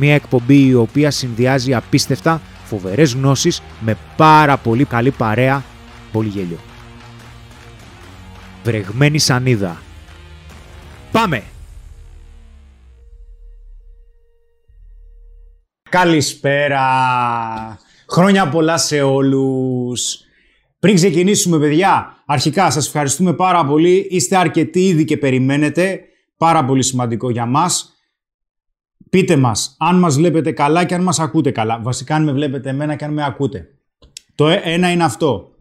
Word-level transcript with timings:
Μια 0.00 0.14
εκπομπή 0.14 0.66
η 0.66 0.74
οποία 0.74 1.10
συνδυάζει 1.10 1.74
απίστευτα 1.74 2.40
φοβερές 2.64 3.12
γνώσεις 3.12 3.62
με 3.80 3.96
πάρα 4.16 4.56
πολύ 4.56 4.84
καλή 4.84 5.10
παρέα, 5.10 5.64
πολύ 6.12 6.28
γέλιο. 6.28 6.58
Βρεγμένη 8.64 9.18
σανίδα. 9.18 9.82
Πάμε! 11.12 11.42
Καλησπέρα! 15.90 16.86
Χρόνια 18.08 18.48
πολλά 18.48 18.78
σε 18.78 19.02
όλους! 19.02 20.20
Πριν 20.80 20.94
ξεκινήσουμε, 20.94 21.58
παιδιά, 21.58 22.22
αρχικά 22.26 22.70
σας 22.70 22.86
ευχαριστούμε 22.86 23.32
πάρα 23.32 23.64
πολύ. 23.64 24.06
Είστε 24.10 24.36
αρκετοί 24.36 24.86
ήδη 24.86 25.04
και 25.04 25.16
περιμένετε. 25.16 26.00
Πάρα 26.36 26.64
πολύ 26.64 26.82
σημαντικό 26.82 27.30
για 27.30 27.46
μας. 27.46 27.97
Πείτε 29.10 29.36
μας 29.36 29.76
αν 29.78 29.98
μας 29.98 30.16
βλέπετε 30.16 30.52
καλά 30.52 30.84
και 30.84 30.94
αν 30.94 31.02
μας 31.02 31.18
ακούτε 31.18 31.50
καλά. 31.50 31.80
Βασικά 31.82 32.14
αν 32.14 32.24
με 32.24 32.32
βλέπετε 32.32 32.70
εμένα 32.70 32.94
και 32.94 33.04
αν 33.04 33.12
με 33.12 33.24
ακούτε. 33.24 33.68
Το 34.34 34.48
ε- 34.48 34.60
ένα 34.64 34.90
είναι 34.90 35.04
αυτό. 35.04 35.52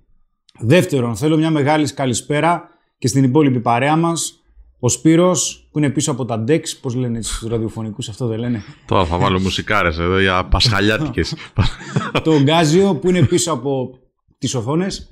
Δεύτερον, 0.60 1.16
θέλω 1.16 1.38
μια 1.38 1.52
μεγάλη 1.52 1.94
καλησπέρα 1.94 2.70
και 2.98 3.08
στην 3.08 3.24
υπόλοιπη 3.24 3.60
παρέα 3.60 3.96
μας. 3.96 4.42
Ο 4.80 4.90
Σπύρος 4.90 5.68
που 5.72 5.78
είναι 5.78 5.90
πίσω 5.90 6.12
από 6.12 6.26
τα 6.26 6.44
DEX, 6.48 6.62
πώς 6.82 6.96
λένε 6.96 7.22
στους 7.22 7.50
ραδιοφωνικούς, 7.50 8.10
αυτό 8.10 8.28
δεν 8.28 8.40
λένε. 8.40 8.64
Τώρα 8.86 9.06
θα 9.06 9.18
βάλω 9.18 9.40
μουσικάρες 9.40 9.98
εδώ 9.98 10.20
για 10.20 10.46
πασχαλιάτικες. 10.46 11.36
το 12.24 12.42
Γκάζιο 12.42 12.96
που 12.96 13.10
είναι 13.10 13.26
πίσω 13.26 13.52
από 13.52 14.00
τις 14.38 14.56
οθόνες. 14.56 15.12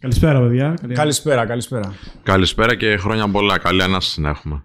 Καλησπέρα, 0.00 0.40
παιδιά. 0.40 0.78
Καλησπέρα, 0.92 1.46
καλησπέρα. 1.46 1.94
Καλησπέρα 2.22 2.74
και 2.74 2.96
χρόνια 2.96 3.30
πολλά. 3.30 3.58
Καλή 3.58 3.82
ανάσταση 3.82 4.20
να 4.20 4.28
έχουμε. 4.28 4.64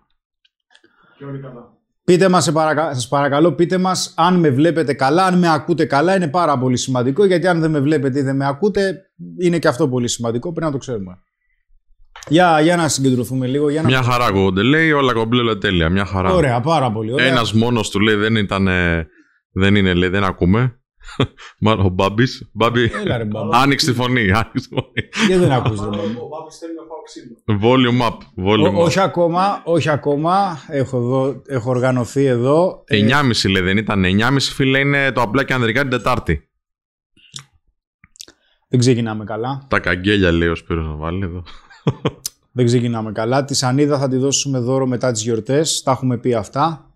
Και 1.18 1.26
όλοι 1.26 1.40
καλά. 1.40 1.77
Πείτε 2.12 2.30
μας, 2.30 2.44
σας 2.92 3.08
παρακαλώ, 3.08 3.52
πείτε 3.52 3.78
μας 3.78 4.14
αν 4.18 4.40
με 4.40 4.50
βλέπετε 4.50 4.94
καλά, 4.94 5.26
αν 5.26 5.38
με 5.38 5.54
ακούτε 5.54 5.86
καλά. 5.86 6.16
Είναι 6.16 6.28
πάρα 6.28 6.58
πολύ 6.58 6.78
σημαντικό, 6.78 7.26
γιατί 7.26 7.48
αν 7.48 7.60
δεν 7.60 7.72
με 7.72 7.80
βλέπετε 7.80 8.20
ή 8.20 8.22
δεν 8.22 8.36
με 8.36 8.48
ακούτε, 8.48 9.02
είναι 9.40 9.60
και 9.60 9.68
αυτό 9.68 9.88
πολύ 9.88 10.08
σημαντικό, 10.08 10.52
πρέπει 10.52 10.66
να 10.66 10.72
το 10.72 10.78
ξέρουμε. 10.78 11.18
Για, 12.28 12.60
για 12.62 12.76
να 12.76 12.88
συγκεντρωθούμε 12.88 13.48
λίγο. 13.48 13.70
Για 13.70 13.82
να... 13.82 13.88
Μια 13.88 14.02
χαρά 14.02 14.26
ακούγονται. 14.26 14.64
Λέει 14.64 14.92
όλα 14.92 15.14
κομπλέ 15.14 15.56
τέλεια. 15.56 15.90
Μια 15.90 16.06
χαρά. 16.06 16.34
Ωραία, 16.34 16.62
πάρα 16.62 16.92
πολύ 16.92 17.14
ωραία. 17.14 17.26
Ένας 17.26 17.54
μόνος 17.54 17.90
του 17.90 18.00
λέει 18.00 18.16
δεν 18.16 18.36
ήταν... 18.36 18.68
Δεν 19.52 19.76
είναι, 19.76 19.94
λέει, 19.94 20.10
δεν 20.10 20.24
ακούμε. 20.24 20.77
Μάλλον 21.60 21.86
ο 21.86 21.90
Μπάμπης. 21.90 22.50
Μπάμπη. 22.52 22.92
Άνοιξε 23.52 23.86
τη 23.86 23.94
φωνή. 23.94 24.22
Γιατί 24.22 25.42
δεν 25.42 25.52
ακούς, 25.52 25.80
ρε 25.80 25.86
Μπάμπη; 25.86 25.98
Ο 25.98 26.28
Μπάμπης 26.28 26.58
θέλει 26.58 26.74
να 26.76 26.84
φάω 26.84 27.02
ξύλο. 27.06 27.38
Volume 27.62 28.08
up. 28.08 28.18
Volume 28.46 28.84
όχι 28.84 29.00
ακόμα, 29.00 29.62
όχι 29.66 29.90
ακόμα. 29.90 30.60
Έχω, 30.68 30.98
εδώ, 30.98 31.42
έχω 31.48 31.70
οργανωθεί 31.70 32.26
εδώ. 32.26 32.84
9,5 32.92 33.44
ε, 33.44 33.48
λέει, 33.48 33.62
δεν 33.62 33.78
ήταν. 33.78 34.04
9,5 34.06 34.38
φίλε 34.40 34.80
είναι 34.80 35.12
το 35.12 35.22
απλά 35.22 35.44
και 35.44 35.54
ανδρικά 35.54 35.82
την 35.82 35.90
Τετάρτη. 35.90 36.50
Δεν 38.70 38.80
ξεκινάμε 38.80 39.24
καλά. 39.24 39.66
Τα 39.68 39.80
καγγέλια 39.80 40.32
λέει 40.32 40.48
ο 40.48 40.56
Σπύρος 40.56 40.86
να 40.86 40.96
βάλει 40.96 41.24
εδώ. 41.24 41.44
Δεν 42.52 42.66
ξεκινάμε 42.66 43.12
καλά. 43.12 43.46
Τη 43.46 43.56
Σανίδα 43.56 44.00
θα 44.00 44.10
τη 44.10 44.18
δώσουμε 44.18 44.60
δώρο 44.60 44.88
μετά 44.88 45.12
τις 45.12 45.22
γιορτές. 45.22 45.82
Τα 45.84 45.92
έχουμε 45.92 46.18
πει 46.18 46.34
αυτά. 46.34 46.92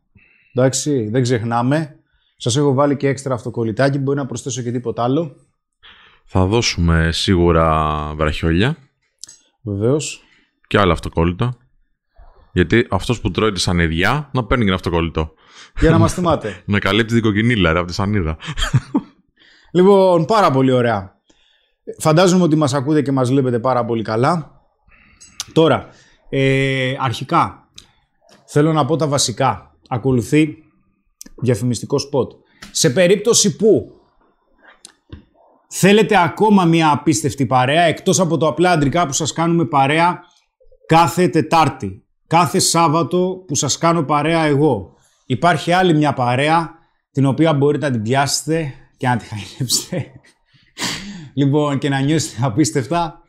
Εντάξει, 0.53 1.09
δεν 1.11 1.21
ξεχνάμε. 1.21 1.95
Σας 2.43 2.57
έχω 2.57 2.73
βάλει 2.73 2.97
και 2.97 3.07
έξτρα 3.07 3.33
αυτοκολλητάκι, 3.33 3.97
μπορεί 3.97 4.17
να 4.17 4.25
προσθέσω 4.25 4.61
και 4.61 4.71
τίποτα 4.71 5.03
άλλο. 5.03 5.35
Θα 6.25 6.45
δώσουμε 6.45 7.11
σίγουρα 7.11 8.13
βραχιόλια. 8.15 8.77
Βεβαίως. 9.61 10.23
Και 10.67 10.79
άλλο 10.79 10.91
αυτοκόλλητο. 10.91 11.53
Γιατί 12.53 12.87
αυτός 12.89 13.21
που 13.21 13.31
τρώει 13.31 13.51
τη 13.51 13.59
σανιδιά 13.59 14.29
να 14.33 14.45
παίρνει 14.45 14.63
και 14.63 14.69
ένα 14.69 14.77
αυτοκόλλητο. 14.77 15.33
Για 15.79 15.89
να 15.89 15.97
μας 15.97 16.13
θυμάται. 16.13 16.61
να 16.65 16.79
καλύπτει 16.79 17.13
την 17.13 17.21
κοκκινίλα 17.21 17.69
από 17.69 17.87
τη 17.87 17.93
σανίδα. 17.93 18.37
λοιπόν, 19.77 20.25
πάρα 20.25 20.51
πολύ 20.51 20.71
ωραία. 20.71 21.21
Φαντάζομαι 21.99 22.43
ότι 22.43 22.55
μας 22.55 22.73
ακούτε 22.73 23.01
και 23.01 23.11
μας 23.11 23.29
βλέπετε 23.29 23.59
πάρα 23.59 23.85
πολύ 23.85 24.03
καλά. 24.03 24.61
Τώρα, 25.53 25.87
ε, 26.29 26.95
αρχικά, 26.99 27.69
θέλω 28.45 28.73
να 28.73 28.85
πω 28.85 28.95
τα 28.95 29.07
βασικά. 29.07 29.75
Ακολουθεί 29.87 30.70
διαφημιστικό 31.41 31.99
σποτ. 31.99 32.31
Σε 32.71 32.89
περίπτωση 32.89 33.55
που 33.55 33.91
θέλετε 35.67 36.21
ακόμα 36.21 36.65
μια 36.65 36.91
απίστευτη 36.91 37.45
παρέα, 37.45 37.81
εκτός 37.81 38.19
από 38.19 38.37
το 38.37 38.47
απλά 38.47 38.71
αντρικά 38.71 39.05
που 39.05 39.13
σας 39.13 39.33
κάνουμε 39.33 39.65
παρέα 39.65 40.19
κάθε 40.85 41.27
Τετάρτη, 41.27 42.03
κάθε 42.27 42.59
Σάββατο 42.59 43.43
που 43.47 43.55
σας 43.55 43.77
κάνω 43.77 44.03
παρέα 44.03 44.43
εγώ. 44.43 44.93
Υπάρχει 45.25 45.71
άλλη 45.71 45.93
μια 45.93 46.13
παρέα 46.13 46.71
την 47.11 47.25
οποία 47.25 47.53
μπορείτε 47.53 47.85
να 47.85 47.91
την 47.91 48.01
πιάσετε 48.01 48.73
και 48.97 49.07
να 49.07 49.17
τη 49.17 49.25
χαϊδέψετε. 49.25 50.11
λοιπόν, 51.33 51.77
και 51.77 51.89
να 51.89 51.99
νιώσετε 51.99 52.45
απίστευτα. 52.45 53.21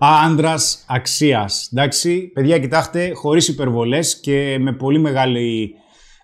Άντρας 0.00 0.84
αξίας. 0.88 1.68
Εντάξει, 1.72 2.30
παιδιά, 2.34 2.58
κοιτάξτε, 2.58 3.12
χωρίς 3.14 3.48
υπερβολές 3.48 4.20
και 4.20 4.56
με 4.60 4.72
πολύ 4.72 4.98
μεγάλη 4.98 5.74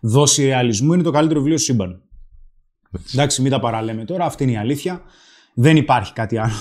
δόση 0.06 0.44
ρεαλισμού 0.44 0.92
είναι 0.92 1.02
το 1.02 1.10
καλύτερο 1.10 1.40
βιβλίο 1.40 1.58
σύμπαν. 1.58 2.02
Εντάξει, 3.12 3.42
μην 3.42 3.50
τα 3.50 3.60
παραλέμε 3.60 4.04
τώρα, 4.04 4.24
αυτή 4.24 4.42
είναι 4.42 4.52
η 4.52 4.56
αλήθεια. 4.56 5.02
Δεν 5.54 5.76
υπάρχει 5.76 6.12
κάτι 6.12 6.38
άλλο. 6.38 6.52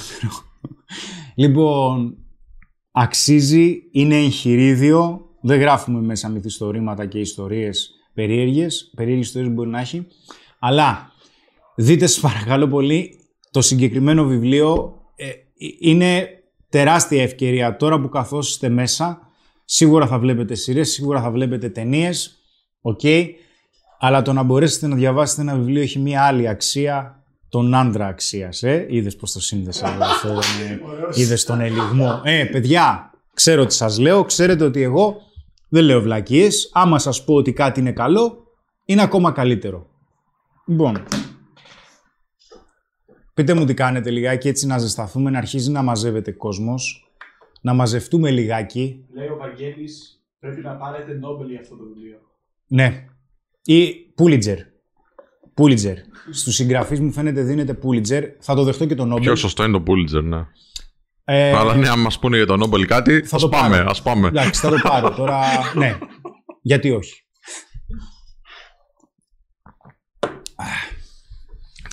λοιπόν, 1.36 2.18
αξίζει, 2.92 3.76
είναι 3.92 4.16
εγχειρίδιο, 4.16 5.22
δεν 5.42 5.59
γράφουμε 5.59 6.02
μέσα 6.02 6.30
μυθιστορήματα 6.30 7.06
και 7.06 7.20
ιστορίες 7.20 7.90
περίεργες, 8.14 8.92
περίεργες 8.96 9.26
ιστορίες 9.26 9.53
μπορεί 9.53 9.70
να 9.70 9.80
έχει, 9.80 10.08
αλλά 10.59 11.12
δείτε 11.76 12.06
σας 12.06 12.20
παρακαλώ 12.20 12.68
πολύ, 12.68 13.20
το 13.52 13.62
συγκεκριμένο 13.62 14.26
βιβλίο 14.26 14.96
ε, 15.16 15.30
είναι 15.80 16.28
τεράστια 16.70 17.22
ευκαιρία 17.22 17.76
τώρα 17.76 18.02
που 18.02 18.09
καθώς 18.09 18.50
είστε 18.50 18.70
μέσα, 18.70 19.20
σίγουρα 19.66 20.08
θα 20.08 20.20
βλέπετε 20.20 20.56
σειρές, 20.56 20.92
σίγουρα 20.92 21.22
θα 21.22 21.32
βλέπετε 21.32 21.70
ταινίες, 21.70 22.43
Οκ. 22.86 23.02
Αλλά 24.00 24.22
το 24.22 24.34
να 24.34 24.44
μπορέσετε 24.44 24.88
να 24.88 24.96
διαβάσετε 24.96 25.42
ένα 25.42 25.56
βιβλίο 25.56 25.82
έχει 25.82 26.00
μία 26.00 26.24
άλλη 26.24 26.48
αξία, 26.48 27.24
τον 27.50 27.74
άνδρα 27.74 28.08
αξίας. 28.08 28.64
Ε. 28.64 28.85
Είδες 28.90 29.16
πώς 29.16 29.32
το 29.32 29.41
σύνδεσα 29.41 29.94
εδώ. 29.94 30.06
Αυτό 30.12 30.40
Είδες 31.14 31.44
τον 31.46 31.62
ελιγμό. 31.62 32.22
Ε, 32.24 32.46
παιδιά, 32.52 33.12
ξέρω 33.34 33.66
τι 33.66 33.74
σας 33.74 34.00
λέω. 34.00 34.24
Ξέρετε 34.24 34.64
ότι 34.64 34.82
εγώ 34.82 35.22
δεν 35.70 35.84
λέω 35.84 36.02
βλακίες. 36.02 36.70
Άμα 36.74 37.00
σας 37.00 37.24
πω 37.24 37.34
ότι 37.34 37.53
κάτι 37.53 37.80
είναι 37.80 37.91
καλό, 37.91 38.47
είναι 38.86 39.02
ακόμα 39.02 39.32
καλύτερο. 39.32 39.88
Λοιπόν, 40.66 41.03
πείτε 43.34 43.53
μου 43.53 43.66
τι 43.66 43.74
κάνετε 43.74 44.09
λιγάκι 44.09 44.47
έτσι 44.47 44.66
να 44.66 44.78
ζεσταθούμε, 44.78 45.29
να 45.29 45.38
αρχίζει 45.38 45.72
να 45.72 45.82
μαζεύεται 45.82 46.32
κόσμος, 46.32 47.12
να 47.62 47.74
μαζευτούμε 47.74 48.32
λιγάκι. 48.32 49.06
Λέει 49.14 49.28
ο 49.28 49.38
Βαγγέλης, 49.38 50.24
πρέπει 50.40 50.62
να 50.62 50.76
πάρετε 50.76 51.14
Νόμπελ 51.14 51.50
για 51.50 51.59
αυτό 51.59 51.76
το 51.76 51.84
βιβλίο. 51.84 52.18
Ναι. 52.68 53.06
Ή 53.64 53.94
Πούλιτζερ. 54.16 54.58
Πούλιτζερ. 55.54 55.96
Στους 56.32 56.56
συγγραφείς 56.56 57.00
μου 57.00 57.12
φαίνεται 57.12 57.42
δίνεται 57.42 57.74
Πούλιτζερ. 57.74 58.24
Θα 58.40 58.56
το 58.56 58.64
δεχτώ 58.64 58.86
και 58.86 58.96
τον 58.96 59.08
Νόμπελ. 59.08 59.24
Πιο 59.24 59.36
σωστό 59.36 59.64
είναι 59.64 59.72
το 59.74 59.82
Πούλιτζερ, 59.82 60.24
ναι. 60.24 60.46
Ε, 61.26 61.52
Αλλά 61.52 61.76
ναι, 61.76 61.90
αν 61.90 62.00
μας 62.00 62.20
πούνε 62.20 62.36
για 62.38 62.46
τον 62.46 62.60
Νόμπελ 62.60 62.86
κάτι, 62.86 63.22
θα 63.26 63.38
το 63.38 63.50
πάμε. 63.50 63.78
Ας 63.88 64.02
πάμε. 64.02 64.28
Εντάξει, 64.28 64.62
θα 64.62 64.70
το 64.70 64.80
πάρω 64.84 65.14
τώρα. 65.20 65.40
ναι. 65.76 65.98
Γιατί 66.62 66.92
όχι. 66.92 67.14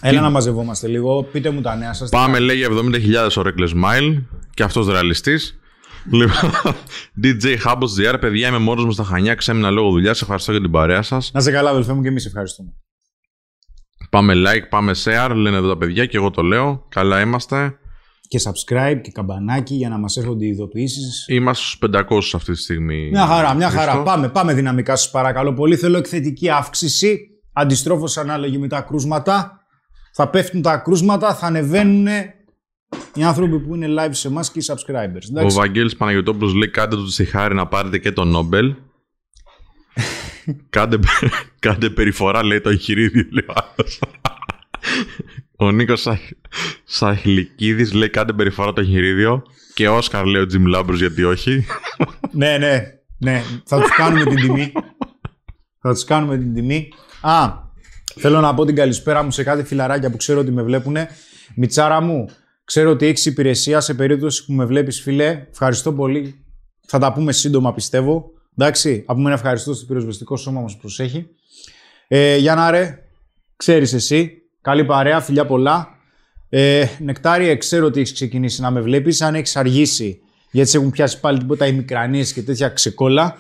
Έλα 0.03 0.21
να 0.21 0.31
μαζευόμαστε 0.31 0.87
λίγο. 0.89 1.23
Πείτε 1.23 1.51
μου 1.51 1.61
τα 1.61 1.77
νέα 1.77 1.93
σας. 1.93 2.09
Πάμε 2.09 2.39
λέει 2.39 2.57
για 2.57 2.69
70.000 2.71 3.31
ορέκλε 3.37 3.69
mile 3.85 4.23
και 4.55 4.63
αυτός 4.63 4.89
ρεαλιστής. 4.89 5.60
Λοιπόν, 6.13 6.51
DJ 7.23 7.57
Hubs 7.65 8.13
GR, 8.13 8.17
παιδιά, 8.21 8.49
είμαι 8.49 8.59
μόνος 8.59 8.85
μου 8.85 8.93
στα 8.93 9.05
Χανιά, 9.05 9.35
ξέμεινα 9.35 9.71
λόγω 9.71 9.91
δουλειάς. 9.91 10.23
Ευχαριστώ 10.23 10.53
για 10.53 10.61
την 10.61 10.71
παρέα 10.71 11.03
σας. 11.03 11.31
Να 11.35 11.41
σε 11.41 11.51
καλά, 11.51 11.71
αδελφέ 11.71 11.93
μου, 11.93 12.03
και 12.03 12.09
εμείς 12.09 12.27
ευχαριστούμε. 12.27 12.73
Πάμε 14.11 14.35
like, 14.37 14.69
πάμε 14.69 14.93
share, 15.05 15.33
λένε 15.35 15.57
εδώ 15.57 15.69
τα 15.69 15.77
παιδιά 15.77 16.07
και 16.07 16.17
εγώ 16.17 16.31
το 16.31 16.43
λέω. 16.43 16.87
Καλά 16.89 17.21
είμαστε. 17.21 17.75
Και 18.29 18.41
subscribe 18.45 19.01
και 19.03 19.11
καμπανάκι 19.11 19.75
για 19.75 19.89
να 19.89 19.99
μας 19.99 20.17
έρχονται 20.17 20.45
οι 20.45 20.49
ειδοποιήσεις. 20.49 21.25
Είμαστε 21.29 21.65
στους 21.65 21.79
500 21.79 22.35
αυτή 22.35 22.53
τη 22.53 22.59
στιγμή. 22.59 23.09
Μια 23.11 23.27
χαρά, 23.27 23.55
μια 23.55 23.71
χαρά. 23.71 24.03
Πάμε, 24.03 24.29
πάμε 24.29 24.55
δυναμικά 24.55 24.97
σας 24.97 25.11
παρακαλώ 25.11 25.55
πολύ. 25.55 25.77
Θέλω 25.77 25.99
εκθετική 25.99 26.51
αύξηση, 26.51 27.19
αντιστρόφως 27.53 28.17
ανάλογη 28.17 28.59
με 28.59 28.69
τα 28.69 28.81
κρούσματα. 28.81 29.55
Θα 30.15 30.29
πέφτουν 30.31 30.63
τα 30.63 30.77
κρούσματα, 30.77 31.35
θα 31.35 31.47
ανεβαίνουν 31.47 32.07
οι 33.15 33.25
άνθρωποι 33.25 33.59
που 33.59 33.75
είναι 33.75 33.87
live 33.99 34.11
σε 34.11 34.29
εμάς 34.29 34.51
και 34.51 34.59
οι 34.59 34.63
subscribers. 34.67 35.45
Ο 35.45 35.51
Βαγγέλης 35.51 35.97
Παναγιωτόπουλος 35.97 36.55
λέει 36.55 36.71
κάντε 36.71 36.97
του 36.97 37.13
τη 37.17 37.25
χάρη 37.25 37.55
να 37.55 37.67
πάρετε 37.67 37.99
και 37.99 38.13
το 38.13 38.25
Νόμπελ. 38.25 38.75
κάντε, 40.71 40.99
κάντε 41.59 41.91
περιφορά 41.91 42.45
λέει 42.45 42.61
το 42.61 42.69
εγχειρίδιο 42.69 43.27
λέει 43.31 43.45
ο 43.49 43.53
άλλος. 43.55 44.01
Ο 45.57 45.71
Νίκος 45.71 46.09
Σαχλικίδης 46.85 47.93
λέει 47.93 48.11
κάντε 48.11 48.33
περιφορά 48.33 48.73
το 48.73 48.81
εγχειρίδιο. 48.81 49.43
Και 49.75 49.89
Όσκαρ 49.89 50.25
λέει 50.25 50.43
ο 50.43 50.47
Τζιμ 50.47 50.65
Λάμπρος 50.67 50.99
γιατί 50.99 51.25
όχι. 51.25 51.67
ναι, 52.33 52.59
ναι, 52.59 52.83
ναι. 53.19 53.43
Θα 53.65 53.81
τους 53.81 53.91
κάνουμε 53.91 54.25
την 54.25 54.37
τιμή. 54.37 54.73
Θα 55.81 55.93
τους 55.93 56.05
κάνουμε 56.05 56.39
την 56.39 56.55
τιμή. 56.55 56.89
Α, 57.21 57.49
θέλω 58.17 58.41
να 58.41 58.55
πω 58.55 58.65
την 58.65 58.75
καλησπέρα 58.75 59.23
μου 59.23 59.31
σε 59.31 59.43
κάτι 59.43 59.63
φιλαράκια 59.63 60.11
που 60.11 60.17
ξέρω 60.17 60.41
ότι 60.41 60.51
με 60.51 60.63
βλέπουν. 60.63 60.97
Μιτσάρα 61.55 62.01
μου, 62.01 62.29
ξέρω 62.71 62.91
ότι 62.91 63.07
έχεις 63.07 63.27
υπηρεσία 63.27 63.81
σε 63.81 63.95
περίπτωση 63.95 64.45
που 64.45 64.53
με 64.53 64.65
βλέπεις, 64.65 65.01
φίλε. 65.01 65.47
Ευχαριστώ 65.51 65.93
πολύ. 65.93 66.45
Θα 66.87 66.99
τα 66.99 67.13
πούμε 67.13 67.33
σύντομα, 67.33 67.75
πιστεύω. 67.75 68.31
Εντάξει, 68.59 69.05
από 69.07 69.21
μένα 69.21 69.35
ευχαριστώ 69.35 69.75
στο 69.75 69.87
πυροσβεστικό 69.87 70.37
σώμα 70.37 70.61
μας 70.61 70.77
προσέχει. 70.77 71.27
Ε, 72.09 72.37
Γιάννα 72.37 72.71
ρε, 72.71 72.99
ξέρεις 73.57 73.93
εσύ, 73.93 74.33
καλή 74.61 74.85
παρέα, 74.85 75.21
φιλιά 75.21 75.47
πολλά. 75.47 75.89
Ε, 76.49 76.87
Νεκτάρια, 76.99 77.57
ξέρω 77.57 77.87
ότι 77.87 78.01
έχεις 78.01 78.13
ξεκινήσει 78.13 78.61
να 78.61 78.71
με 78.71 78.81
βλέπεις. 78.81 79.21
Αν 79.21 79.35
έχεις 79.35 79.57
αργήσει, 79.57 80.21
γιατί 80.51 80.71
σε 80.71 80.77
έχουν 80.77 80.91
πιάσει 80.91 81.21
πάλι 81.21 81.39
τίποτα 81.39 81.67
οι 81.67 81.73
μικρανίες 81.73 82.33
και 82.33 82.43
τέτοια 82.43 82.69
ξεκόλα. 82.69 83.37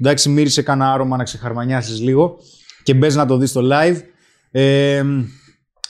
Εντάξει, 0.00 0.28
μύρισε 0.28 0.62
κανένα 0.62 0.92
άρωμα 0.92 1.16
να 1.16 1.24
ξεχαρμανιάσεις 1.24 2.00
λίγο 2.00 2.38
και 2.82 2.94
μπες 2.94 3.14
να 3.14 3.26
το 3.26 3.36
δεις 3.36 3.50
στο 3.50 3.68
live. 3.72 4.00
Ε, 4.50 5.02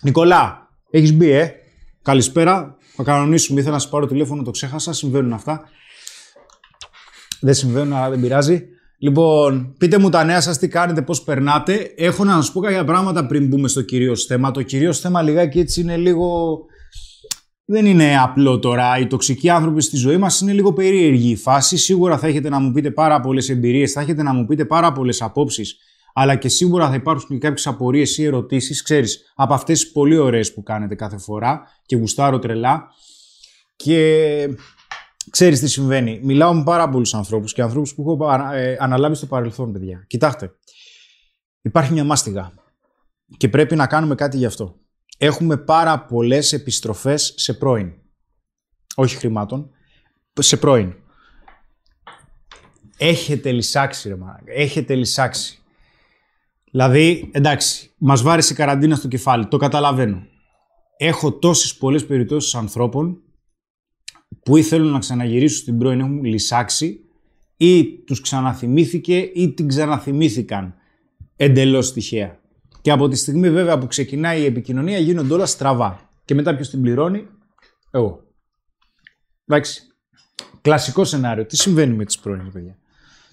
Νικολά, 0.00 0.68
έχεις 0.90 1.12
μπει, 1.12 1.30
ε; 1.30 1.54
Καλησπέρα. 2.02 2.76
Θα 2.96 3.02
κανονίσουμε. 3.02 3.60
Ήθελα 3.60 3.74
να 3.74 3.80
σου 3.80 3.88
πάρω 3.88 4.06
τηλέφωνο, 4.06 4.42
το 4.42 4.50
ξέχασα. 4.50 4.92
Συμβαίνουν 4.92 5.32
αυτά. 5.32 5.62
Δεν 7.40 7.54
συμβαίνουν, 7.54 7.92
αλλά 7.92 8.10
δεν 8.10 8.20
πειράζει. 8.20 8.64
Λοιπόν, 8.98 9.74
πείτε 9.78 9.98
μου 9.98 10.08
τα 10.08 10.24
νέα 10.24 10.40
σας, 10.40 10.58
τι 10.58 10.68
κάνετε, 10.68 11.02
πώς 11.02 11.22
περνάτε. 11.22 11.92
Έχω 11.96 12.24
να 12.24 12.32
σας 12.32 12.52
πω 12.52 12.60
κάποια 12.60 12.84
πράγματα 12.84 13.26
πριν 13.26 13.46
μπούμε 13.46 13.68
στο 13.68 13.82
κυρίως 13.82 14.24
θέμα. 14.24 14.50
Το 14.50 14.62
κυρίως 14.62 15.00
θέμα 15.00 15.22
λιγάκι 15.22 15.58
έτσι 15.58 15.80
είναι 15.80 15.96
λίγο. 15.96 16.58
Δεν 17.64 17.86
είναι 17.86 18.18
απλό 18.18 18.58
τώρα. 18.58 18.98
Οι 18.98 19.06
τοξικοί 19.06 19.50
άνθρωποι 19.50 19.82
στη 19.82 19.96
ζωή 19.96 20.16
μας 20.16 20.40
είναι 20.40 20.52
λίγο 20.52 20.72
περίεργη 20.72 21.30
η 21.30 21.36
φάση. 21.36 21.76
Σίγουρα 21.76 22.18
θα 22.18 22.26
έχετε 22.26 22.48
να 22.48 22.58
μου 22.58 22.72
πείτε 22.72 22.90
πάρα 22.90 23.20
πολλές 23.20 23.48
εμπειρίες, 23.48 23.92
θα 23.92 24.00
έχετε 24.00 24.22
να 24.22 24.32
μου 24.32 24.46
πείτε 24.46 24.64
πάρα 24.64 24.92
πολλές 24.92 25.22
απόψεις, 25.22 25.76
αλλά 26.12 26.36
και 26.36 26.48
σίγουρα 26.48 26.88
θα 26.88 26.94
υπάρχουν 26.94 27.28
και 27.28 27.38
κάποιες 27.38 27.66
απορίες 27.66 28.18
ή 28.18 28.24
ερωτήσεις, 28.24 28.82
ξέρεις, 28.82 29.32
από 29.34 29.54
αυτές 29.54 29.80
τις 29.80 29.92
πολύ 29.92 30.16
ωραίες 30.16 30.54
που 30.54 30.62
κάνετε 30.62 30.94
κάθε 30.94 31.18
φορά 31.18 31.62
και 31.86 31.96
γουστάρω 31.96 32.38
τρελά. 32.38 32.86
Και 33.76 34.48
Ξέρεις 35.30 35.60
τι 35.60 35.68
συμβαίνει. 35.68 36.20
Μιλάω 36.22 36.54
με 36.54 36.62
πάρα 36.62 36.88
πολλούς 36.88 37.14
ανθρώπους 37.14 37.52
και 37.52 37.62
ανθρώπους 37.62 37.94
που 37.94 38.02
έχω 38.02 38.32
ε, 38.52 38.76
αναλάβει 38.78 39.14
στο 39.14 39.26
παρελθόν, 39.26 39.72
παιδιά. 39.72 40.04
Κοιτάξτε. 40.06 40.54
Υπάρχει 41.62 41.92
μια 41.92 42.04
μάστιγα 42.04 42.52
και 43.36 43.48
πρέπει 43.48 43.76
να 43.76 43.86
κάνουμε 43.86 44.14
κάτι 44.14 44.36
γι' 44.36 44.46
αυτό. 44.46 44.78
Έχουμε 45.18 45.56
πάρα 45.56 46.04
πολλές 46.04 46.52
επιστροφές 46.52 47.34
σε 47.36 47.54
πρώην. 47.54 47.92
Όχι 48.94 49.16
χρημάτων, 49.16 49.70
σε 50.40 50.56
πρώην. 50.56 50.94
Έχετε 52.96 53.52
λυσάξει, 53.52 54.08
ρε 54.08 54.16
μάνα. 54.16 54.40
Έχετε 54.44 54.94
λυσάξει. 54.94 55.59
Δηλαδή, 56.70 57.30
εντάξει, 57.32 57.90
μας 57.98 58.22
βάρεσε 58.22 58.52
η 58.52 58.56
καραντίνα 58.56 58.96
στο 58.96 59.08
κεφάλι. 59.08 59.46
Το 59.46 59.56
καταλαβαίνω. 59.56 60.26
Έχω 60.96 61.32
τόσες 61.32 61.76
πολλές 61.76 62.06
περιπτώσεις 62.06 62.54
ανθρώπων 62.54 63.22
που 64.42 64.56
ή 64.56 64.62
θέλουν 64.62 64.90
να 64.90 64.98
ξαναγυρίσουν 64.98 65.58
στην 65.58 65.78
πρώην 65.78 66.00
έχουν 66.00 66.24
λυσάξει 66.24 67.00
ή 67.56 67.98
τους 67.98 68.20
ξαναθυμήθηκε 68.20 69.18
ή 69.18 69.52
την 69.52 69.68
ξαναθυμήθηκαν 69.68 70.74
εντελώς 71.36 71.92
τυχαία. 71.92 72.40
Και 72.80 72.90
από 72.90 73.08
τη 73.08 73.16
στιγμή 73.16 73.50
βέβαια 73.50 73.78
που 73.78 73.86
ξεκινάει 73.86 74.40
η 74.40 74.44
επικοινωνία 74.44 74.98
γίνονται 74.98 75.34
όλα 75.34 75.46
στραβά. 75.46 76.10
Και 76.24 76.34
μετά 76.34 76.54
ποιος 76.54 76.70
την 76.70 76.82
πληρώνει, 76.82 77.26
εγώ. 77.90 78.24
Εντάξει. 79.46 79.82
Κλασικό 80.60 81.04
σενάριο. 81.04 81.46
Τι 81.46 81.56
συμβαίνει 81.56 81.94
με 81.94 82.04
τις 82.04 82.18
πρώην, 82.18 82.52
παιδιά; 82.52 82.78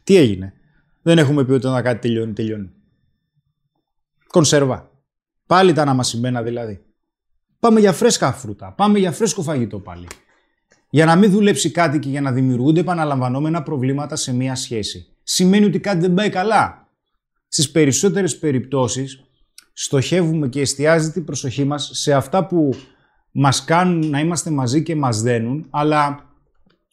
Τι 0.04 0.16
έγινε; 0.16 0.54
Δεν 1.02 1.18
έχουμε 1.18 1.46
πει 1.46 1.52
ότι 1.52 1.68
όταν 1.68 1.84
κάτι 1.84 2.00
τελειώνει, 2.00 2.34
τελειώνει. 2.34 2.72
Κονσέρβα. 4.28 4.92
Πάλι 5.46 5.74
τα 5.74 5.82
αναμασιμένα 5.82 6.44
δηλαδή. 6.44 6.82
Πάμε 7.60 7.80
για 7.80 7.94
φρέσκα 7.94 8.32
φρούτα. 8.32 8.72
Πάμε 8.72 9.00
για 9.00 9.12
φρέσκο 9.12 9.42
φαγητό 9.42 9.80
πάλι 9.80 10.08
για 10.90 11.06
να 11.06 11.16
μην 11.16 11.32
δουλέψει 11.32 11.72
κάτι 11.72 12.00
και 12.00 12.10
για 12.10 12.22
να 12.22 12.32
δημιουργούνται 12.32 12.80
επαναλαμβανόμενα 12.80 13.64
προβλήματα 13.64 14.16
σε 14.16 14.34
μία 14.34 14.56
σχέση. 14.56 15.08
Σημαίνει 15.24 15.66
ότι 15.66 15.80
κάτι 15.80 16.00
δεν 16.00 16.14
πάει 16.14 16.30
καλά. 16.30 16.88
Στις 17.48 17.72
περισσότερες 17.72 18.38
περιπτώσεις 18.40 19.24
στοχεύουμε 19.74 20.48
και 20.48 20.62
εστιάζεται 20.62 21.14
την 21.14 21.24
προσοχή 21.24 21.64
μας 21.64 21.90
σε 21.94 22.14
αυτά 22.14 22.46
που 22.46 22.74
μας 23.32 23.64
κάνουν 23.64 24.10
να 24.10 24.20
είμαστε 24.20 24.50
μαζί 24.50 24.84
και 24.84 24.96
μας 24.96 25.22
δένουν, 25.22 25.68
αλλά 25.70 26.26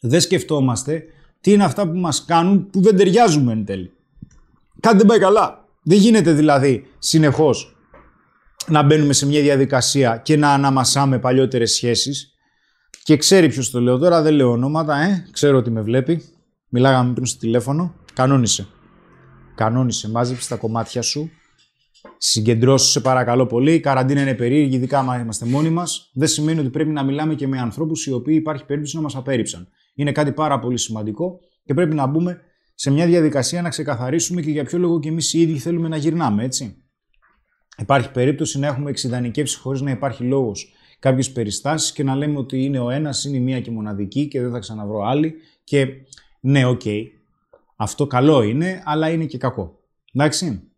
δεν 0.01 0.21
σκεφτόμαστε 0.21 1.05
τι 1.41 1.53
είναι 1.53 1.65
αυτά 1.65 1.89
που 1.89 1.99
μας 1.99 2.25
κάνουν 2.25 2.71
που 2.71 2.81
δεν 2.81 2.97
ταιριάζουμε 2.97 3.53
εν 3.53 3.65
τέλει. 3.65 3.93
Κάτι 4.81 4.97
δεν 4.97 5.07
πάει 5.07 5.19
καλά. 5.19 5.64
Δεν 5.85 5.99
γίνεται 5.99 6.33
δηλαδή 6.33 6.87
συνεχώς 6.99 7.77
να 8.67 8.83
μπαίνουμε 8.83 9.13
σε 9.13 9.27
μια 9.27 9.41
διαδικασία 9.41 10.17
και 10.17 10.37
να 10.37 10.53
αναμασάμε 10.53 11.19
παλιότερες 11.19 11.73
σχέσεις 11.73 12.35
και 13.03 13.17
ξέρει 13.17 13.49
ποιος 13.49 13.71
το 13.71 13.81
λέω 13.81 13.99
τώρα, 13.99 14.23
δεν 14.23 14.35
λέω 14.35 14.51
ονόματα, 14.51 14.97
ε. 14.97 15.27
Ξέρω 15.31 15.59
ότι 15.59 15.71
με 15.71 15.81
βλέπει. 15.83 16.23
Μιλάγαμε 16.69 17.13
πριν 17.13 17.27
στο 17.27 17.39
τηλέφωνο. 17.39 17.95
Κανόνισε. 18.15 18.67
Κανόνισε. 19.55 20.11
Μάζεψε 20.11 20.49
τα 20.49 20.57
κομμάτια 20.57 21.03
σου. 21.03 21.31
Συγκεντρώσου 22.19 22.91
σε 22.91 23.01
παρακαλώ 23.01 23.47
πολύ. 23.47 23.73
Η 23.73 23.81
καραντίνα 23.81 24.21
είναι 24.21 24.35
περίεργη, 24.35 24.77
ειδικά 24.77 24.99
αν 24.99 25.21
είμαστε 25.21 25.47
μόνοι 25.47 25.71
μας. 25.71 26.11
Δεν 26.15 26.29
σημαίνει 26.29 26.61
ότι 26.61 26.71
πρέπει 26.71 26.91
να 26.91 27.03
μιλάμε 27.03 27.35
και 27.35 27.47
με 27.47 27.59
ανθρώπους 27.59 28.07
οι 28.07 28.13
οποίοι 28.13 28.37
υπάρχει 28.39 28.65
περίπτωση 28.65 28.97
να 28.97 29.03
μας 29.03 29.17
απέρριψαν. 29.17 29.69
Είναι 29.95 30.13
κάτι 30.13 30.33
πάρα 30.33 30.59
πολύ 30.59 30.79
σημαντικό 30.79 31.41
και 31.65 31.75
πρέπει 31.75 31.95
να 31.95 32.07
μπούμε 32.07 32.41
σε 32.75 32.91
μια 32.91 33.07
διαδικασία 33.07 33.63
να 33.63 33.69
ξεκαθαρίσουμε 33.69 34.41
και 34.41 34.51
για 34.51 34.65
ποιο 34.65 34.79
λόγο 34.79 35.01
και 35.01 35.09
εμείς 35.09 35.33
οι 35.33 35.41
ίδιοι 35.41 35.59
θέλουμε 35.59 35.89
να 35.89 35.97
γυρνάμε, 35.97 36.45
έτσι. 36.45 36.77
Υπάρχει 37.79 38.11
περίπτωση 38.11 38.59
να 38.59 38.67
έχουμε 38.67 38.91
εξειδανικεύσει 38.91 39.59
χωρίς 39.59 39.81
να 39.81 39.91
υπάρχει 39.91 40.25
λόγος 40.25 40.73
κάποιες 40.99 41.33
περιστάσεις 41.33 41.93
και 41.93 42.03
να 42.03 42.15
λέμε 42.15 42.39
ότι 42.39 42.65
είναι 42.65 42.79
ο 42.79 42.91
ένας, 42.91 43.25
είναι 43.25 43.37
η 43.37 43.41
μία 43.41 43.61
και 43.61 43.71
μοναδική 43.71 44.29
και 44.29 44.41
δεν 44.41 44.51
θα 44.51 44.59
ξαναβρω 44.59 45.03
άλλη 45.03 45.35
και 45.65 45.87
ναι, 46.41 46.67
ok, 46.67 46.81
okay, 46.85 47.03
αυτό 47.77 48.07
καλό 48.07 48.43
είναι, 48.43 48.83
αλλά 48.85 49.11
είναι 49.11 49.25
και 49.25 49.39
κακό. 49.39 49.81
Εντάξει. 50.13 50.69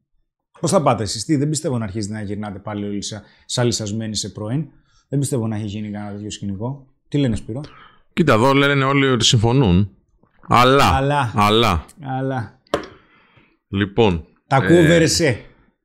Πώς 0.61 0.71
θα 0.71 0.83
πάτε 0.83 1.03
εσείς, 1.03 1.25
τι, 1.25 1.37
δεν 1.37 1.49
πιστεύω 1.49 1.79
να 1.79 1.85
αρχίσετε 1.85 2.15
να 2.15 2.23
γυρνάτε 2.23 2.59
πάλι 2.59 2.85
όλοι 2.85 3.03
σαν 3.47 3.67
λυσασμένοι 3.67 4.17
σε 4.17 4.29
πρώην. 4.29 4.69
Δεν 5.09 5.19
πιστεύω 5.19 5.47
να 5.47 5.57
έχει 5.57 5.67
γίνει 5.67 5.91
κανένα 5.91 6.13
τέτοιο 6.13 6.31
σκηνικό. 6.31 6.87
Τι 7.09 7.19
λένε, 7.19 7.37
Σπύρο; 7.37 7.61
Κοίτα, 8.13 8.33
εδώ 8.33 8.53
λένε 8.53 8.85
όλοι 8.85 9.07
ότι 9.07 9.25
συμφωνούν. 9.25 9.96
Αλλά. 10.49 10.95
Αλλά. 10.95 11.33
Αλλά. 11.35 11.85
αλλά. 12.03 12.61
Λοιπόν. 13.69 14.27
Τα 14.47 14.57
ακούω, 14.57 14.79
ε... 14.79 15.37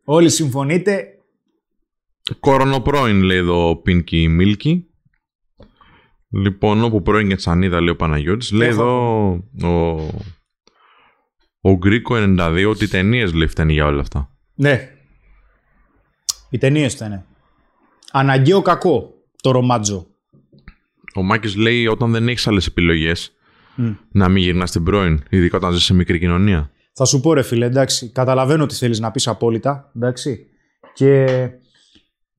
Όλοι 0.04 0.30
συμφωνείτε, 0.30 1.12
Κορονοπρώην 2.40 3.22
λέει 3.22 3.38
εδώ 3.38 3.70
ο 3.70 3.76
Πίνκι 3.76 4.28
Μίλκι. 4.28 4.86
Λοιπόν, 6.30 6.84
όπου 6.84 7.02
πρώην 7.02 7.28
και 7.28 7.36
τσανίδα 7.36 7.80
λέει 7.80 7.90
ο 7.90 7.96
Παναγιώτης. 7.96 8.52
Λέει 8.52 8.68
εδώ 8.68 9.30
ο, 9.64 9.96
ο 11.62 11.78
Γκρίκο 11.78 12.16
92 12.18 12.66
ότι 12.70 12.84
οι 12.84 12.88
ταινίες 12.88 13.34
λέει 13.34 13.48
φταίνει 13.48 13.74
για 13.74 13.86
όλα 13.86 14.02
αυτά. 14.02 14.30
Ναι. 14.54 14.90
Οι 16.50 16.58
ταινίες 16.58 16.94
φταίνε. 16.94 17.26
Αναγκαίο 18.12 18.62
κακό 18.62 19.14
το 19.42 19.52
ρομάτζο. 19.52 20.08
Ο 21.16 21.22
Μάκης 21.22 21.56
λέει 21.56 21.88
όταν 21.88 22.12
δεν 22.12 22.28
έχεις 22.28 22.48
άλλες 22.48 22.66
επιλογέ 23.76 23.98
να 24.12 24.30
μην 24.30 24.44
γυρνάς 24.44 24.70
στην 24.70 24.84
πρώην, 24.84 25.24
ειδικά 25.30 25.58
όταν 25.58 25.72
ζεις 25.72 25.84
σε 25.84 25.94
μικρή 25.94 26.20
κοινωνία. 26.20 26.72
Θα 26.94 27.06
σου 27.06 27.20
πω 27.22 27.34
ρε 27.34 27.42
φίλε, 27.42 27.66
εντάξει, 27.66 28.10
καταλαβαίνω 28.10 28.66
τι 28.66 28.76
θέλεις 28.76 29.00
να 29.00 29.12
πεις 29.12 29.28
απόλυτα, 29.28 29.92
εντάξει. 29.96 30.46
Και 30.94 31.26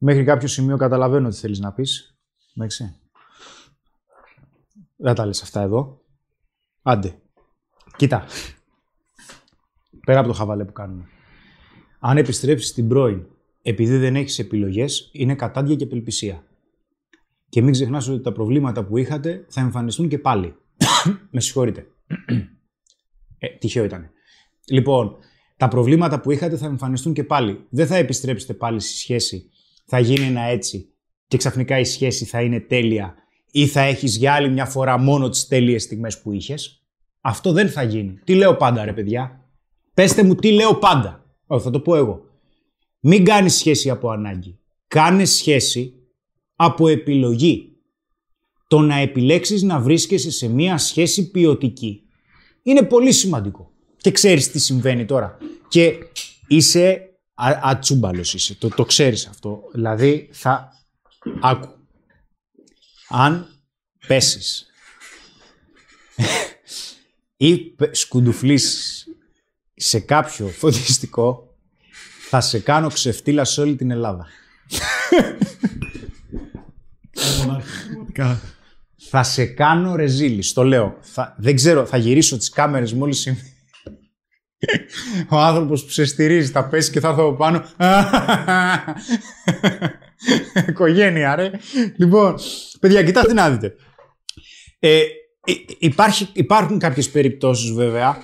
Μέχρι 0.04 0.24
κάποιο 0.24 0.48
σημείο 0.48 0.76
καταλαβαίνω 0.76 1.28
τι 1.28 1.36
θέλεις 1.36 1.58
να 1.58 1.72
πεις. 1.72 2.16
Εντάξει. 2.56 2.96
Δεν 4.96 5.14
τα 5.14 5.26
λες 5.26 5.42
αυτά 5.42 5.60
εδώ. 5.60 6.00
Άντε. 6.82 7.14
Κοίτα. 7.96 8.24
Πέρα 10.06 10.18
από 10.18 10.28
το 10.28 10.34
χαβαλέ 10.34 10.64
που 10.64 10.72
κάνουμε. 10.72 11.04
Αν 11.98 12.16
επιστρέψεις 12.16 12.68
στην 12.68 12.88
πρώην 12.88 13.26
επειδή 13.62 13.96
δεν 13.96 14.16
έχεις 14.16 14.38
επιλογές, 14.38 15.10
είναι 15.12 15.34
κατάντια 15.34 15.74
και 15.74 15.84
απελπισία. 15.84 16.44
Και 17.48 17.62
μην 17.62 17.72
ξεχνάς 17.72 18.08
ότι 18.08 18.22
τα 18.22 18.32
προβλήματα 18.32 18.84
που 18.84 18.96
είχατε 18.96 19.46
θα 19.48 19.60
εμφανιστούν 19.60 20.08
και 20.08 20.18
πάλι. 20.18 20.56
Με 21.30 21.40
συγχωρείτε. 21.40 21.86
ε, 23.38 23.48
τυχαίο 23.48 23.84
ήταν. 23.84 24.10
Λοιπόν, 24.68 25.16
τα 25.56 25.68
προβλήματα 25.68 26.20
που 26.20 26.30
είχατε 26.30 26.56
θα 26.56 26.66
εμφανιστούν 26.66 27.12
και 27.12 27.24
πάλι. 27.24 27.66
Δεν 27.68 27.86
θα 27.86 27.96
επιστρέψετε 27.96 28.54
πάλι 28.54 28.80
στη 28.80 28.96
σχέση. 28.96 29.50
Θα 29.86 29.98
γίνει 29.98 30.26
ένα 30.26 30.40
έτσι 30.40 30.92
και 31.26 31.36
ξαφνικά 31.36 31.78
η 31.78 31.84
σχέση 31.84 32.24
θα 32.24 32.42
είναι 32.42 32.60
τέλεια 32.60 33.14
ή 33.50 33.66
θα 33.66 33.80
έχεις 33.80 34.16
για 34.16 34.34
άλλη 34.34 34.50
μια 34.50 34.66
φορά 34.66 34.98
μόνο 34.98 35.28
τις 35.28 35.46
τέλειες 35.46 35.82
στιγμές 35.82 36.20
που 36.20 36.32
είχες; 36.32 36.84
Αυτό 37.20 37.52
δεν 37.52 37.68
θα 37.70 37.82
γίνει. 37.82 38.18
Τι 38.24 38.34
λέω 38.34 38.56
πάντα 38.56 38.84
ρε 38.84 38.92
παιδιά. 38.92 39.44
Πέστε 39.94 40.22
μου 40.22 40.34
τι 40.34 40.52
λέω 40.52 40.74
πάντα. 40.74 41.26
Όχι, 41.46 41.64
θα 41.64 41.70
το 41.70 41.80
πω 41.80 41.96
εγώ. 41.96 42.24
Μην 43.00 43.24
κάνεις 43.24 43.54
σχέση 43.54 43.90
από 43.90 44.10
ανάγκη. 44.10 44.58
Κάνε 44.88 45.24
σχέση 45.24 45.94
από 46.56 46.88
επιλογή. 46.88 47.71
Το 48.72 48.80
να 48.80 48.96
επιλέξεις 48.96 49.62
να 49.62 49.80
βρίσκεσαι 49.80 50.30
σε 50.30 50.48
μια 50.48 50.78
σχέση 50.78 51.30
ποιοτική 51.30 52.02
είναι 52.62 52.82
πολύ 52.82 53.12
σημαντικό. 53.12 53.72
Και 53.96 54.10
ξέρεις 54.10 54.50
τι 54.50 54.58
συμβαίνει 54.58 55.04
τώρα. 55.04 55.38
Και 55.68 55.94
είσαι 56.46 57.10
α, 57.34 57.58
ατσούμπαλος 57.62 58.34
είσαι. 58.34 58.54
Το, 58.54 58.68
το 58.68 58.84
ξέρεις 58.84 59.26
αυτό. 59.26 59.62
Δηλαδή 59.72 60.28
θα... 60.32 60.72
Άκου. 61.40 61.68
Αν 63.08 63.46
πέσεις 64.06 64.66
ή 67.36 67.74
σκουντουφλήσεις 67.90 69.06
σε 69.74 70.00
κάποιο 70.00 70.46
φωτιστικό 70.48 71.56
θα 72.28 72.40
σε 72.40 72.58
κάνω 72.58 72.88
ξεφτύλα 72.88 73.44
σε 73.44 73.60
όλη 73.60 73.76
την 73.76 73.90
Ελλάδα. 73.90 74.26
Θα 79.14 79.22
σε 79.22 79.44
κάνω 79.44 79.96
ρεζίλης, 79.96 80.52
το 80.52 80.64
λέω. 80.64 80.96
Θα, 81.00 81.34
δεν 81.38 81.54
ξέρω, 81.54 81.86
θα 81.86 81.96
γυρίσω 81.96 82.36
τις 82.36 82.48
κάμερες 82.48 82.92
μόλις 82.92 83.26
είμαι. 83.26 83.38
Ο 85.28 85.36
άνθρωπος 85.36 85.84
που 85.84 85.90
σε 85.90 86.04
στηρίζει 86.04 86.50
θα 86.50 86.68
πέσει 86.68 86.90
και 86.90 87.00
θα 87.00 87.08
έρθω 87.08 87.22
από 87.22 87.36
πάνω. 87.36 87.64
Οικογένεια, 90.68 91.34
ρε. 91.34 91.50
Λοιπόν, 91.96 92.34
παιδιά, 92.80 93.02
κοιτάξτε 93.02 93.32
να 93.32 93.50
δείτε. 93.50 93.74
Ε, 94.78 95.02
υπάρχει, 95.78 96.28
υπάρχουν 96.32 96.78
κάποιες 96.78 97.10
περιπτώσεις 97.10 97.70
βέβαια, 97.70 98.16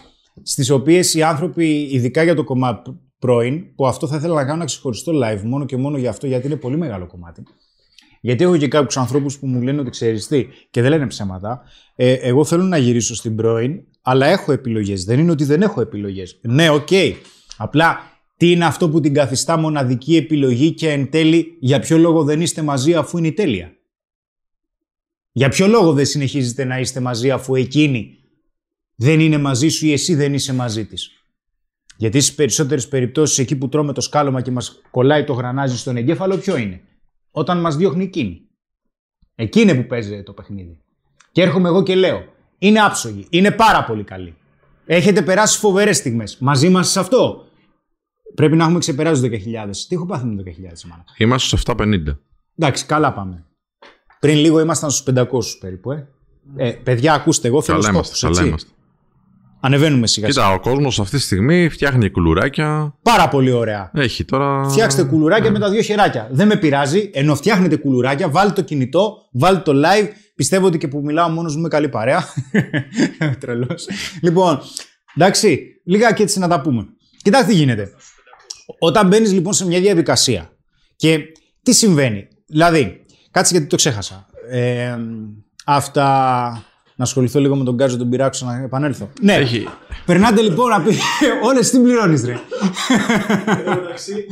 στις 0.43 0.71
οποίες 0.71 1.15
οι 1.15 1.23
άνθρωποι, 1.23 1.89
ειδικά 1.91 2.23
για 2.23 2.35
το 2.35 2.45
κομμάτι 2.45 2.91
πρώην, 3.19 3.75
που 3.75 3.87
αυτό 3.87 4.07
θα 4.07 4.17
ήθελα 4.17 4.35
να 4.35 4.43
κάνω 4.45 4.55
ένα 4.55 4.65
ξεχωριστό 4.65 5.13
live 5.25 5.43
μόνο 5.43 5.65
και 5.65 5.77
μόνο 5.77 5.99
για 5.99 6.11
αυτό, 6.11 6.27
γιατί 6.27 6.47
είναι 6.47 6.57
πολύ 6.57 6.77
μεγάλο 6.77 7.07
κομμάτι. 7.07 7.43
Γιατί 8.21 8.45
έχω 8.45 8.57
και 8.57 8.69
κάποιους 8.69 8.97
ανθρώπους 8.97 9.39
που 9.39 9.47
μου 9.47 9.63
λένε 9.63 9.81
ότι 9.81 9.91
ξέρεις 9.91 10.27
τι 10.27 10.47
και 10.71 10.83
δεν 10.83 10.91
λένε 10.91 11.07
ψέματα. 11.07 11.63
Ε, 11.95 12.13
εγώ 12.13 12.45
θέλω 12.45 12.63
να 12.63 12.77
γυρίσω 12.77 13.15
στην 13.15 13.37
πρώην, 13.37 13.81
αλλά 14.03 14.27
έχω 14.27 14.53
επιλογές. 14.53 15.05
Δεν 15.05 15.19
είναι 15.19 15.31
ότι 15.31 15.45
δεν 15.45 15.63
έχω 15.63 15.81
επιλογές. 15.81 16.39
Ναι, 16.43 16.71
ok. 16.71 16.87
Okay. 16.91 17.13
Απλά 17.57 17.99
τι 18.37 18.51
είναι 18.51 18.65
αυτό 18.65 18.91
που 18.91 19.01
την 19.01 19.15
καθιστά 19.15 19.57
μοναδική 19.59 20.17
επιλογή 20.17 20.73
και 20.73 20.91
εν 20.91 21.11
τέλει 21.11 21.57
για 21.61 21.81
ποιο 21.81 21.99
λόγο 21.99 22.25
δεν 22.25 22.41
είστε 22.41 22.63
μαζί 22.63 22.95
αφού 22.95 23.19
είναι 23.19 23.27
η 23.27 23.33
τέλεια; 23.33 23.73
Για 25.33 25.49
ποιο 25.49 25.67
λόγο 25.67 25.93
δεν 25.93 26.07
συνεχίζετε 26.07 26.65
να 26.65 26.79
είστε 26.79 27.01
μαζί 27.01 27.31
αφού 27.31 27.55
εκείνη 27.55 28.17
δεν 28.95 29.21
είναι 29.21 29.39
μαζί 29.39 29.69
σου 29.69 29.87
ή 29.87 29.93
εσύ 29.93 30.15
δεν 30.15 30.35
είσαι 30.35 30.55
μαζί 30.55 30.85
της; 30.85 31.11
Γιατί 31.97 32.21
στις 32.21 32.35
περισσότερες 32.35 32.89
περιπτώσεις, 32.89 33.39
εκεί 33.39 33.57
που 33.57 33.69
τρώμε 33.69 33.93
το 33.93 34.01
σκάλωμα 34.01 34.41
και 34.41 34.51
μας 34.51 34.81
κολλάει 34.91 35.25
το 35.25 35.33
γρανάζι 35.33 35.79
στον 35.79 35.97
εγκέφαλο, 35.97 36.37
ποιο 36.37 36.57
είναι; 36.57 36.81
Όταν 37.39 37.61
μας 37.61 37.77
διώχνει 37.77 38.05
εκείνη. 38.05 38.41
Εκείνη 39.35 39.75
που 39.75 39.87
παίζει 39.87 40.23
το 40.23 40.33
παιχνίδι. 40.33 40.81
Και 41.33 41.43
έρχομαι 41.43 41.69
εγώ 41.69 41.83
και 41.83 41.95
λέω: 41.95 42.25
Είναι 42.59 42.81
άψογη, 42.81 43.27
είναι 43.31 43.51
πάρα 43.51 43.85
πολύ 43.85 44.05
καλή. 44.05 44.37
Έχετε 44.87 45.23
περάσει 45.23 45.59
φοβερές 45.59 45.97
στιγμές. 45.97 46.39
Μαζί 46.39 46.69
μας 46.69 46.89
σε 46.89 47.01
αυτό. 47.01 47.45
Πρέπει 48.35 48.57
να 48.57 48.65
έχουμε 48.65 48.79
ξεπεράσει 48.79 49.23
το 49.23 49.29
10.000. 49.29 49.71
Τι 49.89 49.95
έχω 49.95 50.07
πάθει 50.07 50.27
με 50.27 50.43
το 50.43 50.51
10.000 50.51 50.53
μάνα. 50.89 51.05
Είμαστε 51.17 51.57
στου 51.57 51.73
750. 51.77 52.17
Εντάξει, 52.59 52.87
καλά 52.87 53.13
πάμε. 53.13 53.45
Πριν 54.21 54.37
λίγο 54.37 54.61
ήμασταν 54.61 54.91
στους 54.91 55.15
500 55.17 55.27
περίπου. 55.61 55.91
Ε. 55.93 56.09
ε 56.57 56.71
παιδιά, 56.71 57.15
ακούστε, 57.15 57.49
εγώ 57.49 57.63
θέλω 57.63 57.83
στόχους, 57.83 58.21
καλά 58.21 58.45
είμαστε. 58.45 58.71
Ανεβαίνουμε 59.61 60.07
σιγά 60.07 60.33
σιγά. 60.33 60.43
Κοίτα, 60.45 60.55
ο 60.55 60.61
κόσμος 60.61 61.01
αυτή 61.01 61.17
τη 61.17 61.23
στιγμή 61.23 61.69
φτιάχνει 61.69 62.11
κουλουράκια. 62.11 62.95
Πάρα 63.03 63.29
πολύ 63.29 63.51
ωραία. 63.51 63.91
Έχει 63.95 64.25
τώρα. 64.25 64.69
Φτιάξτε 64.69 65.05
κουλουράκια 65.05 65.51
με 65.51 65.59
τα 65.59 65.71
δύο 65.71 65.83
χεράκια. 65.83 66.29
Δεν 66.31 66.47
με 66.47 66.57
πειράζει. 66.57 67.11
Ενώ 67.13 67.35
φτιάχνετε 67.35 67.77
κουλουράκια, 67.77 68.29
βάλτε 68.29 68.53
το 68.53 68.63
κινητό, 68.63 69.17
βάλτε 69.33 69.73
το 69.73 69.81
live. 69.85 70.09
Πιστεύω 70.35 70.67
ότι 70.67 70.79
και 70.79 70.89
που 70.89 71.01
μιλάω 71.05 71.29
μόνος 71.29 71.57
μου 71.57 71.63
με 71.63 71.69
καλή 71.69 71.89
παρέα. 71.89 72.25
Τρελός. 73.41 73.89
λοιπόν, 74.23 74.61
εντάξει, 75.17 75.61
λίγα 75.85 76.13
και 76.13 76.23
έτσι 76.23 76.39
να 76.39 76.49
τα 76.49 76.61
πούμε. 76.61 76.87
Κοιτάξτε 77.23 77.51
τι 77.51 77.57
γίνεται. 77.57 77.93
Όταν 78.79 79.07
μπαίνεις 79.09 79.33
λοιπόν 79.33 79.53
σε 79.53 79.67
μια 79.67 79.81
διαδικασία 79.81 80.51
και 80.97 81.19
τι 81.63 81.73
συμβαίνει. 81.73 82.29
Δηλαδή, 82.47 83.05
κάτσε 83.31 83.53
γιατί 83.55 83.69
το 83.69 83.77
ξέχασα. 83.77 84.27
Ε, 84.51 84.97
αυτά 85.65 86.63
να 86.99 87.05
ασχοληθώ 87.05 87.41
λίγο 87.41 87.57
με 87.57 87.65
τον 87.65 87.75
Γκάζο 87.75 87.97
τον 87.97 88.09
πειράξω 88.09 88.47
να 88.47 88.63
επανέλθω. 88.63 89.11
Ναι. 89.21 89.35
Έχει. 89.35 89.69
Περνάτε 90.07 90.43
λοιπόν 90.43 90.69
να 90.69 90.83
πει. 90.83 90.95
Όλες 91.45 91.71
τις 91.71 91.81
πληρώνει, 91.81 92.21
ρε. 92.21 92.37
Εντάξει, 93.79 94.27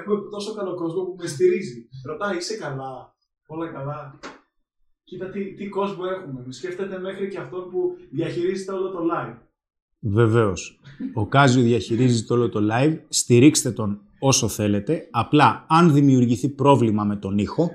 έχω 0.00 0.28
τόσο 0.30 0.54
καλό 0.54 0.74
κόσμο 0.74 1.02
που 1.02 1.16
με 1.18 1.26
στηρίζει. 1.26 1.88
Ρωτάει, 2.06 2.36
είσαι 2.36 2.56
καλά; 2.56 3.14
Όλα 3.46 3.66
καλά; 3.66 4.18
Κοίτα 5.04 5.30
τι, 5.30 5.54
τι 5.54 5.68
κόσμο 5.68 6.02
έχουμε. 6.16 6.42
Με 6.46 6.52
σκέφτεται 6.52 6.98
μέχρι 6.98 7.28
και 7.28 7.38
αυτόν 7.38 7.70
που 7.70 7.96
διαχειρίζεται 8.10 8.72
όλο 8.72 8.88
το 8.88 8.98
live. 9.12 9.34
Βεβαίως. 9.98 10.80
Ο 11.14 11.26
Κάζιο 11.26 11.62
διαχειρίζει 11.62 12.24
το 12.24 12.34
όλο 12.34 12.48
το 12.48 12.60
live. 12.72 12.98
Στηρίξτε 13.08 13.70
τον 13.70 14.00
όσο 14.18 14.48
θέλετε. 14.48 15.08
Απλά, 15.10 15.64
αν 15.68 15.92
δημιουργηθεί 15.92 16.48
πρόβλημα 16.48 17.04
με 17.04 17.16
τον 17.16 17.38
ήχο, 17.38 17.70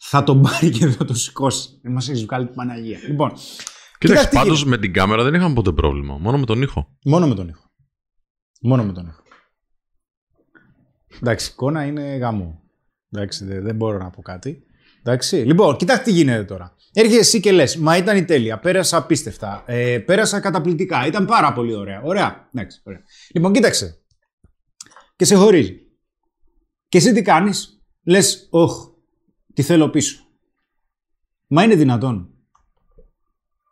θα 0.00 0.24
τον 0.24 0.42
πάρει 0.42 0.70
και 0.70 0.86
θα 0.86 1.04
το 1.04 1.14
σηκώσει. 1.14 1.78
Δεν 1.82 1.92
μας 1.92 2.08
έχει 2.08 2.24
βγάλει 2.24 2.46
την 2.46 2.54
Παναγία. 2.54 2.98
Λοιπόν. 3.08 3.32
Κοίταξε, 3.98 4.28
πάντως 4.28 4.64
με 4.64 4.78
την 4.78 4.92
κάμερα 4.92 5.22
δεν 5.22 5.34
είχαμε 5.34 5.54
ποτέ 5.54 5.72
πρόβλημα. 5.72 6.16
Μόνο 6.18 6.38
με 6.38 6.46
τον 6.46 6.62
ήχο. 6.62 6.96
Μόνο 7.04 7.28
με 7.28 7.34
τον 7.34 7.48
ήχο. 7.48 7.70
Μόνο 8.60 8.84
με 8.84 8.92
τον 8.92 9.06
ήχο. 9.06 9.22
Εντάξει, 11.22 11.50
εικόνα 11.50 11.84
είναι 11.84 12.16
γαμό. 12.16 12.62
Εντάξει, 13.10 13.44
δεν, 13.44 13.76
μπορώ 13.76 13.98
να 13.98 14.10
πω 14.10 14.22
κάτι. 14.22 14.62
Εντάξει. 15.00 15.36
Λοιπόν, 15.36 15.76
κοιτάξτε 15.76 16.04
τι 16.04 16.12
γίνεται 16.12 16.44
τώρα. 16.44 16.76
Έρχεσαι 16.92 17.18
εσύ 17.18 17.40
και 17.40 17.52
λες: 17.52 17.76
Μα 17.76 17.96
ήταν 17.96 18.16
η 18.16 18.24
τέλεια. 18.24 18.58
Πέρασα 18.58 18.96
απίστευτα. 18.96 19.62
Ε, 19.66 19.98
πέρασα 19.98 20.40
καταπληκτικά. 20.40 21.06
Ήταν 21.06 21.26
πάρα 21.26 21.52
πολύ 21.52 21.74
ωραία. 21.74 22.00
Ωραία. 22.02 22.48
Εντάξει, 22.54 22.80
ωραία. 22.84 23.02
Λοιπόν, 23.34 23.52
κοίταξε. 23.52 24.02
Και 25.16 25.24
σε 25.24 25.34
χωρίζει. 25.34 25.80
Και 26.88 26.98
εσύ 26.98 27.12
τι 27.12 27.22
κάνεις; 27.22 27.82
Λες, 28.04 28.48
Ωχ, 28.50 28.89
τι 29.54 29.62
θέλω 29.62 29.88
πίσω. 29.88 30.24
Μα 31.46 31.62
είναι 31.62 31.74
δυνατόν. 31.74 32.28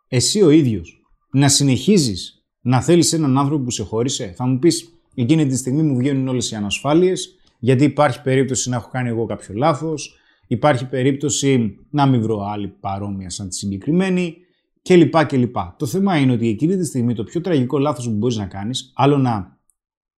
Εσύ 0.07 0.41
ο 0.41 0.49
ίδιος 0.49 1.01
να 1.31 1.49
συνεχίζεις 1.49 2.43
να 2.61 2.81
θέλεις 2.81 3.13
έναν 3.13 3.37
άνθρωπο 3.37 3.63
που 3.63 3.71
σε 3.71 3.83
χώρισε. 3.83 4.33
Θα 4.35 4.45
μου 4.47 4.59
πεις, 4.59 4.89
εκείνη 5.15 5.45
τη 5.47 5.57
στιγμή 5.57 5.81
μου 5.81 5.97
βγαίνουν 5.97 6.27
όλες 6.27 6.51
οι 6.51 6.55
ανασφάλειες, 6.55 7.35
γιατί 7.59 7.83
υπάρχει 7.83 8.21
περίπτωση 8.21 8.69
να 8.69 8.75
έχω 8.75 8.89
κάνει 8.89 9.09
εγώ 9.09 9.25
κάποιο 9.25 9.55
λάθος, 9.55 10.15
υπάρχει 10.47 10.85
περίπτωση 10.87 11.77
να 11.89 12.05
μην 12.05 12.21
βρω 12.21 12.41
άλλη 12.41 12.67
παρόμοια 12.67 13.29
σαν 13.29 13.49
τη 13.49 13.55
συγκεκριμένη 13.55 14.37
κλπ. 14.81 15.25
κλπ. 15.25 15.55
Το 15.77 15.85
θέμα 15.85 16.17
είναι 16.17 16.31
ότι 16.31 16.47
εκείνη 16.47 16.77
τη 16.77 16.85
στιγμή 16.85 17.13
το 17.13 17.23
πιο 17.23 17.41
τραγικό 17.41 17.77
λάθος 17.77 18.05
που 18.05 18.13
μπορείς 18.13 18.37
να 18.37 18.45
κάνεις, 18.45 18.91
άλλο 18.95 19.17
να 19.17 19.57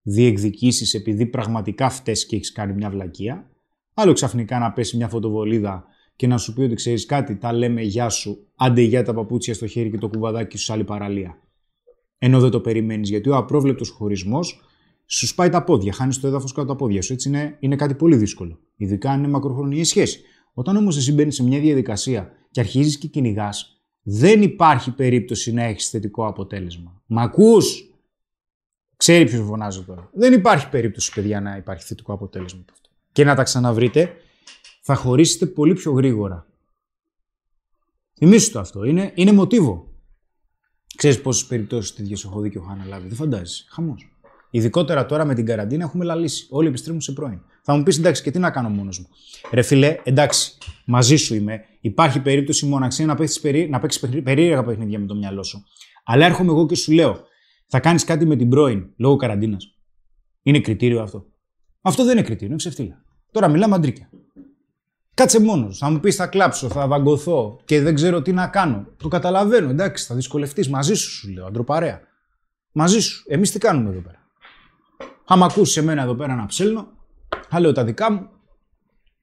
διεκδικήσεις 0.01 0.93
επειδή 0.93 1.25
πραγματικά 1.25 1.89
φταίς 1.89 2.25
και 2.25 2.35
έχεις 2.35 2.51
κάνει 2.51 2.73
μια 2.73 2.89
βλακεία, 2.89 3.50
Άλλο 3.93 4.13
ξαφνικά 4.13 4.59
να 4.59 4.71
πέσει 4.71 4.97
μια 4.97 5.07
φωτοβολίδα 5.07 5.85
και 6.15 6.27
να 6.27 6.37
σου 6.37 6.53
πει 6.53 6.61
ότι 6.61 6.75
ξέρεις 6.75 7.05
κάτι, 7.05 7.37
τα 7.37 7.53
λέμε 7.53 7.81
γεια 7.81 8.09
σου, 8.09 8.47
άντε 8.55 8.81
για 8.81 9.03
τα 9.03 9.13
παπούτσια 9.13 9.53
στο 9.53 9.67
χέρι 9.67 9.89
και 9.91 9.97
το 9.97 10.07
κουβαδάκι 10.07 10.57
σου 10.57 10.63
σε 10.63 10.73
άλλη 10.73 10.83
παραλία. 10.83 11.41
Ενώ 12.17 12.39
δεν 12.39 12.49
το 12.49 12.59
περιμένεις, 12.59 13.09
γιατί 13.09 13.29
ο 13.29 13.35
απρόβλεπτος 13.35 13.89
χωρισμός 13.89 14.61
σου 15.05 15.27
σπάει 15.27 15.49
τα 15.49 15.63
πόδια, 15.63 15.93
χάνεις 15.93 16.19
το 16.19 16.27
έδαφος 16.27 16.51
κάτω 16.51 16.67
τα 16.67 16.75
πόδια 16.75 17.01
σου. 17.01 17.13
Έτσι 17.13 17.29
είναι, 17.29 17.57
είναι 17.59 17.75
κάτι 17.75 17.95
πολύ 17.95 18.15
δύσκολο. 18.15 18.59
Ειδικά 18.75 19.11
αν 19.11 19.19
είναι 19.19 19.27
μακροχρονική 19.27 19.83
σχέση. 19.83 20.21
Όταν 20.53 20.75
όμως 20.75 20.97
εσύ 20.97 21.13
μπαίνεις 21.13 21.35
σε 21.35 21.43
μια 21.43 21.59
διαδικασία 21.59 22.31
και 22.51 22.59
αρχίζεις 22.59 22.97
και 22.97 23.07
κυνηγάς, 23.07 23.81
δεν 24.01 24.41
υπάρχει 24.41 24.95
περίπτωση 24.95 25.53
να 25.53 25.63
έχεις 25.63 25.89
θετικό 25.89 26.27
αποτέλεσμα. 26.27 27.01
Μα 27.05 27.21
ακούς! 27.21 27.85
Ξέρει 28.95 29.25
ποιος 29.25 29.45
φωνάζω 29.45 29.83
τώρα. 29.83 30.09
Δεν 30.13 30.33
υπάρχει 30.33 30.69
περίπτωση, 30.69 31.13
παιδιά, 31.13 31.41
να 31.41 31.55
υπάρχει 31.55 31.85
θετικό 31.85 32.13
αποτέλεσμα 32.13 32.59
από 32.61 32.71
αυτό. 32.71 32.80
Και 33.11 33.23
να 33.23 33.35
τα 33.35 33.43
ξαναβρείτε, 33.43 34.15
θα 34.81 34.95
χωρίσετε 34.95 35.45
πολύ 35.45 35.73
πιο 35.73 35.91
γρήγορα. 35.91 36.45
Θυμήσου 38.17 38.51
το 38.51 38.59
αυτό. 38.59 38.83
Είναι, 38.83 39.11
είναι 39.15 39.31
μοτίβο. 39.31 39.89
Ξέρεις 40.95 41.21
πόσες 41.21 41.45
περιπτώσεις 41.47 41.93
τέτοιες 41.93 42.23
έχω 42.23 42.39
δει 42.39 42.49
και 42.49 42.57
έχω 42.57 42.71
αναλάβει. 42.71 43.07
Δεν 43.07 43.17
φαντάζεσαι. 43.17 43.65
Χαμός. 43.69 44.05
Ειδικότερα 44.49 45.05
τώρα 45.05 45.25
με 45.25 45.33
την 45.33 45.45
καραντίνα 45.45 45.83
έχουμε 45.83 46.05
λαλήσει. 46.05 46.47
Όλοι 46.49 46.67
επιστρέφουν 46.67 47.01
σε 47.01 47.11
πρώην. 47.11 47.41
Θα 47.63 47.75
μου 47.75 47.83
πεις 47.83 47.97
εντάξει, 47.97 48.23
και 48.23 48.31
τι 48.31 48.39
να 48.39 48.51
κάνω 48.51 48.69
μόνος 48.69 48.99
μου. 48.99 49.07
Ρε 49.51 49.61
φιλέ, 49.61 49.97
εντάξει, 50.03 50.57
μαζί 50.85 51.15
σου 51.15 51.35
είμαι. 51.35 51.61
Υπάρχει 51.79 52.21
περίπτωση 52.21 52.65
μοναξία 52.65 53.05
να 53.05 53.15
παίξεις 53.15 53.39
περί... 53.39 53.69
να 53.69 53.81
περίεργα 54.23 54.63
παιχνίδια 54.63 54.99
με 54.99 55.05
το 55.05 55.15
μυαλό 55.15 55.43
σου. 55.43 55.63
Αλλά 56.03 56.25
έρχομαι 56.25 56.51
εγώ 56.51 56.65
και 56.65 56.75
σου 56.75 56.91
λέω, 56.91 57.19
θα 57.67 57.79
κάνεις 57.79 58.03
κάτι 58.03 58.25
με 58.25 58.35
την 58.35 58.49
πρώην 58.49 58.93
λόγω 58.97 59.15
καραντίνας. 59.15 59.75
Είναι 60.41 60.59
κριτήριο 60.59 61.01
αυτό. 61.01 61.30
Αυτό 61.81 62.03
δεν 62.03 62.11
είναι 62.11 62.21
κριτήριο, 62.21 62.47
είναι 62.47 62.55
ξεφτύλα. 62.55 63.03
Τώρα 63.31 63.47
μιλάμε 63.47 63.75
αντρίκια. 63.75 64.09
Κάτσε 65.13 65.39
μόνος. 65.41 65.77
Θα 65.77 65.89
μου 65.89 65.99
πεις 65.99 66.15
θα 66.15 66.27
κλάψω, 66.27 66.69
θα 66.69 66.87
βαγκωθώ 66.87 67.59
και 67.65 67.81
δεν 67.81 67.95
ξέρω 67.95 68.21
τι 68.21 68.31
να 68.31 68.47
κάνω. 68.47 68.87
Το 68.97 69.07
καταλαβαίνω, 69.07 69.69
εντάξει, 69.69 70.05
θα 70.05 70.15
δυσκολευτείς. 70.15 70.69
Μαζί 70.69 70.93
σου, 70.93 71.09
σου 71.09 71.31
λέω, 71.31 71.45
αντροπαρέα. 71.45 72.01
Μαζί 72.71 72.99
σου. 72.99 73.23
Εμείς 73.27 73.51
τι 73.51 73.59
κάνουμε 73.59 73.89
εδώ 73.89 73.99
πέρα; 73.99 74.19
Άμα 75.25 75.45
ακούσεις 75.45 75.77
εμένα 75.77 76.01
εδώ 76.01 76.15
πέρα 76.15 76.35
να 76.35 76.45
ψέλνω, 76.45 76.87
θα 77.49 77.59
λέω 77.59 77.71
τα 77.71 77.83
δικά 77.83 78.11
μου, 78.11 78.29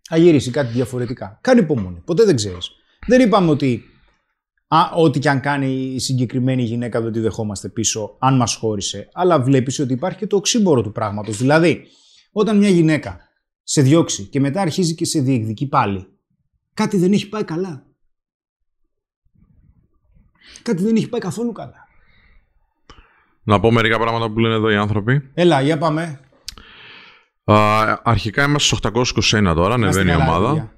θα 0.03 0.17
γυρίσει 0.17 0.51
κάτι 0.51 0.73
διαφορετικά. 0.73 1.39
Κάνει 1.41 1.61
υπομονή. 1.61 2.03
Ποτέ 2.05 2.25
δεν 2.25 2.37
ξέρεις. 2.37 2.71
Δεν 3.07 3.21
είπαμε 3.21 3.51
ότι 3.51 3.85
α, 4.69 4.79
ό,τι 4.95 5.19
και 5.19 5.29
αν 5.29 5.41
κάνει 5.41 5.73
η 5.95 5.99
συγκεκριμένη 5.99 6.63
γυναίκα 6.63 7.01
δεν 7.01 7.13
τη 7.13 7.21
δεχόμαστε 7.21 7.69
πίσω, 7.69 8.17
αν 8.19 8.37
μας 8.37 8.55
χώρισε. 8.55 9.09
Αλλά 9.13 9.41
βλέπεις 9.41 9.79
ότι 9.79 9.93
υπάρχει 9.93 10.19
και 10.19 10.27
το 10.27 10.37
οξύμπορο 10.37 10.83
του 10.83 10.93
πράγματος. 10.93 11.37
Δηλαδή, 11.37 11.87
όταν 12.39 12.59
μια 12.59 12.69
γυναίκα 12.69 13.19
σε 13.63 13.83
διώξει 13.83 14.25
και 14.25 14.41
μετά 14.41 14.61
αρχίζει 14.61 14.95
και 14.95 15.05
σε 15.05 15.21
διεκδικεί 15.21 15.67
πάλι, 15.67 16.07
κάτι 16.75 16.97
δεν 16.97 17.13
έχει 17.13 17.29
πάει 17.29 17.45
καλά. 17.45 17.87
Κάτι 20.63 20.83
δεν 20.83 20.97
έχει 20.97 21.09
πάει 21.09 21.21
καθόλου 21.21 21.53
καλά. 21.53 21.87
Να 23.43 23.61
πω 23.61 23.73
μερικά 23.73 23.99
πράγματα 23.99 24.31
που 24.31 24.39
λένε 24.39 24.55
εδώ 24.55 24.71
οι 24.71 24.77
άνθρωποι. 24.77 25.31
Έλα, 25.35 25.61
για 25.61 25.79
πάμε. 25.79 26.21
αρχικά 28.03 28.45
είμαστε 28.45 28.77
στους 28.77 29.33
821 29.33 29.53
τώρα, 29.55 29.75
ανεβαίνει 29.75 30.11
η 30.11 30.15
ομάδα. 30.15 30.73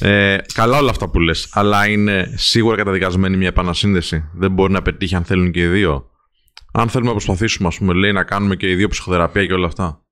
Ε, 0.00 0.38
καλά 0.54 0.78
όλα 0.78 0.90
αυτά 0.90 1.10
που 1.10 1.20
λες, 1.20 1.48
αλλά 1.52 1.88
είναι 1.88 2.32
σίγουρα 2.36 2.76
καταδικασμένη 2.76 3.36
μια 3.36 3.48
επανασύνδεση. 3.48 4.30
Δεν 4.34 4.52
μπορεί 4.52 4.72
να 4.72 4.82
πετύχει 4.82 5.14
αν 5.14 5.24
θέλουν 5.24 5.50
και 5.50 5.60
οι 5.60 5.66
δύο. 5.66 6.10
Αν 6.72 6.88
θέλουμε 6.88 7.10
να 7.10 7.16
προσπαθήσουμε, 7.16 7.68
ας 7.68 7.78
πούμε, 7.78 7.94
λέει 7.94 8.12
να 8.12 8.24
κάνουμε 8.24 8.56
και 8.56 8.70
οι 8.70 8.74
δύο 8.74 8.88
ψυχοθεραπεία 8.88 9.46
και 9.46 9.52
όλα 9.52 9.66
αυτά. 9.66 10.04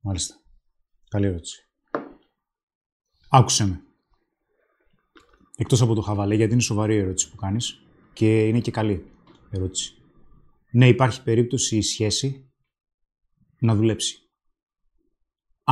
Μάλιστα. 0.00 0.34
Καλή 1.08 1.26
ερώτηση. 1.26 1.68
Άκουσε 3.28 3.66
με. 3.66 3.80
Εκτός 5.56 5.82
από 5.82 5.94
το 5.94 6.00
χαβαλέ, 6.00 6.34
γιατί 6.34 6.52
είναι 6.52 6.62
σοβαρή 6.62 6.94
η 6.94 6.98
ερώτηση 6.98 7.30
που 7.30 7.36
κάνεις 7.36 7.82
και 8.12 8.46
είναι 8.46 8.60
και 8.60 8.70
καλή 8.70 9.04
ερώτηση. 9.50 9.94
Ναι, 10.72 10.88
υπάρχει 10.88 11.22
περίπτωση 11.22 11.76
η 11.76 11.82
σχέση 11.82 12.50
να 13.58 13.74
δουλέψει. 13.74 14.19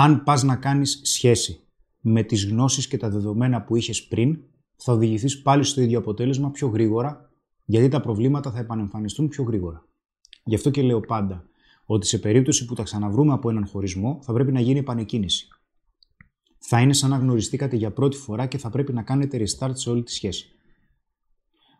Αν 0.00 0.22
πας 0.22 0.42
να 0.42 0.56
κάνεις 0.56 1.00
σχέση 1.02 1.60
με 2.00 2.22
τις 2.22 2.46
γνώσεις 2.46 2.88
και 2.88 2.96
τα 2.96 3.10
δεδομένα 3.10 3.62
που 3.62 3.76
είχες 3.76 4.06
πριν, 4.06 4.38
θα 4.76 4.92
οδηγηθείς 4.92 5.42
πάλι 5.42 5.64
στο 5.64 5.80
ίδιο 5.80 5.98
αποτέλεσμα 5.98 6.50
πιο 6.50 6.68
γρήγορα, 6.68 7.30
γιατί 7.64 7.88
τα 7.88 8.00
προβλήματα 8.00 8.50
θα 8.50 8.58
επανεμφανιστούν 8.58 9.28
πιο 9.28 9.44
γρήγορα. 9.44 9.86
Γι' 10.44 10.54
αυτό 10.54 10.70
και 10.70 10.82
λέω 10.82 11.00
πάντα 11.00 11.44
ότι 11.84 12.06
σε 12.06 12.18
περίπτωση 12.18 12.64
που 12.64 12.74
τα 12.74 12.82
ξαναβρούμε 12.82 13.32
από 13.32 13.50
έναν 13.50 13.66
χωρισμό, 13.66 14.18
θα 14.22 14.32
πρέπει 14.32 14.52
να 14.52 14.60
γίνει 14.60 14.78
επανεκκίνηση 14.78 15.48
θα 16.58 16.80
είναι 16.80 16.92
σαν 16.92 17.10
να 17.10 17.16
γνωριστήκατε 17.16 17.76
για 17.76 17.92
πρώτη 17.92 18.16
φορά 18.16 18.46
και 18.46 18.58
θα 18.58 18.70
πρέπει 18.70 18.92
να 18.92 19.02
κάνετε 19.02 19.44
restart 19.44 19.70
σε 19.72 19.90
όλη 19.90 20.02
τη 20.02 20.12
σχέση. 20.12 20.50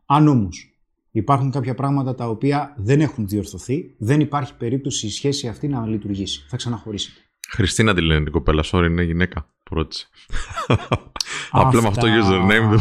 Αν 0.06 0.28
όμως 0.28 0.80
υπάρχουν 1.10 1.50
κάποια 1.50 1.74
πράγματα 1.74 2.14
τα 2.14 2.28
οποία 2.28 2.74
δεν 2.78 3.00
έχουν 3.00 3.28
διορθωθεί, 3.28 3.94
δεν 3.98 4.20
υπάρχει 4.20 4.56
περίπτωση 4.56 5.06
η 5.06 5.10
σχέση 5.10 5.48
αυτή 5.48 5.68
να 5.68 5.86
λειτουργήσει. 5.86 6.46
Θα 6.48 6.56
ξαναχωρήσετε. 6.56 7.27
Χριστίνα 7.50 7.94
τη 7.94 8.00
λένε 8.00 8.22
την 8.22 8.32
κοπέλα, 8.32 8.64
sorry, 8.70 8.84
είναι 8.84 9.02
γυναίκα. 9.02 9.46
Πρώτη. 9.62 9.96
Απλά 11.50 11.82
με 11.82 11.88
αυτό 11.88 12.06
το 12.06 12.12
username 12.22 12.78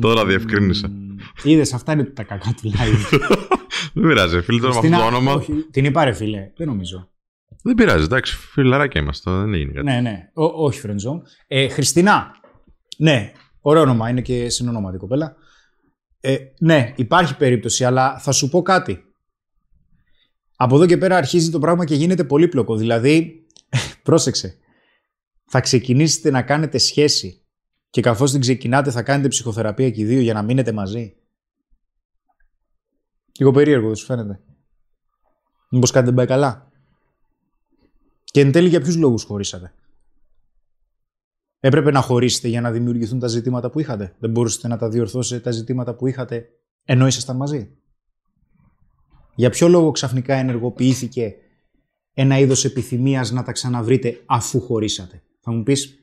Τώρα 0.00 0.26
διευκρίνησα. 0.26 0.90
Είδες, 1.42 1.72
αυτά 1.72 1.92
είναι 1.92 2.04
τα 2.04 2.22
κακά 2.22 2.54
του 2.62 2.72
live. 2.72 3.20
Δεν 3.92 4.08
πειράζει, 4.08 4.40
φίλε, 4.40 4.60
τώρα 4.60 4.72
με 4.72 4.78
αυτό 4.78 4.98
το 4.98 5.06
όνομα. 5.06 5.44
την 5.70 5.84
είπα, 5.84 6.04
ρε 6.04 6.12
φίλε, 6.12 6.52
δεν 6.56 6.66
νομίζω. 6.66 7.10
Δεν 7.62 7.74
πειράζει, 7.74 8.04
εντάξει, 8.04 8.36
φιλαράκια 8.36 9.00
είμαστε, 9.00 9.30
δεν 9.30 9.52
είναι 9.52 9.72
κάτι. 9.72 9.86
Ναι, 9.86 10.00
ναι, 10.00 10.30
Ό, 10.34 10.44
όχι 10.44 10.80
φρεντζόν. 10.80 11.22
Ε, 11.46 11.68
Χριστίνα, 11.68 12.30
ναι, 12.96 13.32
ωραίο 13.60 13.82
όνομα, 13.82 14.08
είναι 14.08 14.20
και 14.20 14.48
συνονόματη 14.48 14.98
κοπέλα. 14.98 15.36
Ε, 16.20 16.36
ναι, 16.60 16.92
υπάρχει 16.96 17.36
περίπτωση, 17.36 17.84
αλλά 17.84 18.18
θα 18.18 18.32
σου 18.32 18.48
πω 18.48 18.62
κάτι. 18.62 19.04
Από 20.62 20.74
εδώ 20.74 20.86
και 20.86 20.96
πέρα 20.96 21.16
αρχίζει 21.16 21.50
το 21.50 21.58
πράγμα 21.58 21.84
και 21.84 21.94
γίνεται 21.94 22.24
πολύπλοκο. 22.24 22.76
Δηλαδή, 22.76 23.46
πρόσεξε, 24.02 24.58
θα 25.44 25.60
ξεκινήσετε 25.60 26.30
να 26.30 26.42
κάνετε 26.42 26.78
σχέση 26.78 27.44
και 27.90 28.00
καθώς 28.00 28.30
την 28.30 28.40
ξεκινάτε 28.40 28.90
θα 28.90 29.02
κάνετε 29.02 29.28
ψυχοθεραπεία 29.28 29.90
και 29.90 30.00
οι 30.00 30.04
δύο 30.04 30.20
για 30.20 30.32
να 30.32 30.42
μείνετε 30.42 30.72
μαζί. 30.72 31.16
Λίγο 33.38 33.50
περίεργο, 33.50 33.86
δεν 33.86 33.96
σου 33.96 34.04
φαίνεται; 34.04 34.40
Μήπως 35.70 35.90
κάτι 35.90 36.04
δεν 36.04 36.14
πάει 36.14 36.26
καλά; 36.26 36.70
Και 38.24 38.40
εν 38.40 38.52
τέλει 38.52 38.68
για 38.68 38.80
ποιους 38.80 38.96
λόγους 38.96 39.24
χωρίσατε; 39.24 39.74
Έπρεπε 41.60 41.90
να 41.90 42.00
χωρίσετε 42.00 42.48
για 42.48 42.60
να 42.60 42.70
δημιουργηθούν 42.70 43.18
τα 43.18 43.26
ζητήματα 43.26 43.70
που 43.70 43.80
είχατε; 43.80 44.14
Δεν 44.18 44.30
μπορούσατε 44.30 44.68
να 44.68 44.76
τα 44.76 44.88
διορθώσετε 44.88 45.40
τα 45.40 45.50
ζητήματα 45.50 45.94
που 45.94 46.06
είχατε 46.06 46.48
ενώ 46.84 47.06
ήσασταν 47.06 47.36
μαζί; 47.36 47.74
Για 49.40 49.50
ποιο 49.50 49.68
λόγο 49.68 49.90
ξαφνικά 49.90 50.34
ενεργοποιήθηκε 50.34 51.34
ένα 52.14 52.38
είδος 52.38 52.64
επιθυμίας 52.64 53.30
να 53.30 53.42
τα 53.42 53.52
ξαναβρείτε 53.52 54.22
αφού 54.26 54.60
χωρίσατε; 54.60 55.22
Θα 55.40 55.52
μου 55.52 55.62
πεις, 55.62 55.98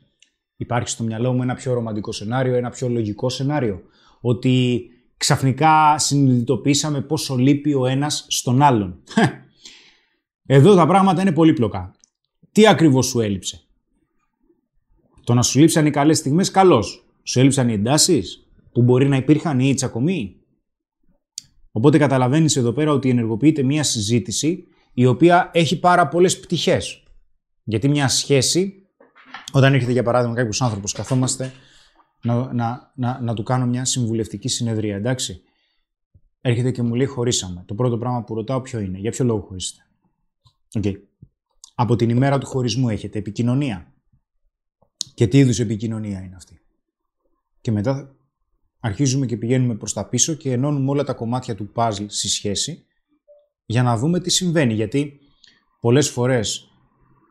υπάρχει 0.56 0.90
στο 0.90 1.04
μυαλό 1.04 1.34
μου 1.34 1.42
ένα 1.42 1.56
πιο 1.56 1.74
ρομαντικό 1.74 2.12
σενάριο, 2.12 2.56
ένα 2.56 2.70
πιο 2.70 2.90
λογικό 2.90 3.30
σενάριο. 3.30 3.82
Ότι 4.22 4.82
ξαφνικά 5.18 5.98
συνειδητοποίησαμε 5.98 7.02
πόσο 7.02 7.36
λείπει 7.36 7.74
ο 7.74 7.86
ένας 7.86 8.26
στον 8.30 8.62
άλλον. 8.62 9.04
Εδώ 10.46 10.76
τα 10.76 10.88
πράγματα 10.88 11.22
είναι 11.22 11.32
πολύπλοκα. 11.32 11.96
Τι 12.52 12.68
ακριβώς 12.68 13.06
σου 13.06 13.20
έλειψε; 13.20 13.62
Το 15.24 15.34
να 15.34 15.42
σου 15.42 15.60
λείψαν 15.60 15.86
οι 15.86 15.92
καλές 15.92 16.18
στιγμές, 16.18 16.52
καλώς. 16.52 17.06
Σου 17.24 17.40
έλειψαν 17.40 17.70
οι 17.70 17.74
εντάσεις 17.74 18.48
που 18.72 18.82
μπορεί 18.82 19.08
να 19.08 19.16
υπήρχαν 19.16 19.60
ή 19.60 19.68
οι 19.70 19.74
τσακωμοί. 19.74 20.36
Οπότε 21.72 21.98
καταλαβαίνεις 21.98 22.56
εδώ 22.56 22.72
πέρα 22.72 22.92
ότι 22.92 23.10
ενεργοποιείται 23.10 23.64
μια 23.64 23.84
συζήτηση 23.84 24.68
η 24.94 25.06
οποία 25.06 25.50
έχει 25.54 25.80
πάρα 25.80 26.08
πολλές 26.08 26.40
πτυχές. 26.40 27.04
Γιατί 27.64 27.90
μια 27.90 28.08
σχέση, 28.08 28.88
όταν 29.52 29.74
έρχεται 29.74 29.92
για 29.92 30.04
παράδειγμα 30.04 30.36
κάποιος 30.36 30.62
άνθρωπος, 30.62 30.92
καθόμαστε 30.92 31.52
να, 32.24 32.54
να, 32.54 32.92
να, 32.96 33.22
να 33.22 33.34
του 33.34 33.44
κάνω 33.44 33.66
μια 33.66 33.86
συμβουλευτική 33.86 34.48
συνεδρία, 34.48 34.96
εντάξει. 34.96 35.42
Έρχεται 36.42 36.72
και 36.72 36.82
μου 36.82 36.96
λέει 36.96 37.06
χωρίσαμε. 37.06 37.64
Το 37.68 37.76
πρώτο 37.76 37.98
πράγμα 37.98 38.24
που 38.24 38.36
ρωτάω 38.36 38.62
ποιο 38.62 38.80
είναι, 38.80 38.98
για 38.98 39.12
ποιο 39.12 39.26
λόγο 39.26 39.40
χωρίσετε. 39.40 39.82
Okay. 40.80 40.94
Από 41.76 41.96
την 41.96 42.10
ημέρα 42.10 42.38
του 42.38 42.46
χωρισμού 42.46 42.90
έχετε 42.90 43.20
επικοινωνία. 43.20 43.94
Και 45.14 45.28
τι 45.28 45.38
είδους 45.38 45.60
επικοινωνία 45.60 46.22
είναι 46.22 46.36
αυτή. 46.36 46.62
Και 47.62 47.72
μετά 47.72 48.17
αρχίζουμε 48.88 49.26
και 49.26 49.38
πηγαίνουμε 49.38 49.76
προς 49.76 49.94
τα 49.94 50.10
πίσω 50.10 50.34
και 50.34 50.52
ενώνουμε 50.52 50.90
όλα 50.90 51.04
τα 51.04 51.14
κομμάτια 51.14 51.56
του 51.56 51.72
puzzle 51.76 52.06
στη 52.08 52.28
σχέση 52.30 52.86
για 53.66 53.84
να 53.84 53.98
δούμε 53.98 54.20
τι 54.20 54.30
συμβαίνει. 54.30 54.74
Γιατί 54.74 55.20
πολλές 55.82 56.10
φορές 56.10 56.72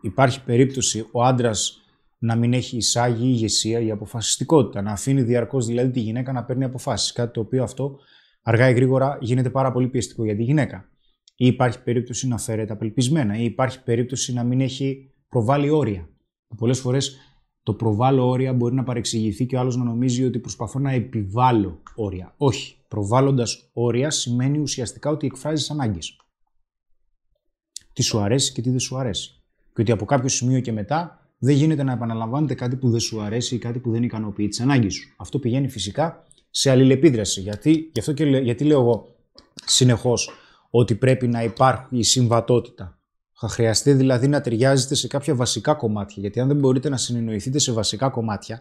υπάρχει 0.00 0.44
περίπτωση 0.44 1.06
ο 1.12 1.24
άντρας 1.24 1.80
να 2.18 2.36
μην 2.36 2.52
έχει 2.52 2.76
εισάγει 2.76 3.26
η 3.26 3.30
ηγεσία, 3.32 3.80
η 3.80 3.90
αποφασιστικότητα, 3.90 4.82
να 4.82 4.90
αφήνει 4.90 5.22
διαρκώς 5.22 5.66
δηλαδή 5.66 5.90
τη 5.90 6.00
γυναίκα 6.00 6.32
να 6.32 6.44
παίρνει 6.44 6.64
αποφάσεις. 6.64 7.12
Κάτι 7.12 7.32
το 7.32 7.40
οποίο 7.40 7.62
αυτό 7.62 7.98
αργά 8.42 8.70
ή 8.70 8.72
γρήγορα 8.72 9.18
γίνεται 9.20 9.50
πάρα 9.50 9.72
πολύ 9.72 9.88
πιεστικό 9.88 10.24
για 10.24 10.36
τη 10.36 10.42
γυναίκα 10.42 10.88
ή 11.36 11.46
υπάρχει 11.46 11.82
περίπτωση 11.82 12.28
να 12.28 12.38
φέρεται 12.38 12.72
απελπισμένα 12.72 13.36
ή 13.38 13.44
υπάρχει 13.44 13.82
περίπτωση 13.82 14.32
να 14.32 14.44
μην 14.44 14.60
έχει 14.60 15.10
προβάλλει 15.28 15.70
όρια. 15.70 16.08
Πολλές 16.56 16.78
φορές 16.78 17.16
το 17.66 17.74
προβάλλω 17.74 18.28
όρια 18.28 18.52
μπορεί 18.52 18.74
να 18.74 18.82
παρεξηγηθεί 18.82 19.46
και 19.46 19.56
ο 19.56 19.58
άλλος 19.58 19.76
να 19.76 19.84
νομίζει 19.84 20.24
ότι 20.24 20.38
προσπαθώ 20.38 20.78
να 20.78 20.90
επιβάλλω 20.90 21.82
όρια. 21.94 22.34
Όχι. 22.36 22.76
Προβάλλοντας 22.88 23.70
όρια 23.72 24.10
σημαίνει 24.10 24.58
ουσιαστικά 24.58 25.10
ότι 25.10 25.26
εκφράζεις 25.26 25.70
ανάγκες. 25.70 26.16
Τι 27.92 28.02
σου 28.02 28.18
αρέσει 28.18 28.52
και 28.52 28.62
τι 28.62 28.70
δεν 28.70 28.78
σου 28.78 28.96
αρέσει. 28.96 29.42
Και 29.74 29.80
ότι 29.80 29.92
από 29.92 30.04
κάποιο 30.04 30.28
σημείο 30.28 30.60
και 30.60 30.72
μετά 30.72 31.20
δεν 31.38 31.54
γίνεται 31.54 31.82
να 31.82 31.92
επαναλαμβάνεται 31.92 32.54
κάτι 32.54 32.76
που 32.76 32.90
δεν 32.90 33.00
σου 33.00 33.20
αρέσει 33.20 33.54
ή 33.54 33.58
κάτι 33.58 33.78
που 33.78 33.90
δεν 33.90 34.02
ικανοποιεί 34.02 34.48
τις 34.48 34.60
ανάγκες 34.60 34.94
σου. 34.94 35.14
Αυτό 35.16 35.38
πηγαίνει 35.38 35.68
φυσικά 35.68 36.24
σε 36.50 36.70
αλληλεπίδραση. 36.70 37.40
Γιατί, 37.40 37.70
γι 37.70 37.98
αυτό 37.98 38.12
και, 38.12 38.24
λέ- 38.24 38.42
γιατί 38.42 38.64
λέω 38.64 38.80
εγώ 38.80 39.14
συνεχώς 39.64 40.30
ότι 40.70 40.94
πρέπει 40.94 41.28
να 41.28 41.42
υπάρχει 41.42 41.98
η 41.98 42.02
συμβατότητα. 42.02 42.95
Θα 43.38 43.48
χρειαστεί 43.48 43.92
δηλαδή 43.92 44.28
να 44.28 44.40
ταιριάζετε 44.40 44.94
σε 44.94 45.06
κάποια 45.06 45.34
βασικά 45.34 45.74
κομμάτια. 45.74 46.16
Γιατί 46.18 46.40
αν 46.40 46.48
δεν 46.48 46.56
μπορείτε 46.56 46.88
να 46.88 46.96
συνεννοηθείτε 46.96 47.58
σε 47.58 47.72
βασικά 47.72 48.08
κομμάτια, 48.08 48.60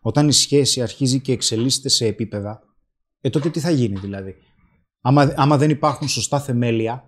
όταν 0.00 0.28
η 0.28 0.32
σχέση 0.32 0.82
αρχίζει 0.82 1.20
και 1.20 1.32
εξελίσσεται 1.32 1.88
σε 1.88 2.06
επίπεδα, 2.06 2.62
ε, 3.20 3.30
τότε 3.30 3.50
τι 3.50 3.60
θα 3.60 3.70
γίνει 3.70 3.98
δηλαδή; 3.98 4.36
Άμα, 5.00 5.32
άμα 5.36 5.56
δεν 5.56 5.70
υπάρχουν 5.70 6.08
σωστά 6.08 6.40
θεμέλια, 6.40 7.04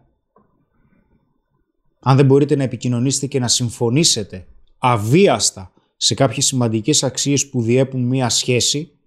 αν 2.00 2.16
δεν 2.16 2.26
μπορείτε 2.26 2.57
να 2.57 2.62
επικοινωνήσετε 2.62 3.26
και 3.26 3.38
να 3.38 3.48
συμφωνήσετε 3.48 4.46
αβίαστα 4.78 5.72
σε 5.96 6.14
κάποιες 6.14 6.46
σημαντικές 6.46 7.02
αξίες 7.02 7.48
που 7.48 7.62
διέπουν 7.62 8.02
μία 8.02 8.28
σχέση, 8.28 8.98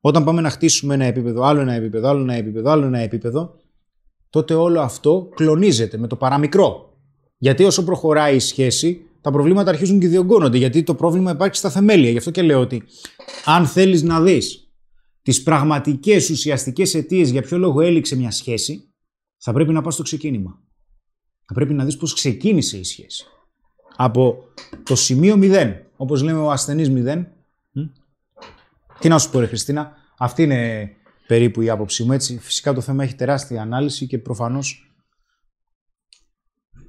όταν 0.00 0.24
πάμε 0.24 0.40
να 0.40 0.50
χτίσουμε 0.50 0.94
ένα 0.94 1.04
επίπεδο, 1.04 1.42
άλλο 1.42 1.60
ένα 1.60 1.72
επίπεδο, 1.72 2.08
άλλο 2.08 2.20
ένα 2.20 2.34
επίπεδο, 2.34 2.70
άλλο 2.70 2.86
ένα 2.86 2.98
επίπεδο, 2.98 3.54
τότε 4.30 4.54
όλο 4.54 4.80
αυτό 4.80 5.28
κλονίζεται 5.34 5.96
με 5.98 6.06
το 6.06 6.16
παραμικρό. 6.16 6.87
Γιατί 7.38 7.64
όσο 7.64 7.84
προχωράει 7.84 8.36
η 8.36 8.38
σχέση, 8.38 9.02
τα 9.20 9.30
προβλήματα 9.30 9.70
αρχίζουν 9.70 9.98
και 9.98 10.08
διωγγώνονται. 10.08 10.58
Γιατί 10.58 10.82
το 10.82 10.94
πρόβλημα 10.94 11.30
υπάρχει 11.30 11.56
στα 11.56 11.70
θεμέλια. 11.70 12.10
Γι' 12.10 12.18
αυτό 12.18 12.30
και 12.30 12.42
λέω 12.42 12.60
ότι 12.60 12.82
αν 13.44 13.66
θέλεις 13.66 14.02
να 14.02 14.20
δεις 14.20 14.72
τις 15.22 15.42
πραγματικές 15.42 16.30
ουσιαστικές 16.30 16.94
αιτίες 16.94 17.30
για 17.30 17.42
ποιο 17.42 17.58
λόγο 17.58 17.80
έληξε 17.80 18.16
μια 18.16 18.30
σχέση, 18.30 18.92
θα 19.38 19.52
πρέπει 19.52 19.72
να 19.72 19.82
πας 19.82 19.94
στο 19.94 20.02
ξεκίνημα. 20.02 20.58
Θα 21.44 21.54
πρέπει 21.54 21.74
να 21.74 21.84
δεις 21.84 21.96
πώς 21.96 22.14
ξεκίνησε 22.14 22.78
η 22.78 22.84
σχέση. 22.84 23.26
Από 23.96 24.44
το 24.82 24.94
σημείο 24.94 25.38
0, 25.40 25.74
όπως 25.96 26.22
λέμε 26.22 26.38
ο 26.38 26.50
ασθενής 26.50 26.90
0. 26.90 27.24
Μ; 27.72 27.80
Τι 28.98 29.08
να 29.08 29.18
σου 29.18 29.30
πω 29.30 29.40
ρε 29.40 29.46
Χριστίνα, 29.46 29.92
αυτή 30.18 30.42
είναι 30.42 30.90
περίπου 31.26 31.60
η 31.60 31.70
άποψή 31.70 32.04
μου. 32.04 32.12
Έτσι. 32.12 32.38
Φυσικά 32.38 32.74
το 32.74 32.80
θέμα 32.80 33.04
έχει 33.04 33.14
τεράστια 33.14 33.62
ανάλυση 33.62 34.06
και 34.06 34.18
προφανώς 34.18 34.87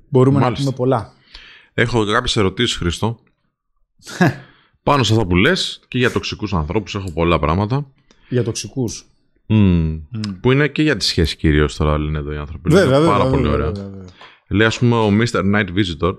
μπορούμε 0.09 0.39
Μάλιστα. 0.39 0.65
να 0.65 0.71
πούμε 0.73 0.87
πολλά. 0.87 1.13
Έχω 1.73 2.05
κάποιες 2.05 2.37
ερωτήσεις, 2.37 2.75
Χριστό. 2.77 3.19
Πάνω 4.83 5.03
σε 5.03 5.13
αυτά 5.13 5.25
που 5.25 5.35
λες 5.35 5.81
και 5.87 5.97
για 5.97 6.11
τοξικούς 6.11 6.53
ανθρώπους 6.53 6.95
έχω 6.95 7.11
πολλά 7.13 7.39
πράγματα. 7.39 7.91
Για 8.29 8.43
τοξικούς. 8.43 9.05
Μμμ. 9.47 9.99
Που 10.41 10.51
είναι 10.51 10.67
και 10.67 10.81
για 10.81 10.97
τη 10.97 11.03
σχέση 11.05 11.35
κυρίως 11.37 11.75
τώρα, 11.75 11.97
λένε 11.97 12.17
εδώ 12.17 12.31
οι 12.33 12.37
άνθρωποι. 12.37 12.71
Είναι 12.71 12.79
Βέβαια, 12.79 12.99
βέβαια. 12.99 13.17
πάρα 13.17 13.29
πολύ 13.29 13.41
βέβαια, 13.43 13.57
ωραία. 13.57 13.71
βέβαια, 13.71 13.89
βέβαια. 13.89 14.07
Λέει, 14.49 14.67
ας 14.67 14.79
πούμε, 14.79 14.95
ο 14.95 15.07
Mr. 15.07 15.55
Night 15.55 15.67
Visitor. 15.75 16.13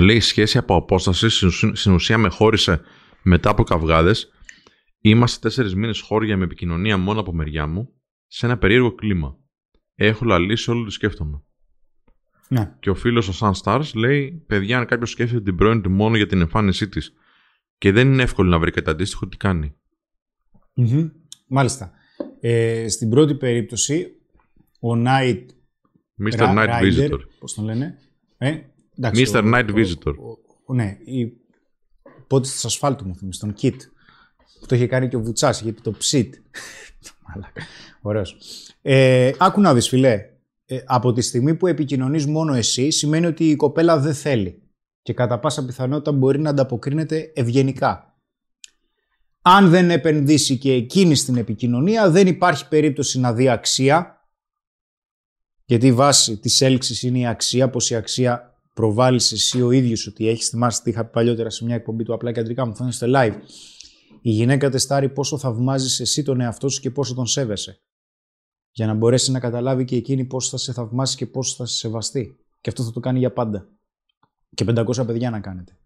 Λέει, 0.00 0.16
η 0.16 0.20
σχέση 0.20 0.58
από 0.58 0.74
απόσταση 0.76 1.28
στην 1.28 1.48
ουσία- 1.48 1.74
στην 1.74 1.92
ουσία 1.92 2.18
με 2.18 2.28
χώρισε 2.28 2.80
μετά 3.22 3.50
από 3.50 3.62
καυγάδες. 3.62 4.30
Είμαστε 5.00 5.38
τέσσερις 5.48 5.74
μήνες 5.74 6.00
χώρια 6.00 6.36
με 6.36 6.44
επικοινωνία 6.44 6.96
μόνο 6.96 7.20
από 7.20 7.32
μεριά 7.34 7.66
μου, 7.66 7.88
σε 8.26 8.46
ένα 8.46 8.58
περίεργο 8.58 8.94
κλίμα. 8.94 9.36
Έχω 9.94 10.24
λαλήσει 10.24 10.70
όλο 10.70 10.84
τι 10.84 10.90
σκέφτομαι. 10.92 11.42
Ναι. 12.52 12.74
Και 12.80 12.90
ο 12.90 12.94
φίλος 12.94 13.28
ο 13.28 13.32
Sun 13.40 13.52
Stars 13.62 13.90
λέει: 13.94 14.44
Παιδιά, 14.46 14.78
αν 14.78 14.86
κάποιος 14.86 15.10
σκέφτεται 15.10 15.42
την 15.42 15.56
πρώην 15.56 15.82
του 15.82 15.90
μόνο 15.90 16.16
για 16.16 16.26
την 16.26 16.40
εμφάνισή 16.40 16.88
της 16.88 17.12
και 17.78 17.92
δεν 17.92 18.12
είναι 18.12 18.22
εύκολο 18.22 18.48
να 18.50 18.58
βρει 18.58 18.70
κάτι 18.70 18.90
αντίστοιχο, 18.90 19.28
τι 19.28 19.36
κάνει; 19.36 19.74
Μμμ. 20.74 21.08
Μάλιστα. 21.46 21.92
Ε, 22.40 22.88
στην 22.88 23.08
πρώτη 23.10 23.34
περίπτωση, 23.34 24.06
ο 24.80 24.88
Night 25.06 25.46
Mr. 26.24 26.38
Ra- 26.38 26.54
Night 26.56 26.68
Rider, 26.68 27.10
Visitor. 27.10 27.18
Πώς 27.38 27.54
τον 27.54 27.64
λένε; 27.64 27.98
Ε, 28.38 28.58
εντάξει, 28.98 29.24
Mr. 29.32 29.42
ο- 29.44 29.48
Night 29.54 29.68
ο- 29.70 29.76
Visitor. 29.76 30.14
ο- 30.18 30.38
ο- 30.66 30.74
ναι, 30.74 30.96
η 31.04 31.32
πότε 32.26 32.48
της 32.48 32.64
ασφάλτου 32.64 33.06
μου 33.06 33.16
θυμίζει, 33.16 33.38
τον 33.38 33.54
Kit. 33.62 33.76
Που 34.60 34.66
το 34.66 34.74
είχε 34.74 34.86
κάνει 34.86 35.08
και 35.08 35.16
ο 35.16 35.20
Βουτσάς, 35.22 35.60
είχε 35.60 35.72
πει 35.72 35.80
το 35.80 35.90
ψιτ. 35.90 36.34
Μαλάκα. 37.28 37.62
Ωραίος. 38.02 38.36
Ε, 38.82 39.30
άκου 39.38 39.60
να 39.60 39.74
δεις 39.74 39.88
φιλέ. 39.88 40.30
Ε, 40.72 40.82
από 40.86 41.12
τη 41.12 41.20
στιγμή 41.20 41.54
που 41.54 41.66
επικοινωνείς 41.66 42.26
μόνο 42.26 42.54
εσύ, 42.54 42.90
σημαίνει 42.90 43.26
ότι 43.26 43.48
η 43.48 43.56
κοπέλα 43.56 43.98
δεν 43.98 44.14
θέλει. 44.14 44.62
Και 45.02 45.12
κατά 45.12 45.38
πάσα 45.38 45.64
πιθανότητα 45.64 46.12
μπορεί 46.12 46.40
να 46.40 46.50
ανταποκρίνεται 46.50 47.32
ευγενικά. 47.34 48.16
Αν 49.42 49.70
δεν 49.70 49.90
επενδύσει 49.90 50.58
και 50.58 50.72
εκείνη 50.72 51.14
στην 51.14 51.36
επικοινωνία, 51.36 52.10
δεν 52.10 52.26
υπάρχει 52.26 52.68
περίπτωση 52.68 53.20
να 53.20 53.32
δει 53.32 53.48
αξία 53.48 54.16
γιατί 55.64 55.86
η 55.86 55.92
βάση 55.92 56.36
της 56.36 56.60
έλξης 56.60 57.02
είναι 57.02 57.18
η 57.18 57.26
αξία, 57.26 57.70
πως 57.70 57.90
η 57.90 57.94
αξία 57.94 58.60
προβάλλεις 58.74 59.32
εσύ 59.32 59.62
ο 59.62 59.70
ίδιος 59.70 60.06
ότι 60.06 60.28
έχεις. 60.28 60.48
Θυμάστε 60.48 60.82
τι 60.84 60.90
είχα 60.90 61.04
πει 61.04 61.10
παλιότερα 61.10 61.50
σε 61.50 61.64
μια 61.64 61.74
εκπομπή 61.74 62.04
του 62.04 62.14
απλά 62.14 62.32
και 62.32 62.40
αντρικά 62.40 62.66
μου 62.66 62.76
φαίνεται 62.76 62.94
στο 62.94 63.06
live. 63.14 63.34
Η 64.20 64.30
γυναίκα 64.30 64.70
τεστάρει 64.70 65.08
πόσο 65.08 65.38
θαυμάζεις 65.38 66.00
εσύ 66.00 66.22
τον 66.22 66.40
εαυτό 66.40 66.68
σου 66.68 66.80
και 66.80 66.90
πόσο 66.90 67.14
τον 67.14 67.26
σέβεσαι. 67.26 67.80
Για 68.72 68.86
να 68.86 68.94
μπορέσει 68.94 69.30
να 69.30 69.40
καταλάβει 69.40 69.84
και 69.84 69.96
εκείνη 69.96 70.24
πόσο 70.24 70.50
θα 70.50 70.56
σε 70.56 70.72
θαυμάσει 70.72 71.16
και 71.16 71.26
πόσο 71.26 71.54
θα 71.56 71.66
σε 71.66 71.76
σεβαστεί. 71.76 72.36
Και 72.60 72.70
αυτό 72.70 72.82
θα 72.82 72.90
το 72.90 73.00
κάνει 73.00 73.18
για 73.18 73.32
πάντα. 73.32 73.68
Και 74.54 74.64
500 74.68 75.06
παιδιά 75.06 75.30
να 75.30 75.40
κάνετε. 75.40 75.76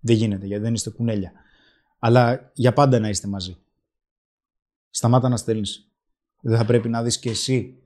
Δεν 0.00 0.16
γίνεται 0.16 0.46
γιατί 0.46 0.62
δεν 0.62 0.74
είστε 0.74 0.90
κουνέλια. 0.90 1.32
Αλλά 1.98 2.50
για 2.54 2.72
πάντα 2.72 2.98
να 2.98 3.08
είστε 3.08 3.28
μαζί. 3.28 3.56
Σταμάτα 4.90 5.28
να 5.28 5.36
στέλνεις. 5.36 5.90
Δεν 6.40 6.56
θα 6.56 6.64
πρέπει 6.64 6.88
να 6.88 7.02
δεις 7.02 7.18
και 7.18 7.30
εσύ 7.30 7.78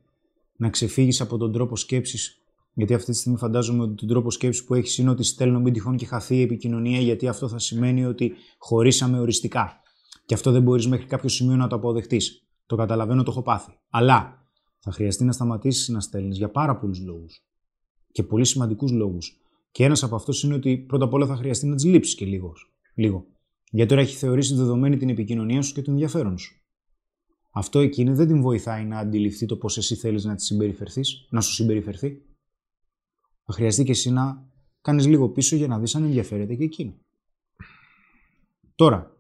να 0.57 0.71
ξεφύγεις 0.71 1.21
από 1.21 1.37
τον 1.37 1.53
τρόπο 1.53 1.77
σκέψης. 1.77 2.43
Γιατί 2.75 2.95
αυτή 2.95 3.11
τη 3.11 3.17
στιγμή 3.17 3.39
φαντάζομαι 3.39 3.83
ότι 3.83 3.95
τον 3.95 4.09
τρόπο 4.09 4.31
σκέψης 4.31 4.65
που 4.65 4.75
έχεις 4.75 4.99
είναι 4.99 5.11
ότι 5.11 5.23
στέλνω 5.23 5.61
μην 5.61 5.73
τυχόν 5.73 5.97
και 5.97 6.07
χαθεί 6.07 6.37
η 6.37 6.43
επικοινωνία 6.43 7.01
γιατί 7.01 7.29
αυτό 7.29 7.49
θα 7.49 7.59
σημαίνει 7.59 8.05
ότι 8.05 8.33
χωρίσαμε 8.59 9.19
οριστικά. 9.19 9.81
Και 10.27 10.35
αυτό 10.35 10.51
δεν 10.51 10.63
μπορείς 10.63 10.87
μέχρι 10.87 11.07
κάποιο 11.07 11.29
σημείο 11.29 11.57
να 11.57 11.67
το 11.67 11.77
αποδεχτείς. 11.77 12.47
Το 12.73 12.79
καταλαβαίνω, 12.79 13.23
το 13.23 13.31
έχω 13.31 13.43
πάθει. 13.43 13.79
Αλλά 13.91 14.47
θα 14.79 14.93
χρειαστεί 14.93 15.25
να 15.25 15.33
σταματήσεις 15.33 15.89
να 15.89 16.01
στέλνεις 16.01 16.37
για 16.37 16.51
πάρα 16.51 16.79
πολλούς 16.79 17.01
λόγους. 17.01 17.47
Και 18.13 18.23
πολύ 18.23 18.45
σημαντικούς 18.45 18.91
λόγους. 18.91 19.41
Και 19.71 19.85
ένας 19.85 20.03
από 20.03 20.15
αυτούς 20.15 20.43
είναι 20.43 20.55
ότι 20.55 20.79
πρώτα 20.79 21.05
απ' 21.05 21.13
όλα 21.13 21.27
θα 21.27 21.37
χρειαστεί 21.37 21.67
να 21.67 21.75
τις 21.75 21.85
λείψεις 21.85 22.15
και 22.15 22.25
λίγος. 22.25 22.73
λίγο. 22.95 23.27
Γιατί 23.71 23.89
τώρα 23.89 24.03
έχει 24.03 24.17
θεωρήσει 24.17 24.55
δεδομένη 24.55 24.97
την 24.97 25.09
επικοινωνία 25.09 25.63
σου 25.63 25.75
και 25.75 25.83
το 25.83 25.91
ενδιαφέρον 25.91 26.39
σου. 26.39 26.61
Αυτό 27.51 27.79
εκείνη 27.79 28.13
δεν 28.13 28.27
την 28.27 28.41
βοηθάει 28.41 28.85
να 28.85 28.99
αντιληφθεί 28.99 29.47
το 29.47 29.57
πώς 29.57 29.77
εσύ 29.77 29.95
θέλεις 29.95 30.25
να 30.25 30.35
της 30.35 30.45
συμπεριφερθείς, 30.45 31.27
να 31.31 31.41
σου 31.41 31.53
συμπεριφερθεί. 31.53 32.23
Θα 33.45 33.53
χρειαστεί 33.53 33.85
και 33.85 33.91
εσύ 33.91 34.11
να 34.11 34.47
κάνεις 34.81 35.07
λίγο 35.07 35.29
πίσω 35.29 35.57
για 35.57 35.67
να 35.67 35.79
δεις 35.79 35.95
αν 35.95 36.05
ενδιαφέρεται 36.05 36.55
και 36.55 36.65
εκείνη. 36.65 37.01
Τώρα, 38.75 39.12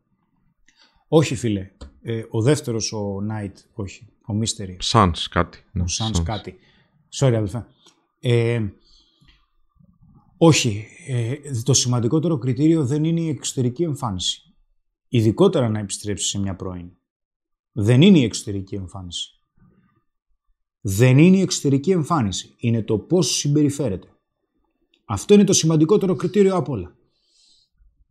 όχι 1.15 1.35
φίλε, 1.35 1.71
ε, 2.03 2.23
ο 2.31 2.43
δεύτερος 2.43 2.93
ο 2.93 3.17
Knight, 3.17 3.53
όχι, 3.73 4.09
ο 4.27 4.35
Mystery, 4.41 4.77
Sans 4.93 5.13
κάτι. 5.31 5.65
Ναι, 5.73 5.83
ο 5.83 5.87
Sans 5.89 6.19
Sans. 6.19 6.23
κάτι. 6.25 6.57
Sorry 7.19 7.35
αδελφέ. 7.35 7.67
Ε, 8.21 8.67
όχι, 10.37 10.87
ε, 11.07 11.35
το 11.65 11.75
σημαντικότερο 11.75 12.39
κριτήριο 12.39 12.87
δεν 12.87 13.05
είναι 13.05 13.21
η 13.21 13.29
εξωτερική 13.29 13.83
εμφάνιση. 13.83 14.55
Ειδικότερα 15.09 15.69
να 15.69 15.79
επιστρέψεις 15.79 16.29
σε 16.29 16.39
μια 16.39 16.57
πρώην. 16.57 16.91
Δεν 17.73 18.03
είναι 18.03 18.19
η 18.19 18.25
εξωτερική 18.25 18.75
εμφάνιση. 18.75 19.31
Δεν 20.81 21.19
είναι 21.19 21.37
η 21.37 21.41
εξωτερική 21.41 21.91
εμφάνιση. 21.91 22.55
Είναι 22.57 22.83
το 22.83 22.99
πώς 22.99 23.27
σου 23.27 23.35
συμπεριφέρεται. 23.35 24.09
Αυτό 25.05 25.35
είναι 25.35 25.45
το 25.45 25.53
σημαντικότερο 25.53 26.15
κριτήριο 26.15 26.57
από 26.57 26.73
όλα. 26.73 26.97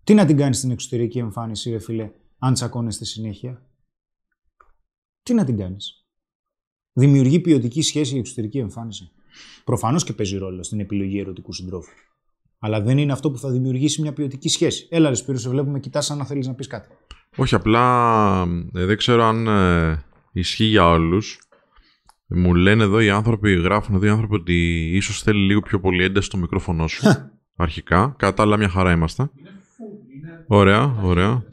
Τι 0.04 0.14
να 0.14 0.26
την 0.26 0.38
κάνεις 0.38 0.58
στην 0.58 0.72
εξωτερική 0.72 1.18
εμφάνιση, 1.18 1.70
ρε 1.72 1.80
φίλε, 1.80 2.12
αν 2.44 2.54
τσακώνεστε 2.54 3.06
συνέχεια. 3.06 3.62
Τι 5.24 5.34
να 5.34 5.46
την 5.46 5.58
κάνεις; 5.58 6.06
Δημιουργεί 6.94 7.40
ποιοτική 7.40 7.82
σχέση 7.82 8.16
η 8.16 8.20
εξωτερική 8.20 8.58
εμφάνιση. 8.58 9.12
Προφανώς 9.64 10.04
και 10.04 10.14
παίζει 10.14 10.38
ρόλο 10.38 10.64
στην 10.64 10.80
επιλογή 10.80 11.20
ερωτικού 11.20 11.54
συντρόφου. 11.54 11.92
Αλλά 12.60 12.82
δεν 12.82 12.98
είναι 12.98 13.12
αυτό 13.12 13.32
που 13.32 13.38
θα 13.38 13.50
δημιουργήσει 13.50 14.02
μια 14.02 14.14
ποιοτική 14.14 14.50
σχέση. 14.50 14.88
Έλα, 14.92 15.10
ρε 15.10 15.16
Σπύρο, 15.16 15.38
σε 15.38 15.50
βλέπουμε, 15.50 15.80
κοιτάς 15.80 16.06
σαν 16.06 16.18
να 16.18 16.26
θέλεις 16.26 16.48
να 16.48 16.54
πεις 16.54 16.68
κάτι. 16.68 16.88
Όχι, 17.36 17.56
απλά 17.56 18.42
ε, 18.74 18.86
δεν 18.86 18.98
ξέρω 18.98 19.24
αν 19.24 19.48
ε, 19.48 20.04
ισχύει 20.32 20.66
για 20.66 20.90
όλους. 20.90 21.40
Μου 22.28 22.54
λένε 22.54 22.84
εδώ 22.84 23.00
οι 23.00 23.10
άνθρωποι, 23.10 23.54
γράφουν 23.54 23.96
εδώ 23.96 24.06
οι 24.06 24.10
άνθρωποι 24.10 24.36
ότι 24.36 24.90
ίσως 24.96 25.22
θέλει 25.22 25.46
λίγο 25.46 25.62
πιο 25.62 25.80
πολύ 25.80 26.04
ένταση 26.04 26.26
στο 26.26 26.38
μικρόφωνο 26.38 26.88
σου. 26.88 27.04
αρχικά. 27.56 28.16
Κατά 28.18 28.34
τα 28.34 28.44
άλλα 28.44 28.58
μια 28.58 28.70
χαρά 28.70 28.92
είμαστε. 28.92 29.30
Ωραία, 30.48 30.96
ωραία. 31.02 31.51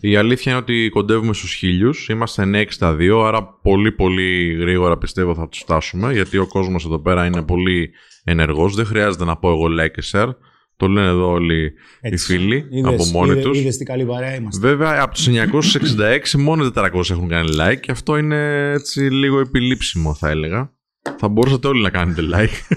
Η 0.00 0.16
αλήθεια 0.16 0.52
είναι 0.52 0.60
ότι 0.60 0.88
κοντεύουμε 0.92 1.32
στους 1.34 1.54
χίλιους. 1.54 2.08
Είμαστε 2.08 2.66
962, 2.80 3.22
άρα 3.24 3.44
πολύ 3.62 3.92
πολύ 3.92 4.56
γρήγορα 4.60 4.98
πιστεύω 4.98 5.34
θα 5.34 5.48
τους 5.48 5.58
φτάσουμε. 5.58 6.12
Γιατί 6.12 6.38
ο 6.38 6.46
κόσμος 6.46 6.84
εδώ 6.84 6.98
πέρα 6.98 7.26
είναι 7.26 7.42
πολύ 7.42 7.90
ενεργός. 8.24 8.74
Δεν 8.74 8.84
χρειάζεται 8.84 9.24
να 9.24 9.36
πω 9.36 9.48
εγώ 9.48 9.66
like 9.80 9.90
και 9.90 10.02
share. 10.12 10.28
Το 10.76 10.86
λένε 10.86 11.06
εδώ 11.06 11.30
όλοι 11.30 11.72
οι 12.00 12.16
φίλοι 12.16 12.66
από 12.84 13.04
μόνοι 13.04 13.40
τους. 13.40 13.58
Είδες 13.58 13.76
τι 13.76 13.84
καλή 13.84 14.04
παρέα 14.04 14.34
είμαστε. 14.34 14.68
Βέβαια, 14.68 15.02
από 15.02 15.14
τους 15.14 15.28
966 15.28 16.38
μόνο 16.38 16.70
400 16.74 17.10
έχουν 17.10 17.28
κάνει 17.28 17.48
like 17.60 17.80
και 17.80 17.90
αυτό 17.90 18.16
είναι 18.16 18.70
έτσι 18.72 19.00
λίγο 19.00 19.40
επιλήψιμο 19.40 20.14
θα 20.14 20.28
έλεγα. 20.28 20.72
Θα 21.18 21.28
μπορούσατε 21.28 21.68
όλοι 21.68 21.82
να 21.82 21.90
κάνετε 21.90 22.22
like. 22.34 22.76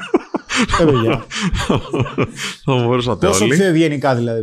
Ε, 0.80 0.86
παιδιά. 0.86 1.26
Θα 2.65 2.76
μπορούσατε 2.76 3.28
Πόσο 3.28 3.43
όλοι. 3.43 3.56
πιο 3.56 3.65
ευγενικά 3.65 4.15
δηλαδή 4.15 4.41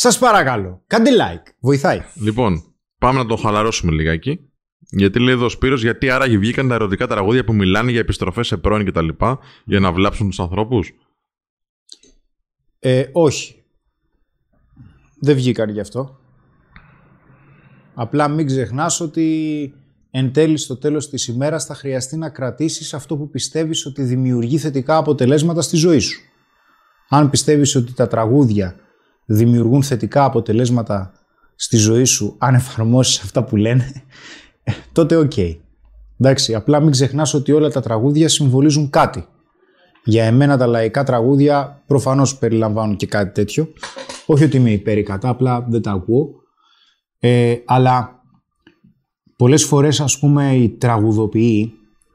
πρέπει 0.00 0.24
να 0.24 0.38
το 0.38 0.58
πούμε. 0.58 0.68
Σας 0.70 0.78
παρακαλώ, 0.78 0.82
κάντε 0.86 1.10
like. 1.10 1.52
Βοηθάει. 1.60 2.00
Λοιπόν, 2.14 2.62
πάμε 2.98 3.18
να 3.18 3.26
το 3.26 3.36
χαλαρώσουμε 3.36 3.92
λιγάκι. 3.92 4.40
Γιατί 4.90 5.18
λέει 5.18 5.34
εδώ 5.34 5.44
ο 5.44 5.48
Σπύρος, 5.48 5.82
γιατί 5.82 6.10
άραγε 6.10 6.38
βγήκαν 6.38 6.68
τα 6.68 6.74
ερωτικά 6.74 7.06
τραγούδια 7.06 7.44
που 7.44 7.54
μιλάνε 7.54 7.90
για 7.90 8.00
επιστροφές 8.00 8.46
σε 8.46 8.56
πρώην 8.56 8.84
και 8.84 8.92
τα 8.92 9.02
λοιπά, 9.02 9.38
για 9.64 9.80
να 9.80 9.92
βλάψουν 9.92 10.28
τους 10.28 10.40
ανθρώπους; 10.40 10.92
Ε, 12.78 13.04
όχι. 13.12 13.62
Δεν 15.20 15.34
βγήκαν 15.34 15.70
γι' 15.70 15.80
αυτό. 15.80 16.18
Απλά 17.94 18.28
μην 18.28 18.46
ξεχνάς 18.46 19.00
ότι 19.00 19.74
εν 20.10 20.32
τέλει 20.32 20.56
στο 20.56 20.76
τέλος 20.76 21.08
της 21.08 21.26
ημέρας 21.26 21.64
θα 21.64 21.74
χρειαστεί 21.74 22.16
να 22.16 22.30
κρατήσεις 22.30 22.94
αυτό 22.94 23.16
που 23.16 23.30
πιστεύεις 23.30 23.86
ότι 23.86 24.02
δημιουργεί 24.02 24.58
θετικά 24.58 24.96
αποτελέσματα 24.96 25.62
στη 25.62 25.76
ζωή 25.76 25.98
σου. 25.98 26.20
Αν 27.08 27.30
πιστεύεις 27.30 27.74
ότι 27.74 27.92
τα 27.92 28.06
τραγούδια 28.06 28.76
δημιουργούν 29.28 29.82
θετικά 29.82 30.24
αποτελέσματα 30.24 31.12
στη 31.54 31.76
ζωή 31.76 32.04
σου, 32.04 32.34
αν 32.38 32.54
εφαρμόσεις 32.54 33.20
αυτά 33.20 33.44
που 33.44 33.56
λένε, 33.56 33.92
ε, 34.62 34.72
τότε 34.92 35.16
οκ. 35.16 35.32
Εντάξει, 36.20 36.54
απλά 36.54 36.80
μην 36.80 36.90
ξεχνάς 36.90 37.34
ότι 37.34 37.52
όλα 37.52 37.70
τα 37.70 37.80
τραγούδια 37.80 38.28
συμβολίζουν 38.28 38.90
κάτι. 38.90 39.26
Για 40.04 40.24
εμένα 40.24 40.56
τα 40.56 40.66
λαϊκά 40.66 41.04
τραγούδια 41.04 41.82
προφανώς 41.86 42.38
περιλαμβάνουν 42.38 42.96
και 42.96 43.06
κάτι 43.06 43.32
τέτοιο. 43.32 43.68
Όχι 44.26 44.44
ότι 44.44 44.56
είμαι 44.56 44.70
υπέρ 44.70 44.98
ή 44.98 45.02
κατά, 45.02 45.28
απλά 45.28 45.66
δεν 45.68 45.82
τα 45.82 45.90
ακούω. 45.90 46.30
Ε, 47.18 47.56
αλλά 47.64 48.22
πολλές 49.36 49.64
φορές 49.64 50.00
ας 50.00 50.18
πούμε 50.18 50.54
οι 50.54 50.68
τραγουδοποιοί 50.68 51.72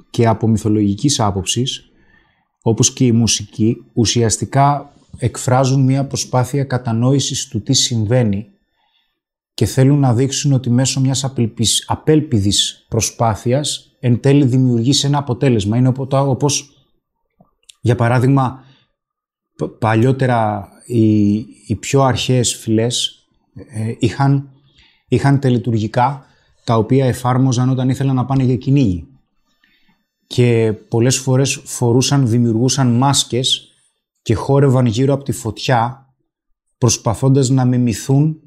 και 0.09 0.27
από 0.27 0.47
μυθολογικής 0.47 1.19
άποψης, 1.19 1.91
όπως 2.61 2.93
και 2.93 3.05
η 3.05 3.11
μουσική, 3.11 3.85
ουσιαστικά 3.93 4.92
εκφράζουν 5.17 5.83
μια 5.83 6.07
προσπάθεια 6.07 6.63
κατανόησης 6.63 7.47
του 7.47 7.61
τι 7.61 7.73
συμβαίνει 7.73 8.45
και 9.53 9.65
θέλουν 9.65 9.99
να 9.99 10.13
δείξουν 10.13 10.53
ότι 10.53 10.69
μέσω 10.69 10.99
μιας 10.99 11.23
απελπις- 11.23 11.83
απέλπιδης 11.87 12.85
προσπάθειας 12.89 13.95
εν 13.99 14.19
τέλει 14.19 14.45
δημιουργήσει 14.45 15.07
ένα 15.07 15.17
αποτέλεσμα. 15.17 15.77
Είναι 15.77 15.87
οπο- 15.87 16.07
όπως 16.29 16.69
για 17.81 17.95
παράδειγμα, 17.95 18.63
π- 19.55 19.77
παλιότερα 19.79 20.69
οι, 20.85 21.33
οι 21.67 21.75
πιο 21.79 22.01
αρχαίες 22.01 22.55
φυλές 22.55 23.27
ε, 23.73 23.93
είχαν, 23.99 24.49
είχαν 25.07 25.39
τελετουργικά 25.39 26.25
τα 26.63 26.77
οποία 26.77 27.05
εφάρμοζαν 27.05 27.69
όταν 27.69 27.89
ήθελαν 27.89 28.15
να 28.15 28.25
πάνε 28.25 28.43
για 28.43 28.55
κυνήγι. 28.57 29.07
Και 30.27 30.73
πολλές 30.87 31.17
φορές 31.17 31.61
φορούσαν, 31.63 32.27
δημιουργούσαν 32.27 32.87
μάσκες 32.97 33.72
και 34.23 34.35
χόρευαν 34.35 34.85
γύρω 34.85 35.13
από 35.13 35.23
τη 35.23 35.31
φωτιά 35.31 36.13
προσπαθώντας 36.77 37.49
να 37.49 37.65
μιμηθούν 37.65 38.39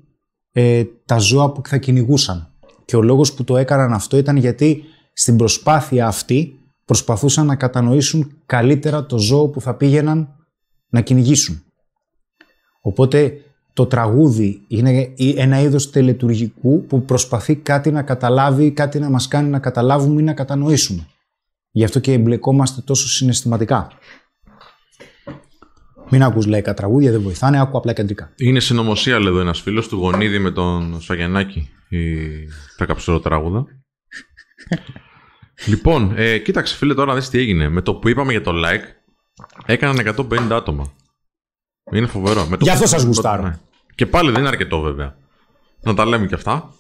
ε, 0.53 0.85
τα 1.05 1.19
ζώα 1.19 1.53
που 1.53 1.63
θα 1.65 1.79
κυνηγούσαν. 1.79 2.51
Και 2.85 2.97
ο 2.97 3.03
λόγος 3.03 3.35
που 3.35 3.45
το 3.45 3.57
έκαναν 3.57 3.93
αυτό 3.93 4.17
ήταν 4.17 4.37
γιατί 4.37 4.83
στην 5.13 5.37
προσπάθεια 5.37 6.07
αυτή 6.07 6.59
προσπαθούσαν 6.85 7.47
να 7.47 7.57
κατανοήσουν 7.57 8.33
καλύτερα 8.47 9.07
το 9.07 9.19
ζώο 9.19 9.49
που 9.49 9.61
θα 9.61 9.75
πήγαιναν 9.75 10.29
να 10.89 11.01
κυνηγήσουν. 11.01 11.63
Οπότε 12.81 13.41
το 13.73 13.87
τραγούδι 13.87 14.65
είναι 14.69 15.15
ένα 15.17 15.61
είδος 15.61 15.91
τελετουργικού 15.91 16.85
που 16.87 17.03
προσπαθεί 17.03 17.57
κάτι 17.57 17.91
να 17.91 18.03
καταλάβει, 18.03 18.71
κάτι 18.71 18.99
να 18.99 19.11
μας 19.11 19.29
κάνει 19.29 19.49
να 19.49 19.59
καταλάβουμε 19.59 20.21
ή 20.21 20.25
να 20.25 20.33
κατανοήσουμε. 20.33 21.07
Γι' 21.71 21.85
αυτό 21.85 22.01
και 22.01 22.13
εμπλεκόμαστε 22.13 22.81
τόσο 22.81 23.09
συναισθηματικά. 23.09 23.89
Μην 26.11 26.23
ακούς 26.23 26.47
λαϊκά 26.47 26.75
τραγούδια, 26.75 27.11
δεν 27.11 27.21
βοηθάνε, 27.23 27.61
άκου 27.61 27.77
απλά 27.77 27.93
κεντρικά. 27.93 28.33
Είναι 28.37 28.61
συνωμοσία, 28.61 29.19
λέει 29.19 29.29
εδώ 29.29 29.41
ένας 29.41 29.61
φίλος 29.61 29.89
του 29.89 29.97
γονίδι 29.97 30.39
με 30.39 30.51
τον 30.51 31.01
Σφαγιανάκη. 31.01 31.71
Η... 31.89 32.17
Τα 32.77 32.85
καψουροτράγουδα. 32.87 33.65
λοιπόν, 35.71 36.13
ε, 36.17 36.39
κοίταξε 36.39 36.77
φίλε 36.77 36.95
τώρα 36.95 37.13
να 37.13 37.19
δεις 37.19 37.29
τι 37.29 37.39
έγινε. 37.39 37.69
Με 37.69 37.81
το 37.83 37.95
που 37.95 38.09
είπαμε 38.09 38.31
για 38.33 38.41
το 38.43 38.53
like, 38.55 38.85
έκαναν 39.67 40.15
150 40.31 40.39
άτομα. 40.51 40.93
Είναι 41.93 42.07
φοβερό. 42.07 42.47
Με 42.47 42.57
το... 42.57 42.65
Γι' 42.65 42.71
αυτό 42.71 42.87
σας 42.87 43.03
γουστάρω. 43.03 43.43
Ναι. 43.43 43.59
Και 43.95 44.07
πάλι 44.07 44.31
δεν 44.31 44.39
είναι 44.41 44.49
αρκετό 44.49 44.81
βέβαια. 44.81 45.17
Να 45.83 45.95
τα 45.95 46.07
λέμε 46.07 46.27
και 46.27 46.35
αυτά. 46.35 46.71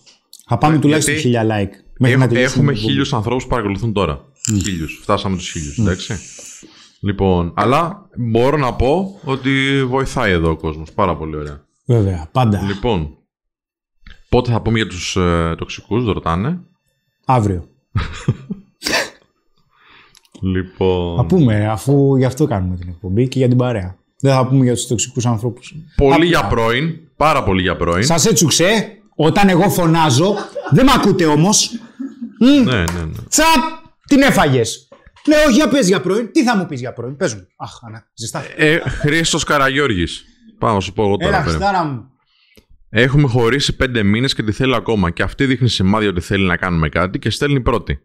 Θα 0.46 0.58
πάμε 0.58 0.78
τουλάχιστον 0.78 1.14
γιατί 1.14 1.26
χίλια 1.28 1.42
like. 1.44 1.72
Μέχρι 1.98 2.16
να 2.18 2.24
Έχ- 2.24 2.32
τελειώσει 2.32 2.54
έχουμε 2.58 2.66
το 2.66 2.70
εκπομπή. 2.72 2.78
χίλιους 2.90 3.12
ανθρώπους 3.12 3.42
που 3.42 3.48
παρακολουθούν 3.50 3.92
τώρα. 3.92 4.24
Χίλιους. 4.62 4.98
Φτάσαμε 5.02 5.36
τους 5.36 5.50
χίλιους, 5.50 5.78
εντάξει. 5.78 6.18
Λοιπόν, 7.00 7.52
αλλά 7.56 8.08
μπορώ 8.16 8.56
να 8.56 8.72
πω 8.74 9.20
ότι 9.24 9.84
βοηθάει 9.84 10.32
εδώ 10.32 10.50
ο 10.50 10.56
κόσμος. 10.56 10.92
Πάρα 10.92 11.16
πολύ 11.16 11.36
ωραία. 11.36 11.64
Βέβαια, 11.86 12.28
πάντα. 12.32 12.62
Λοιπόν, 12.62 13.16
πότε 14.28 14.50
θα 14.50 14.60
πούμε 14.60 14.78
για 14.78 14.86
τους 14.86 15.16
ε, 15.16 15.54
τοξικούς, 15.58 16.04
δεν 16.04 16.12
ρωτάνε. 16.12 16.60
Αύριο. 17.24 17.68
Λοιπόν, 20.40 21.16
Θα 21.16 21.24
πούμε, 21.26 21.66
αφού 21.68 22.16
γι' 22.16 22.24
αυτό 22.24 22.46
κάνουμε 22.46 22.76
την 22.76 22.88
εκπομπή 22.88 23.28
και 23.28 23.38
για 23.38 23.48
την 23.48 23.56
παρέα. 23.56 23.96
Δεν 24.20 24.34
θα 24.34 24.46
πούμε 24.46 24.64
για 24.64 24.74
τους 24.74 24.86
τοξικούς 24.86 25.26
ανθρώπους. 25.26 25.74
πολύ 25.96 26.26
για 26.26 26.46
πρώην, 26.46 26.98
πάρα 27.16 27.42
πολύ 27.44 27.62
για 27.62 27.76
πρώην. 27.76 28.04
Σας 28.04 28.26
έτσουξε, 28.26 28.98
όταν 29.16 29.48
εγώ 29.48 29.70
φωνάζω, 29.70 30.34
δεν 30.70 30.84
με 30.84 30.92
ακούτε 30.94 31.26
όμως. 31.26 31.70
Μμ, 32.40 32.62
Ναι, 32.64 32.76
ναι, 32.76 32.84
ναι. 33.04 33.22
Τσαπ, 33.28 33.46
την 34.06 34.22
έφαγες. 34.22 34.85
Ναι, 35.26 35.36
όχι, 35.46 35.54
για 35.54 35.68
πες 35.68 35.86
για 35.86 36.00
πρώην. 36.00 36.32
Τι 36.32 36.44
θα 36.44 36.56
μου 36.56 36.66
πεις 36.66 36.80
για 36.80 36.92
πρώην, 36.92 37.16
πες 37.16 37.34
μου. 37.34 37.46
Αχ, 37.56 37.84
Ανά, 37.84 38.10
ζεστά. 38.14 38.42
Ε, 38.56 38.78
Χρήστος 38.88 39.44
Καραγιώργης. 39.44 40.24
Πάω 40.58 40.74
να 40.74 40.80
σου 40.80 40.92
πω 40.92 41.02
εγώ 41.02 41.16
τώρα. 41.16 41.28
Έλα, 41.28 41.44
πέρα. 41.44 41.50
χριστάρα 41.50 41.84
μου. 41.84 42.10
Έχουμε 42.88 43.28
χωρίσει 43.28 43.76
πέντε 43.76 44.02
μήνες 44.02 44.34
και 44.34 44.42
τη 44.42 44.52
θέλει 44.52 44.74
ακόμα. 44.74 45.10
Και 45.10 45.22
αυτή 45.22 45.46
δείχνει 45.46 45.68
σημάδια 45.68 46.08
ότι 46.08 46.20
θέλει 46.20 46.46
να 46.46 46.56
κάνουμε 46.56 46.88
κάτι 46.88 47.18
και 47.18 47.30
στέλνει 47.30 47.60
πρώτη. 47.60 48.00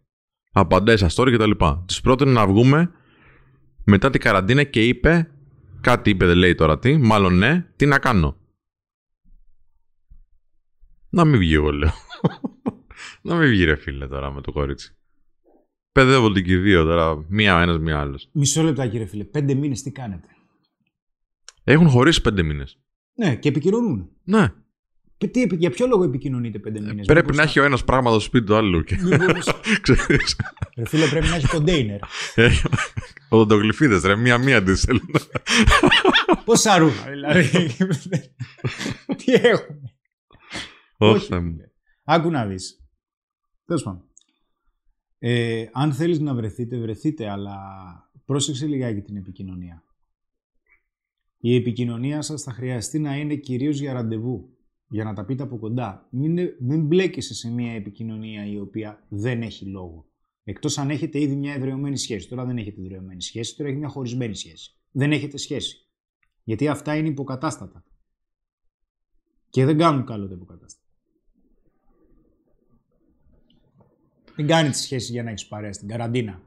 Απαντάει 0.51 0.97
στα 0.97 1.10
story 1.15 1.34
κτλ. 1.34 1.51
Της 1.86 2.01
πρότεινε 2.01 2.31
να 2.31 2.47
βγούμε 2.47 2.91
μετά 3.86 4.10
την 4.10 4.21
καραντίνα 4.21 4.63
και 4.63 4.88
είπε. 4.88 5.31
Κάτι 5.81 6.10
είπε, 6.10 6.25
δεν 6.25 6.38
λέει 6.38 6.55
τώρα 6.55 6.79
τι. 6.79 6.97
Μάλλον 6.97 7.38
ναι, 7.38 7.65
τι 7.75 7.86
να 7.86 7.99
κάνω. 7.99 8.38
Να 11.10 11.25
μην 11.25 11.39
βγει, 11.39 11.53
εγώ 11.53 11.71
λέω. 11.71 11.91
να 13.21 13.36
μην 13.36 13.49
βγει, 13.49 13.63
ρε 13.63 13.75
φίλε, 13.75 14.07
τώρα 14.07 14.31
με 14.31 14.41
το 14.41 14.51
κορίτσι. 14.51 14.95
Παιδεύω 15.91 16.32
την 16.32 16.43
και 16.43 16.51
οι 16.51 16.58
δύο 16.58 16.84
τώρα. 16.84 17.25
Μία 17.30 17.62
ένας, 17.62 17.77
μία 17.80 17.99
άλλος. 17.99 18.30
Μισό 18.32 18.63
λεπτά, 18.63 18.88
κύριε 18.88 19.06
φίλε. 19.06 19.23
Πέντε 19.23 19.54
μήνες 19.54 19.82
τι 19.82 19.91
κάνετε; 19.91 20.27
Έχουν 21.63 21.89
χωρίσει 21.89 22.21
πέντε 22.21 22.43
μήνες. 22.43 22.80
Ναι, 23.13 23.36
και 23.36 23.49
επικοινωνούν. 23.49 24.10
Ναι. 24.23 24.54
Πε- 25.17 25.32
Τι, 25.32 25.41
επι- 25.41 25.60
για 25.60 25.69
ποιο 25.69 25.88
λόγο 25.88 26.04
επικοινωνείτε 26.04 26.60
πέντε 26.60 26.80
μήνες; 26.80 27.06
Πρέπει 27.06 27.19
Μήπως 27.21 27.36
να 27.38 27.43
θα- 27.43 27.49
έχει 27.49 27.60
ο 27.60 27.63
ένας 27.63 27.84
πράγμα 27.84 28.10
στο 28.10 28.19
σπίτι 28.19 28.45
του 28.45 28.56
άλλου. 28.56 28.84
Και... 28.84 28.97
μήπως- 29.01 29.60
Ξέρεις. 29.82 30.36
Ρε 30.77 30.86
φίλε, 30.86 31.08
πρέπει 31.08 31.27
να 31.27 31.36
έχει 31.36 31.47
κοντέινερ. 31.47 31.99
Έχει 32.36 32.67
οδοντογλυφίδες 33.30 34.04
ρε, 34.04 34.15
μία-μία 34.15 34.63
τις 34.63 34.82
θέλουν. 34.82 35.10
Πόσα 36.45 36.77
ρούχα, 36.77 37.10
δηλαδή. 37.10 37.49
Τι 39.17 39.34
έχουμε; 39.34 39.82
Όχι, 40.97 41.25
Θεέ 41.27 41.39
μου. 41.39 41.56
Άκου 42.04 42.30
να 42.30 42.45
δεις. 42.45 42.80
Τέλος 43.65 43.84
πάντων. 43.84 44.04
Ε, 45.23 45.65
αν 45.71 45.93
θέλεις 45.93 46.19
να 46.19 46.34
βρεθείτε, 46.34 46.77
βρεθείτε, 46.77 47.29
αλλά 47.29 47.57
πρόσεξε 48.25 48.65
λιγάκι 48.65 49.01
την 49.01 49.15
επικοινωνία. 49.15 49.84
Η 51.38 51.55
επικοινωνία 51.55 52.21
σας 52.21 52.41
θα 52.41 52.51
χρειαστεί 52.51 52.99
να 52.99 53.17
είναι 53.17 53.36
κυρίως 53.36 53.79
για 53.79 53.93
ραντεβού, 53.93 54.57
για 54.89 55.03
να 55.03 55.13
τα 55.13 55.25
πείτε 55.25 55.43
από 55.43 55.57
κοντά. 55.57 56.07
Μην, 56.12 56.38
μην 56.60 56.86
μπλέκεσαι 56.86 57.34
σε 57.34 57.51
μια 57.51 57.71
επικοινωνία 57.71 58.45
η 58.45 58.60
οποία 58.60 59.05
δεν 59.10 59.41
έχει 59.41 59.65
λόγο. 59.65 60.05
Εκτός 60.43 60.77
αν 60.77 60.89
έχετε 60.89 61.19
ήδη 61.19 61.36
μια 61.36 61.53
εδραιωμένη 61.53 61.97
σχέση. 61.97 62.27
Τώρα 62.27 62.45
δεν 62.45 62.57
έχετε 62.57 62.81
εδραιωμένη 62.81 63.21
σχέση, 63.21 63.55
τώρα 63.55 63.69
έχει 63.69 63.77
μια 63.77 63.88
χωρισμένη 63.88 64.36
σχέση. 64.36 64.75
Δεν 64.91 65.12
έχετε 65.12 65.38
σχέση. 65.38 65.88
Γιατί 66.43 66.67
αυτά 66.67 66.95
είναι 66.95 67.07
υποκατάστατα. 67.07 67.86
Και 69.49 69.65
δεν 69.65 69.77
κάνουν 69.77 70.05
καλό 70.05 70.27
τα 70.27 70.34
υποκατάστατα. 70.34 70.81
Μην 74.41 74.49
κάνει 74.49 74.69
τη 74.69 74.77
σχέση 74.77 75.12
για 75.12 75.23
να 75.23 75.30
έχεις 75.30 75.47
παρέα 75.47 75.73
στην 75.73 75.88
καραντίνα. 75.88 76.39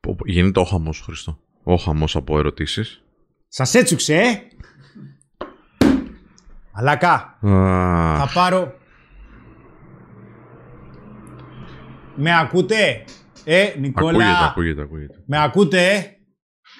Πω, 0.00 0.14
πω, 0.14 0.24
Γίνεται 0.24 0.60
ο 0.60 0.64
χαμός, 0.64 1.00
Χριστό. 1.00 1.38
Ο 1.62 1.74
χαμός 1.76 2.16
από 2.16 2.38
ερωτήσεις. 2.38 3.02
Σας 3.48 3.74
έτσουξε, 3.74 4.14
ε! 4.14 4.40
Αλάκα, 6.72 7.38
θα 7.40 8.30
πάρω... 8.34 8.74
Με 12.16 12.38
ακούτε, 12.38 13.04
ε, 13.44 13.74
Νικόλα; 13.78 14.08
Ακούγεται, 14.08 14.44
ακούγεται, 14.44 14.82
ακούγεται. 14.82 15.22
Με 15.26 15.42
ακούτε, 15.42 15.94
ε; 15.94 16.04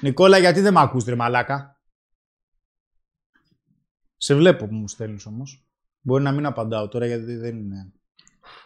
Νικόλα, 0.00 0.38
γιατί 0.38 0.60
δεν 0.60 0.72
με 0.72 0.80
ακούς, 0.80 1.04
ρε 1.04 1.14
μαλάκα; 1.14 1.73
Σε 4.24 4.34
βλέπω 4.34 4.66
που 4.66 4.74
μου 4.74 4.88
στέλνεις 4.88 5.26
όμως. 5.26 5.64
Μπορεί 6.00 6.22
να 6.22 6.32
μην 6.32 6.46
απαντάω 6.46 6.88
τώρα 6.88 7.06
γιατί 7.06 7.37
δεν 7.37 7.56
είναι... 7.56 7.92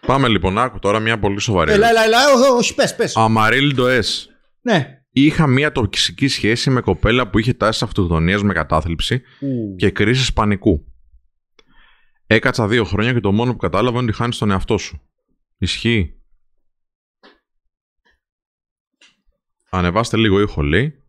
Πάμε 0.07 0.29
λοιπόν, 0.29 0.59
άκου 0.59 0.79
τώρα 0.79 0.99
μια 0.99 1.19
πολύ 1.19 1.41
σοβαρή. 1.41 1.73
Έλα, 1.73 1.89
ερώτηση. 1.89 2.07
έλα, 2.07 2.19
έλα, 2.19 2.57
όχι, 2.57 2.75
πες, 2.75 2.97
πες. 2.97 3.17
Αμαρίλντο 3.17 3.85
S. 3.87 4.27
Ναι. 4.61 5.03
Είχα 5.11 5.47
μια 5.47 5.73
τοξική 5.73 6.29
σχέση 6.29 6.71
με 6.71 6.81
κοπέλα 6.81 7.31
που 7.31 7.39
είχε 7.39 7.55
τάσεις 7.55 7.83
αυτοκτονίας 7.83 8.43
με 8.43 8.53
κατάθλιψη 8.53 9.23
και 9.77 9.91
κρίση 9.91 10.33
πανικού. 10.33 10.93
Έκατσα 12.27 12.69
δύο 12.69 12.85
χρόνια 12.85 13.13
και 13.13 13.21
το 13.21 13.33
μόνο 13.33 13.53
που 13.53 13.59
κατάλαβα 13.59 13.99
είναι 13.99 14.09
ότι 14.09 14.17
χάνεις 14.17 14.39
τον 14.39 14.51
εαυτό 14.51 14.79
σου. 14.79 15.03
Ισχύει; 15.59 16.21
Ανεβάστε 19.71 20.17
λίγο 20.17 20.41
ήχο, 20.41 20.63
λέει. 20.63 21.03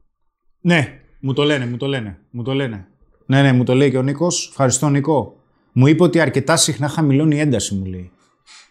Ναι, 0.59 1.01
μου 1.19 1.33
το 1.33 1.43
λένε, 1.43 1.65
μου 1.65 1.77
το 1.77 1.87
λένε, 1.87 2.19
μου 2.29 2.43
το 2.43 2.53
λένε. 2.53 2.88
Ναι, 3.29 3.41
ναι, 3.41 3.53
μου 3.53 3.63
το 3.63 3.73
λέει 3.73 3.89
και 3.89 3.97
ο 3.97 4.01
Νίκος. 4.01 4.47
Ευχαριστώ, 4.49 4.89
Νίκο. 4.89 5.37
Μου 5.71 5.87
είπε 5.87 6.03
ότι 6.03 6.19
αρκετά 6.19 6.57
συχνά 6.57 6.87
χαμηλώνει 6.87 7.35
η 7.35 7.39
ένταση, 7.39 7.75
μου 7.75 7.85
λέει. 7.85 8.11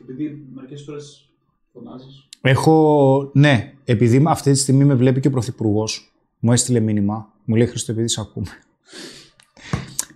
Επειδή 0.01 0.47
μερικές 0.55 0.83
φορές 0.87 1.31
φωνάζεις. 1.73 2.29
Έχω, 2.41 3.31
ναι, 3.35 3.75
επειδή 3.85 4.23
αυτή 4.27 4.53
τη 4.53 4.59
στιγμή 4.59 4.85
με 4.85 4.95
βλέπει 4.95 5.21
και 5.21 5.29
ο 5.29 5.31
Πρωθυπουργός, 5.31 6.13
μου 6.39 6.53
έστειλε 6.53 6.81
μήνυμα, 6.81 7.33
μου 7.45 7.55
λέει 7.55 7.67
Χρήστο, 7.67 7.93
επειδή 7.93 8.09
σε 8.09 8.21
ακούμε. 8.21 8.51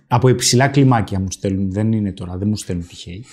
Από 0.07 0.27
υψηλά 0.27 0.67
κλιμάκια 0.67 1.19
μου 1.19 1.31
στέλνουν, 1.31 1.71
δεν 1.71 1.91
είναι 1.91 2.11
τώρα, 2.11 2.37
δεν 2.37 2.47
μου 2.47 2.55
στέλνουν 2.55 2.87
τυχαίοι. 2.87 3.25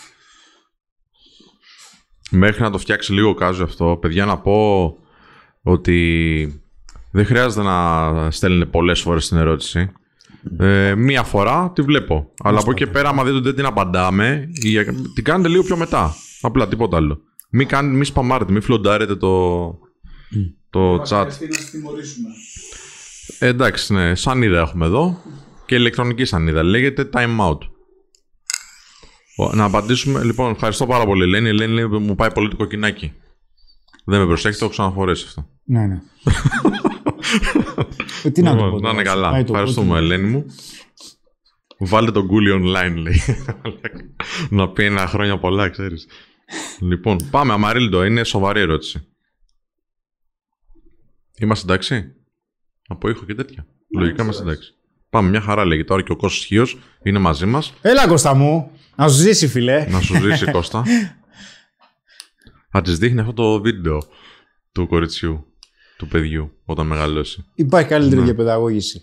Μέχρι 2.31 2.63
να 2.63 2.71
το 2.71 2.79
φτιάξει 2.79 3.13
λίγο 3.13 3.35
κάζο 3.35 3.65
αυτό, 3.65 3.99
παιδιά, 4.01 4.25
να 4.25 4.39
πω 4.39 4.97
ότι 5.63 6.63
δεν 7.13 7.25
χρειάζεται 7.25 7.63
να 7.63 8.31
στέλνετε 8.31 8.71
πολλές 8.71 9.01
φορές 9.01 9.29
την 9.29 9.37
ερώτηση. 9.37 9.93
Ε, 10.59 10.95
μία 10.95 11.23
φορά 11.23 11.71
τη 11.75 11.83
βλέπω. 11.83 12.33
Αλλά 12.43 12.59
από 12.59 12.71
εκεί 12.71 12.85
και 12.85 12.91
πέρα, 12.91 13.09
άμα 13.09 13.23
δείτε 13.25 13.37
ότι 13.37 13.45
δεν 13.45 13.55
την 13.55 13.65
απαντάμε, 13.65 14.49
η- 14.53 14.85
την 15.15 15.25
κάνετε 15.25 15.49
λίγο 15.49 15.63
πιο 15.63 15.77
μετά. 15.77 16.15
Απλά 16.41 16.69
τίποτα 16.69 16.97
άλλο. 16.97 17.21
Μην, 17.51 17.67
κάνετε, 17.69 17.95
μην 17.95 18.05
σπαμάρετε, 18.05 18.53
μην 18.53 18.63
φλοντάρετε 18.63 19.17
το, 19.17 19.65
το 20.71 20.81
Μας 20.81 21.13
chat. 21.13 21.19
χρειαστεί 21.21 21.47
να 21.47 21.55
σε 21.55 21.71
τιμωρήσουμε. 21.71 22.29
Ε, 23.39 23.47
εντάξει, 23.47 23.93
ναι. 23.95 24.15
Σανίδα 24.15 24.61
έχουμε 24.61 24.87
εδώ. 24.87 25.23
Και 25.67 25.75
ηλεκτρονική 25.75 26.25
σανίδα. 26.25 26.63
Λέγεται 26.63 27.09
time 27.13 27.39
out. 27.49 27.59
Ο- 29.37 29.53
Να 29.55 29.65
απαντήσουμε. 29.65 30.25
Λοιπόν, 30.25 30.51
ευχαριστώ 30.51 30.87
πάρα 30.87 31.05
πολύ, 31.05 31.23
Ελένη. 31.23 31.47
Η 31.47 31.51
Ελένη 31.51 31.73
λέει, 31.73 31.85
μου 31.87 32.15
πάει 32.15 32.33
πολύ 32.33 32.49
το 32.49 32.57
κοκκινάκι. 32.57 33.13
Δεν 34.05 34.21
με 34.21 34.27
προσέχει, 34.27 34.59
το 34.59 34.65
έχω 34.65 34.73
ξαναφορέσει 34.75 35.25
αυτό. 35.29 35.47
Ναι, 35.65 35.87
ναι. 35.87 36.01
ε, 38.23 38.31
τι 38.31 38.43
να 38.43 38.51
το 38.51 38.57
πω. 38.57 38.65
Λοιπόν, 38.65 38.83
να 38.83 38.91
είναι 38.91 39.03
τώρα, 39.03 39.15
καλά. 39.15 39.31
πάει 39.31 39.45
το 39.45 39.53
Ευχαριστούμε, 39.53 39.89
κόκκινο. 39.89 40.15
Ελένη 40.15 40.29
μου. 40.29 40.47
Βάλτε 41.79 42.13
τον 42.13 42.27
κούλι 42.27 42.51
online, 42.53 42.95
λέει. 42.97 43.21
να 44.51 44.69
πει 44.69 44.85
ένα 44.85 45.07
χρόνια 45.07 45.39
πολλά, 45.39 45.69
ξέρεις. 45.69 46.07
λοιπόν, 46.81 47.19
πάμε, 47.31 47.53
Αμαρίλντο. 47.53 48.05
Είναι 48.05 48.25
σοβαρή 48.25 48.61
ερώτηση. 48.61 49.05
Είμαστε 51.39 51.73
εντάξει; 51.73 52.15
Από 52.89 53.09
ήχο 53.09 53.25
και 53.25 53.35
τέτοια. 53.35 53.67
Λογικά 53.99 54.23
είμαστε 54.23 54.43
εντάξει. 54.43 54.75
Πάμε, 55.11 55.29
μια 55.29 55.41
χαρά 55.41 55.65
λέγει. 55.65 55.85
Τώρα 55.85 56.03
και 56.03 56.13
ο 56.13 56.17
Κώστας 56.17 56.45
Χίος 56.45 56.79
είναι 57.03 57.19
μαζί 57.19 57.47
μας. 57.47 57.73
Έλα, 57.81 58.09
Κώστα 58.09 58.35
μου. 58.35 58.71
Να 58.97 59.09
σου 59.09 59.17
ζήσει, 59.17 59.49
φιλέ. 59.49 59.87
Να 59.91 60.01
σου 60.01 60.15
ζήσει, 60.21 60.51
Κώστα. 60.51 60.85
Θα 62.73 62.81
της 62.81 62.99
δείχνει 62.99 63.21
αυτό 63.21 63.33
το 63.33 63.61
βίντεο 63.61 64.03
του 64.73 64.87
κοριτσιού, 64.87 65.50
του 66.01 66.09
παιδιού, 66.09 66.53
όταν 66.65 66.87
μεγαλώσει. 66.87 67.45
Υπάρχει 67.55 67.89
καλύτερη 67.89 68.21
Ναι. 68.21 68.25
διαπαιδαγώγηση. 68.27 69.03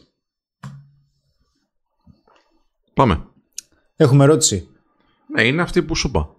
Πάμε. 2.93 3.23
Έχουμε 3.95 4.23
ερώτηση. 4.23 4.67
Ναι, 5.35 5.43
είναι 5.43 5.61
αυτή 5.61 5.83
που 5.83 5.95
σου 5.95 6.07
είπα. 6.07 6.29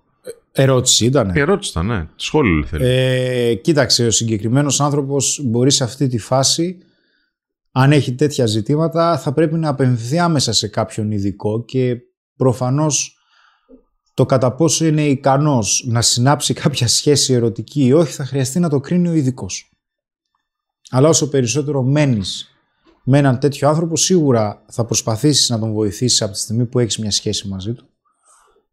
Ερώτηση 0.53 1.05
ήταν. 1.05 1.35
Η 1.35 1.40
ερώτηση 1.40 1.71
ήταν, 1.71 1.87
ναι. 1.87 2.09
Σχόλιο 2.16 2.64
θέλεις; 2.64 2.87
Ε, 2.88 3.55
κοίταξε, 3.55 4.07
ο 4.07 4.11
συγκεκριμένος 4.11 4.81
άνθρωπος 4.81 5.40
μπορεί 5.44 5.71
σε 5.71 5.85
αυτή 5.85 6.07
τη 6.07 6.18
φάση, 6.18 6.79
αν 7.73 7.92
έχει 7.92 8.14
τέτοια 8.14 8.47
ζητήματα, 8.47 9.18
θα 9.18 9.33
πρέπει 9.33 9.55
να 9.55 9.68
απευθυνθεί 9.68 10.18
άμεσα 10.18 10.53
σε 10.53 10.68
κάποιον 10.68 11.11
ειδικό 11.11 11.64
και 11.64 11.97
προφανώς 12.37 13.12
το 14.14 14.27
κατά 14.27 14.55
πόσο 14.55 14.85
είναι 14.87 15.03
ικανός 15.07 15.85
να 15.88 16.03
συνάψει 16.03 16.55
κάποια 16.55 16.88
σχέση 16.88 17.33
ερωτική 17.33 17.85
ή 17.85 17.92
όχι 17.92 18.12
θα 18.12 18.25
χρειαστεί 18.25 18.59
να 18.59 18.68
το 18.68 18.81
κρίνει 18.81 19.09
ο 19.09 19.12
ειδικός. 19.12 19.73
Αλλά 20.90 21.09
όσο 21.09 21.29
περισσότερο 21.29 21.83
μένεις 21.83 22.53
με 23.05 23.18
έναν 23.18 23.38
τέτοιο 23.38 23.68
άνθρωπο, 23.68 23.96
σίγουρα 23.96 24.64
θα 24.70 24.85
προσπαθήσεις 24.85 25.48
να 25.48 25.59
τον 25.59 25.72
βοηθήσεις 25.72 26.22
από 26.22 26.33
τη 26.33 26.38
στιγμή 26.38 26.66
που 26.66 26.79
έχεις 26.79 26.98
μια 26.98 27.11
σχέση 27.11 27.48
μαζί 27.48 27.72
του. 27.72 27.88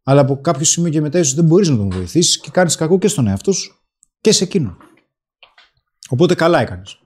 Αλλά 0.02 0.20
από 0.20 0.40
κάποιο 0.40 0.64
σημείο 0.64 0.90
και 0.90 1.00
μετά 1.00 1.18
ίσως 1.18 1.34
δεν 1.34 1.44
μπορείς 1.44 1.68
να 1.68 1.76
τον 1.76 1.90
βοηθήσεις 1.90 2.40
και 2.40 2.50
κάνεις 2.52 2.76
κακό 2.76 2.98
και 2.98 3.08
στον 3.08 3.26
εαυτό 3.26 3.52
σου 3.52 3.74
και 4.20 4.32
σε 4.32 4.44
εκείνον. 4.44 4.76
Οπότε 6.08 6.34
καλά 6.34 6.60
έκανες. 6.60 6.98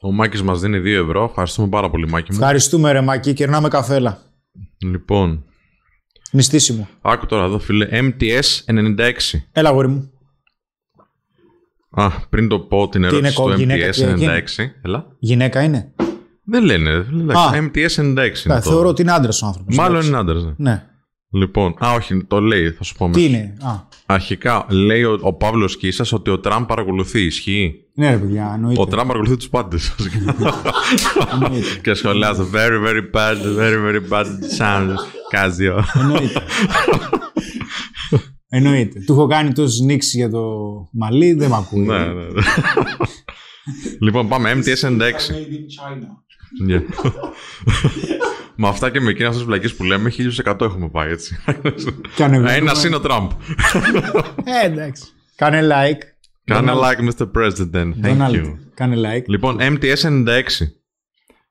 Ο 0.00 0.12
Μάκης 0.12 0.42
μας 0.42 0.60
δίνει 0.60 0.78
2 0.80 0.84
ευρώ. 0.86 1.24
Ευχαριστούμε 1.24 1.68
πάρα 1.68 1.90
πολύ, 1.90 2.08
Μάκη 2.08 2.32
μου. 2.32 2.38
Ευχαριστούμε 2.40 2.92
ρε 2.92 3.00
Μακή, 3.00 3.32
κερνάμε 3.32 3.68
καφέλα. 3.68 4.22
Λοιπόν, 4.78 5.44
Μυστήσιμο. 6.32 6.88
άκου 7.00 7.26
τώρα 7.26 7.44
εδώ, 7.44 7.58
φίλε. 7.58 7.88
MTS 7.90 8.64
96. 8.64 9.12
Έλα 9.52 9.70
γόρι 9.70 9.88
μου. 9.88 10.11
Α, 11.94 12.10
πριν 12.10 12.48
το 12.48 12.58
πω 12.58 12.88
την 12.88 13.04
ερώτηση 13.04 13.20
είναι, 13.20 13.30
του 13.34 13.42
κο- 13.42 13.54
γυναίκα 13.54 13.88
MTS 13.88 13.94
και 13.94 14.04
εκείνη; 14.04 14.26
96. 14.26 14.70
Έλα. 14.82 15.06
Γυναίκα 15.18 15.62
είναι; 15.62 15.92
Δεν 16.44 16.64
λένε. 16.64 16.90
Εντάξει, 16.90 17.56
Α. 17.56 17.70
MTS 17.74 18.00
96 18.00 18.00
είναι 18.00 18.14
Κα, 18.44 18.60
το. 18.60 18.70
θεωρώ 18.70 18.88
ότι 18.88 19.02
είναι 19.02 19.12
άντρας 19.12 19.42
ο 19.42 19.46
άνθρωπος. 19.46 19.76
Μάλλον 19.76 20.02
είναι 20.06 20.16
άντρας, 20.16 20.44
ναι. 20.44 20.52
Ναι. 20.56 20.82
Λοιπόν, 21.34 21.74
α, 21.84 21.92
όχι, 21.94 22.24
το 22.24 22.40
λέει, 22.40 22.70
θα 22.70 22.84
σου 22.84 22.94
πω 22.94 23.04
Τι 23.10 23.20
μέσα. 23.22 23.26
είναι. 23.26 23.54
Α, 23.62 23.70
Αρχικά, 24.06 24.66
λέει 24.68 25.02
ο, 25.02 25.18
ο 25.22 25.32
Παύλος 25.32 25.76
Κίσας 25.76 26.12
ότι 26.12 26.30
ο 26.30 26.38
Τραμπ 26.38 26.66
παρακολουθεί. 26.66 27.20
Ισχύει; 27.20 27.74
ναι, 27.94 28.10
ρε 28.10 28.16
παιδιά, 28.16 28.50
εννοείται. 28.54 28.80
Ο 28.80 28.86
Τραμπ 28.86 29.06
παρακολουθεί 29.06 29.36
τους 29.36 29.48
πάντες. 29.48 29.94
εννοείται. 31.32 31.66
και 31.82 31.94
σχολιάζει. 31.94 32.42
Very, 32.54 32.86
very 32.88 33.02
bad, 33.16 33.36
very, 33.58 33.78
very 33.86 34.12
bad 34.12 34.26
sound. 34.58 34.94
Κάζιο. 35.30 35.84
εννοείται. 35.94 36.42
Εννοείται. 38.54 39.00
Του 39.00 39.12
έχω 39.12 39.26
κάνει 39.26 39.52
τόσο 39.52 39.84
νίξη 39.84 40.16
για 40.16 40.30
το 40.30 40.42
μαλλί, 40.92 41.32
δεν 41.32 41.48
με 41.48 41.56
ακούει. 41.56 41.80
ναι, 41.80 41.98
ναι. 41.98 42.12
ναι. 42.12 42.42
λοιπόν, 44.00 44.28
πάμε. 44.28 44.52
MTS 44.52 44.88
96. 44.88 44.90
Made 44.90 44.98
in 44.98 45.66
China. 45.76 46.08
Yeah. 46.70 46.82
με 48.56 48.68
αυτά 48.68 48.90
και 48.90 49.00
με 49.00 49.10
εκείνα 49.10 49.28
αυτές 49.28 49.42
τις 49.42 49.50
βλακίες 49.50 49.74
που 49.74 49.84
λέμε, 49.84 50.12
1100 50.44 50.60
έχουμε 50.60 50.88
πάει 50.88 51.10
έτσι. 51.10 51.36
Κάνε 52.16 52.36
Ένα 52.36 52.72
είναι 52.86 52.96
ο 52.96 53.00
Τραμπ. 53.00 53.30
Ε, 54.44 54.66
εντάξει. 54.66 55.04
Κάνε 55.36 55.60
like. 55.62 56.02
Κάνε 56.44 56.72
like, 56.74 57.10
Mr. 57.10 57.30
President. 57.32 57.92
Thank 58.02 58.18
Donald, 58.18 58.34
you. 58.34 58.54
Κάνε 58.74 58.96
like. 58.96 59.24
Λοιπόν, 59.26 59.56
MTS 59.60 59.96
96. 60.02 60.42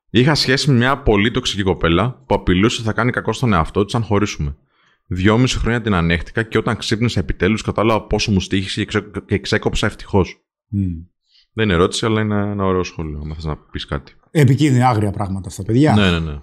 Είχα 0.09 0.35
σχέση 0.35 0.71
με 0.71 0.77
μια 0.77 0.97
πολύ 0.97 1.31
τοξική 1.31 1.63
κοπέλα 1.63 2.23
που 2.25 2.35
απειλούσε 2.35 2.75
ότι 2.75 2.87
θα 2.87 2.93
κάνει 2.93 3.11
κακό 3.11 3.33
στον 3.33 3.53
εαυτό 3.53 3.85
της 3.85 3.95
αν 3.95 4.03
χωρίσουμε. 4.03 4.55
Δυόμιση 5.13 5.57
χρόνια 5.57 5.81
την 5.81 5.93
ανέχτηκα 5.93 6.43
και 6.43 6.57
όταν 6.57 6.77
ξύπνησα 6.77 7.19
επιτέλους 7.19 7.61
κατάλαβα 7.61 8.07
πόσο 8.07 8.31
μου 8.31 8.39
στήχησε 8.39 8.79
και, 8.79 8.85
ξέ, 8.85 9.11
και 9.25 9.39
ξέκοψα 9.39 9.85
ευτυχώς. 9.85 10.45
Μμ. 10.67 10.81
Δεν 11.53 11.65
είναι 11.65 11.73
ερώτηση, 11.73 12.05
αλλά 12.05 12.21
είναι 12.21 12.35
ένα 12.35 12.65
ωραίο 12.65 12.83
σχόλιο. 12.83 13.21
Αν 13.23 13.33
θες 13.35 13.43
να 13.43 13.57
πεις 13.57 13.85
κάτι. 13.85 14.13
Επικίνδυνα, 14.31 14.89
άγρια 14.89 15.11
πράγματα 15.11 15.47
αυτά, 15.47 15.63
παιδιά. 15.63 15.95
Ναι, 15.95 16.11
ναι, 16.11 16.19
ναι. 16.19 16.41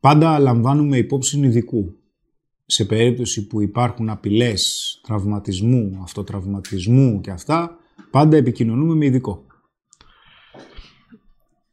Πάντα 0.00 0.38
λαμβάνουμε 0.38 0.96
υπόψη 0.96 1.38
ειδικού. 1.38 1.96
Σε 2.66 2.84
περίπτωση 2.84 3.46
που 3.46 3.60
υπάρχουν 3.60 4.08
απειλές 4.08 5.00
τραυματισμού, 5.02 6.00
αυτοτραυματισμού 6.02 7.20
και 7.20 7.30
αυτά, 7.30 7.76
πάντα 8.10 8.36
επικοινωνούμε 8.36 8.94
με 8.94 9.04
ειδικό. 9.04 9.46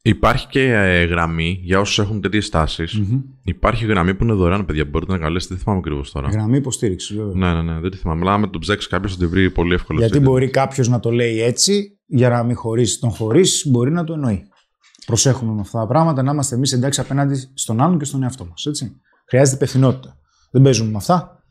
Υπάρχει 0.02 0.46
και 0.46 0.72
ε, 0.72 1.04
γραμμή 1.04 1.60
για 1.62 1.80
όσους 1.80 1.98
έχουν 1.98 2.20
τέτοιες 2.20 2.48
τάσεις. 2.48 3.00
Υπάρχει 3.44 3.84
γραμμή 3.84 4.14
που 4.14 4.24
είναι 4.24 4.32
δωρεάν, 4.32 4.64
παιδιά. 4.64 4.84
Μπορείτε 4.84 5.12
να 5.12 5.18
καλέσετε. 5.18 5.54
Δεν 5.54 5.62
θυμάμαι 5.62 5.80
ακριβώς 5.80 6.10
τώρα. 6.10 6.28
Γραμμή 6.28 6.56
υποστήριξη, 6.56 7.16
βέβαια. 7.16 7.34
Ναι, 7.34 7.62
ναι, 7.62 7.72
ναι. 7.72 7.80
Δεν 7.80 7.90
τη 7.90 7.96
θυμάμαι. 7.96 8.20
Αλλά 8.20 8.32
αν 8.32 8.50
το 8.50 8.58
ψάξει 8.58 8.88
κάποιος 8.88 9.12
θα 9.12 9.18
τη 9.18 9.26
βρει 9.26 9.50
πολύ 9.50 9.74
εύκολα. 9.74 9.98
Γιατί 9.98 10.14
στο 10.14 10.22
μπορεί 10.22 10.50
κάποιος 10.50 10.88
να 10.88 11.00
το 11.00 11.10
λέει 11.10 11.40
έτσι, 11.42 11.98
για 12.06 12.28
να 12.28 12.42
μην 12.42 12.56
χωρίσεις 12.56 12.98
τον 12.98 13.10
χωρίσει, 13.10 13.70
μπορεί 13.70 13.90
να 13.90 14.04
το 14.04 14.12
εννοεί. 14.12 14.48
Προσέχουμε 15.06 15.52
με 15.52 15.60
αυτά 15.60 15.78
τα 15.78 15.86
πράγματα 15.86 16.22
να 16.22 16.32
είμαστε 16.32 16.54
εμείς 16.54 16.72
εντάξει 16.72 17.00
απέναντι 17.00 17.50
στον 17.54 17.80
άλλον 17.80 17.98
και 17.98 18.04
στον 18.04 18.22
εαυτό 18.22 18.44
μας. 18.44 18.66
Χρειάζεται 19.28 19.56
υπευθυνότητα. 19.56 20.18
Δεν 20.50 20.62
παίζουμε 20.62 20.90
με 20.90 20.96
αυτά. 20.96 21.42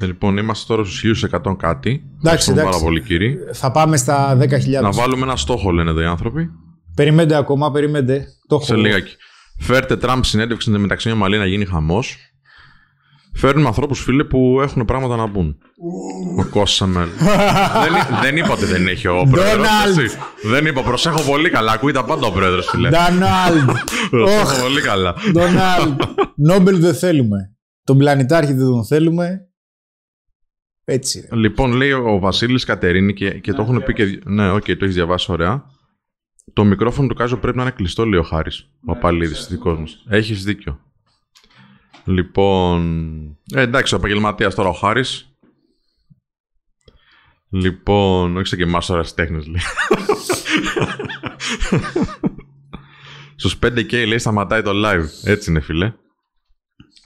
13-14. 0.00 0.02
Ε, 0.02 0.06
λοιπόν, 0.06 0.36
είμαστε 0.36 0.74
τώρα 0.74 0.88
στους 0.88 1.28
1100 1.32 1.56
κάτι. 1.58 2.02
Ευχαριστούμε 2.16 2.60
εντάξει. 2.60 2.78
πάρα 2.78 2.84
πολύ, 2.84 3.02
κύριοι. 3.02 3.38
Θα 3.52 3.70
πάμε 3.70 3.96
στα 3.96 4.38
10.000. 4.40 4.82
Να 4.82 4.90
βάλουμε 4.90 5.22
ένα 5.22 5.36
στόχο, 5.36 5.70
λένε 5.70 5.90
εδώ 5.90 6.00
οι 6.00 6.04
άνθρωποι. 6.04 6.50
Περιμένετε 6.94 7.36
ακόμα, 7.36 7.70
περιμένετε. 7.70 8.26
Το 8.46 8.54
έχω. 8.54 8.64
Σε 8.64 8.76
λίγακι. 8.76 9.16
Φέρτε 9.58 9.96
Τραμπ 9.96 10.22
συνέντευξη 10.22 10.70
μεταξύ 10.70 11.08
μια 11.08 11.16
μαλλί 11.16 11.38
να 11.38 11.46
γίνει 11.46 11.64
χαμός. 11.64 12.16
Φέρνουμε 13.34 13.66
ανθρώπους, 13.66 14.00
φίλε, 14.00 14.24
που 14.24 14.60
έχουν 14.62 14.84
πράγματα 14.84 15.16
να 15.16 15.30
πούν. 15.30 15.56
Ο 16.38 16.44
Κώσαμελ. 16.44 17.08
δεν, 17.84 18.20
δεν 18.22 18.36
είπα 18.36 18.52
ότι 18.52 18.64
δεν 18.64 18.86
έχει 18.86 19.06
ο 19.08 19.26
πρόεδρος. 19.30 19.66
Donald. 19.66 20.48
Δεν 20.50 20.66
είπα, 20.66 20.82
προσέχω 20.82 21.22
πολύ 21.22 21.50
καλά. 21.50 21.72
Ακούει 21.72 21.92
τα 21.92 22.04
πάντα 22.04 22.26
ο 22.26 22.30
πρόεδρος, 22.30 22.66
φίλε. 22.66 22.88
Ντανάλντ. 22.88 23.70
Προσέχω 24.10 24.62
πολύ 24.62 24.80
καλά. 24.80 25.14
Ντονάλντ. 25.32 26.00
Νόμπελ 26.48 26.80
δεν 26.80 26.94
θέλουμε. 26.94 27.54
τον 27.84 27.98
πλανητάρχη 27.98 28.52
δεν 28.52 28.66
τον 28.66 28.84
θέλουμε. 28.84 29.49
Έτσι. 30.90 31.28
Ρε. 31.30 31.36
Λοιπόν, 31.36 31.72
λέει 31.72 31.92
ο 31.92 32.18
Βασίλης 32.18 32.64
Κατερίνη 32.64 33.14
και, 33.14 33.38
και 33.38 33.52
το 33.52 33.62
έχουν 33.62 33.82
πει 33.82 33.92
και. 33.92 34.20
Ναι, 34.24 34.50
οκ, 34.50 34.64
το 34.64 34.76
έχεις 34.80 34.94
διαβάσει 34.94 35.32
ωραία. 35.32 35.64
Το 36.52 36.64
μικρόφωνο 36.64 37.08
του 37.08 37.14
Κάζο 37.14 37.36
πρέπει 37.36 37.56
να 37.56 37.62
είναι 37.62 37.70
κλειστό, 37.70 38.06
λέει 38.06 38.20
ο 38.20 38.22
Χάρης. 38.22 38.70
Ο 38.86 38.92
Απαλίδη, 38.92 39.34
δικός 39.48 39.78
μας. 39.78 40.04
Έχεις 40.08 40.44
δίκιο. 40.44 40.80
Λοιπόν. 42.04 43.38
Ε, 43.54 43.60
εντάξει, 43.60 43.94
ο 43.94 43.96
επαγγελματίας 43.96 44.54
τώρα 44.54 44.68
ο 44.68 44.72
Χάρης. 44.72 45.34
Λοιπόν, 47.50 48.36
όχι 48.36 48.46
σε 48.46 48.56
και 48.56 48.62
εμά 48.62 48.80
τώρα 48.80 49.04
τέχνε, 49.04 49.38
λέει. 49.38 49.62
Στους 53.36 53.58
5K 53.62 54.06
λέει 54.06 54.18
σταματάει 54.18 54.62
το 54.62 54.70
live. 54.74 55.06
Έτσι 55.24 55.50
είναι, 55.50 55.60
φίλε. 55.60 55.92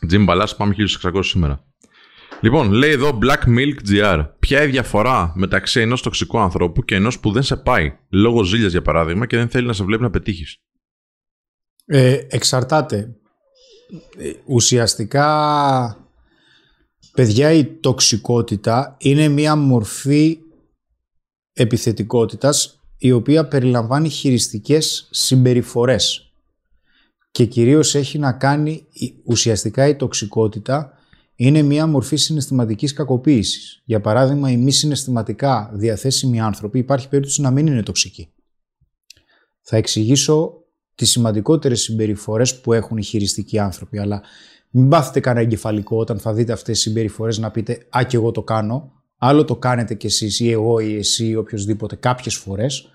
Τζιμ 0.07 0.24
Μπαλάς, 0.24 0.57
πάμε 0.57 0.74
1600 1.03 1.18
σήμερα. 1.20 1.64
Λοιπόν, 2.45 2.72
λέει 2.72 2.90
εδώ 2.90 3.18
Black 3.22 3.59
Milk 3.59 3.76
GR. 3.88 4.28
Ποια 4.38 4.59
είναι 4.59 4.68
η 4.68 4.70
διαφορά 4.70 5.32
μεταξύ 5.34 5.80
ενός 5.80 6.03
τοξικού 6.03 6.38
ανθρώπου 6.38 6.84
και 6.84 6.95
ενός 6.95 7.20
που 7.20 7.32
δεν 7.32 7.42
σε 7.42 7.57
πάει, 7.57 7.97
λόγω 8.09 8.42
ζήλιας 8.42 8.70
για 8.70 8.82
παράδειγμα, 8.82 9.26
και 9.26 9.36
δεν 9.36 9.49
θέλει 9.49 9.66
να 9.66 9.72
σε 9.72 9.84
βλέπει 9.84 10.03
να 10.03 10.11
πετύχεις; 10.11 10.57
Ε, 11.86 12.26
εξαρτάται. 12.28 13.16
Ε, 14.18 14.32
ουσιαστικά, 14.47 15.26
παιδιά, 17.12 17.53
η 17.53 17.64
τοξικότητα 17.64 18.97
είναι 18.99 19.28
μία 19.28 19.57
μορφή 19.57 20.38
επιθετικότητας 21.53 22.80
η 22.99 23.12
οποία 23.12 23.49
περιλαμβάνει 23.49 24.09
χειριστικές 24.09 25.09
συμπεριφορές 25.11 26.32
και 27.30 27.45
κυρίως 27.45 27.95
έχει 27.95 28.18
να 28.18 28.32
κάνει 28.32 28.86
ουσιαστικά 29.24 29.88
η 29.88 29.97
τοξικότητα 29.97 30.99
είναι 31.37 31.62
μια 31.62 31.87
μορφή 31.87 32.16
συναισθηματικής 32.16 32.93
κακοποίησης. 32.93 33.82
Για 33.85 34.01
παράδειγμα, 34.01 34.51
οι 34.51 34.57
μη 34.57 34.72
συναισθηματικά 34.72 35.70
διαθέσιμοι 35.74 36.41
άνθρωποι 36.41 36.78
υπάρχει 36.78 37.09
περίπτωση 37.09 37.41
να 37.41 37.51
μην 37.51 37.66
είναι 37.66 37.82
τοξικοί. 37.82 38.32
Θα 39.61 39.76
εξηγήσω 39.76 40.64
τις 40.95 41.11
σημαντικότερες 41.11 41.80
συμπεριφορές 41.80 42.61
που 42.61 42.72
έχουν 42.72 42.97
οι 42.97 43.03
χειριστικοί 43.03 43.59
άνθρωποι, 43.59 43.99
αλλά 43.99 44.22
μην 44.70 44.89
πάθετε 44.89 45.20
κανένα 45.20 45.45
εγκεφαλικό 45.45 45.97
όταν 45.97 46.18
θα 46.18 46.32
δείτε 46.32 46.53
αυτές 46.53 46.74
τις 46.74 46.82
συμπεριφορές 46.82 47.39
να 47.39 47.51
πείτε 47.51 47.87
«Α, 47.97 48.05
και 48.09 48.16
εγώ 48.16 48.30
το 48.30 48.43
κάνω», 48.43 48.93
άλλο 49.16 49.45
το 49.45 49.57
κάνετε 49.57 49.95
κι 49.95 50.07
εσείς 50.07 50.41
ή 50.41 50.51
εγώ 50.51 50.78
ή 50.78 50.95
εσύ 50.95 51.26
ή 51.26 51.37
οποιοδήποτε 51.37 51.97
κάποιες 51.97 52.35
φορές, 52.35 52.89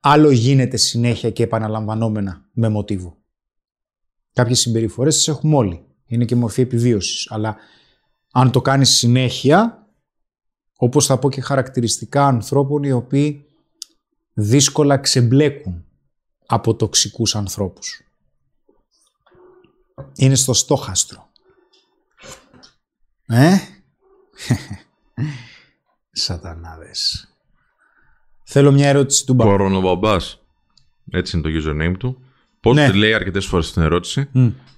άλλο 0.00 0.30
γίνεται 0.30 0.76
συνέχεια 0.76 1.30
και 1.30 1.42
επαναλαμβανόμενα 1.42 2.48
με 2.52 2.68
μοτίβο. 2.68 3.16
Κάποιες 4.32 4.58
συμπεριφορές 4.58 5.16
τις 5.16 5.28
έχουμε 5.28 5.56
όλοι. 5.56 5.83
Είναι 6.06 6.24
και 6.24 6.36
μορφή 6.36 6.60
επιβίωσης. 6.60 7.30
Αλλά 7.30 7.56
αν 8.32 8.50
το 8.50 8.60
κάνεις 8.60 8.90
συνέχεια, 8.90 9.88
όπως 10.76 11.06
θα 11.06 11.18
πω 11.18 11.30
και 11.30 11.40
χαρακτηριστικά 11.40 12.26
ανθρώπων 12.26 12.82
οι 12.82 12.92
οποίοι 12.92 13.46
δύσκολα 14.32 14.98
ξεμπλέκουν 14.98 15.84
από 16.46 16.74
τοξικούς 16.74 17.36
ανθρώπους. 17.36 18.02
Είναι 20.16 20.34
στο 20.34 20.52
στόχαστρο. 20.52 21.30
Ε; 23.26 23.54
Σατανάδες. 26.10 27.28
Θέλω 28.44 28.72
μια 28.72 28.88
ερώτηση 28.88 29.26
του 29.26 29.34
Μπαμπάς. 29.34 29.56
Κορονομπαμπάς. 29.56 30.42
Έτσι 31.10 31.36
είναι 31.36 31.50
το 31.50 31.62
username 31.62 31.94
του. 31.98 32.23
Πώ 32.64 32.72
Ναι. 32.72 32.90
τη 32.90 32.96
λέει 32.96 33.14
αρκετές 33.14 33.46
φορές 33.46 33.72
την 33.72 33.82
ερώτηση. 33.82 34.28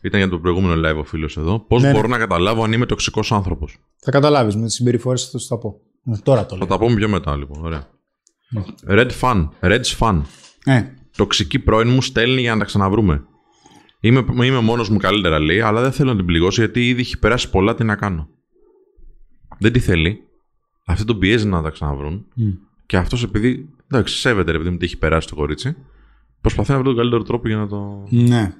Ήταν 0.00 0.20
για 0.20 0.28
το 0.28 0.38
προηγούμενο 0.38 0.88
live 0.88 0.96
ο 0.98 1.04
φίλος 1.04 1.36
εδώ. 1.36 1.58
Πώς 1.60 1.82
Ναι, 1.82 1.92
μπορώ 1.92 2.08
να 2.08 2.18
καταλάβω 2.18 2.62
αν 2.64 2.72
είμαι 2.72 2.86
τοξικός 2.86 3.32
άνθρωπος; 3.32 3.76
Θα 4.00 4.10
καταλάβεις 4.10 4.56
με 4.56 4.64
τις 4.64 4.74
συμπεριφορές 4.74 5.28
θα 5.30 5.38
σου 5.38 5.48
τα 5.48 5.58
πω. 5.58 5.80
Ε, 6.12 6.16
Τώρα 6.22 6.42
το 6.46 6.48
Θα 6.48 6.56
λέω. 6.56 6.66
τα 6.66 6.78
πούμε 6.78 6.94
πιο 6.94 7.08
μετά 7.08 7.36
λοιπόν. 7.36 7.64
Ωραία. 7.64 7.86
Red 8.88 9.10
fan. 9.20 9.48
Red's 9.60 9.96
fan. 9.98 10.20
Ε, 10.64 10.82
Τοξική 11.16 11.58
πρώην 11.58 11.88
μου 11.88 12.02
στέλνει 12.02 12.40
για 12.40 12.52
να 12.52 12.58
τα 12.58 12.64
ξαναβρούμε. 12.64 13.24
Είμαι, 14.00 14.24
είμαι 14.44 14.60
μόνος 14.60 14.88
μου 14.88 14.98
καλύτερα 14.98 15.38
λέει, 15.38 15.60
αλλά 15.60 15.80
δεν 15.82 15.92
θέλω 15.92 16.10
να 16.10 16.16
την 16.16 16.26
πληγώσω 16.26 16.60
γιατί 16.62 16.88
ήδη 16.88 17.00
έχει 17.00 17.18
περάσει 17.18 17.50
πολλά 17.50 17.74
τι 17.74 17.84
να 17.84 17.96
κάνω. 17.96 18.28
Δεν 19.58 19.72
τη 19.72 19.78
θέλει. 19.78 20.20
Αυτή 20.86 21.04
τον 21.04 21.18
πιέζει 21.18 21.46
να 21.46 21.62
τα 21.62 21.70
ξαναβρούν. 21.70 22.26
Και 22.86 22.96
αυτός 22.96 23.22
επειδή. 23.22 23.68
Εντάξει, 23.90 24.16
σέβεται 24.16 24.52
ρε 24.52 24.58
παιδί 24.58 24.70
μου 24.70 24.76
τι 24.76 24.84
έχει 24.84 24.98
περάσει 24.98 25.28
το 25.28 25.34
κορίτσι. 25.34 25.76
Προσπαθεί 26.46 26.70
να 26.70 26.76
βρει 26.76 26.86
τον 26.86 26.96
καλύτερο 26.96 27.22
τρόπο 27.22 27.48
για 27.48 27.56
να 27.56 27.66
το. 27.66 28.06
ναι. 28.10 28.54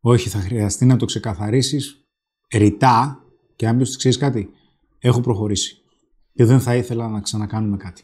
Όχι, 0.00 0.28
θα 0.28 0.38
χρειαστεί 0.38 0.84
να 0.84 0.96
το 0.96 1.04
ξεκαθαρίσεις 1.04 2.04
ρητά 2.54 3.24
και 3.56 3.66
αν 3.66 3.78
πεις 3.78 3.96
ξέρεις 3.96 4.18
κάτι, 4.18 4.50
έχω 4.98 5.20
προχωρήσει 5.20 5.76
και 6.32 6.44
δεν 6.44 6.60
θα 6.60 6.74
ήθελα 6.74 7.08
να 7.08 7.20
ξανακάνουμε 7.20 7.76
κάτι. 7.76 8.02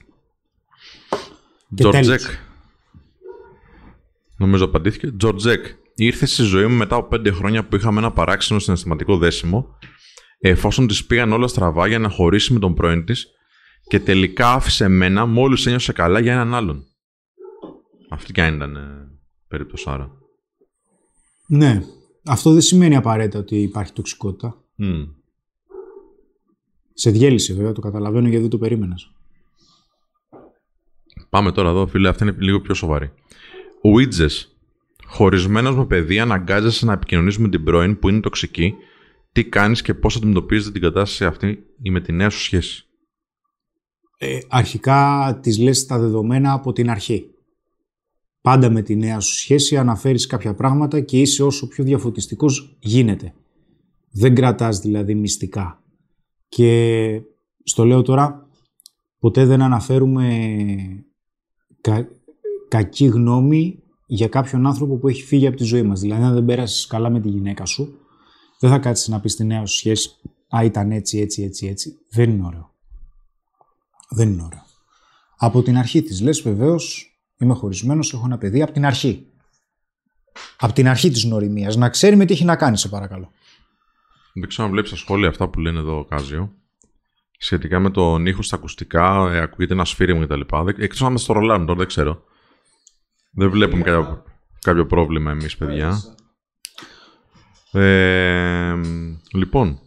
Και 1.75 1.83
Τζορτζέκ. 1.83 2.21
τέλος. 2.21 2.39
Νομίζω 4.37 4.65
απαντήθηκε. 4.65 5.13
Τζορτζέκ. 5.13 5.67
Ήρθε 5.95 6.27
στη 6.27 6.43
ζωή 6.43 6.67
μου 6.67 6.77
μετά 6.77 6.97
από 6.97 7.09
πέντε 7.09 7.31
χρόνια 7.31 7.67
που 7.69 7.77
είχαμε 7.77 7.99
ένα 7.99 8.13
παράξενο 8.13 8.61
συναισθηματικό 8.61 9.17
δέσιμο, 9.17 9.79
εφόσον 10.39 10.87
της 10.87 11.07
πήγαν 11.07 11.33
όλα 11.33 11.47
στραβά 11.47 11.87
για 11.87 11.99
να 11.99 12.09
χωρίσει 12.09 12.53
με 12.53 12.59
τον 12.59 12.75
πρώην 12.75 13.05
της 13.05 13.27
και 13.87 14.01
τελικά 14.01 14.53
άφησε 14.53 14.85
εμένα 14.85 15.27
μόλις 15.27 15.67
ένιωσε 15.67 15.93
καλά 15.93 16.21
για 16.21 16.33
έναν 16.33 16.55
άλλον. 16.55 16.87
Αυτή 18.13 18.33
κι 18.33 18.41
αν 18.41 18.55
ήταν 18.55 18.77
ε, 18.77 19.09
περίπτωση 19.49 19.85
άρα. 19.89 20.11
Ναι. 21.47 21.83
Αυτό 22.25 22.53
δεν 22.53 22.61
σημαίνει 22.61 22.97
απαραίτητα 22.97 23.39
ότι 23.39 23.57
υπάρχει 23.57 23.93
τοξικότητα. 23.93 24.65
Μμ. 24.75 25.03
Σε 26.93 27.11
διέλυσε 27.11 27.55
βέβαια, 27.55 27.73
το 27.73 27.81
καταλαβαίνω 27.81 28.27
γιατί 28.27 28.41
δεν 28.41 28.51
το 28.51 28.59
περίμενας. 28.59 29.13
Πάμε 31.29 31.53
τώρα 31.53 31.69
εδώ, 31.69 31.87
φίλε, 31.87 32.09
αυτή 32.09 32.23
είναι 32.23 32.37
λίγο 32.39 32.61
πιο 32.61 32.75
σοβαρή. 32.75 33.13
Ouidζε. 33.83 34.29
Χωρισμένος 35.07 35.77
με 35.77 35.87
παιδί, 35.87 36.21
αναγκάζεσαι 36.21 36.85
να 36.85 36.93
επικοινωνήσει 36.93 37.41
με 37.41 37.49
την 37.49 37.65
πρώην 37.65 37.99
που 37.99 38.09
είναι 38.09 38.21
τοξική. 38.21 38.75
Τι 39.33 39.45
κάνεις 39.45 39.83
και 39.83 39.95
πώς 39.95 40.17
αντιμετωπίζετε 40.17 40.73
την 40.73 40.81
κατάσταση 40.81 41.25
αυτή 41.25 41.59
ή 41.83 41.91
με 41.91 42.01
τη 42.01 42.13
νέα 42.13 42.31
σου 42.31 42.41
σχέση; 42.41 42.87
Ε, 44.19 44.39
αρχικά 44.49 45.39
τις 45.43 45.59
λες 45.59 45.87
τα 45.87 45.99
δεδομένα 45.99 46.53
από 46.53 46.73
την 46.73 46.91
αρχή. 46.91 47.32
Πάντα 48.43 48.71
με 48.71 48.83
τη 48.83 48.97
νέα 48.97 49.21
σου 49.21 49.35
σχέση 49.35 49.77
αναφέρεις 49.77 50.27
κάποια 50.27 50.55
πράγματα 50.55 51.01
και 51.01 51.21
είσαι 51.21 51.43
όσο 51.43 51.69
πιο 51.69 51.85
διαφωτιστικός 51.85 52.77
γίνεται. 52.81 53.35
Δεν 54.11 54.35
κρατάς 54.35 54.79
δηλαδή 54.79 55.15
μυστικά. 55.15 55.83
Και 56.49 57.21
στο 57.65 57.85
λέω 57.85 58.03
τώρα, 58.03 58.49
ποτέ 59.19 59.45
δεν 59.45 59.63
αναφέρουμε 59.63 60.49
κα- 61.81 62.09
κακή 62.69 63.07
γνώμη 63.07 63.83
για 64.07 64.29
κάποιον 64.29 64.67
άνθρωπο 64.67 64.97
που 64.97 65.09
έχει 65.09 65.23
φύγει 65.23 65.47
από 65.47 65.57
τη 65.57 65.65
ζωή 65.65 65.83
μας. 65.83 66.01
Δηλαδή, 66.01 66.23
αν 66.23 66.35
δεν 66.35 66.45
πέρασες 66.45 66.87
καλά 66.87 67.11
με 67.11 67.21
τη 67.21 67.29
γυναίκα 67.29 67.65
σου, 67.65 67.99
δεν 68.59 68.71
θα 68.71 68.79
κάτσεις 68.79 69.09
να 69.09 69.21
πεις 69.21 69.33
στη 69.33 69.45
νέα 69.45 69.67
σου 69.67 69.77
σχέση 69.77 70.11
«Α, 70.57 70.65
ήταν 70.65 70.91
έτσι, 70.91 71.19
έτσι, 71.19 71.43
έτσι, 71.43 71.67
έτσι». 71.67 71.99
Δεν 72.11 72.31
είναι 72.31 72.47
ωραίο. 72.47 72.75
Δεν 74.09 74.29
είναι 74.29 74.43
ωραίο. 74.43 74.63
Από 75.37 75.63
την 75.63 75.77
αρχή 75.77 76.03
της 76.03 76.21
λες 76.21 76.43
βεβαίως 76.43 77.12
είμαι 77.45 77.55
χωρισμένος, 77.55 78.13
έχω 78.13 78.23
ένα 78.27 78.39
παιδί 78.39 78.63
από 78.63 78.73
την 78.73 78.85
αρχή. 78.85 79.27
Από 80.57 80.73
την 80.73 80.89
αρχή 80.89 81.11
της 81.11 81.25
γνωριμίας. 81.25 81.77
Να 81.77 81.89
ξέρει 81.89 82.17
με 82.17 82.25
τι 82.25 82.33
έχει 82.33 82.45
να 82.45 82.57
κάνει, 82.57 82.79
σε 82.79 82.89
παρακαλώ. 82.89 83.31
Δεν 84.35 84.49
ξέρω 84.49 84.67
αν 84.67 84.73
βλέπεις 84.73 84.91
τα 84.91 84.97
σχόλια 84.97 85.29
αυτά 85.29 85.49
που 85.49 85.61
λένε 85.61 85.79
εδώ 85.79 85.99
ο 85.99 86.05
Κάζιο. 86.05 86.53
Σχετικά 87.39 87.79
με 87.79 87.91
τον 87.91 88.27
ήχο 88.27 88.43
στα 88.43 88.57
ακουστικά, 88.57 89.31
ε, 89.33 89.41
ακούγεται 89.41 89.73
ένα 89.73 89.85
σφύριγμα 89.85 90.25
κτλ. 90.25 90.41
Εκτός 90.67 91.01
αν 91.01 91.09
είμαστε 91.09 91.17
στο 91.17 91.33
ρολάρι 91.33 91.65
τώρα, 91.65 91.79
δεν 91.79 91.87
ξέρω. 91.87 92.23
Δεν 93.33 93.51
βλέπουμε 93.51 93.83
κάποιο, 93.83 94.25
κάποιο 94.61 94.87
πρόβλημα 94.87 95.31
εμείς, 95.31 95.57
παιδιά. 95.57 96.03
Ε, 97.73 98.75
λοιπόν, 99.33 99.81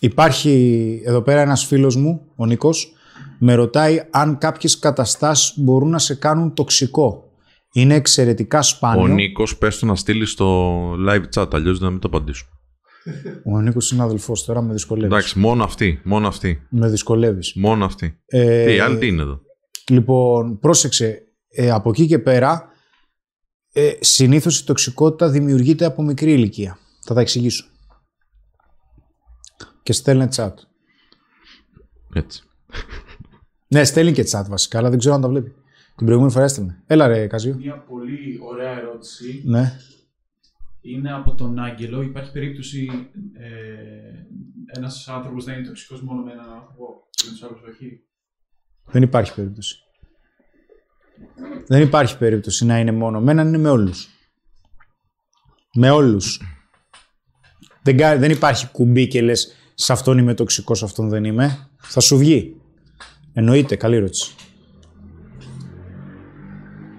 Υπάρχει 0.00 1.02
εδώ 1.04 1.22
πέρα 1.22 1.40
ένας 1.40 1.64
φίλος 1.64 1.96
μου, 1.96 2.32
ο 2.36 2.46
Νίκος, 2.46 2.92
με 3.38 3.54
ρωτάει 3.54 4.06
αν 4.10 4.38
κάποιες 4.38 4.78
καταστάσεις 4.78 5.52
μπορούν 5.56 5.90
να 5.90 5.98
σε 5.98 6.14
κάνουν 6.14 6.54
τοξικό. 6.54 7.30
Είναι 7.72 7.94
εξαιρετικά 7.94 8.62
σπάνιο. 8.62 9.02
ο 9.02 9.06
Νίκος 9.06 9.58
πες 9.58 9.78
του 9.78 9.86
να 9.86 9.94
στείλει 9.94 10.26
στο 10.26 10.92
live 11.08 11.24
chat, 11.34 11.46
αλλιώς 11.52 11.80
να 11.80 11.90
μην 11.90 11.98
το 11.98 12.08
απαντήσω. 12.08 12.46
Ο 13.44 13.60
Νίκος 13.60 13.90
είναι 13.90 14.02
αδελφός 14.02 14.44
τώρα, 14.44 14.62
με 14.62 14.72
δυσκολεύεις. 14.72 15.12
Εντάξει, 15.12 15.38
μόνο 15.38 15.64
αυτή. 15.64 16.00
Μόνο 16.04 16.28
αυτή. 16.28 16.66
Με 16.70 16.88
δυσκολεύεις. 16.88 17.52
Μόνο 17.54 17.84
αυτή. 17.84 18.20
Ε, 18.26 18.64
Τι, 18.64 18.74
η 18.74 18.78
άλλη 18.78 18.98
τι 18.98 19.06
είναι 19.06 19.22
εδώ. 19.22 19.40
Λοιπόν, 19.88 20.58
πρόσεξε, 20.58 21.22
ε, 21.48 21.70
από 21.70 21.90
εκεί 21.90 22.06
και 22.06 22.18
πέρα, 22.18 22.68
ε, 23.72 23.92
συνήθως 24.00 24.60
η 24.60 24.64
τοξικότητα 24.64 25.28
δημιουργείται 25.28 25.84
από 25.84 26.02
μικρή 26.02 26.32
ηλικία. 26.32 26.78
Θα 27.04 27.14
τα 27.14 27.20
εξηγήσω. 27.20 27.64
Και 29.82 29.92
στέλνε 29.92 30.28
chat. 30.36 30.52
Έτσι. 32.12 32.42
Ναι, 33.68 33.84
στέλνει 33.84 34.12
και 34.12 34.24
chat 34.30 34.44
βασικά, 34.48 34.78
αλλά 34.78 34.90
δεν 34.90 34.98
ξέρω 34.98 35.14
αν 35.14 35.20
τα 35.20 35.28
βλέπει. 35.28 35.54
Την 35.96 36.04
προηγούμενη 36.06 36.32
φορά 36.32 36.44
έστελνε. 36.44 36.82
Έλα 36.86 37.06
ρε, 37.06 37.26
Καζίο. 37.26 37.54
Μια 37.54 37.78
πολύ 37.78 38.38
ωραία 38.42 38.78
ερώτηση 38.78 39.42
Ναι. 39.44 39.72
είναι 40.80 41.12
από 41.12 41.34
τον 41.34 41.58
Άγγελο. 41.58 42.02
Υπάρχει 42.02 42.32
περίπτωση 42.32 42.88
ε, 43.32 44.78
ένας 44.78 45.08
άνθρωπος 45.08 45.44
να 45.44 45.52
είναι 45.52 45.66
τοξικός 45.66 46.02
μόνο 46.02 46.22
με 46.22 46.32
έναν 46.32 46.50
άνθρωπο 46.50 47.08
και 47.10 47.22
με 47.30 47.36
του 47.38 47.46
άλλου 47.46 47.56
όχι; 47.70 48.00
Δεν 48.84 49.02
υπάρχει 49.02 49.34
περίπτωση. 49.34 49.76
Δεν 51.66 51.82
υπάρχει 51.82 52.18
περίπτωση 52.18 52.64
να 52.66 52.78
είναι 52.78 52.92
μόνο 52.92 53.20
με 53.20 53.30
έναν, 53.30 53.48
είναι 53.48 53.58
με 53.58 53.68
όλους. 53.68 54.08
Με 55.74 55.90
όλους. 55.90 56.40
Δεν, 57.82 57.96
κα- 57.96 58.16
δεν 58.18 58.30
υπάρχει 58.30 58.68
κουμπί 58.70 59.06
και 59.08 59.22
λες 59.22 59.54
σε 59.74 59.92
αυτόν 59.92 60.18
είμαι 60.18 60.34
τοξικός, 60.34 60.78
σε 60.78 60.84
αυτόν 60.84 61.08
δεν 61.08 61.24
είμαι. 61.24 61.68
Θα 61.76 62.00
σου 62.00 62.18
βγει. 62.18 62.60
Εννοείται, 63.38 63.76
καλή 63.76 63.96
ερώτηση. 63.96 64.34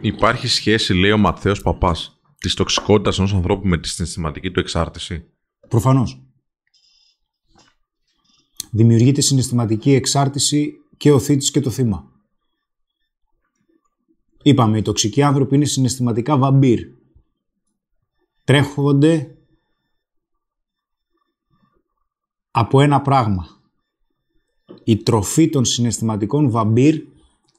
Υπάρχει 0.02 0.48
σχέση, 0.48 0.94
λέει 0.94 1.12
ο 1.12 1.18
Ματθαίος 1.18 1.62
Παπάς, 1.62 2.22
της 2.38 2.54
τοξικότητας 2.54 3.18
ενός 3.18 3.34
ανθρώπου 3.34 3.68
με 3.68 3.78
τη 3.78 3.88
συναισθηματική 3.88 4.52
του 4.52 4.60
εξάρτηση; 4.60 5.26
Προφανώς. 5.68 6.22
Δημιουργείται 8.72 9.22
συναισθηματική 9.22 9.92
εξάρτηση 9.92 10.74
και 10.98 11.12
ο 11.12 11.20
θήτης 11.20 11.52
και 11.52 11.60
το 11.60 11.70
θύμα. 11.70 12.12
Είπαμε, 14.44 14.78
οι 14.78 14.82
τοξικοί 14.82 15.22
άνθρωποι 15.22 15.56
είναι 15.56 15.66
συναισθηματικά 15.66 16.38
βαμπύρ. 16.38 16.80
Τρέχονται 18.44 19.38
από 22.52 22.82
ένα 22.82 23.02
πράγμα. 23.02 23.57
Η 24.84 24.97
τροφή 24.97 25.49
των 25.49 25.65
συναισθηματικών 25.65 26.49
βαμπύρ 26.49 27.01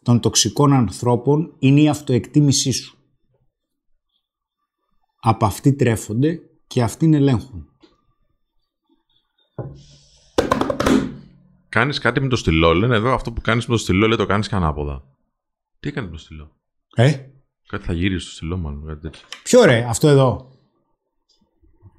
των 0.03 0.21
τοξικών 0.21 0.73
ανθρώπων 0.73 1.55
είναι 1.59 1.81
η 1.81 1.89
αυτοεκτίμησή 1.89 2.71
σου. 2.73 2.97
Από 5.21 5.47
αυτή 5.47 5.75
τρέφονται 5.75 6.41
και 6.67 6.83
αυτήν 6.83 7.15
ελέγχουν. 7.15 7.69
Κάνεις 11.69 11.99
κάτι 11.99 12.21
με 12.21 12.29
το 12.29 12.37
στυλό. 12.37 12.75
Λένε 12.75 12.97
εδώ 12.97 13.15
αυτό 13.15 13.33
που 13.33 13.41
κάνεις 13.41 13.67
με 13.67 13.75
το 13.75 13.81
στυλό, 13.81 14.07
λέει 14.07 14.17
το 14.17 14.27
κάνεις 14.27 14.49
και 14.49 14.55
ανάποδα. 14.55 15.05
Τι 15.81 15.89
έκανε 15.89 16.07
με 16.07 16.13
το 16.13 16.19
στυλό; 16.19 16.57
Ε, 16.95 17.13
Κάτι 17.69 17.85
θα 17.85 17.93
γύρισε 17.93 18.27
στο 18.27 18.35
στυλό, 18.35 18.57
μάλλον. 18.57 18.87
Κάτι 18.87 19.01
τέτοιο. 19.01 19.21
ποιο 19.43 19.65
ρε, 19.65 19.85
αυτό 19.89 20.09
εδώ. 20.09 20.51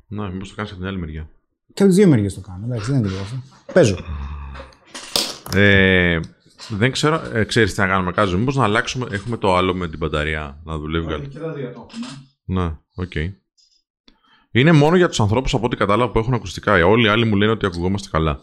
Ναι, 0.07 0.31
μήπως 0.31 0.49
το 0.49 0.55
κάνεις 0.55 0.71
από 0.71 0.79
την 0.79 0.89
άλλη 0.89 0.97
μεριά. 0.97 1.29
Και 1.73 1.83
από 1.83 1.85
τις 1.91 1.95
δύο 1.95 2.07
μεριές 2.07 2.33
το 2.33 2.41
κάνω. 2.41 2.65
Εντάξει, 2.65 2.91
δεν 2.91 2.99
είναι 2.99 3.07
τίποτα 3.07 3.25
αυτό. 3.25 3.37
Παίζω. 3.73 3.97
Ε, 5.53 6.19
δεν 6.69 6.91
ξέρω, 6.91 7.21
ε, 7.33 7.43
ξέρεις 7.43 7.73
τι 7.73 7.79
να 7.79 7.87
κάνουμε 7.87 8.11
κάτω. 8.11 8.37
Μήπως 8.37 8.55
να 8.55 8.63
αλλάξουμε, 8.63 9.07
έχουμε 9.11 9.37
το 9.37 9.55
άλλο 9.55 9.73
με 9.73 9.87
την 9.87 9.97
μπαταρία 9.97 10.61
να 10.63 10.77
δουλεύει 10.77 11.05
Όχι, 11.05 11.15
καλά. 11.15 11.27
και 11.27 11.39
τα 11.39 11.53
δύο 11.53 11.71
το 11.71 11.87
έχουμε. 11.89 12.07
Ναι, 12.63 12.77
οκ. 12.95 13.11
Είναι 14.51 14.71
μόνο 14.71 14.95
για 14.95 15.07
τους 15.07 15.19
ανθρώπους 15.19 15.53
από 15.53 15.65
ό,τι 15.65 15.75
κατάλαβα 15.75 16.11
που 16.11 16.19
έχουν 16.19 16.33
ακουστικά. 16.33 16.85
Όλοι 16.85 17.05
οι 17.05 17.09
άλλοι 17.09 17.25
μου 17.25 17.35
λένε 17.35 17.51
ότι 17.51 17.65
ακουγόμαστε 17.65 18.07
καλά. 18.11 18.39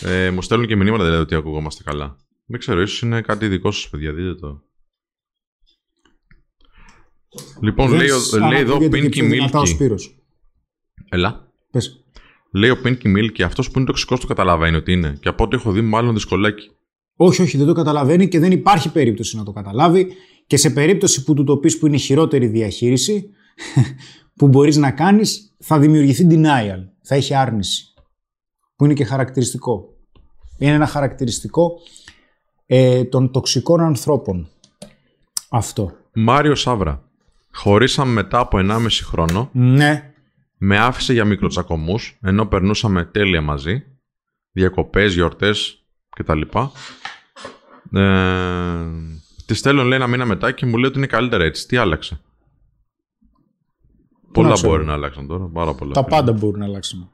Ε, 0.00 0.30
μου 0.30 0.42
στέλνουν 0.42 0.66
και 0.66 0.76
μηνύματα 0.76 1.04
δηλαδή 1.04 1.22
ότι 1.22 1.34
ακουγόμαστε 1.34 1.82
καλά. 1.82 2.16
Δεν 2.46 2.58
ξέρω, 2.58 2.80
ίσως 2.80 3.00
είναι 3.02 3.20
κάτι 3.20 3.48
δικό 3.48 3.70
σας 3.70 3.88
παιδιά, 3.90 4.12
δείτε 4.12 4.34
το. 4.34 4.62
Λοιπόν, 7.60 7.92
λέει, 7.92 8.08
ο- 8.10 8.48
λέει 8.48 8.60
εδώ 8.60 8.76
Pinky 8.76 9.22
Μετά 9.28 9.58
ο 9.58 9.62
Milky. 9.62 9.66
Σπύρος. 9.68 10.18
Έλα. 11.08 11.52
Πες. 11.70 12.04
Λέει 12.50 12.70
ο 12.70 12.78
Pinky 12.84 13.16
Milky, 13.16 13.42
αυτός 13.42 13.70
που 13.70 13.78
είναι 13.78 13.86
τοξικός 13.86 14.20
το 14.20 14.26
καταλαβαίνει 14.26 14.76
ότι 14.76 14.92
είναι. 14.92 15.16
Και 15.20 15.28
από 15.28 15.44
ό,τι 15.44 15.56
έχω 15.56 15.72
δει, 15.72 15.80
μάλλον 15.80 16.14
δυσκολάκι. 16.14 16.70
Όχι, 17.16 17.42
όχι, 17.42 17.56
δεν 17.56 17.66
το 17.66 17.72
καταλαβαίνει 17.72 18.28
και 18.28 18.38
δεν 18.38 18.52
υπάρχει 18.52 18.92
περίπτωση 18.92 19.36
να 19.36 19.44
το 19.44 19.52
καταλάβει. 19.52 20.06
Και 20.46 20.56
σε 20.56 20.70
περίπτωση 20.70 21.24
που 21.24 21.34
του 21.34 21.44
το 21.44 21.56
πεις 21.56 21.78
που 21.78 21.86
είναι 21.86 21.96
η 21.96 21.98
χειρότερη 21.98 22.46
διαχείριση 22.46 23.30
που 24.38 24.48
μπορείς 24.48 24.76
να 24.76 24.90
κάνεις, 24.90 25.56
θα 25.58 25.78
δημιουργηθεί 25.78 26.26
denial. 26.30 26.78
Θα 27.02 27.14
έχει 27.14 27.34
άρνηση. 27.34 27.84
Που 28.76 28.84
είναι 28.84 28.94
και 28.94 29.04
χαρακτηριστικό. 29.04 29.84
Είναι 30.58 30.72
ένα 30.72 30.86
χαρακτηριστικό 30.86 31.72
ε, 32.66 33.04
των 33.04 33.30
τοξικών 33.30 33.80
ανθρώπων. 33.80 34.48
Αυτό. 35.48 35.92
Μάριο 36.12 36.54
Σάβρα. 36.54 37.02
Χωρίσαμε 37.52 38.12
μετά 38.12 38.38
από 38.38 38.58
1,5 38.60 38.86
χρόνο. 39.02 39.48
Ναι. 39.52 40.12
Με 40.58 40.78
άφησε 40.78 41.12
για 41.12 41.24
μικροτσακωμούς, 41.24 42.18
ενώ 42.22 42.46
περνούσαμε 42.46 43.04
τέλεια 43.04 43.40
μαζί. 43.40 43.84
Διακοπές, 44.52 45.14
γιορτές 45.14 45.84
κτλ. 46.16 46.40
Ε, 47.92 48.86
τη 49.46 49.54
στέλνω 49.54 49.82
λέει 49.82 49.98
ένα 49.98 50.06
μήνα 50.06 50.24
μετά 50.24 50.52
και 50.52 50.66
μου 50.66 50.76
λέει 50.76 50.88
ότι 50.88 50.98
είναι 50.98 51.06
καλύτερα 51.06 51.44
έτσι. 51.44 51.66
Τι 51.66 51.76
άλλαξε; 51.76 52.20
Πολλά 54.32 54.52
ξέρω. 54.52 54.70
μπορεί 54.70 54.84
να 54.84 54.92
αλλάξουν 54.92 55.26
τώρα. 55.26 55.44
Πάρα 55.44 55.74
πολλά. 55.74 55.92
Τα 55.92 56.04
πάντα 56.04 56.32
μπορούν 56.32 56.58
να 56.58 56.64
αλλάξουν. 56.64 57.10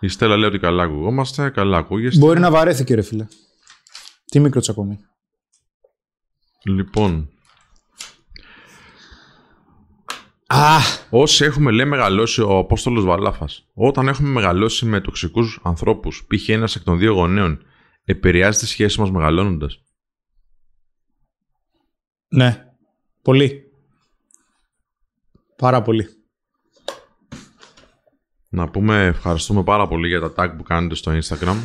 Η 0.00 0.08
Στέλλα 0.08 0.36
λέει 0.36 0.48
ότι 0.48 0.58
καλά 0.58 0.82
ακουγόμαστε, 0.82 1.50
καλά 1.50 1.76
ακούγεστε. 1.76 2.18
Μπορεί 2.18 2.40
να 2.40 2.50
βαρέθηκε 2.50 2.94
ρε 2.94 3.02
φίλε. 3.02 3.26
Τι 4.24 4.40
μικρό 4.40 4.60
τσακωμί. 4.60 4.98
Λοιπόν, 6.64 7.28
Α, 10.54 10.78
όσοι 11.10 11.44
έχουμε 11.44 11.70
λέει 11.70 11.86
μεγαλώσει, 11.86 12.42
ο 12.42 12.58
Απόστολος 12.58 13.04
Βαλάφας, 13.04 13.68
όταν 13.74 14.08
έχουμε 14.08 14.28
μεγαλώσει 14.28 14.86
με 14.86 15.00
τοξικούς 15.00 15.60
ανθρώπους, 15.62 16.26
π.χ. 16.26 16.48
ένας 16.48 16.76
εκ 16.76 16.82
των 16.82 16.98
δύο 16.98 17.12
γονέων, 17.12 17.64
επηρεάζει 18.04 18.58
τη 18.58 18.66
σχέση 18.66 19.00
μας 19.00 19.10
μεγαλώνοντας; 19.10 19.82
ναι. 22.28 22.68
Πολύ. 23.22 23.62
Πάρα 25.56 25.82
πολύ. 25.82 26.08
Να 28.48 28.68
πούμε 28.68 29.04
ευχαριστούμε 29.04 29.62
πάρα 29.62 29.88
πολύ 29.88 30.08
για 30.08 30.20
τα 30.20 30.32
tag 30.36 30.54
που 30.56 30.62
κάνετε 30.62 30.94
στο 30.94 31.12
Instagram. 31.12 31.56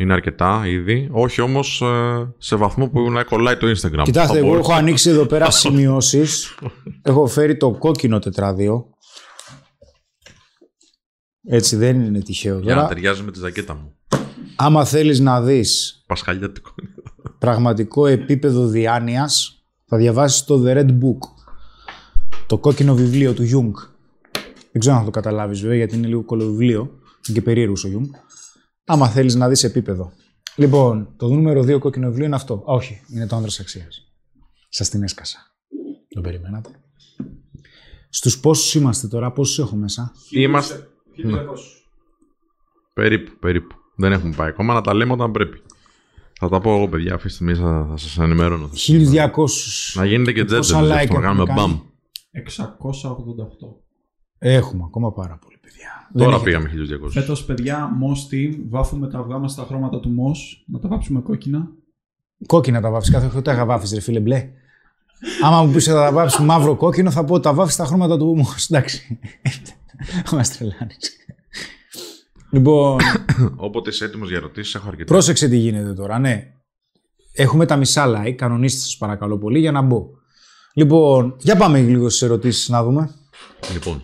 Είναι 0.00 0.12
αρκετά 0.12 0.62
ήδη. 0.66 1.08
Όχι 1.12 1.40
όμως 1.40 1.82
σε 2.38 2.56
βαθμό 2.56 2.88
που 2.88 3.10
να 3.10 3.24
κολλάει 3.24 3.56
το 3.56 3.66
Instagram. 3.66 4.02
Κοιτάξτε, 4.04 4.32
Θα 4.32 4.38
εγώ 4.38 4.46
μπορούσα- 4.48 4.70
έχω 4.70 4.80
ανοίξει 4.80 5.10
εδώ 5.10 5.26
πέρα 5.26 5.50
σημειώσεις. 5.50 6.54
έχω 7.02 7.26
φέρει 7.26 7.56
το 7.56 7.70
κόκκινο 7.70 8.18
τετράδιο. 8.18 8.86
Έτσι 11.50 11.76
δεν 11.76 12.00
είναι 12.00 12.20
τυχαίο 12.20 12.58
Για 12.58 12.74
να 12.74 12.80
τώρα. 12.82 12.94
ταιριάζει 12.94 13.22
με 13.22 13.30
τη 13.30 13.38
ζακέτα 13.38 13.74
μου. 13.74 13.92
Άμα 14.56 14.84
θέλεις 14.84 15.20
να 15.20 15.42
δεις 15.42 16.02
Πασχαλιάτικο. 16.06 16.70
πραγματικό 17.38 18.06
επίπεδο 18.06 18.66
διάνοιας, 18.66 19.64
θα 19.86 19.96
διαβάσεις 19.96 20.44
το 20.44 20.62
The 20.66 20.76
Red 20.76 20.88
Book. 20.90 21.18
Το 22.46 22.58
κόκκινο 22.58 22.94
βιβλίο 22.94 23.32
του 23.32 23.42
Jung. 23.42 23.72
Δεν 24.72 24.80
ξέρω 24.80 24.94
αν 24.94 25.00
θα 25.00 25.06
το 25.06 25.10
καταλάβεις 25.20 25.60
βέβαια, 25.60 25.76
γιατί 25.76 25.96
είναι 25.96 26.06
λίγο 26.06 26.22
κολοβιβλίο. 26.24 26.80
Είναι 26.80 27.38
και 27.38 27.42
περίεργος 27.42 27.84
ο 27.84 27.88
Jung. 27.88 28.08
Άμα 28.90 29.08
θέλεις 29.08 29.34
να 29.34 29.48
δεις 29.48 29.64
επίπεδο. 29.64 30.12
Λοιπόν, 30.56 31.14
το 31.16 31.28
νούμερο 31.28 31.62
2 31.62 31.78
κόκκινο 31.78 32.06
βιβλίο 32.08 32.26
είναι 32.26 32.34
αυτό. 32.34 32.54
Α, 32.54 32.62
όχι, 32.64 33.00
είναι 33.14 33.26
το 33.26 33.36
άνδρας 33.36 33.60
αξίας. 33.60 34.12
Σας 34.68 34.88
την 34.88 35.02
έσκασα. 35.02 35.38
Το 36.08 36.20
περιμένατε. 36.20 36.70
Στους 38.08 38.40
πόσους 38.40 38.74
είμαστε 38.74 39.08
τώρα, 39.08 39.32
πόσους 39.32 39.58
έχω 39.58 39.76
μέσα; 39.76 40.12
Είμαστε; 40.30 40.88
1200. 41.16 41.34
Περίπου, 42.94 43.32
περίπου. 43.40 43.74
Δεν 43.96 44.12
έχουμε 44.12 44.34
πάει 44.36 44.48
ακόμα 44.48 44.74
να 44.74 44.80
τα 44.80 44.94
λέμε 44.94 45.12
όταν 45.12 45.30
πρέπει. 45.30 45.62
Θα 46.40 46.48
τα 46.48 46.60
πω 46.60 46.74
εγώ, 46.76 46.88
παιδιά. 46.88 47.14
Αφήστε 47.14 47.44
με, 47.44 47.54
θα, 47.54 47.86
θα 47.90 47.96
σας 47.96 48.18
ενημερώνω. 48.18 48.70
1200. 48.72 49.94
Να 49.94 50.04
γίνετε 50.04 50.32
και 50.32 50.44
Πόσα 50.44 50.60
τζέτζελ. 50.60 50.84
like 50.84 51.12
να 51.14 51.20
κάνουμε 51.20 51.42
έχουμε 51.42 51.44
κάνει; 51.44 51.54
μπαμ. 51.54 51.80
688. 52.32 53.82
Έχουμε 54.38 54.82
ακόμα 54.86 55.12
πάρα 55.12 55.38
πολύ, 55.44 55.57
παιδιά. 55.68 56.08
Δεν 56.12 56.22
Τώρα 56.24 56.36
έχετε- 56.36 56.44
πήγαμε 56.50 56.68
1200. 56.68 57.10
Φέτος, 57.20 57.44
παιδιά, 57.44 57.88
Moss 58.02 58.34
Team, 58.34 58.56
βάφουμε 58.68 59.08
τα 59.08 59.18
αυγά 59.18 59.38
μας 59.38 59.52
στα 59.52 59.64
χρώματα 59.64 60.00
του 60.00 60.08
Moss. 60.10 60.62
Να 60.66 60.78
τα 60.78 60.88
βάψουμε 60.88 61.20
κόκκινα. 61.20 61.68
Κόκκινα 62.46 62.80
τα 62.80 62.90
βάφει. 62.90 63.10
Κάθε 63.10 63.26
χρόνο 63.26 63.42
τα 63.42 63.64
βάφεις, 63.64 63.92
ρε 63.92 64.00
φίλε 64.00 64.20
μπλε. 64.20 64.48
Άμα 65.42 65.62
μου 65.62 65.72
πεις 65.72 65.84
θα 65.84 65.92
τα 65.92 66.12
βάφει 66.12 66.42
μαύρο 66.42 66.76
κόκκινο, 66.76 67.10
θα 67.10 67.24
πω 67.24 67.40
τα 67.40 67.54
βάφεις 67.54 67.74
στα 67.74 67.84
χρώματα 67.84 68.16
του 68.18 68.36
μου. 68.36 68.46
Εντάξει. 68.70 69.18
Μας 70.32 70.56
τρελάνεις. 70.56 71.16
λοιπόν, 72.50 72.98
Όποτε 73.56 73.90
είσαι 73.90 74.04
έτοιμος 74.04 74.28
για 74.28 74.36
ερωτήσεις, 74.36 74.74
έχω 74.74 74.88
αρκετά. 74.88 75.12
πρόσεξε 75.12 75.48
τι 75.48 75.56
γίνεται 75.56 75.94
τώρα, 75.94 76.18
ναι. 76.18 76.52
Έχουμε 77.32 77.66
τα 77.66 77.76
μισά 77.76 78.04
like, 78.24 78.32
κανονίστε 78.32 78.80
σας 78.80 78.96
παρακαλώ 78.96 79.38
πολύ 79.38 79.58
για 79.58 79.72
να 79.72 79.82
μπω. 79.82 80.06
Λοιπόν, 80.74 81.34
για 81.38 81.56
πάμε 81.56 81.80
λίγο 81.80 82.08
στις 82.08 82.22
ερωτήσεις 82.22 82.68
να 82.68 82.82
δούμε. 82.84 83.10
Λοιπόν. 83.72 84.02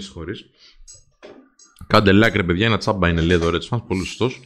Με 0.00 0.06
συγχωρεί. 0.06 0.34
Κάντε 1.86 2.10
like, 2.14 2.34
ρε 2.34 2.42
παιδιά. 2.42 2.66
Ένα 2.66 2.78
τσάμπα 2.78 3.08
είναι 3.08 3.20
λέει 3.20 3.36
εδώ, 3.36 3.50
ρε 3.50 3.58
τσφάνς, 3.58 3.82
Πολύ 3.88 4.04
σωστός. 4.04 4.40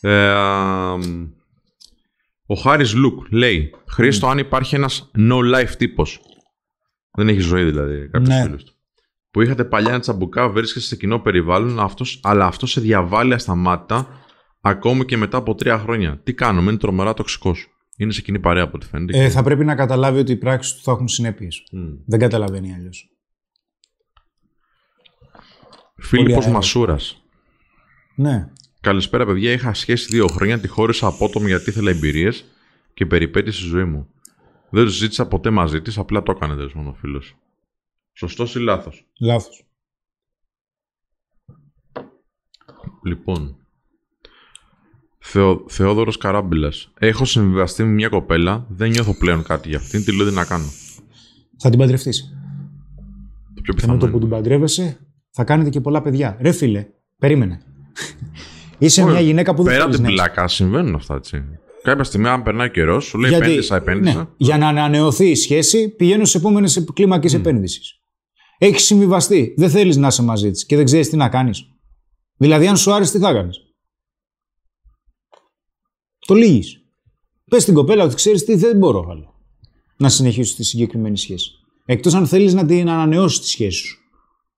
Ε, 0.00 0.28
αμ, 0.28 1.30
ο 2.46 2.54
Χάρης 2.54 2.94
Λουκ 2.94 3.32
λέει 3.32 3.70
Χρήστο, 3.88 4.26
αν 4.26 4.38
υπάρχει 4.38 4.74
ένας 4.74 5.10
no 5.16 5.54
life 5.54 5.70
τύπος 5.78 6.20
δεν 7.16 7.28
έχεις 7.28 7.44
ζωή 7.44 7.64
δηλαδή 7.64 8.08
κάποιος 8.08 8.28
Ναι. 8.28 8.42
φίλος 8.42 8.64
του 8.64 8.72
που 9.30 9.42
είχατε 9.42 9.64
παλιά 9.64 9.90
ένα 9.90 10.00
τσαμπουκά, 10.00 10.48
βρίσκεσαι 10.48 10.86
σε 10.86 10.96
κοινό 10.96 11.18
περιβάλλον, 11.18 11.80
αυτός, 11.80 12.20
αλλά 12.22 12.46
αυτός 12.46 12.70
σε 12.70 12.80
διαβάλλει 12.80 13.34
ασταμάτητα 13.34 14.08
ακόμη 14.60 15.04
και 15.04 15.16
μετά 15.16 15.36
από 15.36 15.54
τρία 15.54 15.78
χρόνια. 15.78 16.20
Τι 16.24 16.34
κάνουμε, 16.34 16.70
είναι 16.70 16.78
τρομερά 16.78 17.14
τοξικός. 17.14 17.66
Είναι 17.96 18.12
σε 18.12 18.22
κοινή 18.22 18.38
παρέα 18.38 18.62
από 18.62 18.72
ό,τι 18.74 18.86
φαίνεται. 18.86 19.24
Ε, 19.24 19.28
θα 19.28 19.42
πρέπει 19.42 19.64
να 19.64 19.74
καταλάβει 19.74 20.18
ότι 20.18 20.32
οι 20.32 20.36
πράξεις 20.36 20.74
του 20.74 20.82
θα 20.82 20.92
έχουν 20.92 21.08
συνέπειες. 21.08 21.64
Μμ. 21.72 21.80
Δεν 22.06 22.18
καταλαβαίνει 22.18 22.74
αλλιώς. 22.74 23.10
Φίλιππος 25.96 26.44
αέρα. 26.44 26.56
Μασούρας. 26.56 27.22
Ναι. 28.14 28.48
Καλησπέρα, 28.80 29.26
παιδιά. 29.26 29.52
Είχα 29.52 29.74
σχέση 29.74 30.06
δύο 30.10 30.26
χρόνια. 30.26 30.60
Τη 30.60 30.68
χώρισα 30.68 31.06
απότομη 31.06 31.46
γιατί 31.46 31.70
ήθελα 31.70 31.90
εμπειρίες 31.90 32.44
και 32.94 33.06
περιπέτειες 33.06 33.56
στη 33.56 33.64
ζωή 33.64 33.84
μου. 33.84 34.08
Δεν 34.70 34.84
το 34.84 34.90
συζήτησα 34.90 35.26
ποτέ 35.26 35.50
μαζί 35.50 35.82
της, 35.82 35.98
απλά 35.98 36.22
το 36.22 36.32
έκανε 36.32 36.54
τέλος 36.54 36.72
πάντων 36.72 36.88
ο 36.88 36.94
φίλος. 36.94 37.36
Σωστός 38.12 38.54
ή 38.54 38.58
λάθος; 38.58 39.06
Λάθος. 39.20 39.64
Λοιπόν. 43.04 43.56
Θεο, 45.18 45.64
Θεόδωρος 45.68 46.16
Καράμπηλας. 46.16 46.92
Έχω 46.98 47.24
συμβιβαστεί 47.24 47.82
με 47.82 47.88
μια 47.90 48.08
κοπέλα, 48.08 48.66
δεν 48.68 48.90
νιώθω 48.90 49.14
πλέον 49.18 49.42
κάτι 49.42 49.68
για 49.68 49.78
αυτήν, 49.78 50.04
τι 50.04 50.16
λέω 50.16 50.28
τι 50.28 50.34
να 50.34 50.44
κάνω. 50.44 50.66
Θα 51.58 51.70
την 51.70 51.78
παντρευτείς. 51.78 52.20
Το 53.54 53.60
πιο 53.62 53.72
Και 53.72 53.72
πιθανό 53.72 53.92
με 53.92 53.98
το 53.98 54.06
είναι. 54.06 54.14
που 54.14 54.20
την 54.20 54.28
παντρεύεσαι, 54.30 54.98
θα 55.36 55.44
κάνετε 55.44 55.70
και 55.70 55.80
πολλά 55.80 56.02
παιδιά. 56.02 56.36
Ρε 56.40 56.52
φίλε, 56.52 56.86
περίμενε. 57.18 57.60
Είσαι 58.78 59.02
Όχι, 59.02 59.10
μια 59.10 59.20
γυναίκα 59.20 59.54
που 59.54 59.62
δεν 59.62 59.72
Πέρα 59.72 59.84
από 59.84 59.92
θέλεις 59.92 59.96
την 60.06 60.16
να 60.16 60.22
έχεις. 60.22 60.32
πλάκα, 60.34 60.48
συμβαίνουν 60.48 60.94
αυτά 60.94 61.14
έτσι. 61.14 61.42
Κάποια 61.82 62.04
στιγμή, 62.04 62.28
αν 62.28 62.42
περνάει 62.42 62.70
καιρός, 62.70 63.04
σου 63.04 63.18
λέει 63.18 63.30
Γιατί- 63.30 63.44
επένδυσα, 63.44 63.76
επένδυσα. 63.76 64.18
Ναι, 64.18 64.26
για 64.36 64.58
να 64.58 64.68
ανανεωθεί 64.68 65.28
η 65.30 65.34
σχέση, 65.34 65.88
πηγαίνω 65.88 66.24
σε 66.24 66.38
επόμενες 66.38 66.84
κλίμακες 66.94 67.34
επένδυσης. 67.34 67.92
Έχεις 68.58 68.84
συμβιβαστεί. 68.84 69.54
Δεν 69.56 69.70
θέλεις 69.70 69.96
να 69.96 70.06
είσαι 70.06 70.22
μαζί 70.22 70.50
της 70.50 70.66
και 70.66 70.76
δεν 70.76 70.84
ξέρεις 70.84 71.08
τι 71.08 71.16
να 71.16 71.28
κάνεις. 71.28 71.64
Δηλαδή, 72.36 72.66
αν 72.66 72.76
σου 72.76 72.92
άρεσε, 72.92 73.12
τι 73.12 73.18
θα 73.18 73.32
κάνει. 73.32 73.50
Το 76.26 76.34
λύγεις. 76.34 76.80
Πες 77.50 77.62
στην 77.62 77.74
κοπέλα 77.74 78.04
ότι 78.04 78.14
ξέρεις 78.14 78.44
τι, 78.44 78.54
δεν 78.56 78.76
μπορώ 78.76 79.06
άλλο 79.10 79.34
να 79.96 80.08
συνεχίσω 80.08 80.56
τη 80.56 80.64
συγκεκριμένη 80.64 81.18
σχέση. 81.18 81.50
Εκτός 81.84 82.14
αν 82.14 82.26
θέλεις 82.26 82.54
να 82.54 82.66
την 82.66 82.88
ανανεώσεις 82.88 83.40
τη 83.40 83.46
σχέση 83.48 83.78
σου. 83.86 83.98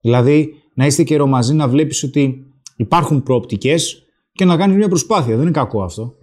Δηλαδή, 0.01 0.58
να 0.79 0.87
είστε 0.87 1.03
καιρό 1.03 1.27
μαζί, 1.27 1.55
να 1.55 1.69
βλέπεις 1.69 2.03
ότι 2.03 2.47
υπάρχουν 2.77 3.23
προοπτικές 3.23 4.03
και 4.33 4.45
να 4.45 4.57
κάνεις 4.57 4.77
μια 4.77 4.89
προσπάθεια. 4.89 5.35
Δεν 5.35 5.43
είναι 5.43 5.51
κακό 5.51 5.83
αυτό. 5.83 6.15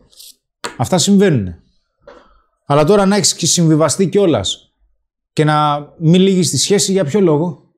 Αυτά 0.78 0.98
συμβαίνουν. 0.98 1.48
Αλλά 2.66 2.84
τώρα 2.84 3.06
να 3.06 3.16
έχεις 3.16 3.36
και 3.36 3.46
συμβιβαστεί 3.46 4.10
κιόλας 4.10 4.74
και 5.34 5.44
να 5.44 5.88
μην 6.00 6.22
λύγεις 6.22 6.50
τη 6.50 6.58
σχέση 6.58 6.92
για 6.92 7.04
ποιο 7.06 7.20
λόγο; 7.20 7.74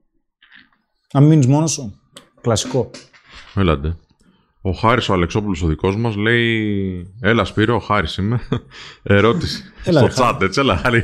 Να 1.14 1.20
μην 1.20 1.30
μείνεις 1.30 1.48
μόνος 1.48 1.72
σου. 1.72 2.00
Κλασικό. 2.42 2.90
Έλατε. 3.56 3.98
Ο 4.62 4.72
Χάρης 4.72 5.10
ο 5.10 5.14
Αλεξόπουλος, 5.14 5.62
ο 5.62 5.68
δικός 5.68 5.96
μας, 5.96 6.16
λέει: 6.16 7.14
Έλα, 7.22 7.46
Σπύρο, 7.46 7.76
ο 7.76 7.80
Χάρης 7.80 8.18
είμαι. 8.18 8.40
Ερώτηση. 9.04 9.64
Έλα, 9.84 10.00
Στο 10.00 10.08
ρε, 10.08 10.14
Χάρη. 10.14 10.38
chat, 10.38 10.42
έτσι, 10.42 10.60
έλα, 10.60 10.78
Χάρη. 10.78 11.04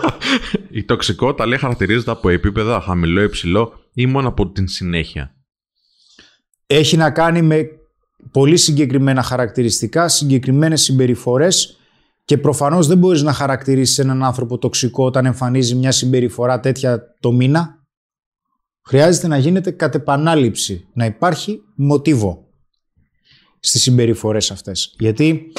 Η 0.78 0.84
τοξικότητα 0.84 1.46
λέει 1.46 1.58
χαρακτηρίζεται 1.58 2.10
από 2.10 2.28
επίπεδα 2.28 2.80
χαμηλό 2.80 3.20
ή 3.20 3.24
υψηλό 3.24 3.81
ή 3.92 4.06
μόνο 4.06 4.28
από 4.28 4.50
την 4.50 4.68
συνέχεια; 4.68 5.34
Έχει 6.66 6.96
να 6.96 7.10
κάνει 7.10 7.42
με 7.42 7.66
πολύ 8.30 8.56
συγκεκριμένα 8.56 9.22
χαρακτηριστικά, 9.22 10.08
συγκεκριμένες 10.08 10.82
συμπεριφορές 10.82 11.76
και 12.24 12.38
προφανώς 12.38 12.86
δεν 12.86 12.98
μπορείς 12.98 13.22
να 13.22 13.32
χαρακτηρίσεις 13.32 13.98
έναν 13.98 14.22
άνθρωπο 14.22 14.58
τοξικό 14.58 15.04
όταν 15.04 15.26
εμφανίζει 15.26 15.74
μια 15.74 15.92
συμπεριφορά 15.92 16.60
τέτοια 16.60 17.16
το 17.20 17.32
μήνα. 17.32 17.80
Χρειάζεται 18.84 19.26
να 19.26 19.36
γίνεται 19.36 19.70
κατ' 19.70 19.94
επανάληψη, 19.94 20.88
να 20.94 21.04
υπάρχει 21.04 21.60
μοτίβο 21.74 22.46
στις 23.60 23.82
συμπεριφορές 23.82 24.50
αυτές. 24.50 24.94
Γιατί 24.98 25.52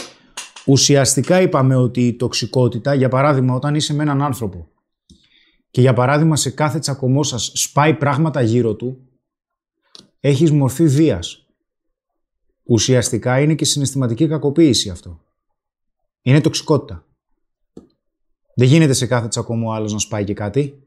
ουσιαστικά 0.65 1.41
είπαμε 1.41 1.75
ότι 1.75 2.07
η 2.07 2.15
τοξικότητα, 2.15 2.93
για 2.93 3.09
παράδειγμα 3.09 3.53
όταν 3.53 3.75
είσαι 3.75 3.93
με 3.93 4.03
έναν 4.03 4.21
άνθρωπο 4.21 4.72
και 5.74 5.82
για 5.82 5.93
παράδειγμα 5.93 6.36
σε 6.36 6.49
κάθε 6.49 6.80
τσακωμό 6.80 7.24
σας 7.24 7.51
σπάει 7.53 7.93
πράγματα 7.93 8.41
γύρω 8.41 8.76
του, 8.76 9.09
έχεις 10.19 10.51
μορφή 10.51 10.88
βίας. 10.88 11.47
Ουσιαστικά 12.63 13.39
είναι 13.39 13.55
και 13.55 13.65
συναισθηματική 13.65 14.28
κακοποίηση 14.28 14.89
αυτό. 14.89 15.21
Είναι 16.21 16.41
τοξικότητα. 16.41 17.05
Δεν 18.55 18.67
γίνεται 18.67 18.93
σε 18.93 19.05
κάθε 19.05 19.28
τσακωμό 19.28 19.71
άλλος 19.71 19.93
να 19.93 19.99
σπάει 19.99 20.24
και 20.24 20.34
κάτι. 20.34 20.84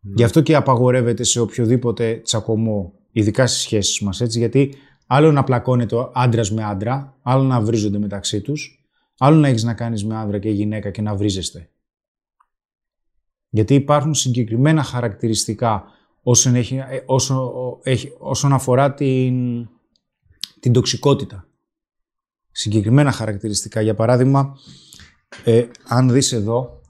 Γι' 0.00 0.24
αυτό 0.24 0.40
και 0.40 0.54
απαγορεύεται 0.54 1.22
σε 1.22 1.40
οποιοδήποτε 1.40 2.20
τσακωμό, 2.24 2.92
ειδικά 3.12 3.46
στις 3.46 3.60
σχέσεις 3.60 4.00
μας, 4.00 4.20
έτσι, 4.20 4.38
γιατί 4.38 4.74
άλλο 5.06 5.32
να 5.32 5.44
πλακώνεται 5.44 5.94
ο 5.94 6.10
άντρας 6.14 6.50
με 6.50 6.64
άντρα, 6.64 7.18
άλλο 7.22 7.42
να 7.42 7.60
βρίζονται 7.60 7.98
μεταξύ 7.98 8.40
τους, 8.40 8.84
άλλο 9.18 9.36
να 9.36 9.48
έχεις 9.48 9.62
να 9.62 9.74
κάνεις 9.74 10.04
με 10.04 10.16
άντρα 10.16 10.38
και 10.38 10.50
γυναίκα 10.50 10.90
και 10.90 11.02
να 11.02 11.14
βρίζεστε. 11.14 11.69
Γιατί 13.50 13.74
υπάρχουν 13.74 14.14
συγκεκριμένα 14.14 14.82
χαρακτηριστικά 14.82 15.84
όσον, 16.22 16.54
έχει, 16.54 16.76
ε, 16.76 17.02
όσο, 17.06 17.52
έχει, 17.82 18.12
όσον 18.18 18.52
αφορά 18.52 18.94
την, 18.94 19.68
την 20.60 20.72
τοξικότητα. 20.72 21.48
Συγκεκριμένα 22.50 23.12
χαρακτηριστικά. 23.12 23.80
Για 23.80 23.94
παράδειγμα, 23.94 24.56
ε, 25.44 25.66
αν 25.88 26.10
δεις 26.10 26.32
εδώ, 26.32 26.80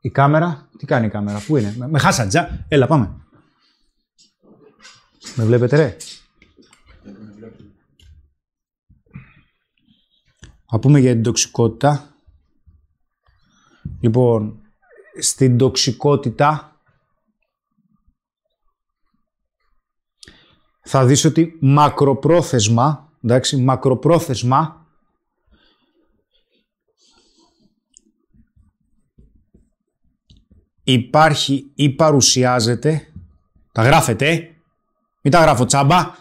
η 0.00 0.10
κάμερα, 0.10 0.68
τι 0.78 0.86
κάνει 0.86 1.06
η 1.06 1.10
κάμερα, 1.10 1.42
πού 1.46 1.56
είναι, 1.56 1.74
με, 1.78 1.88
με 1.88 1.98
χάσαντζα, 1.98 2.64
έλα 2.68 2.86
πάμε. 2.86 3.16
Με 5.36 5.44
βλέπετε 5.44 5.76
ρε. 5.76 5.96
Θα 10.66 10.78
πούμε 10.78 11.00
για 11.00 11.12
την 11.12 11.22
τοξικότητα. 11.22 12.16
Λοιπόν, 14.00 14.61
στην 15.18 15.58
τοξικότητα 15.58 16.76
θα 20.80 21.06
δεις 21.06 21.24
ότι 21.24 21.58
μακροπρόθεσμα, 21.60 23.12
εντάξει, 23.22 23.56
μακροπρόθεσμα 23.56 24.86
υπάρχει 30.82 31.70
ή 31.74 31.90
παρουσιάζεται, 31.90 33.12
τα 33.72 33.82
γράφετε, 33.82 34.28
ε. 34.28 34.50
μην 35.22 35.32
τα 35.32 35.40
γράφω 35.40 35.64
τσάμπα, 35.64 36.14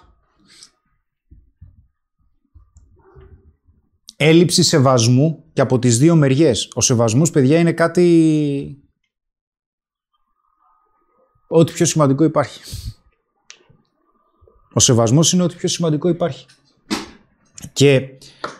έλλειψη 4.23 4.63
σεβασμού 4.63 5.43
και 5.53 5.61
από 5.61 5.79
τις 5.79 5.97
δύο 5.97 6.15
μεριές. 6.15 6.71
Ο 6.73 6.81
σεβασμός, 6.81 7.31
παιδιά, 7.31 7.59
είναι 7.59 7.73
κάτι... 7.73 8.80
Ό,τι 11.53 11.73
πιο 11.73 11.85
σημαντικό 11.85 12.23
υπάρχει. 12.23 12.61
Ο 14.73 14.79
σεβασμός 14.79 15.33
είναι 15.33 15.43
ό,τι 15.43 15.55
πιο 15.55 15.69
σημαντικό 15.69 16.09
υπάρχει. 16.09 16.45
Και 17.73 18.01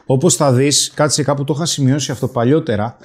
όπως 0.05 0.35
θα 0.35 0.53
δεις, 0.53 0.91
κάτσε 0.95 1.23
κάπου 1.23 1.43
το 1.43 1.53
είχα 1.55 1.65
σημειώσει 1.65 2.11
αυτό 2.11 2.27
παλιότερα, 2.27 2.97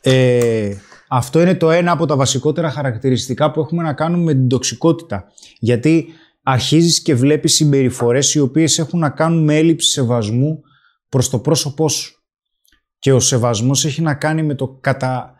ε, 0.00 0.74
αυτό 1.08 1.40
είναι 1.40 1.54
το 1.54 1.70
ένα 1.70 1.92
από 1.92 2.06
τα 2.06 2.16
βασικότερα 2.16 2.70
χαρακτηριστικά 2.70 3.50
που 3.50 3.60
έχουμε 3.60 3.82
να 3.82 3.92
κάνουμε 3.92 4.22
με 4.22 4.32
την 4.32 4.48
τοξικότητα. 4.48 5.24
Γιατί 5.58 6.06
αρχίζεις 6.42 7.02
και 7.02 7.14
βλέπεις 7.14 7.54
συμπεριφορές 7.54 8.34
οι 8.34 8.40
οποίες 8.40 8.78
έχουν 8.78 8.98
να 8.98 9.10
κάνουν 9.10 9.44
με 9.44 9.56
έλλειψη 9.56 9.90
σεβασμού 9.90 10.60
προς 11.08 11.30
το 11.30 11.38
πρόσωπό 11.38 11.88
σου. 11.88 12.22
Και 12.98 13.12
ο 13.12 13.20
σεβασμός 13.20 13.84
έχει 13.84 14.02
να 14.02 14.14
κάνει 14.14 14.42
με 14.42 14.54
το 14.54 14.78
κατά 14.80 15.34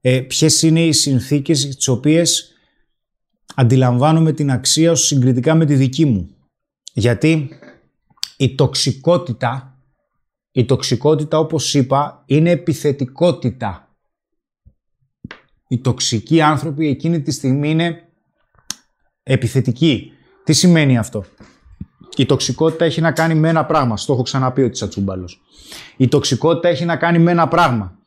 ε, 0.00 0.20
ποιες 0.20 0.62
είναι 0.62 0.84
οι 0.84 0.92
συνθήκες 0.92 1.76
τις 1.76 1.88
οποίες 1.88 2.49
αντιλαμβάνομαι 3.54 4.32
την 4.32 4.50
αξία 4.50 4.94
σου 4.94 5.04
συγκριτικά 5.06 5.54
με 5.54 5.64
τη 5.64 5.74
δική 5.74 6.04
μου. 6.04 6.34
Γιατί 6.92 7.48
η 8.36 8.54
τοξικότητα, 8.54 9.78
η 10.52 10.64
τοξικότητα 10.64 11.38
όπως 11.38 11.74
είπα 11.74 12.22
είναι 12.26 12.50
επιθετικότητα. 12.50 13.88
Οι 15.68 15.78
τοξικοί 15.78 16.40
άνθρωποι 16.40 16.88
εκείνη 16.88 17.22
τη 17.22 17.30
στιγμή 17.30 17.70
είναι 17.70 18.08
επιθετικοί. 19.22 20.12
Τι 20.44 20.52
σημαίνει 20.52 20.98
αυτό; 20.98 21.24
Η 22.16 22.26
τοξικότητα 22.26 22.84
έχει 22.84 23.00
να 23.00 23.12
κάνει 23.12 23.34
με 23.34 23.48
ένα 23.48 23.66
πράγμα. 23.66 23.96
Στο 23.96 24.12
έχω 24.12 24.22
ξαναπεί 24.22 24.62
ότι 24.62 24.72
τσατσούμπαλος. 24.72 25.40
Η 25.96 26.08
τοξικότητα 26.08 26.68
έχει 26.68 26.84
να 26.84 26.96
κάνει 26.96 27.18
με 27.18 27.30
ένα 27.30 27.48
πράγμα. 27.48 27.98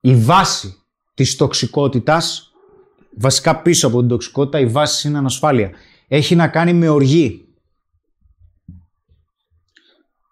Η 0.00 0.14
βάση 0.14 0.74
της 1.14 1.36
τοξικότητας, 1.36 2.49
βασικά 3.16 3.62
πίσω 3.62 3.86
από 3.86 3.98
την 3.98 4.08
τοξικότητα, 4.08 4.58
η 4.58 4.66
βάση 4.66 5.08
είναι 5.08 5.18
ανασφάλεια. 5.18 5.70
Έχει 6.08 6.34
να 6.34 6.48
κάνει 6.48 6.72
με 6.72 6.88
οργή. 6.88 7.44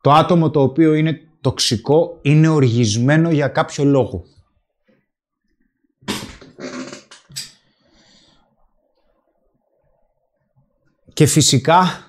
Το 0.01 0.13
άτομο 0.13 0.51
το 0.51 0.63
οποίο 0.63 0.95
είναι 0.95 1.21
τοξικό 1.41 2.19
είναι 2.23 2.49
οργισμένο 2.49 3.31
για 3.31 3.49
κάποιο 3.49 3.85
λόγο. 3.85 4.25
Και 11.13 11.27
φυσικά 11.27 12.08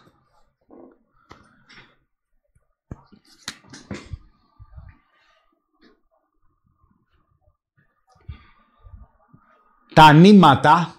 τα 9.99 10.13
νήματα 10.13 10.95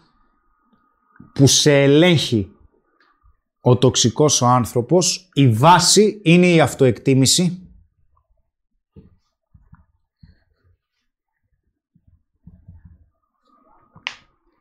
που 1.33 1.47
σε 1.47 1.83
ελέγχει 1.83 2.53
ο 3.61 3.77
τοξικός 3.77 4.43
ο 4.43 4.47
άνθρωπος, 4.47 5.29
η 5.33 5.49
βάση 5.49 6.21
είναι 6.25 6.47
η 6.47 6.61
αυτοεκτίμηση. 6.61 7.73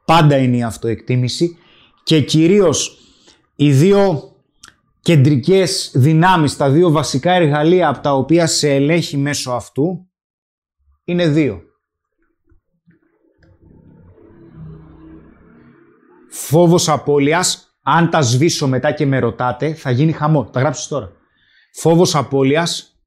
Πάντα 0.06 0.38
είναι 0.38 0.58
η 0.58 0.64
αυτοεκτίμηση 0.64 1.58
και 2.04 2.22
κυρίως 2.22 2.98
οι 3.56 3.72
δύο 3.72 4.36
κεντρικές 5.00 5.92
δυνάμεις, 5.96 6.58
τα 6.58 6.70
δύο 6.70 6.92
βασικά 6.92 7.32
εργαλεία 7.32 7.88
από 7.88 8.00
τα 8.00 8.14
οποία 8.14 8.48
σε 8.48 8.70
ελέγχει 8.70 9.18
μέσω 9.18 9.52
αυτού 9.52 10.10
είναι 11.04 11.28
δύο. 11.28 11.69
Φόβος 16.50 16.90
απώλειας, 16.90 17.78
αν 17.82 18.10
τα 18.10 18.22
σβήσω 18.22 18.68
μετά 18.68 18.92
και 18.92 19.06
με 19.06 19.20
ρωτάτε, 19.20 19.74
θα 19.74 19.92
γίνει 19.92 20.12
χαμό. 20.12 20.46
Τα 20.46 20.60
γράψεις 20.60 20.88
τώρα. 20.88 21.12
Φόβος 21.74 22.16
απώλειας. 22.16 23.00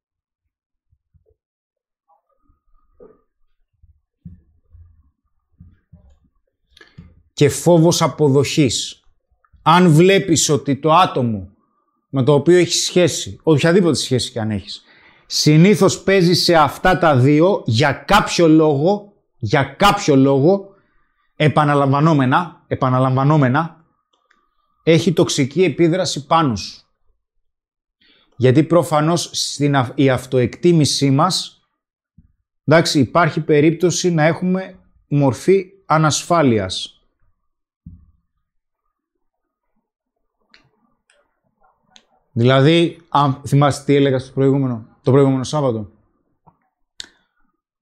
Και 7.33 7.49
φόβος 7.49 8.03
αποδοχής. 8.03 9.03
Αν 9.63 9.89
βλέπεις 9.91 10.49
ότι 10.49 10.77
το 10.77 10.93
άτομο 10.93 11.49
με 12.09 12.23
το 12.23 12.35
οποίο 12.35 12.57
έχεις 12.57 12.85
σχέση, 12.85 13.39
οποιαδήποτε 13.43 13.97
σχέση 13.97 14.31
και 14.31 14.41
αν 14.41 14.51
έχεις, 14.51 14.83
συνήθως 15.27 16.03
παίζει 16.03 16.35
σε 16.35 16.55
αυτά 16.55 16.99
τα 16.99 17.17
δύο 17.17 17.63
για 17.67 17.93
κάποιο 17.93 18.49
λόγο, 18.49 19.13
για 19.39 19.63
κάποιο 19.63 20.17
λόγο, 20.17 20.72
επαναλαμβανόμενα, 21.45 22.65
επαναλαμβανόμενα, 22.67 23.85
έχει 24.83 25.13
τοξική 25.13 25.63
επίδραση 25.65 26.27
πάνω 26.27 26.57
σου. 26.57 26.83
Γιατί 28.37 28.63
προφανώς 28.65 29.31
στην, 29.33 29.77
η 29.95 30.11
αυτοεκτίμησή 30.11 31.11
μας, 31.11 31.63
εντάξει, 32.65 32.99
υπάρχει 32.99 33.41
περίπτωση 33.41 34.11
να 34.11 34.23
έχουμε 34.23 34.79
μορφή 35.09 35.67
ανασφάλειας. 35.87 37.03
Δηλαδή, 42.33 43.01
αν 43.09 43.43
θυμάστε 43.47 43.85
τι 43.85 43.95
έλεγα 43.95 44.19
στο 44.19 44.33
προηγούμενο, 44.33 44.87
το 45.03 45.11
προηγούμενο 45.11 45.45
Σάββατο, 45.45 45.91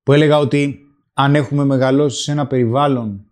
που 0.02 0.12
έλεγα 0.12 0.38
ότι 0.38 0.84
αν 1.14 1.34
έχουμε 1.34 1.64
μεγαλώσει 1.64 2.22
σε 2.22 2.32
ένα 2.32 2.46
περιβάλλον 2.46 3.29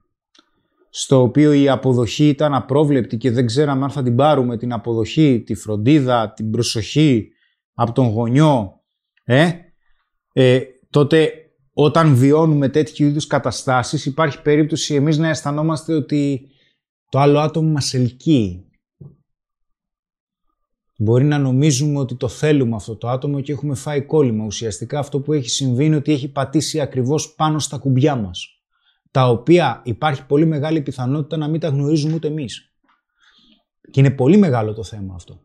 στο 0.91 1.23
οποίο 1.23 1.53
η 1.53 1.69
αποδοχή 1.69 2.29
ήταν 2.29 2.55
απρόβλεπτη 2.55 3.17
και 3.17 3.31
δεν 3.31 3.47
ξέραμε 3.47 3.85
αν 3.85 3.91
θα 3.91 4.03
την 4.03 4.17
πάρουμε 4.17 4.57
την 4.57 4.73
αποδοχή, 4.73 5.43
τη 5.47 5.55
φροντίδα, 5.55 6.33
την 6.33 6.51
προσοχή 6.51 7.29
από 7.75 7.93
τον 7.93 8.07
γονιό, 8.07 8.83
ε, 9.25 9.51
ε, 10.33 10.61
τότε 10.91 11.33
όταν 11.73 12.15
βιώνουμε 12.15 12.69
τέτοιου 12.69 13.07
είδους 13.07 13.27
καταστάσεις 13.27 14.07
υπάρχει 14.07 14.43
περίπτωση 14.43 14.95
εμείς 14.95 15.19
να 15.19 15.29
αισθανόμαστε 15.29 15.95
ότι 15.95 16.49
το 17.09 17.19
άλλο 17.19 17.39
άτομο 17.39 17.71
μας 17.71 17.95
ελκύει. 17.95 18.63
Μπορεί 21.01 21.25
να 21.25 21.39
νομίζουμε 21.39 21.99
ότι 21.99 22.15
το 22.15 22.29
θέλουμε 22.29 22.77
αυτό 22.77 22.97
το 22.97 23.09
άτομο 23.09 23.41
και 23.41 23.53
έχουμε 23.53 23.75
φάει 23.75 24.03
κόλλημα. 24.03 24.45
Ουσιαστικά 24.45 24.99
αυτό 24.99 25.21
που 25.21 25.33
έχει 25.33 25.49
συμβεί 25.49 25.85
είναι 25.85 25.97
ότι 25.97 26.13
έχει 26.13 26.29
πατήσει 26.29 26.81
ακριβώς 26.81 27.35
πάνω 27.35 27.59
στα 27.59 27.79
κουμπιά 27.79 28.17
μας 28.17 28.58
τα 29.11 29.29
οποία 29.29 29.81
υπάρχει 29.85 30.27
πολύ 30.27 30.47
μεγάλη 30.47 30.81
πιθανότητα 30.81 31.37
να 31.37 31.49
μην 31.49 31.61
τα 31.61 31.69
γνωρίζουμε 31.69 32.15
ούτε 32.15 32.29
εμείς. 32.29 32.73
Και 33.91 34.01
είναι 34.01 34.11
πολύ 34.11 34.37
μεγάλο 34.37 34.75
το 34.75 34.83
θέμα 34.83 35.15
αυτό. 35.15 35.41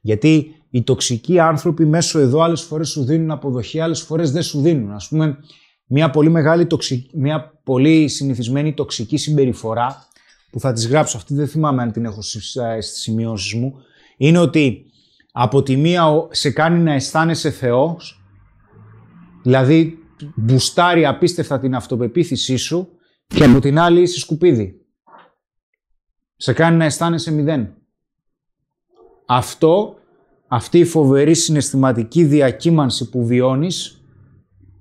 Γιατί 0.00 0.54
οι 0.70 0.82
τοξικοί 0.82 1.38
άνθρωποι 1.38 1.84
μέσω 1.84 2.18
εδώ 2.18 2.40
άλλες 2.40 2.60
φορές 2.60 2.88
σου 2.88 3.04
δίνουν 3.04 3.30
αποδοχή, 3.30 3.80
άλλες 3.80 4.00
φορές 4.00 4.30
δεν 4.30 4.42
σου 4.42 4.60
δίνουν. 4.60 4.92
Ας 4.92 5.08
πούμε, 5.08 5.38
μια 5.86 6.10
πολύ 6.10 6.28
μεγάλη, 6.28 6.66
μια 7.14 7.60
πολύ 7.64 8.08
συνηθισμένη 8.08 8.74
τοξική 8.74 9.16
συμπεριφορά, 9.16 10.08
που 10.50 10.60
θα 10.60 10.72
τις 10.72 10.88
γράψω 10.88 11.16
αυτή, 11.16 11.34
δεν 11.34 11.48
θυμάμαι 11.48 11.82
αν 11.82 11.92
την 11.92 12.04
έχω 12.04 12.22
στις 12.22 12.60
σημειώσεις 12.80 13.54
μου, 13.54 13.74
είναι 14.16 14.38
ότι 14.38 14.84
από 15.32 15.62
τη 15.62 15.76
μία 15.76 16.28
σε 16.30 16.50
κάνει 16.50 16.78
να 16.78 16.92
αισθάνεσαι 16.92 17.50
Θεός, 17.50 18.22
δηλαδή 19.42 19.98
μπουστάρει 20.34 21.06
απίστευτα 21.06 21.58
την 21.58 21.74
αυτοπεποίθησή 21.74 22.56
σου 22.56 22.88
και 23.26 23.44
από 23.44 23.60
την 23.60 23.78
άλλη 23.78 24.00
είσαι 24.00 24.18
σκουπίδι. 24.18 24.80
Σε 26.36 26.52
κάνει 26.52 26.76
να 26.76 26.84
αισθάνεσαι 26.84 27.32
μηδέν. 27.32 27.74
Αυτό, 29.26 29.94
αυτή 30.48 30.78
η 30.78 30.84
φοβερή 30.84 31.34
συναισθηματική 31.34 32.24
διακύμανση 32.24 33.10
που 33.10 33.26
βιώνεις, 33.26 34.04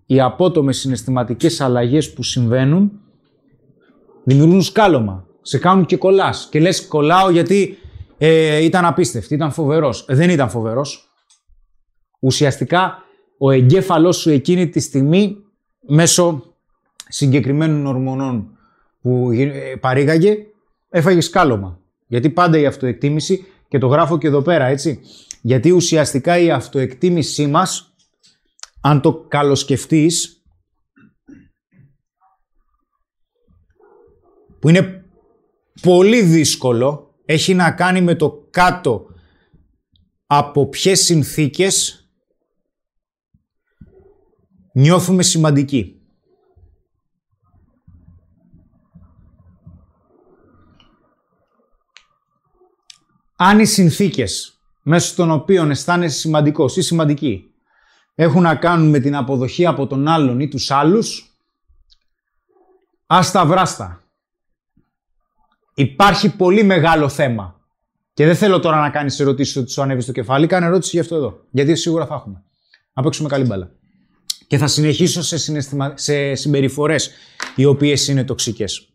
οι 0.05 0.21
απότομες 0.21 0.77
συναισθηματικές 0.77 1.61
αλλαγές 1.61 2.13
που 2.13 2.23
συμβαίνουν, 2.23 2.91
δημιουργούν 4.23 4.61
σκάλωμα. 4.61 5.27
Σε 5.41 5.57
κάνουν 5.57 5.85
και 5.85 5.97
κολλάς. 5.97 6.47
Και 6.51 6.59
λες 6.59 6.87
κολλάω 6.87 7.29
γιατί 7.29 7.77
ε, 8.17 8.63
ήταν 8.63 8.85
απίστευτη, 8.85 9.33
ήταν 9.33 9.51
φοβερός. 9.51 10.05
Ε, 10.07 10.15
δεν 10.15 10.29
ήταν 10.29 10.49
φοβερός. 10.49 11.09
Ουσιαστικά 12.19 13.03
ο 13.41 13.51
εγκέφαλός 13.51 14.17
σου 14.17 14.29
εκείνη 14.29 14.69
τη 14.69 14.79
στιγμή 14.79 15.37
μέσω 15.79 16.53
συγκεκριμένων 17.07 17.85
ορμονών 17.85 18.57
που 19.01 19.31
ε, 19.31 19.75
παρήγαγε, 19.79 20.37
έφαγε 20.89 21.21
σκάλωμα. 21.21 21.79
Γιατί 22.07 22.29
πάντα 22.29 22.57
η 22.57 22.65
αυτοεκτίμηση, 22.65 23.45
και 23.67 23.77
το 23.77 23.87
γράφω 23.87 24.17
και 24.17 24.27
εδώ 24.27 24.41
πέρα, 24.41 24.65
έτσι, 24.65 24.99
γιατί 25.41 25.71
ουσιαστικά 25.71 26.37
η 26.37 26.51
αυτοεκτίμησή 26.51 27.47
μας, 27.47 27.93
αν 28.81 29.01
το 29.01 29.13
καλοσκεφτείς, 29.13 30.43
που 34.59 34.69
είναι 34.69 35.03
πολύ 35.81 36.21
δύσκολο, 36.21 37.15
έχει 37.25 37.53
να 37.53 37.71
κάνει 37.71 38.01
με 38.01 38.15
το 38.15 38.47
κάτω 38.49 39.05
από 40.25 40.67
ποιες 40.67 41.03
συνθήκες 41.03 41.98
νιώθουμε 44.80 45.23
σημαντικοί. 45.23 46.01
Αν 53.36 53.59
οι 53.59 53.65
συνθήκες 53.65 54.59
μέσω 54.82 55.15
των 55.15 55.32
οποίων 55.32 55.71
αισθάνεσαι 55.71 56.19
σημαντικός 56.19 56.77
ή 56.77 56.82
σημαντική 56.82 57.53
έχουν 58.15 58.41
να 58.41 58.55
κάνουν 58.55 58.89
με 58.89 58.99
την 58.99 59.15
αποδοχή 59.15 59.65
από 59.65 59.88
τον 59.88 60.07
άλλον 60.07 60.39
ή 60.39 60.47
τους 60.47 60.71
άλλους, 60.71 61.39
άστα 63.05 63.45
βράστα. 63.45 64.03
Υπάρχει 65.73 66.36
πολύ 66.36 66.63
μεγάλο 66.63 67.09
θέμα. 67.09 67.59
Και 68.13 68.25
δεν 68.25 68.36
θέλω 68.36 68.59
τώρα 68.59 68.80
να 68.80 68.89
κάνεις 68.89 69.19
ερωτήσεις 69.19 69.55
ότι 69.55 69.71
σου 69.71 69.82
ανέβει 69.82 70.01
στο 70.01 70.11
κεφάλι, 70.11 70.47
κάνε 70.47 70.65
ερώτηση 70.65 70.89
γι' 70.95 71.01
αυτό 71.01 71.15
εδώ. 71.15 71.45
Γιατί 71.51 71.75
σίγουρα 71.75 72.05
θα 72.05 72.15
έχουμε. 72.15 72.43
Να 72.93 73.03
παίξουμε 73.03 73.30
καλή 73.30 73.45
μπάλα. 73.45 73.78
Και 74.49 74.57
θα 74.57 74.67
συνεχίσω 74.67 75.21
σε, 75.21 75.37
συναισθημα... 75.37 75.93
σε 75.97 76.35
συμπεριφορές 76.35 77.11
οι 77.55 77.65
οποίες 77.65 78.07
είναι 78.07 78.23
τοξικές. 78.23 78.93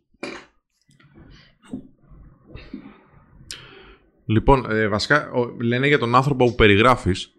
Λοιπόν, 4.25 4.71
ε, 4.71 4.89
βασικά 4.89 5.31
λένε 5.61 5.87
για 5.87 5.99
τον 5.99 6.15
άνθρωπο 6.15 6.45
που 6.45 6.55
περιγράφεις, 6.55 7.33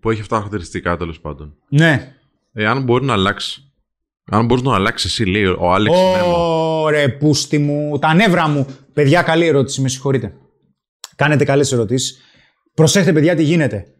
που 0.00 0.10
έχει 0.10 0.20
αυτά 0.20 0.34
τα 0.34 0.42
χαρακτηριστικά 0.42 0.96
τέλος 0.96 1.20
πάντων. 1.20 1.56
Ναι. 1.68 2.14
Ε, 2.52 2.66
αν 2.66 2.82
μπορεί 2.82 3.04
να 3.04 3.12
αλλάξει. 3.12 3.72
Αν 4.30 4.46
μπορείς 4.46 4.64
να 4.64 4.74
αλλάξεις 4.74 5.10
εσύ, 5.10 5.24
λέει 5.24 5.44
ο 5.44 5.72
Άλεξ. 5.72 5.96
Ωραία, 6.26 7.16
πούστη 7.16 7.58
μου. 7.58 7.98
Τα 7.98 8.14
νεύρα 8.14 8.48
μου. 8.48 8.66
Παιδιά, 8.92 9.22
καλή 9.22 9.46
ερώτηση, 9.46 9.80
με 9.80 9.88
συγχωρείτε. 9.88 10.34
Κάνετε 11.16 11.44
καλές 11.44 11.72
ερωτήσεις. 11.72 12.18
Προσέχετε, 12.74 13.12
παιδιά, 13.12 13.34
τι 13.34 13.42
γίνεται. 13.42 13.92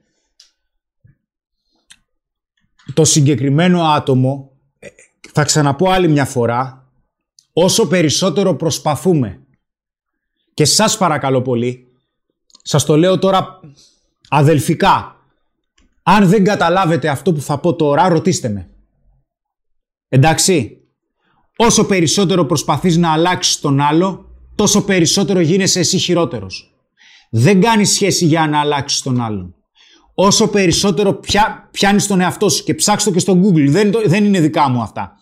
Το 2.98 3.04
συγκεκριμένο 3.04 3.82
άτομο, 3.82 4.50
ε, 4.78 4.88
θα 5.32 5.44
ξαναπώ 5.44 5.90
άλλη 5.90 6.08
μια 6.08 6.24
φορά, 6.24 6.90
όσο 7.52 7.86
περισσότερο 7.86 8.54
προσπαθούμε 8.54 9.40
και 10.54 10.64
σας 10.64 10.96
παρακαλώ 10.96 11.42
πολύ, 11.42 11.92
σας 12.62 12.84
το 12.84 12.96
λέω 12.96 13.18
τώρα 13.18 13.60
αδελφικά. 14.28 15.16
Αν 16.02 16.28
δεν 16.28 16.44
καταλάβετε 16.44 17.08
αυτό 17.08 17.32
που 17.32 17.40
θα 17.40 17.58
πω 17.58 17.74
τώρα, 17.74 18.08
ρωτήστε 18.08 18.48
με. 18.48 18.68
Εντάξει. 20.08 20.80
Όσο 21.56 21.86
περισσότερο 21.86 22.44
προσπαθείς 22.44 22.96
να 22.96 23.12
αλλάξεις 23.12 23.60
τον 23.60 23.80
άλλο, 23.80 24.30
τόσο 24.54 24.84
περισσότερο 24.84 25.40
γίνεσαι 25.40 25.78
εσύ 25.78 25.98
χειρότερος. 25.98 26.74
Δεν 27.30 27.60
κάνεις 27.60 27.92
σχέση 27.92 28.24
για 28.24 28.46
να 28.46 28.60
αλλάξεις 28.60 29.02
τον 29.02 29.20
άλλον. 29.20 29.54
Όσο 30.20 30.48
περισσότερο 30.48 31.14
πια, 31.14 31.68
πιάνεις 31.70 32.06
τον 32.06 32.20
εαυτό 32.20 32.48
σου 32.48 32.64
και 32.64 32.74
ψάξτε 32.74 33.10
το 33.10 33.14
και 33.16 33.20
στο 33.20 33.40
Google, 33.42 33.66
δεν, 33.68 33.92
δεν 34.04 34.24
είναι 34.24 34.40
δικά 34.40 34.68
μου 34.68 34.82
αυτά. 34.82 35.14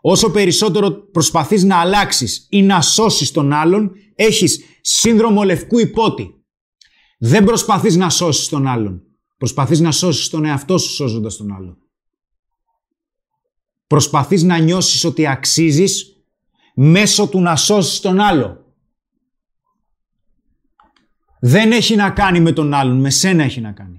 Όσο 0.00 0.30
περισσότερο 0.30 0.90
προσπαθείς 0.90 1.64
να 1.64 1.80
αλλάξεις 1.80 2.46
ή 2.50 2.62
να 2.62 2.80
σώσεις 2.80 3.30
τον 3.30 3.52
άλλον, 3.52 3.92
έχεις 4.14 4.60
σύνδρομο 4.80 5.42
λευκού 5.42 5.78
υπότη. 5.78 6.44
Δεν 7.18 7.44
προσπαθείς 7.44 7.96
να 7.96 8.10
σώσεις 8.10 8.48
τον 8.48 8.66
άλλον. 8.66 9.02
Προσπαθείς 9.36 9.80
να 9.80 9.92
σώσεις 9.92 10.28
τον 10.28 10.44
εαυτό 10.44 10.78
σου 10.78 10.94
σώζοντας 10.94 11.36
τον 11.36 11.52
άλλον. 11.52 11.78
Προσπαθείς 13.86 14.42
να 14.42 14.58
νιώσεις 14.58 15.04
ότι 15.04 15.26
αξίζεις 15.26 16.24
μέσω 16.74 17.28
του 17.28 17.40
να 17.40 17.56
σώσεις 17.56 18.00
τον 18.00 18.20
άλλο. 18.20 18.74
Δεν 21.40 21.72
έχει 21.72 21.96
να 21.96 22.10
κάνει 22.10 22.40
με 22.40 22.52
τον 22.52 22.74
άλλον, 22.74 23.00
με 23.00 23.10
σένα 23.10 23.42
έχει 23.42 23.60
να 23.60 23.72
κάνει. 23.72 23.98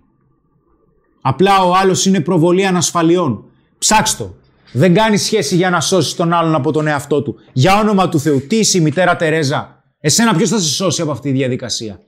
Απλά 1.28 1.64
ο 1.64 1.76
άλλος 1.76 2.06
είναι 2.06 2.20
προβολή 2.20 2.66
ανασφαλιών. 2.66 3.44
Ψάξ' 3.78 4.18
το. 4.18 4.36
Δεν 4.72 4.94
κάνει 4.94 5.18
σχέση 5.18 5.56
για 5.56 5.70
να 5.70 5.82
σώσεις 5.82 6.14
τον 6.14 6.34
άλλον 6.34 6.56
από 6.56 6.72
τον 6.72 6.88
εαυτό 6.88 7.22
του. 7.22 7.36
Για 7.54 7.80
όνομα 7.80 8.10
του 8.10 8.20
Θεού, 8.20 8.48
τι 8.48 8.56
είσαι 8.56 8.78
η 8.78 8.82
μητέρα 8.82 9.16
Τερέζα; 9.16 9.84
Εσένα 10.00 10.36
ποιος 10.36 10.50
θα 10.50 10.60
σε 10.60 10.70
σώσει 10.70 11.02
από 11.02 11.12
αυτή 11.12 11.32
τη 11.32 11.38
διαδικασία; 11.38 12.00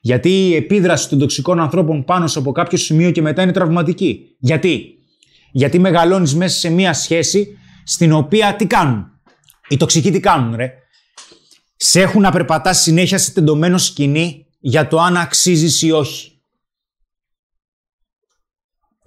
Γιατί 0.00 0.28
η 0.28 0.54
επίδραση 0.54 1.08
των 1.08 1.18
τοξικών 1.18 1.60
ανθρώπων 1.60 2.04
πάνω 2.04 2.26
σε 2.26 2.38
από 2.38 2.52
κάποιο 2.52 2.78
σημείο 2.78 3.10
και 3.10 3.22
μετά 3.22 3.42
είναι 3.42 3.52
τραυματική. 3.52 4.36
Γιατί; 4.38 4.84
Γιατί 5.52 5.78
μεγαλώνεις 5.78 6.34
μέσα 6.34 6.58
σε 6.58 6.70
μία 6.70 6.92
σχέση 6.92 7.58
στην 7.84 8.12
οποία 8.12 8.56
τι 8.56 8.66
κάνουν; 8.66 9.06
Οι 9.68 9.76
τοξικοί 9.76 10.10
τι 10.10 10.20
κάνουν, 10.20 10.56
ρε; 10.56 10.72
Σε 11.76 12.00
έχουν 12.00 12.20
να 12.22 12.30
περπατάς 12.30 12.80
συνέχεια 12.80 13.18
σε 13.18 13.32
τεντωμένο 13.32 13.78
σκηνή 13.78 14.46
για 14.60 14.88
το 14.88 15.00
αν 15.00 15.16
αξίζεις 15.16 15.82
ή 15.82 15.90
όχι. 15.90 16.30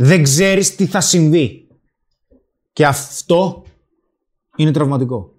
Δεν 0.02 0.24
ξέρεις 0.24 0.76
τι 0.76 0.86
θα 0.86 1.02
συμβεί. 1.02 1.68
Και 2.74 2.86
αυτό 2.86 3.66
είναι 4.56 4.72
τραυματικό. 4.72 5.34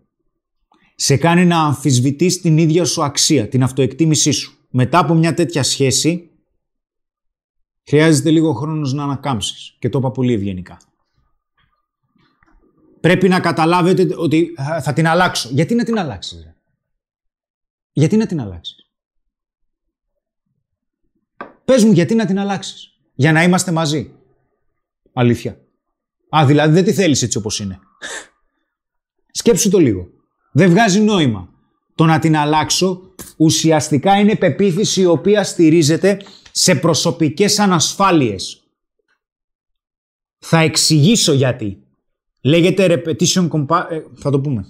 Σε 0.94 1.16
κάνει 1.16 1.44
να 1.44 1.64
αμφισβητείς 1.64 2.40
την 2.40 2.58
ίδια 2.58 2.84
σου 2.84 3.04
αξία, 3.04 3.48
την 3.48 3.62
αυτοεκτίμησή 3.62 4.30
σου. 4.30 4.58
Μετά 4.70 4.98
από 4.98 5.14
μια 5.14 5.34
τέτοια 5.34 5.62
σχέση, 5.62 6.30
χρειάζεται 7.86 8.30
λίγο 8.30 8.52
χρόνος 8.52 8.92
να 8.92 9.02
ανακάμψεις. 9.02 9.76
Και 9.78 9.88
το 9.88 9.98
είπα 9.98 10.10
πολύ 10.10 10.32
ευγενικά. 10.32 10.80
Πρέπει 13.00 13.28
να 13.28 13.40
καταλάβετε 13.40 14.14
ότι 14.16 14.54
θα 14.82 14.92
την 14.92 15.06
αλλάξω. 15.06 15.48
Γιατί 15.52 15.74
να 15.74 15.84
την 15.84 15.98
αλλάξεις, 15.98 16.42
ρε; 16.42 16.54
Γιατί 17.92 18.16
να 18.16 18.26
την 18.26 18.40
αλλάξεις; 18.40 18.90
Πες 21.64 21.84
μου 21.84 21.92
γιατί 21.92 22.14
να 22.14 22.26
την 22.26 22.38
αλλάξεις; 22.38 23.00
Για 23.14 23.32
να 23.32 23.42
είμαστε 23.42 23.72
μαζί. 23.72 24.14
Αλήθεια. 25.12 25.60
Α, 26.36 26.44
δηλαδή 26.46 26.74
δεν 26.74 26.84
τη 26.84 26.92
θέλεις 26.92 27.22
έτσι 27.22 27.38
όπως 27.38 27.60
είναι. 27.60 27.78
Σκέψου 29.30 29.70
το 29.70 29.78
λίγο. 29.78 30.08
Δεν 30.52 30.70
βγάζει 30.70 31.00
νόημα. 31.00 31.48
Το 31.94 32.04
να 32.04 32.18
την 32.18 32.36
αλλάξω 32.36 33.02
ουσιαστικά 33.36 34.18
είναι 34.18 34.36
πεποίθηση 34.36 35.00
η 35.00 35.06
οποία 35.06 35.44
στηρίζεται 35.44 36.20
σε 36.52 36.74
προσωπικές 36.74 37.58
ανασφάλειες. 37.58 38.62
Θα 40.38 40.58
εξηγήσω 40.58 41.32
γιατί. 41.32 41.82
Λέγεται 42.42 43.02
repetition 43.04 43.48
compa... 43.48 43.86
Ε, 43.88 44.00
θα 44.14 44.30
το 44.30 44.40
πούμε. 44.40 44.66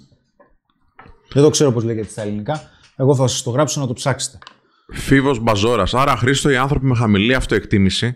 Δεν 1.33 1.43
το 1.43 1.51
ξέρω 1.51 1.73
πώς 1.73 1.85
λέγεται 1.85 2.09
στα 2.09 2.23
ελληνικά. 2.23 2.71
Εγώ 2.97 3.15
θα 3.15 3.27
σας 3.27 3.43
το 3.43 3.51
γράψω 3.51 3.81
να 3.81 3.87
το 3.87 3.93
ψάξετε. 3.93 4.39
Φίβος 4.93 5.39
Μπαζόρας. 5.39 5.95
Άρα, 5.95 6.17
Χρήστο, 6.17 6.51
οι 6.51 6.57
άνθρωποι 6.57 6.87
με 6.87 6.95
χαμηλή 6.95 7.35
αυτοεκτίμηση 7.35 8.15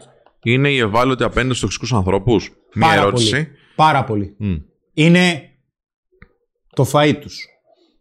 είναι 0.53 0.71
οι 0.71 0.79
ευάλωτοι 0.79 1.23
απέναντι 1.23 1.55
στους 1.55 1.61
τοξικούς 1.61 1.93
ανθρώπους; 1.93 2.51
Μία 2.75 2.89
Πάρα 2.89 3.01
ερώτηση. 3.01 3.31
Πολύ. 3.31 3.49
Πάρα 3.75 4.05
πολύ. 4.05 4.35
Μμ. 4.39 4.55
Είναι 4.95 5.51
το 6.75 6.87
φαΐ 6.93 7.15
τους. 7.21 7.49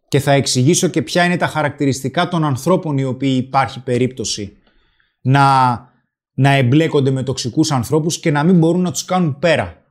Και 0.07 0.19
θα 0.19 0.31
εξηγήσω 0.31 0.87
και 0.87 1.01
ποια 1.01 1.23
είναι 1.25 1.37
τα 1.37 1.47
χαρακτηριστικά 1.47 2.27
των 2.27 2.43
ανθρώπων 2.43 2.97
οι 2.97 3.03
οποίοι 3.03 3.43
υπάρχει 3.45 3.83
περίπτωση 3.83 4.57
να, 5.21 5.77
να 6.33 6.49
εμπλέκονται 6.49 7.11
με 7.11 7.23
τοξικούς 7.23 7.71
ανθρώπους 7.71 8.19
και 8.19 8.31
να 8.31 8.43
μην 8.43 8.57
μπορούν 8.57 8.81
να 8.81 8.91
τους 8.91 9.05
κάνουν 9.05 9.39
πέρα. 9.39 9.83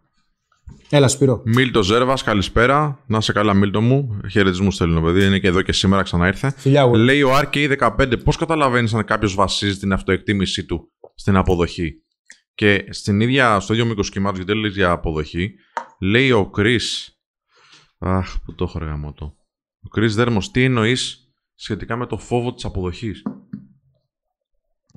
Έλα 0.94 1.08
Σπύρο. 1.08 1.42
Μίλτο 1.44 1.82
Ζέρβας, 1.82 2.22
καλησπέρα. 2.22 2.98
Να 3.06 3.20
σε 3.20 3.32
καλά, 3.32 3.54
Μίλτο 3.54 3.80
μου. 3.80 4.20
Χαιρετισμούς 4.30 4.74
στέλνω, 4.74 5.00
παιδί. 5.00 5.24
Είναι 5.24 5.38
και 5.38 5.46
εδώ 5.46 5.62
και 5.62 5.72
σήμερα, 5.72 6.02
ξανά 6.02 6.26
ήρθε. 6.26 6.54
Φιλιά 6.56 6.86
μου. 6.86 6.94
Λέει 6.94 7.22
ο 7.22 7.30
RK15, 7.38 8.22
πώς 8.24 8.36
καταλαβαίνεις 8.36 8.94
αν 8.94 9.04
κάποιος 9.04 9.34
βασίζει 9.34 9.78
την 9.78 9.92
αυτοεκτίμησή 9.92 10.64
του 10.64 10.92
στην 11.14 11.36
αποδοχή; 11.36 12.01
Και 12.62 12.86
στην 12.90 13.20
ίδια, 13.20 13.60
στο 13.60 13.72
ίδιο 13.72 13.86
μήκος 13.86 14.10
κύματο, 14.10 14.36
γιατί 14.36 14.54
λέει 14.54 14.70
για 14.70 14.90
αποδοχή, 14.90 15.54
λέει 16.00 16.30
ο 16.30 16.50
Κρι. 16.50 16.78
Αχ, 17.98 18.40
που 18.40 18.54
το 18.54 18.64
έχω 18.64 18.78
ρε 18.78 18.84
γαμώτο. 18.84 19.36
Ο 19.82 19.88
Κρι 19.88 20.06
Δέρμο, 20.06 20.38
τι 20.52 20.64
εννοείς 20.64 21.32
σχετικά 21.54 21.96
με 21.96 22.06
το 22.06 22.18
φόβο 22.18 22.54
της 22.54 22.64
αποδοχής; 22.64 23.22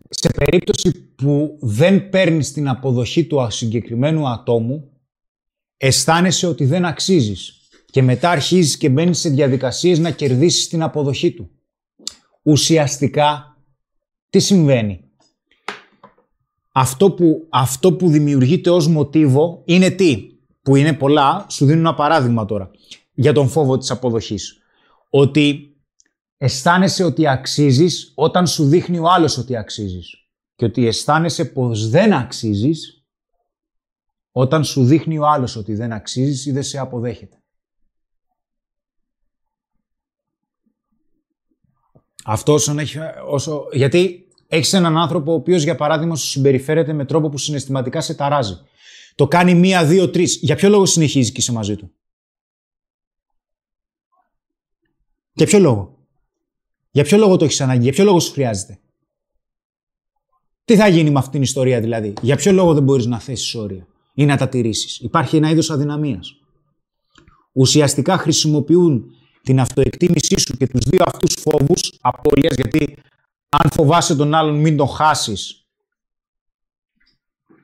Σε 0.09 0.29
περίπτωση 0.29 0.91
που 1.15 1.57
δεν 1.61 2.09
παίρνεις 2.09 2.51
την 2.51 2.67
αποδοχή 2.67 3.25
του 3.25 3.47
συγκεκριμένου 3.49 4.27
ατόμου, 4.27 4.91
αισθάνεσαι 5.77 6.47
ότι 6.47 6.65
δεν 6.65 6.85
αξίζεις 6.85 7.69
και 7.85 8.01
μετά 8.01 8.29
αρχίζεις 8.29 8.77
και 8.77 8.89
μπαίνεις 8.89 9.19
σε 9.19 9.29
διαδικασίες 9.29 9.99
να 9.99 10.11
κερδίσεις 10.11 10.67
την 10.67 10.81
αποδοχή 10.81 11.31
του. 11.33 11.51
Ουσιαστικά, 12.41 13.57
τι 14.29 14.39
συμβαίνει; 14.39 15.04
Αυτό 16.77 17.11
που, 17.11 17.47
αυτό 17.49 17.93
που 17.93 18.09
δημιουργείται 18.09 18.69
ως 18.69 18.87
μοτίβο 18.87 19.61
είναι 19.65 19.89
τι, 19.89 20.29
που 20.61 20.75
είναι 20.75 20.93
πολλά, 20.93 21.45
σου 21.49 21.65
δίνω 21.65 21.79
ένα 21.79 21.93
παράδειγμα 21.93 22.45
τώρα, 22.45 22.71
για 23.13 23.33
τον 23.33 23.47
φόβο 23.47 23.77
της 23.77 23.91
αποδοχής. 23.91 24.57
Ότι 25.09 25.75
αισθάνεσαι 26.37 27.03
ότι 27.03 27.27
αξίζεις 27.27 28.11
όταν 28.15 28.47
σου 28.47 28.65
δείχνει 28.67 28.99
ο 28.99 29.09
άλλος 29.09 29.37
ότι 29.37 29.55
αξίζεις. 29.55 30.27
Και 30.55 30.65
ότι 30.65 30.87
αισθάνεσαι 30.87 31.45
πως 31.45 31.89
δεν 31.89 32.13
αξίζεις 32.13 33.05
όταν 34.31 34.63
σου 34.63 34.85
δείχνει 34.85 35.17
ο 35.17 35.27
άλλος 35.27 35.55
ότι 35.55 35.75
δεν 35.75 35.91
αξίζεις 35.91 36.45
ή 36.45 36.51
δεν 36.51 36.63
σε 36.63 36.77
αποδέχεται. 36.77 37.43
Αυτό 42.25 42.53
όσον 42.53 42.79
έχει, 42.79 42.97
όσο, 43.27 43.67
γιατί 43.71 44.24
έχεις 44.47 44.73
έναν 44.73 44.97
άνθρωπο 44.97 45.31
ο 45.31 45.35
οποίος 45.35 45.63
για 45.63 45.75
παράδειγμα 45.75 46.15
σου 46.15 46.27
συμπεριφέρεται 46.27 46.93
με 46.93 47.05
τρόπο 47.05 47.29
που 47.29 47.37
συναισθηματικά 47.37 48.01
σε 48.01 48.13
ταράζει. 48.13 48.59
Το 49.15 49.27
κάνει 49.27 49.55
μία, 49.55 49.85
δύο, 49.85 50.09
τρεις. 50.09 50.39
Για 50.41 50.55
ποιο 50.55 50.69
λόγο 50.69 50.85
συνεχίζεις 50.85 51.31
και 51.31 51.39
είσαι 51.39 51.51
μαζί 51.51 51.75
του; 51.75 51.91
Για 55.33 55.45
ποιο 55.45 55.59
λόγο; 55.59 55.97
Για 56.91 57.03
ποιο 57.03 57.17
λόγο 57.17 57.37
το 57.37 57.45
έχεις 57.45 57.61
ανάγκη, 57.61 57.83
για 57.83 57.91
ποιο 57.91 58.03
λόγο 58.03 58.19
σου 58.19 58.31
χρειάζεται; 58.31 58.79
Τι 60.65 60.75
θα 60.75 60.87
γίνει 60.87 61.09
με 61.09 61.17
αυτήν 61.17 61.31
την 61.31 61.41
ιστορία 61.41 61.79
δηλαδή; 61.79 62.13
Για 62.21 62.35
ποιο 62.35 62.51
λόγο 62.51 62.73
δεν 62.73 62.83
μπορείς 62.83 63.05
να 63.05 63.19
θέσεις 63.19 63.55
όρια 63.55 63.87
ή 64.13 64.25
να 64.25 64.37
τα 64.37 64.49
τηρήσεις; 64.49 64.99
Υπάρχει 64.99 65.35
ένα 65.35 65.49
είδος 65.49 65.69
αδυναμίας. 65.69 66.35
Ουσιαστικά 67.51 68.17
χρησιμοποιούν 68.17 69.05
την 69.43 69.59
αυτοεκτίμησή 69.59 70.39
σου 70.39 70.57
και 70.57 70.67
τους 70.67 70.85
δύο 70.85 71.03
αυτούς 71.05 71.33
φόβους 71.33 71.97
απώλειας, 72.01 72.55
γιατί 72.55 72.97
αν 73.63 73.71
φοβάσαι 73.71 74.15
τον 74.15 74.33
άλλον 74.33 74.55
μην 74.55 74.77
τον 74.77 74.87
χάσεις, 74.87 75.67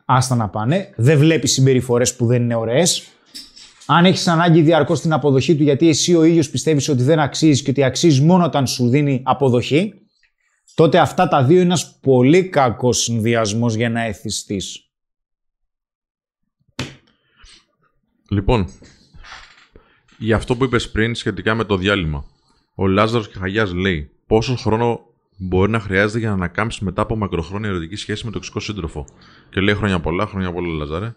άστα 0.05 0.35
να 0.35 0.49
πάνε, 0.49 0.93
δεν 0.95 1.17
βλέπεις 1.17 1.51
συμπεριφορές 1.51 2.15
που 2.15 2.25
δεν 2.25 2.41
είναι 2.41 2.55
ωραίες, 2.55 3.07
αν 3.85 4.05
έχεις 4.05 4.27
ανάγκη 4.27 4.61
διαρκώς 4.61 5.01
την 5.01 5.13
αποδοχή 5.13 5.55
του 5.55 5.63
γιατί 5.63 5.89
εσύ 5.89 6.15
ο 6.15 6.23
ίδιος 6.23 6.49
πιστεύεις 6.49 6.89
ότι 6.89 7.03
δεν 7.03 7.19
αξίζει 7.19 7.63
και 7.63 7.69
ότι 7.69 7.83
αξίζει 7.83 8.21
μόνο 8.21 8.45
όταν 8.45 8.67
σου 8.67 8.89
δίνει 8.89 9.21
αποδοχή, 9.25 9.93
τότε 10.73 10.99
αυτά 10.99 11.27
τα 11.27 11.43
δύο 11.43 11.55
είναι 11.55 11.65
ένας 11.65 11.99
πολύ 11.99 12.49
κακός 12.49 12.97
συνδυασμός 12.97 13.73
για 13.73 13.89
να 13.89 14.01
εθιστείς. 14.01 14.91
Λοιπόν, 18.29 18.69
για 20.17 20.35
αυτό 20.35 20.55
που 20.55 20.63
είπες 20.63 20.91
πριν 20.91 21.15
σχετικά 21.15 21.55
με 21.55 21.63
το 21.63 21.77
διάλειμμα. 21.77 22.25
Ο 22.75 22.87
Λάζαρος 22.87 23.27
Χαγιάς 23.27 23.73
λέει 23.73 24.11
πόσο 24.27 24.55
χρόνο 24.55 25.10
μπορεί 25.43 25.71
να 25.71 25.79
χρειάζεται 25.79 26.19
για 26.19 26.27
να 26.27 26.33
ανακάμψει 26.33 26.83
μετά 26.83 27.01
από 27.01 27.15
μακροχρόνια 27.15 27.69
ερωτική 27.69 27.95
σχέση 27.95 28.25
με 28.25 28.31
τοξικό 28.31 28.59
σύντροφο. 28.59 29.05
Και 29.49 29.61
λέει 29.61 29.75
χρόνια 29.75 29.99
πολλά, 29.99 30.25
χρόνια 30.25 30.53
πολλά 30.53 30.67
Λαζάρε. 30.67 31.15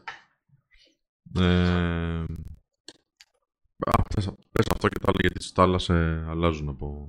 Ε, 1.39 2.25
α, 3.79 4.03
πες, 4.14 4.33
πες 4.53 4.66
αυτό 4.72 4.89
και 4.89 4.99
τα 4.99 5.07
άλλα 5.09 5.18
γιατί 5.20 5.39
τις 5.39 5.53
τα 5.53 5.62
άλλα 5.62 5.79
σε 5.79 5.95
αλλάζουν 6.29 6.68
από 6.68 7.09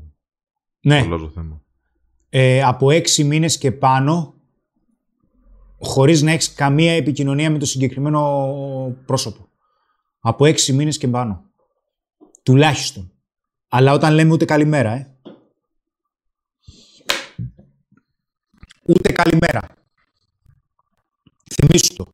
Ναι. 0.80 1.00
αλλάζω 1.00 1.30
θέμα. 1.30 1.62
ε, 2.30 2.64
από 2.64 2.90
έξι 2.92 3.24
μήνες 3.24 3.58
και 3.58 3.72
πάνω 3.72 4.34
χωρίς 5.80 6.22
να 6.22 6.32
έχεις 6.32 6.54
καμία 6.54 6.94
επικοινωνία 6.94 7.52
με 7.52 7.58
το 7.58 7.66
συγκεκριμένο 7.66 8.22
πρόσωπο. 9.06 9.50
Από 10.20 10.46
έξι 10.46 10.74
μήνες 10.74 10.98
και 10.98 11.08
πάνω. 11.08 11.44
Τουλάχιστον. 12.44 13.12
Αλλά 13.68 13.94
όταν 13.94 14.14
λέμε 14.14 14.34
ούτε 14.34 14.46
καλημέρα, 14.46 14.92
ε. 14.92 15.15
ούτε 18.86 19.12
καλημέρα. 19.12 19.62
Θυμήσου 21.54 21.96
το. 21.96 22.06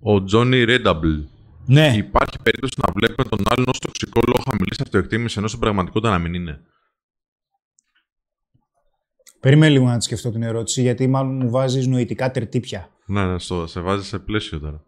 Ο 0.00 0.24
Τζόνι 0.24 0.64
Ρένταμπλ. 0.64 1.08
Ναι. 1.66 1.96
Υπάρχει 1.96 2.38
περίπτωση 2.42 2.74
να 2.86 2.92
βλέπουμε 2.92 3.28
τον 3.28 3.44
άλλον 3.44 3.68
ως 3.68 3.78
τοξικό 3.78 4.20
λόγο 4.26 4.42
χαμηλής 4.48 4.80
αυτοεκτίμησης 4.80 5.36
ενώ 5.36 5.46
στην 5.46 5.60
πραγματικότητα 5.60 6.10
να 6.10 6.18
μην 6.18 6.34
είναι. 6.34 6.60
Περίμενε 9.40 9.72
λίγο 9.72 9.84
να 9.86 9.98
τη 9.98 10.04
σκεφτώ 10.04 10.30
την 10.30 10.42
ερώτηση, 10.42 10.82
γιατί 10.82 11.06
μάλλον 11.06 11.36
μου 11.36 11.50
βάζεις 11.50 11.86
νοητικά 11.86 12.30
τερτύπια. 12.30 12.90
Ναι, 13.06 13.26
ναι, 13.26 13.38
στο, 13.38 13.66
σε 13.66 13.80
βάζει 13.80 14.04
σε 14.04 14.18
πλαίσιο 14.18 14.58
τώρα 14.60 14.84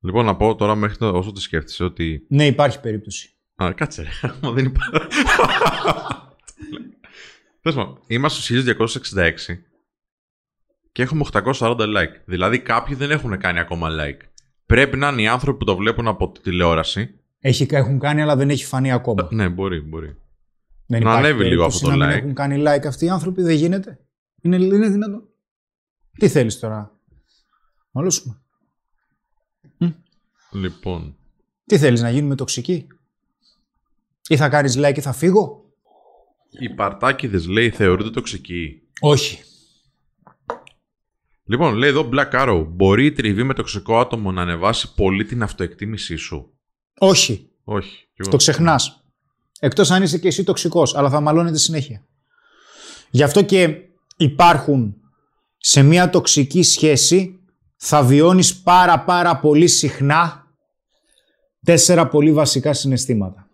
λοιπόν, 0.00 0.24
να 0.24 0.36
πω 0.36 0.54
τώρα 0.54 0.74
μέχρι 0.74 0.96
το, 0.96 1.08
όσο 1.08 1.32
τη 1.32 1.40
σκέφτεσαι 1.40 1.84
ότι. 1.84 2.26
Ναι, 2.28 2.46
υπάρχει 2.46 2.80
περίπτωση. 2.80 3.34
Α, 3.62 3.72
κάτσε 3.76 4.02
ρε. 4.02 4.08
Μα 4.42 4.50
δεν 4.52 4.64
υπάρχει. 4.64 4.90
Πες 7.62 7.74
μου, 7.74 7.98
είμαστε 8.06 8.62
στο 8.62 8.74
1266 9.16 9.32
και 10.92 11.02
έχουμε 11.02 11.24
840 11.32 11.76
like. 11.78 12.20
Δηλαδή 12.24 12.60
κάποιοι 12.60 12.94
δεν 12.94 13.10
έχουν 13.10 13.38
κάνει 13.38 13.58
ακόμα 13.58 13.88
like. 13.90 14.20
Πρέπει 14.66 14.96
να 14.96 15.08
είναι 15.08 15.22
οι 15.22 15.26
άνθρωποι 15.28 15.58
που 15.58 15.64
το 15.64 15.76
βλέπουν 15.76 16.08
από 16.08 16.30
τη 16.30 16.40
τηλεόραση. 16.40 17.14
Έχει, 17.40 17.66
έχουν 17.70 17.98
κάνει, 17.98 18.22
αλλά 18.22 18.36
δεν 18.36 18.50
έχει 18.50 18.64
φανεί 18.64 18.92
ακόμα. 18.92 19.28
Ναι, 19.30 19.48
μπορεί, 19.48 19.80
μπορεί. 19.80 20.06
Δεν 20.86 21.02
Να 21.02 21.10
υπάρχει 21.10 21.18
ανέβει 21.18 21.44
λίγο 21.44 21.66
περίπτωση 21.66 21.76
αυτό 21.76 21.90
το 21.90 21.96
να 21.96 22.06
μην 22.06 22.14
like. 22.14 22.18
έχουν 22.18 22.34
κάνει 22.34 22.62
like 22.66 22.86
αυτοί 22.86 23.04
οι 23.04 23.08
άνθρωποι, 23.08 23.42
δεν 23.42 23.54
γίνεται. 23.54 23.98
Είναι, 24.42 24.56
είναι 24.56 24.88
δυνατόν. 24.88 25.28
Τι 26.18 26.28
θέλεις 26.28 26.58
τώρα. 26.58 26.98
Μαλώσουμε. 27.90 28.42
Λοιπόν, 30.52 31.16
Τι 31.66 31.78
θέλεις 31.78 32.00
να 32.00 32.10
γίνουμε 32.10 32.34
τοξικοί; 32.34 32.86
Ή 34.28 34.36
θα 34.36 34.48
κάνεις 34.48 34.78
like 34.78 34.92
και 34.94 35.00
θα 35.00 35.12
φύγω; 35.12 35.64
οι 36.50 36.74
παρτάκιδες 36.74 37.46
λέει 37.46 37.70
θεωρούνται 37.70 38.10
τοξικοί. 38.10 38.82
Όχι. 39.00 39.42
Λοιπόν, 41.44 41.74
λέει 41.74 41.90
εδώ 41.90 42.08
Black 42.12 42.30
Arrow, 42.32 42.66
μπορεί 42.68 43.04
η 43.06 43.12
τριβή 43.12 43.42
με 43.42 43.54
τοξικό 43.54 43.98
άτομο 44.00 44.32
να 44.32 44.42
ανεβάσει 44.42 44.94
πολύ 44.94 45.24
την 45.24 45.42
αυτοεκτίμησή 45.42 46.16
σου; 46.16 46.58
Όχι. 46.98 47.50
Όχι. 47.64 47.96
κι 47.96 48.20
εγώ. 48.20 48.30
Το 48.30 48.36
ξεχνάς. 48.36 49.04
Εκτός 49.60 49.90
αν 49.90 50.02
είσαι 50.02 50.18
και 50.18 50.28
εσύ 50.28 50.44
τοξικός, 50.44 50.94
αλλά 50.94 51.10
θα 51.10 51.20
μαλώνεται 51.20 51.58
συνέχεια. 51.58 52.06
Γι' 53.10 53.22
αυτό 53.22 53.42
και 53.42 53.76
υπάρχουν 54.16 54.94
σε 55.56 55.82
μια 55.82 56.10
τοξική 56.10 56.62
σχέση 56.62 57.40
θα 57.76 58.02
βιώνεις 58.02 58.62
πάρα 58.62 59.04
πάρα 59.04 59.36
πολύ 59.40 59.68
συχνά 59.68 60.39
τέσσερα 61.64 62.08
πολύ 62.08 62.32
βασικά 62.32 62.72
συναισθήματα. 62.72 63.50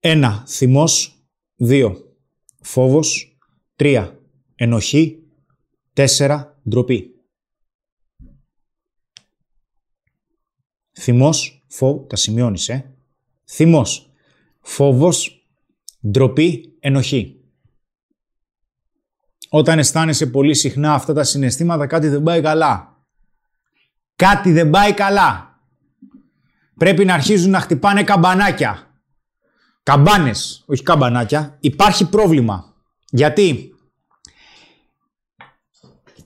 Ένα, 0.00 0.44
θυμός. 0.48 1.16
Δύο, 1.56 2.16
φόβος. 2.60 3.38
Τρία, 3.76 4.20
ενοχή. 4.54 5.22
Τέσσερα, 5.92 6.60
ντροπή. 6.68 7.14
Θυμός, 10.92 11.64
φόβο, 11.68 12.06
τα 12.06 12.16
σημειώνεις, 12.16 12.68
ε. 12.68 12.96
Θυμός, 13.44 14.10
φόβος, 14.60 15.46
ντροπή, 16.08 16.76
ενοχή. 16.80 17.36
Όταν 19.48 19.78
αισθάνεσαι 19.78 20.26
πολύ 20.26 20.54
συχνά 20.54 20.94
αυτά 20.94 21.12
τα 21.12 21.24
συναισθήματα, 21.24 21.86
κάτι 21.86 22.08
δεν 22.08 22.22
πάει 22.22 22.40
καλά. 22.40 23.04
Κάτι 24.16 24.52
δεν 24.52 24.70
πάει 24.70 24.94
καλά. 24.94 25.51
Πρέπει 26.76 27.04
να 27.04 27.14
αρχίζουν 27.14 27.50
να 27.50 27.60
χτυπάνε 27.60 28.04
καμπανάκια. 28.04 28.86
Καμπάνες, 29.82 30.62
όχι 30.66 30.82
καμπανάκια. 30.82 31.56
Υπάρχει 31.60 32.08
πρόβλημα. 32.08 32.74
Γιατί; 33.10 33.74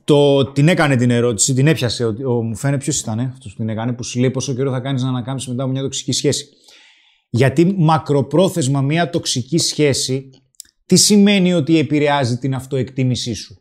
Το, 0.04 0.44
την 0.52 0.68
έκανε 0.68 0.96
την 0.96 1.10
ερώτηση, 1.10 1.54
την 1.54 1.66
έπιασε. 1.66 2.04
Ο, 2.04 2.14
ο, 2.24 2.42
μου 2.42 2.56
φαίνεται 2.56 2.82
ποιος 2.84 3.00
ήταν 3.00 3.20
αυτός 3.20 3.52
που 3.52 3.58
την 3.58 3.68
έκανε, 3.68 3.92
που 3.92 4.02
σου 4.02 4.20
λέει 4.20 4.30
πόσο 4.30 4.54
καιρό 4.54 4.70
θα 4.70 4.80
κάνεις 4.80 5.02
να 5.02 5.08
ανακάμψεις 5.08 5.48
μετά 5.48 5.62
από 5.62 5.72
μια 5.72 5.82
τοξική 5.82 6.12
σχέση. 6.12 6.48
Γιατί 7.30 7.74
μακροπρόθεσμα 7.78 8.80
μια 8.80 9.10
τοξική 9.10 9.58
σχέση, 9.58 10.30
τι 10.86 10.96
σημαίνει 10.96 11.54
ότι 11.54 11.78
επηρεάζει 11.78 12.38
την 12.38 12.54
αυτοεκτίμησή 12.54 13.34
σου; 13.34 13.60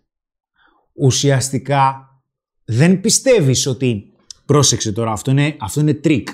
Ουσιαστικά 0.94 2.10
δεν 2.66 3.02
πιστεύεις 3.02 3.66
ότι. 3.66 4.10
Πρόσεξε 4.46 4.92
τώρα, 4.92 5.12
αυτό 5.12 5.32
είναι, 5.32 5.56
αυτό 5.60 5.80
είναι 5.80 5.94
τρικ. 5.94 6.28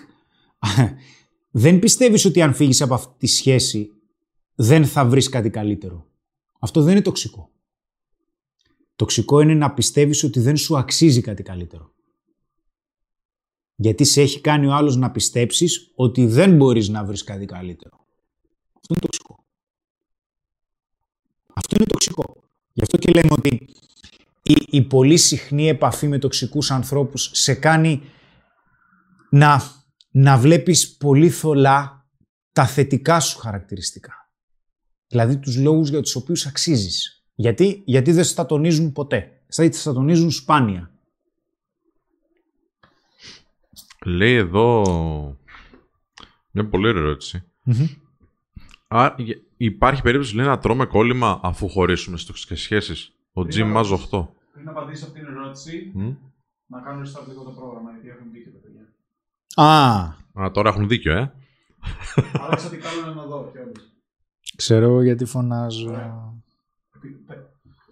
Δεν 1.51 1.79
πιστεύεις 1.79 2.25
ότι 2.25 2.41
αν 2.41 2.53
φύγεις 2.53 2.81
από 2.81 2.93
αυτή 2.93 3.13
τη 3.17 3.27
σχέση 3.27 3.91
δεν 4.55 4.85
θα 4.85 5.05
βρεις 5.05 5.29
κάτι 5.29 5.49
καλύτερο. 5.49 6.07
Αυτό 6.59 6.81
δεν 6.81 6.91
είναι 6.91 7.01
τοξικό. 7.01 7.51
Τοξικό 8.95 9.39
είναι 9.39 9.53
να 9.53 9.73
πιστεύεις 9.73 10.23
ότι 10.23 10.39
δεν 10.39 10.57
σου 10.57 10.77
αξίζει 10.77 11.21
κάτι 11.21 11.43
καλύτερο. 11.43 11.93
Γιατί 13.75 14.03
σε 14.03 14.21
έχει 14.21 14.41
κάνει 14.41 14.67
ο 14.67 14.73
άλλος 14.73 14.95
να 14.95 15.11
πιστέψεις 15.11 15.91
ότι 15.95 16.25
δεν 16.25 16.55
μπορείς 16.55 16.89
να 16.89 17.03
βρεις 17.03 17.23
κάτι 17.23 17.45
καλύτερο. 17.45 18.05
Αυτό 18.75 18.93
είναι 18.93 18.99
τοξικό. 18.99 19.45
Αυτό 21.53 21.75
είναι 21.75 21.85
τοξικό. 21.85 22.43
Γι' 22.73 22.81
αυτό 22.81 22.97
και 22.97 23.11
λέμε 23.11 23.29
ότι 23.31 23.67
η, 24.43 24.55
η 24.69 24.81
πολύ 24.81 25.17
συχνή 25.17 25.67
επαφή 25.67 26.07
με 26.07 26.19
τοξικούς 26.19 26.71
ανθρώπους 26.71 27.29
σε 27.33 27.53
κάνει 27.53 28.01
να, 29.29 29.61
να 30.11 30.37
βλέπεις 30.37 30.97
πολύ 30.97 31.29
θολά 31.29 32.05
τα 32.51 32.65
θετικά 32.65 33.19
σου 33.19 33.37
χαρακτηριστικά. 33.37 34.29
Δηλαδή 35.07 35.37
τους 35.37 35.57
λόγους 35.57 35.89
για 35.89 36.01
τους 36.01 36.15
οποίους 36.15 36.45
αξίζεις. 36.45 37.23
Γιατί, 37.35 37.81
γιατί 37.85 38.11
δεν 38.11 38.23
στα 38.23 38.45
τονίζουν 38.45 38.91
ποτέ. 38.91 39.41
Θα 39.47 39.71
στα 39.71 39.93
τονίζουν 39.93 40.31
σπάνια. 40.31 40.91
Λέει 44.05 44.35
εδώ 44.35 44.81
μια 46.51 46.69
πολύ 46.69 46.87
ωραία 46.87 47.01
ερώτηση. 47.01 47.43
Α, 48.87 49.15
γε- 49.17 49.41
υπάρχει 49.57 50.01
περίπτωση 50.01 50.35
λέει, 50.35 50.45
να 50.45 50.57
τρώμε 50.57 50.85
κόλλημα 50.85 51.39
αφού 51.43 51.69
χωρίσουμε 51.69 52.15
στις 52.15 52.27
τοξικές 52.27 52.61
σχέσεις; 52.61 53.13
Ο 53.33 53.41
Jim 53.41 53.55
Είναι 53.55 53.73
Maz 53.79 53.85
8. 54.11 54.27
Πριν 54.53 54.67
απαντήσω 54.69 55.05
αυτήν 55.05 55.23
την 55.25 55.33
ερώτηση, 55.33 55.91
Μμ. 55.93 56.13
να 56.65 56.81
κάνω 56.81 57.01
restart 57.01 57.27
λίγο 57.27 57.43
το 57.43 57.51
πρόγραμμα, 57.51 57.91
γιατί 57.91 58.07
έχουν 58.09 58.31
δίκιο 58.31 58.51
τα 58.51 58.57
παιδιά. 58.57 58.93
Α, 59.55 59.99
Α, 60.33 60.51
τώρα 60.53 60.69
έχουν 60.69 60.87
δίκιο, 60.87 61.11
ε. 61.17 61.33
Άλλαξα 62.39 62.69
τι 62.69 62.77
κάνω 62.77 63.13
να 63.13 63.25
δω 63.25 63.49
κιόλας. 63.51 63.93
ξέρω 64.55 65.01
γιατί 65.01 65.25
φωνάζω. 65.25 65.91
Πε- 67.01 67.11
πε- 67.27 67.49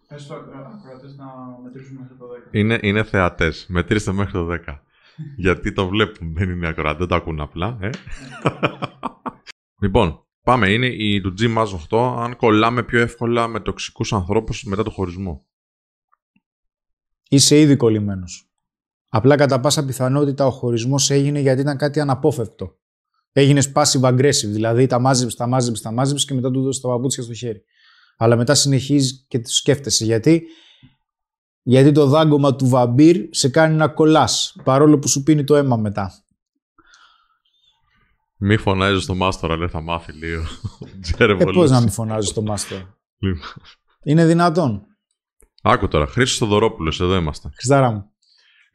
Πες 0.08 0.22
στους 0.22 0.36
ακρο- 0.36 0.54
ακροατές 0.56 1.16
να 1.16 1.26
μετρήσουν 1.64 1.98
μέχρι 1.98 2.16
το 2.18 2.26
10. 2.26 2.48
Είναι, 2.52 2.80
είναι 2.82 3.04
θεατές. 3.04 3.66
Μετρήστε 3.70 4.12
μέχρι 4.12 4.32
το 4.32 4.48
10. 4.52 4.84
Γιατί 5.38 5.72
το 5.74 5.88
βλέπουν, 5.88 6.34
δεν 6.34 6.50
είναι 6.50 6.68
ακροατές, 6.68 6.98
δεν 7.00 7.08
το 7.08 7.16
ακούν 7.16 7.40
απλά, 7.42 7.78
ε. 7.82 7.90
λοιπόν, 9.82 10.24
πάμε. 10.44 10.70
Είναι 10.72 10.86
η 10.88 11.22
του 11.22 11.34
Jim 11.40 11.58
Maz 11.58 11.68
8. 11.90 12.16
Αν 12.24 12.36
κολλάμε 12.36 12.84
πιο 12.84 13.00
εύκολα 13.00 13.48
με 13.48 13.60
τοξικούς 13.60 14.14
ανθρώπους 14.14 14.64
μετά 14.64 14.84
το 14.84 14.90
χωρισμό. 14.90 15.46
Είσαι 17.30 17.60
ήδη 17.60 17.76
κολλημένος. 17.76 18.49
Απλά 19.10 19.36
κατά 19.36 19.60
πάσα 19.60 19.86
πιθανότητα 19.86 20.46
ο 20.46 20.52
χωρισμός 20.52 21.10
έγινε 21.10 21.40
γιατί 21.40 21.62
ήταν 21.62 21.78
κάτι 21.78 22.00
αναπόφευκτο. 22.00 22.78
Έγινες 23.32 23.72
passive 23.76 24.02
aggressive, 24.02 24.50
δηλαδή 24.52 24.86
τα 24.86 25.00
μάζεψες, 25.00 25.36
τα 25.36 25.48
μάζεψες, 25.48 25.84
τα 25.84 25.92
μάζεψες 25.92 26.28
και 26.28 26.34
μετά 26.34 26.52
του 26.52 26.62
δώσεις 26.62 26.82
τα 26.82 26.88
παπούτσια 26.88 27.24
στο 27.24 27.34
χέρι. 27.34 27.64
Αλλά 28.18 28.36
μετά 28.36 28.56
συνεχίζεις 28.56 29.26
και 29.28 29.40
το 29.40 29.50
σκέφτεσαι. 29.50 30.06
Γιατί, 30.06 30.44
γιατί 31.62 31.92
το 31.92 32.06
δάγκωμα 32.06 32.56
του 32.56 32.68
βαμπύρ 32.68 33.28
σε 33.30 33.50
κάνει 33.50 33.76
να 33.76 33.88
κολλάς, 33.88 34.56
παρόλο 34.64 35.00
που 35.00 35.08
σου 35.08 35.24
πίνει 35.24 35.44
το 35.44 35.56
αίμα 35.56 35.78
μετά. 35.78 36.24
Μη 38.38 38.58
φωνάζεις 38.58 39.04
στο 39.04 39.16
μάστορα, 39.16 39.58
λέει 39.58 39.68
θα 39.68 39.82
μάθει 39.82 40.12
λίγο. 40.12 40.44
Τζέρε 41.02 41.34
Ε, 41.34 41.46
πώς 41.46 41.72
να 41.72 41.80
μην 41.80 41.90
φωνάζεις 41.90 42.30
στο 42.30 42.42
μάστερ. 42.42 42.80
Λοιπόν. 43.18 43.48
Είναι 44.04 44.26
δυνατόν. 44.26 44.86
Άκου 45.62 45.88
τώρα, 45.88 46.08
Χρήστος 46.08 46.38
Θοδωρόπουλος, 46.38 47.00
εδώ 47.02 47.16
είμαστε. 47.16 47.50
Χριστάρα 47.54 47.92
μου. 47.92 48.09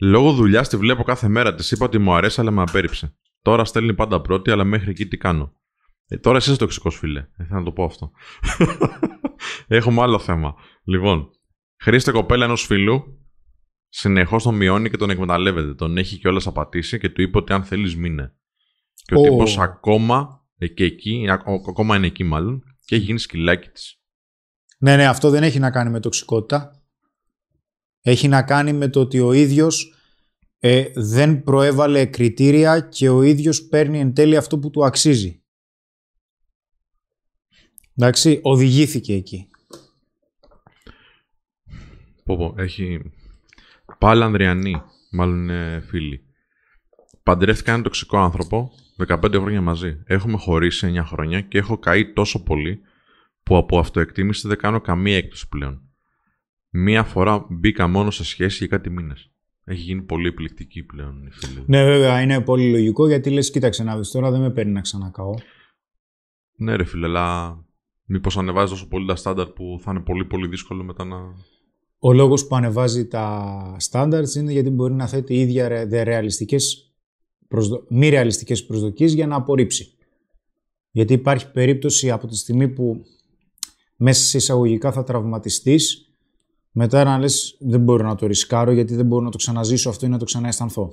Λόγω 0.04 0.32
δουλειάς 0.32 0.68
τη 0.68 0.76
βλέπω 0.76 1.02
κάθε 1.02 1.28
μέρα. 1.28 1.54
Της 1.54 1.70
είπα 1.70 1.84
ότι 1.84 1.98
μου 1.98 2.14
αρέσει, 2.14 2.40
αλλά 2.40 2.50
με 2.50 2.62
απέρριψε. 2.62 3.16
Τώρα 3.42 3.64
στέλνει 3.64 3.94
πάντα 3.94 4.20
πρώτη, 4.20 4.50
αλλά 4.50 4.64
μέχρι 4.64 4.90
εκεί 4.90 5.06
τι 5.06 5.16
κάνω. 5.16 5.52
Ε, 6.06 6.18
τώρα 6.18 6.36
εσύ 6.36 6.50
είσαι 6.50 6.58
τοξικός, 6.58 6.96
φίλε. 6.96 7.20
Ε, 7.20 7.44
θέλω 7.44 7.58
να 7.58 7.64
το 7.64 7.72
πω 7.72 7.84
αυτό. 7.84 8.10
Έχουμε 9.66 10.02
άλλο 10.02 10.18
θέμα. 10.18 10.54
Λοιπόν, 10.84 11.30
χρήστε 11.82 12.10
κοπέλα 12.12 12.44
ενός 12.44 12.62
φίλου. 12.66 13.18
Συνεχώς 13.88 14.42
τον 14.42 14.54
μειώνει 14.54 14.90
και 14.90 14.96
τον 14.96 15.10
εκμεταλλεύεται. 15.10 15.74
Τον 15.74 15.96
έχει 15.96 16.18
κιόλας 16.18 16.46
απατήσει 16.46 16.98
και 16.98 17.08
του 17.08 17.22
είπε 17.22 17.38
ότι 17.38 17.52
αν 17.52 17.64
θέλεις 17.64 17.96
μείνε. 17.96 18.34
Και 18.94 19.14
ο 19.14 19.18
Ω. 19.20 19.22
τύπος 19.22 19.58
ακόμα 19.58 20.46
ε, 20.56 20.66
και 20.68 20.84
εκεί, 20.84 21.26
α- 21.28 21.42
ο- 21.46 21.70
ακόμα 21.70 21.96
είναι 21.96 22.06
εκεί 22.06 22.24
μάλλον, 22.24 22.62
και 22.84 22.94
έχει 22.94 23.04
γίνει 23.04 23.18
σκυλάκι 23.18 23.68
της. 23.68 23.98
Ναι, 24.78 24.96
ναι, 24.96 25.06
αυτό 25.06 25.30
δεν 25.30 25.42
έχει 25.42 25.58
να 25.58 25.70
κάνει 25.70 25.90
με 25.90 26.00
τοξικότητα. 26.00 26.82
Έχει 28.00 28.28
να 28.28 28.42
κάνει 28.42 28.72
με 28.72 28.88
το 28.88 29.00
ότι 29.00 29.20
ο 29.20 29.32
ίδιος 29.32 29.93
ε, 30.66 30.90
δεν 30.94 31.42
προέβαλε 31.42 32.06
κριτήρια 32.06 32.80
και 32.80 33.08
ο 33.08 33.22
ίδιος 33.22 33.68
παίρνει 33.68 34.00
εν 34.00 34.14
τέλει 34.14 34.36
αυτό 34.36 34.58
που 34.58 34.70
του 34.70 34.84
αξίζει. 34.84 35.42
Εντάξει, 37.96 38.40
οδηγήθηκε 38.42 39.14
εκεί. 39.14 39.48
Πω, 42.24 42.36
πω, 42.36 42.54
έχει... 42.56 43.12
Πάλι 43.98 44.22
Ανδριανή, 44.22 44.82
μάλλον 45.10 45.42
είναι 45.42 45.80
φίλοι. 45.80 46.24
Παντρεύτηκα 47.22 47.70
έναν 47.70 47.82
τοξικό 47.82 48.18
άνθρωπο 48.18 48.70
15 49.06 49.34
χρόνια 49.34 49.60
μαζί. 49.60 50.02
Έχουμε 50.04 50.36
χωρίσει 50.36 50.92
9 50.96 51.02
χρόνια 51.04 51.40
και 51.40 51.58
έχω 51.58 51.78
καεί 51.78 52.12
τόσο 52.12 52.42
πολύ 52.42 52.80
που 53.42 53.56
από 53.56 53.78
αυτοεκτίμηση 53.78 54.48
δεν 54.48 54.58
κάνω 54.58 54.80
καμία 54.80 55.16
έκπτωση 55.16 55.48
πλέον. 55.48 55.88
Μία 56.70 57.04
φορά 57.04 57.46
μπήκα 57.50 57.86
μόνο 57.86 58.10
σε 58.10 58.24
σχέση 58.24 58.56
για 58.56 58.66
κάτι 58.66 58.90
μήνες. 58.90 59.33
Έχει 59.64 59.80
γίνει 59.80 60.02
πολύ 60.02 60.28
επιλεκτική 60.28 60.82
πλέον 60.82 61.26
η 61.26 61.30
φίλη. 61.30 61.64
Ναι, 61.66 61.84
βέβαια, 61.84 62.20
είναι 62.20 62.40
πολύ 62.40 62.70
λογικό 62.70 63.06
γιατί 63.06 63.30
λες, 63.30 63.50
κοίταξε 63.50 63.82
να 63.84 63.96
δεις 63.98 64.10
τώρα 64.10 64.30
δεν 64.30 64.40
με 64.40 64.50
παίρνει 64.50 64.72
να 64.72 64.80
ξανακαώ. 64.80 65.34
Ναι, 66.56 66.76
ρε 66.76 66.84
φίλε, 66.84 67.06
αλλά 67.06 67.58
μήπως 68.04 68.38
ανεβάζει 68.38 68.70
τόσο 68.72 68.88
πολύ 68.88 69.06
τα 69.06 69.16
στάνταρ 69.16 69.46
που 69.46 69.78
θα 69.80 69.90
είναι 69.90 70.00
πολύ 70.00 70.24
πολύ 70.24 70.48
δύσκολο 70.48 70.84
μετά 70.84 71.04
να. 71.04 71.16
Ο 71.98 72.12
λόγος 72.12 72.46
που 72.46 72.56
ανεβάζει 72.56 73.06
τα 73.06 73.76
standards 73.90 74.34
είναι 74.36 74.52
γιατί 74.52 74.70
μπορεί 74.70 74.94
να 74.94 75.06
θέτει 75.06 75.40
ίδια 75.40 75.68
ρε- 75.68 75.86
δε 75.86 76.02
ρεαλιστικές 76.02 76.92
προσδο... 77.48 77.84
μη 77.88 78.08
ρεαλιστικές 78.08 78.66
προσδοκίες 78.66 79.12
για 79.12 79.26
να 79.26 79.36
απορρίψει. 79.36 79.92
Γιατί 80.90 81.12
υπάρχει 81.12 81.50
περίπτωση 81.50 82.10
από 82.10 82.26
τη 82.26 82.36
στιγμή 82.36 82.68
που 82.68 83.04
μέσα 83.96 84.24
σε 84.24 84.36
εισαγωγικά 84.36 84.92
θα 84.92 85.04
τραυματιστείς, 85.04 86.03
μετά 86.76 87.04
να 87.04 87.18
λες 87.18 87.56
δεν 87.60 87.80
μπορώ 87.80 88.06
να 88.06 88.14
το 88.14 88.26
ρισκάρω 88.26 88.72
γιατί 88.72 88.94
δεν 88.94 89.06
μπορώ 89.06 89.24
να 89.24 89.30
το 89.30 89.36
ξαναζήσω 89.36 89.88
αυτό 89.88 90.06
ή 90.06 90.08
να 90.08 90.18
το 90.18 90.24
ξανααισθανθώ. 90.24 90.92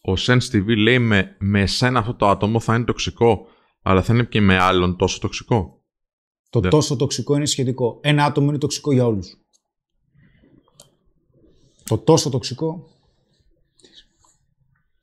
Ο 0.00 0.12
Sense 0.16 0.50
TV 0.52 0.76
λέει 0.76 0.98
με, 0.98 1.36
με 1.38 1.60
εσένα 1.60 1.98
αυτό 1.98 2.14
το 2.14 2.28
άτομο 2.28 2.60
θα 2.60 2.74
είναι 2.74 2.84
τοξικό, 2.84 3.46
αλλά 3.82 4.02
θα 4.02 4.14
είναι 4.14 4.24
και 4.24 4.40
με 4.40 4.58
άλλον 4.58 4.96
τόσο 4.96 5.18
τοξικό. 5.20 5.82
Το 6.50 6.60
Ναι. 6.60 6.68
τόσο 6.68 6.96
τοξικό 6.96 7.36
είναι 7.36 7.46
σχετικό. 7.46 7.98
Ένα 8.02 8.24
άτομο 8.24 8.48
είναι 8.48 8.58
τοξικό 8.58 8.92
για 8.92 9.06
όλους. 9.06 9.36
Το 11.84 11.98
τόσο 11.98 12.30
τοξικό 12.30 12.88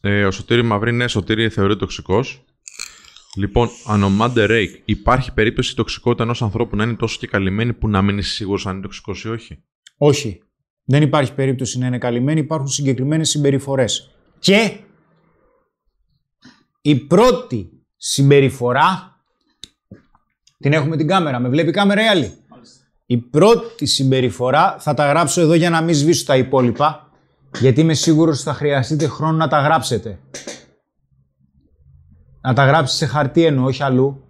Ε, 0.01 0.25
ο 0.25 0.31
Σωτήρης 0.31 0.63
Μαυρή, 0.63 0.91
ναι, 0.91 1.07
Σωτήρη 1.07 1.49
θεωρείται 1.49 1.79
τοξικός. 1.79 2.45
Λοιπόν, 3.35 3.69
ανομάντε 3.85 4.45
Ρέικ, 4.45 4.81
υπάρχει 4.85 5.33
περίπτωση 5.33 5.71
η 5.71 5.75
τοξικότητα 5.75 6.23
ενός 6.23 6.41
ανθρώπου 6.41 6.75
να 6.75 6.83
είναι 6.83 6.95
τόσο 6.95 7.17
και 7.19 7.27
καλυμμένη 7.27 7.73
που 7.73 7.87
να 7.87 8.01
μην 8.01 8.17
είσαι 8.17 8.33
σίγουρος 8.33 8.65
αν 8.65 8.73
είναι 8.73 8.81
τοξικός 8.81 9.23
ή 9.23 9.29
όχι; 9.29 9.63
Όχι. 9.97 10.43
Δεν 10.83 11.01
υπάρχει 11.01 11.33
περίπτωση 11.33 11.79
να 11.79 11.87
είναι 11.87 11.97
καλυμμένοι, 11.97 12.39
υπάρχουν 12.39 12.67
συγκεκριμένες 12.67 13.29
συμπεριφορές. 13.29 14.11
Και 14.39 14.77
η 16.81 16.95
πρώτη 16.95 17.69
συμπεριφορά, 17.97 19.15
την 20.57 20.73
έχουμε 20.73 20.97
την 20.97 21.07
κάμερα, 21.07 21.39
με 21.39 21.49
βλέπει 21.49 21.69
η 21.69 21.71
κάμερα 21.71 22.03
ή 22.03 22.07
άλλη; 22.07 22.33
Η 23.05 23.17
πρώτη 23.17 23.85
συμπεριφορά 23.85 24.75
θα 24.79 24.93
τα 24.93 25.07
γράψω 25.07 25.41
εδώ 25.41 25.53
για 25.53 25.69
να 25.69 25.81
μην 25.81 25.95
σβήσω 25.95 26.25
τα 26.25 26.37
υπόλοιπα, 26.37 27.11
γιατί 27.59 27.81
είμαι 27.81 27.93
σίγουρος 27.93 28.35
ότι 28.35 28.43
θα 28.43 28.53
χρειαστείτε 28.53 29.07
χρόνο 29.07 29.37
να 29.37 29.47
τα 29.47 29.59
γράψετε. 29.59 30.19
Να 32.41 32.53
τα 32.53 32.65
γράψεις 32.65 32.97
σε 32.97 33.05
χαρτί 33.05 33.45
εννοώ, 33.45 33.65
όχι 33.65 33.83
αλλού. 33.83 34.23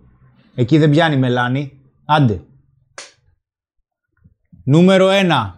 Εκεί 0.55 0.77
δεν 0.77 0.89
πιάνει 0.89 1.17
μελάνη. 1.17 1.79
Άντε. 2.05 2.43
Νούμερο 4.63 5.09
1. 5.11 5.53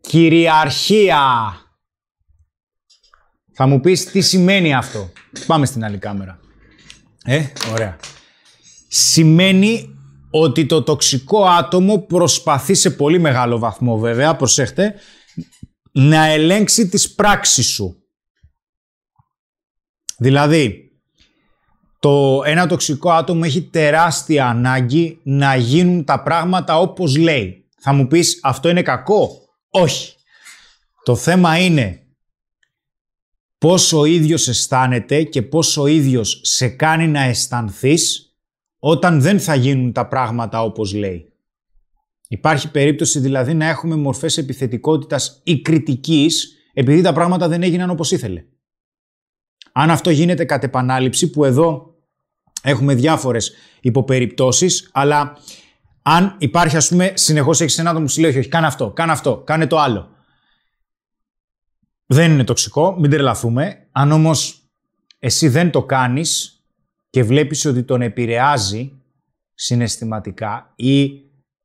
Κυριαρχία. 0.00 1.20
Θα 3.52 3.66
μου 3.66 3.80
πεις 3.80 4.04
τι 4.04 4.20
σημαίνει 4.20 4.74
αυτό. 4.74 5.10
Πάμε 5.46 5.66
στην 5.66 5.84
άλλη 5.84 5.98
κάμερα. 5.98 6.40
Ε, 7.24 7.46
ωραία. 7.72 7.96
Σημαίνει 8.88 9.96
ότι 10.30 10.66
το 10.66 10.82
τοξικό 10.82 11.44
άτομο 11.44 11.98
προσπαθεί 11.98 12.74
σε 12.74 12.90
πολύ 12.90 13.18
μεγάλο 13.18 13.58
βαθμό 13.58 13.98
βέβαια, 13.98 14.36
προσέχτε, 14.36 14.94
να 15.92 16.24
ελέγξει 16.24 16.88
τις 16.88 17.14
πράξεις 17.14 17.66
σου. 17.66 18.01
Δηλαδή, 20.22 20.90
το 21.98 22.42
ένα 22.44 22.66
τοξικό 22.66 23.10
άτομο 23.10 23.40
έχει 23.44 23.62
τεράστια 23.62 24.46
ανάγκη 24.46 25.18
να 25.22 25.56
γίνουν 25.56 26.04
τα 26.04 26.22
πράγματα 26.22 26.78
όπως 26.78 27.16
λέει. 27.16 27.64
Θα 27.80 27.92
μου 27.92 28.06
πεις 28.06 28.38
αυτό 28.42 28.68
είναι 28.68 28.82
κακό; 28.82 29.30
Όχι. 29.70 30.14
Το 31.04 31.16
θέμα 31.16 31.58
είναι 31.58 32.00
πώς 33.58 33.92
ο 33.92 34.04
ίδιος 34.04 34.48
αισθάνεται 34.48 35.22
και 35.22 35.42
πώς 35.42 35.76
ο 35.76 35.86
ίδιος 35.86 36.40
σε 36.42 36.68
κάνει 36.68 37.08
να 37.08 37.22
αισθανθείς 37.22 38.36
όταν 38.78 39.20
δεν 39.20 39.40
θα 39.40 39.54
γίνουν 39.54 39.92
τα 39.92 40.08
πράγματα 40.08 40.62
όπως 40.62 40.92
λέει. 40.92 41.32
Υπάρχει 42.28 42.70
περίπτωση 42.70 43.18
δηλαδή 43.18 43.54
να 43.54 43.68
έχουμε 43.68 43.96
μορφές 43.96 44.38
επιθετικότητας 44.38 45.40
ή 45.44 45.60
κριτικής 45.60 46.56
επειδή 46.72 47.02
τα 47.02 47.12
πράγματα 47.12 47.48
δεν 47.48 47.62
έγιναν 47.62 47.90
όπως 47.90 48.10
ήθελε. 48.10 48.44
Αν 49.72 49.90
αυτό 49.90 50.10
γίνεται 50.10 50.44
κατ' 50.44 50.64
επανάληψη, 50.64 51.30
που 51.30 51.44
εδώ 51.44 51.94
έχουμε 52.62 52.94
διάφορες 52.94 53.52
υποπεριπτώσεις, 53.80 54.90
αλλά 54.92 55.36
αν 56.02 56.36
υπάρχει 56.38 56.76
ας 56.76 56.88
πούμε 56.88 57.12
συνεχώς 57.14 57.60
έχεις 57.60 57.78
ένα 57.78 57.90
άτομο 57.90 58.04
που 58.04 58.12
σου 58.12 58.20
λέει 58.20 58.30
όχι, 58.30 58.38
όχι, 58.38 58.48
κάνε 58.48 58.66
αυτό, 58.66 58.90
κάνε 58.90 59.12
αυτό, 59.12 59.36
κάνε 59.36 59.66
το 59.66 59.78
άλλο. 59.78 60.10
Δεν 62.06 62.32
είναι 62.32 62.44
τοξικό, 62.44 62.96
μην 62.98 63.10
τρελαθούμε. 63.10 63.88
Αν 63.92 64.12
όμως 64.12 64.62
εσύ 65.18 65.48
δεν 65.48 65.70
το 65.70 65.82
κάνεις 65.82 66.62
και 67.10 67.22
βλέπεις 67.22 67.64
ότι 67.64 67.82
τον 67.82 68.02
επηρεάζει 68.02 68.92
συναισθηματικά 69.54 70.72
ή 70.76 71.10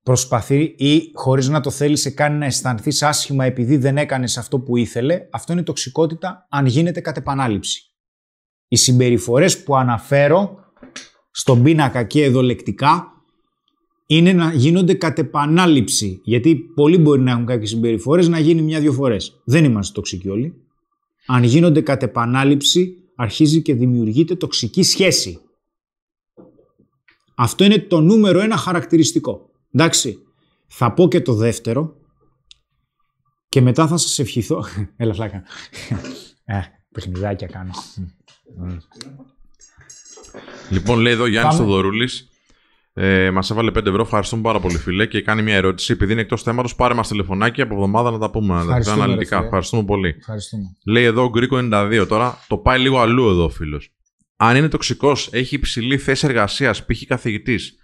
προσπαθεί 0.03 0.75
ή 0.77 1.11
χωρίς 1.13 1.47
να 1.47 1.61
το 1.61 1.69
θέλεις 1.69 2.01
σε 2.01 2.09
κάνει 2.09 2.37
να 2.37 2.45
αισθανθείς 2.45 3.03
άσχημα 3.03 3.45
επειδή 3.45 3.77
δεν 3.77 3.97
έκανες 3.97 4.37
αυτό 4.37 4.59
που 4.59 4.77
ήθελε, 4.77 5.27
αυτό 5.31 5.53
είναι 5.53 5.63
τοξικότητα 5.63 6.47
αν 6.49 6.65
γίνεται 6.65 6.99
κατ' 7.01 7.17
επανάληψη. 7.17 7.86
Οι 8.67 8.75
συμπεριφορές 8.75 9.63
που 9.63 9.75
αναφέρω 9.75 10.59
στον 11.31 11.63
πίνακα 11.63 12.03
και 12.03 12.23
εδώ 12.23 12.41
λεκτικά 12.41 13.11
είναι 14.05 14.33
να 14.33 14.53
γίνονται 14.53 14.93
κατ' 14.93 15.19
επανάληψη. 15.19 16.21
Γιατί 16.23 16.55
πολλοί 16.55 16.97
μπορεί 16.97 17.21
να 17.21 17.31
έχουν 17.31 17.45
κάποιες 17.45 17.69
συμπεριφορές 17.69 18.27
να 18.27 18.39
γίνει 18.39 18.61
μια-δυο 18.61 18.93
φορές. 18.93 19.41
Δεν 19.43 19.63
είμαστε 19.63 19.93
τοξικοί 19.93 20.29
όλοι. 20.29 20.61
Αν 21.25 21.43
γίνονται 21.43 21.81
κατ' 21.81 22.03
επανάληψη, 22.03 22.95
αρχίζει 23.15 23.61
και 23.61 23.73
δημιουργείται 23.73 24.35
τοξική 24.35 24.83
σχέση. 24.83 25.41
Αυτό 27.35 27.63
είναι 27.63 27.79
το 27.79 27.99
νούμερο 27.99 28.39
ένα 28.39 28.57
χαρακτηριστικό. 28.57 29.49
Εντάξει. 29.71 30.21
Θα 30.67 30.93
πω 30.93 31.07
και 31.07 31.21
το 31.21 31.33
δεύτερο 31.33 31.95
και 33.49 33.61
μετά 33.61 33.87
θα 33.87 33.97
σας 33.97 34.19
ευχηθώ. 34.19 34.63
Έλα 34.97 35.13
φλάκα. 35.13 35.43
ε, 36.45 36.59
παιχνιδάκια 36.91 37.47
κάνω. 37.47 37.71
Λοιπόν, 40.69 40.99
λέει 40.99 41.13
εδώ 41.13 41.25
Γιάννης 41.25 41.55
Πάμε. 41.55 41.69
Θοδωρούλης. 41.69 42.29
Ε, 42.93 43.31
Μας 43.31 43.49
έβαλε 43.51 43.71
5 43.71 43.85
ευρώ. 43.85 44.01
Ευχαριστούμε 44.01 44.41
πάρα 44.41 44.59
πολύ, 44.59 44.77
φίλε. 44.77 45.05
Και 45.05 45.21
κάνει 45.21 45.41
μια 45.41 45.55
ερώτηση. 45.55 45.91
Επειδή 45.93 46.11
είναι 46.11 46.21
εκτός 46.21 46.43
θέματος, 46.43 46.75
πάρε 46.75 46.93
μας 46.93 47.07
τηλεφωνάκι 47.07 47.61
από 47.61 47.73
εβδομάδα 47.73 48.11
να 48.11 48.17
τα 48.17 48.29
πούμε. 48.29 48.47
Να 48.47 48.53
τα 48.53 48.61
Ευχαριστούμε, 48.63 48.95
πούμε 48.95 49.05
ρε 49.05 49.11
αναλυτικά. 49.11 49.35
φίλε. 49.35 49.45
Ευχαριστούμε 49.47 49.83
πολύ. 49.83 50.15
Ευχαριστούμε. 50.17 50.75
Λέει 50.85 51.03
εδώ 51.03 51.23
ο 51.23 51.29
Γκρίκο 51.29 51.57
92. 51.71 52.05
Τώρα 52.07 52.37
το 52.47 52.57
πάει 52.57 52.79
λίγο 52.79 52.99
αλλού 52.99 53.29
εδώ 53.29 53.43
ο 53.43 53.49
φίλος. 53.49 53.91
Αν 54.37 54.55
είναι 54.55 54.67
τοξικός, 54.67 55.29
έχει 55.31 55.55
υψηλή 55.55 55.97
θέση 55.97 56.27
εργασίας, 56.27 56.85
π.χ. 56.85 57.03
καθηγητής, 57.07 57.77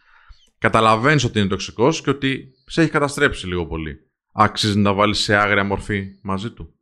καταλαβαίνεις 0.58 1.24
ότι 1.24 1.40
είναι 1.40 1.48
τοξικός 1.48 2.02
και 2.02 2.10
ότι 2.10 2.54
σε 2.66 2.82
έχει 2.82 2.90
καταστρέψει 2.92 3.48
λίγο 3.48 3.66
πολύ. 3.66 4.00
Άξιζε 4.32 4.78
να 4.78 4.84
τα 4.84 4.94
βάλεις 4.94 5.20
σε 5.20 5.36
άγρια 5.36 5.64
μορφή 5.64 6.06
μαζί 6.22 6.50
του. 6.50 6.74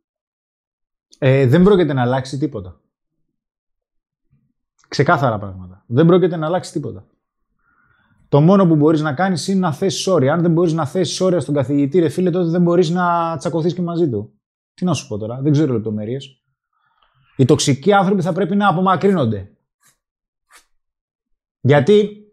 Ε, 1.18 1.46
δεν 1.46 1.62
πρόκειται 1.62 1.92
να 1.92 2.02
αλλάξει 2.02 2.38
τίποτα. 2.38 2.80
Ξεκάθαρα 4.92 5.38
πράγματα. 5.38 5.84
Δεν 5.86 6.06
πρόκειται 6.06 6.36
να 6.36 6.46
αλλάξει 6.46 6.72
τίποτα. 6.72 7.06
Το 8.28 8.40
μόνο 8.40 8.66
που 8.66 8.76
μπορείς 8.76 9.00
να 9.00 9.12
κάνεις 9.12 9.48
είναι 9.48 9.60
να 9.60 9.72
θέσεις 9.72 10.06
όρια. 10.06 10.32
Αν 10.32 10.42
δεν 10.42 10.52
μπορείς 10.52 10.72
να 10.72 10.86
θέσεις 10.86 11.20
όρια 11.20 11.40
στον 11.40 11.54
καθηγητή, 11.54 11.98
ρε 11.98 12.08
φίλε, 12.08 12.30
τότε 12.30 12.48
δεν 12.50 12.62
μπορείς 12.62 12.90
να 12.90 13.36
τσακωθείς 13.36 13.74
και 13.74 13.82
μαζί 13.82 14.08
του. 14.10 14.32
Τι 14.74 14.84
να 14.84 14.94
σου 14.94 15.08
πω 15.08 15.18
τώρα, 15.18 15.40
δεν 15.40 15.52
ξέρω 15.52 15.72
λεπτομέρειες. 15.72 16.42
Οι 17.36 17.44
τοξικοί 17.44 17.92
άνθρωποι 17.92 18.22
θα 18.22 18.32
πρέπει 18.32 18.56
να 18.56 18.68
απομακρύνονται. 18.68 19.52
Γιατί 21.60 22.26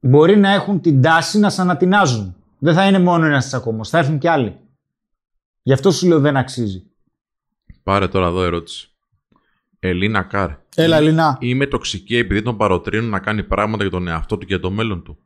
μπορεί 0.00 0.36
να 0.36 0.50
έχουν 0.50 0.80
την 0.80 1.02
τάση 1.02 1.38
να 1.38 1.50
σε 1.50 1.60
ανατινάζουν. 1.60 2.36
Δεν 2.58 2.74
θα 2.74 2.86
είναι 2.86 2.98
μόνο 2.98 3.26
ένας 3.26 3.46
τσακωμός, 3.46 3.88
θα 3.88 3.98
έρθουν 3.98 4.18
και 4.18 4.30
άλλοι. 4.30 4.58
Γι' 5.62 5.72
αυτό 5.72 5.90
σου 5.90 6.06
λέω 6.06 6.20
δεν 6.20 6.36
αξίζει. 6.36 6.90
Πάρε 7.82 8.08
τώρα 8.08 8.26
εδώ 8.26 8.42
ερώτηση. 8.42 8.90
Ελίνα 9.80 10.22
Καρ. 10.22 10.50
Έλα, 10.74 11.00
Λινά. 11.00 11.36
Είμαι 11.40 11.66
τοξική 11.66 12.16
επειδή 12.16 12.42
τον 12.42 12.56
παροτρύνουν 12.56 13.10
να 13.10 13.20
κάνει 13.20 13.42
πράγματα 13.42 13.82
για 13.82 13.92
τον 13.92 14.08
εαυτό 14.08 14.34
του 14.38 14.46
και 14.46 14.54
για 14.54 14.62
το 14.62 14.70
μέλλον 14.70 15.02
του. 15.02 15.18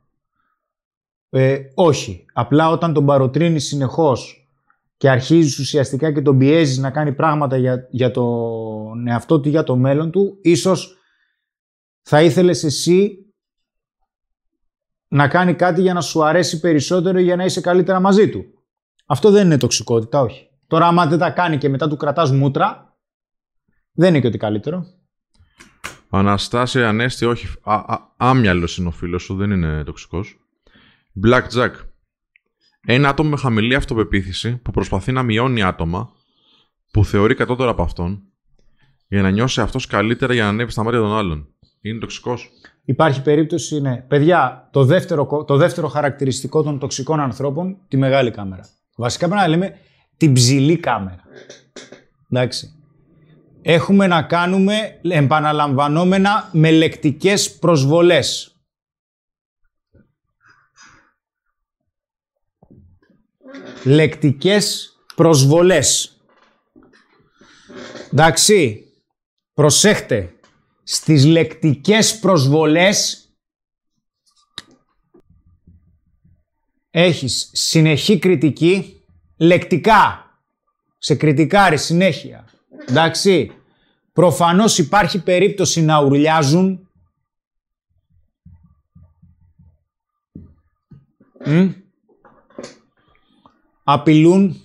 Ε, 1.29 1.59
όχι. 1.73 2.25
Απλά 2.33 2.69
όταν 2.69 2.93
τον 2.93 3.05
παροτρύνει 3.05 3.59
συνεχώς 3.59 4.49
και 4.97 5.09
αρχίζεις 5.09 5.59
ουσιαστικά 5.59 6.13
και 6.13 6.21
τον 6.21 6.37
πιέζεις 6.37 6.77
να 6.77 6.91
κάνει 6.91 7.13
πράγματα 7.13 7.57
για, 7.57 7.87
για 7.91 8.11
τον 8.11 9.07
εαυτό 9.07 9.39
του 9.39 9.47
ή 9.47 9.51
για 9.51 9.63
το 9.63 9.75
μέλλον 9.75 10.11
του, 10.11 10.37
ίσως 10.41 10.97
θα 12.01 12.21
ήθελες 12.21 12.63
εσύ 12.63 13.19
να 15.07 15.27
κάνει 15.27 15.53
κάτι 15.53 15.81
για 15.81 15.93
να 15.93 16.01
σου 16.01 16.25
αρέσει 16.25 16.59
περισσότερο 16.59 17.19
ή 17.19 17.23
για 17.23 17.35
να 17.35 17.45
είσαι 17.45 17.61
καλύτερα 17.61 17.99
μαζί 17.99 18.29
του. 18.29 18.45
Αυτό 19.05 19.31
δεν 19.31 19.45
είναι 19.45 19.57
τοξικότητα, 19.57 20.21
όχι. 20.21 20.49
Τώρα, 20.67 20.87
άμα 20.87 21.05
δεν 21.07 21.19
τα 21.19 21.29
κάνει 21.29 21.57
και 21.57 21.69
μετά 21.69 21.87
του 21.87 21.97
κρατάς 21.97 22.31
μούτρα, 22.31 22.84
δεν 23.95 24.09
είναι 24.09 24.19
και 24.19 24.27
ότι 24.27 24.37
καλύτερο. 24.37 24.85
Αναστάση 26.09 26.83
Ανέστη, 26.83 27.25
όχι. 27.25 27.47
Α, 27.63 27.73
α, 27.73 28.13
άμυαλος 28.17 28.77
είναι 28.77 28.87
ο 28.87 28.91
φίλος 28.91 29.23
σου, 29.23 29.35
δεν 29.35 29.51
είναι 29.51 29.83
τοξικός. 29.83 30.39
Black 31.25 31.43
Jack. 31.53 31.71
Ένα 32.87 33.09
άτομο 33.09 33.29
με 33.29 33.37
χαμηλή 33.37 33.75
αυτοπεποίθηση 33.75 34.55
που 34.57 34.71
προσπαθεί 34.71 35.11
να 35.11 35.23
μειώνει 35.23 35.63
άτομα 35.63 36.11
που 36.91 37.05
θεωρεί 37.05 37.35
κατώτερα 37.35 37.69
από 37.69 37.81
αυτόν 37.81 38.23
για 39.07 39.21
να 39.21 39.29
νιώσει 39.29 39.61
αυτός 39.61 39.87
καλύτερα 39.87 40.33
για 40.33 40.43
να 40.43 40.49
ανέβει 40.49 40.71
στα 40.71 40.83
μάτια 40.83 40.99
των 40.99 41.15
άλλων. 41.15 41.47
Είναι 41.81 41.99
τοξικός. 41.99 42.49
Υπάρχει 42.85 43.21
περίπτωση, 43.21 43.81
ναι. 43.81 43.97
Παιδιά, 44.07 44.69
το 44.71 44.83
δεύτερο, 44.85 45.25
κο- 45.25 45.43
το 45.43 45.57
δεύτερο 45.57 45.87
χαρακτηριστικό 45.87 46.63
των 46.63 46.79
τοξικών 46.79 47.19
ανθρώπων, 47.19 47.77
τη 47.87 47.97
μεγάλη 47.97 48.31
κάμερα. 48.31 48.63
Βασικά 48.95 49.27
πρέπει 49.27 49.41
να 49.41 49.47
λέμε 49.47 49.77
την 50.17 50.33
ψηλή 50.33 50.77
κάμερα. 50.77 51.23
Εντάξει. 52.29 52.69
Έχουμε 53.67 54.07
να 54.07 54.23
κάνουμε 54.23 54.99
επαναλαμβανόμενα 55.03 56.49
με 56.53 56.71
λεκτικές 56.71 57.57
προσβολές. 57.57 58.55
Λεκτικές 63.83 64.95
προσβολές. 65.15 66.19
Εντάξει. 68.11 68.83
Προσέχτε. 69.53 70.35
Στις 70.83 71.25
λεκτικές 71.25 72.19
προσβολές 72.19 73.29
έχεις 76.89 77.49
συνεχή 77.53 78.19
κριτική, 78.19 79.03
λεκτικά. 79.37 80.29
Σε 80.97 81.15
κριτικάρει 81.15 81.77
συνέχεια. 81.77 82.49
Εντάξει. 82.89 83.51
Προφανώς 84.13 84.77
υπάρχει 84.77 85.23
περίπτωση 85.23 85.81
να 85.81 86.01
ουρλιάζουν. 86.01 86.89
Μμ. 91.45 91.71
Απειλούν. 93.83 94.59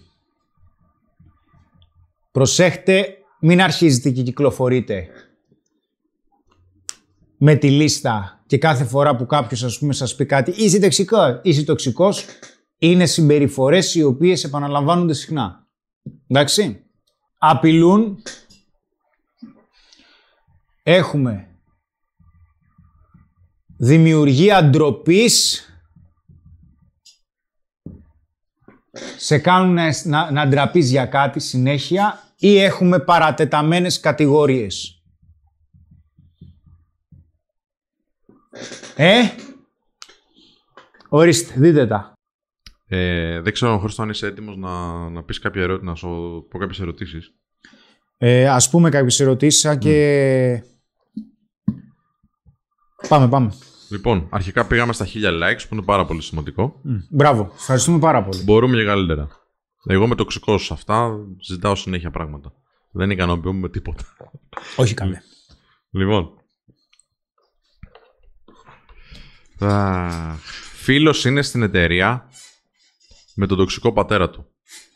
Προσέχτε, 2.31 3.17
μην 3.41 3.63
αρχίζετε 3.63 4.11
και 4.11 4.23
κυκλοφορείτε 4.23 5.09
με 7.43 7.55
τη 7.55 7.71
λίστα 7.71 8.43
και 8.47 8.59
κάθε 8.59 8.85
φορά 8.85 9.17
που 9.17 9.27
κάποιος 9.27 9.63
ας 9.63 9.79
πούμε 9.79 9.93
σας 9.93 10.15
πει 10.15 10.27
κάτι 10.27 10.51
είσαι 10.51 10.81
τοξικό, 10.81 11.41
είσαι 11.43 11.65
τοξικός 11.65 12.25
είναι 12.79 13.07
συμπεριφορές 13.07 13.95
οι 13.95 14.03
οποίες 14.03 14.45
επαναλαμβάνονται 14.45 15.15
συχνά. 15.15 15.67
Εντάξει. 16.27 16.90
Απειλούν. 17.43 18.23
Έχουμε 20.83 21.59
δημιουργία 23.77 24.65
ντροπή. 24.65 25.31
Σε 29.17 29.39
κάνουν 29.39 29.75
να, 29.75 29.91
να, 30.05 30.31
να 30.31 30.47
ντραπείς 30.49 30.91
για 30.91 31.07
κάτι 31.07 31.41
συνέχεια 31.41 32.23
ή 32.37 32.59
έχουμε 32.59 32.99
παρατεταμένες 32.99 34.01
κατηγορίες. 34.01 35.03
Ε, 38.97 39.21
ορίστε, 41.09 41.55
δείτε 41.57 41.87
τα. 41.87 42.13
Ε, 42.93 43.41
δεν 43.41 43.53
ξέρω, 43.53 43.79
Χρήστο, 43.79 44.03
αν 44.03 44.09
είσαι 44.09 44.27
έτοιμος 44.27 44.57
να, 44.57 45.09
να 45.09 45.23
πεις 45.23 45.39
κάποια 45.39 45.63
ερώτηση, 45.63 45.87
να 45.87 45.95
σου 45.95 46.09
πω 46.51 46.59
κάποιες 46.59 46.81
ερωτήσεις. 46.81 47.35
Ε, 48.19 48.49
ας 48.49 48.71
πούμε 48.71 48.91
κάποιες 48.91 49.21
ερωτήσεις, 49.21 49.65
αν 49.65 49.79
και... 49.79 50.63
Πάμε, 53.09 53.29
πάμε. 53.29 53.53
Λοιπόν, 53.91 54.27
αρχικά 54.31 54.67
πήγαμε 54.67 54.93
στα 54.93 55.07
1000 55.07 55.09
likes, 55.09 55.63
που 55.69 55.75
είναι 55.75 55.83
πάρα 55.83 56.05
πολύ 56.05 56.23
σημαντικό. 56.23 56.81
Μ, 56.83 56.97
Μπράβο, 57.11 57.53
ευχαριστούμε 57.55 57.99
πάρα 57.99 58.25
πολύ. 58.25 58.43
Μπορούμε 58.43 58.77
και 58.77 58.85
καλύτερα. 58.85 59.29
Εγώ 59.85 60.05
είμαι 60.05 60.15
τοξικός 60.15 60.65
σε 60.65 60.73
αυτά, 60.73 61.17
ζητάω 61.47 61.75
συνέχεια 61.75 62.11
πράγματα. 62.11 62.53
Δεν 62.91 63.11
ικανοποιούμε 63.11 63.59
με 63.59 63.69
τίποτα. 63.69 64.05
Όχι 64.77 64.95
καλέ. 64.95 65.21
Λοιπόν. 65.91 66.31
Αχ, 69.59 70.39
Φίλος 70.83 71.25
είναι 71.25 71.43
στην 71.43 71.63
εταιρεία 71.63 72.30
με 73.41 73.47
τον 73.47 73.57
τοξικό 73.57 73.93
πατέρα 73.93 74.31
του. 74.31 74.47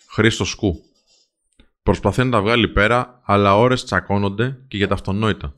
Χρήστο 0.06 0.44
Σκου. 0.44 0.82
Προσπαθεί 1.82 2.24
να 2.24 2.30
τα 2.30 2.40
βγάλει 2.40 2.68
πέρα, 2.68 3.20
αλλά 3.24 3.56
ώρες 3.56 3.84
τσακώνονται 3.84 4.64
και 4.68 4.76
για 4.76 4.88
τα 4.88 4.94
αυτονόητα. 4.94 5.54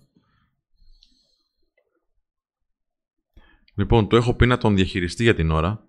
Λοιπόν, 3.75 4.09
του 4.09 4.17
έχω 4.17 4.35
πει 4.35 4.47
να 4.47 4.59
τον 4.59 4.75
διαχειριστεί 4.75 5.23
για 5.23 5.35
την 5.35 5.51
ώρα. 5.51 5.89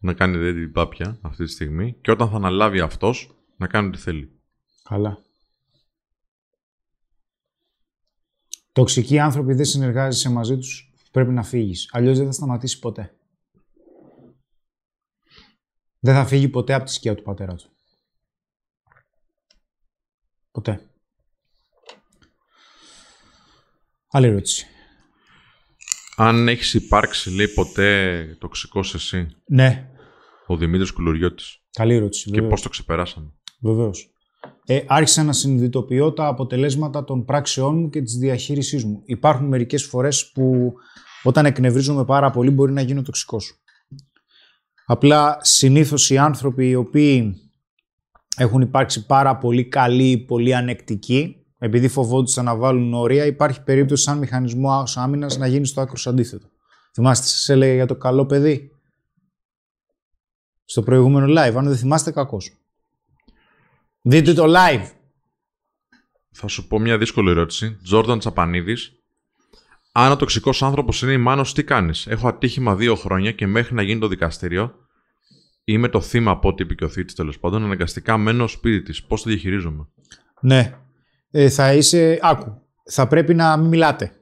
Να 0.00 0.12
κάνει 0.12 0.36
δηλαδή 0.36 0.60
την 0.60 0.72
πάπια 0.72 1.18
αυτή 1.22 1.44
τη 1.44 1.50
στιγμή. 1.50 1.96
Και 2.00 2.10
όταν 2.10 2.28
θα 2.28 2.36
αναλάβει 2.36 2.80
αυτός, 2.80 3.36
να 3.56 3.66
κάνει 3.66 3.88
ό,τι 3.88 3.98
θέλει. 3.98 4.40
Καλά. 4.82 5.18
Τοξικοί 8.72 9.18
άνθρωποι 9.18 9.54
δεν 9.54 9.64
συνεργάζεσαι 9.64 10.30
μαζί 10.30 10.56
τους, 10.56 10.92
πρέπει 11.10 11.30
να 11.30 11.42
φύγεις. 11.42 11.88
Αλλιώς 11.92 12.16
δεν 12.16 12.26
θα 12.26 12.32
σταματήσει 12.32 12.78
ποτέ. 12.78 13.17
Δεν 16.00 16.14
θα 16.14 16.26
φύγει 16.26 16.48
ποτέ 16.48 16.74
από 16.74 16.84
τη 16.84 16.92
σκιά 16.92 17.14
του 17.14 17.22
πατέρα 17.22 17.54
του. 17.54 17.70
Ποτέ. 20.50 20.80
Άλλη 24.10 24.26
ερώτηση. 24.26 24.66
Αν 26.16 26.48
έχεις 26.48 26.74
υπάρξει, 26.74 27.30
λέει, 27.34 27.48
ποτέ 27.48 28.36
τοξικός 28.40 28.94
εσύ, 28.94 29.28
Ναι. 29.46 29.90
ο 30.46 30.56
Δημήτρης 30.56 30.90
Κουλουριώτης. 30.92 31.58
Καλή 31.70 31.94
ερώτηση. 31.94 32.24
Και 32.24 32.30
βεβαίως. 32.30 32.50
πώς 32.50 32.62
το 32.62 32.68
ξεπεράσαμε; 32.68 33.32
Βεβαίως. 33.60 34.12
Ε, 34.66 34.84
άρχισα 34.86 35.22
να 35.24 35.32
συνειδητοποιώ 35.32 36.12
τα 36.12 36.26
αποτελέσματα 36.26 37.04
των 37.04 37.24
πράξεών 37.24 37.78
μου 37.78 37.88
και 37.88 38.02
της 38.02 38.14
διαχείρισής 38.16 38.84
μου. 38.84 39.02
Υπάρχουν 39.04 39.46
μερικές 39.46 39.84
φορές 39.84 40.30
που 40.32 40.72
όταν 41.22 41.46
εκνευρίζομαι 41.46 42.04
πάρα 42.04 42.30
πολύ 42.30 42.50
μπορεί 42.50 42.72
να 42.72 42.80
γίνω 42.80 43.02
τοξικός. 43.02 43.60
Απλά 44.90 45.38
συνήθως 45.40 46.10
οι 46.10 46.18
άνθρωποι 46.18 46.68
οι 46.68 46.74
οποίοι 46.74 47.34
έχουν 48.36 48.60
υπάρξει 48.60 49.06
πάρα 49.06 49.36
πολύ 49.36 49.64
καλοί, 49.64 50.18
πολύ 50.18 50.54
ανεκτικοί, 50.54 51.46
επειδή 51.58 51.88
φοβόντουσαν 51.88 52.44
να 52.44 52.56
βάλουν 52.56 52.94
όρια, 52.94 53.26
υπάρχει 53.26 53.62
περίπτωση 53.62 54.02
σαν 54.02 54.18
μηχανισμό 54.18 54.82
άμυνας 54.94 55.36
να 55.36 55.46
γίνει 55.46 55.66
στο 55.66 55.80
άκρος 55.80 56.06
αντίθετο. 56.06 56.48
Θυμάστε, 56.92 57.26
σας 57.26 57.48
έλεγα 57.48 57.74
για 57.74 57.86
το 57.86 57.96
καλό 57.96 58.26
παιδί; 58.26 58.70
Στο 60.64 60.82
προηγούμενο 60.82 61.26
live, 61.26 61.54
αν 61.56 61.64
δεν 61.64 61.76
θυμάστε 61.76 62.10
κακός. 62.10 62.56
Δείτε 64.02 64.32
το 64.32 64.44
live. 64.46 64.90
Θα 66.30 66.46
σου 66.48 66.66
πω 66.66 66.78
μια 66.78 66.98
δύσκολη 66.98 67.30
ερώτηση. 67.30 67.78
Τζόρνταν 67.82 68.18
Τσαπανίδης. 68.18 68.97
Αν 70.00 70.12
ο 70.12 70.16
τοξικό 70.16 70.50
άνθρωπος 70.60 71.02
είναι 71.02 71.12
η 71.12 71.16
Μάνος, 71.16 71.54
τι 71.54 71.64
κάνεις; 71.64 72.06
Έχω 72.06 72.28
ατύχημα 72.28 72.74
δύο 72.74 72.94
χρόνια 72.94 73.32
και 73.32 73.46
μέχρι 73.46 73.74
να 73.74 73.82
γίνει 73.82 74.00
το 74.00 74.08
δικαστήριο 74.08 74.74
είμαι 75.64 75.88
το 75.88 76.00
θύμα 76.00 76.30
από 76.30 76.48
ό,τι 76.48 76.62
είπε 76.62 76.74
και 76.74 76.84
ο 76.84 76.88
θήτης 76.88 77.14
τέλος 77.14 77.38
πάντων. 77.38 77.64
Αναγκαστικά 77.64 78.16
μένω 78.16 78.46
σπίτι 78.46 78.82
της. 78.82 79.04
Πώς 79.04 79.22
το 79.22 79.30
διαχειρίζομαι; 79.30 79.88
Ναι. 80.40 80.78
Ε, 81.30 81.48
θα 81.48 81.74
είσαι... 81.74 82.18
Άκου. 82.22 82.62
Θα 82.90 83.06
πρέπει 83.06 83.34
να 83.34 83.56
μην 83.56 83.68
μιλάτε. 83.68 84.12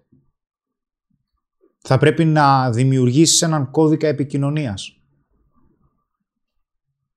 Θα 1.78 1.98
πρέπει 1.98 2.24
να 2.24 2.70
δημιουργήσεις 2.70 3.42
έναν 3.42 3.70
κώδικα 3.70 4.08
επικοινωνίας. 4.08 5.00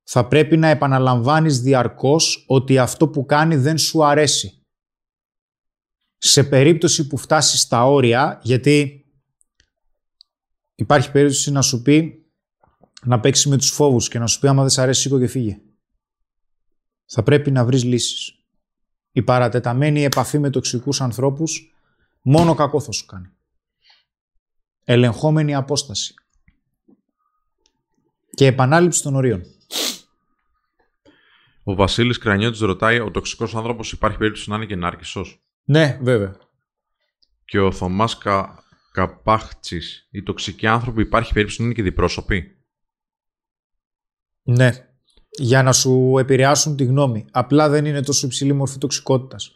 Θα 0.03 0.27
πρέπει 0.27 0.57
να 0.57 0.67
επαναλαμβάνεις 0.67 1.61
διαρκώς 1.61 2.43
ότι 2.47 2.77
αυτό 2.77 3.07
που 3.07 3.25
κάνει 3.25 3.55
δεν 3.55 3.77
σου 3.77 4.05
αρέσει. 4.05 4.58
Σε 6.21 6.43
περίπτωση 6.43 7.07
που 7.07 7.17
φτάσεις 7.17 7.59
στα 7.59 7.85
όρια, 7.85 8.39
γιατί 8.43 9.05
υπάρχει 10.75 11.11
περίπτωση 11.11 11.51
να 11.51 11.61
σου 11.61 11.81
πει 11.81 12.25
να 13.01 13.19
παίξει 13.19 13.49
με 13.49 13.57
τους 13.57 13.69
φόβους 13.69 14.07
και 14.07 14.19
να 14.19 14.27
σου 14.27 14.39
πει 14.39 14.47
άμα 14.47 14.61
δεν 14.61 14.69
σ' 14.69 14.77
αρέσει 14.77 15.01
σήκω 15.01 15.19
και 15.19 15.27
φύγε. 15.27 15.61
Θα 17.05 17.23
πρέπει 17.23 17.51
να 17.51 17.65
βρεις 17.65 17.83
λύσεις. 17.83 18.33
Η 19.11 19.21
παρατεταμένη 19.21 20.03
επαφή 20.03 20.39
με 20.39 20.49
τοξικούς 20.49 21.01
ανθρώπους 21.01 21.73
μόνο 22.21 22.53
κακό 22.53 22.79
θα 22.79 22.91
σου 22.91 23.05
κάνει. 23.05 23.29
Ελεγχόμενη 24.83 25.55
απόσταση. 25.55 26.13
Και 28.33 28.45
επανάληψη 28.45 29.03
των 29.03 29.15
ορίων. 29.15 29.43
Ο 31.63 31.75
Βασίλης 31.75 32.17
Κρανιώτης 32.17 32.59
ρωτάει: 32.59 32.99
Ο 32.99 33.11
τοξικός 33.11 33.55
άνθρωπος 33.55 33.91
υπάρχει 33.91 34.17
περίπτωση 34.17 34.49
να 34.49 34.55
είναι 34.55 34.65
και 34.65 34.75
νάρκισο. 34.75 35.25
Ναι, 35.69 35.99
βέβαια. 36.01 36.35
Και 37.45 37.59
ο 37.59 37.71
Θωμάς 37.71 38.17
Κα... 38.17 38.63
Καπάχτσι: 38.91 39.81
Οι 40.11 40.23
τοξικοί 40.23 40.67
άνθρωποι 40.67 41.01
υπάρχει 41.01 41.33
περίπτωση 41.33 41.59
να 41.61 41.65
είναι 41.65 41.75
και 41.75 41.81
διπρόσωποι; 41.81 42.57
Ναι. 44.43 44.71
για 45.31 45.63
να 45.63 45.71
σου 45.71 46.15
επηρεάσουν 46.19 46.75
τη 46.75 46.83
γνώμη. 46.83 47.25
Απλά 47.31 47.69
δεν 47.69 47.85
είναι 47.85 48.01
τόσο 48.01 48.25
υψηλή 48.25 48.53
μορφή 48.53 48.77
τοξικότητας. 48.77 49.51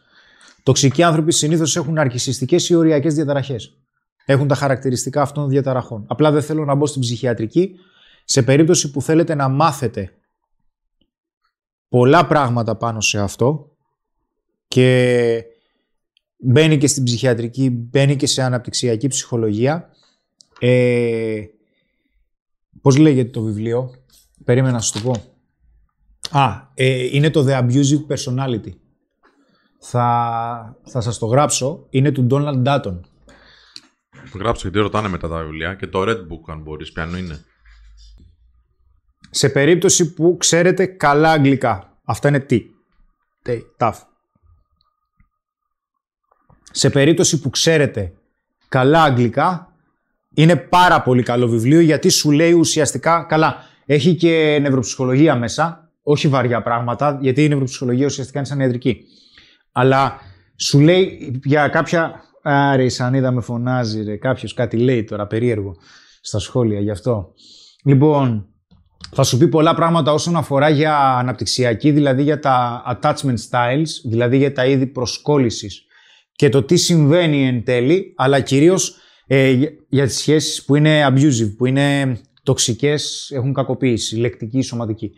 Τοξικοί 0.63 1.03
άνθρωποι 1.03 1.31
συνήθως 1.31 1.75
έχουν 1.75 1.97
αρκισιστικές 1.97 2.69
ή 2.69 2.75
οριακές 2.75 3.13
διαταραχές. 3.13 3.77
Έχουν 4.25 4.47
τα 4.47 4.55
χαρακτηριστικά 4.55 5.21
αυτών 5.21 5.43
των 5.43 5.51
διαταραχών. 5.51 6.05
Απλά 6.07 6.31
δεν 6.31 6.41
θέλω 6.41 6.65
να 6.65 6.75
μπω 6.75 6.85
στην 6.85 7.01
ψυχιατρική. 7.01 7.75
Σε 8.25 8.43
περίπτωση 8.43 8.91
που 8.91 9.01
θέλετε 9.01 9.35
να 9.35 9.47
μάθετε 9.47 10.13
πολλά 11.87 12.27
πράγματα 12.27 12.75
πάνω 12.75 13.01
σε 13.01 13.19
αυτό 13.19 13.77
και 14.67 15.45
μπαίνει 16.43 16.77
και 16.77 16.87
στην 16.87 17.03
ψυχιατρική, 17.03 17.69
μπαίνει 17.69 18.15
και 18.15 18.27
σε 18.27 18.41
αναπτυξιακή 18.41 19.07
ψυχολογία. 19.07 19.89
Ε, 20.59 21.43
πώς 22.81 22.97
λέγεται 22.97 23.29
το 23.29 23.41
βιβλίο, 23.41 23.91
περίμενα 24.43 24.73
να 24.73 24.79
σου 24.79 24.93
το 24.93 24.99
πω. 24.99 25.33
Α, 26.39 26.71
ε, 26.73 27.15
είναι 27.15 27.29
το 27.29 27.45
The 27.47 27.59
Abusive 27.59 28.05
Personality. 28.07 28.71
Θα, 29.79 30.77
θα 30.83 31.01
σας 31.01 31.17
το 31.17 31.25
γράψω. 31.25 31.87
Είναι 31.89 32.11
του 32.11 32.27
Donald 32.29 32.63
Dutton. 32.63 32.99
Το 34.31 34.37
γράψω 34.37 34.61
γιατί 34.61 34.79
ρωτάνε 34.79 35.07
μετά 35.07 35.27
τα 35.27 35.43
βιβλία 35.43 35.75
και 35.75 35.87
το 35.87 36.01
Red 36.01 36.17
Book 36.17 36.43
αν 36.47 36.61
μπορείς, 36.61 36.91
πιανού 36.91 37.17
είναι. 37.17 37.39
Σε 39.29 39.49
περίπτωση 39.49 40.13
που 40.13 40.37
ξέρετε 40.39 40.85
καλά 40.85 41.31
αγγλικά. 41.31 42.01
Αυτά 42.03 42.27
είναι 42.27 42.39
τι. 42.39 42.61
Tough. 43.77 43.99
Σε 46.75 46.89
περίπτωση 46.89 47.39
που 47.39 47.49
ξέρετε 47.49 48.13
καλά 48.67 49.03
αγγλικά, 49.03 49.73
είναι 50.33 50.55
πάρα 50.55 51.01
πολύ 51.01 51.23
καλό 51.23 51.47
βιβλίο 51.47 51.79
γιατί 51.79 52.09
σου 52.09 52.31
λέει 52.31 52.51
ουσιαστικά 52.51 53.25
καλά. 53.29 53.55
Έχει 53.85 54.15
και 54.15 54.57
νευροψυχολογία 54.61 55.35
μέσα, 55.35 55.91
όχι 56.03 56.27
βαριά 56.27 56.61
πράγματα, 56.61 57.17
γιατί 57.21 57.43
η 57.43 57.47
νευροψυχολογία 57.47 58.05
ουσιαστικά 58.05 58.39
είναι 58.39 58.47
σαν 58.47 58.59
ιατρική. 58.59 59.05
Αλλά 59.71 60.19
σου 60.55 60.79
λέει 60.79 61.39
για 61.43 61.67
κάποια. 61.67 62.21
Άρη, 62.45 62.89
σαν 62.89 63.13
είδα 63.13 63.31
με 63.31 63.41
φωνάζει, 63.41 64.03
ρε. 64.03 64.17
Κάποιος 64.17 64.53
κάτι 64.53 64.77
λέει 64.77 65.03
τώρα 65.03 65.27
περίεργο 65.27 65.75
στα 66.21 66.39
σχόλια 66.39 66.79
γι' 66.79 66.91
αυτό. 66.91 67.33
Λοιπόν, 67.83 68.47
θα 69.11 69.23
σου 69.23 69.37
πει 69.37 69.47
πολλά 69.47 69.73
πράγματα 69.73 70.13
όσον 70.13 70.35
αφορά 70.35 70.69
για 70.69 70.97
αναπτυξιακή, 70.97 71.91
δηλαδή 71.91 72.23
για 72.23 72.39
τα 72.39 72.83
attachment 72.93 73.37
styles, 73.49 73.89
δηλαδή 74.03 74.37
για 74.37 74.53
τα 74.53 74.65
είδη 74.65 74.87
προσκόλλησης 74.87 75.85
και 76.35 76.49
το 76.49 76.63
τι 76.63 76.75
συμβαίνει 76.75 77.47
εν 77.47 77.63
τέλει, 77.63 78.13
αλλά 78.15 78.39
κυρίως 78.39 78.95
ε, 79.27 79.59
για 79.89 80.05
τις 80.05 80.17
σχέσεις 80.17 80.65
που 80.65 80.75
είναι 80.75 81.07
abusive, 81.07 81.55
που 81.57 81.65
είναι 81.65 82.17
τοξικές, 82.43 83.31
έχουν 83.33 83.53
κακοποίηση, 83.53 84.15
λεκτική, 84.15 84.61
σωματική. 84.61 85.11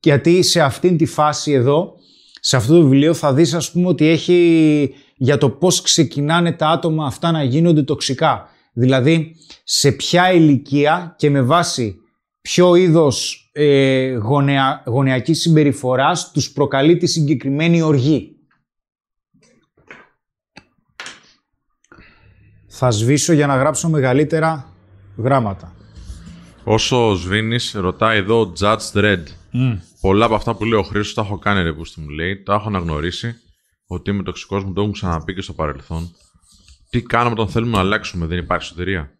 Γιατί 0.00 0.42
σε 0.42 0.60
αυτήν 0.60 0.96
τη 0.96 1.06
φάση 1.06 1.52
εδώ, 1.52 1.92
σε 2.40 2.56
αυτό 2.56 2.74
το 2.74 2.82
βιβλίο 2.82 3.14
θα 3.14 3.34
δεις 3.34 3.54
ας 3.54 3.72
πούμε 3.72 3.88
ότι 3.88 4.06
έχει 4.06 4.94
για 5.16 5.38
το 5.38 5.50
πώς 5.50 5.80
ξεκινάνε 5.80 6.52
τα 6.52 6.68
άτομα 6.68 7.06
αυτά 7.06 7.30
να 7.30 7.42
γίνονται 7.42 7.82
τοξικά. 7.82 8.48
Δηλαδή 8.72 9.36
σε 9.64 9.92
ποια 9.92 10.32
ηλικία 10.32 11.14
και 11.18 11.30
με 11.30 11.42
βάση 11.42 11.96
ποιο 12.40 12.74
είδος 12.74 13.48
ε, 13.52 14.12
γωνεα, 14.12 14.82
γωνεακής 14.86 15.40
συμπεριφοράς 15.40 16.30
τους 16.30 16.52
προκαλεί 16.52 16.96
τη 16.96 17.06
συγκεκριμένη 17.06 17.82
οργή. 17.82 18.33
Θα 22.76 22.90
σβήσω 22.90 23.32
για 23.32 23.46
να 23.46 23.56
γράψω 23.56 23.88
μεγαλύτερα 23.88 24.72
γράμματα. 25.16 25.74
Όσο 26.64 27.14
σβήνεις, 27.14 27.72
ρωτάει 27.72 28.18
εδώ 28.18 28.40
ο 28.40 28.52
Judge 28.60 28.92
Dredd. 28.92 29.22
Πολλά 30.00 30.24
από 30.24 30.34
αυτά 30.34 30.54
που 30.54 30.64
λέει 30.64 30.78
ο 30.78 30.82
Χρήστος 30.82 31.14
τα 31.14 31.22
έχω 31.22 31.38
κάνει 31.38 31.62
ρε 31.62 31.72
που 31.72 31.82
μου 31.96 32.08
λέει. 32.08 32.42
Τα 32.42 32.54
έχω 32.54 32.68
αναγνωρίσει 32.68 33.34
ότι 33.86 34.10
είμαι 34.10 34.22
τοξικός 34.22 34.64
μου, 34.64 34.72
το 34.72 34.80
έχουν 34.80 34.92
ξαναπεί 34.92 35.34
και 35.34 35.40
στο 35.40 35.52
παρελθόν. 35.52 36.10
Τι 36.90 37.02
κάνουμε 37.02 37.30
όταν 37.32 37.48
θέλουμε 37.48 37.72
να 37.72 37.78
αλλάξουμε, 37.78 38.26
δεν 38.26 38.38
υπάρχει 38.38 38.66
σωτηρία; 38.66 39.10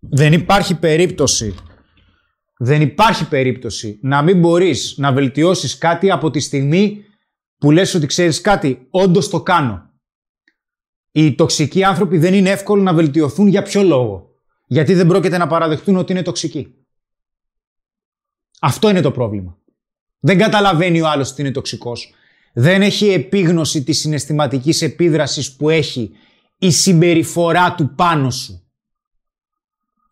Δεν 0.00 0.32
υπάρχει 0.32 0.78
περίπτωση. 0.78 1.54
Δεν 2.58 2.80
υπάρχει 2.80 3.28
περίπτωση 3.28 3.98
να 4.02 4.22
μην 4.22 4.38
μπορείς 4.38 4.94
να 4.96 5.12
βελτιώσεις 5.12 5.78
κάτι 5.78 6.10
από 6.10 6.30
τη 6.30 6.40
στιγμή 6.40 7.04
που 7.58 7.70
λες 7.70 7.94
ότι 7.94 8.06
ξέρεις 8.06 8.40
κάτι, 8.40 8.86
όντως 8.90 9.28
το 9.28 9.42
κάνω. 9.42 9.87
Οι 11.18 11.34
τοξικοί 11.34 11.84
άνθρωποι 11.84 12.18
δεν 12.18 12.34
είναι 12.34 12.50
εύκολο 12.50 12.82
να 12.82 12.94
βελτιωθούν 12.94 13.46
για 13.46 13.62
ποιο 13.62 13.82
λόγο. 13.82 14.30
Γιατί 14.66 14.94
δεν 14.94 15.06
πρόκειται 15.06 15.38
να 15.38 15.46
παραδεχτούν 15.46 15.96
ότι 15.96 16.12
είναι 16.12 16.22
τοξικοί. 16.22 16.74
Αυτό 18.60 18.90
είναι 18.90 19.00
το 19.00 19.10
πρόβλημα. 19.10 19.58
Δεν 20.18 20.38
καταλαβαίνει 20.38 21.00
ο 21.00 21.08
άλλος 21.08 21.30
ότι 21.30 21.40
είναι 21.40 21.50
τοξικός. 21.50 22.14
Δεν 22.52 22.82
έχει 22.82 23.08
επίγνωση 23.08 23.82
της 23.84 23.98
συναισθηματικής 23.98 24.82
επίδρασης 24.82 25.56
που 25.56 25.68
έχει 25.68 26.10
η 26.58 26.70
συμπεριφορά 26.70 27.74
του 27.74 27.94
πάνω 27.94 28.30
σου. 28.30 28.68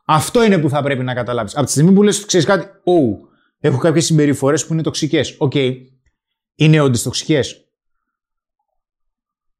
Αυτό 0.04 0.44
είναι 0.44 0.58
που 0.58 0.68
θα 0.68 0.82
πρέπει 0.82 1.02
να 1.02 1.14
καταλάβεις. 1.14 1.56
Από 1.56 1.64
τη 1.64 1.70
στιγμή 1.70 1.92
που 1.92 2.02
λες, 2.02 2.24
ξέρεις 2.24 2.46
κάτι, 2.46 2.66
oh, 2.84 3.28
έχω 3.58 3.78
κάποιες 3.78 4.04
συμπεριφορές 4.04 4.66
που 4.66 4.72
είναι 4.72 4.82
τοξικές. 4.82 5.34
Ok, 5.38 5.52
okay. 5.54 5.74
είναι 6.54 6.80
όντως 6.80 7.02
τοξικές. 7.02 7.65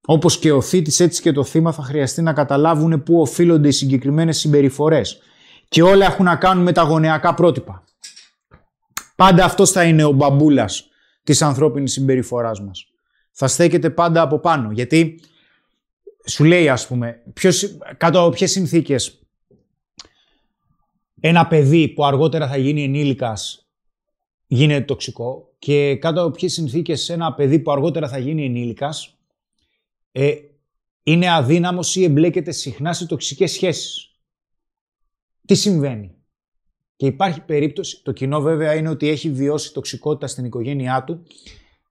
Όπως 0.06 0.38
και 0.38 0.52
ο 0.52 0.60
θήτης 0.60 1.00
έτσι 1.00 1.22
και 1.22 1.32
το 1.32 1.44
θύμα 1.44 1.72
θα 1.72 1.82
χρειαστεί 1.82 2.22
να 2.22 2.32
καταλάβουν 2.32 3.02
πού 3.02 3.20
οφείλονται 3.20 3.68
οι 3.68 3.72
συγκεκριμένες 3.72 4.38
συμπεριφορές. 4.38 5.18
Και 5.68 5.82
όλα 5.82 6.06
έχουν 6.06 6.24
να 6.24 6.36
κάνουν 6.36 6.62
με 6.62 6.72
τα 6.72 6.82
γωνεακά 6.82 7.34
πρότυπα. 7.34 7.84
Πάντα 9.16 9.44
αυτός 9.44 9.70
θα 9.70 9.84
είναι 9.84 10.04
ο 10.04 10.10
μπαμπούλας 10.10 10.88
της 11.22 11.42
ανθρώπινης 11.42 11.92
συμπεριφοράς 11.92 12.60
μας. 12.60 12.86
Θα 13.30 13.48
στέκεται 13.48 13.90
πάντα 13.90 14.22
από 14.22 14.38
πάνω. 14.38 14.70
Γιατί 14.70 15.20
σου 16.26 16.44
λέει 16.44 16.68
ας 16.68 16.86
πούμε, 16.86 17.22
ποιος, 17.32 17.76
κάτω 17.96 18.20
από 18.20 18.30
ποιες 18.30 18.50
συνθήκες 18.50 19.20
ένα 21.20 21.46
παιδί 21.46 21.88
που 21.88 22.04
αργότερα 22.04 22.48
θα 22.48 22.56
γίνει 22.56 22.82
ενήλικας 22.82 23.66
γίνεται 24.46 24.84
τοξικό 24.84 25.54
και 25.58 25.96
κάτω 25.96 26.22
από 26.22 26.30
ποιες 26.30 26.52
συνθήκες 26.52 27.08
ένα 27.08 27.34
παιδί 27.34 27.58
που 27.58 27.70
αργότερα 27.70 28.08
θα 28.08 28.18
γίνει 28.18 28.44
ενήλικας 28.44 29.15
ε, 30.18 30.34
είναι 31.02 31.30
αδύναμος 31.30 31.96
ή 31.96 32.04
εμπλέκεται 32.04 32.50
συχνά 32.50 32.92
σε 32.92 33.06
τοξικές 33.06 33.52
σχέσεις. 33.52 34.10
Τι 35.46 35.54
συμβαίνει; 35.54 36.14
Και 36.96 37.06
υπάρχει 37.06 37.40
περίπτωση, 37.40 38.02
το 38.02 38.12
κοινό 38.12 38.40
βέβαια 38.40 38.74
είναι 38.74 38.88
ότι 38.88 39.08
έχει 39.08 39.30
βιώσει 39.30 39.72
τοξικότητα 39.72 40.26
στην 40.26 40.44
οικογένειά 40.44 41.04
του 41.04 41.22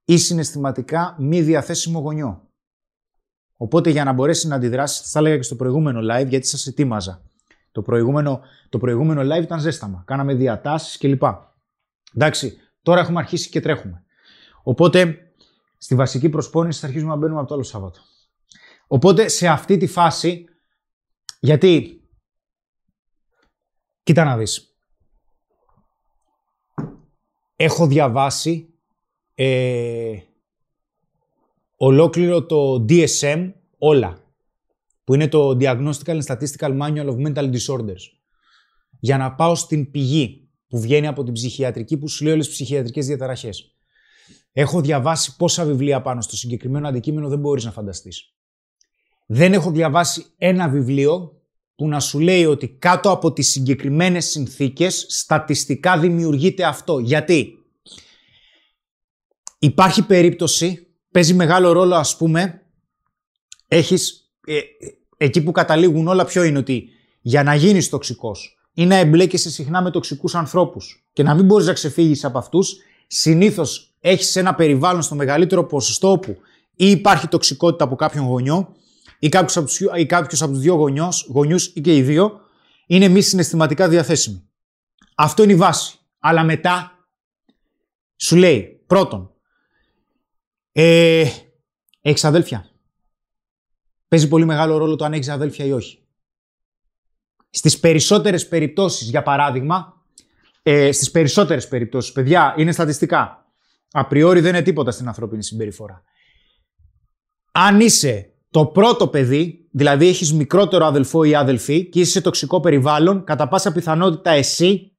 ή 0.06 0.18
συναισθηματικά 0.18 1.16
μη 1.20 1.42
διαθέσιμο 1.42 2.00
γονιό. 2.00 2.50
Οπότε 3.58 3.90
για 3.90 4.04
να 4.04 4.14
μπορέσει 4.14 4.48
να 4.48 4.56
αντιδράσει, 4.56 5.04
θα 5.06 5.20
έλεγα 5.20 5.36
και 5.36 5.44
στο 5.44 5.56
προηγούμενο 5.56 6.00
live 6.14 6.28
γιατί 6.28 6.48
σας 6.48 6.68
ετοίμαζα. 6.68 7.32
Το 7.72 7.82
προηγούμενο, 7.82 8.42
το 8.70 8.78
προηγούμενο 8.78 9.36
live 9.36 9.44
ήταν 9.44 9.60
ζέσταμα. 9.60 10.04
Κάναμε 10.08 10.34
διατάσεις 10.34 10.98
κλπ. 10.98 11.24
Εντάξει, 12.16 12.58
τώρα 12.82 13.02
έχουμε 13.02 13.20
αρχίσει 13.20 13.50
και 13.50 13.60
τρέχουμε. 13.60 14.04
Οπότε 14.64 15.18
στη 15.78 15.96
βασική 15.96 16.30
προσπόνηση 16.30 16.80
θα 16.80 16.86
αρχίσουμε 16.88 17.12
να 17.12 17.18
μπαίνουμε 17.18 17.40
από 17.40 17.48
το 17.48 17.54
άλλο 17.54 17.64
Σάββατο. 17.64 18.00
Οπότε 18.88 19.28
σε 19.28 19.48
αυτή 19.48 19.78
τη 19.78 19.88
φάση, 19.88 20.45
γιατί, 21.40 22.02
κοίτα 24.03 24.24
να 24.24 24.38
δεις, 24.38 24.76
έχω 27.56 27.88
διαβάσει 27.88 28.74
ε, 29.36 30.18
ολόκληρο 31.76 32.45
το 32.45 32.86
DSM 32.90 33.53
όλα, 33.78 34.24
που 35.03 35.14
είναι 35.14 35.28
το 35.28 35.57
Diagnostical 35.60 36.22
and 36.22 36.24
Statistical 36.24 36.82
Manual 36.82 37.07
of 37.07 37.28
Mental 37.28 37.52
Disorders, 37.53 38.02
για 38.99 39.18
να 39.18 39.36
πάω 39.36 39.56
στην 39.56 39.91
πηγή 39.91 40.49
που 40.68 40.80
βγαίνει 40.80 41.07
από 41.07 41.24
την 41.24 41.34
ψυχιατρική, 41.34 41.98
που 41.98 42.07
σου 42.07 42.24
λέει 42.24 42.34
όλες 42.34 42.45
τις 42.45 42.56
ψυχιατρικές 42.56 43.06
διαταραχές. 43.06 43.76
Έχω 44.52 44.82
διαβάσει 44.82 45.36
πόσα 45.36 45.66
βιβλία 45.66 46.02
πάνω 46.02 46.22
στο 46.22 46.36
συγκεκριμένο 46.36 46.88
αντικείμενο 46.88 47.30
δεν 47.30 47.40
μπορείς 47.40 47.66
να 47.66 47.72
φανταστείς 47.72 48.35
δεν 49.26 49.54
έχω 49.54 49.72
διαβάσει 49.72 50.26
ένα 50.38 50.70
βιβλίο 50.70 51.42
που 51.76 51.88
να 51.88 52.00
σου 52.00 52.20
λέει 52.20 52.46
ότι 52.46 52.68
κάτω 52.68 53.12
από 53.12 53.34
τις 53.34 53.50
συγκεκριμένες 53.50 54.26
συνθήκες 54.26 55.06
στατιστικά 55.10 55.98
δημιουργείται 56.00 56.64
αυτό. 56.64 57.00
Γιατί; 57.00 57.60
Υπάρχει 59.60 60.06
περίπτωση, 60.06 60.88
παίζει 61.12 61.34
μεγάλο 61.34 61.72
ρόλο 61.72 61.96
ας 61.96 62.18
πούμε, 62.18 62.62
έχεις, 63.68 64.32
ε, 64.46 64.60
εκεί 65.18 65.44
που 65.44 65.52
καταλήγουν 65.52 66.08
όλα 66.08 66.26
ποιο 66.26 66.44
είναι 66.44 66.58
ότι 66.58 66.90
για 67.22 67.44
να 67.44 67.56
γίνεις 67.56 67.90
τοξικός 67.90 68.58
ή 68.74 68.86
να 68.86 68.96
εμπλέκεσαι 68.96 69.50
συχνά 69.50 69.82
με 69.82 69.92
τοξικούς 69.92 70.36
ανθρώπους 70.36 71.06
και 71.14 71.24
να 71.24 71.34
μην 71.34 71.46
μπορείς 71.46 71.66
να 71.66 71.74
ξεφύγεις 71.74 72.26
από 72.26 72.38
αυτούς, 72.38 72.76
συνήθως 73.08 73.96
έχεις 74.00 74.36
ένα 74.36 74.56
περιβάλλον 74.56 75.02
στο 75.02 75.16
μεγαλύτερο 75.16 75.66
ποσοστό 75.66 76.12
όπου 76.12 76.38
ή 76.76 76.90
υπάρχει 76.90 77.28
τοξικότητα 77.28 77.84
από 77.84 77.96
κάποιον 77.96 78.26
γονιό 78.26 78.76
ή 79.20 79.30
κάποιος 79.30 79.58
από, 79.58 79.66
τους, 79.66 79.80
ή 79.80 80.06
κάποιος 80.06 80.42
από 80.42 80.52
τους 80.52 80.62
δύο 80.62 80.74
γονιούς, 80.74 81.28
γονιούς 81.30 81.66
ή 81.66 81.82
και 81.82 81.96
οι 81.96 82.02
δύο 82.02 82.40
είναι 82.88 83.08
μη 83.08 83.22
συναισθηματικά 83.22 83.90
διαθέσιμοι. 83.90 84.50
Αυτό 85.16 85.44
είναι 85.44 85.54
η 85.54 85.56
βάση. 85.56 86.00
Αλλά 86.20 86.44
μετά 86.44 86.96
Σου 88.18 88.36
λέει, 88.36 88.84
πρώτον, 88.88 89.34
ε, 90.72 91.30
έχεις 92.02 92.24
αδέλφια; 92.24 92.70
Παίζει 94.08 94.28
πολύ 94.28 94.46
μεγάλο 94.46 94.78
ρόλο 94.78 94.96
το 94.96 95.06
αν 95.06 95.14
έχεις 95.14 95.30
αδέλφια 95.30 95.66
ή 95.66 95.72
όχι. 95.72 96.08
Στις 97.50 97.80
περισσότερες 97.80 98.48
περιπτώσεις, 98.48 99.10
για 99.10 99.24
παράδειγμα, 99.24 100.06
ε, 100.64 100.92
στις 100.92 101.12
περισσότερες 101.12 101.68
περιπτώσεις, 101.68 102.12
παιδιά, 102.12 102.56
είναι 102.58 102.72
στατιστικά. 102.72 103.50
Απριόρι 103.92 104.40
δεν 104.40 104.56
είναι 104.56 104.64
τίποτα 104.64 104.92
στην 104.92 105.08
ανθρώπινη 105.08 105.44
συμπεριφορά. 105.44 106.04
Αν 107.52 107.80
είσαι 107.80 108.34
το 108.56 108.65
πρώτο 108.65 109.07
παιδί, 109.07 109.68
δηλαδή 109.72 110.07
έχεις 110.07 110.34
μικρότερο 110.34 110.86
αδελφό 110.86 111.23
ή 111.23 111.36
αδελφή 111.36 111.90
και 111.90 111.99
είσαι 111.99 112.11
σε 112.11 112.22
τοξικό 112.22 112.60
περιβάλλον, 112.60 113.23
κατά 113.23 113.48
πάσα 113.48 113.72
πιθανότητα 113.72 114.32
εσύ 114.32 114.98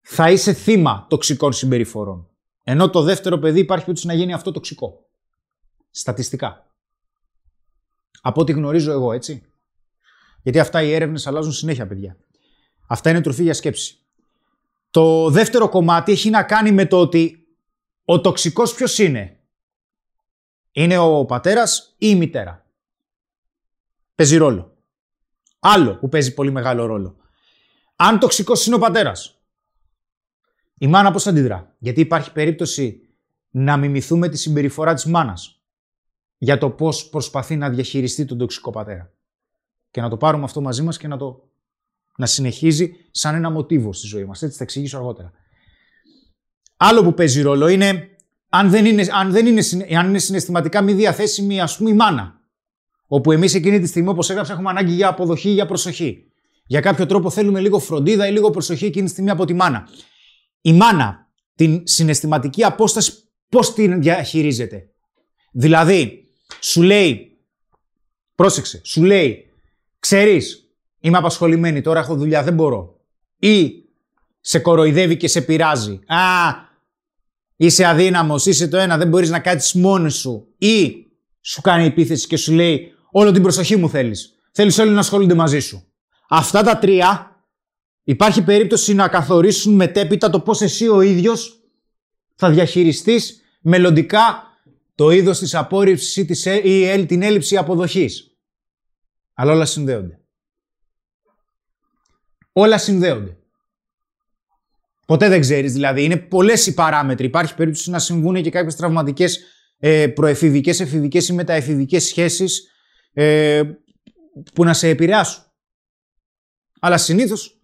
θα 0.00 0.30
είσαι 0.30 0.52
θύμα 0.52 1.06
τοξικών 1.08 1.52
συμπεριφορών. 1.52 2.30
Ενώ 2.62 2.90
το 2.90 3.02
δεύτερο 3.02 3.38
παιδί 3.38 3.60
υπάρχει 3.60 3.84
περίπτωση 3.84 4.06
να 4.06 4.20
γίνει 4.20 4.32
αυτό 4.32 4.52
τοξικό. 4.52 5.08
Στατιστικά. 5.90 6.66
Από 8.20 8.40
ό,τι 8.40 8.52
γνωρίζω 8.52 8.92
εγώ, 8.92 9.12
έτσι. 9.12 9.42
Γιατί 10.42 10.58
αυτά 10.58 10.82
οι 10.82 10.92
έρευνες 10.92 11.26
αλλάζουν 11.26 11.52
συνέχεια, 11.52 11.86
παιδιά. 11.86 12.16
Αυτά 12.86 13.10
είναι 13.10 13.20
τροφή 13.20 13.42
για 13.42 13.54
σκέψη. 13.54 13.98
Το 14.90 15.30
δεύτερο 15.30 15.68
κομμάτι 15.68 16.12
έχει 16.12 16.30
να 16.30 16.42
κάνει 16.42 16.72
με 16.72 16.86
το 16.86 17.00
ότι 17.00 17.46
ο 18.04 18.20
τοξικός 18.20 18.74
ποιος 18.74 18.98
είναι; 18.98 19.36
Είναι 20.72 20.98
ο 20.98 21.24
πατέρας 21.24 21.94
ή 21.98 22.06
η 22.08 22.14
μητέρα. 22.14 22.66
Παίζει 24.14 24.36
ρόλο. 24.36 24.76
Άλλο 25.58 25.98
που 25.98 26.08
παίζει 26.08 26.34
πολύ 26.34 26.50
μεγάλο 26.50 26.86
ρόλο. 26.86 27.16
Αν 27.96 28.18
τοξικός 28.18 28.66
είναι 28.66 28.74
ο 28.74 28.78
πατέρας, 28.78 29.42
η 30.78 30.86
μάνα 30.86 31.10
πώς 31.10 31.26
αντιδρά; 31.26 31.74
Γιατί 31.78 32.00
υπάρχει 32.00 32.32
περίπτωση 32.32 33.08
να 33.50 33.76
μιμηθούμε 33.76 34.28
τη 34.28 34.36
συμπεριφορά 34.36 34.94
της 34.94 35.04
μάνας 35.04 35.62
για 36.38 36.58
το 36.58 36.70
πώς 36.70 37.08
προσπαθεί 37.08 37.56
να 37.56 37.70
διαχειριστεί 37.70 38.24
τον 38.24 38.38
τοξικό 38.38 38.70
πατέρα. 38.70 39.12
Και 39.90 40.00
να 40.00 40.08
το 40.08 40.16
πάρουμε 40.16 40.44
αυτό 40.44 40.60
μαζί 40.60 40.82
μας 40.82 40.96
και 40.96 41.08
να 41.08 41.16
το 41.16 41.50
να 42.16 42.26
συνεχίζει 42.26 42.92
σαν 43.10 43.34
ένα 43.34 43.50
μοτίβο 43.50 43.92
στη 43.92 44.06
ζωή 44.06 44.24
μας. 44.24 44.42
Έτσι 44.42 44.56
θα 44.56 44.64
εξηγήσω 44.64 44.96
αργότερα. 44.96 45.32
Άλλο 46.76 47.02
που 47.02 47.14
παίζει 47.14 47.42
ρόλο 47.42 47.68
είναι 47.68 48.11
αν 48.54 48.70
δεν 48.70 48.84
είναι, 48.84 49.06
αν 49.12 49.30
δεν 49.30 49.46
είναι, 49.46 49.62
αν 49.98 50.08
είναι 50.08 50.18
συναισθηματικά 50.18 50.82
μη 50.82 50.92
διαθέσιμη 50.92 51.60
ας 51.60 51.76
πούμε 51.76 51.90
η 51.90 51.94
μάνα. 51.94 52.40
Όπου 53.06 53.32
εμείς 53.32 53.54
εκείνη 53.54 53.80
τη 53.80 53.86
στιγμή 53.86 54.08
όπως 54.08 54.30
έγραψα 54.30 54.52
έχουμε 54.52 54.70
ανάγκη 54.70 54.92
για 54.92 55.08
αποδοχή 55.08 55.48
ή 55.48 55.52
για 55.52 55.66
προσοχή. 55.66 56.24
Για 56.66 56.80
κάποιο 56.80 57.06
τρόπο 57.06 57.30
θέλουμε 57.30 57.60
λίγο 57.60 57.78
φροντίδα 57.78 58.26
ή 58.26 58.32
λίγο 58.32 58.50
προσοχή 58.50 58.84
εκείνη 58.84 59.04
τη 59.04 59.10
στιγμή 59.10 59.30
από 59.30 59.44
τη 59.44 59.54
μάνα. 59.54 59.88
Η 60.60 60.72
μάνα 60.72 61.30
την 61.54 61.82
συναισθηματική 61.84 62.64
απόσταση 62.64 63.12
πώς 63.48 63.74
την 63.74 64.00
διαχειρίζεται; 64.00 64.88
Δηλαδή, 65.52 66.28
σου 66.60 66.82
λέει, 66.82 67.38
πρόσεξε, 68.34 68.80
σου 68.84 69.02
λέει, 69.02 69.50
ξέρεις, 69.98 70.72
είμαι 71.00 71.18
απασχολημένη, 71.18 71.80
τώρα 71.80 72.00
έχω 72.00 72.14
δουλειά, 72.14 72.42
δεν 72.42 72.54
μπορώ. 72.54 73.00
Ή 73.38 73.72
σε 74.40 74.58
κοροϊδεύει 74.58 75.16
και 75.16 75.28
σε 75.28 75.40
πειράζει. 75.40 76.00
Α, 76.06 76.18
είσαι 77.66 77.86
αδύναμος, 77.86 78.46
είσαι 78.46 78.68
το 78.68 78.76
ένα, 78.76 78.96
δεν 78.96 79.08
μπορείς 79.08 79.30
να 79.30 79.40
κάτσεις 79.40 79.72
μόνος 79.72 80.14
σου. 80.14 80.46
Ή 80.58 81.06
σου 81.40 81.60
κάνει 81.60 81.86
επίθεση 81.86 82.26
και 82.26 82.36
σου 82.36 82.52
λέει, 82.52 82.92
όλο 83.10 83.32
την 83.32 83.42
προσοχή 83.42 83.76
μου 83.76 83.88
θέλεις. 83.88 84.34
Θέλεις 84.52 84.78
όλοι 84.78 84.90
να 84.90 84.98
ασχολούνται 84.98 85.34
μαζί 85.34 85.60
σου. 85.60 85.84
Αυτά 86.28 86.62
τα 86.62 86.78
τρία 86.78 87.36
υπάρχει 88.02 88.42
περίπτωση 88.42 88.94
να 88.94 89.08
καθορίσουν 89.08 89.74
μετέπειτα 89.74 90.30
το 90.30 90.40
πώς 90.40 90.60
εσύ 90.60 90.88
ο 90.88 91.00
ίδιος 91.00 91.60
θα 92.34 92.50
διαχειριστείς 92.50 93.40
μελλοντικά 93.60 94.42
το 94.94 95.10
είδος 95.10 95.38
της 95.38 95.54
απόρριψης 95.54 96.16
ή 96.64 97.06
την 97.06 97.22
έλλειψη 97.22 97.56
αποδοχής. 97.56 98.36
Αλλά 99.34 99.52
όλα 99.52 99.64
συνδέονται. 99.64 100.20
Όλα 102.52 102.78
συνδέονται. 102.78 103.36
Ποτέ 105.06 105.28
δεν 105.28 105.40
ξέρεις 105.40 105.72
δηλαδή. 105.72 106.04
Είναι 106.04 106.16
πολλές 106.16 106.66
οι 106.66 106.74
παράμετροι. 106.74 107.26
Υπάρχει 107.26 107.54
περίπτωση 107.54 107.90
να 107.90 107.98
συμβούν 107.98 108.42
και 108.42 108.50
κάποιες 108.50 108.76
τραυματικές 108.76 109.40
ε, 109.78 110.06
προεφηβικές, 110.06 110.80
εφηβικές 110.80 111.28
ή 111.28 111.32
μεταεφηβικές 111.32 112.04
σχέσεις 112.04 112.70
ε, 113.12 113.62
που 114.54 114.64
να 114.64 114.74
σε 114.74 114.88
επηρεάσουν. 114.88 115.44
Αλλά 116.80 116.98
συνήθως 116.98 117.60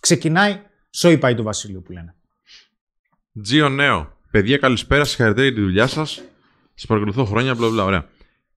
ξεκινάει 0.00 0.60
σόι 0.90 1.18
πάει 1.18 1.34
το 1.34 1.42
βασίλειο 1.42 1.80
που 1.80 1.92
λένε. 1.92 2.14
Τζιο 3.42 3.68
Νέο. 3.68 4.18
Παιδιά, 4.30 4.56
καλησπέρα. 4.58 5.04
Συγχαρητήρια 5.04 5.48
για 5.48 5.58
τη 5.58 5.64
δουλειά 5.64 5.86
σας. 5.86 6.22
Σας 6.74 6.86
παρακολουθώ 6.86 7.24
χρόνια, 7.24 7.54
μπλα 7.54 7.68
μπλα. 7.68 7.84
Ωραία. 7.84 8.08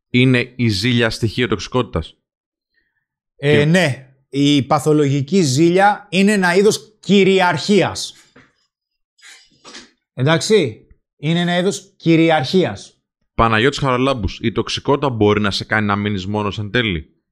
Είναι 0.09 0.53
η 0.55 0.67
ζήλια 0.67 1.09
στοιχείο 1.09 1.47
τοξικότητας. 1.47 2.17
Ε, 3.35 3.65
Ναι. 3.65 4.08
Η 4.29 4.63
παθολογική 4.63 5.41
ζήλια 5.41 6.07
είναι 6.09 6.31
ένα 6.31 6.55
είδος 6.55 6.97
κυριαρχίας. 6.99 8.13
Εντάξει. 10.13 10.87
Είναι 11.17 11.39
ένα 11.39 11.57
είδος 11.57 11.93
κυριαρχίας. 11.97 12.93
Παναγιώτης 13.33 13.79
Χαραλάμπους. 13.79 14.39
Η 14.41 14.51
τοξικότητα 14.51 15.09
μπορεί 15.09 15.41
να 15.41 15.51
σε 15.51 15.65
κάνει 15.65 15.85
να 15.85 15.95
μείνεις 15.95 16.25
μόνος 16.25 16.59
εν 16.59 16.71
τέλει; 16.71 17.23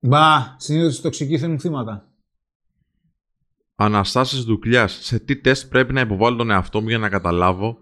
Μπα, 0.00 0.56
συνήθως 0.58 0.98
οι 0.98 1.02
τοξικοί 1.02 1.38
θέλουν 1.38 1.60
θύματα. 1.60 2.12
Αναστάσεις 3.74 4.42
Δουκλιάς. 4.42 4.98
Σε 5.02 5.18
τι 5.18 5.36
τεστ 5.36 5.68
πρέπει 5.68 5.92
να 5.92 6.00
υποβάλω 6.00 6.36
τον 6.36 6.50
εαυτό 6.50 6.80
μου 6.80 6.88
για 6.88 6.98
να 6.98 7.08
καταλάβω 7.08 7.78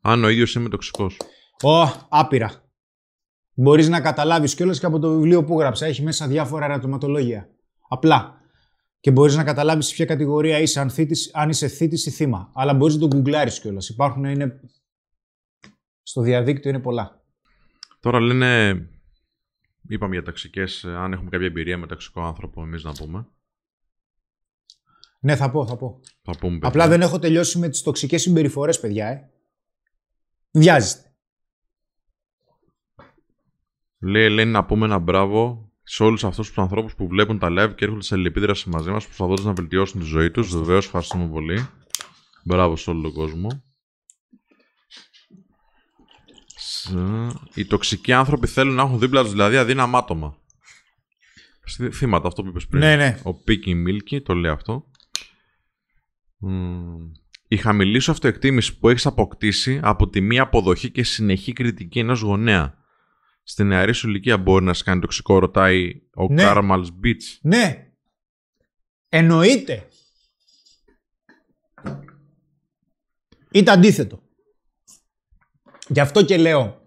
αν 0.00 0.24
ο 0.24 0.28
ίδιος 0.28 0.54
είμαι 0.54 0.68
τοξικός; 0.68 1.16
Ω, 1.62 1.82
άπειρα. 2.08 2.69
Μπορείς 3.60 3.88
να 3.88 4.00
καταλάβεις 4.00 4.54
κιόλας 4.54 4.78
και 4.78 4.86
από 4.86 4.98
το 4.98 5.14
βιβλίο 5.14 5.44
που 5.44 5.58
γράψα. 5.58 5.86
Έχει 5.86 6.02
μέσα 6.02 6.26
διάφορα 6.26 6.64
ερωτηματολόγια. 6.64 7.48
Απλά. 7.88 8.40
Και 9.00 9.10
μπορείς 9.10 9.36
να 9.36 9.44
καταλάβεις 9.44 9.86
σε 9.86 9.94
ποια 9.94 10.04
κατηγορία 10.04 10.58
είσαι, 10.58 10.80
αν, 10.80 10.90
θήτης, 10.90 11.30
αν 11.34 11.48
είσαι 11.48 11.68
θήτη 11.68 12.08
ή 12.08 12.10
θύμα. 12.10 12.50
Αλλά 12.54 12.74
μπορείς 12.74 12.94
να 12.94 13.00
το 13.00 13.06
γκουγκλάρεις 13.06 13.60
κιόλας. 13.60 13.88
Υπάρχουν, 13.88 14.24
είναι. 14.24 14.60
Στο 16.02 16.20
διαδίκτυο 16.20 16.70
είναι 16.70 16.80
πολλά. 16.80 17.22
Τώρα 18.00 18.20
λένε. 18.20 18.88
Είπαμε 19.88 20.14
για 20.14 20.24
ταξικές, 20.24 20.84
αν 20.84 21.12
έχουμε 21.12 21.30
κάποια 21.30 21.46
εμπειρία 21.46 21.78
με 21.78 21.86
ταξικό 21.86 22.20
άνθρωπο, 22.20 22.62
εμείς 22.62 22.84
να 22.84 22.92
πούμε. 22.92 23.26
Ναι, 25.20 25.36
θα 25.36 25.50
πω, 25.50 25.66
θα 25.66 25.76
πω. 25.76 26.00
Θα 26.22 26.32
πούμε, 26.38 26.52
παιδιά. 26.52 26.68
Απλά 26.68 26.88
δεν 26.88 27.00
έχω 27.00 27.18
τελειώσει 27.18 27.58
με 27.58 27.68
τις 27.68 27.82
τοξικές 27.82 28.22
συμπεριφορές, 28.22 28.80
παιδιά, 28.80 29.06
ε. 29.06 29.30
Βιάζεστε. 30.50 31.09
Λέει 34.02 34.24
Ελένη 34.24 34.50
να 34.50 34.64
πούμε 34.64 34.84
ένα 34.86 34.98
μπράβο 34.98 35.70
σε 35.82 36.02
όλους 36.02 36.24
αυτούς 36.24 36.46
τους 36.48 36.58
ανθρώπους 36.58 36.94
που 36.94 37.08
βλέπουν 37.08 37.38
τα 37.38 37.48
live 37.50 37.74
και 37.76 37.84
έρχονται 37.84 38.02
σε 38.02 38.14
αλληλεπίδραση 38.14 38.68
μαζί 38.68 38.90
μας, 38.90 39.04
προσπαθώντα 39.04 39.42
να 39.42 39.52
βελτιώσουν 39.52 40.00
τη 40.00 40.06
ζωή 40.06 40.30
τους. 40.30 40.56
Βεβαίως, 40.56 40.84
ευχαριστούμε 40.84 41.28
πολύ. 41.28 41.68
Μπράβο 42.44 42.76
σε 42.76 42.90
όλο 42.90 43.02
τον 43.02 43.12
κόσμο. 43.12 43.48
Σ- 46.56 46.94
Οι 47.54 47.64
τοξικοί 47.66 48.12
άνθρωποι 48.12 48.46
θέλουν 48.46 48.74
να 48.74 48.82
έχουν 48.82 48.98
δίπλα 48.98 49.22
τους 49.22 49.30
δηλαδή 49.30 49.56
αδύναμα 49.56 49.98
άτομα. 49.98 50.36
Στη- 51.64 51.90
Θύματα, 51.90 52.26
αυτό 52.26 52.42
που 52.42 52.48
είπες 52.48 52.66
πριν. 52.66 52.80
Ναι, 52.82 52.96
ναι. 52.96 53.20
Ο 53.22 53.34
Πίκι 53.34 53.74
Μίλκι 53.74 54.20
το 54.20 54.34
λέει 54.34 54.50
αυτό. 54.50 54.84
Μμμ. 56.38 57.10
Η 57.48 57.56
χαμηλή 57.56 57.98
σου 57.98 58.10
αυτοεκτίμηση 58.10 58.78
που 58.78 58.88
έχεις 58.88 59.06
αποκτήσει 59.06 59.80
από 59.82 60.08
τη 60.08 60.20
μία 60.20 60.42
αποδοχή 60.42 60.90
και 60.90 61.02
συνεχή 61.02 61.52
κριτική 61.52 61.98
ενός 61.98 62.20
γονέα 62.20 62.78
στην 63.50 63.66
νεαρή 63.66 63.92
σου 63.92 64.08
ηλικία 64.08 64.38
μπορεί 64.38 64.64
να 64.64 64.74
σε 64.74 64.84
κάνει 64.84 65.00
τοξικό, 65.00 65.38
ρωτάει 65.38 66.02
ο 66.14 66.28
Ναι. 66.28 66.42
Κάρμαλς 66.42 66.90
Beach. 67.04 67.38
Ναι. 67.40 67.92
Εννοείται. 69.08 69.88
Ή 73.50 73.62
το 73.62 73.70
αντίθετο. 73.70 74.22
Γι' 75.88 76.00
αυτό 76.00 76.24
και 76.24 76.36
λέω. 76.36 76.80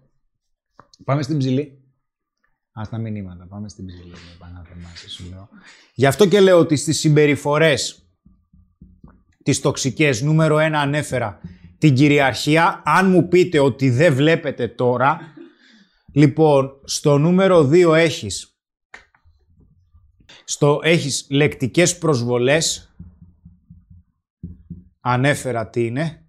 Πάμε 1.04 1.22
στην 1.22 1.38
ψηλή. 1.38 1.82
Α 2.72 2.82
τα 2.90 2.98
μηνύματα. 2.98 3.46
Πάμε 3.46 3.68
στην 3.68 3.86
ψηλή. 3.86 4.10
με 4.10 4.36
Παναθεμάσαι, 4.38 5.10
σου 5.10 5.24
λέω. 5.30 5.48
Γι' 5.94 6.06
αυτό 6.06 6.28
και 6.28 6.40
λέω 6.40 6.58
ότι 6.58 6.76
στις 6.76 6.98
συμπεριφορές 6.98 8.08
τις 9.42 9.60
τοξικές, 9.60 10.22
νούμερο 10.22 10.58
ένα 10.58 10.80
ανέφερα 10.80 11.40
την 11.78 11.94
κυριαρχία. 11.94 12.82
Αν 12.84 13.10
μου 13.10 13.28
πείτε 13.28 13.58
ότι 13.58 13.90
δεν 13.90 14.14
βλέπετε 14.14 14.68
τώρα, 14.68 15.33
λοιπόν, 16.14 16.80
στο 16.84 17.18
νούμερο 17.18 17.68
2 17.72 17.94
έχεις 17.94 18.54
στο 20.44 20.80
έχεις 20.82 21.26
λεκτικές 21.30 21.98
προσβολές. 21.98 22.94
Ανέφερα 25.00 25.68
τι 25.68 25.86
είναι. 25.86 26.26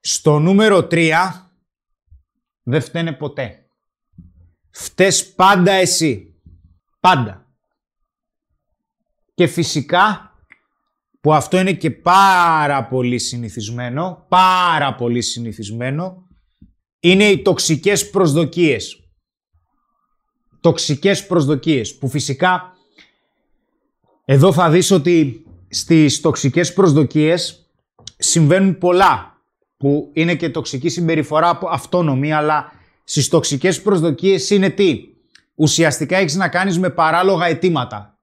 Στο 0.00 0.38
νούμερο 0.38 0.86
3 0.90 1.50
δεν 2.62 2.80
φταίνε 2.80 3.12
ποτέ. 3.12 3.68
Φταίς 4.70 5.34
πάντα 5.34 5.72
εσύ. 5.72 6.40
Πάντα. 7.00 7.46
Και 9.34 9.46
φυσικά 9.46 10.32
που 11.20 11.34
αυτό 11.34 11.58
είναι 11.58 11.72
και 11.72 11.90
πάρα 11.90 12.88
πολύ 12.88 13.18
συνηθισμένο, 13.18 14.26
πάρα 14.28 14.94
πολύ 14.94 15.22
συνηθισμένο, 15.22 16.27
είναι 17.00 17.24
οι 17.24 17.42
τοξικές 17.42 18.10
προσδοκίες. 18.10 19.02
Τοξικές 20.60 21.26
προσδοκίες, 21.26 21.96
που 21.96 22.08
φυσικά 22.08 22.72
εδώ 24.24 24.52
θα 24.52 24.70
δεις 24.70 24.90
ότι 24.90 25.46
στις 25.68 26.20
τοξικές 26.20 26.72
προσδοκίες 26.72 27.66
συμβαίνουν 28.18 28.78
πολλά, 28.78 29.42
που 29.76 30.10
είναι 30.12 30.34
και 30.34 30.50
τοξική 30.50 30.88
συμπεριφορά 30.88 31.48
από 31.48 31.68
αυτόνομη, 31.68 32.32
αλλά 32.32 32.72
στις 33.04 33.28
τοξικές 33.28 33.82
προσδοκίες 33.82 34.50
είναι 34.50 34.70
τι; 34.70 35.08
Ουσιαστικά 35.54 36.16
έχεις 36.16 36.34
να 36.34 36.48
κάνεις 36.48 36.78
με 36.78 36.90
παράλογα 36.90 37.46
αιτήματα. 37.46 38.18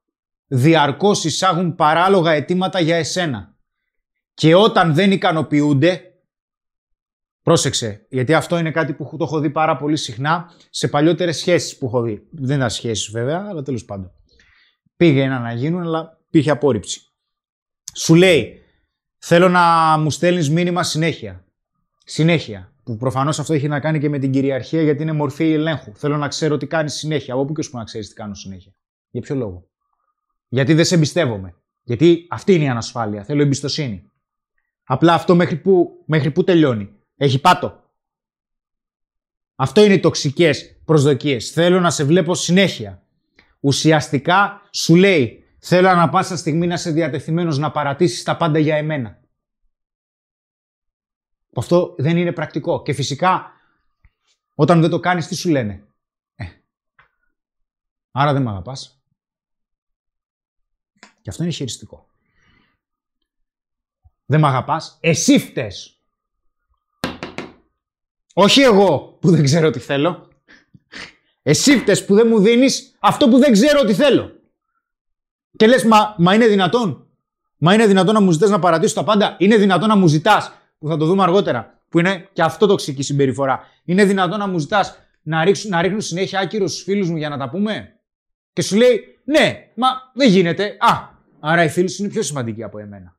Διαρκώς 0.47 1.23
εισάγουν 1.23 1.75
παράλογα 1.75 2.31
αιτήματα 2.31 2.79
για 2.79 2.95
εσένα. 2.95 3.55
Και 4.33 4.55
όταν 4.55 4.93
δεν 4.93 5.11
ικανοποιούνται, 5.11 6.01
πρόσεξε, 7.45 8.05
γιατί 8.09 8.33
αυτό 8.33 8.57
είναι 8.57 8.71
κάτι 8.71 8.93
που 8.93 9.17
το 9.17 9.23
έχω 9.23 9.39
δει 9.39 9.49
πάρα 9.49 9.77
πολύ 9.77 9.97
συχνά 9.97 10.51
σε 10.69 10.87
παλιότερες 10.87 11.37
σχέσεις 11.37 11.77
που 11.77 11.85
έχω 11.85 12.01
δει. 12.01 12.27
Δεν 12.31 12.55
ήταν 12.57 12.69
σχέσεις 12.69 13.11
βέβαια, 13.11 13.45
αλλά 13.49 13.61
τέλος 13.61 13.85
πάντων. 13.85 14.11
Πήγαιναν 14.95 15.41
να 15.41 15.53
γίνουν, 15.53 15.81
αλλά 15.81 16.17
υπήρχε 16.27 16.51
απόρριψη. 16.51 17.01
Σου 17.95 18.15
λέει, 18.15 18.61
θέλω 19.17 19.49
να 19.49 19.97
μου 19.97 20.11
στέλνεις 20.11 20.49
μήνυμα 20.49 20.83
συνέχεια. 20.83 21.45
Συνέχεια. 22.05 22.73
Που 22.83 22.97
προφανώς 22.97 23.39
αυτό 23.39 23.53
έχει 23.53 23.67
να 23.67 23.79
κάνει 23.79 23.99
και 23.99 24.09
με 24.09 24.19
την 24.19 24.31
κυριαρχία 24.31 24.81
γιατί 24.81 25.01
είναι 25.01 25.11
μορφή 25.11 25.51
ελέγχου. 25.51 25.95
Θέλω 25.95 26.17
να 26.17 26.27
ξέρω 26.27 26.57
τι 26.57 26.67
κάνεις 26.67 26.93
συνέχεια. 26.93 27.33
Από 27.33 27.45
πού 27.45 27.53
και 27.53 27.67
που 27.71 27.77
να 27.77 27.83
ξέρεις 27.83 28.07
τι 28.07 28.13
κάνω 28.13 28.33
συνέχεια. 28.33 28.71
Για 29.09 29.21
ποιο 29.21 29.35
λόγο. 29.35 29.69
Γιατί 30.47 30.73
δεν 30.73 30.85
σε 30.85 30.95
εμπιστεύομαι. 30.95 31.55
Γιατί 31.83 32.27
αυτή 32.29 32.53
είναι 32.53 32.63
η 32.63 32.67
ανασφάλεια. 32.67 33.23
Θέλω 33.23 33.41
εμπιστοσύνη. 33.41 34.11
Απλά 34.83 35.13
αυτό 35.13 35.35
μέχρι 35.35 35.55
που, 35.55 36.03
μέχρι 36.05 36.31
που 36.31 36.43
τελειώνει. 36.43 36.94
Έχει 37.15 37.41
πάτο. 37.41 37.83
Αυτό 39.55 39.83
είναι 39.83 39.93
οι 39.93 39.99
τοξικές 39.99 40.79
προσδοκίες. 40.85 41.51
Θέλω 41.51 41.79
να 41.79 41.91
σε 41.91 42.03
βλέπω 42.03 42.35
συνέχεια. 42.35 43.03
Ουσιαστικά 43.59 44.61
σου 44.71 44.95
λέει 44.95 45.45
Θέλω 45.67 45.87
ανα 45.89 46.09
πάσα 46.09 46.37
στιγμή 46.37 46.67
να 46.67 46.73
είσαι 46.73 46.91
διατεθειμένος 46.91 47.57
να 47.57 47.71
παρατήσεις 47.71 48.23
τα 48.23 48.37
πάντα 48.37 48.59
για 48.59 48.75
εμένα. 48.75 49.19
Αυτό 51.55 51.95
δεν 51.97 52.17
είναι 52.17 52.31
πρακτικό. 52.31 52.81
Και 52.81 52.93
φυσικά, 52.93 53.51
όταν 54.55 54.81
δεν 54.81 54.89
το 54.89 54.99
κάνεις, 54.99 55.27
τι 55.27 55.35
σου 55.35 55.49
λένε; 55.49 55.87
Ε, 56.35 56.45
άρα 58.11 58.33
δεν 58.33 58.41
με 58.41 58.49
αγαπάς. 58.49 59.03
Και 61.21 61.29
αυτό 61.29 61.43
είναι 61.43 61.51
χειριστικό. 61.51 62.09
Δεν 64.25 64.39
με 64.39 64.47
αγαπάς. 64.47 64.97
Εσύ 65.01 65.39
φταίς. 65.39 65.94
Όχι 68.37 68.61
εγώ 68.61 69.17
που 69.21 69.29
δεν 69.29 69.43
ξέρω 69.43 69.69
τι 69.69 69.79
θέλω. 69.79 70.27
Εσύ 71.41 71.77
φταίς 71.77 72.05
που 72.05 72.15
δεν 72.15 72.27
μου 72.27 72.39
δίνεις 72.39 72.95
αυτό 72.99 73.29
που 73.29 73.37
δεν 73.37 73.51
ξέρω 73.51 73.83
τι 73.83 73.93
θέλω. 73.93 74.31
Και 75.57 75.67
λες, 75.67 75.83
μα, 75.83 76.15
μα 76.17 76.33
είναι 76.33 76.47
δυνατόν. 76.47 77.07
Μα 77.57 77.73
είναι 77.73 77.87
δυνατόν 77.87 78.13
να 78.13 78.21
μου 78.21 78.31
ζητάς 78.31 78.49
να 78.49 78.59
παρατήσω 78.59 78.93
τα 78.93 79.03
πάντα. 79.03 79.35
Είναι 79.39 79.57
δυνατόν 79.57 79.87
να 79.87 79.95
μου 79.95 80.07
ζητάς, 80.07 80.51
που 80.77 80.87
θα 80.87 80.97
το 80.97 81.05
δούμε 81.05 81.23
αργότερα, 81.23 81.81
που 81.89 81.99
είναι 81.99 82.29
και 82.33 82.41
αυτό 82.41 82.67
τοξική 82.67 83.03
συμπεριφορά. 83.03 83.59
Είναι 83.85 84.05
δυνατόν 84.05 84.39
να 84.39 84.47
μου 84.47 84.57
ζητάς 84.57 84.97
να, 85.21 85.43
ρίξουν, 85.43 85.69
να 85.69 85.81
ρίχνουν 85.81 86.01
συνέχεια 86.01 86.39
άκυρος 86.39 86.71
στους 86.71 86.83
φίλους 86.83 87.09
μου 87.09 87.17
για 87.17 87.29
να 87.29 87.37
τα 87.37 87.49
πούμε; 87.49 87.99
Και 88.53 88.61
σου 88.61 88.75
λέει, 88.75 89.01
ναι, 89.23 89.71
μα 89.75 89.87
δεν 90.13 90.29
γίνεται. 90.29 90.77
Α, 90.79 91.09
άρα 91.39 91.63
οι 91.63 91.69
φίλοι 91.69 91.89
σου 91.89 92.03
είναι 92.03 92.11
πιο 92.11 92.21
σημαντικοί 92.21 92.63
από 92.63 92.79
εμένα. 92.79 93.17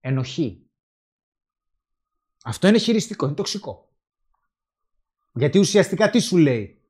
Ενοχή. 0.00 0.67
Αυτό 2.44 2.68
είναι 2.68 2.78
χειριστικό, 2.78 3.26
είναι 3.26 3.34
τοξικό. 3.34 3.92
Γιατί 5.32 5.58
ουσιαστικά 5.58 6.10
τι 6.10 6.18
σου 6.20 6.36
λέει; 6.36 6.82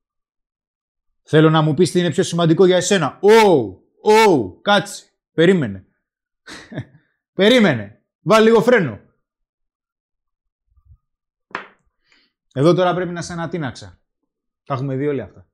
Θέλω 1.23 1.51
να 1.51 1.63
μου 1.63 1.75
πεις 1.75 1.91
τι 1.91 1.99
είναι 1.99 2.11
πιο 2.11 2.23
σημαντικό 2.23 2.67
για 2.67 2.77
εσένα. 2.77 3.19
Ω, 3.21 3.77
Ω, 4.01 4.61
κάτσε. 4.61 5.05
Περίμενε. 5.33 5.87
Περίμενε. 7.35 8.03
Βάλει 8.21 8.45
λίγο 8.45 8.63
φρένο. 8.63 9.01
Εδώ 12.55 12.75
τώρα 12.75 12.95
πρέπει 12.95 13.13
να 13.13 13.23
σε 13.23 13.33
ανατείναξα. 13.33 14.01
Τα 14.65 14.75
έχουμε 14.75 14.97
δει 14.97 15.07
όλοι 15.07 15.21
αυτά. 15.21 15.47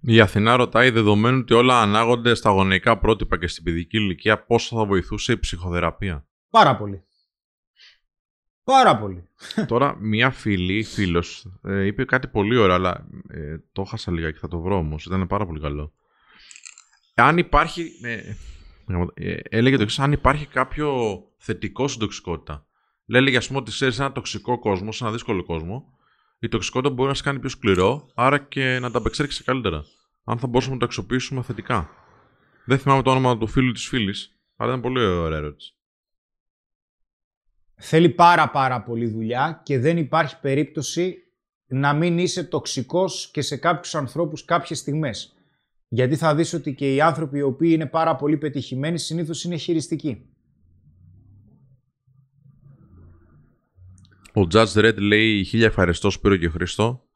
Η 0.00 0.20
Αθηνά 0.20 0.56
ρωτάει, 0.56 0.90
δεδομένου 0.90 1.38
ότι 1.38 1.54
όλα 1.54 1.80
ανάγονται 1.80 2.34
στα 2.34 2.50
γονεϊκά 2.50 2.98
πρότυπα 2.98 3.38
και 3.38 3.46
στην 3.46 3.64
παιδική 3.64 3.96
ηλικία, 3.96 4.44
πόσο 4.44 4.76
θα 4.76 4.84
βοηθούσε 4.84 5.32
η 5.32 5.38
ψυχοθεραπεία; 5.38 6.26
Πάρα 6.50 6.76
πολύ. 6.76 7.04
Πάρα 8.64 8.98
πολύ. 8.98 9.28
Τώρα, 9.66 9.96
μια 10.00 10.30
φίλη, 10.30 10.82
φίλος, 10.82 11.46
ε, 11.62 11.86
είπε 11.86 12.04
κάτι 12.04 12.28
πολύ 12.28 12.56
ωραίο, 12.56 12.74
αλλά 12.74 13.06
ε, 13.28 13.56
το 13.72 13.84
χάσα 13.84 14.12
λίγα 14.12 14.30
και 14.30 14.38
θα 14.38 14.48
το 14.48 14.60
βρω 14.60 14.76
όμως. 14.76 15.04
Ήταν 15.04 15.26
πάρα 15.26 15.46
πολύ 15.46 15.60
καλό 15.60 15.92
αν 17.14 17.38
υπάρχει. 17.38 17.90
Ε, 18.02 18.34
ε, 19.14 19.36
έλεγε 19.48 19.76
το 19.76 19.82
εξής, 19.82 19.98
αν 19.98 20.12
υπάρχει 20.12 20.46
κάποιο 20.46 21.18
θετικό 21.36 21.88
στην 21.88 22.00
τοξικότητα. 22.00 22.66
Λέει, 23.06 23.36
ας 23.36 23.46
πούμε, 23.46 23.58
ότι 23.58 23.70
σε 23.70 23.86
ένα 23.86 24.12
τοξικό 24.12 24.58
κόσμο, 24.58 24.92
σε 24.92 25.04
ένα 25.04 25.12
δύσκολο 25.12 25.44
κόσμο, 25.44 25.84
η 26.38 26.48
τοξικότητα 26.48 26.94
μπορεί 26.94 27.08
να 27.08 27.14
σε 27.14 27.22
κάνει 27.22 27.38
πιο 27.38 27.48
σκληρό, 27.48 28.08
άρα 28.14 28.38
και 28.38 28.78
να 28.78 28.90
τα 28.90 28.98
απεξέλθει 28.98 29.44
καλύτερα. 29.44 29.84
Αν 30.24 30.38
θα 30.38 30.46
μπορούσαμε 30.46 30.74
να 30.74 30.80
το 30.80 30.84
αξιοποιήσουμε 30.86 31.42
θετικά. 31.42 31.90
Δεν 32.64 32.78
θυμάμαι 32.78 33.02
το 33.02 33.10
όνομα 33.10 33.38
του 33.38 33.46
φίλου 33.46 33.72
της 33.72 33.88
φίλης, 33.88 34.36
αλλά 34.56 34.70
ήταν 34.70 34.82
πολύ 34.82 35.04
ωραία 35.04 35.38
ερώτηση. 35.38 35.74
Θέλει 37.74 38.08
πάρα 38.08 38.50
πάρα 38.50 38.82
πολύ 38.82 39.06
δουλειά 39.06 39.60
και 39.64 39.78
δεν 39.78 39.96
υπάρχει 39.96 40.40
περίπτωση 40.40 41.16
να 41.66 41.92
μην 41.92 42.18
είσαι 42.18 42.44
τοξικός 42.44 43.30
και 43.32 43.40
σε 43.42 43.56
κάποιους 43.56 43.94
ανθρώπους 43.94 44.44
κάποιες 44.44 44.78
στιγμές. 44.78 45.36
Γιατί 45.88 46.16
θα 46.16 46.34
δεις 46.34 46.52
ότι 46.52 46.74
και 46.74 46.94
οι 46.94 47.00
άνθρωποι 47.00 47.38
οι 47.38 47.42
οποίοι 47.42 47.70
είναι 47.74 47.86
πάρα 47.86 48.16
πολύ 48.16 48.36
πετυχημένοι 48.36 48.98
συνήθως 48.98 49.44
είναι 49.44 49.56
χειριστικοί. 49.56 50.26
Ο 54.34 54.46
Judge 54.52 54.72
Red 54.74 54.96
λέει 54.96 55.44
χίλια 55.44 55.66
ευχαριστώ 55.66 56.10
Σπύρο 56.10 56.36
και 56.36 56.48
Χρήστο. 56.48 57.06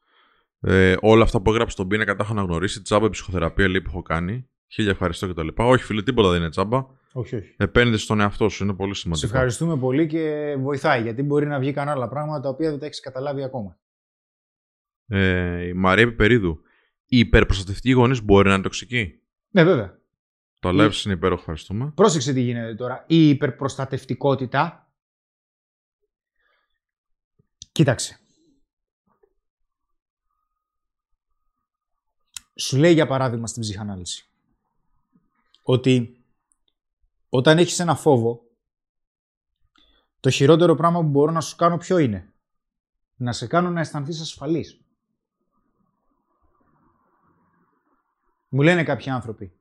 Ε, 0.59 0.95
όλα 0.99 1.23
αυτά 1.23 1.41
που 1.41 1.49
έγραψε 1.49 1.71
στον 1.71 1.87
πίνακα 1.87 2.15
τα 2.15 2.23
έχω 2.23 2.31
αναγνωρίσει. 2.31 2.81
Τσάμπα 2.81 3.09
ψυχοθεραπεία 3.09 3.67
λέει 3.67 3.81
που 3.81 3.89
έχω 3.89 4.01
κάνει. 4.01 4.49
Χίλια 4.67 4.91
ευχαριστώ 4.91 5.27
κτλ. 5.27 5.47
Όχι 5.55 5.83
φίλε, 5.83 6.03
τίποτα 6.03 6.29
δεν 6.29 6.39
είναι 6.39 6.49
τσάμπα. 6.49 6.85
Όχι, 7.11 7.35
όχι. 7.35 7.55
Επένδυση 7.57 8.03
στον 8.03 8.19
εαυτό 8.19 8.49
σου 8.49 8.63
είναι 8.63 8.73
πολύ 8.73 8.95
σημαντικό. 8.95 9.27
Σε 9.27 9.33
ευχαριστούμε 9.33 9.77
πολύ 9.77 10.07
και 10.07 10.55
βοηθάει 10.59 11.01
γιατί 11.01 11.23
μπορεί 11.23 11.45
να 11.45 11.59
βγει 11.59 11.73
κανένα 11.73 11.95
άλλα 11.95 12.07
πράγματα 12.07 12.39
τα 12.39 12.49
οποία 12.49 12.69
δεν 12.69 12.79
τα 12.79 12.85
έχεις 12.85 12.99
καταλάβει 12.99 13.43
ακόμα. 13.43 13.79
Ε, 15.07 15.67
η 15.67 15.73
Μαρία 15.73 16.07
Πιπερίδου 16.07 16.61
οι 17.05 17.19
υπερπροστατευτικοί 17.19 17.91
γονείς 17.91 18.23
μπορεί 18.23 18.47
να 18.47 18.53
είναι 18.53 18.63
τοξικοί; 18.63 19.21
Ναι, 19.49 19.63
βέβαια. 19.63 19.99
Το 20.59 20.69
live 20.69 21.05
είναι 21.05 21.13
υπέροχο, 21.13 21.39
ευχαριστούμε. 21.39 21.91
Πρόσεξε 21.95 22.33
τι 22.33 22.41
γίνεται 22.41 22.75
τώρα. 22.75 23.03
Η 23.07 23.29
υπερπροστατευτικότητα. 23.29 24.91
Κοίταξε. 27.71 28.19
Σου 32.55 32.77
λέει 32.77 32.93
για 32.93 33.07
παράδειγμα 33.07 33.47
στην 33.47 33.61
ψυχανάλυση 33.61 34.26
ότι 35.69 36.25
όταν 37.29 37.57
έχεις 37.57 37.79
ένα 37.79 37.95
φόβο 37.95 38.41
το 40.19 40.29
χειρότερο 40.29 40.75
πράγμα 40.75 41.01
που 41.01 41.07
μπορώ 41.07 41.31
να 41.31 41.41
σου 41.41 41.55
κάνω 41.55 41.77
ποιο 41.77 41.97
είναι; 41.97 42.33
Να 43.15 43.31
σε 43.31 43.47
κάνω 43.47 43.69
να 43.69 43.79
αισθανθείς 43.79 44.21
ασφαλής. 44.21 44.81
Μου 48.49 48.61
λένε 48.61 48.83
κάποιοι 48.83 49.09
άνθρωποι. 49.09 49.59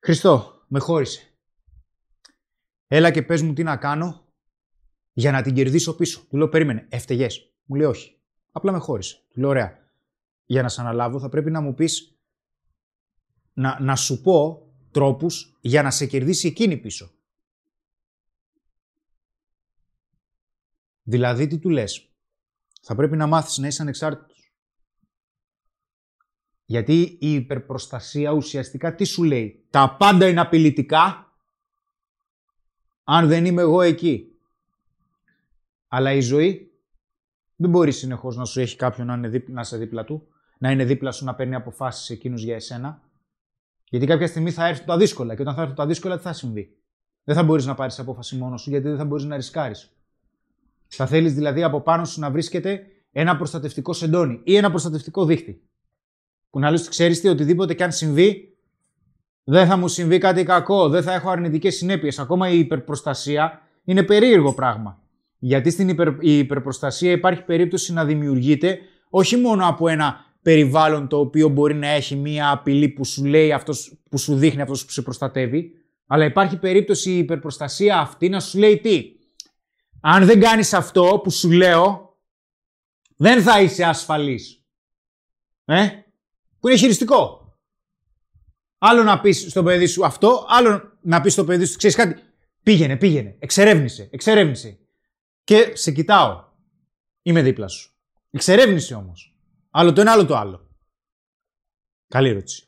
Χριστό, 0.00 0.64
με 0.68 0.78
χώρισε. 0.78 1.34
Έλα 2.86 3.10
και 3.10 3.22
πες 3.22 3.42
μου 3.42 3.52
τι 3.52 3.62
να 3.62 3.76
κάνω 3.76 4.28
για 5.12 5.32
να 5.32 5.42
την 5.42 5.54
κερδίσω 5.54 5.96
πίσω. 5.96 6.26
Του 6.28 6.36
λέω, 6.36 6.48
περίμενε, 6.48 6.86
έφταιγες. 6.90 7.54
Μου 7.64 7.76
λέει, 7.76 7.86
όχι. 7.86 8.20
Απλά 8.52 8.72
με 8.72 8.78
χώρισε. 8.78 9.24
Του 9.28 9.40
λέω, 9.40 9.48
ωραία. 9.48 9.78
Για 10.44 10.62
να 10.62 10.68
σε 10.68 10.80
αναλάβω 10.80 11.20
θα 11.20 11.28
πρέπει 11.28 11.50
να 11.50 11.60
μου 11.60 11.74
πεις, 11.74 12.18
να, 13.52 13.80
να 13.80 13.96
σου 13.96 14.20
πω 14.20 14.63
τρόπους 14.94 15.56
για 15.60 15.82
να 15.82 15.90
σε 15.90 16.06
κερδίσει 16.06 16.46
εκείνη 16.46 16.76
πίσω. 16.76 17.10
Δηλαδή, 21.02 21.46
τι 21.46 21.58
του 21.58 21.68
λες; 21.68 22.14
Θα 22.82 22.94
πρέπει 22.94 23.16
να 23.16 23.26
μάθεις 23.26 23.58
να 23.58 23.66
είσαι 23.66 23.82
ανεξάρτητος. 23.82 24.52
Γιατί 26.64 27.18
η 27.20 27.32
υπερπροστασία 27.32 28.30
ουσιαστικά 28.30 28.94
τι 28.94 29.04
σου 29.04 29.22
λέει; 29.22 29.66
Τα 29.70 29.96
πάντα 29.98 30.28
είναι 30.28 30.40
απειλητικά 30.40 31.32
αν 33.04 33.28
δεν 33.28 33.44
είμαι 33.44 33.62
εγώ 33.62 33.82
εκεί. 33.82 34.38
Αλλά 35.88 36.12
η 36.12 36.20
ζωή 36.20 36.72
δεν 37.56 37.70
μπορεί 37.70 37.92
συνεχώς 37.92 38.36
να 38.36 38.44
σου 38.44 38.60
έχει 38.60 38.76
κάποιον 38.76 39.06
να, 39.06 39.14
είναι 39.14 39.28
δίπλα, 39.28 39.54
να 39.54 39.60
είσαι 39.60 39.76
δίπλα 39.76 40.04
του, 40.04 40.28
να 40.58 40.70
είναι 40.70 40.84
δίπλα 40.84 41.12
σου 41.12 41.24
να 41.24 41.34
παίρνει 41.34 41.54
αποφάσεις 41.54 42.10
εκείνους 42.10 42.42
για 42.42 42.54
εσένα. 42.54 43.03
Γιατί 43.94 44.08
κάποια 44.08 44.26
στιγμή 44.26 44.50
θα 44.50 44.66
έρθουν 44.66 44.86
τα 44.86 44.96
δύσκολα 44.96 45.34
και 45.34 45.42
όταν 45.42 45.54
θα 45.54 45.60
έρθουν 45.60 45.76
τα 45.76 45.86
δύσκολα 45.86 46.16
τι 46.16 46.22
θα 46.22 46.32
συμβεί; 46.32 46.76
Δεν 47.24 47.34
θα 47.34 47.42
μπορείς 47.42 47.66
να 47.66 47.74
πάρεις 47.74 47.98
απόφαση 47.98 48.36
μόνος 48.36 48.62
σου 48.62 48.70
γιατί 48.70 48.88
δεν 48.88 48.96
θα 48.96 49.04
μπορείς 49.04 49.24
να 49.24 49.36
ρισκάρεις. 49.36 49.90
Θα 50.86 51.06
θέλεις 51.06 51.34
δηλαδή 51.34 51.62
από 51.62 51.80
πάνω 51.80 52.04
σου 52.04 52.20
να 52.20 52.30
βρίσκεται 52.30 52.86
ένα 53.12 53.36
προστατευτικό 53.36 53.92
σεντόνι 53.92 54.40
ή 54.44 54.56
ένα 54.56 54.70
προστατευτικό 54.70 55.24
δίχτυ. 55.24 55.62
Που 56.50 56.58
να 56.58 56.70
λες 56.70 56.88
ξέρεις 56.88 57.20
τι, 57.20 57.28
οτιδήποτε 57.28 57.74
και 57.74 57.84
αν 57.84 57.92
συμβεί, 57.92 58.56
δεν 59.44 59.66
θα 59.66 59.76
μου 59.76 59.88
συμβεί 59.88 60.18
κάτι 60.18 60.44
κακό, 60.44 60.88
δεν 60.88 61.02
θα 61.02 61.12
έχω 61.12 61.30
αρνητικές 61.30 61.76
συνέπειες. 61.76 62.18
Ακόμα 62.18 62.48
η 62.48 62.58
υπερπροστασία 62.58 63.60
είναι 63.84 64.02
περίεργο 64.02 64.54
πράγμα. 64.54 65.02
Γιατί 65.38 65.70
στην 65.70 65.88
υπερ, 65.88 66.08
η 66.08 66.38
υπερπροστασία 66.38 67.10
υπάρχει 67.10 67.42
περίπτωση 67.42 67.92
να 67.92 68.04
δημιουργείται 68.04 68.78
όχι 69.10 69.36
μόνο 69.36 69.68
από 69.68 69.88
ένα 69.88 70.24
περιβάλλον 70.44 71.08
το 71.08 71.18
οποίο 71.18 71.48
μπορεί 71.48 71.74
να 71.74 71.88
έχει 71.88 72.16
μία 72.16 72.50
απειλή 72.50 72.88
που 72.88 73.04
σου 73.04 73.24
λέει 73.24 73.52
αυτός, 73.52 73.98
που 74.08 74.18
σου 74.18 74.36
δείχνει 74.36 74.60
αυτός 74.60 74.84
που 74.84 74.90
σε 74.90 75.02
προστατεύει, 75.02 75.72
αλλά 76.06 76.24
υπάρχει 76.24 76.58
περίπτωση 76.58 77.10
η 77.10 77.18
υπερπροστασία 77.18 77.98
αυτή 77.98 78.28
να 78.28 78.40
σου 78.40 78.58
λέει 78.58 78.80
τι. 78.80 79.02
Αν 80.00 80.24
δεν 80.24 80.40
κάνεις 80.40 80.72
αυτό 80.72 81.20
που 81.22 81.30
σου 81.30 81.50
λέω, 81.50 82.16
δεν 83.16 83.42
θα 83.42 83.60
είσαι 83.60 83.84
ασφαλής. 83.84 84.64
Ε; 85.64 85.88
Που 86.60 86.68
είναι 86.68 86.76
χειριστικό. 86.76 87.52
Άλλο 88.78 89.02
να 89.02 89.20
πεις 89.20 89.46
στο 89.48 89.62
παιδί 89.62 89.86
σου 89.86 90.04
αυτό, 90.04 90.46
άλλο 90.48 90.98
να 91.00 91.20
πεις 91.20 91.32
στο 91.32 91.44
παιδί 91.44 91.64
σου, 91.64 91.76
ξέρεις 91.76 91.96
κάτι, 91.96 92.22
πήγαινε, 92.62 92.96
πήγαινε, 92.96 93.36
εξερεύνησε, 93.38 94.08
εξερεύνησε. 94.12 94.78
Και 95.44 95.72
σε 95.74 95.92
κοιτάω. 95.92 96.44
Είμαι 97.22 97.42
δίπλα 97.42 97.68
σου. 97.68 97.92
Εξερεύνησε 98.30 98.94
όμως. 98.94 99.33
Άλλο 99.76 99.92
το 99.92 100.00
ένα, 100.00 100.12
άλλο 100.12 100.26
το 100.26 100.36
άλλο. 100.36 100.68
Καλή 102.08 102.28
ερώτηση. 102.28 102.66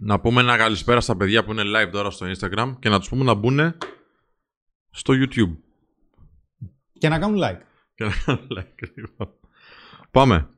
Να 0.00 0.20
πούμε 0.20 0.40
ένα 0.40 0.56
καλησπέρα 0.56 1.00
στα 1.00 1.16
παιδιά 1.16 1.44
που 1.44 1.52
είναι 1.52 1.62
live 1.64 1.90
τώρα 1.92 2.10
στο 2.10 2.26
Instagram 2.26 2.74
και 2.78 2.88
να 2.88 2.98
τους 2.98 3.08
πούμε 3.08 3.24
να 3.24 3.34
μπουν 3.34 3.76
στο 4.90 5.14
YouTube. 5.16 5.56
Και 6.98 7.08
να 7.08 7.18
κάνουν 7.18 7.40
like. 7.42 7.60
Και 7.94 8.04
να 8.04 8.12
κάνουν 8.24 8.48
like. 8.58 8.90
λοιπόν. 8.94 9.34
Πάμε. 10.10 10.48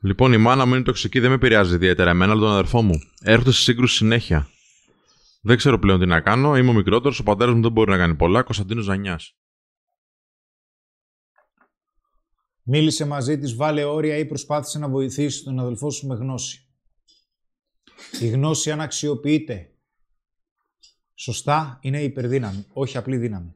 Λοιπόν, 0.00 0.32
η 0.32 0.38
μάνα 0.38 0.66
μου 0.66 0.74
είναι 0.74 0.82
τοξική, 0.82 1.20
δεν 1.20 1.28
με 1.28 1.36
επηρεάζει 1.36 1.74
ιδιαίτερα 1.74 2.10
εμένα, 2.10 2.32
αλλά 2.32 2.40
τον 2.40 2.50
αδερφό 2.50 2.82
μου. 2.82 2.98
Έρχονται 3.20 3.52
σε 3.52 3.62
σύγκρουση 3.62 3.96
συνέχεια. 3.96 4.48
Δεν 5.42 5.56
ξέρω 5.56 5.78
πλέον 5.78 6.00
τι 6.00 6.06
να 6.06 6.20
κάνω. 6.20 6.56
Είμαι 6.56 6.70
ο 6.70 6.72
μικρότερος, 6.72 7.18
ο 7.18 7.22
πατέρας 7.22 7.54
μου 7.54 7.62
δεν 7.62 7.72
μπορεί 7.72 7.90
να 7.90 7.96
κάνει 7.96 8.14
πολλά. 8.14 8.42
Κωνσταντίνος 8.42 8.84
Ζανιάς. 8.84 9.36
Μίλησε 12.66 13.06
μαζί 13.06 13.38
της, 13.38 13.54
βάλε 13.54 13.84
όρια 13.84 14.16
ή 14.16 14.24
προσπάθησε 14.24 14.78
να 14.78 14.88
βοηθήσει 14.88 15.44
τον 15.44 15.58
αδελφό 15.58 15.90
σου 15.90 16.06
με 16.06 16.14
γνώση. 16.14 16.68
Η 18.20 18.28
γνώση 18.28 18.70
αν 18.70 18.80
αξιοποιείται 18.80 19.68
σωστά 21.14 21.78
είναι 21.80 22.02
υπερδύναμη, 22.02 22.64
όχι 22.72 22.96
απλή 22.96 23.16
δύναμη. 23.16 23.54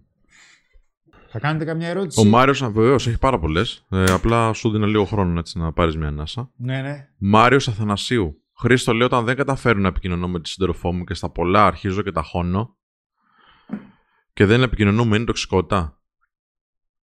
Θα 1.31 1.39
κάνετε 1.39 1.65
καμιά 1.65 1.89
ερώτηση; 1.89 2.21
Ο 2.21 2.25
Μάριος, 2.25 2.59
βεβαίως, 2.59 3.07
έχει 3.07 3.19
πάρα 3.19 3.39
πολλές. 3.39 3.87
Ε, 3.91 4.05
απλά 4.13 4.53
σου 4.53 4.71
δίνω 4.71 4.87
λίγο 4.87 5.05
χρόνο 5.05 5.39
έτσι, 5.39 5.59
να 5.59 5.73
πάρεις 5.73 5.97
μια 5.97 6.09
ανάσα. 6.09 6.51
Ναι, 6.57 6.81
ναι. 6.83 7.09
Μάριος 7.19 7.69
Αθανασίου. 7.69 8.43
Χρήστο, 8.59 8.93
λέω, 8.93 9.07
όταν 9.07 9.25
δεν 9.25 9.37
καταφέρω 9.37 9.79
να 9.79 9.89
επικοινωνώ 9.89 10.29
με 10.29 10.41
τη 10.41 10.49
σύντροφό 10.49 10.93
μου 10.93 11.05
και 11.05 11.15
στα 11.15 11.31
πολλά 11.31 11.67
αρχίζω 11.67 12.03
και 12.03 12.13
τα 12.13 12.23
χώνω 12.23 12.77
και 14.33 14.47
δεν 14.47 14.63
επικοινωνούμε, 14.63 15.17
είναι 15.17 15.25
τοξικότητα. 15.25 15.98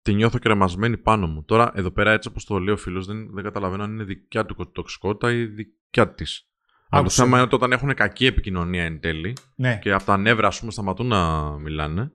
Τη 0.06 0.14
νιώθω 0.14 0.38
κρεμασμένη 0.38 0.96
πάνω 0.96 1.26
μου. 1.26 1.44
Τώρα, 1.44 1.72
εδώ 1.74 1.90
πέρα, 1.90 2.12
έτσι 2.12 2.28
όπως 2.28 2.44
το 2.44 2.58
λέει 2.58 2.74
ο 2.74 2.76
φίλος, 2.76 3.06
δεν, 3.06 3.34
δεν 3.34 3.44
καταλαβαίνω 3.44 3.82
αν 3.82 3.92
είναι 3.92 4.04
δικιά 4.04 4.46
του 4.46 4.70
τοξικότητα 4.72 5.32
ή 5.32 5.44
δικιά 5.44 6.14
της. 6.14 6.48
Αλλά 6.88 7.00
το 7.02 7.06
Άκουσε. 7.06 7.22
θέμα 7.22 7.36
είναι 7.36 7.46
ότι 7.46 7.54
όταν 7.54 7.72
έχουν 7.72 7.94
κακή 7.94 8.26
επικοινωνία 8.26 8.84
εν 8.84 9.00
τέλει 9.00 9.36
ναι. 9.54 9.78
και 9.82 9.92
από 9.92 10.04
τα 10.04 10.16
νεύρα, 10.16 10.46
ας 10.46 10.58
πούμε, 10.58 10.72
σταματούν 10.72 11.06
να 11.06 11.50
μιλάνε. 11.58 12.12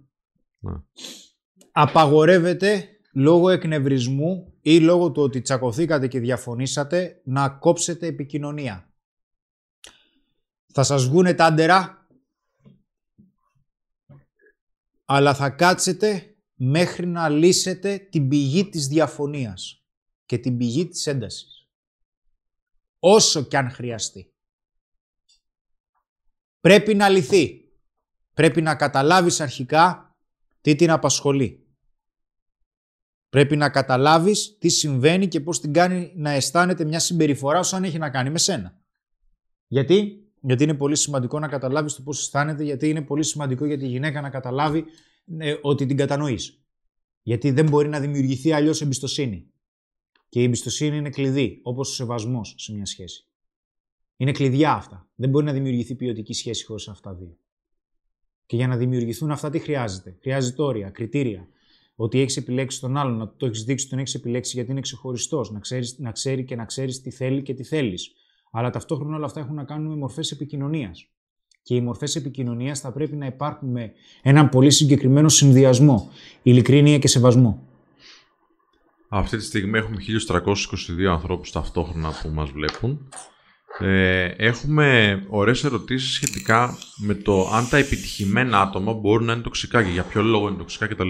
Απαγορεύεται 1.72 2.89
λόγω 3.13 3.49
εκνευρισμού 3.49 4.53
ή 4.61 4.80
λόγω 4.80 5.11
του 5.11 5.22
ότι 5.22 5.41
τσακωθήκατε 5.41 6.07
και 6.07 6.19
διαφωνήσατε 6.19 7.22
να 7.23 7.49
κόψετε 7.49 8.07
επικοινωνία. 8.07 8.93
Θα 10.73 10.84
σας 10.84 11.07
βγούνε 11.07 11.34
τάντερα, 11.34 12.07
αλλά 15.05 15.34
θα 15.34 15.49
κάτσετε 15.49 16.30
μέχρι 16.63 17.07
να 17.07 17.29
λύσετε 17.29 17.97
την 17.97 18.27
πηγή 18.27 18.69
της 18.69 18.88
διαφωνίας 18.88 19.83
και 20.25 20.38
την 20.38 20.57
πηγή 20.57 20.88
της 20.88 21.07
έντασης. 21.07 21.67
Όσο 22.99 23.43
κι 23.43 23.55
αν 23.55 23.69
χρειαστεί. 23.69 24.33
Πρέπει 26.59 26.95
να 26.95 27.09
λυθεί. 27.09 27.71
Πρέπει 28.33 28.61
να 28.61 28.75
καταλάβεις 28.75 29.39
αρχικά 29.39 30.15
τι 30.61 30.75
την 30.75 30.91
απασχολεί. 30.91 31.65
Πρέπει 33.29 33.55
να 33.55 33.69
καταλάβεις 33.69 34.57
τι 34.57 34.69
συμβαίνει 34.69 35.27
και 35.27 35.39
πώς 35.39 35.59
την 35.59 35.73
κάνει 35.73 36.11
να 36.15 36.31
αισθάνεται 36.31 36.85
μια 36.85 36.99
συμπεριφορά 36.99 37.63
σου 37.63 37.75
αν 37.75 37.83
έχει 37.83 37.97
να 37.97 38.09
κάνει 38.09 38.29
με 38.29 38.38
σένα. 38.38 38.79
Γιατί; 39.67 40.29
Γιατί 40.41 40.63
είναι 40.63 40.75
πολύ 40.75 40.95
σημαντικό 40.95 41.39
να 41.39 41.47
καταλάβεις 41.47 41.93
το 41.93 42.01
πώς 42.01 42.19
αισθάνεται, 42.19 42.63
γιατί 42.63 42.89
είναι 42.89 43.01
πολύ 43.01 43.23
σημαντικό 43.23 43.65
για 43.65 43.77
τη 43.77 43.88
γυναίκα 43.88 44.21
να 44.21 44.29
καταλάβει 44.29 44.85
ε, 45.38 45.56
ότι 45.61 45.85
την 45.85 45.98
κατανοείς. 45.98 46.65
Γιατί 47.22 47.52
δεν 47.52 47.69
μπορεί 47.69 47.88
να 47.88 47.99
δημιουργηθεί 47.99 48.52
αλλιώς 48.52 48.81
εμπιστοσύνη. 48.81 49.52
Και 50.30 50.39
η 50.39 50.43
εμπιστοσύνη 50.43 50.98
είναι 50.98 51.10
κλειδί, 51.10 51.60
όπως 51.64 51.89
ο 51.89 51.93
σεβασμός 51.93 52.56
σε 52.57 52.73
μια 52.73 52.85
σχέση. 52.85 53.26
Είναι 54.18 54.31
κλειδιά 54.31 54.73
αυτά. 54.73 55.10
Δεν 55.15 55.30
μπορεί 55.30 55.45
να 55.45 55.53
δημιουργηθεί 55.53 55.95
ποιοτική 55.95 56.34
σχέση 56.34 56.65
χωρίς 56.65 56.88
αυτά 56.88 57.10
τα 57.10 57.15
δύο. 57.15 57.38
Και 58.45 58.56
για 58.56 58.68
να 58.68 58.77
δημιουργηθούν 58.77 59.31
αυτά 59.31 59.49
τι 59.49 59.60
χρειάζεται; 59.60 60.18
Χρειάζεται 60.22 60.61
όρια, 60.61 60.89
κριτήρια. 60.89 61.48
Ότι 61.95 62.19
έχεις 62.19 62.38
επιλέξει 62.38 62.80
τον 62.80 62.98
άλλον, 62.98 63.18
να 63.18 63.27
του 63.27 63.35
το 63.38 63.45
έχεις 63.45 63.64
δείξει, 63.64 63.89
τον 63.89 63.99
έχεις 63.99 64.14
επιλέξει 64.14 64.52
γιατί 64.56 64.72
είναι 64.72 64.81
ξεχωριστός. 64.81 65.52
Να, 65.52 65.60
ξέρεις, 65.60 65.98
να 65.99 66.11
ξέρει 66.11 66.43
και 66.43 66.56
να 66.56 66.65
ξέρεις 66.65 67.02
τι 67.02 67.11
θέλει 67.11 67.41
και 67.41 67.53
τι 67.53 67.64
θέλεις. 67.64 68.11
Αλλά 68.52 68.69
ταυτόχρονα 68.69 69.15
όλα 69.15 69.26
αυτά 69.26 69.39
έχουν 69.39 69.56
να 69.56 69.64
κάνουν 69.64 69.88
με 69.88 69.95
μορφές 69.95 70.31
επικοινωνίας. 70.31 71.11
Και 71.63 71.75
οι 71.75 71.81
μορφές 71.81 72.15
επικοινωνίας 72.15 72.79
θα 72.79 72.91
πρέπει 72.91 73.15
να 73.15 73.25
υπάρχουν 73.25 73.69
με 73.69 73.91
έναν 74.21 74.49
πολύ 74.49 74.71
συγκεκριμένο 74.71 75.29
συνδυασμό. 75.29 76.09
Ειλικρίνεια 76.43 76.97
και 76.97 77.07
σεβασμό. 77.07 77.67
Αυτή 79.09 79.38
τη 79.38 79.43
στιγμή 79.43 79.77
έχουμε 79.77 79.97
1322 81.03 81.11
ανθρώπους 81.11 81.51
ταυτόχρονα 81.51 82.11
που 82.21 82.29
μας 82.29 82.49
βλέπουν. 82.49 83.09
Ε, 83.79 84.25
έχουμε 84.25 85.19
ωραίες 85.29 85.63
ερωτήσεις 85.63 86.13
σχετικά 86.13 86.77
με 86.97 87.13
το 87.13 87.49
αν 87.49 87.69
τα 87.69 87.77
επιτυχημένα 87.77 88.61
άτομα 88.61 88.93
μπορούν 88.93 89.25
να 89.25 89.33
είναι 89.33 89.41
τοξικά 89.41 89.83
και 89.83 89.89
για 89.89 90.03
ποιο 90.03 90.21
λόγο 90.21 90.47
είναι 90.47 90.57
τοξικά 90.57 90.88
κτλ. 90.88 91.09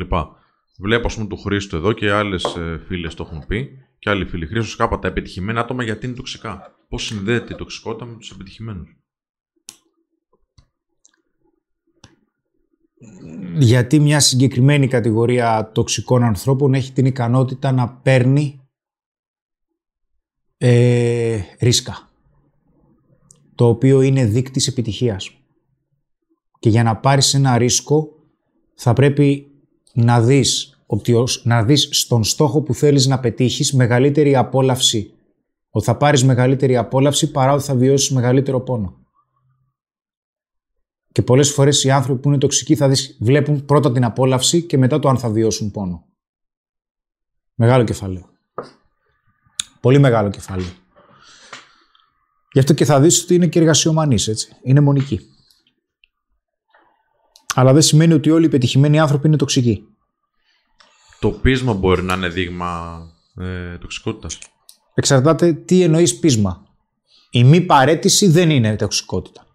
Βλέπω, 0.78 1.08
ας 1.08 1.16
πούμε, 1.16 1.28
του 1.28 1.38
Χρήστο 1.38 1.78
εδώ 1.78 1.92
και 1.92 2.12
άλλες 2.12 2.44
ε, 2.44 2.82
φίλες 2.88 3.14
το 3.14 3.24
έχουν 3.30 3.46
πει 3.48 3.70
και 4.00 4.10
άλλοι 4.10 4.26
φίλοι. 4.26 4.46
Χρήστος 4.46 4.76
Κάπα, 4.76 5.00
τα 5.00 5.08
επιτυχημένα 5.08 5.60
άτομα 5.60 5.84
γιατί 5.84 6.06
είναι 6.06 6.16
τοξικά. 6.16 6.76
Πώς 6.90 7.06
συνδέεται 7.06 7.54
η 7.54 7.56
τοξικότητα 7.56 8.06
με 8.06 8.16
τους 8.18 8.32
επιτυχημένους; 8.32 8.96
Γιατί 13.58 14.00
μια 14.00 14.20
συγκεκριμένη 14.20 14.88
κατηγορία 14.88 15.72
τοξικών 15.74 16.24
ανθρώπων 16.24 16.74
έχει 16.74 16.92
την 16.92 17.06
ικανότητα 17.06 17.72
να 17.72 17.90
παίρνει 17.90 18.60
ε, 20.58 21.40
ρίσκα. 21.60 22.10
Το 23.56 23.68
οποίο 23.68 24.02
είναι 24.02 24.26
δείκτης 24.26 24.68
επιτυχίας. 24.68 25.30
Και 26.60 26.70
για 26.70 26.84
να 26.84 26.98
πάρεις 26.98 27.34
ένα 27.34 27.58
ρίσκο 27.58 28.10
θα 28.76 28.94
πρέπει 28.94 29.48
να 29.94 30.22
δεις, 30.22 30.82
ότι 30.86 31.14
ως- 31.14 31.46
να 31.46 31.64
δεις 31.64 31.88
στον 31.92 32.24
στόχο 32.24 32.62
που 32.62 32.74
θέλεις 32.74 33.06
να 33.08 33.20
πετύχεις 33.20 33.74
μεγαλύτερη 33.74 34.36
απόλαυση. 34.36 35.14
Ότι 35.70 35.86
θα 35.86 35.98
πάρεις 35.98 36.24
μεγαλύτερη 36.24 36.78
απόλαυση 36.78 37.32
παρά 37.32 37.54
ότι 37.54 37.64
θα 37.64 37.76
βιώσεις 37.76 38.10
μεγαλύτερο 38.12 38.60
πόνο. 38.62 39.01
Και 41.12 41.22
πολλές 41.22 41.52
φορές 41.52 41.84
οι 41.84 41.92
άνθρωποι 41.92 42.22
που 42.22 42.28
είναι 42.28 42.38
τοξικοί 42.38 42.76
θα 42.76 42.88
δεις, 42.88 43.18
βλέπουν 43.20 43.66
πρώτα 43.66 43.92
την 43.92 44.04
απόλαυση 44.04 44.64
και 44.64 44.78
μετά 44.78 45.00
το 45.00 45.10
αν 45.10 45.18
θα 45.18 45.30
βιώσουν 45.30 45.72
πόνο. 45.72 46.06
Μεγάλο 47.54 47.84
κεφάλαιο. 47.84 48.30
Πολύ 49.82 50.00
μεγάλο 50.00 50.30
κεφάλαιο. 50.30 50.72
Γι' 52.52 52.60
αυτό 52.60 52.74
και 52.74 52.86
θα 52.86 53.00
δεις 53.00 53.24
ότι 53.24 53.36
είναι 53.36 53.48
και 53.48 53.60
εργασιομανείς, 53.60 54.28
έτσι. 54.28 54.56
Είναι 54.64 54.80
μονικοί. 54.80 55.20
Αλλά 57.56 57.74
δεν 57.74 57.82
σημαίνει 57.82 58.14
ότι 58.14 58.30
όλοι 58.30 58.46
οι 58.46 58.50
πετυχημένοι 58.50 59.00
άνθρωποι 59.00 59.28
είναι 59.28 59.38
τοξικοί. 59.38 59.84
Το 61.20 61.32
πείσμα 61.32 61.74
μπορεί 61.74 62.04
να 62.04 62.14
είναι 62.14 62.30
δείγμα 62.30 63.02
ε, 63.36 63.78
τοξικότητας. 63.78 64.40
Εξαρτάται 64.94 65.54
τι 65.54 65.82
εννοείς 65.82 66.20
πείσμα. 66.20 66.66
Η 67.30 67.44
μη 67.44 67.62
παρέτηση 67.62 68.28
δεν 68.28 68.50
είναι 68.50 68.76
τοξικότητα. 68.76 69.46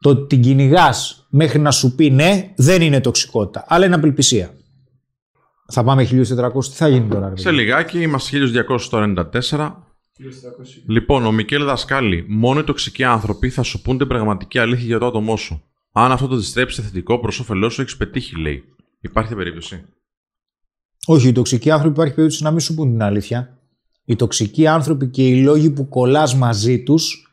Το 0.00 0.10
ότι 0.10 0.26
την 0.26 0.40
κυνηγάς 0.42 1.26
μέχρι 1.30 1.58
να 1.58 1.70
σου 1.70 1.94
πει 1.94 2.10
ναι 2.10 2.52
δεν 2.56 2.82
είναι 2.82 3.00
τοξικότητα, 3.00 3.64
αλλά 3.68 3.86
είναι 3.86 3.94
απελπισία. 3.94 4.54
Θα 5.72 5.84
πάμε 5.84 6.08
1400, 6.10 6.64
τι 6.64 6.76
θα 6.76 6.88
γίνει 6.88 7.08
τώρα, 7.08 7.28
ρε 7.28 7.36
Σε 7.36 7.44
παιδί. 7.44 7.56
λιγάκι 7.56 8.00
είμαστε 8.02 8.38
1294. 9.48 9.72
Λοιπόν, 10.86 11.26
ο 11.26 11.32
Μικέλ 11.32 11.64
Δασκάλη, 11.64 12.24
μόνο 12.28 12.60
οι 12.60 12.64
τοξικοί 12.64 13.04
άνθρωποι 13.04 13.50
θα 13.50 13.62
σου 13.62 13.82
πούν 13.82 13.98
την 13.98 14.06
πραγματική 14.06 14.58
αλήθεια 14.58 14.86
για 14.86 14.98
το 14.98 15.06
άτομό 15.06 15.36
σου. 15.36 15.62
Αν 15.92 16.12
αυτό 16.12 16.26
το 16.26 16.36
διστρέψει 16.36 16.82
θετικό 16.82 17.18
προς 17.20 17.40
όφελός 17.40 17.74
σου, 17.74 17.80
έχεις 17.80 17.96
πετύχει, 17.96 18.36
λέει. 18.40 18.64
Υπάρχει 19.00 19.34
περίπτωση; 19.34 19.84
Όχι, 21.06 21.28
οι 21.28 21.32
τοξικοί 21.32 21.70
άνθρωποι 21.70 21.94
υπάρχει 21.94 22.14
περίπτωση 22.14 22.42
να 22.42 22.50
μην 22.50 22.60
σου 22.60 22.74
πούν 22.74 22.90
την 22.90 23.02
αλήθεια. 23.02 23.58
Οι 24.04 24.16
τοξικοί 24.16 24.66
άνθρωποι 24.66 25.06
και 25.06 25.26
οι 25.28 25.42
λόγοι 25.42 25.70
που 25.70 25.88
κολλάς 25.88 26.34
μαζί 26.34 26.82
τους 26.82 27.29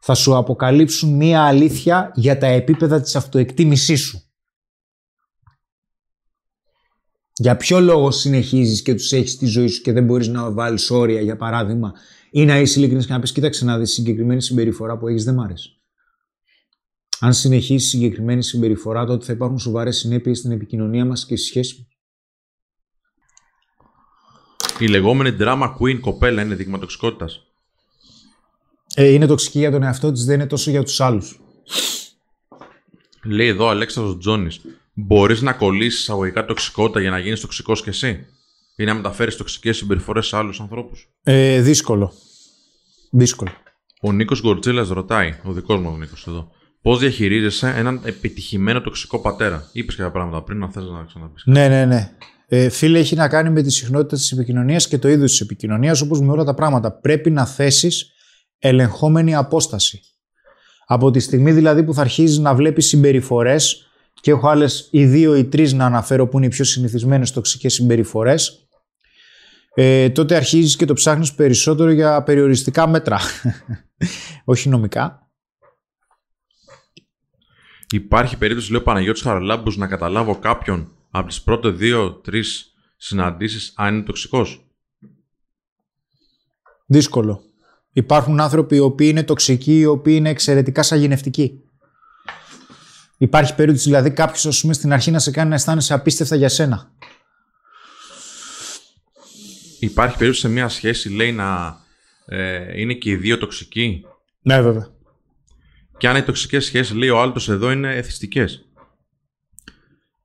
θα 0.00 0.14
σου 0.14 0.36
αποκαλύψουν 0.36 1.16
μία 1.16 1.42
αλήθεια 1.42 2.12
για 2.14 2.38
τα 2.38 2.46
επίπεδα 2.46 3.00
της 3.00 3.16
αυτοεκτίμησής 3.16 4.00
σου. 4.00 4.22
Για 7.34 7.56
ποιο 7.56 7.80
λόγο 7.80 8.10
συνεχίζεις 8.10 8.82
και 8.82 8.94
τους 8.94 9.12
έχεις 9.12 9.32
στη 9.32 9.46
ζωή 9.46 9.66
σου 9.66 9.82
και 9.82 9.92
δεν 9.92 10.04
μπορείς 10.04 10.28
να 10.28 10.52
βάλεις 10.52 10.90
όρια, 10.90 11.20
για 11.20 11.36
παράδειγμα, 11.36 11.92
ή 12.30 12.44
να 12.44 12.58
είσαι 12.58 12.78
ειλικρινής 12.78 13.06
και 13.06 13.12
να 13.12 13.20
πεις, 13.20 13.32
κοίταξε 13.32 13.64
να 13.64 13.78
δεις 13.78 13.92
συγκεκριμένη 13.92 14.42
συμπεριφορά 14.42 14.98
που 14.98 15.08
έχεις 15.08 15.24
δεν 15.24 15.34
μ' 15.34 15.40
άρεσε. 15.40 15.70
Αν 17.20 17.34
συνεχίσει 17.34 17.88
συγκεκριμένη 17.88 18.42
συμπεριφορά, 18.42 19.04
τότε 19.04 19.24
θα 19.24 19.32
υπάρχουν 19.32 19.58
σοβαρές 19.58 19.96
συνέπειες 19.96 20.38
στην 20.38 20.50
επικοινωνία 20.50 21.04
μας 21.04 21.26
και 21.26 21.36
στη 21.36 21.46
σχέση 21.46 21.74
μας. 21.78 21.88
Η 24.78 24.86
λεγόμενη 24.86 25.36
drama 25.40 25.76
queen 25.78 25.98
κοπέλα 26.00 26.42
είναι 26.42 26.54
δείγμα 26.54 26.78
τοξικότητας. 26.78 27.49
Ε, 28.94 29.08
είναι 29.08 29.26
τοξική 29.26 29.58
για 29.58 29.70
τον 29.70 29.82
εαυτό 29.82 30.12
της, 30.12 30.24
δεν 30.24 30.34
είναι 30.34 30.46
τόσο 30.46 30.70
για 30.70 30.82
τους 30.82 31.00
άλλους. 31.00 31.40
Λέει 33.24 33.46
εδώ 33.48 33.64
ο 33.64 33.68
Αλέξανδρος 33.68 34.18
Τζόνης, 34.18 34.60
μπορείς 34.94 35.40
να 35.40 35.52
κολλήσεις 35.52 36.00
εισαγωγικά 36.00 36.44
τοξικότητα 36.44 37.00
για 37.00 37.10
να 37.10 37.18
γίνεις 37.18 37.40
τοξικός 37.40 37.82
κι 37.82 37.88
εσύ 37.88 38.26
ή 38.76 38.84
να 38.84 38.94
μεταφέρεις 38.94 39.36
τοξικές 39.36 39.76
συμπεριφορές 39.76 40.26
σε 40.26 40.36
άλλους 40.36 40.60
ανθρώπους; 40.60 41.08
Ε, 41.22 41.60
δύσκολο. 41.60 42.12
Δύσκολο. 43.10 43.50
Ο 44.00 44.12
Νίκος 44.12 44.40
Γκορτζίλας 44.40 44.88
ρωτάει, 44.88 45.34
ο 45.44 45.52
δικός 45.52 45.80
μου 45.80 45.90
ο 45.92 45.96
Νίκος 45.96 46.26
εδώ, 46.26 46.50
πώς 46.82 46.98
διαχειρίζεσαι 46.98 47.72
έναν 47.76 48.00
επιτυχημένο 48.04 48.80
τοξικό 48.80 49.20
πατέρα; 49.20 49.68
Είπες 49.72 49.94
κάποια 49.94 50.12
πράγματα 50.12 50.42
πριν, 50.42 50.58
να 50.58 50.70
θες 50.70 50.84
να 50.84 51.04
ξαναπείς. 51.04 51.42
Ναι, 51.46 51.68
ναι, 51.68 51.84
ναι. 51.84 52.10
Ε, 52.46 52.68
φίλε, 52.68 52.98
έχει 52.98 53.14
να 53.14 53.28
κάνει 53.28 53.50
με 53.50 53.62
τη 53.62 53.70
συχνότητα 53.70 54.16
της 54.16 54.32
επικοινωνίας 54.32 54.88
και 54.88 54.98
το 54.98 55.08
είδος 55.08 55.30
της 55.30 55.40
επικοινωνίας, 55.40 56.00
όπως 56.00 56.20
με 56.20 56.32
όλα 56.32 56.44
τα 56.44 56.54
πράγματα. 56.54 56.92
Πρέπει 56.92 57.30
να 57.30 57.46
θέσεις 57.46 58.12
ελεγχόμενη 58.60 59.34
απόσταση. 59.34 60.00
Από 60.86 61.10
τη 61.10 61.20
στιγμή 61.20 61.52
δηλαδή 61.52 61.84
που 61.84 61.94
θα 61.94 62.00
αρχίζεις 62.00 62.38
να 62.38 62.54
βλέπεις 62.54 62.86
συμπεριφορές, 62.86 63.90
και 64.20 64.30
έχω 64.30 64.48
άλλες 64.48 64.88
οι 64.90 65.06
δύο 65.06 65.36
ή 65.36 65.44
τρεις 65.44 65.72
να 65.72 65.84
αναφέρω 65.84 66.28
που 66.28 66.36
είναι 66.36 66.46
οι 66.46 66.50
πιο 66.50 66.64
συνηθισμένες 66.64 67.32
τοξικές 67.32 67.74
συμπεριφορές, 67.74 68.68
ε, 69.74 70.10
τότε 70.10 70.36
αρχίζεις 70.36 70.76
και 70.76 70.84
το 70.84 70.94
ψάχνεις 70.94 71.34
περισσότερο 71.34 71.90
για 71.90 72.22
περιοριστικά 72.22 72.86
μέτρα. 72.86 73.18
Όχι 74.44 74.68
νομικά. 74.68 75.30
Υπάρχει 77.90 78.36
περίπτωση, 78.36 78.70
λέει 78.70 78.80
ο 78.80 78.84
Παναγιώτης 78.84 79.22
Χαραλάμπους, 79.22 79.76
να 79.76 79.86
καταλάβω 79.86 80.38
κάποιον 80.38 80.92
από 81.10 81.28
τις 81.28 81.42
πρώτες 81.42 81.72
δύο-τρεις 81.72 82.74
συναντήσεις 82.96 83.72
αν 83.76 83.94
είναι 83.94 84.04
τοξικός; 84.04 84.64
Δύσκολο. 86.86 87.49
Υπάρχουν 87.92 88.40
άνθρωποι 88.40 88.76
οι 88.76 88.78
οποίοι 88.78 89.08
είναι 89.10 89.22
τοξικοί, 89.22 89.78
οι 89.78 89.86
οποίοι 89.86 90.14
είναι 90.18 90.28
εξαιρετικά 90.28 90.82
σαγηνευτικοί. 90.82 91.60
Υπάρχει 93.18 93.54
περίπτωση 93.54 93.84
δηλαδή 93.84 94.10
κάποιος, 94.10 94.46
ας 94.46 94.60
πούμε, 94.60 94.72
στην 94.72 94.92
αρχή 94.92 95.10
να 95.10 95.18
σε 95.18 95.30
κάνει 95.30 95.48
να 95.48 95.54
αισθάνεσαι 95.54 95.94
απίστευτα 95.94 96.36
για 96.36 96.48
σένα. 96.48 96.90
Υπάρχει 99.78 100.16
περίπτωση 100.16 100.40
σε 100.40 100.48
μια 100.48 100.68
σχέση, 100.68 101.08
λέει, 101.08 101.32
να 101.32 101.78
ε, 102.24 102.80
είναι 102.80 102.94
και 102.94 103.10
οι 103.10 103.16
δύο 103.16 103.38
τοξικοί; 103.38 104.04
Ναι, 104.42 104.60
βέβαια. 104.60 104.88
Και 105.96 106.08
αν 106.08 106.16
οι 106.16 106.22
τοξικές 106.22 106.64
σχέσεις, 106.64 106.94
λέει 106.94 107.08
ο 107.08 107.20
άλλος 107.20 107.48
εδώ, 107.48 107.70
είναι 107.70 107.96
εθιστικές; 107.96 108.68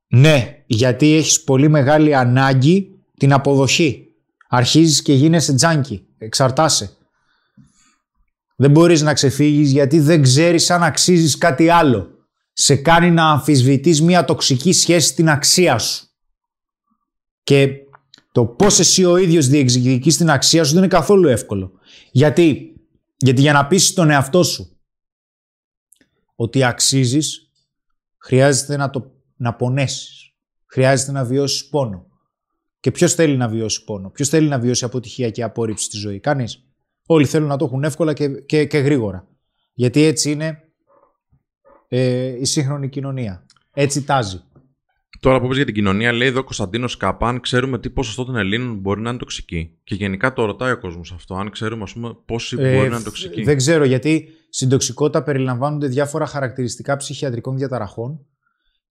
Ναι, 0.07 0.63
γιατί 0.65 1.13
έχεις 1.13 1.43
πολύ 1.43 1.67
μεγάλη 1.67 2.15
ανάγκη 2.15 2.99
την 3.17 3.33
αποδοχή. 3.33 4.07
Αρχίζεις 4.47 5.01
και 5.01 5.13
γίνεσαι 5.13 5.53
τζάνκι, 5.53 6.05
εξαρτάσαι. 6.17 6.94
Δεν 8.55 8.71
μπορείς 8.71 9.01
να 9.01 9.13
ξεφύγεις 9.13 9.71
γιατί 9.71 9.99
δεν 9.99 10.21
ξέρεις 10.21 10.69
αν 10.69 10.83
αξίζεις 10.83 11.37
κάτι 11.37 11.69
άλλο. 11.69 12.09
Σε 12.53 12.75
κάνει 12.75 13.11
να 13.11 13.29
αμφισβητείς 13.29 14.01
μια 14.01 14.25
τοξική 14.25 14.73
σχέση 14.73 15.07
στην 15.07 15.29
αξία 15.29 15.77
σου. 15.77 16.07
Και 17.43 17.69
το 18.31 18.45
πώς 18.45 18.79
εσύ 18.79 19.05
ο 19.05 19.17
ίδιος 19.17 19.47
διεκδικείς 19.47 20.17
την 20.17 20.29
αξία 20.29 20.63
σου 20.63 20.73
δεν 20.73 20.83
είναι 20.83 20.87
καθόλου 20.87 21.27
εύκολο. 21.27 21.71
Γιατί, 22.11 22.73
γιατί 23.17 23.41
για 23.41 23.53
να 23.53 23.67
πείσεις 23.67 23.93
τον 23.93 24.09
εαυτό 24.09 24.43
σου 24.43 24.77
ότι 26.35 26.63
αξίζεις, 26.63 27.51
χρειάζεται 28.17 28.77
να 28.77 28.89
το 28.89 29.11
να 29.35 29.55
πονέσεις. 29.55 30.33
Χρειάζεται 30.65 31.11
να 31.11 31.25
βιώσεις 31.25 31.69
πόνο. 31.69 32.07
Και 32.79 32.91
ποιος 32.91 33.13
θέλει 33.13 33.37
να 33.37 33.47
βιώσει 33.47 33.83
πόνο, 33.83 34.09
ποιος 34.09 34.29
θέλει 34.29 34.47
να 34.47 34.59
βιώσει 34.59 34.85
αποτυχία 34.85 35.29
και 35.29 35.43
απόρριψη 35.43 35.85
στη 35.85 35.97
ζωή; 35.97 36.19
Κανείς. 36.19 36.64
Όλοι 37.05 37.25
θέλουν 37.25 37.47
να 37.47 37.57
το 37.57 37.65
έχουν 37.65 37.83
εύκολα 37.83 38.13
και, 38.13 38.29
και, 38.29 38.65
και 38.65 38.77
γρήγορα. 38.77 39.27
Γιατί 39.73 40.03
έτσι 40.03 40.31
είναι 40.31 40.59
ε, 41.87 42.39
η 42.39 42.45
σύγχρονη 42.45 42.89
κοινωνία. 42.89 43.45
Έτσι 43.73 44.03
τάζει. 44.03 44.41
Τώρα 45.19 45.41
που 45.41 45.47
πει 45.47 45.55
για 45.55 45.65
την 45.65 45.73
κοινωνία, 45.73 46.11
λέει 46.11 46.27
εδώ 46.27 46.39
ο 46.39 46.43
Κωνσταντίνος 46.43 46.97
Καπάν, 46.97 47.39
ξέρουμε 47.39 47.79
τι 47.79 47.89
ποσοστό 47.89 48.25
των 48.25 48.35
Ελλήνων 48.35 48.77
μπορεί 48.77 49.01
να 49.01 49.09
είναι 49.09 49.17
τοξική. 49.19 49.79
Και 49.83 49.95
γενικά 49.95 50.33
το 50.33 50.45
ρωτάει 50.45 50.71
ο 50.71 50.79
κόσμος 50.79 51.11
αυτό. 51.11 51.35
Αν 51.35 51.49
ξέρουμε, 51.49 51.83
ας 51.83 51.93
πούμε, 51.93 52.17
πόσοι 52.25 52.55
ε, 52.59 52.75
μπορεί 52.75 52.89
να 52.89 52.95
είναι 52.95 53.03
τοξικοί. 53.03 53.43
Δεν 53.43 53.57
ξέρω, 53.57 53.83
γιατί 53.83 54.27
στην 54.49 54.69
τοξικότητα 54.69 55.23
περιλαμβάνονται 55.23 55.87
διάφορα 55.87 56.25
χαρακτηριστικά 56.25 56.97
ψυχιατρικών 56.97 57.57
διαταραχών 57.57 58.25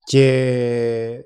και 0.04 1.24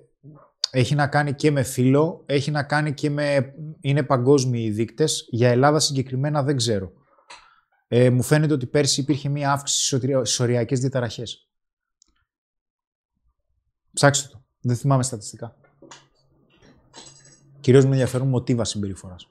έχει 0.70 0.94
να 0.94 1.06
κάνει 1.06 1.34
και 1.34 1.50
με 1.50 1.62
φύλλο, 1.62 2.22
έχει 2.26 2.50
να 2.50 2.62
κάνει 2.62 2.94
και 2.94 3.10
με... 3.10 3.54
είναι 3.80 4.02
παγκόσμιοι 4.02 4.62
οι 4.66 4.70
δείκτες. 4.70 5.28
Για 5.30 5.50
Ελλάδα 5.50 5.78
συγκεκριμένα 5.78 6.42
δεν 6.42 6.56
ξέρω. 6.56 6.92
Ε, 7.88 8.10
μου 8.10 8.22
φαίνεται 8.22 8.52
ότι 8.52 8.66
πέρσι 8.66 9.00
υπήρχε 9.00 9.28
μία 9.28 9.52
αύξηση 9.52 9.96
στις 10.22 10.40
οριακές 10.40 10.80
διαταραχές. 10.80 11.50
Ψάξτε 13.92 14.28
το. 14.28 14.44
Δεν 14.60 14.76
θυμάμαι 14.76 15.02
στατιστικά. 15.02 15.56
Κυρίως 17.60 17.84
με 17.84 17.90
ενδιαφέρουν 17.90 18.28
μοτίβα 18.28 18.64
συμπεριφοράς. 18.64 19.28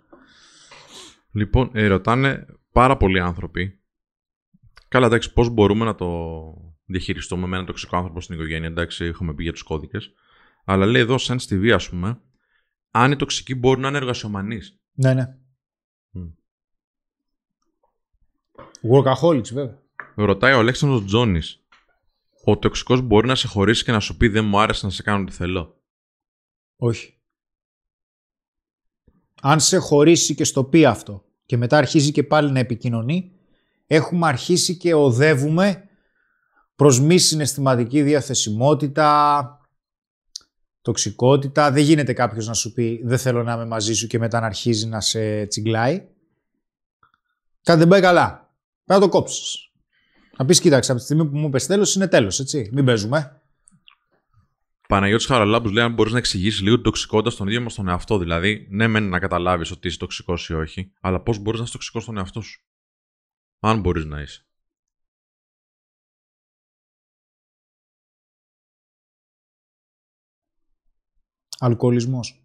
Λοιπόν, 1.31 1.69
ε, 1.73 1.87
ρωτάνε 1.87 2.45
πάρα 2.71 2.97
πολλοί 2.97 3.19
άνθρωποι. 3.19 3.81
Καλά, 4.87 5.05
εντάξει, 5.05 5.33
πώς 5.33 5.49
μπορούμε 5.49 5.85
να 5.85 5.95
το 5.95 6.07
διαχειριστούμε 6.85 7.47
με 7.47 7.53
έναν 7.55 7.67
τοξικό 7.67 7.97
άνθρωπο 7.97 8.21
στην 8.21 8.35
οικογένεια. 8.35 8.67
Εντάξει, 8.67 9.05
έχουμε 9.05 9.33
πει 9.33 9.43
για 9.43 9.51
τους 9.51 9.63
κώδικες. 9.63 10.13
Αλλά 10.69 10.85
λέει 10.85 11.01
εδώ, 11.01 11.17
σαν 11.17 11.39
στη 11.39 11.57
βία, 11.57 11.75
ας 11.75 11.89
πούμε, 11.89 12.21
αν 12.91 13.11
οι 13.11 13.15
τοξικοί 13.15 13.55
μπορούν 13.55 13.81
να 13.81 13.87
είναι 13.87 13.97
εργασιομανεί. 13.97 14.59
Ναι, 14.91 15.13
ναι. 15.13 15.37
Mm. 16.13 16.33
Workaholics, 18.91 19.51
βέβαια. 19.53 19.81
Ρωτάει 20.15 20.53
ο 20.53 20.57
Αλέξανδρος 20.57 21.05
Τζόνης. 21.05 21.65
Ο 22.45 22.57
τοξικός 22.57 23.01
μπορεί 23.01 23.27
να 23.27 23.35
σε 23.35 23.47
χωρίσει 23.47 23.83
και 23.83 23.91
να 23.91 23.99
σου 23.99 24.17
πει 24.17 24.27
Δεν 24.27 24.45
μου 24.45 24.59
άρεσε 24.59 24.85
να 24.85 24.91
σε 24.91 25.03
κάνω 25.03 25.23
τι 25.23 25.31
θέλω. 25.31 25.81
Όχι. 26.75 27.21
Αν 29.41 29.59
σε 29.59 29.77
χωρίσει 29.77 30.35
και 30.35 30.43
στο 30.43 30.63
πει 30.63 30.85
αυτό 30.85 31.25
και 31.45 31.57
μετά 31.57 31.77
αρχίζει 31.77 32.11
και 32.11 32.23
πάλι 32.23 32.51
να 32.51 32.59
επικοινωνεί, 32.59 33.31
έχουμε 33.87 34.27
αρχίσει 34.27 34.77
και 34.77 34.93
οδεύουμε 34.93 35.89
προς 36.75 36.99
μη 36.99 37.17
συναισθηματική 37.17 38.01
διαθεσιμότητα, 38.01 39.56
τοξικότητα. 40.87 41.71
Δεν 41.71 41.83
γίνεται 41.83 42.13
κάποιος 42.13 42.47
να 42.47 42.53
σου 42.53 42.73
πει 42.73 43.01
δεν 43.03 43.17
θέλω 43.17 43.43
να 43.43 43.53
είμαι 43.53 43.65
μαζί 43.65 43.93
σου 43.93 44.07
και 44.07 44.19
μετά 44.19 44.39
να 44.39 44.45
αρχίζει 44.45 44.87
να 44.87 45.01
σε 45.01 45.45
τσιγκλάει. 45.45 46.07
Κάτι 47.63 47.79
δεν 47.79 47.87
πάει 47.87 48.01
καλά. 48.01 48.53
Πρέπει 48.85 49.01
να 49.01 49.07
το 49.07 49.09
κόψεις. 49.09 49.71
Να 50.37 50.45
πεις 50.45 50.59
κοίταξε 50.59 50.91
από 50.91 50.99
τη 50.99 51.05
στιγμή 51.05 51.25
που 51.25 51.37
μου 51.37 51.47
είπες 51.47 51.65
τέλος 51.65 51.95
είναι 51.95 52.07
τέλος 52.07 52.39
έτσι. 52.39 52.69
Μην 52.73 52.85
παίζουμε. 52.85 53.41
Παναγιώτης 54.87 55.25
Χαραλάμπους 55.25 55.71
λέει: 55.71 55.83
Αν 55.83 55.93
μπορείς 55.93 56.11
να 56.11 56.17
εξηγήσεις 56.17 56.61
λίγο 56.61 56.75
την 56.75 56.83
τοξικότητα 56.83 57.29
στον 57.29 57.47
ίδιο 57.47 57.61
μας 57.61 57.73
τον 57.73 57.87
εαυτό. 57.87 58.17
Δηλαδή, 58.17 58.67
ναι, 58.69 58.87
μεν 58.87 59.09
να 59.09 59.19
καταλάβεις 59.19 59.71
ότι 59.71 59.87
είσαι 59.87 59.97
τοξικός 59.97 60.49
ή 60.49 60.53
όχι, 60.53 60.91
αλλά 61.01 61.19
πώς 61.19 61.37
μπορείς 61.37 61.59
να 61.59 61.63
είσαι 61.63 61.73
τοξικός 61.73 62.03
στον 62.03 62.17
εαυτό 62.17 62.41
σου. 62.41 62.61
Αν 63.59 63.79
μπορείς 63.79 64.05
να 64.05 64.21
είσαι. 64.21 64.46
Αλκοολισμός. 71.59 72.41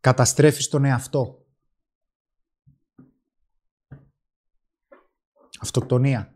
Καταστρέφεις 0.00 0.68
τον 0.68 0.84
εαυτό. 0.84 1.46
Αυτοκτονία. 5.60 6.34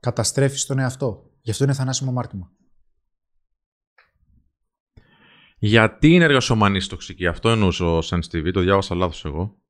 Καταστρέφεις 0.00 0.66
τον 0.66 0.78
εαυτό. 0.78 1.30
Γι' 1.40 1.50
αυτό 1.50 1.64
είναι 1.64 1.74
θανάσιμο 1.74 2.12
μάρτυμα. 2.12 2.52
Γιατί 5.58 6.08
είναι 6.08 6.24
εργασιομανής 6.24 6.86
τοξική, 6.86 7.26
αυτό 7.26 7.48
εννοούσε 7.48 7.84
ο 7.84 7.98
Sense 7.98 8.26
TV, 8.32 8.50
το 8.52 8.60
διάβασα 8.60 8.94
λάθος 8.94 9.24
εγώ. 9.24 9.62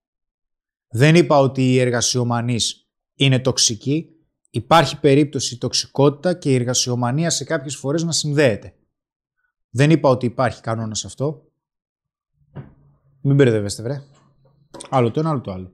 Δεν 0.89 1.15
είπα 1.15 1.39
ότι 1.39 1.73
η 1.73 1.81
εργασιομανής 1.81 2.84
είναι 3.15 3.39
τοξική. 3.39 4.09
Υπάρχει 4.51 5.01
περίπτωση 5.01 5.55
η 5.55 5.59
τοξικότητα 5.59 6.35
και 6.35 6.51
η 6.51 6.55
εργασιομανία 6.55 7.31
σε 7.31 7.45
κάποιες 7.45 7.77
φορές 7.77 8.03
να 8.03 8.13
συνδέεται. 8.13 8.75
Δεν 9.71 9.91
είπα 9.91 10.09
ότι 10.09 10.27
υπάρχει 10.27 10.61
κανόνας 10.61 11.05
αυτό. 11.05 11.49
Μην 13.21 13.37
μπερδεύεστε, 13.37 13.83
βρε. 13.83 14.03
Άλλο 14.91 15.11
το 15.11 15.21
ένα, 15.21 15.31
άλλο 15.31 15.41
το 15.41 15.53
άλλο. 15.53 15.73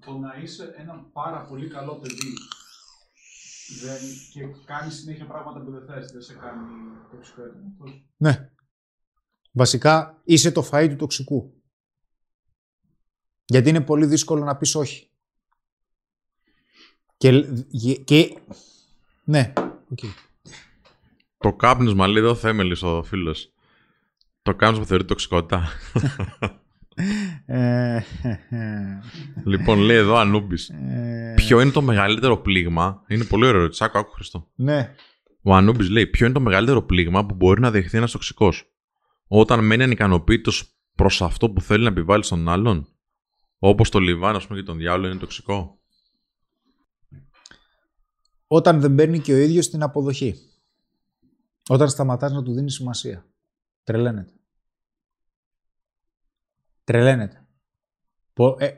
Το 0.00 0.18
να 0.18 0.34
είσαι 0.42 0.74
ένα 0.76 0.94
πάρα 1.12 1.44
πολύ 1.44 1.68
καλό 1.68 1.94
παιδί 1.94 2.32
δεν, 3.82 4.00
και 4.32 4.40
κάνει 4.64 4.90
συνέχεια 4.90 5.26
πράγματα 5.26 5.60
που 5.60 5.70
δεν 5.70 5.84
θες, 5.86 6.12
δεν 6.12 6.22
σε 6.22 6.34
κάνει 6.34 6.64
τοξικό 7.10 7.42
έτοιμος. 7.42 7.72
αυτός. 7.72 8.04
Ναι. 8.16 8.50
Βασικά 9.56 10.20
είσαι 10.24 10.50
το 10.50 10.68
φαΐ 10.72 10.86
του 10.88 10.96
τοξικού. 10.96 11.52
Γιατί 13.44 13.68
είναι 13.68 13.80
πολύ 13.80 14.06
δύσκολο 14.06 14.44
να 14.44 14.56
πεις 14.56 14.74
όχι. 14.74 15.10
Και, 17.16 17.42
και 18.04 18.36
ναι, 19.24 19.52
οκ. 19.90 19.98
Το 21.38 21.52
κάπνισμα 21.52 22.06
λέει 22.06 22.22
εδώ 22.22 22.34
Θέμελης 22.34 22.82
ο 22.82 23.02
φίλος. 23.02 23.52
Το 24.42 24.54
κάπνισμα 24.54 24.84
θεωρεί 24.86 25.04
τοξικότητα. 25.04 25.68
Ε, 27.46 28.02
λοιπόν, 29.44 29.78
λέει 29.78 29.96
εδώ 29.96 30.16
Ανούμπης. 30.16 30.68
ε, 30.68 31.32
Ποιο 31.36 31.60
είναι 31.60 31.70
το 31.70 31.82
μεγαλύτερο 31.82 32.36
πλήγμα; 32.38 33.02
Είναι 33.08 33.24
πολύ 33.24 33.46
ωραίο 33.46 33.60
ερώτηση. 33.60 33.84
Άκου, 33.84 33.98
άκου 33.98 34.10
Χριστό. 34.10 34.48
Ναι. 34.54 34.94
Ο 35.42 35.54
Ανούμπης 35.54 35.88
λέει: 35.88 36.06
Ποιο 36.06 36.24
είναι 36.24 36.34
το 36.34 36.40
μεγαλύτερο 36.40 36.82
πλήγμα 36.82 37.26
που 37.26 37.34
μπορεί 37.34 37.60
να 37.60 37.70
δεχθεί 37.70 37.96
ένας 37.96 38.10
τοξικός; 38.10 38.70
Όταν 39.28 39.64
μένει 39.64 39.82
ανικανοποίητος 39.82 40.76
προς 40.94 41.22
αυτό 41.22 41.50
που 41.50 41.60
θέλει 41.60 41.82
να 41.82 41.88
επιβάλλει 41.88 42.24
στον 42.24 42.48
άλλον. 42.48 42.88
Όπως 43.58 43.90
το 43.90 43.98
λιβάνι, 43.98 44.36
ας 44.36 44.46
πούμε, 44.46 44.58
και 44.58 44.66
τον 44.66 44.76
διάολο 44.76 45.06
είναι 45.06 45.18
τοξικό. 45.18 45.80
Όταν 48.46 48.80
δεν 48.80 48.94
παίρνει 48.94 49.20
και 49.20 49.32
ο 49.32 49.36
ίδιος 49.36 49.68
την 49.68 49.82
αποδοχή. 49.82 50.34
Όταν 51.68 51.88
σταματάς 51.88 52.32
να 52.32 52.42
του 52.42 52.52
δίνεις 52.52 52.74
σημασία. 52.74 53.26
Τρελαίνεται. 53.84 54.32
Τρελαίνεται. 56.84 57.46
Πο, 58.32 58.56
ε, 58.58 58.70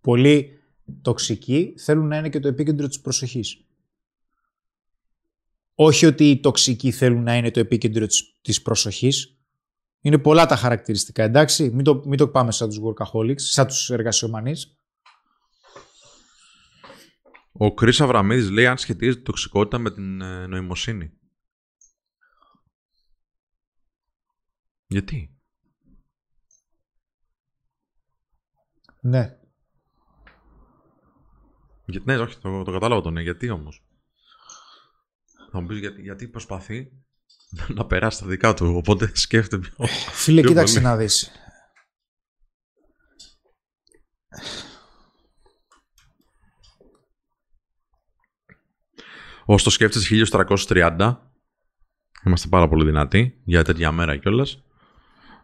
πολλοί 0.00 0.62
τοξικοί 1.02 1.74
θέλουν 1.78 2.06
να 2.06 2.16
είναι 2.16 2.28
και 2.28 2.40
το 2.40 2.48
επίκεντρο 2.48 2.88
της 2.88 3.00
προσοχής. 3.00 3.66
Όχι 5.74 6.06
ότι 6.06 6.30
οι 6.30 6.40
τοξικοί 6.40 6.90
θέλουν 6.90 7.22
να 7.22 7.36
είναι 7.36 7.50
το 7.50 7.60
επίκεντρο 7.60 8.06
της, 8.06 8.38
της 8.40 8.62
προσοχής. 8.62 9.36
Είναι 10.04 10.18
πολλά 10.18 10.46
τα 10.46 10.56
χαρακτηριστικά, 10.56 11.22
εντάξει. 11.22 11.70
Μην 11.70 11.84
το, 11.84 12.02
μην 12.06 12.18
το 12.18 12.28
πάμε 12.28 12.52
σαν 12.52 12.68
τους 12.68 12.80
workaholics, 12.82 13.40
σαν 13.40 13.66
τους 13.66 13.90
εργασιομανείς. 13.90 14.76
Ο 17.52 17.74
Κρι 17.74 17.92
Αβραμίδης 17.98 18.50
λέει 18.50 18.66
αν 18.66 18.78
σχετίζεται 18.78 19.20
η 19.20 19.22
τοξικότητα 19.22 19.78
με 19.78 19.90
την 19.90 20.20
ε, 20.20 20.46
νοημοσύνη. 20.46 21.12
Γιατί; 24.86 25.36
Ναι. 29.00 29.38
Γιατί 31.86 32.06
ναι, 32.06 32.16
όχι, 32.16 32.38
το, 32.38 32.62
το 32.62 32.72
κατάλαβα 32.72 33.00
το 33.00 33.10
ναι. 33.10 33.22
Γιατί 33.22 33.50
όμως; 33.50 33.84
Θα 35.50 35.60
μου 35.60 35.66
πεις 35.66 35.78
γιατί, 35.78 36.02
γιατί 36.02 36.28
προσπαθεί 36.28 37.04
να 37.76 37.84
περάσει 37.84 38.20
τα 38.20 38.26
δικά 38.26 38.54
του. 38.54 38.72
Οπότε 38.76 39.10
σκέφτεται 39.12 39.68
πιο. 39.68 39.86
Φίλε, 40.12 40.40
Πιο 40.40 40.48
κοίταξε 40.50 40.74
πολύ. 40.74 40.86
να 40.86 40.96
δεις. 40.96 41.30
Όσο 49.44 49.64
το 49.64 49.70
σκέφτεσαι 49.70 50.24
1330, 50.68 51.16
είμαστε 52.24 52.48
πάρα 52.48 52.68
πολύ 52.68 52.84
δυνατοί 52.84 53.40
για 53.44 53.64
τέτοια 53.64 53.92
μέρα 53.92 54.16
κιόλας. 54.16 54.62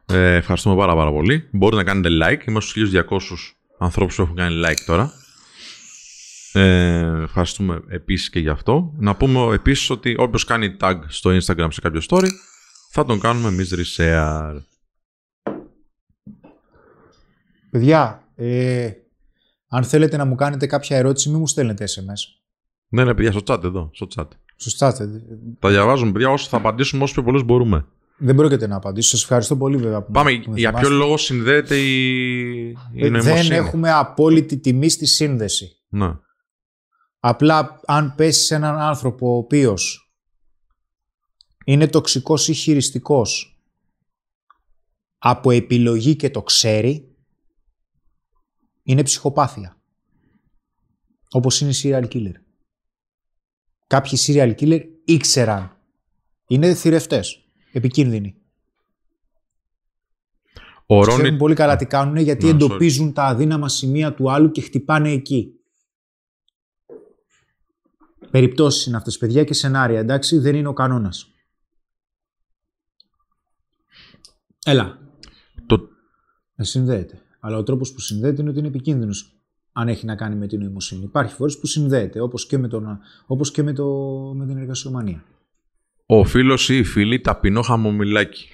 Ε, 0.06 0.35
ευχαριστούμε 0.35 0.76
πάρα, 0.76 0.94
πάρα 0.94 1.10
πολύ. 1.10 1.48
Μπορείτε 1.52 1.82
να 1.82 1.89
κάνετε 1.93 2.09
like. 2.22 2.48
Είμαστε 2.48 2.70
στους 2.70 2.90
1200 2.93 3.56
ανθρώπους 3.78 4.16
που 4.16 4.22
έχουν 4.22 4.36
κάνει 4.36 4.62
like 4.66 4.80
τώρα. 4.86 5.12
Ε, 6.53 7.23
ευχαριστούμε 7.23 7.83
επίσης 7.89 8.31
και 8.31 8.41
γι' 8.41 8.49
αυτό. 8.49 8.93
Να 8.99 9.16
πούμε 9.16 9.55
επίσης 9.55 9.91
ότι 9.91 10.15
όποιος 10.19 10.45
κάνει 10.45 10.77
tag 10.81 10.97
στο 11.07 11.31
Instagram 11.31 11.66
σε 11.70 11.81
κάποιο 11.81 12.01
story, 12.09 12.29
θα 12.91 13.05
τον 13.05 13.20
κάνουμε 13.20 13.49
εμείς 13.49 13.75
reshare. 13.77 14.57
Παιδιά, 17.70 18.23
ε, 18.35 18.91
αν 19.69 19.85
θέλετε 19.85 20.16
να 20.16 20.25
μου 20.25 20.35
κάνετε 20.35 20.66
κάποια 20.66 20.97
ερώτηση, 20.97 21.29
μην 21.31 21.39
μου 21.39 21.47
στέλνετε 21.47 21.85
SMS. 21.85 22.41
Ναι, 22.89 23.05
ναι, 23.05 23.15
παιδιά, 23.15 23.33
στο 23.33 23.41
chat 23.47 23.65
εδώ. 23.65 23.91
Στο 23.93 24.07
chat. 24.16 24.27
Στο 24.57 24.87
chat. 24.89 25.01
ε, 25.01 25.07
Τα 25.59 25.69
διαβάζουμε, 25.69 26.12
παιδιά, 26.12 26.29
όσο 26.31 26.49
θα 26.49 26.57
απαντήσουμε 26.57 27.03
όσο 27.03 27.12
πιο 27.12 27.23
πολλούς 27.23 27.43
μπορούμε. 27.43 27.87
Δεν 28.20 28.35
πρόκειται 28.37 28.66
να 28.66 28.77
απαντήσω. 28.77 29.09
Σας 29.09 29.23
ευχαριστώ 29.23 29.57
πολύ 29.57 29.77
βέβαια 29.77 30.03
που 30.03 30.12
Πάμε, 30.12 30.31
που 30.45 30.51
με 30.51 30.59
για 30.59 30.69
θυμάστε. 30.69 30.89
ποιο 30.89 30.97
λόγο 30.99 31.16
συνδέεται 31.16 31.77
η, 31.77 32.69
η 32.93 33.05
Ε, 33.05 33.09
νοημοσύνη; 33.09 33.49
Δεν 33.49 33.51
έχουμε 33.65 33.93
απόλυτη 33.93 34.57
τιμή 34.59 34.89
στη 34.89 35.07
σύνδεση. 35.07 35.77
Ναι. 35.89 36.11
Απλά 37.28 37.80
αν 37.86 38.14
πέσεις 38.14 38.46
σε 38.46 38.55
έναν 38.55 38.78
άνθρωπο 38.78 39.32
ο 39.32 39.36
οποίος 39.36 40.12
είναι 41.64 41.88
τοξικός 41.88 42.48
ή 42.48 42.52
χειριστικός 42.52 43.60
από 45.18 45.50
επιλογή 45.50 46.16
και 46.16 46.30
το 46.30 46.42
ξέρει, 46.42 47.16
είναι 48.82 49.02
ψυχοπάθεια. 49.02 49.80
Όπως 51.30 51.60
είναι 51.60 51.70
οι 51.70 51.80
serial 51.82 52.09
killer. 52.12 52.34
Κάποιοι 53.86 54.18
serial 54.26 54.55
killer 54.55 54.80
ήξεραν. 55.05 55.76
Είναι 56.48 56.74
θηρευτές. 56.74 57.44
Επικίνδυνοι. 57.72 58.36
Ο 60.86 61.00
Ξέρουν 61.00 61.24
Ρόνι, 61.24 61.36
πολύ 61.36 61.55
καλά 61.55 61.76
τι 61.76 61.86
κάνουν 61.86 62.16
γιατί 62.16 62.44
Ναι, 62.44 62.50
εντοπίζουν 62.50 63.12
τα 63.12 63.24
αδύναμα 63.24 63.68
σημεία 63.68 64.14
του 64.14 64.30
άλλου 64.30 64.50
και 64.50 64.60
χτυπάνε 64.60 65.10
εκεί. 65.10 65.57
Περιπτώσεις 68.30 68.86
είναι 68.86 68.96
αυτές, 68.96 69.18
παιδιά, 69.18 69.44
και 69.44 69.55
σενάρια, 69.55 69.98
εντάξει, 69.98 70.38
δεν 70.38 70.55
είναι 70.55 70.68
ο 70.68 70.72
κανόνας. 70.72 71.32
Έλα, 74.64 74.98
το, 75.66 75.88
δεν 76.55 76.66
συνδέεται. 76.66 77.22
Αλλά 77.40 77.56
ο 77.56 77.62
τρόπος 77.62 77.92
που 77.92 78.00
συνδέεται 78.00 78.40
είναι 78.40 78.50
ότι 78.50 78.59
είναι 78.59 78.68
επικίνδυνος 78.68 79.32
αν 79.72 79.88
έχει 79.88 80.06
να 80.06 80.16
κάνει 80.16 80.34
με 80.34 80.46
την 80.46 80.60
νοημοσύνη. 80.60 81.05
Υπάρχει 81.05 81.34
φορές 81.34 81.59
που 81.59 81.66
συνδέεται, 81.66 82.20
όπως 82.20 82.46
και 82.46 82.59
με, 82.59 82.68
τον, 82.68 82.98
όπως 83.26 83.50
και 83.50 83.62
με, 83.62 83.72
το, 83.72 83.86
με 84.34 84.46
την 84.46 84.56
εργασιομανία. 84.56 85.24
ο 86.06 86.24
φίλος 86.24 86.68
ή 86.68 86.76
η 86.76 86.84
φίλη 86.84 87.20
ταπεινό 87.20 87.62
χαμομηλάκι. 87.62 88.48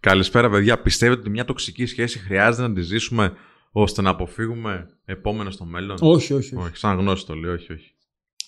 Καλησπέρα, 0.00 0.50
παιδιά. 0.50 0.82
Πιστεύετε 0.82 1.20
ότι 1.20 1.30
μια 1.30 1.44
τοξική 1.44 1.86
σχέση 1.86 2.18
χρειάζεται 2.18 2.68
να 2.68 2.74
τη 2.74 2.80
ζήσουμε 2.80 3.32
ώστε 3.72 4.02
να 4.02 4.10
αποφύγουμε 4.10 4.88
επόμενο 5.04 5.50
στο 5.50 5.64
μέλλον; 5.64 5.96
Όχι, 6.00 6.32
όχι, 6.34 6.56
όχι. 6.56 6.64
όχι. 6.66 6.76
Σαν 6.76 6.98
γνώση 6.98 7.26
το 7.26 7.34
λέω, 7.34 7.52
όχι, 7.52 7.72
όχι. 7.72 7.91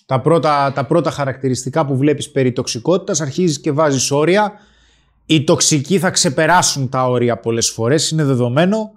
Τα 0.05 0.21
πρώτα, 0.21 0.71
τα 0.71 0.85
πρώτα 0.85 1.11
χαρακτηριστικά 1.11 1.85
που 1.85 1.97
βλέπεις 1.97 2.31
περί 2.31 2.51
τοξικότητας 2.51 3.21
αρχίζεις 3.21 3.59
και 3.59 3.71
βάζεις 3.71 4.11
όρια. 4.11 4.59
Οι 5.25 5.43
τοξικοί 5.43 5.99
θα 5.99 6.09
ξεπεράσουν 6.09 6.89
τα 6.89 7.07
όρια 7.07 7.39
πολλές 7.39 7.69
φορές, 7.69 8.09
είναι 8.09 8.23
δεδομένο. 8.23 8.91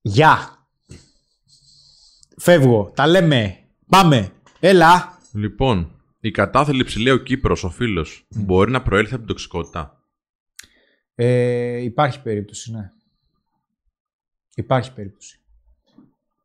Γεια. 0.00 0.58
Φεύγω, 2.36 2.92
τα 2.94 3.06
λέμε. 3.06 3.58
Πάμε. 3.86 4.32
Έλα. 4.60 5.18
Λοιπόν, 5.32 6.02
η 6.20 6.30
κατάθλιψη, 6.30 7.00
λέει 7.00 7.12
ο 7.12 7.16
Κύπρος, 7.16 7.64
ο 7.64 7.70
φίλος, 7.70 8.26
μπορεί 8.28 8.70
να 8.70 8.82
προέλθει 8.82 9.10
από 9.10 9.18
την 9.18 9.26
τοξικότητα; 9.26 10.04
Ε, 11.14 11.76
υπάρχει 11.76 12.22
περίπτωση, 12.22 12.72
ναι. 12.72 12.90
Υπάρχει 14.54 14.92
περίπτωση. 14.92 15.39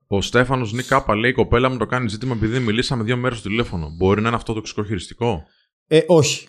Ο 0.07 0.21
Στέφανος 0.21 0.73
Νικάπα 0.73 1.15
λέει: 1.15 1.29
Η 1.29 1.33
κοπέλα 1.33 1.69
μου 1.69 1.77
το 1.77 1.85
κάνει 1.85 2.09
ζήτημα 2.09 2.33
επειδή 2.33 2.59
μιλήσαμε 2.59 3.03
δύο 3.03 3.17
μέρες 3.17 3.37
στο 3.37 3.49
τηλέφωνο. 3.49 3.93
Μπορεί 3.97 4.21
να 4.21 4.27
είναι 4.27 4.37
αυτό 4.37 4.53
τοξικό 4.53 4.83
χειριστικό. 4.83 5.43
Ε, 5.87 6.01
όχι. 6.07 6.47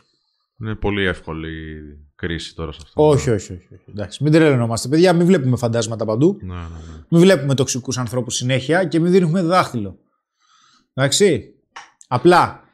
Είναι 0.61 0.75
πολύ 0.75 1.05
εύκολη 1.05 1.49
η 1.49 2.09
κρίση 2.15 2.55
τώρα 2.55 2.73
σε 2.73 2.81
αυτό. 2.83 3.09
Όχι, 3.09 3.31
όχι, 3.31 3.53
όχι. 3.53 3.75
όχι. 3.75 3.91
Εντάξει, 3.91 4.23
μην 4.23 4.33
τρελαινόμαστε. 4.33 4.89
Παιδιά, 4.89 5.13
μην 5.13 5.27
βλέπουμε 5.27 5.57
φαντάσματα 5.57 6.05
παντού. 6.05 6.39
Ναι, 6.41 6.55
ναι, 6.55 6.61
ναι. 6.61 7.05
Μην 7.09 7.21
βλέπουμε 7.21 7.55
τοξικούς 7.55 7.99
ανθρώπους 7.99 8.35
συνέχεια 8.35 8.85
και 8.85 9.01
μην 9.01 9.13
δίνουμε 9.13 9.43
δάχτυλο. 9.43 9.99
Εντάξει. 10.95 11.55
Απλά 12.09 12.65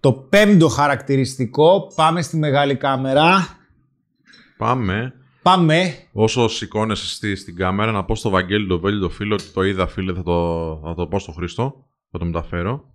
το 0.00 0.12
πέμπτο 0.12 0.68
χαρακτηριστικό, 0.68 1.92
πάμε 1.94 2.22
στη 2.22 2.36
μεγάλη 2.36 2.76
κάμερα. 2.76 3.58
Πάμε. 4.56 5.14
Πάμε. 5.42 5.94
Όσο 6.12 6.48
σηκώνεσαι 6.48 7.08
στη, 7.08 7.36
στην 7.36 7.56
κάμερα, 7.56 7.92
να 7.92 8.04
πω 8.04 8.14
στο 8.14 8.30
Βαγγέλη 8.30 8.66
το 8.66 8.78
Βέλη 8.80 9.00
το 9.00 9.08
φίλο 9.08 9.34
ότι 9.34 9.44
το 9.44 9.62
είδα, 9.62 9.86
φίλε, 9.86 10.12
θα 10.12 10.22
το, 10.22 10.80
θα 10.84 10.94
το 10.94 11.06
πω 11.06 11.18
στο 11.18 11.32
Χρήστο. 11.32 11.86
Θα 12.10 12.18
το 12.18 12.24
μεταφέρω. 12.24 12.94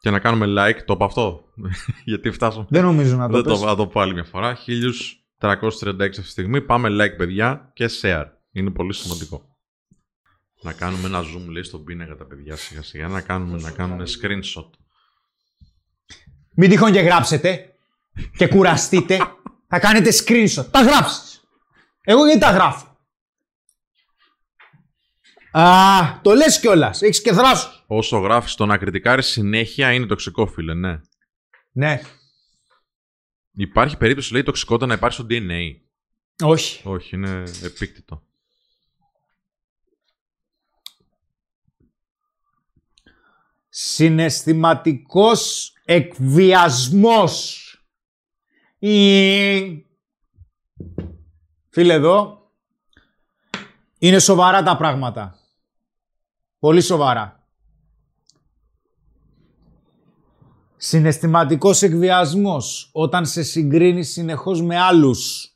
Και 0.00 0.10
να 0.10 0.18
κάνουμε 0.18 0.46
like. 0.48 0.82
Το 0.84 0.92
είπα 0.92 1.04
αυτό. 1.04 1.44
Γιατί 2.04 2.30
φτάσαμε. 2.30 2.66
Δεν 2.68 2.82
νομίζω 2.82 3.16
να 3.16 3.28
το 3.28 3.34
Δεν 3.34 3.42
το, 3.42 3.50
πες. 3.50 3.60
θα 3.60 3.76
το 3.76 3.86
πω 3.86 4.00
άλλη 4.00 4.12
μια 4.12 4.24
φορά. 4.24 4.56
1336 5.40 6.00
αυτή 6.00 6.20
τη 6.20 6.28
στιγμή. 6.28 6.60
Πάμε 6.60 6.88
like, 6.90 7.16
παιδιά, 7.16 7.70
και 7.74 7.90
share. 8.00 8.24
Είναι 8.52 8.70
πολύ 8.70 8.92
σημαντικό. 8.92 9.48
Να 10.62 10.72
κάνουμε 10.72 11.06
ένα 11.06 11.20
zoom, 11.20 11.48
λέει, 11.48 11.62
στον 11.62 11.84
πίνακα 11.84 12.16
τα 12.16 12.24
παιδιά 12.24 12.56
σιγά 12.56 12.82
σιγά. 12.82 13.08
Να 13.08 13.20
κάνουμε, 13.20 13.60
να 13.60 13.70
κάνουμε 13.70 14.04
screenshot. 14.06 14.70
Μην 16.54 16.70
τυχόν 16.70 16.92
και 16.92 17.00
γράψετε 17.00 17.74
και 18.36 18.48
κουραστείτε. 18.48 19.18
Θα 19.68 19.78
κάνετε 19.78 20.10
screenshot. 20.24 20.66
Τα 20.70 20.82
γράψεις. 20.82 21.42
Εγώ 22.00 22.24
γιατί 22.24 22.40
τα 22.40 22.50
γράφω; 22.50 22.98
Α, 25.52 26.20
το 26.22 26.34
λες 26.34 26.60
κιόλας. 26.60 27.02
Έχεις 27.02 27.22
και 27.22 27.32
δράσος. 27.32 27.84
Όσο 27.86 28.18
γράφεις 28.18 28.54
το 28.54 28.66
να 28.66 28.78
κριτικάρεις 28.78 29.26
συνέχεια 29.26 29.92
είναι 29.92 30.06
τοξικό, 30.06 30.46
φίλε, 30.46 30.74
ναι. 30.74 31.00
Ναι. 31.72 32.00
Υπάρχει 33.52 33.96
περίπτωση, 33.96 34.32
λέει, 34.32 34.42
τοξικότητα 34.42 34.86
να 34.86 34.94
υπάρχει 34.94 35.16
στο 35.16 35.26
DNA. 35.30 35.60
Όχι. 36.42 36.88
Όχι, 36.88 37.16
είναι 37.16 37.42
επίκτητο. 37.62 38.22
Συναισθηματικός 43.68 45.72
εκβιασμός. 45.84 47.63
Η... 48.86 49.86
Φίλε 51.68 51.92
εδώ, 51.92 52.50
είναι 53.98 54.18
σοβαρά 54.18 54.62
τα 54.62 54.76
πράγματα. 54.76 55.38
Πολύ 56.58 56.80
σοβαρά. 56.80 57.48
Συναισθηματικός 60.76 61.82
εκβιασμός 61.82 62.90
όταν 62.92 63.26
σε 63.26 63.42
συγκρίνεις 63.42 64.12
συνεχώς 64.12 64.62
με 64.62 64.78
άλλους. 64.78 65.52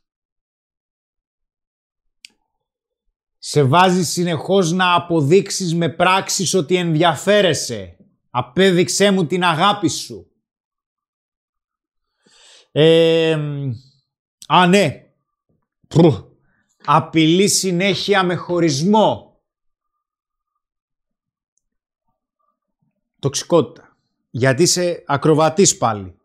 Σε 3.39 3.63
βάζεις 3.63 4.09
συνεχώς 4.09 4.73
να 4.73 4.95
αποδείξεις 4.95 5.75
με 5.75 5.89
πράξεις 5.89 6.55
ότι 6.55 6.77
ενδιαφέρεσαι. 6.77 7.97
Απέδειξέ 8.31 9.11
μου 9.11 9.27
την 9.27 9.45
αγάπη 9.45 9.89
σου. 9.89 10.28
Ε, 12.73 13.37
μ, 13.37 13.71
α, 14.49 14.67
ναι. 14.67 15.13
Πρου. 15.89 16.37
Απειλεί 16.85 17.49
συνέχεια 17.49 18.23
με 18.23 18.35
χωρισμό. 18.35 19.41
Τοξικότητα. 23.19 23.97
Γιατί 24.31 24.63
είσαι 24.63 25.03
ακροβατής 25.07 25.77
πάλι. 25.77 26.17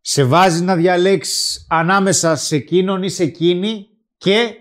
Σε 0.00 0.24
βάζει 0.24 0.62
να 0.62 0.76
διαλέξεις 0.76 1.66
ανάμεσα 1.68 2.36
σε 2.36 2.56
εκείνον 2.56 3.02
ή 3.02 3.08
σε 3.10 3.22
εκείνη 3.22 3.88
και 4.16 4.56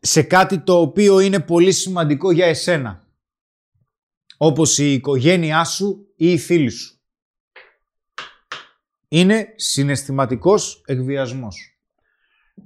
σε 0.00 0.22
κάτι 0.22 0.60
το 0.60 0.80
οποίο 0.80 1.20
είναι 1.20 1.40
πολύ 1.40 1.72
σημαντικό 1.72 2.30
για 2.30 2.46
εσένα. 2.46 3.08
Όπως 4.36 4.78
η 4.78 4.92
οικογένειά 4.92 5.64
σου 5.64 6.12
ή 6.16 6.32
οι 6.32 6.38
φίλοι 6.38 6.70
σου. 6.70 6.99
Είναι 9.12 9.52
συναισθηματικός 9.56 10.82
εκβιασμός. 10.86 11.78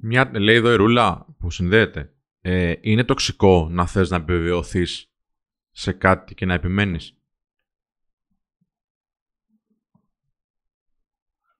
Μια, 0.01 0.31
λέει 0.39 0.57
εδώ 0.57 0.73
η 0.73 0.77
Ρούλα 0.77 1.27
που 1.39 1.51
συνδέεται. 1.51 2.15
Ε, 2.41 2.75
είναι 2.81 3.05
τοξικό 3.05 3.69
να 3.71 3.87
θες 3.87 4.11
να 4.11 4.16
επιβεβαιωθείς 4.16 5.12
σε 5.71 5.93
κάτι 5.93 6.35
και 6.35 6.47
να 6.47 6.55
επιμένεις; 6.55 7.16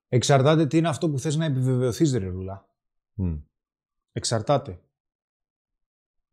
Εξαρτάται 0.09 0.66
τι 0.66 0.77
είναι 0.77 0.89
αυτό 0.89 1.11
που 1.11 1.19
θες 1.19 1.36
να 1.36 1.44
επιβεβαιωθείς, 1.44 2.12
ρε 2.12 2.27
Ρουλά. 2.27 2.69
Μμ. 3.15 3.36
Εξαρτάται. 4.12 4.81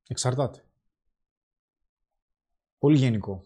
Εξαρτάται. 0.07 0.65
Πολύ 2.77 2.97
γενικό. 2.97 3.45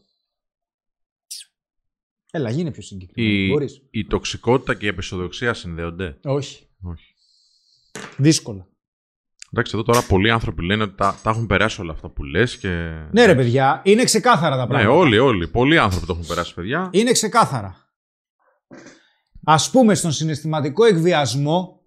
Έλα, 2.36 2.50
γίνε 2.50 2.72
πιο 2.72 2.82
συγκεκριμένο. 2.82 3.36
Η, 3.44 3.48
Μπορείς. 3.52 3.82
η 3.92 4.06
τοξικότητα 4.06 4.74
και 4.76 4.86
η 4.86 4.90
επισοδοξία 4.90 5.54
συνδέονται. 5.54 6.18
Όχι. 6.24 6.68
Όχι. 6.82 7.14
Δύσκολα. 8.18 8.68
Εντάξει, 9.52 9.72
εδώ 9.76 9.84
τώρα 9.84 10.02
πολλοί 10.02 10.32
άνθρωποι 10.32 10.66
λένε 10.66 10.84
ότι 10.84 10.96
τα, 10.96 11.20
τα 11.24 11.30
έχουν 11.30 11.46
περάσει 11.48 11.82
όλα 11.82 11.92
αυτά 11.92 12.10
που 12.10 12.24
λες 12.24 12.58
και... 12.58 12.68
Ναι, 13.12 13.26
ρε 13.26 13.36
παιδιά, 13.36 13.82
είναι 13.86 14.04
ξεκάθαρα 14.04 14.56
τα 14.56 14.62
Ναι, 14.62 14.68
πράγματα. 14.68 14.92
όλοι, 14.98 15.18
όλοι. 15.18 15.48
Πολλοί 15.48 15.78
άνθρωποι 15.78 16.06
το 16.06 16.14
έχουν 16.14 16.26
περάσει, 16.28 16.54
παιδιά. 16.54 16.90
Είναι 16.94 17.12
ξεκάθαρα. 17.12 17.90
Ας 19.44 19.70
πούμε, 19.70 19.96
στον 19.96 20.12
συναισθηματικό 20.12 20.86
εκβιασμό 20.86 21.82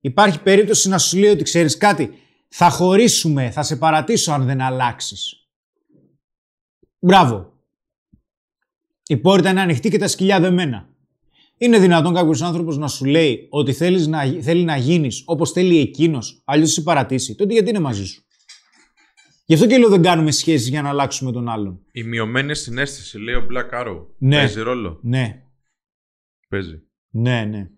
υπάρχει 0.00 0.42
περίπτωση 0.42 0.88
να 0.88 0.98
σου 0.98 1.18
λέει 1.18 1.30
ότι 1.30 1.42
ξέρεις 1.42 1.76
κάτι, 1.76 2.12
θα 2.48 2.70
χωρίσουμε, 2.70 3.50
θα 3.50 3.62
σε 3.62 3.76
παρατήσω 3.76 4.32
αν 4.32 4.44
δεν 4.46 4.60
αλλάξεις. 4.60 5.48
Μπράβο. 6.98 7.54
Η 9.06 9.16
πόρτα 9.16 9.50
είναι 9.50 9.60
ανοιχτή 9.60 9.88
και 9.90 9.98
τα 9.98 10.08
σκυλιά 10.08 10.40
δεμένα. 10.40 10.88
Είναι 11.58 11.78
δυνατόν 11.78 12.14
κάποιος 12.14 12.42
άνθρωπος 12.42 12.76
να 12.78 12.88
σου 12.88 13.04
λέει 13.04 13.46
ότι 13.50 13.72
θέλεις 13.72 14.06
να, 14.06 14.24
γι- 14.24 14.42
θέλει 14.42 14.64
να 14.64 14.76
γίνεις 14.76 15.22
όπως 15.26 15.50
θέλει 15.52 15.78
εκείνος, 15.80 16.42
αλλιώς 16.44 16.72
σε 16.72 16.82
παρατήσει. 16.82 17.34
Τότε 17.34 17.52
γιατί 17.52 17.68
είναι 17.68 17.78
μαζί 17.80 18.06
σου; 18.06 18.22
Γι' 19.44 19.54
αυτό 19.54 19.66
και 19.66 19.78
λέω 19.78 19.88
δεν 19.88 20.02
κάνουμε 20.02 20.30
σχέσεις 20.30 20.68
για 20.68 20.82
να 20.82 20.88
αλλάξουμε 20.88 21.32
τον 21.32 21.48
άλλον. 21.48 21.80
Η 21.92 22.02
μειωμένη 22.02 22.54
συνέστηση, 22.54 23.18
λέει 23.18 23.34
ο 23.34 23.46
Black 23.50 23.82
Arrow. 23.82 24.06
Ναι. 24.18 24.36
Παίζει 24.36 24.60
ρόλο; 24.60 24.98
Ναι, 25.02 25.42
Παίζει. 26.48 26.82
ναι, 27.10 27.44
ναι. 27.44 27.70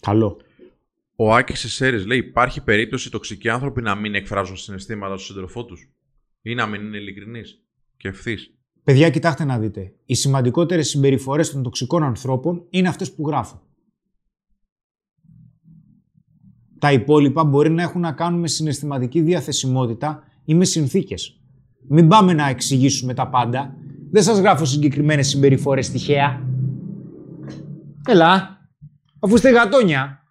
Καλό. 0.00 0.40
Ο 1.16 1.34
Άκης 1.34 1.64
Εσέρη 1.64 2.04
λέει: 2.06 2.18
Υπάρχει 2.18 2.62
περίπτωση 2.62 3.08
οι 3.08 3.10
τοξικοί 3.10 3.48
άνθρωποι 3.48 3.82
να 3.82 3.94
μην 3.94 4.14
εκφράζουν 4.14 4.56
συναισθήματα 4.56 5.16
στον 5.16 5.26
σύντροφό 5.34 5.64
τους 5.64 5.90
ή 6.42 6.54
να 6.54 6.66
μην 6.66 6.82
είναι 6.82 6.96
ειλικρινείς; 6.96 7.61
Και 8.02 8.08
ευθύς. 8.08 8.50
Παιδιά, 8.84 9.10
κοιτάξτε 9.10 9.44
να 9.44 9.58
δείτε. 9.58 9.94
Οι 10.04 10.14
σημαντικότερες 10.14 10.88
συμπεριφορές 10.88 11.50
των 11.50 11.62
τοξικών 11.62 12.02
ανθρώπων 12.02 12.66
είναι 12.70 12.88
αυτές 12.88 13.14
που 13.14 13.26
γράφω. 13.26 13.62
Τα 16.78 16.92
υπόλοιπα 16.92 17.44
μπορεί 17.44 17.70
να 17.70 17.82
έχουν 17.82 18.00
να 18.00 18.12
κάνουν 18.12 18.40
με 18.40 18.48
συναισθηματική 18.48 19.20
διαθεσιμότητα 19.20 20.22
ή 20.44 20.54
με 20.54 20.64
συνθήκες. 20.64 21.40
Μην 21.88 22.08
πάμε 22.08 22.32
να 22.32 22.48
εξηγήσουμε 22.48 23.14
τα 23.14 23.28
πάντα. 23.28 23.76
Δεν 24.10 24.22
σας 24.22 24.38
γράφω 24.38 24.64
συγκεκριμένες 24.64 25.28
συμπεριφορές 25.28 25.90
τυχαία. 25.90 26.46
Έλα, 28.06 28.58
αφού 29.20 29.34
είστε 29.34 29.50
γατόνια. 29.50 30.22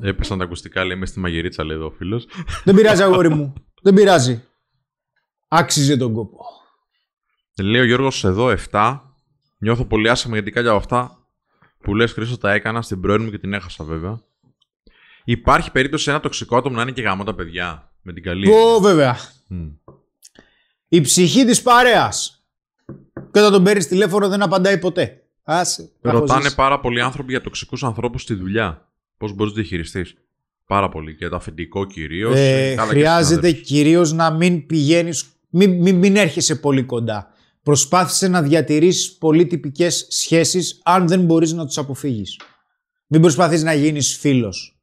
Έπεσαν 0.00 0.38
τα 0.38 0.44
ακουστικά, 0.44 0.84
λέει, 0.84 0.96
μες 0.96 1.08
στη 1.08 1.18
μαγειρίτσα, 1.18 1.64
λέει 1.64 1.76
εδώ 1.76 1.86
ο 1.86 1.90
φίλος. 1.90 2.26
Δεν 2.64 2.74
πειράζει 2.74 3.02
αγόρι 3.02 3.28
μου. 3.28 3.52
Δεν 3.82 3.94
πειράζει. 3.94 4.42
Άξιζε 5.48 5.96
τον 5.96 6.12
κόπο. 6.12 6.38
Λέει 7.62 7.80
ο 7.80 7.84
Γιώργος 7.84 8.24
εδώ 8.24 8.54
7. 8.70 9.00
Νιώθω 9.58 9.84
πολύ 9.84 10.08
άσχημα 10.10 10.34
γιατί 10.34 10.50
κάποια 10.50 10.70
από 10.70 10.78
αυτά 10.78 11.18
που 11.82 11.94
λες 11.94 12.12
Χρήστο 12.12 12.38
τα 12.38 12.52
έκανα 12.52 12.82
στην 12.82 13.00
πρώην 13.00 13.22
μου 13.22 13.30
και 13.30 13.38
την 13.38 13.52
έχασα 13.52 13.84
βέβαια. 13.84 14.22
Υπάρχει 15.24 15.70
περίπτωση 15.70 16.10
ένα 16.10 16.20
τοξικό 16.20 16.56
άτομο 16.56 16.76
να 16.76 16.82
είναι 16.82 16.90
και 16.90 17.02
γαμό 17.02 17.24
τα 17.24 17.34
παιδιά. 17.34 17.92
Με 18.02 18.12
την 18.12 18.22
καλή. 18.22 18.50
Ω, 18.50 18.80
βέβαια. 18.80 19.16
Μμ. 19.48 19.66
Η 20.88 21.00
ψυχή 21.00 21.44
της 21.44 21.62
παρέας. 21.62 22.44
Και 23.14 23.38
όταν 23.40 23.52
τον 23.52 23.64
παίρνεις 23.64 23.88
τηλέφωνο 23.88 24.28
δεν 24.28 24.42
απαντάει 24.42 24.78
ποτέ. 24.78 25.22
Άσε. 25.42 25.90
τα 26.00 26.10
έχω 26.10 26.18
Ρωτάνε 26.18 26.42
ζήσει. 26.42 26.54
πάρα 26.54 26.80
πολλοί 26.80 27.00
άνθρωποι 27.00 27.30
για 27.30 27.40
τοξικούς 27.40 27.84
ανθρώπους 27.84 28.22
στη 28.22 28.34
δουλειά. 28.34 28.88
Πώς 29.16 29.32
μπορείς 29.32 29.52
να 29.52 29.58
διαχειριστείς; 29.58 30.14
Πάρα 30.66 30.88
πολύ. 30.88 31.16
Και 31.16 31.28
το 31.28 31.36
αφεντικό 31.36 31.84
κυρίως. 31.84 32.34
Ε, 32.36 32.74
χρειάζεται 32.78 33.52
κυρίως 33.52 34.12
να 34.12 34.30
μην 34.30 34.66
πηγαίνεις, 34.66 35.24
μην, 35.48 35.80
μην, 35.80 35.96
μην 35.96 36.16
έρχεσαι 36.16 36.56
πολύ 36.56 36.82
κοντά. 36.82 37.33
Προσπάθησε 37.64 38.28
να 38.28 38.42
διατηρήσεις 38.42 39.16
πολύ 39.18 39.46
τυπικές 39.46 40.06
σχέσεις 40.10 40.80
αν 40.84 41.08
δεν 41.08 41.24
μπορείς 41.24 41.52
να 41.52 41.66
τους 41.66 41.78
αποφύγεις. 41.78 42.40
Μην 43.06 43.20
προσπαθείς 43.20 43.62
να 43.62 43.74
γίνεις 43.74 44.16
φίλος 44.16 44.78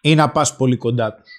ή 0.00 0.14
να 0.14 0.30
πας 0.30 0.56
πολύ 0.56 0.76
κοντά 0.76 1.14
τους. 1.14 1.30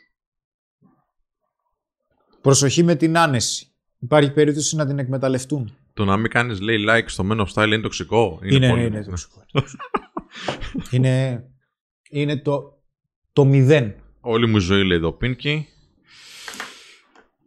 Προσοχή 2.41 2.83
με 2.83 2.95
την 2.95 3.17
άνεση. 3.17 3.67
Υπάρχει 3.99 4.31
περίπτωση 4.31 4.75
να 4.75 4.85
την 4.85 4.99
εκμεταλλευτούν. 4.99 5.77
Το 5.93 6.05
να 6.05 6.17
μην 6.17 6.31
κάνεις 6.31 6.59
λέει 6.59 6.85
like 6.89 7.05
στο 7.05 7.27
Men 7.31 7.39
of 7.39 7.47
Style 7.53 7.67
είναι 7.67 7.79
τοξικό; 7.81 8.39
Είναι, 8.43 8.69
πολύ. 8.69 8.85
είναι, 8.85 9.03
τοξικό. 9.03 9.45
είναι, 10.91 11.43
είναι 12.09 12.37
το, 12.37 12.81
το 13.33 13.45
μηδέν. 13.45 13.95
Όλη 14.21 14.47
μου 14.47 14.57
η 14.57 14.59
ζωή 14.59 14.83
λέει 14.85 14.97
εδώ 14.97 15.11
Πίνκι. 15.11 15.67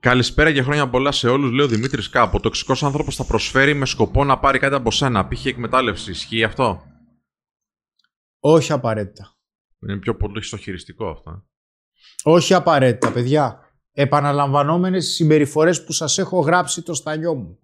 Καλησπέρα 0.02 0.52
και 0.52 0.62
χρόνια 0.62 0.88
πολλά 0.88 1.12
σε 1.12 1.28
όλους, 1.28 1.50
λέει 1.50 1.64
ο 1.64 1.68
Δημήτρης 1.68 2.08
Κάπο. 2.08 2.34
Ο 2.34 2.40
τοξικός 2.40 2.82
άνθρωπος 2.82 3.16
θα 3.16 3.24
προσφέρει 3.24 3.74
με 3.74 3.86
σκοπό 3.86 4.24
να 4.24 4.38
πάρει 4.38 4.58
κάτι 4.58 4.74
από 4.74 4.90
σένα. 4.90 5.28
Π.χ. 5.28 5.46
εκμετάλλευση. 5.46 6.10
Ισχύει 6.10 6.44
αυτό; 6.44 6.82
Όχι 8.38 8.72
απαραίτητα. 8.72 9.36
Είναι 9.82 9.98
πιο 9.98 10.16
πολύ 10.16 10.42
στο 10.42 10.56
χειριστικό 10.56 11.08
αυτό. 11.10 11.30
ε. 11.30 11.42
Όχι 12.22 12.54
απαραίτητα, 12.54 13.12
παιδιά. 13.12 13.58
Επαναλαμβανόμενες 13.92 15.06
συμπεριφορές 15.06 15.84
που 15.84 15.92
σας 15.92 16.18
έχω 16.18 16.40
γράψει 16.40 16.82
το 16.82 16.94
στανιό 16.94 17.34
μου. 17.34 17.58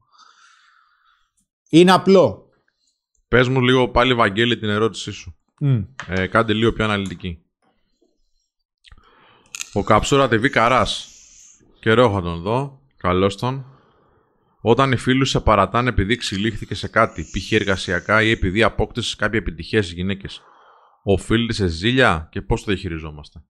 Είναι 1.68 1.92
απλό. 1.92 2.50
Πες 3.28 3.48
μου 3.48 3.60
λίγο 3.60 3.88
πάλι, 3.88 4.14
Βαγγέλη, 4.14 4.58
την 4.58 4.68
ερώτησή 4.68 5.10
σου. 5.10 5.36
Μμ. 5.60 5.82
Ε, 6.06 6.26
κάντε 6.26 6.52
λίγο 6.52 6.72
πιο 6.72 6.84
αναλυτική. 6.84 7.42
Ο 9.72 9.82
Καψούρα 9.82 10.24
TV 10.26 10.48
Καράς. 10.48 11.12
Καιρό 11.80 12.02
έχω 12.02 12.14
να 12.14 12.22
τον 12.22 12.42
δω. 12.42 12.80
Καλώς 12.96 13.36
τον. 13.36 13.64
Όταν 14.60 14.92
οι 14.92 14.96
φίλοι 14.96 15.24
σου 15.24 15.30
σε 15.30 15.40
παρατάνε 15.40 15.88
επειδή 15.88 16.16
ξυλίχθηκε 16.16 16.74
σε 16.74 16.88
κάτι, 16.88 17.22
π.χ. 17.22 17.52
εργασιακά 17.52 18.22
ή 18.22 18.30
επειδή 18.30 18.62
απόκτησε 18.62 19.16
κάποια 19.16 19.38
επιτυχία 19.38 19.82
στις 19.82 19.94
γυναίκες, 19.94 20.42
οφείλεται 21.02 21.52
σε 21.52 21.66
ζήλια 21.66 22.28
και 22.30 22.42
πώς 22.42 22.64
το 22.64 22.72
διαχειριζόμαστε; 22.72 23.42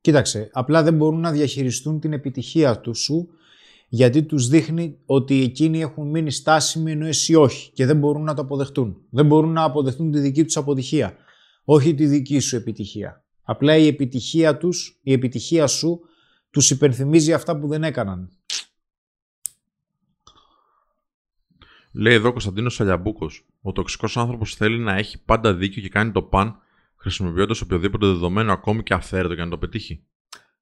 Κοίταξε, 0.00 0.50
απλά 0.52 0.82
δεν 0.82 0.94
μπορούν 0.94 1.20
να 1.20 1.32
διαχειριστούν 1.32 2.00
την 2.00 2.12
επιτυχία 2.12 2.80
τους 2.80 2.98
σου 2.98 3.28
γιατί 3.88 4.22
τους 4.22 4.48
δείχνει 4.48 4.98
ότι 5.06 5.42
εκείνοι 5.42 5.80
έχουν 5.80 6.10
μείνει 6.10 6.30
στάσιμοι 6.30 6.90
ενώ 6.90 7.06
εσύ 7.06 7.34
όχι 7.34 7.72
και 7.72 7.86
δεν 7.86 7.98
μπορούν 7.98 8.22
να 8.22 8.34
το 8.34 8.42
αποδεχτούν. 8.42 8.96
Δεν 9.10 9.26
μπορούν 9.26 9.52
να 9.52 9.62
αποδεχτούν 9.62 10.10
τη 10.10 10.18
δική 10.18 10.44
τους 10.44 10.56
αποτυχία, 10.56 11.16
όχι 11.64 11.94
τη 11.94 12.06
δική 12.06 12.38
σου 12.38 12.56
επιτυχία. 12.56 13.25
Απλά 13.48 13.76
η 13.76 13.86
επιτυχία 13.86 14.56
τους, 14.56 14.98
η 15.02 15.12
επιτυχία 15.12 15.66
σου 15.66 16.00
τους 16.50 16.70
υπενθυμίζει 16.70 17.32
αυτά 17.32 17.58
που 17.58 17.68
δεν 17.68 17.84
έκαναν. 17.84 18.30
Λέει 21.92 22.14
εδώ 22.14 22.28
ο 22.28 22.32
Κωνσταντίνος 22.32 22.74
Σαλιαμπούκος. 22.74 23.46
Ο 23.62 23.72
τοξικός 23.72 24.16
άνθρωπος 24.16 24.54
θέλει 24.54 24.78
να 24.78 24.94
έχει 24.94 25.22
πάντα 25.24 25.54
δίκιο 25.54 25.82
και 25.82 25.88
κάνει 25.88 26.12
το 26.12 26.22
παν 26.22 26.58
χρησιμοποιώντας 26.96 27.60
οποιοδήποτε 27.60 28.06
δεδομένο, 28.06 28.52
ακόμη 28.52 28.82
και 28.82 28.94
αυθαίρετο, 28.94 29.34
για 29.34 29.44
να 29.44 29.50
το 29.50 29.58
πετύχει. 29.58 30.04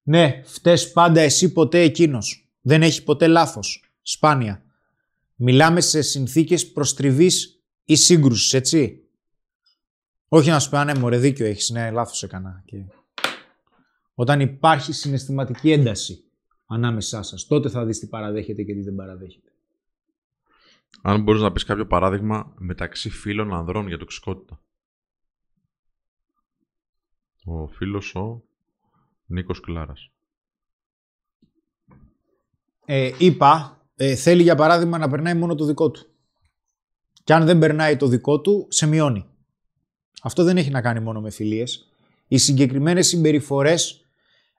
Ναι, 0.03 0.43
φταίς 0.45 0.93
πάντα 0.93 1.21
εσύ 1.21 1.53
ποτέ 1.53 1.81
εκείνος. 1.81 2.49
Δεν 2.61 2.83
έχει 2.83 3.05
ποτέ 3.05 3.27
λάθος. 3.27 3.85
Σπάνια. 4.03 4.65
Μιλάμε 5.35 5.81
σε 5.81 6.03
συνθήκες 6.03 6.73
προστριβής 6.73 7.63
ή 7.85 7.95
σύγκρουσης, 7.97 8.53
έτσι. 8.53 9.04
Όχι 10.35 10.51
να 10.51 10.59
σου 10.59 10.71
πει, 10.71 10.77
«Α, 10.77 10.85
ναι, 10.85 10.95
μωρέ, 10.95 11.19
δίκιο 11.19 11.47
έχεις, 11.47 11.71
ναι, 11.71 11.91
λάθος 11.91 12.23
έκανα. 12.23 12.63
Και... 12.65 12.85
Όταν 14.15 14.41
υπάρχει 14.41 14.93
συναισθηματική 14.93 15.73
ένταση 15.73 16.25
ανάμεσά 16.67 17.23
σας, 17.23 17.47
τότε 17.47 17.69
θα 17.69 17.85
δεις 17.85 17.99
τι 17.99 18.07
παραδέχεται 18.07 18.63
και 18.63 18.75
τι 18.75 18.83
δεν 18.83 18.95
παραδέχεται. 18.95 19.51
Αν 21.03 21.23
μπορείς 21.23 21.41
να 21.41 21.53
πεις 21.53 21.65
κάποιο 21.65 21.87
παράδειγμα 21.87 22.55
μεταξύ 22.59 23.11
φίλων 23.11 23.55
ανδρών 23.55 23.87
για 23.87 23.99
τοξικότητα. 23.99 24.61
Ο 27.45 27.67
φίλος 27.67 28.15
ο 28.15 28.43
Νίκος 29.27 29.61
Κλάρας. 29.61 30.11
Ε, 32.85 33.11
είπα, 33.19 33.81
ε, 33.95 34.15
θέλει 34.15 34.43
για 34.43 34.55
παράδειγμα 34.55 34.99
να 34.99 35.09
περνάει 35.09 35.35
μόνο 35.35 35.55
το 35.55 35.65
δικό 35.65 35.91
του. 35.91 36.07
Και 37.25 37.35
αν 37.35 37.45
δεν 37.45 37.59
περνάει 37.59 37.97
το 37.97 38.07
δικό 38.07 38.41
του, 38.41 38.67
σε 38.71 38.87
μειώνει. 38.87 39.29
Αυτό 40.25 40.45
δεν 40.45 40.57
έχει 40.57 40.71
να 40.71 40.81
κάνει 40.81 41.01
μόνο 41.01 41.21
με 41.21 41.31
φιλίες. 41.31 41.89
Οι 42.29 42.39
συγκεκριμένες 42.39 43.07
συμπεριφορές 43.07 44.05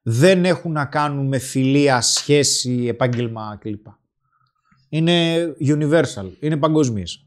δεν 0.02 0.46
έχουν 0.46 0.72
να 0.72 0.86
κάνουν 0.86 1.28
με 1.28 1.40
φιλία, 1.40 2.02
σχέση, 2.02 2.86
επάγγελμα 2.88 3.58
κλπ. 3.62 3.86
Είναι 4.90 5.36
universal, 5.60 6.30
είναι 6.40 6.58
παγκόσμιες. 6.58 7.26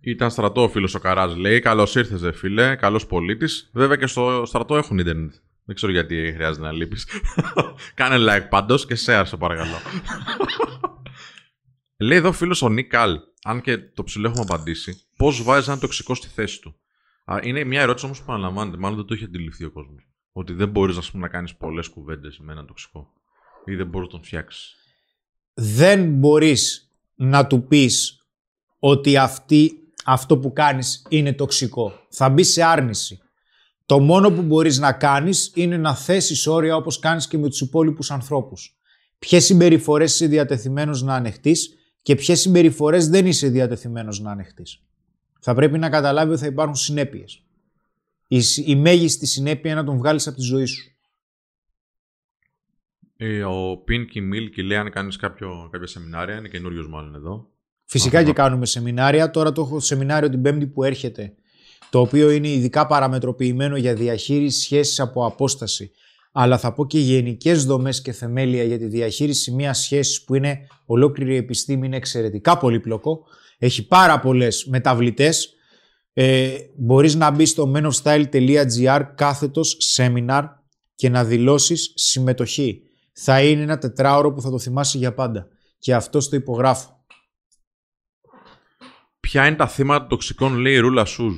Ήταν 0.00 0.30
στρατό 0.30 0.62
ο 0.62 0.68
φίλος 0.68 0.94
ο 0.94 0.98
Καρά, 0.98 1.26
λέει. 1.26 1.60
Καλώς 1.60 1.94
ήρθες, 1.94 2.20
δε 2.20 2.32
φίλε. 2.32 2.76
Καλός 2.76 3.06
πολίτης. 3.06 3.70
Βέβαια 3.72 3.96
και 3.96 4.06
στο 4.06 4.42
στρατό 4.46 4.76
έχουν 4.76 4.98
Ιντερνετ. 4.98 5.32
Δεν 5.64 5.74
ξέρω 5.74 5.92
γιατί 5.92 6.32
χρειάζεται 6.34 6.66
να 6.66 6.72
λείπεις. 6.72 7.06
Κάνε 7.94 8.16
like 8.18 8.46
πάντως 8.48 8.86
και 8.86 8.96
share, 9.06 9.22
σε 9.24 9.36
παρακαλώ. 9.36 9.76
Λέει 11.98 12.18
εδώ 12.18 12.32
φίλος 12.32 12.62
ο 12.62 12.68
Νίκαλ, 12.68 13.18
αν 13.42 13.60
και 13.60 13.78
το 13.78 14.04
ψηλό 14.04 14.28
έχουμε 14.28 14.42
απαντήσει, 14.42 15.00
πώς 15.16 15.42
βάζει 15.42 15.70
ένα 15.70 15.80
τοξικό 15.80 16.14
στη 16.14 16.28
θέση 16.28 16.60
του. 16.60 16.80
Α, 17.24 17.38
είναι 17.42 17.64
μια 17.64 17.80
ερώτηση 17.80 18.04
όμως 18.06 18.22
που 18.22 18.32
αναλαμβάνεται. 18.32 18.76
Μάλλον 18.76 18.96
δεν 18.96 19.06
το 19.06 19.14
έχει 19.14 19.24
αντιληφθεί 19.24 19.64
ο 19.64 19.70
κόσμος. 19.70 20.08
Ότι 20.32 20.52
δεν 20.52 20.68
μπορείς 20.68 21.12
να 21.12 21.28
κάνεις 21.28 21.56
πολλές 21.56 21.88
κουβέντες 21.88 22.38
με 22.38 22.52
έναν 22.52 22.66
τοξικό. 22.66 23.12
Ή 23.64 23.74
δεν 23.74 23.86
μπορείς 23.86 24.06
να 24.06 24.12
τον 24.12 24.24
φτιάξεις. 24.24 24.74
Δεν 25.54 26.12
μπορείς 26.12 26.90
να 27.14 27.46
του 27.46 27.66
πεις 27.66 28.26
ότι 28.78 29.16
αυτή, 29.16 29.72
αυτό 30.04 30.38
που 30.38 30.52
κάνεις 30.52 31.06
είναι 31.08 31.32
τοξικό. 31.32 32.06
Θα 32.10 32.28
μπει 32.28 32.42
σε 32.42 32.62
άρνηση. 32.62 33.20
Το 33.86 34.00
μόνο 34.00 34.30
που 34.30 34.42
μπορείς 34.42 34.78
να 34.78 34.92
κάνεις 34.92 35.52
είναι 35.54 35.76
να 35.76 35.94
θέσεις 35.94 36.46
όρια 36.46 36.76
όπως 36.76 36.98
κάνεις 36.98 37.28
και 37.28 37.38
με 37.38 37.48
τους 37.48 37.60
υπόλοιπους 37.60 38.10
ανθρώπους. 38.10 38.76
Ποιες 39.18 39.44
συμπεριφορές 39.44 40.14
είσαι 40.14 40.26
διατεθειμένος 40.26 41.02
να 41.02 41.14
ανεχτείς 41.14 41.74
και 42.06 42.14
ποιες 42.14 42.40
συμπεριφορές 42.40 43.08
δεν 43.08 43.26
είσαι 43.26 43.48
διατεθειμένος 43.48 44.20
να 44.20 44.30
ανεχτείς. 44.30 44.82
Θα 45.40 45.54
πρέπει 45.54 45.78
να 45.78 45.88
καταλάβει 45.90 46.30
ότι 46.32 46.40
θα 46.40 46.46
υπάρχουν 46.46 46.74
συνέπειες. 46.74 47.42
Η, 48.28 48.40
συ- 48.40 48.68
η 48.68 48.76
μέγιστη 48.76 49.26
συνέπεια 49.26 49.70
είναι 49.70 49.80
να 49.80 49.86
τον 49.86 49.96
βγάλεις 49.96 50.26
από 50.26 50.36
τη 50.36 50.42
ζωή 50.42 50.64
σου. 50.64 50.90
Ε, 53.16 53.44
ο 53.44 53.76
Πίνκι 53.84 54.20
Μίλκι 54.20 54.62
λέει 54.62 54.78
αν 54.78 54.90
κάνεις 54.90 55.16
κάποια 55.16 55.46
σεμινάρια, 55.82 56.36
είναι 56.36 56.48
καινούριος 56.48 56.88
μάλλον 56.88 57.14
εδώ. 57.14 57.48
Φυσικά 57.84 58.18
Αχα. 58.18 58.26
και 58.26 58.32
κάνουμε 58.32 58.66
σεμινάρια. 58.66 59.30
Τώρα 59.30 59.52
το 59.52 59.60
έχω 59.62 59.80
σεμινάριο 59.80 60.30
την 60.30 60.42
Πέμπτη 60.42 60.66
που 60.66 60.84
έρχεται, 60.84 61.34
το 61.90 62.00
οποίο 62.00 62.30
είναι 62.30 62.48
ειδικά 62.48 62.86
παραμετροποιημένο 62.86 63.76
για 63.76 63.94
διαχείριση 63.94 64.60
σχέσης 64.60 65.00
από 65.00 65.26
απόσταση. 65.26 65.90
Αλλά 66.38 66.58
θα 66.58 66.72
πω 66.72 66.86
και 66.86 66.98
γενικές 66.98 67.64
δομές 67.64 68.02
και 68.02 68.12
θεμέλια 68.12 68.62
για 68.62 68.78
τη 68.78 68.86
διαχείριση 68.86 69.50
μιας 69.50 69.78
σχέσης 69.78 70.24
που 70.24 70.34
είναι 70.34 70.66
ολόκληρη 70.86 71.32
η 71.34 71.36
επιστήμη, 71.36 71.86
είναι 71.86 71.96
εξαιρετικά 71.96 72.58
πολύπλοκο. 72.58 73.24
Έχει 73.58 73.86
πάρα 73.86 74.20
πολλές 74.20 74.64
μεταβλητές. 74.64 75.54
Ε, 76.12 76.56
μπορείς 76.76 77.14
να 77.14 77.30
μπεις 77.30 77.50
στο 77.50 77.72
menofstyle.gr 77.74 79.02
κάθετος 79.14 79.76
seminar 79.96 80.44
και 80.94 81.08
να 81.08 81.24
δηλώσεις 81.24 81.92
συμμετοχή. 81.94 82.82
Θα 83.12 83.42
είναι 83.42 83.62
ένα 83.62 83.78
τετράωρο 83.78 84.32
που 84.32 84.40
θα 84.40 84.50
το 84.50 84.58
θυμάσαι 84.58 84.98
για 84.98 85.14
πάντα. 85.14 85.48
Και 85.78 85.94
αυτό 85.94 86.28
το 86.28 86.36
υπογράφω. 86.36 87.04
Ποια 89.20 89.46
είναι 89.46 89.56
τα 89.56 89.68
θύματα 89.68 90.06
τοξικών, 90.06 90.54
λέει 90.56 90.74
η 90.74 90.78
Ρούλα 90.78 91.04
Σούζ; 91.04 91.34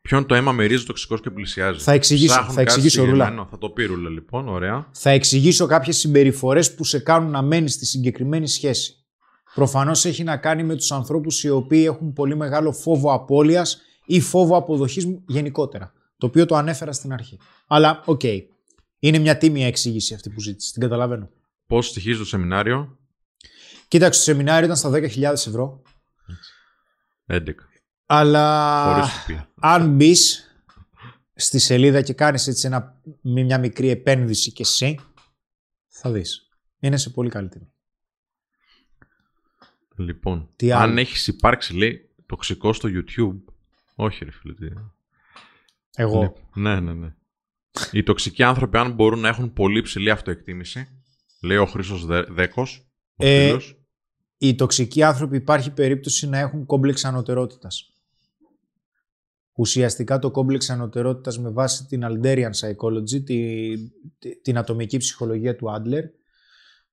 Ποιον 0.00 0.26
το 0.26 0.34
αίμα 0.34 0.52
μυρίζει 0.52 0.80
ο 0.80 0.84
τοξικός 0.84 1.20
και 1.20 1.30
πλησιάζει. 1.30 1.78
Θα 1.78 1.92
εξηγήσω, 1.92 2.32
Ψάχνουν 2.32 2.54
θα 2.54 2.62
κάτι 2.64 2.70
εξηγήσω, 2.70 3.00
Ρούλα. 3.04 3.12
συγκεκριμένο. 3.12 3.48
Θα 3.50 3.58
το 3.58 3.70
πει 3.70 3.84
Ρούλα, 3.84 4.08
λοιπόν. 4.10 4.48
Ωραία. 4.48 4.88
Θα 4.92 5.10
εξηγήσω 5.10 5.66
κάποιες 5.66 5.96
συμπεριφορές 5.96 6.74
που 6.74 6.84
σε 6.84 6.98
κάνουν 6.98 7.30
να 7.30 7.42
μένεις 7.42 7.72
στη 7.72 7.86
συγκεκριμένη 7.86 8.48
σχέση. 8.48 8.94
Προφανώς 9.54 10.04
έχει 10.04 10.22
να 10.22 10.36
κάνει 10.36 10.62
με 10.62 10.74
τους 10.76 10.92
ανθρώπους 10.92 11.42
οι 11.44 11.48
οποίοι 11.48 11.84
έχουν 11.86 12.12
πολύ 12.12 12.36
μεγάλο 12.36 12.72
φόβο 12.72 13.12
απώλειας 13.12 13.80
ή 14.04 14.20
φόβο 14.20 14.56
αποδοχής 14.56 15.06
γενικότερα. 15.26 15.92
Το 16.18 16.26
οποίο 16.26 16.46
το 16.46 16.54
ανέφερα 16.54 16.92
στην 16.92 17.12
αρχή. 17.12 17.38
Αλλά, 17.66 18.02
οκ. 18.04 18.22
Είναι 18.98 19.18
μια 19.18 19.36
τίμια 19.38 19.66
εξήγηση 19.66 20.14
αυτή 20.14 20.30
που 20.30 20.40
ζήτησες. 20.40 20.72
Την 20.72 20.82
καταλαβαίνω. 20.82 21.30
Πώς 21.66 21.86
στοιχίζει 21.86 22.18
το 22.18 22.24
σεμινάριο, 22.24 22.98
Κοίταξε, 23.88 24.18
το 24.18 24.24
σεμινάριο 24.24 24.64
ήταν 24.64 24.76
στα 24.76 24.90
10.000 24.90 25.32
ευρώ. 25.32 25.82
11. 27.26 27.38
Αλλά 28.12 28.84
Χωρίς 28.94 29.12
θυπία. 29.12 29.50
αν 29.60 29.94
μπεις 29.94 30.44
στη 31.34 31.58
σελίδα 31.58 32.02
και 32.02 32.12
κάνεις 32.12 32.46
έτσι 32.46 32.66
ένα, 32.66 33.00
μια 33.22 33.58
μικρή 33.58 33.88
επένδυση 33.88 34.52
και 34.52 34.62
εσύ, 34.62 34.98
θα 35.88 36.10
δεις. 36.12 36.48
Είναι 36.80 36.96
σε 36.96 37.10
πολύ 37.10 37.30
καλή 37.30 37.48
τιμή. 37.48 37.72
Λοιπόν, 39.96 40.50
Τι 40.56 40.72
αν 40.72 40.80
άλλο; 40.80 41.00
έχεις 41.00 41.26
υπάρξει, 41.26 41.74
λέει, 41.76 42.10
τοξικό 42.26 42.72
στο 42.72 42.88
YouTube. 42.92 43.52
Όχι, 43.94 44.24
ρε 44.24 44.30
φίλε. 44.30 44.54
τι- 44.54 44.80
Εγώ. 45.96 46.22
Λοιπόν, 46.22 46.48
Ναι, 46.54 46.80
ναι, 46.80 46.92
ναι. 46.92 47.14
Οι 47.92 48.02
τοξικοί 48.02 48.42
άνθρωποι, 48.42 48.76
αν 48.78 48.92
μπορούν 48.92 49.20
να 49.20 49.28
έχουν 49.28 49.52
πολύ 49.52 49.82
ψηλή 49.82 50.10
αυτοεκτίμηση, 50.10 51.02
λέει 51.42 51.56
ο 51.56 51.66
Χρήσο 51.66 52.24
Δέκος. 52.28 52.86
Ο 53.16 53.26
Ε, 53.26 53.46
φίλος. 53.46 53.74
Οι 54.38 54.54
τοξικοί 54.54 55.02
άνθρωποι 55.02 55.36
υπάρχει 55.36 55.70
περίπτωση 55.70 56.28
να 56.28 56.38
έχουν 56.38 56.66
κόμπλεξ 56.66 57.04
ανωτερότητας. 57.04 57.84
Ουσιαστικά 59.60 60.18
το 60.18 60.30
κόμπλεξ 60.30 60.70
ανωτερότητας 60.70 61.38
με 61.38 61.50
βάση 61.50 61.86
την 61.86 62.02
Alderian 62.04 62.50
Psychology, 62.60 63.24
τη, 63.24 63.72
τη- 64.18 64.40
την 64.40 64.58
ατομική 64.58 64.96
ψυχολογία 64.96 65.56
του 65.56 65.66
Adler, 65.78 66.02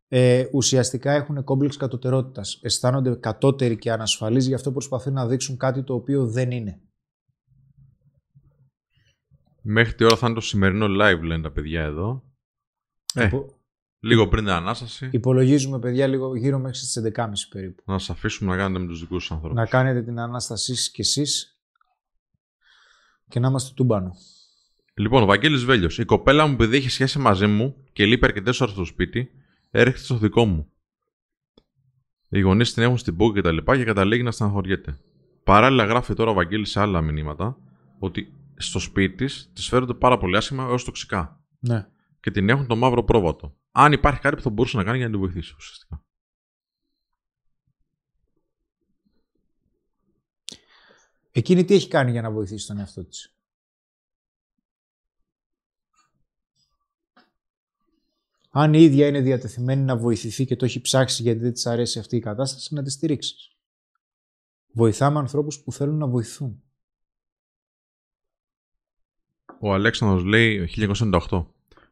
ε, 0.07 0.45
ουσιαστικά 0.53 1.11
έχουν 1.11 1.43
κόμπλεξ 1.43 1.77
κατωτερότητας. 1.77 2.59
Αισθάνονται 2.61 3.15
κατώτεροι 3.15 3.77
και 3.77 3.91
ανασφαλείς, 3.91 4.47
γι' 4.47 4.53
αυτό 4.53 4.71
προσπαθούν 4.71 5.13
να 5.13 5.27
δείξουν 5.27 5.57
κάτι 5.57 5.83
το 5.83 5.93
οποίο 5.93 6.27
δεν 6.27 6.51
είναι. 6.51 6.81
Μέχρι 9.61 9.93
τι 9.93 10.03
ώρα 10.03 10.15
θα 10.15 10.25
είναι 10.25 10.35
το 10.35 10.41
σημερινό 10.41 10.85
live, 10.85 11.21
λένε 11.23 11.41
τα 11.43 11.51
παιδιά 11.51 11.81
εδώ. 11.83 12.23
Ε, 13.13 13.25
Υπο- 13.25 13.51
Λίγο 13.99 14.27
πριν 14.27 14.43
την 14.43 14.53
ανάσταση, 14.53 15.09
Υπολογίζουμε, 15.11 15.79
παιδιά, 15.79 16.07
λίγο 16.07 16.35
γύρω 16.35 16.59
μέχρι 16.59 16.79
τις 16.79 16.95
11.30 16.97 17.47
περίπου. 17.49 17.83
να 17.85 17.97
σας 17.99 18.09
αφήσουμε 18.09 18.51
να 18.51 18.57
κάνετε 18.57 18.79
με 18.79 18.87
τους 18.87 18.99
δικούς 18.99 19.21
σας 19.25 19.31
ανθρώπους. 19.35 19.57
Να 19.59 19.65
κάνετε 19.65 20.03
την 20.03 20.19
Ανάστασή 20.19 20.75
σας 20.75 20.89
κι 20.91 21.01
εσείς. 21.01 21.56
Και 23.29 23.39
να 23.39 23.47
είμαστε 23.47 23.73
τούμπανο. 23.75 24.11
Λοιπόν, 24.93 25.23
ο 25.23 25.25
Βαγγέλης 25.25 25.65
Βέλιος. 25.65 25.97
Η 25.97 26.05
κοπέλα 26.05 26.47
μου, 26.47 26.53
επειδή 26.53 26.77
έχει 26.77 26.89
σχέση 26.89 27.19
μαζί 27.19 27.47
μου 27.47 27.75
και 27.93 28.05
λείπει 28.05 28.25
αρκετές 28.25 28.61
ώρες 28.61 28.73
στο 28.73 28.85
σπίτι, 28.85 29.29
έρχεται 29.71 30.03
στο 30.03 30.17
δικό 30.17 30.45
μου. 30.45 30.71
Οι 32.29 32.39
γονείς 32.39 32.73
την 32.73 32.83
έχουν 32.83 32.97
στην 32.97 33.15
πούκα 33.15 33.33
και 33.33 33.41
τα 33.41 33.51
λοιπά 33.51 33.77
και 33.77 33.83
καταλήγει 33.83 34.23
να 34.23 34.31
στεναχωριέται. 34.31 34.99
Παράλληλα, 35.43 35.85
γράφει 35.85 36.13
τώρα 36.13 36.31
ο 36.31 36.33
Βαγγέλης 36.33 36.69
σε 36.69 36.79
άλλα 36.79 37.01
μηνύματα 37.01 37.57
ότι 37.99 38.33
στο 38.57 38.79
σπίτι 38.79 39.15
της 39.15 39.49
τις 39.53 39.67
φέρονται 39.67 39.93
πάρα 39.93 40.17
πολύ 40.17 40.37
άσχημα 40.37 40.63
έως 40.63 40.83
τοξικά. 40.83 41.41
Ναι. 41.59 41.87
Και 42.19 42.31
την 42.31 42.49
έχουν 42.49 42.67
το 42.67 42.75
μαύρο 42.75 43.03
πρόβατο. 43.03 43.55
Αν 43.71 43.91
υπάρχει 43.91 44.19
κάτι 44.19 44.35
που 44.35 44.41
θα 44.41 44.49
μπορούσε 44.49 44.77
να 44.77 44.83
κάνει 44.83 44.97
για 44.97 45.05
να 45.05 45.11
την 45.11 45.21
βοηθήσει 45.21 45.53
ουσιαστικά. 45.57 46.03
Εκείνη 51.37 51.65
τι 51.65 51.73
έχει 51.73 51.87
κάνει 51.87 52.11
για 52.11 52.21
να 52.21 52.31
βοηθήσει 52.31 52.67
τον 52.67 52.77
εαυτό 52.77 53.03
της; 53.03 53.35
Αν 58.49 58.73
η 58.73 58.81
ίδια 58.81 59.07
είναι 59.07 59.21
διατεθειμένη 59.21 59.81
να 59.81 59.97
βοηθηθεί 59.97 60.45
και 60.45 60.55
το 60.55 60.65
έχει 60.65 60.81
ψάξει 60.81 61.21
γιατί 61.21 61.39
δεν 61.39 61.53
της 61.53 61.65
αρέσει 61.65 61.99
αυτή 61.99 62.15
η 62.15 62.19
κατάσταση, 62.19 62.73
να 62.73 62.83
τη 62.83 62.89
στηρίξεις. 62.89 63.55
Βοηθάμε 64.71 65.19
ανθρώπους 65.19 65.59
που 65.59 65.71
θέλουν 65.71 65.97
να 65.97 66.07
βοηθούν. 66.07 66.63
Ο 69.59 69.73
Αλέξανδρος 69.73 70.23
λέει 70.23 70.69
1998. 71.29 71.45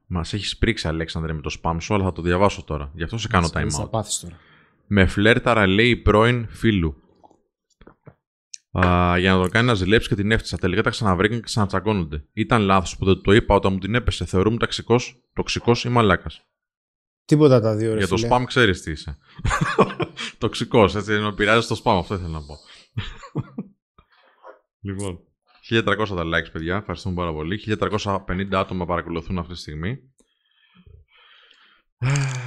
Μας 0.05 0.33
έχεις 0.33 0.57
πρίξει, 0.57 0.87
Αλέξανδρε, 0.87 1.33
με 1.33 1.41
το 1.41 1.59
spam 1.61 1.77
σου, 1.79 1.93
αλλά 1.93 2.03
θα 2.03 2.11
το 2.11 2.21
διαβάσω 2.21 2.63
τώρα. 2.63 2.91
Γι' 2.95 3.03
αυτό 3.03 3.17
σε 3.17 3.27
κάνω 3.27 3.47
time 3.53 3.69
Θα 3.69 3.83
out. 3.83 3.91
πάθεις 3.91 4.19
τώρα. 4.19 4.39
Με 4.87 5.05
φλέρταρα 5.05 5.67
λέει 5.67 5.95
πρώην 5.95 6.47
φίλου. 6.47 6.99
Α, 8.79 9.17
για 9.17 9.33
να 9.33 9.41
τον 9.41 9.49
κάνει 9.49 9.67
να 9.67 9.73
ζηλέψει 9.73 10.07
και 10.07 10.15
την 10.15 10.31
έφτιασα. 10.31 10.57
Τελικά 10.57 10.81
τα 10.81 10.89
ξαναβρήκαν 10.89 11.37
και 11.37 11.43
ξανατσακώνονται. 11.43 12.25
Ήταν 12.33 12.61
λάθος 12.61 12.97
που 12.97 13.05
δεν 13.05 13.21
το 13.21 13.31
είπα 13.31 13.55
όταν 13.55 13.73
μου 13.73 13.79
την 13.79 13.95
έπεσε. 13.95 14.25
Θεωρούμε 14.25 14.57
ταξικός, 14.57 15.21
τοξικός 15.33 15.83
ή 15.83 15.89
μαλάκας. 15.89 16.45
Τίποτα 17.25 17.61
τα 17.61 17.75
δύο 17.75 17.91
ρε 17.91 17.97
Για 17.97 18.07
το 18.07 18.17
φίλε. 18.17 18.27
spam 18.31 18.43
ξέρεις 18.45 18.81
τι 18.81 18.91
είσαι. 18.91 19.17
τοξικός, 20.37 20.95
έτσι. 20.95 21.13
Ενώ 21.13 21.31
πειράζει 21.31 21.67
το 21.67 21.81
spam, 21.83 21.97
αυτό 21.99 22.13
ήθελα 22.13 22.29
να 22.29 22.41
πω. 22.45 22.57
λοιπόν. 24.87 25.19
1300 25.69 25.83
τα 26.07 26.23
likes, 26.23 26.51
παιδιά. 26.51 26.75
Ευχαριστούμε 26.75 27.15
πάρα 27.15 27.33
πολύ. 27.33 27.59
1350 27.79 28.53
άτομα 28.53 28.85
παρακολουθούν 28.85 29.37
αυτή 29.37 29.53
τη 29.53 29.59
στιγμή. 29.59 29.99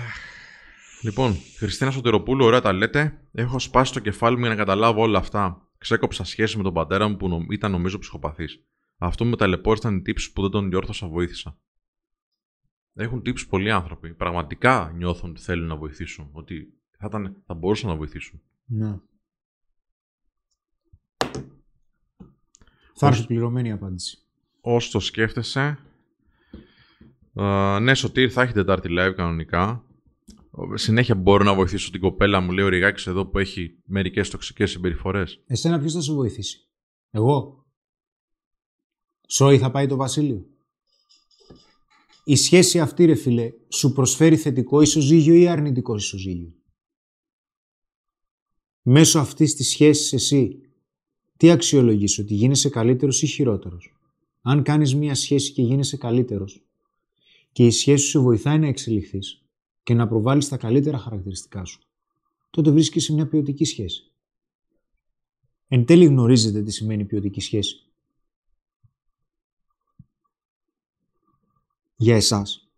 Λοιπόν, 1.02 1.36
Χριστίνα 1.59 1.90
Σωτηροπούλου, 1.90 2.44
ωραία 2.44 2.60
τα 2.60 2.72
λέτε. 2.72 3.20
Έχω 3.32 3.59
σπάσει 3.59 3.92
το 3.92 4.00
κεφάλι 4.00 4.34
μου 4.36 4.40
για 4.40 4.50
να 4.50 4.56
καταλάβω 4.56 5.02
όλα 5.02 5.18
αυτά. 5.18 5.67
Ξέκοψα 5.78 6.24
σχέση 6.24 6.56
με 6.56 6.62
τον 6.62 6.72
πατέρα 6.74 7.09
μου 7.09 7.16
που 7.16 7.28
νομ- 7.28 7.52
ήταν 7.52 7.70
νομίζω 7.70 7.98
ψυχοπαθής. 7.98 8.62
Αυτό 8.98 9.24
με 9.24 9.36
ταλαιπώρησαν 9.36 9.96
οι 9.96 10.02
τύψεις 10.02 10.32
που 10.32 10.42
δεν 10.42 10.50
τον 10.50 10.68
διόρθωσα, 10.70 11.06
βοήθησα. 11.09 11.59
Έχουν 12.94 13.22
τύψεις 13.22 13.46
πολλοί 13.46 13.70
άνθρωποι. 13.70 14.14
Πραγματικά 14.14 14.92
νιώθουν 14.94 15.30
ότι 15.30 15.40
θέλουν 15.40 15.66
να 15.66 15.76
βοηθήσουν. 15.76 16.28
Ότι 16.32 16.72
θα, 16.98 17.06
ήταν, 17.06 17.42
θα 17.46 17.55
μπορούσαν 17.55 17.88
να 17.88 17.96
βοηθήσουν. 17.96 18.42
Ναι. 18.64 18.98
Θα 22.94 23.06
έρθει 23.06 23.26
πληρωμένη 23.26 23.68
η 23.68 23.72
απάντηση. 23.72 24.18
Όσο 24.60 24.90
το 24.90 25.00
σκέφτεσαι. 25.00 25.78
Α, 27.34 27.80
ναι, 27.80 27.94
Σωτήρ, 27.94 28.30
θα 28.32 28.42
έχει 28.42 28.52
Τετάρτη 28.52 28.88
live 28.90 29.12
κανονικά. 29.16 29.84
Συνέχεια 30.74 31.14
μπορώ 31.14 31.44
να 31.44 31.55
βοηθήσω 31.55 31.90
την 31.90 32.01
κοπέλα 32.01 32.40
μου, 32.40 32.52
λέει 32.52 32.64
ο 32.64 32.68
Ριγάκης 32.68 33.06
εδώ 33.06 33.26
που 33.26 33.39
έχει 33.39 33.78
μερικές 33.85 34.30
τοξικές 34.30 34.70
συμπεριφορές. 34.70 35.43
Εσένα 35.47 35.78
ποιος 35.78 35.93
θα 35.93 36.01
σε 36.01 36.12
βοηθήσει; 36.12 36.68
Εγώ; 37.10 37.66
Σόι 39.28 39.59
θα 39.59 39.70
πάει 39.70 39.86
το 39.86 39.97
βασίλειο; 39.97 40.47
Η 42.24 42.36
σχέση 42.36 42.80
αυτή 42.80 43.05
ρε 43.05 43.14
φίλε 43.14 43.52
σου 43.68 43.93
προσφέρει 43.93 44.36
θετικό 44.36 44.80
ισοζύγιο 44.80 45.35
ή 45.35 45.48
αρνητικό 45.48 45.97
ισοζύγιο; 45.97 46.52
Μέσω 48.82 49.18
αυτής 49.18 49.55
της 49.55 49.68
σχέσης 49.68 50.12
εσύ 50.12 50.60
τι 51.36 51.51
αξιολογείς 51.51 52.18
ότι 52.18 52.35
γίνεσαι 52.35 52.68
καλύτερος 52.68 53.22
ή 53.22 53.26
χειρότερος; 53.26 53.93
Αν 54.43 54.62
κάνεις 54.62 54.94
μία 54.94 55.14
σχέση 55.14 55.52
και 55.52 55.62
γίνεσαι 55.62 55.97
καλύτερος 55.97 56.62
και 57.52 57.66
η 57.66 57.70
σχέση 57.70 58.05
σου 58.05 58.10
σε 58.10 58.18
βοηθάει 58.18 58.59
να 58.59 58.66
εξελιχθείς 58.66 59.43
και 59.89 59.94
να 59.94 60.09
προβάλλεις 60.09 60.48
τα 60.48 60.56
καλύτερα 60.56 60.98
χαρακτηριστικά 60.98 61.65
σου, 61.65 61.81
τότε 62.51 62.70
βρίσκεσαι 62.70 63.06
σε 63.06 63.12
μια 63.12 63.28
ποιοτική 63.28 63.65
σχέση. 63.65 64.10
Εν 65.69 65.85
τέλει 65.85 66.05
γνωρίζετε 66.05 66.62
τι 66.62 66.70
σημαίνει 66.70 67.05
ποιοτική 67.05 67.40
σχέση. 67.40 67.90
Για 71.97 72.16
εσάς. 72.16 72.69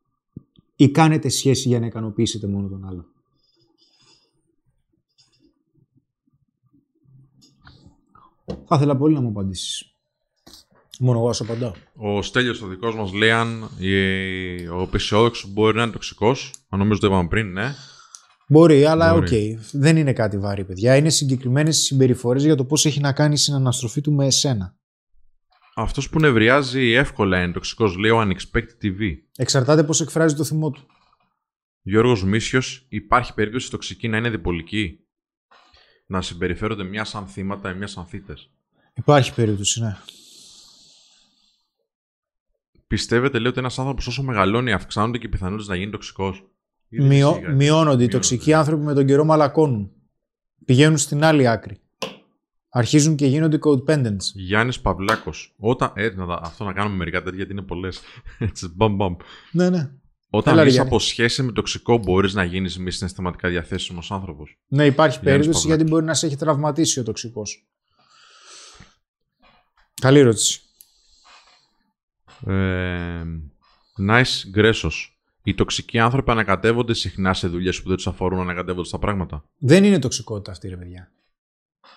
Ή 0.76 0.90
κάνετε 0.90 1.28
σχέση 1.28 1.68
για 1.68 1.80
να 1.80 1.86
ικανοποιήσετε 1.86 2.46
μόνο 2.46 2.68
τον 2.68 2.84
άλλο. 2.84 3.06
Θα 8.44 8.76
ήθελα 8.76 8.96
πολύ 8.96 9.14
να 9.14 9.20
μου 9.20 9.28
απαντήσεις. 9.28 9.89
Μόνο 11.02 11.18
εγώ 11.18 11.32
σου 11.32 11.44
απαντάω. 11.44 11.72
Ο 11.94 12.22
Στέλιος 12.22 12.62
ο 12.62 12.66
δικός 12.66 12.94
μας 12.96 13.12
λέει 13.12 13.30
αν 13.30 13.70
η- 13.78 14.66
ο 14.68 14.80
απαισιόδοξος 14.80 15.52
μπορεί 15.52 15.76
να 15.76 15.82
είναι 15.82 15.92
τοξικός. 15.92 16.52
Αν 16.68 16.78
νομίζω 16.78 17.00
το 17.00 17.06
είπαμε 17.06 17.28
πριν, 17.28 17.52
ναι. 17.52 17.74
Μπορεί, 18.48 18.84
αλλά 18.84 19.12
οκ. 19.14 19.18
Μπορεί. 19.20 19.58
Δεν 19.72 19.96
είναι 19.96 20.12
κάτι 20.12 20.38
βαρύ, 20.38 20.64
παιδιά. 20.64 20.96
Είναι 20.96 21.08
συγκεκριμένες 21.10 21.76
συμπεριφορές 21.76 22.44
για 22.44 22.54
το 22.54 22.64
πώς 22.64 22.86
έχει 22.86 23.00
να 23.00 23.12
κάνει 23.12 23.34
η 23.34 23.36
συναναστροφή 23.36 24.00
του 24.00 24.12
με 24.12 24.26
εσένα. 24.26 24.74
Αυτός 25.74 26.10
που 26.10 26.20
νευριάζει 26.20 26.90
εύκολα 26.90 27.42
είναι 27.42 27.52
τοξικός, 27.52 27.96
λέει 27.96 28.10
ο 28.10 28.20
Unexpected 28.22 28.84
TV. 28.84 28.98
Εξαρτάται 29.36 29.84
πώς 29.84 30.00
εκφράζει 30.00 30.34
το 30.34 30.44
θυμό 30.44 30.70
του. 30.70 30.86
Γιώργος 31.82 32.24
Μίσιος, 32.24 32.86
υπάρχει 32.88 33.34
περίπτωση 33.34 33.66
η 33.66 33.70
τοξική 33.70 34.08
να 34.08 34.16
είναι 34.16 34.30
διπολική. 34.30 34.98
Να 36.06 36.22
συμπεριφέρονται 36.22 36.84
μια 36.84 37.04
σαν 37.04 37.26
θύματα 37.26 37.70
ή 37.70 37.74
μια 37.74 37.86
σαν 37.86 38.04
θύτες; 38.06 38.50
Υπάρχει 38.94 39.34
περίπτωση, 39.34 39.80
ναι. 39.82 39.96
Πιστεύετε, 42.94 43.38
λέει, 43.38 43.50
ότι 43.50 43.58
ένας 43.58 43.78
άνθρωπος 43.78 44.06
όσο 44.06 44.22
μεγαλώνει, 44.22 44.72
αυξάνονται 44.72 45.18
και 45.18 45.26
οι 45.26 45.28
πιθανότητες 45.28 45.68
να 45.68 45.76
γίνει 45.76 45.90
τοξικός; 45.90 46.44
Μειω... 46.88 47.40
Μειώνονται. 47.54 48.04
Οι 48.04 48.08
τοξικοί 48.08 48.52
άνθρωποι 48.52 48.82
με 48.84 48.94
τον 48.94 49.06
καιρό 49.06 49.24
μαλακώνουν. 49.24 49.90
Πηγαίνουν 50.64 50.98
στην 50.98 51.24
άλλη 51.24 51.48
άκρη. 51.48 51.80
Αρχίζουν 52.68 53.16
και 53.16 53.26
γίνονται 53.26 53.58
codependents. 53.64 54.22
Γιάννης 54.34 54.80
Παυλάκος. 54.80 55.54
Όταν. 55.58 55.92
Ε, 55.94 56.08
να, 56.08 56.26
τα- 56.26 56.40
αυτό 56.42 56.64
να 56.64 56.72
κάνουμε 56.72 56.96
μερικά 56.96 57.18
τέτοια 57.22 57.36
γιατί 57.36 57.52
είναι 57.52 57.62
πολλές. 57.62 58.00
Έτσι, 58.38 58.68
μπαμ, 58.74 58.94
μπαμ. 58.94 59.16
Ναι, 59.52 59.70
ναι. 59.70 59.90
Όταν 60.30 60.52
Έλα, 60.52 60.62
ρε, 60.62 60.66
βγει 60.68 60.74
Γιάννη. 60.76 60.94
από 60.94 61.02
σχέση 61.04 61.42
με 61.42 61.52
τοξικό, 61.52 61.98
μπορείς 61.98 62.34
να 62.34 62.44
γίνεις 62.44 62.78
μη 62.78 62.90
συναισθηματικά 62.90 63.48
διαθέσιμος 63.48 64.10
άνθρωπος; 64.10 64.58
Ναι, 64.68 64.84
υπάρχει 64.86 65.18
Γιάννης 65.22 65.40
περίπτωση 65.42 65.66
γιατί 65.66 65.82
Παυλάκης. 65.82 65.90
μπορεί 65.90 66.04
να 66.04 66.14
σε 66.14 66.26
έχει 66.26 66.36
τραυματίσει 66.36 67.00
ο 67.00 67.02
τοξικός. 67.02 67.66
Καλή 70.00 70.18
ερώτηση. 70.18 70.60
Ε, 72.46 73.22
nice 74.08 74.48
γκρέσος. 74.48 75.20
Οι 75.42 75.54
τοξικοί 75.54 75.98
άνθρωποι 75.98 76.30
ανακατεύονται 76.30 76.94
συχνά 76.94 77.34
σε 77.34 77.48
δουλειές 77.48 77.82
που 77.82 77.88
δεν 77.88 77.96
τους 77.96 78.06
αφορούν, 78.06 78.40
ανακατεύονται 78.40 78.88
στα 78.88 78.98
πράγματα. 78.98 79.44
Δεν 79.58 79.84
είναι 79.84 79.98
τοξικότητα 79.98 80.50
αυτή, 80.50 80.68
ρε 80.68 80.76
παιδιά. 80.76 81.12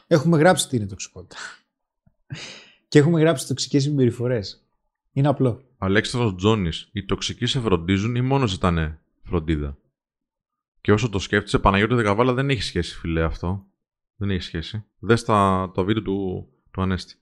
Έχουμε 0.07 0.37
γράψει 0.37 0.67
τι 0.67 0.75
είναι 0.75 0.85
τοξικότητα. 0.85 1.35
Και 2.87 2.99
έχουμε 2.99 3.19
γράψει 3.19 3.47
τοξικές 3.47 3.83
συμπεριφορές. 3.83 4.67
Είναι 5.11 5.27
απλό. 5.27 5.63
Αλέξανδρος 5.77 6.35
Τζόνης. 6.35 6.89
Οι 6.91 7.05
τοξικοί 7.05 7.45
σε 7.45 7.59
φροντίζουν 7.59 8.15
ή 8.15 8.21
μόνος 8.21 8.49
ζητάνε 8.49 8.99
φροντίδα; 9.23 9.77
Και 10.81 10.91
όσο 10.91 11.09
το 11.09 11.19
σκέφτεσαι, 11.19 11.59
Παναγιώτη 11.59 11.95
Δεκαβάλα 11.95 12.33
δεν 12.33 12.49
έχει 12.49 12.61
σχέση, 12.61 12.95
φιλέ, 12.95 13.23
αυτό. 13.23 13.65
Δεν 14.15 14.29
έχει 14.29 14.41
σχέση. 14.41 14.85
Δες 14.99 15.23
τα, 15.23 15.71
το 15.73 15.83
βίντεο 15.83 16.03
του, 16.03 16.47
του 16.71 16.81
Ανέστη. 16.81 17.15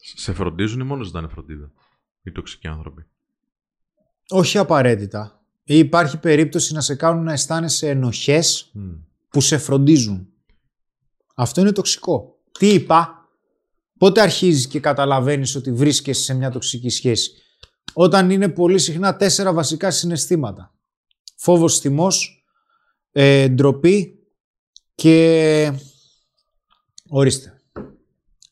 Σε 0.00 0.32
φροντίζουν 0.32 0.80
ή 0.80 0.84
μόνος 0.84 1.06
ζητάνε 1.06 1.28
φροντίδα. 1.28 1.72
Οι 2.22 2.32
τοξικοί 2.32 2.68
άνθρωποι; 2.68 3.06
Όχι 4.28 4.58
απαραίτητα. 4.58 5.42
Ή 5.64 5.78
υπάρχει 5.78 6.18
περίπτωση 6.18 6.74
να 6.74 6.80
σε 6.80 6.94
κάνουν 6.94 7.24
να 7.24 7.32
αισθάνεσαι 7.32 7.88
ενοχές 7.88 8.70
Μμ. 8.72 8.90
που 9.28 9.40
σε 9.40 9.58
φροντίζουν. 9.58 10.28
Αυτό 11.34 11.60
είναι 11.60 11.72
τοξικό. 11.72 12.38
Τι 12.58 12.68
είπα, 12.68 13.28
πότε 13.98 14.20
αρχίζεις 14.20 14.66
και 14.66 14.80
καταλαβαίνεις 14.80 15.54
ότι 15.54 15.72
βρίσκεσαι 15.72 16.22
σε 16.22 16.34
μια 16.34 16.50
τοξική 16.50 16.88
σχέση; 16.88 17.30
Όταν 17.92 18.30
είναι 18.30 18.48
πολύ 18.48 18.78
συχνά 18.78 19.16
τέσσερα 19.16 19.52
βασικά 19.52 19.90
συναισθήματα. 19.90 20.74
Φόβος, 21.36 21.78
θυμός, 21.78 22.44
ε, 23.12 23.48
ντροπή 23.48 24.18
και... 24.94 25.72
Ορίστε. 27.08 27.60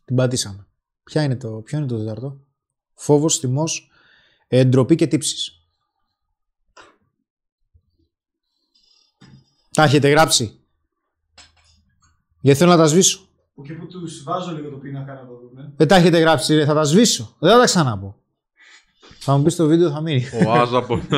Την 0.05 0.17
πατήσαμε. 0.17 0.66
Ποια 1.07 1.23
είναι 1.23 1.37
το, 1.37 1.49
ποιο 1.49 1.79
είναι 1.79 1.87
το 1.87 1.99
τέταρτο; 1.99 2.41
Φόβος, 2.95 3.39
θυμός, 3.39 3.91
ε, 4.49 4.65
ντροπή 4.65 4.95
και 4.95 5.07
τύψεις. 5.07 5.61
Τα 9.73 9.83
έχετε 9.83 10.09
γράψει. 10.09 10.61
Γιατί 12.41 12.59
θέλω 12.59 12.71
να 12.71 12.77
τα 12.77 12.87
σβήσω. 12.87 13.29
Από 13.53 13.63
εκεί 13.63 13.73
που 13.73 13.87
τους 13.87 14.23
βάζω 14.23 14.53
λίγο 14.53 14.71
το 14.71 14.77
πίνακα 14.77 15.15
να 15.15 15.27
το 15.27 15.33
δουν. 15.33 15.73
Δεν 15.77 15.89
τα 15.89 15.97
έχετε 15.97 16.19
γράψει, 16.19 16.55
ρε, 16.55 16.65
θα 16.65 16.75
τα 16.75 16.83
σβήσω. 16.83 17.37
Δεν 17.39 17.51
θα 17.51 17.59
τα 17.59 17.65
ξαναπώ. 17.65 18.17
Θα 19.19 19.37
μου 19.37 19.43
πεις 19.43 19.57
το 19.57 19.67
βίντεο 19.67 19.91
θα 19.91 20.01
μείνει. 20.01 20.25
Ο 20.47 20.53
Άζαμπορτ, 20.53 21.13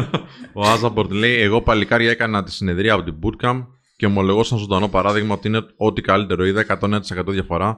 ο 0.53 0.69
Άζαμπορτ 0.69 1.11
λέει: 1.11 1.41
Εγώ 1.41 1.63
παλικάρια 1.63 2.11
έκανα 2.11 2.43
τη 2.43 2.53
συνεδρία 2.53 2.95
από 2.95 3.03
την 3.03 3.15
Bootcamp 3.23 3.67
και 3.97 4.07
ομολογώ 4.07 4.43
σαν 4.43 4.59
ζωντανό 4.59 4.89
παράδειγμα 4.89 5.35
ότι 5.35 5.49
είναι 5.49 5.67
ό,τι 5.77 6.01
καλύτερο 6.01 6.45
είδα 6.45 6.79
101% 6.81 7.01
διαφορά 7.27 7.77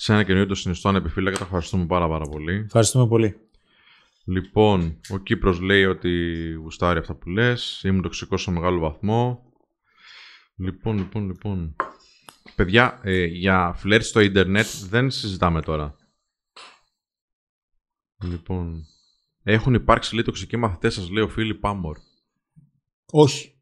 σε 0.00 0.12
ένα 0.12 0.22
καινούριο 0.22 0.46
το 0.46 0.54
συνιστό 0.54 0.88
ανεπιφύλακα. 0.88 1.38
Τα 1.38 1.44
ευχαριστούμε 1.44 1.86
πάρα, 1.86 2.08
πάρα 2.08 2.24
πολύ. 2.24 2.54
Ευχαριστούμε 2.54 3.06
πολύ. 3.06 3.36
Λοιπόν, 4.24 5.00
ο 5.08 5.18
Κύπρος 5.18 5.60
λέει 5.60 5.84
ότι 5.84 6.52
γουστάρει 6.52 6.98
αυτά 6.98 7.14
που 7.14 7.28
λες. 7.28 7.82
Ήμουν 7.84 8.02
τοξικός 8.02 8.42
σε 8.42 8.50
μεγάλο 8.50 8.78
βαθμό. 8.78 9.52
Λοιπόν, 10.56 10.96
λοιπόν, 10.96 11.26
λοιπόν. 11.26 11.76
Παιδιά, 12.54 13.00
ε, 13.02 13.24
για 13.24 13.72
φλερτ 13.76 14.04
στο 14.04 14.20
ίντερνετ 14.20 14.66
δεν 14.88 15.10
συζητάμε 15.10 15.62
τώρα. 15.62 15.96
Λοιπόν. 18.22 18.84
Έχουν 19.42 19.74
υπάρξει 19.74 20.14
λέει 20.14 20.24
τοξικοί 20.24 20.56
μαθητές 20.56 20.94
σας, 20.94 21.10
λέει 21.10 21.22
ο 21.22 21.28
Φίλιπ 21.28 21.60
Πάμορ. 21.60 21.98
Όχι. 23.12 23.60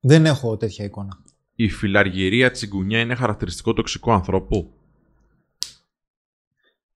Δεν 0.00 0.26
έχω 0.26 0.56
τέτοια 0.56 0.84
εικόνα. 0.84 1.23
Η 1.54 1.68
φιλαργυρία 1.68 2.50
τσιγκουνιά 2.50 3.00
είναι 3.00 3.14
χαρακτηριστικό 3.14 3.72
τοξικό 3.72 4.12
ανθρώπου. 4.12 4.72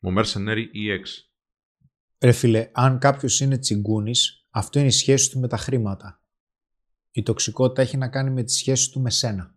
Ο 0.00 0.08
Mercenary 0.16 0.64
EX. 0.74 1.02
Ρε 2.20 2.32
φίλε, 2.32 2.68
αν 2.72 2.98
κάποιος 2.98 3.40
είναι 3.40 3.58
τσιγκούνης, 3.58 4.46
αυτό 4.50 4.78
είναι 4.78 4.88
η 4.88 4.90
σχέση 4.90 5.30
του 5.30 5.38
με 5.38 5.48
τα 5.48 5.56
χρήματα. 5.56 6.20
Η 7.10 7.22
τοξικότητα 7.22 7.82
έχει 7.82 7.96
να 7.96 8.08
κάνει 8.08 8.30
με 8.30 8.42
τη 8.42 8.52
σχέση 8.52 8.90
του 8.90 9.00
με 9.00 9.10
σένα. 9.10 9.54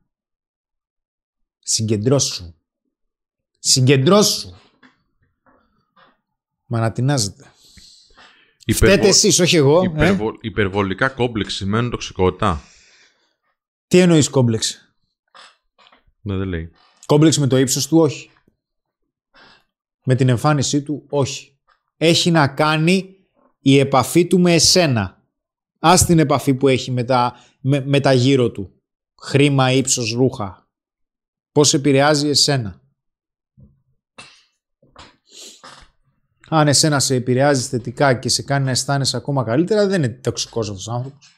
Συγκεντρώσου. 1.59 2.53
Συγκεντρώσου. 3.59 4.49
Μα 6.65 6.79
να 6.79 6.91
τεινάζετε. 6.91 7.51
Φταίτε 8.73 9.07
εσείς, 9.07 9.39
όχι 9.39 9.55
εγώ. 9.55 9.81
ε; 9.81 9.85
υπερβο- 9.85 10.37
Υπερβολικά 10.41 11.09
κόμπλεξ 11.09 11.53
σημαίνουν 11.53 11.89
τοξικότητα. 11.91 12.61
Τι 13.87 13.99
εννοείς 13.99 14.29
κόμπλεξ; 14.29 14.90
Ναι, 16.21 16.35
δεν 16.35 16.47
λέει. 16.47 16.71
Κόμπλεξ 17.05 17.37
με 17.37 17.47
το 17.47 17.57
ύψος 17.57 17.87
του, 17.87 17.97
όχι. 17.97 18.29
Με 20.03 20.15
την 20.15 20.29
εμφάνισή 20.29 20.81
του, 20.81 21.05
όχι. 21.09 21.59
Έχει 21.97 22.31
να 22.31 22.47
κάνει 22.47 23.15
η 23.59 23.79
επαφή 23.79 24.27
του 24.27 24.39
με 24.39 24.53
εσένα. 24.53 25.25
Ας 25.79 26.05
την 26.05 26.19
επαφή 26.19 26.53
που 26.53 26.67
έχει 26.67 26.91
με 26.91 27.03
τα, 27.03 27.35
με, 27.61 27.85
με 27.85 27.99
τα 27.99 28.13
γύρω 28.13 28.51
του. 28.51 28.81
Χρήμα, 29.21 29.71
ύψος, 29.71 30.11
ρούχα. 30.13 30.69
Πώς 31.51 31.73
επηρεάζει 31.73 32.27
εσένα. 32.27 32.81
Αν 36.47 36.67
εσένα 36.67 36.99
σε 36.99 37.15
επηρεάζει 37.15 37.67
θετικά 37.67 38.13
και 38.13 38.29
σε 38.29 38.41
κάνει 38.41 38.65
να 38.65 38.71
αισθάνεσαι 38.71 39.17
ακόμα 39.17 39.43
καλύτερα, 39.43 39.87
δεν 39.87 40.03
είναι 40.03 40.13
τοξικός 40.13 40.69
αυτός 40.69 40.87
ο 40.87 40.91
άνθρωπος. 40.91 41.31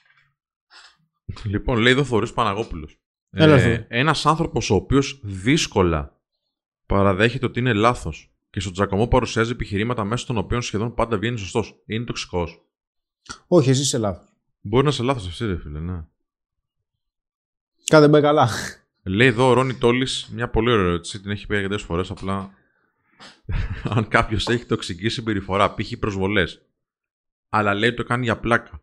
Λοιπόν, 1.44 1.78
λέει 1.78 1.94
εδώ 1.94 2.04
Θωρής 2.04 2.34
Παναγόπουλος. 2.34 3.03
Έλα, 3.36 3.54
Ε, 3.56 3.60
Θοδωρή. 3.62 3.86
ένας 3.88 4.26
άνθρωπος 4.26 4.70
ο 4.70 4.76
οποίος 4.76 5.20
δύσκολα 5.24 6.20
παραδέχεται 6.86 7.46
ότι 7.46 7.60
είναι 7.60 7.74
λάθος 7.74 8.34
και 8.50 8.60
στον 8.60 8.74
Τζακωμό 8.74 9.08
παρουσιάζει 9.08 9.52
επιχειρήματα 9.52 10.04
μέσω 10.04 10.26
των 10.26 10.38
οποίων 10.38 10.62
σχεδόν 10.62 10.94
πάντα 10.94 11.18
βγαίνει 11.18 11.38
σωστός. 11.38 11.76
Είναι 11.86 12.06
τοξικός. 12.06 12.62
Όχι, 13.48 13.70
εσύ 13.70 13.82
είσαι 13.82 13.98
λάθος. 13.98 14.28
Μπορεί 14.62 14.84
να 14.84 14.90
είσαι 14.90 15.04
λάθος 15.04 15.28
εσύ 15.28 15.46
ρε 15.46 15.58
φίλε, 15.58 15.80
ναι. 15.80 16.04
Κάτι 17.88 18.02
δεν 18.02 18.10
πάει 18.10 18.22
καλά. 18.22 18.50
Λέει 19.04 19.28
εδώ 19.28 19.50
ο 19.50 19.54
Ρόνι 19.54 19.74
Τόλης 19.76 20.30
μια 20.34 20.50
πολύ 20.50 20.72
ωραία 20.72 20.86
ερώτηση. 20.86 21.22
Την 21.22 21.32
έχει 21.32 21.46
πει 21.48 21.56
αρκετές 21.56 21.82
φορές. 21.82 22.12
Απλά 22.12 22.52
αν 23.96 24.08
κάποιος 24.08 24.48
έχει 24.48 24.66
τοξική 24.66 25.10
συμπεριφορά, 25.10 25.74
π.χ. 25.74 25.92
προσβολές, 26.00 26.62
αλλά 27.50 27.74
λέει 27.74 27.94
το 27.94 28.04
κάνει 28.04 28.24
για 28.24 28.38
πλάκα. 28.40 28.82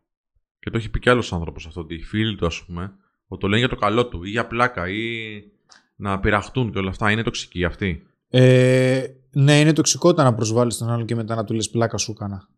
Και 0.58 0.70
το 0.70 0.76
έχει 0.76 0.90
πει 0.90 0.98
κι 0.98 1.10
άλλος 1.10 1.32
άνθρωπος 1.32 1.66
αυτό. 1.66 1.80
Ότι 1.80 1.94
οι 1.94 2.02
φίλοι 2.02 2.36
του, 2.36 2.46
ας 2.46 2.64
πούμε, 2.64 2.82
ότι 2.82 2.94
το 3.36 3.46
λένε 3.46 3.58
για 3.58 3.68
το 3.68 3.76
καλό 3.76 4.08
του 4.08 4.24
ή 4.24 4.30
για 4.30 4.46
πλάκα 4.46 4.88
ή 4.88 5.04
να 5.96 6.20
πειραχτούν 6.20 6.72
και 6.72 6.78
όλα 6.78 6.90
αυτά. 6.90 7.10
Είναι 7.10 7.22
τοξική 7.22 7.64
αυτή; 7.64 8.06
Ε, 8.28 9.06
ναι, 9.30 9.60
είναι 9.60 9.72
τοξικότητα 9.72 10.22
να 10.22 10.34
προσβάλλεις 10.34 10.78
τον 10.78 10.90
άλλον 10.90 11.06
και 11.06 11.14
μετά 11.14 11.34
να 11.34 11.44
του 11.44 11.54
λες 11.54 11.70
πλάκα 11.70 11.96
σου 11.96 12.12
κάνα. 12.12 12.48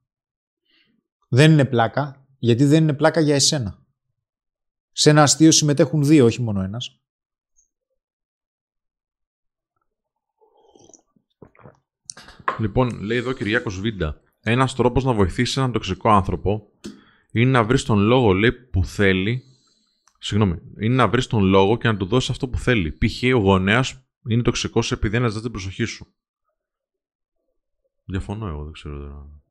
Δεν 1.29 1.53
είναι 1.53 1.65
πλάκα, 1.65 2.27
γιατί 2.39 2.65
δεν 2.65 2.83
είναι 2.83 2.95
πλάκα 2.95 3.21
για 3.21 3.35
εσένα. 3.35 3.79
Σε 4.93 5.11
ένα 5.11 5.23
αστείο 5.23 5.51
συμμετέχουν 5.51 6.05
δύο, 6.05 6.25
όχι 6.25 6.43
μόνο 6.43 6.63
ένας. 6.63 7.01
Λοιπόν, 12.59 13.01
λέει 13.01 13.19
εδώ 13.19 13.31
ο 13.31 13.33
Κυριάκος 13.33 13.81
Βίντα. 13.81 14.21
Ένας 14.41 14.75
τρόπος 14.75 15.05
να 15.05 15.13
βοηθήσεις 15.13 15.57
έναν 15.57 15.73
τοξικό 15.73 16.11
άνθρωπο 16.11 16.69
είναι 17.33 17.51
να 17.51 17.65
βρεις 17.65 17.85
τον 17.85 17.99
λόγο, 17.99 18.33
λέει, 18.33 18.53
που 18.53 18.85
θέλει. 18.85 19.52
Συγγνώμη, 20.25 20.59
είναι 20.81 20.95
να 20.95 21.09
βρεις 21.09 21.27
τον 21.27 21.45
λόγο 21.45 21.77
και 21.77 21.89
να 21.89 21.97
του 21.97 22.05
δώσεις 22.05 22.31
αυτό 22.31 22.49
που 22.49 22.59
θέλει. 22.59 22.93
Π.χ. 22.93 23.23
ο 23.35 23.39
γονέας 23.39 24.05
είναι 24.29 24.43
τοξικός 24.43 24.93
επειδή 24.93 25.19
δεν 25.19 25.29
ζητά 25.29 25.43
την 25.43 25.51
προσοχή 25.51 25.85
σου. 25.85 26.15
Διαφωνώ 28.05 28.47
εγώ, 28.47 28.65
δεν 28.65 28.73
ξέρω 28.73 28.99
τώρα. 28.99 29.43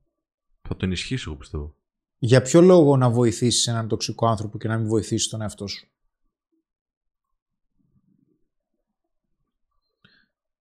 Θα 0.61 0.76
το 0.76 0.85
ενισχύσεις, 0.85 1.26
εγώ 1.26 1.35
πιστεύω. 1.35 1.76
Για 2.18 2.41
ποιο 2.41 2.61
λόγο 2.61 2.98
να 2.98 3.10
βοηθήσεις 3.10 3.68
έναν 3.68 3.88
τοξικό 3.88 4.27
άνθρωπο 4.27 4.57
και 4.57 4.68
να 4.68 4.77
μην 4.77 4.88
βοηθήσεις 4.88 5.27
τον 5.27 5.41
εαυτό 5.41 5.68
σου; 5.68 5.88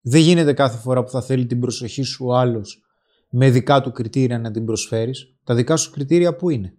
Δεν 0.01 0.21
γίνεται 0.21 0.53
κάθε 0.53 0.77
φορά 0.77 1.03
που 1.03 1.09
θα 1.09 1.21
θέλει 1.21 1.45
την 1.45 1.59
προσοχή 1.59 2.03
σου 2.03 2.25
ο 2.25 2.35
άλλος 2.35 2.83
με 3.29 3.49
δικά 3.49 3.81
του 3.81 3.91
κριτήρια 3.91 4.39
να 4.39 4.51
την 4.51 4.65
προσφέρεις. 4.65 5.35
Τα 5.43 5.55
δικά 5.55 5.75
σου 5.75 5.91
κριτήρια 5.91 6.35
πού 6.35 6.49
είναι; 6.49 6.75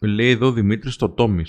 Λέει 0.00 0.30
εδώ 0.30 0.46
ο 0.46 0.52
Δημήτρης 0.52 0.96
το 0.96 1.08
Τόμι. 1.08 1.44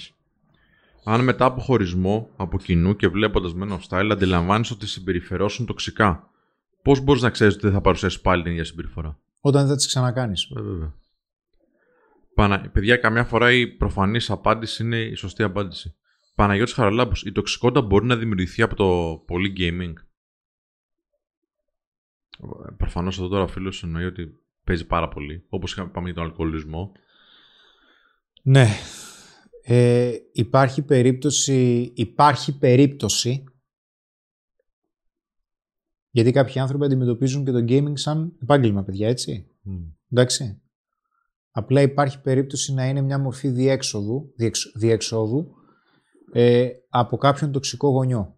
Αν 1.04 1.24
μετά 1.24 1.46
από 1.46 1.62
χωρισμό 1.62 2.30
από 2.36 2.58
κοινού 2.58 2.96
και 2.96 3.08
βλέποντας 3.08 3.54
Men 3.60 3.70
of 3.70 3.80
Style 3.90 4.10
αντιλαμβάνεις 4.12 4.72
ότι 4.72 4.88
συμπεριφερόσουν 4.88 5.66
τοξικά, 5.66 6.30
πώς 6.82 7.00
μπορείς 7.00 7.22
να 7.22 7.30
ξέρεις 7.30 7.54
ότι 7.54 7.64
δεν 7.64 7.74
θα 7.74 7.82
παρουσιάσεις 7.82 8.22
πάλι 8.22 8.44
την 8.44 8.52
ίδια 8.52 8.64
συμπεριφορά; 8.64 9.20
Όταν 9.42 9.62
δεν 9.62 9.70
θα 9.70 9.76
τις 9.76 9.88
ξανακάνεις. 9.88 10.52
Ε, 10.56 10.62
βέβαια. 10.62 10.94
Πανα... 12.34 12.70
Παιδιά, 12.70 12.98
καμιά 12.98 13.24
φορά 13.24 13.52
η 13.52 13.68
προφανής 13.68 14.30
απάντηση 14.30 14.84
είναι 14.84 14.98
η 14.98 15.16
σωστή 15.16 15.44
απάντηση. 15.44 15.96
Παναγιώτης 16.36 16.74
Χαραλάμπους, 16.74 17.24
η 17.24 17.32
τοξικότητα 17.32 17.82
μπορεί 17.82 18.06
να 18.06 18.16
δημιουργηθεί 18.16 18.62
από 18.62 18.76
το 18.76 19.22
πολύ 19.26 19.54
gaming. 19.58 19.94
Προφανώς 22.78 23.18
εδώ 23.18 23.28
τώρα 23.28 23.44
ο 23.44 23.48
φίλος 23.48 23.84
εννοεί 23.84 24.06
ότι 24.06 24.40
παίζει 24.64 24.86
πάρα 24.86 25.08
πολύ. 25.08 25.46
Όπως 25.50 25.72
είχαμε 25.72 25.90
πάμε 25.90 26.06
για 26.06 26.16
τον 26.16 26.24
αλκοολισμό. 26.24 26.92
Ναι. 28.42 28.68
Ε, 29.62 30.18
υπάρχει 30.32 30.82
περίπτωση, 30.82 31.92
υπάρχει 31.96 32.58
περίπτωση 32.58 33.44
γιατί 36.12 36.32
κάποιοι 36.32 36.60
άνθρωποι 36.60 36.86
αντιμετωπίζουν 36.86 37.46
και 37.46 37.52
το 37.52 37.66
gaming 37.68 37.94
σαν 37.94 38.38
επάγγελμα, 38.42 38.84
παιδιά, 38.84 39.08
έτσι. 39.08 39.48
Εντάξει. 40.12 40.62
Απλά 41.52 41.82
υπάρχει 41.82 42.22
περίπτωση 42.22 42.74
να 42.74 42.86
είναι 42.86 43.02
μια 43.02 43.20
μορφή 43.20 43.50
διέξοδου, 43.50 44.34
διεξ- 44.36 44.72
διεξόδου 44.76 45.52
ε, 46.32 46.70
από 46.90 47.18
κάποιον 47.18 47.52
τοξικό 47.52 47.90
γονιό. 47.90 48.38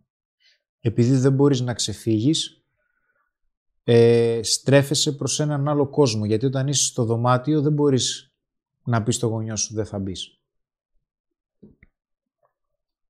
Επειδή 0.79 1.15
δεν 1.15 1.33
μπορείς 1.33 1.61
να 1.61 1.73
ξεφύγεις, 1.73 2.65
ε, 3.83 4.39
στρέφεσαι 4.43 5.11
προς 5.11 5.39
έναν 5.39 5.67
άλλο 5.67 5.89
κόσμο. 5.89 6.25
Γιατί 6.25 6.45
όταν 6.45 6.67
είσαι 6.67 6.85
στο 6.85 7.05
δωμάτιο 7.05 7.61
δεν 7.61 7.73
μπορείς 7.73 8.30
να 8.83 9.03
πεις 9.03 9.15
στο 9.15 9.27
γονιό 9.27 9.55
σου 9.55 9.73
δεν 9.73 9.85
θα 9.85 9.99
μπεις. 9.99 10.39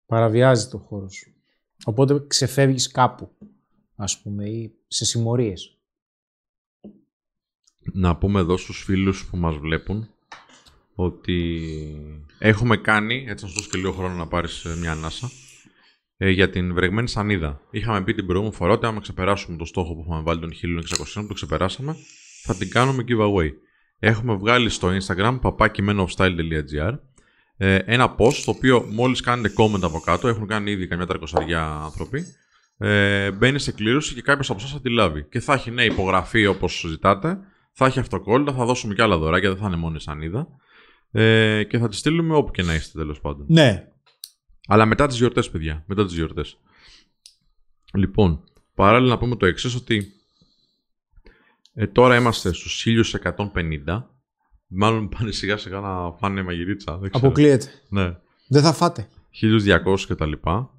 Παραβιάζει 0.05 0.67
το 0.67 0.77
χώρο 0.77 1.09
σου. 1.09 1.33
Οπότε 1.85 2.23
ξεφεύγεις 2.27 2.91
κάπου, 2.91 3.31
ας 3.95 4.21
πούμε, 4.21 4.49
ή 4.49 4.73
σε 4.87 5.05
συμμορίες. 5.05 5.75
να 7.93 8.17
πούμε 8.17 8.39
εδώ 8.39 8.57
στους 8.57 8.83
φίλους 8.83 9.25
που 9.25 9.37
μας 9.37 9.57
βλέπουν 9.57 10.09
ότι 10.95 11.61
έχουμε 12.37 12.77
κάνει, 12.77 13.25
έτσι 13.27 13.43
να 13.43 13.49
σου 13.49 13.55
δώσω 13.57 13.69
και 13.69 13.77
λίγο 13.77 13.91
χρόνο 13.91 14.15
να 14.15 14.27
πάρεις 14.27 14.65
ε, 14.65 14.75
μια 14.75 14.91
ανάσα, 14.91 15.31
ε, 16.17 16.29
για 16.29 16.49
την 16.49 16.73
βρεγμένη 16.73 17.07
σανίδα. 17.07 17.61
Είχαμε 17.71 18.03
πει 18.03 18.13
την 18.13 18.25
προηγούμενη 18.25 18.55
φορά 18.55 18.73
ότι 18.73 18.85
άμα 18.85 18.99
ξεπεράσουμε 18.99 19.57
το 19.57 19.65
στόχο 19.65 19.95
που 19.95 20.03
είχαμε 20.05 20.21
βάλει 20.21 20.39
των 20.39 20.51
1600, 20.51 21.21
που 21.21 21.27
το 21.27 21.33
ξεπεράσαμε, 21.33 21.95
θα 22.43 22.55
την 22.55 22.69
κάνουμε 22.69 23.03
giveaway. 23.07 23.49
Έχουμε 24.03 24.35
βγάλει 24.35 24.69
στο 24.69 24.89
Instagram 24.97 25.39
papakimenoofstyle.gr 25.41 26.93
ε, 27.57 27.75
ένα 27.75 28.15
post 28.17 28.41
το 28.45 28.51
οποίο 28.51 28.85
μόλις 28.91 29.21
κάνετε 29.21 29.53
comment 29.57 29.81
από 29.81 29.99
κάτω, 29.99 30.27
έχουν 30.27 30.47
κάνει 30.47 30.71
ήδη 30.71 30.87
καμιά 30.87 31.05
τρακοσαριά 31.05 31.65
άνθρωποι, 31.65 32.25
ε, 32.77 33.31
μπαίνει 33.31 33.59
σε 33.59 33.71
κλήρωση 33.71 34.13
και 34.13 34.21
κάποιος 34.21 34.49
από 34.49 34.59
εσάς 34.59 34.71
θα 34.71 34.81
τη 34.81 34.89
λάβει. 34.89 35.23
Και 35.23 35.39
θα 35.39 35.53
έχει 35.53 35.71
ναι 35.71 35.83
υπογραφή 35.83 36.45
όπως 36.45 36.85
ζητάτε, 36.87 37.37
θα 37.71 37.85
έχει 37.85 37.99
αυτοκόλλητα, 37.99 38.53
θα 38.53 38.65
δώσουμε 38.65 38.93
και 38.93 39.01
άλλα 39.01 39.17
δωράκια, 39.17 39.49
δεν 39.49 39.57
θα 39.57 39.67
είναι 39.67 39.75
μόνο 39.75 39.95
η 39.95 39.99
σανίδα. 39.99 40.47
Ε, 41.11 41.63
και 41.63 41.77
θα 41.77 41.89
τη 41.89 41.95
στείλουμε 41.95 42.35
όπου 42.35 42.51
και 42.51 42.63
να 42.63 42.73
είστε 42.73 42.99
τέλος 42.99 43.21
πάντων. 43.21 43.45
Ναι. 43.49 43.87
Αλλά 44.67 44.85
μετά 44.85 45.07
τις 45.07 45.17
γιορτές, 45.17 45.49
παιδιά. 45.49 45.83
Μετά 45.87 46.05
τις 46.05 46.13
γιορτές. 46.13 46.57
Λοιπόν, 47.93 48.43
παράλληλα 48.75 49.09
να 49.11 49.17
πούμε 49.17 49.35
το 49.35 49.45
εξής 49.45 49.75
ότι 49.75 50.07
ε, 51.73 51.87
τώρα 51.87 52.15
είμαστε 52.15 52.53
στους 52.53 52.85
1150. 53.85 54.03
Μάλλον 54.67 55.09
πάνε 55.09 55.31
σιγά 55.31 55.57
σιγά 55.57 55.79
να 55.79 56.11
φάνε 56.11 56.43
μαγειρίτσα. 56.43 56.97
Δεν 56.97 57.09
ξέρω. 57.09 57.27
Αποκλείεται. 57.27 57.67
Ναι. 57.89 58.15
Δεν 58.47 58.61
θα 58.61 58.73
φάτε. 58.73 59.07
1200 59.41 59.99
και 60.07 60.15
τα 60.15 60.25
λοιπά. 60.25 60.69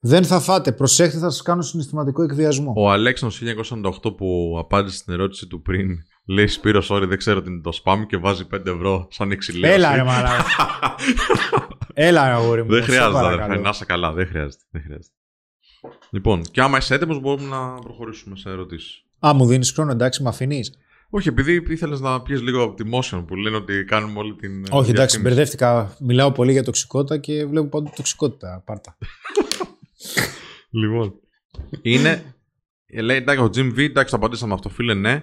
Δεν 0.00 0.24
θα 0.24 0.40
φάτε. 0.40 0.72
Προσέχτε, 0.72 1.18
θα 1.18 1.30
σας 1.30 1.42
κάνω 1.42 1.62
συναισθηματικό 1.62 2.22
εκβιασμό. 2.22 2.72
Ο 2.76 2.90
Αλέξανδρος 2.90 3.66
1998 4.04 4.16
που 4.16 4.56
απάντησε 4.58 4.96
στην 4.96 5.12
ερώτηση 5.12 5.46
του 5.46 5.62
πριν 5.62 5.98
λέει 6.26 6.46
Σπύρο, 6.46 6.82
sorry, 6.88 7.04
δεν 7.08 7.18
ξέρω 7.18 7.42
τι 7.42 7.50
είναι 7.50 7.60
το 7.60 7.80
spam 7.84 8.04
και 8.06 8.16
βάζει 8.16 8.46
5 8.54 8.66
ευρώ 8.66 9.06
σαν 9.10 9.30
εξηλαίωση. 9.30 9.74
Έλα, 9.74 9.96
ρε 9.96 10.02
μαλάκα. 10.02 10.44
Έλα, 11.94 12.28
ρε 12.28 12.34
αγόρι 12.34 12.62
μου. 12.62 12.70
Δεν 12.70 12.82
σε 12.82 12.90
χρειάζεται, 12.90 13.12
παρακαλώ. 13.12 13.42
αδερφέ. 13.42 13.62
Να 13.62 13.68
είσαι 13.68 13.84
καλά. 13.84 14.12
Δεν 14.12 14.26
χρειάζεται. 14.26 14.64
Δεν 14.70 14.82
χρειάζεται. 14.82 15.14
Λοιπόν, 16.10 16.42
και 16.42 16.60
άμα 16.60 16.78
είσαι 16.78 16.94
έτοιμος, 16.94 17.20
μπορούμε 17.20 17.48
να 17.48 17.74
προχωρήσουμε 17.74 18.36
σε 18.36 18.50
ερωτήσεις. 18.50 19.03
Α, 19.18 19.34
μου 19.34 19.46
δίνεις 19.46 19.72
χρόνο, 19.72 19.92
εντάξει, 19.92 20.22
με 20.22 20.28
αφήνεις; 20.28 20.72
Όχι, 21.10 21.28
επειδή 21.28 21.64
ήθελες 21.68 22.00
να 22.00 22.22
πιεις 22.22 22.42
λίγο 22.42 22.62
από 22.62 22.74
τη 22.74 22.90
motion 22.92 23.24
που 23.26 23.34
λένε 23.34 23.56
ότι 23.56 23.84
κάνουμε 23.84 24.18
όλη 24.18 24.34
την. 24.34 24.50
ε, 24.64 24.68
Όχι, 24.70 24.90
εντάξει, 24.90 24.92
διαφήμιση. 24.92 25.20
μπερδεύτηκα. 25.22 25.96
Μιλάω 26.00 26.32
πολύ 26.32 26.52
για 26.52 26.62
τοξικότητα 26.62 27.18
και 27.18 27.44
βλέπω 27.46 27.66
παντού 27.68 27.92
τοξικότητα. 27.96 28.62
Πάρτα. 28.66 28.96
Λοιπόν. 30.70 31.14
Είναι. 31.82 32.34
ε, 32.86 33.00
Λέει, 33.00 33.16
εντάξει, 33.16 33.42
ο 33.42 33.50
Jim 33.54 33.74
V, 33.74 33.78
εντάξει, 33.78 34.10
το 34.10 34.16
απαντήσαμε 34.16 34.54
αυτό, 34.54 34.68
φίλε, 34.68 34.94
ναι. 34.94 35.22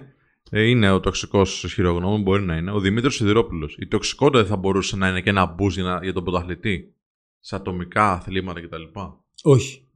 Ε, 0.50 0.62
Είναι 0.62 0.90
ο 0.90 1.00
τοξικός 1.00 1.64
χειρογνώμη, 1.74 2.22
μπορεί 2.22 2.42
να 2.42 2.56
είναι. 2.56 2.70
Ο 2.72 2.80
Δημήτρης 2.80 3.14
Σιδηρόπουλος. 3.14 3.76
Η 3.78 3.86
τοξικότητα 3.86 4.38
δεν 4.38 4.48
θα 4.48 4.56
μπορούσε 4.56 4.96
να 4.96 5.08
είναι 5.08 5.20
και 5.20 5.30
ένα 5.30 5.46
μπουζ 5.46 5.74
για, 5.74 5.82
να- 5.82 6.00
για 6.02 6.12
τον 6.12 6.24
πρωταθλητή; 6.24 6.94
Σε 7.40 7.56
ατομικά 7.56 8.12
αθλήματα 8.12 8.60
κτλ. 8.60 8.82
Όχι. 9.42 9.86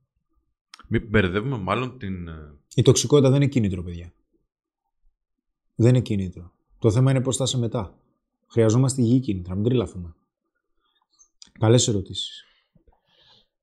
Μην 0.89 1.03
μπερδεύουμε 1.09 1.59
μάλλον 1.59 1.99
την. 1.99 2.29
Ε, 2.77 2.81
Η 2.81 2.83
τοξικότητα 2.83 3.31
δεν 3.31 3.41
είναι 3.43 3.51
κίνητρο, 3.51 3.83
παιδιά. 3.83 4.13
Δεν 5.75 5.89
είναι 5.89 6.01
κίνητρο. 6.01 6.53
Το 6.79 6.91
θέμα 6.91 7.11
είναι 7.11 7.21
πώς 7.23 7.37
θα 7.37 7.45
είσαι 7.45 7.59
μετά. 7.59 7.99
Χρειαζόμαστε 8.51 9.03
υγιή 9.03 9.21
κίνητρα, 9.21 9.55
μην 9.55 9.65
τρελαθούμε. 9.65 10.15
Καλές 11.59 11.89
ερωτήσεις. 11.89 12.41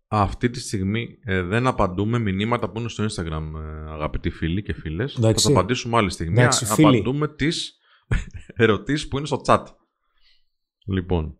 Αυτή 0.07 0.49
τη 0.49 0.59
στιγμή 0.59 1.19
ε, 1.23 1.41
δεν 1.41 1.67
απαντούμε 1.67 2.19
μηνύματα 2.19 2.69
που 2.69 2.79
είναι 2.79 2.89
στο 2.89 3.05
Instagram, 3.05 3.51
ε, 3.55 3.91
αγαπητοί 3.91 4.29
φίλοι 4.29 4.63
και 4.63 4.73
φίλες. 4.73 5.13
Θα 5.13 5.19
Εντάξει. 5.19 5.45
τα 5.45 5.51
απαντήσουμε 5.51 5.97
άλλη 5.97 6.09
στιγμή. 6.09 6.39
Εντάξει, 6.39 6.63
Α- 6.65 6.67
φίλοι. 6.67 6.87
Απαντούμε 6.87 7.27
τις 7.27 7.77
ερωτήσεις 8.55 9.07
που 9.07 9.17
είναι 9.17 9.25
στο 9.27 9.41
chat. 9.45 9.65
Λοιπόν. 10.85 11.37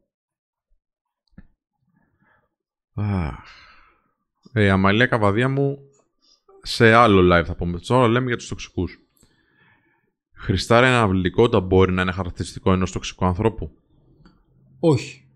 Αχ. 2.93 3.35
Ε, 4.53 4.69
Αμαλία 4.69 5.05
Καβαδία 5.07 5.49
μου, 5.49 5.77
σε 6.63 6.93
άλλο 6.93 7.37
live 7.37 7.45
θα 7.45 7.55
πούμε. 7.55 7.79
Τώρα 7.79 8.07
λέμε 8.07 8.27
για 8.27 8.37
τους 8.37 8.47
τοξικούς. 8.47 8.97
Χριστάρα 10.35 10.87
ένα 10.87 11.01
αυλητικότητα 11.01 11.59
μπορεί 11.59 11.91
να 11.91 12.01
είναι 12.01 12.11
χαρακτηριστικό 12.11 12.71
ενός 12.73 12.91
τοξικού 12.91 13.25
ανθρώπου; 13.25 13.71
Όχι. 14.79 15.27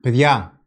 Παιδιά, 0.00 0.62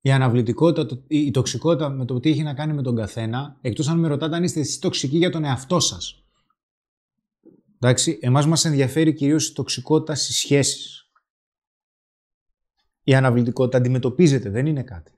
η 0.00 0.10
αναβλητικότητα, 0.10 0.86
το- 0.86 1.04
η 1.06 1.18
η 1.18 1.30
τοξικότητα 1.30 1.88
με 1.88 2.04
το 2.04 2.20
τι 2.20 2.30
έχει 2.30 2.42
να 2.42 2.54
κάνει 2.54 2.72
με 2.72 2.82
τον 2.82 2.96
καθένα, 2.96 3.58
εκτός 3.60 3.88
αν 3.88 3.98
με 3.98 4.08
ρωτάτε 4.08 4.36
αν 4.36 4.42
είστε 4.44 4.60
εσείς 4.60 4.78
τοξικοί 4.78 5.16
για 5.16 5.30
τον 5.30 5.44
εαυτό 5.44 5.80
σας. 5.80 6.22
Εντάξει, 7.80 8.18
εμάς 8.22 8.46
μας 8.46 8.64
ενδιαφέρει 8.64 9.12
κυρίως 9.12 9.48
η 9.48 9.52
τοξικότητα 9.52 10.14
στις 10.14 10.36
σχέσεις. 10.36 11.10
Η 13.04 13.14
αναβλητικότητα 13.14 13.78
αντιμετωπίζεται, 13.78 14.50
δεν 14.50 14.66
είναι 14.66 14.82
κάτι. 14.82 15.12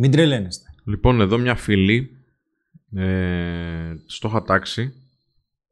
Μην 0.00 0.10
τρελαίνεστε. 0.10 0.74
Λοιπόν, 0.84 1.20
εδώ 1.20 1.38
μια 1.38 1.54
φίλη 1.54 2.16
ε, 2.94 3.94
στο 4.06 4.28
είχα 4.28 4.42
τάξει. 4.42 4.92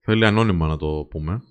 Θέλει 0.01 0.27
ανώνυμα 0.27 0.67
να 0.67 0.77
το 0.77 1.07
πούμε. 1.11 1.43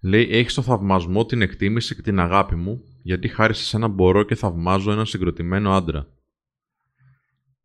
Λέει: 0.00 0.28
Έχεις 0.30 0.54
το 0.54 0.62
θαυμασμό, 0.62 1.26
την 1.26 1.42
εκτίμηση 1.42 1.94
και 1.94 2.02
την 2.02 2.20
αγάπη 2.20 2.54
μου, 2.54 2.84
γιατί 3.02 3.28
χάρη 3.28 3.54
σε 3.54 3.64
σένα 3.64 3.88
μπορώ 3.88 4.22
και 4.22 4.34
θαυμάζω 4.34 4.92
έναν 4.92 5.06
συγκροτημένο 5.06 5.72
άντρα. 5.72 6.08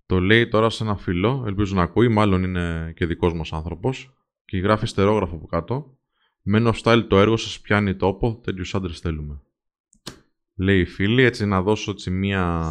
Το 0.06 0.20
λέει 0.20 0.48
τώρα 0.48 0.70
σε 0.70 0.84
ένα 0.84 0.96
φίλο, 0.96 1.44
ελπίζω 1.48 1.76
να 1.76 1.82
ακούει, 1.82 2.08
μάλλον 2.08 2.44
είναι 2.44 2.94
και 2.96 3.06
δικός 3.06 3.34
μας 3.34 3.54
άνθρωπος, 3.54 4.14
και 4.46 4.58
γράφει 4.58 4.86
στερόγραφο 4.86 5.36
από 5.36 5.46
κάτω. 5.46 5.98
Μένω 6.42 6.74
style 6.84 7.06
το 7.10 7.20
έργο 7.20 7.38
σας 7.38 7.60
πιάνει 7.60 7.96
τόπο, 7.96 8.42
τέτοιους 8.44 8.76
άντρες 8.76 9.00
θέλουμε. 9.00 9.42
Λέει 10.56 10.80
η 10.80 10.86
φίλη, 10.86 11.24
έτσι 11.24 11.46
να 11.46 11.62
δώσω 11.62 11.92
έτσι 11.92 12.12
μία 12.12 12.70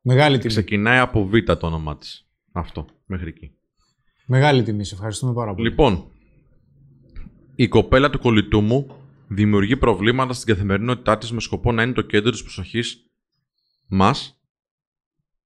Μεγάλη 0.00 0.38
τιμή. 0.38 0.52
Ξεκινάει 0.52 0.98
από 0.98 1.26
Β 1.26 1.32
το 1.38 1.66
όνομά 1.66 1.96
της. 1.98 2.30
Αυτό, 2.52 2.86
μέχρι 3.06 3.28
εκεί. 3.28 3.52
Μεγάλη 4.26 4.62
τιμή, 4.62 4.84
σε 4.84 4.94
ευχαριστούμε 4.94 5.32
πάρα 5.32 5.54
πολύ. 5.54 5.68
Λοιπόν, 5.68 6.10
η 7.54 7.68
κοπέλα 7.68 8.10
του 8.10 8.18
κολλητού 8.18 8.60
μου 8.60 8.96
δημιουργεί 9.28 9.76
προβλήματα 9.76 10.32
στην 10.32 10.54
καθημερινότητά 10.54 11.18
της 11.18 11.32
με 11.32 11.40
σκοπό 11.40 11.72
να 11.72 11.82
είναι 11.82 11.92
το 11.92 12.02
κέντρο 12.02 12.30
της 12.30 12.42
προσοχής 12.42 13.10
μας 13.88 14.42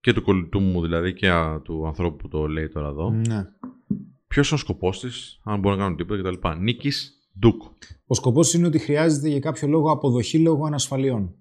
και 0.00 0.12
του 0.12 0.22
κολλητού 0.22 0.60
μου, 0.60 0.80
δηλαδή 0.82 1.12
και 1.14 1.30
α, 1.30 1.60
του 1.60 1.86
ανθρώπου 1.86 2.16
που 2.16 2.28
το 2.28 2.46
λέει 2.46 2.68
τώρα 2.68 2.88
εδώ. 2.88 3.10
Ναι. 3.10 3.44
Ποιος 4.26 4.50
είναι 4.50 4.60
ο 4.60 4.62
σκοπός 4.62 5.00
της, 5.00 5.40
αν 5.44 5.60
μπορεί 5.60 5.76
να 5.76 5.82
κάνουν 5.82 5.96
τίποτα 5.96 6.30
κτλ. 6.30 6.48
Νίκης 6.58 7.28
Ντουκ. 7.38 7.62
Ο 8.06 8.14
σκοπός 8.14 8.54
είναι 8.54 8.66
ότι 8.66 8.78
χρειάζεται 8.78 9.28
για 9.28 9.40
κάποιο 9.40 9.68
λόγο 9.68 9.90
αποδοχή 9.90 10.38
λόγω 10.38 10.66
ανασφαλιών. 10.66 11.34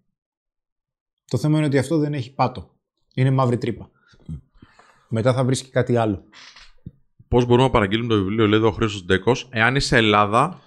Το 1.25 1.37
θέμα 1.37 1.57
είναι 1.57 1.65
ότι 1.65 1.77
αυτό 1.77 1.97
δεν 1.97 2.13
έχει 2.13 2.33
πάτο. 2.33 2.79
Είναι 3.13 3.31
μαύρη 3.31 3.57
τρύπα. 3.57 3.89
Μετά 5.07 5.33
θα 5.33 5.43
βρεις 5.43 5.61
και 5.61 5.69
κάτι 5.71 5.95
άλλο. 5.95 6.23
Πώς 7.27 7.45
μπορούμε 7.45 7.63
να 7.65 7.71
παραγγείλουμε 7.71 8.13
το 8.13 8.19
βιβλίο, 8.19 8.47
λέει 8.47 8.59
εδώ 8.59 8.67
ο 8.67 8.71
Χρήστος 8.71 9.05
Ντέκος, 9.05 9.47
εάν 9.51 9.75
είσαι 9.75 9.97
Ελλάδα, 9.97 10.61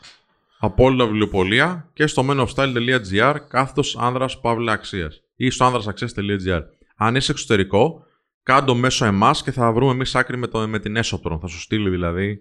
από 0.59 0.85
όλα 0.85 0.97
τα 0.97 1.05
βιβλιοπολία 1.05 1.91
και 1.93 2.07
στο 2.07 2.25
menofstyle.gr 2.29 3.37
κάθετος 3.49 3.97
άνδρας 3.99 4.41
παύλα 4.41 4.73
αξίας 4.73 5.23
ή 5.37 5.51
στο 5.51 5.65
άνδρασαξία.gr. 5.65 6.61
Αν 6.97 7.15
είσαι 7.15 7.33
εξωτερικό, 7.33 8.05
κάντο 8.43 8.75
μέσω 8.75 9.05
εμάς 9.05 9.43
και 9.43 9.51
θα 9.51 9.73
βρούμε 9.73 9.93
εμείς 9.93 10.15
άκρη 10.15 10.37
με, 10.37 10.47
το, 10.47 10.69
με 10.69 10.79
την 10.79 10.97
έσωτρο. 10.97 11.39
Θα 11.39 11.47
σου 11.47 11.61
στείλει 11.61 11.91
δηλαδή, 11.91 12.41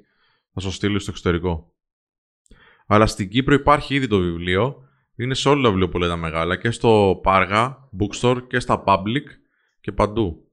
θα 0.53 0.59
σου 0.59 0.71
στείλει 0.71 0.99
στο 0.99 1.11
εξωτερικό. 1.11 1.73
Αλλά 2.87 3.05
στην 3.05 3.29
Κύπρο 3.29 3.53
υπάρχει 3.53 3.95
ήδη 3.95 4.07
το 4.07 4.19
βιβλίο. 4.19 4.75
Είναι 5.15 5.33
σε 5.33 5.49
όλα 5.49 5.61
τα 5.61 5.69
βιβλιοπολία 5.69 6.07
τα 6.07 6.15
μεγάλα 6.15 6.55
και 6.55 6.71
στο 6.71 7.19
Πάργα, 7.23 7.89
Bookstore 7.99 8.41
και 8.47 8.59
στα 8.59 8.83
Public 8.85 9.42
και 9.83 9.91
παντού. 9.91 10.47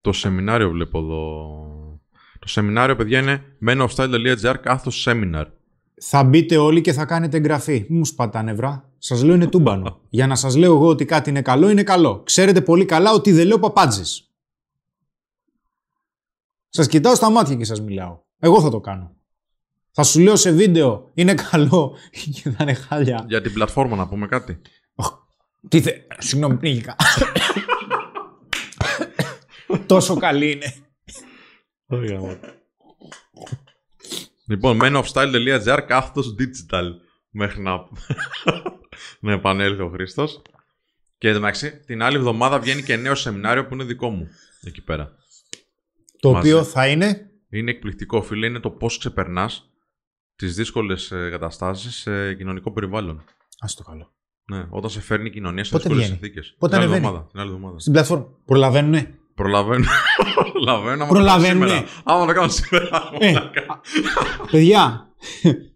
Το 0.00 0.12
σεμινάριο 0.12 0.70
βλέπω 0.70 0.98
εδώ. 0.98 2.00
Το 2.38 2.48
σεμινάριο, 2.48 2.96
παιδιά, 2.96 3.18
είναι 3.18 3.56
menofstyle.gr 3.66 4.54
κάθος 4.62 5.06
seminar. 5.08 5.46
Θα 6.00 6.24
μπείτε 6.24 6.56
όλοι 6.56 6.80
και 6.80 6.92
θα 6.92 7.04
κάνετε 7.04 7.36
εγγραφή. 7.36 7.86
Μη 7.88 7.96
μου 7.96 8.04
σπατά 8.04 8.42
νευρά. 8.42 8.90
Σας 8.98 9.22
λέω 9.22 9.34
είναι 9.34 9.46
τούμπανο. 9.46 10.00
Για 10.10 10.26
να 10.26 10.34
σας 10.34 10.56
λέω 10.56 10.74
εγώ 10.74 10.86
ότι 10.86 11.04
κάτι 11.04 11.30
είναι 11.30 11.42
καλό, 11.42 11.70
είναι 11.70 11.82
καλό. 11.82 12.22
Ξέρετε 12.22 12.60
πολύ 12.60 12.84
καλά 12.84 13.12
ότι 13.12 13.32
δεν 13.32 13.46
λέω 13.46 13.58
παπάντζες. 13.58 14.30
Σας 16.68 16.86
κοιτάω 16.86 17.14
στα 17.14 17.30
μάτια 17.30 17.56
και 17.56 17.64
σας 17.64 17.80
μιλάω. 17.80 18.20
Εγώ 18.38 18.60
θα 18.60 18.70
το 18.70 18.80
κάνω. 18.80 19.16
Θα 19.90 20.02
σου 20.02 20.20
λέω 20.20 20.36
σε 20.36 20.50
βίντεο 20.50 21.10
είναι 21.14 21.34
καλό 21.34 21.96
και 22.42 22.50
θα 22.50 22.56
είναι 22.60 22.74
χάλια. 22.74 23.24
Για 23.28 23.40
την 23.40 23.52
πλατφόρμα 23.52 23.96
να 23.96 24.08
πούμε 24.08 24.26
κάτι. 24.26 24.60
Τι 25.68 25.80
θε... 25.80 25.92
Συγγνώμη, 26.18 26.56
πνίγηκα. 26.56 26.96
Τόσο 29.86 30.16
καλή 30.16 30.50
είναι. 30.50 30.74
Λοιπόν, 34.46 34.78
menofstyle.gr 34.82 35.84
κάθετος 35.86 36.34
digital. 36.38 36.84
Μέχρι 37.30 37.62
να, 37.62 37.78
να 39.20 39.32
επανέλθει 39.32 39.82
ο 39.82 39.88
Χρήστος. 39.88 40.42
Και 41.18 41.28
εντάξει, 41.28 41.80
την 41.80 42.02
άλλη 42.02 42.16
εβδομάδα 42.16 42.58
βγαίνει 42.58 42.82
και 42.82 42.96
νέο 42.96 43.14
σεμινάριο 43.14 43.66
που 43.66 43.74
είναι 43.74 43.84
δικό 43.84 44.10
μου. 44.10 44.28
Εκεί 44.62 44.82
πέρα. 44.82 45.12
Το 46.20 46.32
Μαζί. 46.32 46.52
οποίο 46.52 46.64
θα 46.64 46.88
είναι... 46.88 47.30
Είναι 47.50 47.70
εκπληκτικό, 47.70 48.22
φίλε. 48.22 48.46
Είναι 48.46 48.60
το 48.60 48.70
πώς 48.70 48.98
ξεπερνάς 48.98 49.70
τις 50.36 50.54
δύσκολες 50.54 51.10
ε, 51.10 51.28
καταστάσεις 51.30 51.94
σε 51.94 52.34
κοινωνικό 52.34 52.72
περιβάλλον. 52.72 53.24
Ας 53.58 53.74
το 53.74 53.82
καλό. 53.82 54.14
Ναι, 54.50 54.66
όταν 54.70 54.90
σε 54.90 55.00
φέρνει 55.00 55.26
η 55.26 55.30
κοινωνία 55.30 55.64
σε 55.64 55.70
Πότε 55.70 55.82
δύσκολες 55.82 56.06
βγαίνει; 56.06 56.20
συνθήκες. 56.20 56.54
Πότε 56.58 56.72
την 56.72 56.82
άλλη 56.82 56.84
ανεβαίνει; 56.92 57.06
εβδομάδα. 57.06 57.30
Την 57.30 57.40
άλλη 57.40 57.50
εβδομάδα. 57.50 57.78
Στην 57.78 57.92
πλατφόρμα. 57.92 58.26
Προλαβαίνουνε; 58.44 59.14
Προλαβαίνω. 59.34 59.84
Προλαβαίνω. 60.52 61.04
άμα 61.04 61.06
το 61.06 61.14
κάνω 61.14 61.24
Προλαβαίνουνε; 61.24 61.66
σήμερα. 61.68 61.86
Άμα 62.04 62.26
το 62.26 62.32
κάνω 62.32 62.48
σήμερα. 62.48 62.88
Ε, 63.18 63.32
μαλάκα. 63.32 63.80
Παιδιά, 64.50 65.08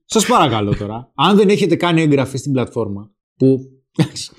σας 0.05 0.27
παρακαλώ 0.27 0.77
τώρα, 0.77 1.11
αν 1.15 1.37
δεν 1.37 1.49
έχετε 1.49 1.77
κάνει 1.77 2.03
εγγραφή 2.03 2.37
στην 2.39 2.53
πλατφόρμα, 2.53 3.11
που 3.37 3.59
εντάξει, 3.97 4.31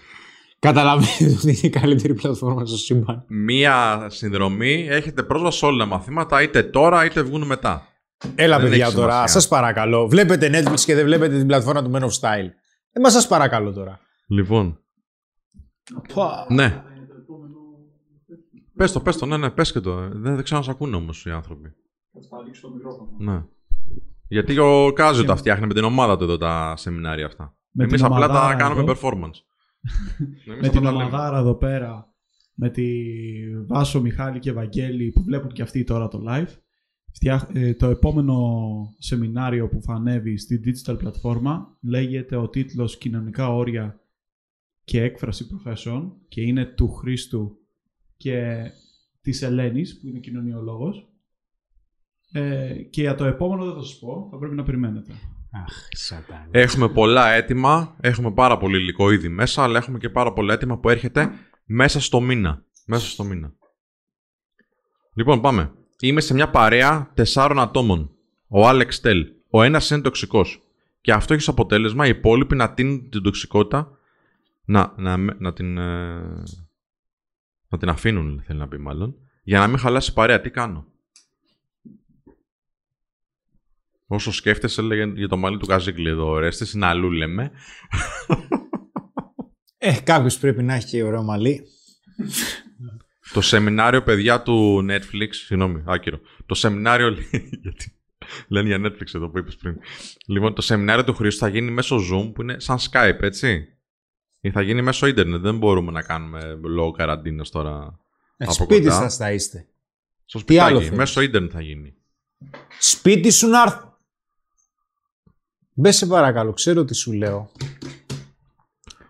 καταλαβαίνετε 0.59 1.25
ότι 1.25 1.49
είναι 1.49 1.59
η 1.61 1.69
καλύτερη 1.69 2.13
πλατφόρμα 2.13 2.65
στο 2.65 2.77
σύμπαν. 2.77 3.25
Μία 3.27 4.07
συνδρομή 4.09 4.87
έχετε 4.89 5.23
πρόσβαση 5.23 5.57
σε 5.57 5.65
όλα 5.65 5.77
τα 5.77 5.85
μαθήματα, 5.85 6.41
είτε 6.41 6.63
τώρα 6.63 7.05
είτε 7.05 7.21
βγουν 7.21 7.45
μετά. 7.45 7.87
Έλα 8.35 8.59
Δεν 8.59 8.69
παιδιά 8.69 8.85
έχει 8.85 8.95
τώρα, 8.95 9.11
σημασία. 9.11 9.27
σας 9.33 9.47
παρακαλώ. 9.47 10.07
Βλέπετε 10.07 10.49
Netflix 10.53 10.79
και 10.79 10.95
δεν 10.95 11.05
βλέπετε 11.05 11.37
την 11.37 11.47
πλατφόρμα 11.47 11.83
του 11.83 11.91
Men 11.93 11.99
of 12.01 12.19
Style. 12.21 12.49
Ε, 12.91 12.99
μα 12.99 13.09
σας 13.09 13.27
παρακαλώ 13.27 13.71
τώρα. 13.73 13.99
Λοιπόν, 14.27 14.79
Πα. 16.13 16.47
ναι. 16.49 16.83
Πες 18.75 18.91
το, 18.91 18.99
πες 18.99 19.17
το, 19.17 19.25
ναι, 19.25 19.37
ναι, 19.37 19.49
πες 19.49 19.71
και 19.71 19.79
το. 19.79 19.95
Δεν, 20.09 20.35
δεν 20.35 20.43
ξέρω 20.43 20.59
να 20.59 20.65
σε 20.65 20.71
ακούνε 20.71 20.95
όμως 20.95 21.25
οι 21.25 21.31
άνθρωποι. 21.31 21.73
Θα 22.29 22.37
ανοίξω 22.37 22.67
το 22.67 22.73
μικρόφωνο. 22.73 23.11
Ναι. 23.17 23.43
Γιατί 24.27 24.57
ο 24.57 24.91
Κάζιο 24.93 25.23
τα 25.25 25.35
φτιάχνει 25.35 25.67
με 25.67 25.73
την 25.73 25.83
ομάδα 25.83 26.17
του 26.17 26.23
εδώ 26.23 26.37
τα 26.37 26.73
σεμινάρια 26.77 27.25
αυτά. 27.25 27.55
Με 27.71 27.83
Εμείς 27.83 27.95
την 28.01 28.05
απλά 28.11 28.27
τα 28.27 28.33
ομαδάρα 28.33 28.55
κάνουμε 28.55 28.81
εδώ. 28.81 28.93
performance. 28.93 29.37
Εμείς 30.19 30.45
με 30.45 30.53
απλά 30.53 30.69
την 30.69 30.81
τα 30.81 30.91
λέμε. 30.91 31.03
ομαδάρα 31.03 31.37
εδώ 31.37 31.55
πέρα, 31.55 32.13
με 32.53 32.69
τη 32.69 32.85
Βάσο, 33.67 34.01
Μιχάλη 34.01 34.39
και 34.39 34.51
Βαγγέλη 34.51 35.11
που 35.11 35.23
βλέπουν 35.23 35.51
και 35.51 35.61
αυτοί 35.61 35.83
τώρα 35.83 36.07
το 36.07 36.23
live. 36.27 36.47
Φτιάχ- 37.13 37.55
ε, 37.55 37.73
το 37.73 37.87
επόμενο 37.87 38.37
σεμινάριο 38.97 39.67
που 39.69 39.81
θα 39.81 39.93
ανέβει 39.93 40.37
στη 40.37 40.61
digital 40.65 40.97
πλατφόρμα 40.97 41.77
λέγεται 41.81 42.35
ο 42.35 42.49
τίτλος 42.49 42.97
«Κοινωνικά 42.97 43.53
όρια 43.53 43.99
και 44.87 45.01
έκφραση 45.01 45.47
προθέσεων» 45.47 46.13
και 46.27 46.41
είναι 46.41 46.65
του 46.65 46.89
Χρήστου 46.89 47.57
και 48.17 48.61
της 49.21 49.41
Ελένης 49.41 49.99
που 49.99 50.07
είναι 50.07 50.19
κοινωνιολόγος. 50.19 51.07
Ε, 52.31 52.73
και 52.73 53.01
για 53.01 53.15
το 53.15 53.25
επόμενο 53.25 53.65
δεν 53.65 53.73
θα 53.73 53.81
σας 53.81 53.99
πω, 53.99 54.27
θα 54.31 54.37
πρέπει 54.37 54.55
να 54.55 54.63
περιμένετε. 54.63 55.13
Αχ, 55.51 55.87
σατάν. 55.89 56.47
Έχουμε 56.51 56.89
πολλά 56.89 57.31
έτοιμα, 57.31 57.95
έχουμε 58.01 58.31
πάρα 58.31 58.57
πολύ 58.57 58.77
υλικό 58.77 59.11
ήδη 59.11 59.29
μέσα, 59.29 59.63
αλλά 59.63 59.77
έχουμε 59.77 59.97
και 59.97 60.09
πάρα 60.09 60.33
πολλά 60.33 60.53
έτοιμα 60.53 60.77
που 60.77 60.89
έρχεται 60.89 61.31
μέσα 61.65 61.99
στο 61.99 62.21
μήνα. 62.21 62.65
Μέσα 62.85 63.07
στο 63.07 63.23
μήνα. 63.23 63.53
Λοιπόν, 65.13 65.41
πάμε. 65.41 65.71
Είμαι 65.99 66.21
σε 66.21 66.33
μια 66.33 66.49
παρέα 66.49 67.11
τεσσάρων 67.13 67.59
ατόμων. 67.59 68.11
Ο 68.47 68.67
Άλεξ 68.67 68.99
Τελ. 68.99 69.27
Ο 69.49 69.63
ένας 69.63 69.89
είναι 69.89 70.01
τοξικός. 70.01 70.61
Και 71.01 71.11
αυτό 71.11 71.33
έχει 71.33 71.41
ως 71.41 71.49
αποτέλεσμα 71.49 72.05
οι 72.05 72.09
υπόλοιποι 72.09 72.55
να 72.55 72.73
τίνουν 72.73 73.09
την 73.09 73.21
τοξικότητα 73.21 73.96
να, 74.67 74.93
να, 74.97 75.17
να, 75.17 75.53
την, 75.53 75.77
ε, 75.77 76.43
να 77.67 77.77
την 77.77 77.89
αφήνουν, 77.89 78.43
θέλει 78.45 78.59
να 78.59 78.67
πει 78.67 78.77
μάλλον, 78.77 79.15
για 79.43 79.59
να 79.59 79.67
μην 79.67 79.77
χαλάσει 79.77 80.11
η 80.11 80.13
παρέα. 80.13 80.41
Τι 80.41 80.49
κάνω; 80.49 80.85
Όσο 84.07 84.31
σκέφτεσαι, 84.31 84.81
λέγε 84.81 85.05
για 85.05 85.27
το 85.27 85.37
μαλλί 85.37 85.57
του 85.57 85.65
Καζίκλη 85.65 86.09
εδώ, 86.09 86.25
Ορέστης, 86.25 86.73
είναι 86.73 86.85
αλλού 86.85 87.11
λέμε. 87.11 87.51
Ε, 89.77 89.99
κάποιος 90.03 90.39
πρέπει 90.39 90.63
να 90.63 90.73
έχει 90.73 90.87
και 90.87 91.03
ωραίο 91.03 91.23
μαλλί. 91.23 91.63
Το 93.33 93.41
σεμινάριο, 93.41 94.03
παιδιά 94.03 94.41
του 94.41 94.85
Netflix, 94.89 95.27
συγγνώμη, 95.29 95.83
άκυρο. 95.85 96.19
Το 96.45 96.55
σεμινάριο, 96.55 97.09
λέει, 97.09 97.49
γιατί 97.61 97.99
λένε 98.47 98.67
για 98.67 98.79
Netflix 98.81 99.15
εδώ 99.15 99.29
που 99.29 99.37
είπες 99.37 99.55
πριν. 99.55 99.77
Λοιπόν, 100.27 100.53
το 100.53 100.61
σεμινάριο 100.61 101.03
του 101.03 101.13
Χρήστου 101.13 101.39
θα 101.39 101.47
γίνει 101.47 101.71
μέσω 101.71 101.97
Zoom, 101.97 102.33
που 102.33 102.41
είναι 102.41 102.59
σαν 102.59 102.77
Skype, 102.77 103.21
έτσι. 103.21 103.76
Ή 104.47 104.51
θα 104.51 104.61
γίνει 104.61 104.81
μέσω 104.81 105.07
ίντερνετ, 105.07 105.41
δεν 105.41 105.57
μπορούμε 105.57 105.91
να 105.91 106.01
κάνουμε 106.01 106.59
λόγω 106.63 106.91
καραντίνας 106.91 107.49
τώρα. 107.49 107.99
Ε, 108.37 108.43
Από 108.43 108.53
σπίτι 108.53 108.81
κοντά. 108.81 108.91
σας 108.91 109.15
θα 109.15 109.31
είστε. 109.31 109.67
Στο 110.25 110.43
Τι 110.43 110.57
άλλο 110.57 110.67
σπιτάκι, 110.67 110.83
θέλεις; 110.83 110.97
μέσω 110.97 111.21
ίντερνετ 111.21 111.51
θα 111.53 111.61
γίνει. 111.61 111.95
Σπίτι 112.79 113.31
σου 113.31 113.47
να 113.47 113.61
έρθω. 113.61 113.97
Μπες 115.73 115.95
σε 115.95 116.05
παρακαλώ, 116.07 116.53
ξέρω 116.53 116.85
τι 116.85 116.95
σου 116.95 117.13
λέω. 117.13 117.51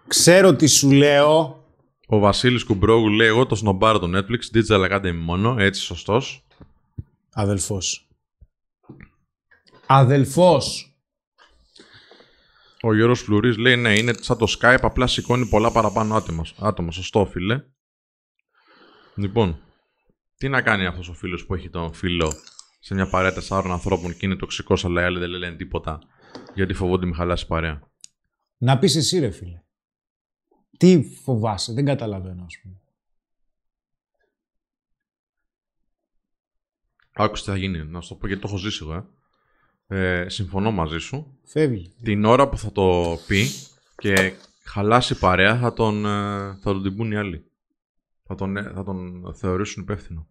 Ξέρω 0.08 0.56
τι 0.56 0.68
σου 0.68 0.92
λέω. 0.92 1.66
Ο 2.08 2.20
Βασίλης 2.20 2.64
Κουμπρόγου 2.64 3.08
λέει, 3.10 3.28
εγώ 3.28 3.46
το 3.46 3.56
σνομπάρω 3.56 4.00
το 4.00 4.18
Netflix, 4.18 4.58
Digital 4.58 4.92
Academy 4.92 5.20
μόνο, 5.24 5.56
έτσι 5.60 5.82
σωστός. 5.82 6.46
Αδελφός. 7.34 8.08
Αδελφός. 9.86 10.97
Ο 12.82 12.96
Γιώργος 12.96 13.22
Φλουρής 13.22 13.58
λέει, 13.58 13.76
ναι, 13.76 13.98
είναι 13.98 14.14
σαν 14.20 14.38
το 14.38 14.56
Skype, 14.60 14.80
απλά 14.82 15.08
σηκώνει 15.08 15.48
πολλά 15.48 15.72
παραπάνω 15.72 16.16
άτομα. 16.16 16.46
άτομα. 16.60 16.92
Σωστό, 16.92 17.26
φίλε. 17.26 17.64
Λοιπόν, 19.16 19.60
τι 20.38 20.50
να 20.50 20.62
κάνει 20.62 20.86
αυτός 20.86 21.10
ο 21.10 21.14
φίλος 21.14 21.46
που 21.46 21.54
έχει 21.54 21.70
τον 21.70 21.94
φίλο 21.94 22.34
σε 22.80 22.94
μια 22.94 23.10
παρέα 23.10 23.34
τεσσάρων 23.34 23.72
ανθρώπων 23.72 24.18
και 24.18 24.26
είναι 24.26 24.36
τοξικός, 24.36 24.86
αλλά 24.86 25.02
οι 25.02 25.06
άλλοι 25.06 25.20
δεν 25.20 25.30
λένε 25.30 25.56
τίποτα 25.56 26.00
γιατί 26.54 26.74
φοβόνται 26.74 27.06
μη 27.06 27.14
χαλάσει 27.14 27.44
η 27.44 27.48
παρέα. 27.48 27.92
Να 28.58 28.80
πεις 28.80 28.96
εσύ 28.96 29.20
ρε 29.20 29.32
φίλε. 29.32 29.62
Τι 30.78 31.04
φοβάσαι, 31.24 31.74
δεν 31.74 31.86
καταλαβαίνω 31.86 32.44
ας 32.44 32.60
πούμε. 32.62 32.82
Άκουσε 37.14 37.44
τι 37.44 37.50
θα 37.50 37.58
γίνει, 37.58 37.86
να 37.86 38.02
σου 38.02 38.10
το 38.10 38.16
πω 38.16 38.28
γιατί 38.28 38.42
το 38.42 38.48
έχω 38.48 38.58
ζήσει 38.58 38.80
εγώ. 38.82 38.94
Ε. 38.94 39.06
Ε, 39.88 40.26
συμφωνώ 40.30 40.72
μαζί 40.72 40.98
σου. 40.98 41.38
Φεύγει. 41.46 41.94
Την 42.04 42.26
ώρα 42.26 42.50
που 42.50 42.58
θα 42.58 42.72
το 42.72 43.18
πει 43.28 43.46
και 43.98 44.34
χαλάσει 44.64 45.14
η 45.14 45.18
παρέα, 45.18 45.58
θα 45.58 45.74
τον, 45.74 46.06
ε, 46.06 46.58
θα 46.62 46.72
τον 46.74 46.84
τυμπούν 46.84 47.12
οι 47.12 47.18
άλλοι. 47.18 47.44
Θα 48.24 48.36
τον, 48.36 48.58
ε, 48.58 48.72
θα 48.76 48.84
τον 48.84 49.34
θεωρήσουν 49.38 49.84
υπεύθυνο. 49.84 50.28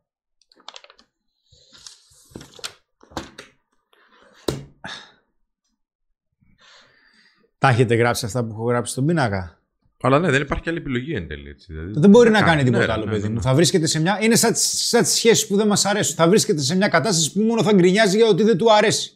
Τα 7.58 7.68
έχετε 7.68 7.94
γράψει 7.94 8.24
αυτά 8.24 8.44
που 8.44 8.52
έχω 8.52 8.64
γράψει 8.64 8.92
στον 8.92 9.06
πίνακα; 9.06 9.60
Αλλά 10.00 10.18
ναι, 10.18 10.30
δεν 10.30 10.40
υπάρχει 10.42 10.68
άλλη 10.68 10.78
επιλογή 10.78 11.14
εν 11.14 11.28
τέλει. 11.28 11.48
Έτσι. 11.48 11.72
Δηλαδή, 11.72 11.92
Δεν 12.00 12.10
μπορεί 12.10 12.26
τι 12.26 12.32
να 12.34 12.42
κάνει 12.42 12.56
Ναι, 12.56 12.64
τίποτα 12.64 12.86
ναι, 12.86 12.92
άλλο, 12.92 13.04
ναι, 13.04 13.10
παιδί 13.10 13.22
ναι, 13.22 13.28
μου. 13.28 13.34
ναι. 13.34 13.40
Θα 13.40 13.54
βρίσκεται 13.54 13.86
σε 13.86 14.00
μια. 14.00 14.18
Είναι 14.22 14.36
σαν, 14.36 14.52
τις- 14.52 14.88
σαν 14.88 15.02
τις 15.02 15.12
σχέσεις 15.12 15.46
που 15.46 15.56
δεν 15.56 15.66
μας 15.66 15.84
αρέσουν. 15.84 16.14
Θα 16.14 16.28
βρίσκεται 16.28 16.60
σε 16.60 16.76
μια 16.76 16.88
κατάσταση 16.88 17.32
που 17.32 17.40
μόνο 17.40 17.62
θα 17.62 17.72
γκρινιάζει 17.72 18.16
για 18.16 18.26
ότι 18.26 18.42
δεν 18.42 18.56
του 18.58 18.72
αρέσει. 18.72 19.15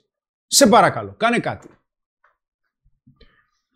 Σε 0.53 0.67
παρακαλώ, 0.67 1.15
κάνε 1.17 1.39
κάτι. 1.39 1.69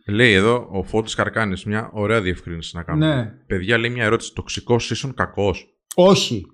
Λέει 0.07 0.33
εδώ 0.33 0.69
ο 0.71 0.83
Φώτης 0.83 1.15
Καρκάνης 1.15 1.65
μια 1.65 1.91
ωραία 1.93 2.21
διευκρίνηση 2.21 2.77
να 2.77 2.83
κάνουμε. 2.83 3.15
Ναι. 3.15 3.27
Παιδιά 3.27 3.79
λέει 3.79 3.91
μια 3.91 4.05
ερώτηση. 4.05 4.33
Τοξικός 4.33 4.91
ίσον 4.91 5.15
κακός; 5.15 5.79
Όχι. 5.95 6.47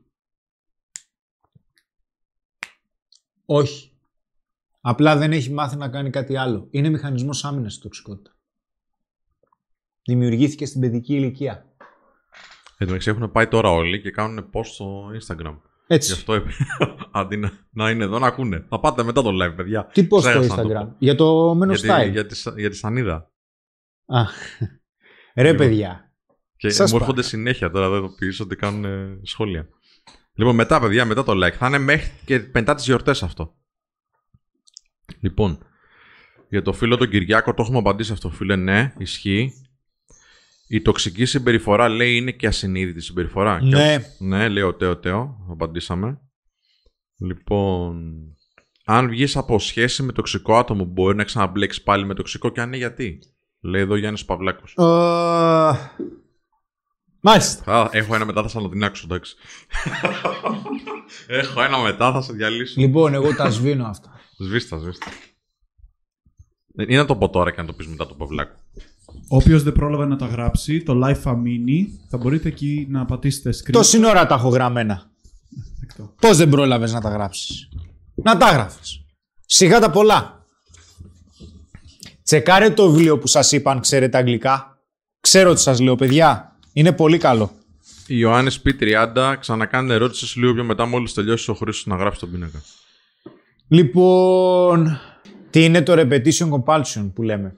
Όχι. 3.44 3.98
Απλά 4.80 5.16
δεν 5.16 5.32
έχει 5.32 5.52
μάθει 5.52 5.76
να 5.76 5.88
κάνει 5.88 6.10
κάτι 6.10 6.36
άλλο. 6.36 6.68
Είναι 6.70 6.88
μηχανισμός 6.88 7.44
άμυνας 7.44 7.76
η 7.76 7.80
τοξικότητα. 7.80 8.36
Δημιουργήθηκε 10.02 10.66
στην 10.66 10.80
παιδική 10.80 11.14
ηλικία. 11.14 11.52
Εν 11.52 12.86
τω 12.86 12.92
μεταξύ 12.92 13.10
έχουν 13.10 13.32
πάει 13.32 13.48
τώρα 13.48 13.70
όλοι 13.70 14.01
και 14.01 14.10
κάνουν 14.10 14.51
post 14.52 14.64
στο 14.64 15.10
Instagram. 15.20 15.60
Γι' 15.91 15.97
Έτσι. 15.97 16.12
αυτό 16.12 16.35
είπε. 16.35 16.51
Αντί 17.11 17.37
να, 17.37 17.53
να 17.71 17.91
είναι 17.91 18.05
εδώ 18.05 18.19
να 18.19 18.27
ακούνε. 18.27 18.65
Θα 18.69 18.81
πάτε 18.81 19.03
μετά 19.03 19.23
το 19.23 19.31
live, 19.45 19.57
παιδιά. 19.57 19.87
Τι 19.87 20.05
πω 20.05 20.21
στο 20.21 20.29
Ξέχασα 20.29 20.57
να 20.57 20.62
το 20.62 20.69
Instagram; 20.69 20.87
πω. 20.89 20.97
Για 20.99 21.15
το 21.15 21.51
Men 21.51 21.71
of 21.71 21.77
Γιατί, 21.77 21.89
Style. 22.09 22.11
για, 22.11 22.27
τη, 22.27 22.35
σα- 22.35 22.61
για 22.61 22.71
τη 22.71 22.77
σανίδα. 22.77 23.31
Α. 24.07 24.23
Ρε 25.35 25.51
Λοιπόν. 25.51 25.57
παιδιά. 25.67 26.12
Και 26.57 26.69
Σας 26.71 26.91
μου 26.91 26.97
έρχονται 26.99 27.21
παρακαλώ. 27.23 27.43
συνέχεια 27.43 27.71
τώρα 27.71 27.87
εδώ 27.87 28.15
πίσω 28.15 28.45
ότι 28.45 28.57
κάνουν 28.57 28.85
ε, 28.85 29.19
σχόλια. 29.23 29.69
Λοιπόν, 30.35 30.55
μετά, 30.55 30.81
παιδιά, 30.81 31.05
μετά 31.05 31.25
το 31.25 31.33
like. 31.47 31.53
Θα 31.53 31.67
είναι 31.67 31.79
μέχρι 31.79 32.11
και 32.25 32.49
μετά 32.53 32.75
τις 32.75 32.85
γιορτές 32.85 33.23
αυτό. 33.23 33.55
Λοιπόν, 35.21 35.59
για 36.49 36.62
το 36.62 36.73
φίλο 36.73 36.97
τον 36.97 37.09
Κυριάκο 37.11 37.55
το 37.55 37.62
έχουμε 37.62 37.79
απαντήσει 37.79 38.12
αυτό, 38.12 38.31
φίλε. 38.31 38.57
Ναι, 38.57 38.93
ισχύει. 38.99 39.53
Η 40.72 40.82
τοξική 40.82 41.24
συμπεριφορά 41.24 41.88
λέει 41.88 42.16
είναι 42.16 42.30
και 42.30 42.47
ασυνείδητη 42.47 43.01
συμπεριφορά. 43.01 43.59
Και- 43.59 43.64
Ναι. 43.76 43.98
ναι, 44.18 44.48
λέει 44.48 44.62
ο 44.62 44.74
Τέο 44.74 44.98
Τέο. 44.98 45.47
Απαντήσαμε. 45.51 46.20
Λοιπόν, 47.20 48.12
αν 48.84 49.09
βγεις 49.09 49.36
από 49.36 49.59
σχέση 49.59 50.02
με 50.02 50.12
τοξικό 50.12 50.56
άτομο, 50.56 50.84
μπορεί 50.84 51.16
να 51.16 51.24
ξαναμπλέξεις 51.24 51.82
πάλι 51.82 52.05
με 52.06 52.14
τοξικό 52.14 52.48
και 52.48 52.60
αν 52.60 52.68
ναι, 52.68 52.76
γιατί; 52.76 53.18
Λέει 53.62 53.80
εδώ 53.80 53.92
ο 53.92 53.97
Γιάννης 53.97 54.24
Παυλάκος. 54.24 54.74
Ε, 54.76 54.82
Μάλιστα. 57.20 57.72
Α, 57.82 57.88
έχω 57.92 58.14
ένα 58.14 58.24
μετά, 58.24 58.42
θα 58.42 58.48
σε 58.48 58.68
την 58.68 58.84
άξω, 58.84 59.06
εντάξει. 59.10 59.36
έχω 61.26 61.62
ένα 61.62 61.78
μετά, 61.78 62.12
θα 62.12 62.22
σε 62.22 62.32
διαλύσω. 62.32 62.80
Λοιπόν, 62.80 63.14
εγώ 63.14 63.34
τα 63.34 63.51
σβήνω 63.51 63.86
αυτά. 63.86 64.20
Σβήστα, 64.38 64.78
σβήστα. 64.78 65.06
Ή 66.88 66.97
να 66.97 67.05
το 67.05 67.16
πω 67.16 67.30
τώρα 67.30 67.51
και 67.51 67.60
να 67.60 67.66
το 67.66 67.72
πεις 67.72 67.86
μετά 67.86 68.06
το 68.06 68.14
Παυλάκο. 68.14 68.55
Όποιο 69.28 69.61
δεν 69.61 69.73
πρόλαβε 69.73 70.05
να 70.05 70.16
τα 70.16 70.27
γράψει, 70.27 70.82
το 70.82 71.07
live 71.07 71.15
θα 71.15 71.37
μείνει. 71.37 72.01
Θα 72.09 72.19
μπορείτε 72.19 72.49
εκεί 72.49 72.87
να 72.91 73.05
πατήσετε 73.05 73.51
screen. 73.51 73.73
Τόση 73.73 74.07
ώρα 74.07 74.27
τα 74.27 74.35
έχω 74.35 74.49
γραμμένα. 74.49 75.11
Δεκτό. 75.81 76.15
Πώς 76.20 76.37
δεν 76.37 76.49
πρόλαβες 76.49 76.93
να 76.93 77.01
τα 77.01 77.09
γράψεις; 77.09 77.69
Να 78.15 78.37
τα 78.37 78.51
γράφεις. 78.51 79.05
Σιγά 79.47 79.81
τα 79.81 79.91
πολλά. 79.91 80.45
Τσεκάρε 82.23 82.70
το 82.70 82.91
βιβλίο 82.91 83.19
που 83.19 83.27
σας 83.27 83.53
είπα 83.53 83.70
αν 83.70 83.81
ξέρετε 83.81 84.19
αγγλικά. 84.19 84.78
Ξέρω 85.20 85.55
τι 85.55 85.61
σας 85.61 85.81
λέω 85.81 85.95
παιδιά. 85.95 86.57
Είναι 86.73 86.93
πολύ 86.93 87.19
καλό. 87.19 87.51
Ιωάννης 88.07 88.62
P30, 88.65 89.35
ξανακάνε 89.41 89.95
ερώτηση 89.95 90.27
σε 90.27 90.41
λίγο 90.41 90.55
πιο 90.55 90.65
μετά, 90.65 90.87
μόλις 90.87 91.15
τελειώσει 91.15 91.51
ο 91.51 91.55
Χρήστος 91.55 91.87
να 91.87 91.97
γράψει 91.97 92.20
τον 92.20 92.31
πίνακα. 92.31 92.62
Λοιπόν, 93.69 94.99
τι 95.51 95.65
είναι 95.65 95.82
το 95.82 95.93
repetition 95.97 96.51
compulsion 96.51 97.11
που 97.15 97.23
λέμε; 97.23 97.57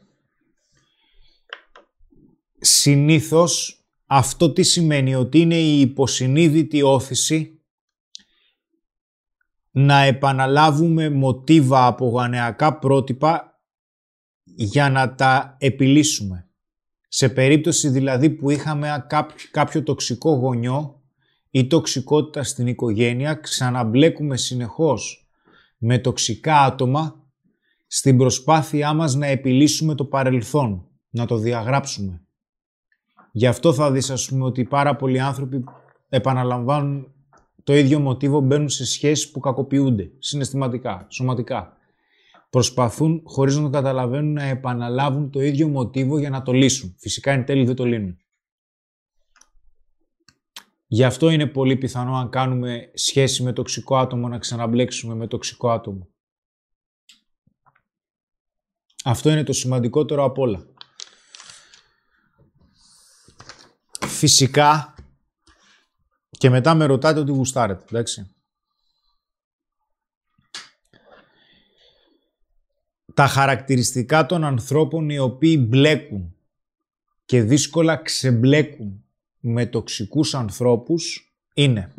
Συνήθως 2.65 3.83
αυτό 4.07 4.53
τι 4.53 4.63
σημαίνει 4.63 5.15
ότι 5.15 5.41
είναι 5.41 5.57
η 5.57 5.81
υποσυνείδητη 5.81 6.83
όθηση 6.83 7.61
να 9.71 10.03
επαναλάβουμε 10.03 11.11
μοτίβα 11.11 11.87
από 11.87 12.09
γανεακά 12.09 12.79
πρότυπα 12.79 13.61
για 14.45 14.91
να 14.91 15.15
τα 15.15 15.57
επιλύσουμε. 15.59 16.49
Σε 17.09 17.29
περίπτωση 17.29 17.89
δηλαδή 17.89 18.31
που 18.31 18.51
είχαμε 18.51 19.05
κάποιο, 19.09 19.37
κάποιο 19.51 19.83
τοξικό 19.83 20.35
γονιό 20.35 21.03
ή 21.51 21.67
τοξικότητα 21.67 22.43
στην 22.43 22.67
οικογένεια, 22.67 23.35
ξαναμπλέκουμε 23.35 24.37
συνεχώς 24.37 25.29
με 25.79 25.99
τοξικά 25.99 26.61
άτομα 26.61 27.27
στην 27.87 28.17
προσπάθειά 28.17 28.93
μας 28.93 29.15
να 29.15 29.27
επιλύσουμε 29.27 29.95
το 29.95 30.05
παρελθόν, 30.05 30.89
να 31.11 31.27
το 31.27 31.37
διαγράψουμε. 31.37 32.22
Γι' 33.35 33.47
αυτό 33.47 33.73
θα 33.73 33.91
δεις 33.91 34.11
ας 34.11 34.29
πούμε 34.29 34.45
ότι 34.45 34.65
πάρα 34.65 34.97
πολλοί 34.97 35.21
άνθρωποι 35.21 35.65
επαναλαμβάνουν 36.09 37.13
το 37.65 37.75
ίδιο 37.75 38.01
μοτίβο, 38.01 38.41
μπαίνουν 38.41 38.69
σε 38.69 38.87
σχέσεις 38.87 39.31
που 39.31 39.41
κακοποιούνται, 39.41 40.11
συναισθηματικά, 40.19 41.07
σωματικά. 41.11 41.77
Προσπαθούν, 42.51 43.23
χωρίς 43.25 43.57
να 43.57 43.63
το 43.63 43.71
καταλαβαίνουν, 43.71 44.33
να 44.33 44.43
επαναλάβουν 44.43 45.31
το 45.31 45.41
ίδιο 45.41 45.69
μοτίβο 45.69 46.19
για 46.19 46.31
να 46.31 46.43
το 46.43 46.53
λύσουν. 46.53 46.95
Φυσικά 46.99 47.33
εν 47.33 47.45
τέλει 47.45 47.65
δεν 47.65 47.75
το 47.75 47.85
λύνουν. 47.85 48.17
Γι' 50.87 51.05
αυτό 51.05 51.31
είναι 51.31 51.47
πολύ 51.47 51.77
πιθανό 51.77 52.17
αν 52.17 52.29
κάνουμε 52.29 52.91
σχέση 52.95 53.43
με 53.43 53.53
τοξικό 53.53 53.97
άτομο 53.97 54.29
να 54.29 54.39
ξαναμπλέξουμε 54.39 55.15
με 55.15 55.27
τοξικό 55.27 55.71
άτομο. 55.71 56.09
Αυτό 59.05 59.31
είναι 59.31 59.43
το 59.45 59.53
σημαντικότερο 59.53 60.25
απ' 60.25 60.39
όλα. 60.39 60.67
Φυσικά, 64.07 64.95
και 66.31 66.51
μετά 66.51 66.75
με 66.75 66.85
ρωτάτε 66.85 67.21
ότι 67.21 67.31
γουστάρετε, 67.31 67.85
εντάξει. 67.89 68.35
Τα 73.15 73.27
χαρακτηριστικά 73.27 74.27
των 74.27 74.45
ανθρώπων 74.45 75.11
οι 75.11 75.19
οποίοι 75.19 75.65
μπλέκουν 75.69 76.37
και 77.25 77.43
δύσκολα 77.43 77.97
ξεμπλέκουν 77.97 79.05
με 79.41 79.67
τοξικούς 79.67 80.35
ανθρώπους 80.35 81.35
είναι 81.55 81.95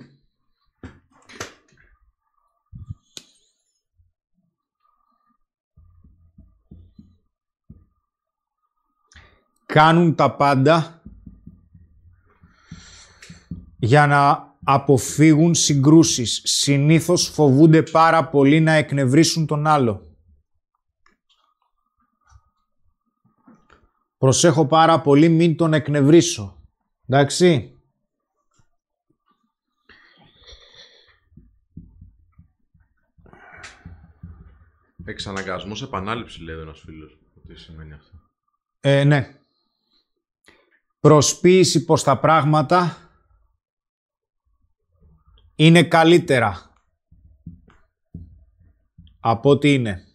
κάνουν 9.74 10.16
τα 10.16 10.36
πάντα 10.36 11.03
για 13.84 14.08
να 14.08 14.54
αποφύγουν 14.64 15.56
συγκρούσεις. 15.56 16.42
Συνήθως 16.44 17.28
φοβούνται 17.28 17.84
πάρα 17.84 18.30
πολύ 18.30 18.60
να 18.60 18.72
εκνευρίσουν 18.72 19.46
τον 19.46 19.68
άλλο. 19.68 20.18
Προσέχω 24.18 24.68
πάρα 24.68 25.02
πολύ 25.02 25.30
μην 25.30 25.56
τον 25.58 25.74
εκνευρίσω. 25.74 26.64
Εντάξει. 27.08 27.78
Εξαναγκασμός 35.06 35.82
επανάληψη 35.82 36.44
λέει 36.44 36.60
ένας 36.60 36.80
φίλος. 36.80 37.18
Τι 37.48 37.56
σημαίνει 37.56 37.94
αυτό. 37.94 38.18
Ε, 38.80 39.04
ναι. 39.04 39.38
Προσποίηση 41.00 41.86
πως 41.86 42.04
τα 42.04 42.20
πράγματα 42.20 43.03
είναι 45.56 45.84
καλύτερα 45.84 46.72
από 49.20 49.50
ό,τι 49.50 49.74
είναι. 49.74 50.08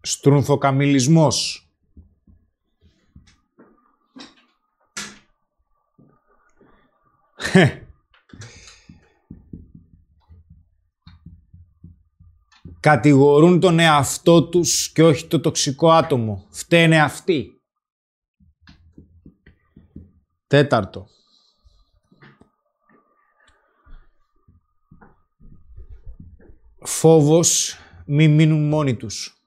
Στρουνθοκαμιλισμός. 0.00 1.68
Κατηγορούν 12.80 13.60
τον 13.60 13.78
εαυτό 13.78 14.48
τους 14.48 14.92
και 14.92 15.02
όχι 15.02 15.26
το 15.26 15.40
τοξικό 15.40 15.90
άτομο. 15.90 16.46
Φταίνε 16.50 17.00
αυτοί. 17.00 17.62
Τέταρτο. 20.46 21.13
Φόβος 26.86 27.78
μη 28.06 28.28
μείνουν 28.28 28.68
μόνοι 28.68 28.96
τους. 28.96 29.38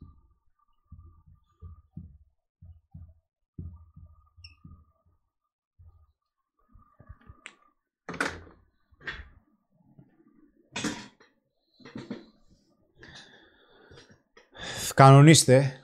Κανονίστε. 14.95 15.81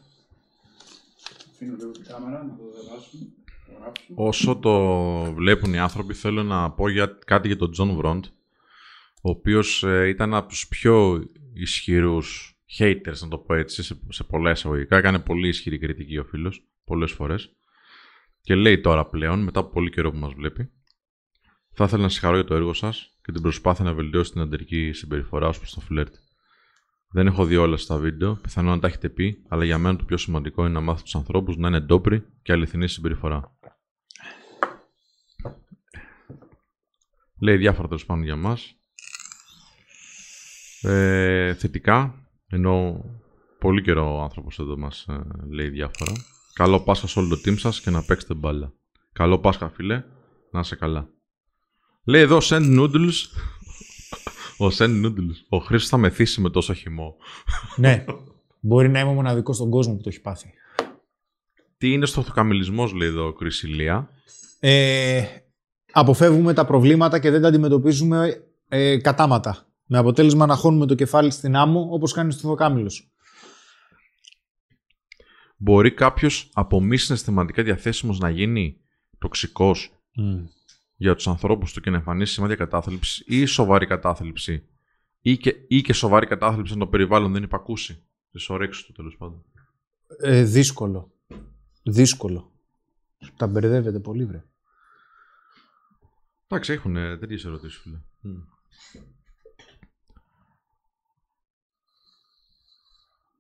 Αφήνω 1.54 1.76
λίγο 1.76 1.92
την 1.92 2.06
κάμερα 2.06 2.44
να 2.44 2.56
το 2.56 2.64
διαβάσουμε. 2.74 3.24
το 3.66 3.72
γράψουμε. 3.80 4.28
Όσο 4.28 4.56
το 4.56 5.34
βλέπουν 5.34 5.74
οι 5.74 5.80
άνθρωποι, 5.80 6.14
θέλω 6.14 6.44
να 6.44 6.72
πω 6.72 6.90
για, 6.90 7.18
κάτι 7.26 7.48
για 7.48 7.58
τον 7.58 7.72
Τζον 7.72 7.96
Βροντ, 7.96 8.26
ο 9.22 9.30
οποίος 9.30 9.84
ε, 9.84 10.08
ήταν 10.08 10.34
από 10.34 10.48
τους 10.48 10.68
πιο 10.68 11.24
ισχυρούς 11.54 12.58
haters, 12.80 13.20
να 13.22 13.28
το 13.28 13.38
πω 13.38 13.54
έτσι, 13.54 13.84
σε, 13.84 14.00
σε 14.10 14.24
πολλά 14.24 14.52
εισαγωγικά. 14.52 14.98
Έκανε 14.98 15.20
πολύ 15.20 15.48
ισχυρή 15.48 15.78
κριτική 15.78 16.18
ο 16.18 16.24
φίλος, 16.24 16.68
πολλές 16.84 17.12
φορές. 17.12 17.56
Και 18.42 18.56
λέει 18.56 18.80
τώρα 18.80 19.06
πλέον, 19.06 19.44
μετά 19.44 19.60
από 19.60 19.70
πολύ 19.70 19.90
καιρό 19.90 20.12
που 20.12 20.18
μας 20.18 20.34
βλέπει, 20.34 20.72
θα 21.74 21.84
ήθελα 21.84 22.02
να 22.02 22.10
συγχαρώ 22.10 22.36
για 22.36 22.46
το 22.46 22.56
έργο 22.56 22.74
σας 22.74 23.18
και 23.22 23.32
την 23.32 23.42
προσπάθεια 23.42 23.86
να 23.86 23.94
βελτιώσει 23.94 24.32
την 24.32 24.42
ανδρική 24.42 24.92
συμπεριφορά 24.92 25.48
ως 25.48 25.58
προς 25.58 25.74
το 25.74 25.80
φλερτ. 25.80 26.16
Δεν 27.10 27.28
έχω 27.28 27.46
δει 27.46 27.56
όλα 27.56 27.78
στα 27.78 27.98
βίντεο, 27.98 28.36
πιθανόν 28.36 28.74
να 28.74 28.80
τα 28.80 28.88
έχετε 28.88 29.10
πει, 29.10 29.44
αλλά 29.48 29.66
για 29.66 29.78
μένα 29.78 29.98
το 29.98 30.04
πιο 30.04 30.18
σημαντικό 30.18 30.62
είναι 30.62 30.74
να 30.74 30.82
μάθω 30.82 31.04
τους 31.04 31.16
ανθρώπους 31.16 31.58
να 31.58 31.68
είναι 31.68 31.80
ντόπροι 31.80 32.26
και 32.42 32.52
αληθινή 32.52 32.88
συμπεριφορά. 32.88 33.58
Λέει 37.40 37.58
διάφορα 37.58 37.88
τέλος 37.88 38.06
πάντων 38.06 38.24
για 38.24 38.36
μας. 38.36 38.76
Ε, 40.84 41.54
θετικά, 41.54 42.28
ενώ 42.48 43.06
πολύ 43.60 43.82
καιρό 43.82 44.18
ο 44.18 44.22
άνθρωπος 44.22 44.60
εδώ 44.60 44.78
μας 44.78 45.06
ε, 45.10 45.22
λέει 45.50 45.70
διάφορα. 45.70 46.12
Καλό 46.54 46.80
Πάσχα 46.80 47.08
σε 47.08 47.20
όλο 47.20 47.28
το 47.28 47.42
team 47.46 47.58
σας 47.58 47.82
και 47.82 47.90
να 47.90 48.04
παίξετε 48.04 48.34
μπάλα. 48.34 48.74
Καλό 49.14 49.40
Πάσχα, 49.40 49.70
φίλε, 49.70 50.04
να 50.52 50.60
είσαι 50.60 50.76
καλά. 50.76 51.10
Λέει 52.04 52.22
εδώ 52.22 52.38
send 52.42 52.80
noodles 52.80 53.14
ο 54.58 54.70
Σεν 54.70 55.06
Noodles. 55.06 55.46
Ο 55.50 55.58
Χρήστος 55.58 55.90
θα 55.90 55.98
μεθύσει 55.98 56.42
με 56.42 56.50
τόσο 56.50 56.74
χυμό. 56.74 57.16
ναι. 57.76 58.06
Μπορεί 58.60 58.90
να 58.90 59.00
είμαι 59.00 59.10
ο 59.10 59.14
μοναδικός 59.14 59.56
στον 59.56 59.70
κόσμο 59.70 59.96
που 59.96 60.02
το 60.02 60.10
έχει 60.10 60.22
πάθει. 60.22 60.54
Τι 61.78 61.92
είναι 61.92 62.06
στο 62.06 62.22
θοκαμιλισμός, 62.22 62.94
λέει 62.94 63.08
εδώ 63.08 63.28
ο 63.28 63.34
Κρυσιλία. 63.34 64.10
Ε, 64.60 65.24
αποφεύγουμε 65.92 66.54
τα 66.54 66.66
προβλήματα 66.66 67.20
και 67.20 67.30
δεν 67.30 67.42
τα 67.42 67.48
αντιμετωπίζουμε 67.48 68.44
ε, 68.68 68.98
κατάματα. 68.98 69.68
Με 69.86 69.98
αποτέλεσμα 69.98 70.46
να 70.46 70.56
χώνουμε 70.56 70.86
το 70.86 70.96
κεφάλι 70.96 71.32
στην 71.32 71.56
άμμο 71.56 71.88
όπως 71.92 72.14
κάνει 72.14 72.32
στο 72.32 72.48
θοκάμιλος. 72.48 73.14
Μπορεί 75.58 75.94
κάποιος 75.94 76.50
από 76.54 76.82
μη 76.82 76.98
συναισθηματικά 76.98 77.64
διαθέσιμος 77.64 78.20
να 78.20 78.30
γίνει 78.30 78.82
τοξικός 79.18 79.92
για 80.96 81.16
τους 81.16 81.28
ανθρώπους 81.28 81.74
του 81.74 81.82
και 81.82 81.90
να 81.90 81.98
εμφανίσει 81.98 82.34
σημάδια 82.34 82.56
κατάθλιψης 82.56 83.24
ή 83.26 83.46
σοβαρή 83.46 83.86
κατάθλιψη 83.86 84.68
ή 85.22 85.38
και, 85.38 85.56
ή 85.68 85.82
και 85.82 85.94
σοβαρή 85.94 86.26
κατάθλιψη 86.26 86.74
αν 86.74 86.80
το 86.80 86.88
περιβάλλον 86.88 87.32
δεν 87.32 87.44
υπακούσει 87.44 88.06
τις 88.32 88.50
ωρέξεις 88.50 88.84
του 88.84 88.92
τέλος 88.92 89.16
πάντων. 89.18 89.46
Ε, 90.20 90.44
δύσκολο. 90.44 91.12
Δύσκολο. 91.84 92.52
Τα 93.38 93.48
μπερδεύετε 93.48 94.00
πολύ, 94.00 94.26
βρε. 94.26 94.44
Εντάξει, 96.48 96.74
έχουν 96.74 96.94
τέτοιες 96.94 97.46
ερωτήσεις, 97.46 97.80
φίλε. 97.80 98.02
Μμ. 98.20 98.32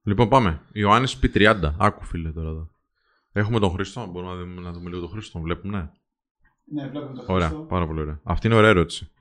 Λοιπόν, 0.03 0.29
πάμε. 0.29 0.61
Ιωάννης 0.71 1.19
P30. 1.21 1.73
Άκου, 1.77 2.03
φίλε, 2.03 2.31
τώρα 2.31 2.49
εδώ. 2.49 2.71
Έχουμε 3.31 3.59
τον 3.59 3.71
Χρήστο. 3.71 4.05
Μπορούμε 4.05 4.31
να 4.33 4.39
δούμε, 4.39 4.61
να 4.61 4.71
δούμε 4.71 4.89
λίγο 4.89 5.01
τον 5.01 5.09
Χρήστο. 5.09 5.31
Τον 5.31 5.41
βλέπουμε. 5.41 5.91
Ναι, 6.65 6.87
βλέπουμε 6.87 7.13
το 7.13 7.33
Ωραία, 7.33 7.47
Χριστό. 7.47 7.65
πάρα 7.65 7.87
πολύ 7.87 7.99
ωραία. 7.99 8.19
Αυτή 8.23 8.47
είναι 8.47 8.55
ωραία 8.55 8.69
ερώτηση. 8.69 9.11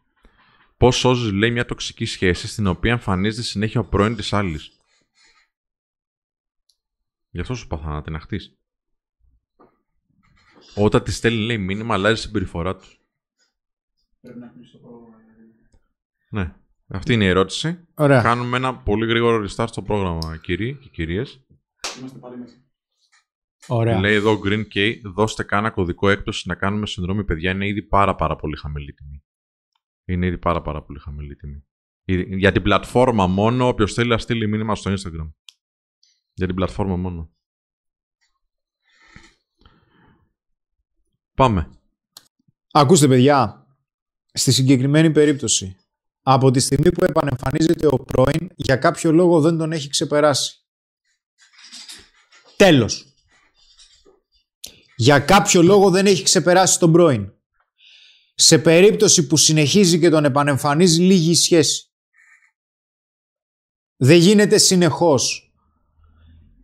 Πώς 0.76 0.96
σώζει, 0.96 1.32
λέει, 1.32 1.50
μια 1.50 1.64
τοξική 1.64 2.04
σχέση 2.04 2.48
στην 2.48 2.66
οποία 2.66 2.92
εμφανίζεται 2.92 3.42
συνέχεια 3.42 3.80
ο 3.80 3.84
πρώην 3.84 4.16
της 4.16 4.32
άλλης; 4.32 4.76
Γι' 7.30 7.40
αυτό 7.40 7.54
σου 7.54 7.66
πάθα 7.66 7.88
να 7.88 8.02
την 8.02 8.14
αχτείς. 8.14 8.56
Όταν 10.74 11.02
της 11.02 11.16
στέλνει, 11.16 11.40
λέει, 11.44 11.58
μήνυμα, 11.58 11.94
αλλάζει 11.94 12.14
η 12.14 12.22
συμπεριφορά 12.22 12.76
τους. 12.76 13.00
Πρέπει 14.20 14.38
να 14.38 14.46
κλείσει 14.46 14.72
το 14.72 14.78
πρόγραμμα. 14.78 15.16
Ναι. 16.30 16.54
Αυτή 16.94 17.12
είναι 17.12 17.24
η 17.24 17.28
ερώτηση. 17.28 17.86
Ωραία. 17.94 18.22
Κάνουμε 18.22 18.56
ένα 18.56 18.76
πολύ 18.76 19.06
γρήγορο 19.06 19.44
restart 19.46 19.66
στο 19.68 19.82
πρόγραμμα, 19.82 20.36
κύριοι 20.36 20.74
και 20.78 20.88
κυρίες. 20.88 21.46
Είμαστε 21.98 22.18
πάλι 22.18 22.36
μέσα. 22.38 22.54
Ωραία. 23.66 23.98
Λέει 24.00 24.14
εδώ 24.14 24.40
Green 24.44 24.64
K, 24.74 24.94
δώστε 25.14 25.42
κάνα 25.42 25.70
κωδικό 25.70 26.08
έκπτωση 26.08 26.48
να 26.48 26.54
κάνουμε 26.54 26.86
συνδρομή. 26.86 27.24
Παιδιά, 27.24 27.50
είναι 27.50 27.66
ήδη 27.66 27.82
πάρα 27.82 28.14
πάρα 28.14 28.36
πολύ 28.36 28.56
χαμηλή 28.56 28.92
τιμή. 28.92 29.22
Είναι 30.04 30.26
ήδη 30.26 30.38
πάρα 30.38 30.62
πάρα 30.62 30.82
πολύ 30.82 30.98
χαμηλή 30.98 31.36
τιμή. 31.36 31.64
Ήδη- 32.04 32.36
Για 32.36 32.52
την 32.52 32.62
πλατφόρμα 32.62 33.26
μόνο, 33.26 33.66
όποιος 33.68 33.94
θέλει 33.94 34.08
να 34.08 34.18
στείλει 34.18 34.46
μήνυμα 34.48 34.74
στο 34.74 34.92
Instagram. 34.92 35.32
Για 36.34 36.46
την 36.46 36.54
πλατφόρμα 36.54 36.96
μόνο. 36.96 37.30
Πάμε. 41.34 41.70
Ακούστε 42.72 43.08
παιδιά, 43.08 43.66
στη 44.32 44.52
συγκεκριμένη 44.52 45.10
περίπτωση, 45.10 45.76
από 46.22 46.50
τη 46.50 46.60
στιγμή 46.60 46.92
που 46.92 47.04
επανεμφανίζεται 47.04 47.86
ο 47.86 47.96
πρώην, 47.96 48.48
για 48.54 48.76
κάποιο 48.76 49.12
λόγο 49.12 49.40
δεν 49.40 49.58
τον 49.58 49.72
έχει 49.72 49.88
ξεπεράσει. 49.88 50.56
Τέλος. 52.56 53.06
Για 54.96 55.18
κάποιο 55.18 55.62
λόγο 55.62 55.90
δεν 55.90 56.06
έχει 56.06 56.22
ξεπεράσει 56.22 56.78
τον 56.78 56.92
πρώην. 56.92 57.32
Σε 58.34 58.58
περίπτωση 58.58 59.26
που 59.26 59.36
συνεχίζει 59.36 59.98
και 59.98 60.08
τον 60.08 60.24
επανεμφανίζει 60.24 61.02
λήγει 61.02 61.30
η 61.30 61.34
σχέση. 61.34 61.86
Δεν 63.96 64.18
γίνεται 64.18 64.58
συνεχώς 64.58 65.52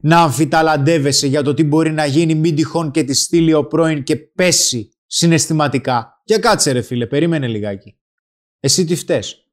να 0.00 0.22
αμφιταλαντεύεσαι 0.22 1.26
για 1.26 1.42
το 1.42 1.54
τι 1.54 1.64
μπορεί 1.64 1.92
να 1.92 2.06
γίνει 2.06 2.34
μην 2.34 2.54
τυχόν 2.54 2.90
και 2.90 3.04
της 3.04 3.14
στείλει 3.14 3.54
ο 3.54 3.66
πρώην 3.66 4.02
και 4.02 4.16
πέσει 4.16 4.90
συναισθηματικά. 5.06 6.22
Για 6.24 6.38
κάτσε 6.38 6.72
ρε 6.72 6.82
φίλε, 6.82 7.06
περίμενε 7.06 7.48
λιγάκι. 7.48 7.98
Εσύ 8.60 8.84
τι 8.84 8.96
φταίς. 8.96 9.47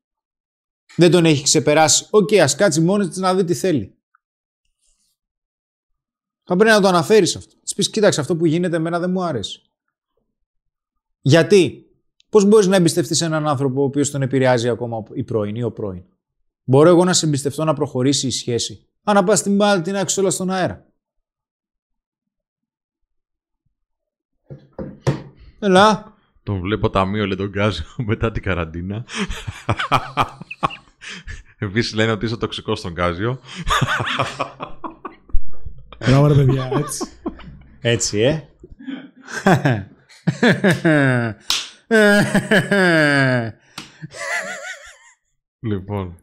Δεν 0.95 1.11
τον 1.11 1.25
έχει 1.25 1.43
ξεπεράσει. 1.43 2.07
Οκ, 2.09 2.33
ας 2.33 2.55
κάτσει 2.55 2.81
μόνη 2.81 3.07
της 3.07 3.17
να 3.17 3.35
δει 3.35 3.43
τι 3.43 3.53
θέλει. 3.53 3.95
Θα 6.43 6.55
πρέπει 6.55 6.71
να 6.71 6.81
το 6.81 6.87
αναφέρεις 6.87 7.35
αυτό. 7.35 7.55
Της 7.63 7.73
πεις, 7.73 7.89
κοίταξε 7.89 8.21
αυτό 8.21 8.35
που 8.35 8.45
γίνεται 8.45 8.75
εμένα 8.75 8.99
δεν 8.99 9.11
μου 9.11 9.23
άρεσε. 9.23 9.61
Γιατί; 11.21 11.79
Πώς 12.29 12.45
μπορείς 12.45 12.67
να 12.67 12.75
εμπιστευτείς 12.75 13.21
έναν 13.21 13.47
άνθρωπο 13.47 13.81
ο 13.81 13.83
οποίος 13.83 14.11
τον 14.11 14.21
επηρεάζει 14.21 14.69
ακόμα 14.69 15.03
η 15.13 15.23
πρώην 15.23 15.55
ή 15.55 15.63
ο 15.63 15.71
πρώην; 15.71 16.03
Μπορώ 16.63 16.89
εγώ 16.89 17.03
να 17.03 17.13
σε 17.13 17.25
εμπιστευτώ 17.25 17.63
να 17.63 17.73
προχωρήσει 17.73 18.27
η 18.27 18.31
σχέση; 18.31 18.87
Αν 19.03 19.15
να 19.15 19.23
πας 19.23 19.41
την 19.41 19.55
μπάλα 19.55 19.81
την 19.81 19.95
άξω 19.95 20.21
όλα 20.21 20.29
στον 20.29 20.49
αέρα. 20.49 20.85
Έλα. 25.59 26.13
Τον 26.43 26.59
βλέπω 26.59 26.89
ταμείο, 26.89 27.25
λέει 27.25 27.37
τον 27.37 27.49
Γκάζιο, 27.49 27.85
μετά 28.07 28.31
την 28.31 28.41
καραντίνα. 28.41 29.05
Επίσης 31.57 31.93
λένε 31.93 32.11
ότι 32.11 32.25
είσαι 32.25 32.37
τοξικός 32.37 32.79
στον 32.79 32.91
Γκάζιο. 32.91 33.39
Μπράβο 35.99 36.27
ρε 36.27 36.33
παιδιά, 36.33 36.69
έτσι. 36.73 37.07
Έτσι, 37.81 38.19
ε. 38.19 38.41
Λοιπόν. 45.59 46.17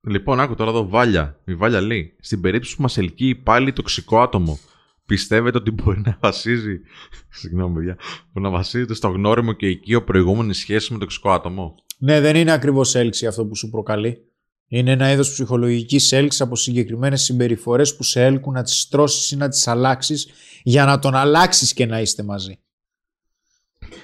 λοιπόν, 0.00 0.40
άκου 0.40 0.54
τώρα 0.54 0.70
εδώ 0.70 0.88
Βάλια. 0.88 1.40
Η 1.44 1.54
Βάλια 1.54 1.80
λέει: 1.80 2.16
Στην 2.20 2.40
περίπτωση 2.40 2.76
που 2.76 2.82
μας 2.82 2.98
ελκύει 2.98 3.34
πάλι 3.34 3.72
τοξικό 3.72 4.20
άτομο, 4.20 4.58
πιστεύετε 5.06 5.58
ότι 5.58 5.70
μπορεί 5.70 6.02
να 6.04 6.18
βασίζει. 6.20 6.80
Συγγνώμη, 7.28 7.74
παιδιά. 7.74 7.96
Μπορεί 8.32 8.46
να 8.46 8.50
βασίζεται 8.50 8.94
στο 8.94 9.08
γνώριμο 9.08 9.52
και 9.52 9.68
οικείο 9.68 10.04
προηγούμενη 10.04 10.54
σχέση 10.54 10.92
με 10.92 10.98
τοξικό 10.98 11.30
άτομο; 11.30 11.74
ναι, 11.98 12.20
δεν 12.20 12.36
είναι 12.36 12.52
ακριβώς 12.52 12.94
έλξη 12.94 13.26
αυτό 13.26 13.46
που 13.46 13.56
σου 13.56 13.70
προκαλεί. 13.70 14.26
Είναι 14.66 14.90
ένα 14.90 15.12
είδος 15.12 15.30
ψυχολογικής 15.30 16.12
έλξης 16.12 16.40
από 16.40 16.56
συγκεκριμένες 16.56 17.22
συμπεριφορές 17.22 17.96
που 17.96 18.02
σε 18.02 18.24
έλκουν 18.24 18.52
να 18.52 18.62
τις 18.62 18.88
τρώσεις 18.88 19.30
ή 19.30 19.36
να 19.36 19.48
τις 19.48 19.66
αλλάξεις 19.66 20.28
για 20.62 20.84
να 20.84 20.98
τον 20.98 21.14
αλλάξεις 21.14 21.72
και 21.72 21.86
να 21.86 22.00
είστε 22.00 22.22
μαζί. 22.22 22.58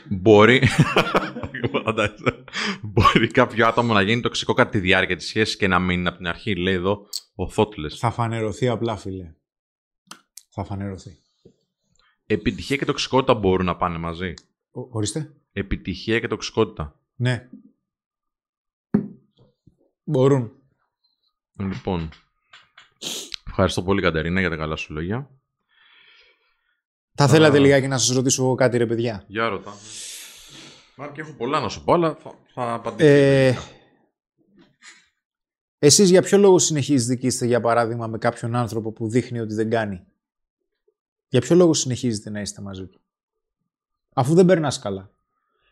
Μπορεί. 0.08 0.62
Φαντάζεσαι. 1.84 2.44
Μπορεί 2.82 3.26
κάποιο 3.26 3.66
άτομο 3.66 3.92
να 3.92 4.02
γίνει 4.02 4.20
τοξικό 4.20 4.52
κατά 4.52 4.70
τη 4.70 4.78
διάρκεια 4.78 5.16
της 5.16 5.26
σχέσης 5.26 5.56
και 5.56 5.68
να 5.68 5.78
μείνει 5.78 6.06
από 6.06 6.16
την 6.16 6.26
αρχή, 6.26 6.56
λέει 6.56 6.74
εδώ 6.74 7.06
ο 7.34 7.44
Thoughtless. 7.56 7.96
Θα 7.98 8.10
φανερωθεί 8.10 8.68
απλά, 8.68 8.96
φίλε. 8.96 9.32
Θα 10.58 10.64
φανερωθεί. 10.64 11.18
Επιτυχία 12.26 12.76
και 12.76 12.84
τοξικότητα 12.84 13.34
μπορούν 13.34 13.66
να 13.66 13.76
πάνε 13.76 13.98
μαζί. 13.98 14.34
Ο, 14.70 14.80
ορίστε. 14.80 15.32
Επιτυχία 15.52 16.20
και 16.20 16.28
τοξικότητα. 16.28 17.00
Ναι. 17.16 17.48
Μπορούν. 20.04 20.52
Λοιπόν. 21.58 22.08
Ευχαριστώ 23.46 23.82
πολύ, 23.82 24.02
Κατερίνα, 24.02 24.40
για 24.40 24.48
τα 24.48 24.56
καλά 24.56 24.76
σου 24.76 24.92
λόγια. 24.92 25.30
Θα 27.14 27.28
θέλατε 27.28 27.58
λιγάκι 27.58 27.86
να 27.86 27.98
σας 27.98 28.16
ρωτήσω 28.16 28.42
εγώ 28.42 28.54
κάτι 28.54 28.76
ρε 28.76 28.86
παιδιά; 28.86 29.24
Για 29.26 29.48
ρωτά. 29.48 29.72
Μα 30.96 31.08
και 31.08 31.20
έχω 31.20 31.32
πολλά 31.32 31.60
να 31.60 31.68
σου 31.68 31.84
πω, 31.84 31.92
αλλά 31.92 32.14
θα, 32.14 32.34
θα 32.54 32.74
απαντήσω. 32.74 33.08
Ε, 33.08 33.58
εσείς 35.78 36.10
για 36.10 36.22
ποιο 36.22 36.38
λόγο 36.38 36.58
συνεχίζετε 36.58 37.16
και 37.16 37.26
είστε 37.26 37.46
για 37.46 37.60
παράδειγμα 37.60 38.06
με 38.06 38.18
κάποιον 38.18 38.54
άνθρωπο 38.54 38.92
που 38.92 39.08
δείχνει 39.08 39.40
ότι 39.40 39.54
δεν 39.54 39.70
κάνει; 39.70 40.06
Για 41.28 41.40
ποιο 41.40 41.56
λόγο 41.56 41.74
συνεχίζετε 41.74 42.30
να 42.30 42.40
είστε 42.40 42.62
μαζί 42.62 42.86
του; 42.86 43.00
Αφού 44.12 44.34
δεν 44.34 44.46
περνάς 44.46 44.78
καλά. 44.78 45.10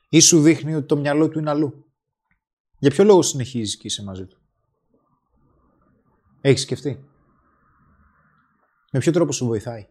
Ή 0.09 0.21
σου 0.21 0.43
δείχνει 0.43 0.75
ότι 0.75 0.87
το 0.87 0.97
μυαλό 0.97 1.29
του 1.29 1.39
είναι 1.39 1.51
αλλού. 1.51 1.91
Για 2.79 2.91
ποιο 2.91 3.05
λόγο 3.05 3.23
συνεχίζεις 3.23 3.77
και 3.77 3.87
είσαι 3.87 4.03
μαζί 4.03 4.27
του; 4.27 4.41
Έχεις 6.41 6.63
σκεφτεί; 6.63 7.09
Με 8.93 8.99
ποιο 8.99 9.13
τρόπο 9.13 9.33
σου 9.33 9.47
βοηθάει; 9.47 9.89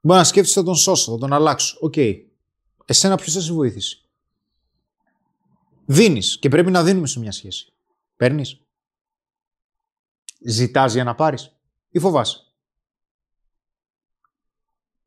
Μπορεί 0.00 0.18
να 0.18 0.24
σκέφτεσαι 0.24 0.60
θα 0.60 0.66
τον 0.66 0.74
σώσω, 0.74 1.12
θα 1.12 1.18
τον 1.18 1.32
αλλάξω. 1.32 1.78
Οκ. 1.80 1.94
Εσένα 2.84 3.16
ποιος 3.16 3.34
θα 3.34 3.40
σε 3.40 3.52
βοηθήσει; 3.52 4.04
Δίνεις 5.86 6.38
και 6.38 6.48
πρέπει 6.48 6.70
να 6.70 6.82
δίνουμε 6.84 7.06
σε 7.06 7.18
μια 7.18 7.32
σχέση. 7.32 7.72
Παίρνεις; 8.16 8.60
Ζητάς 10.46 10.92
για 10.92 11.04
να 11.04 11.14
πάρεις 11.14 11.56
ή 11.90 11.98
φοβάσαι; 11.98 12.49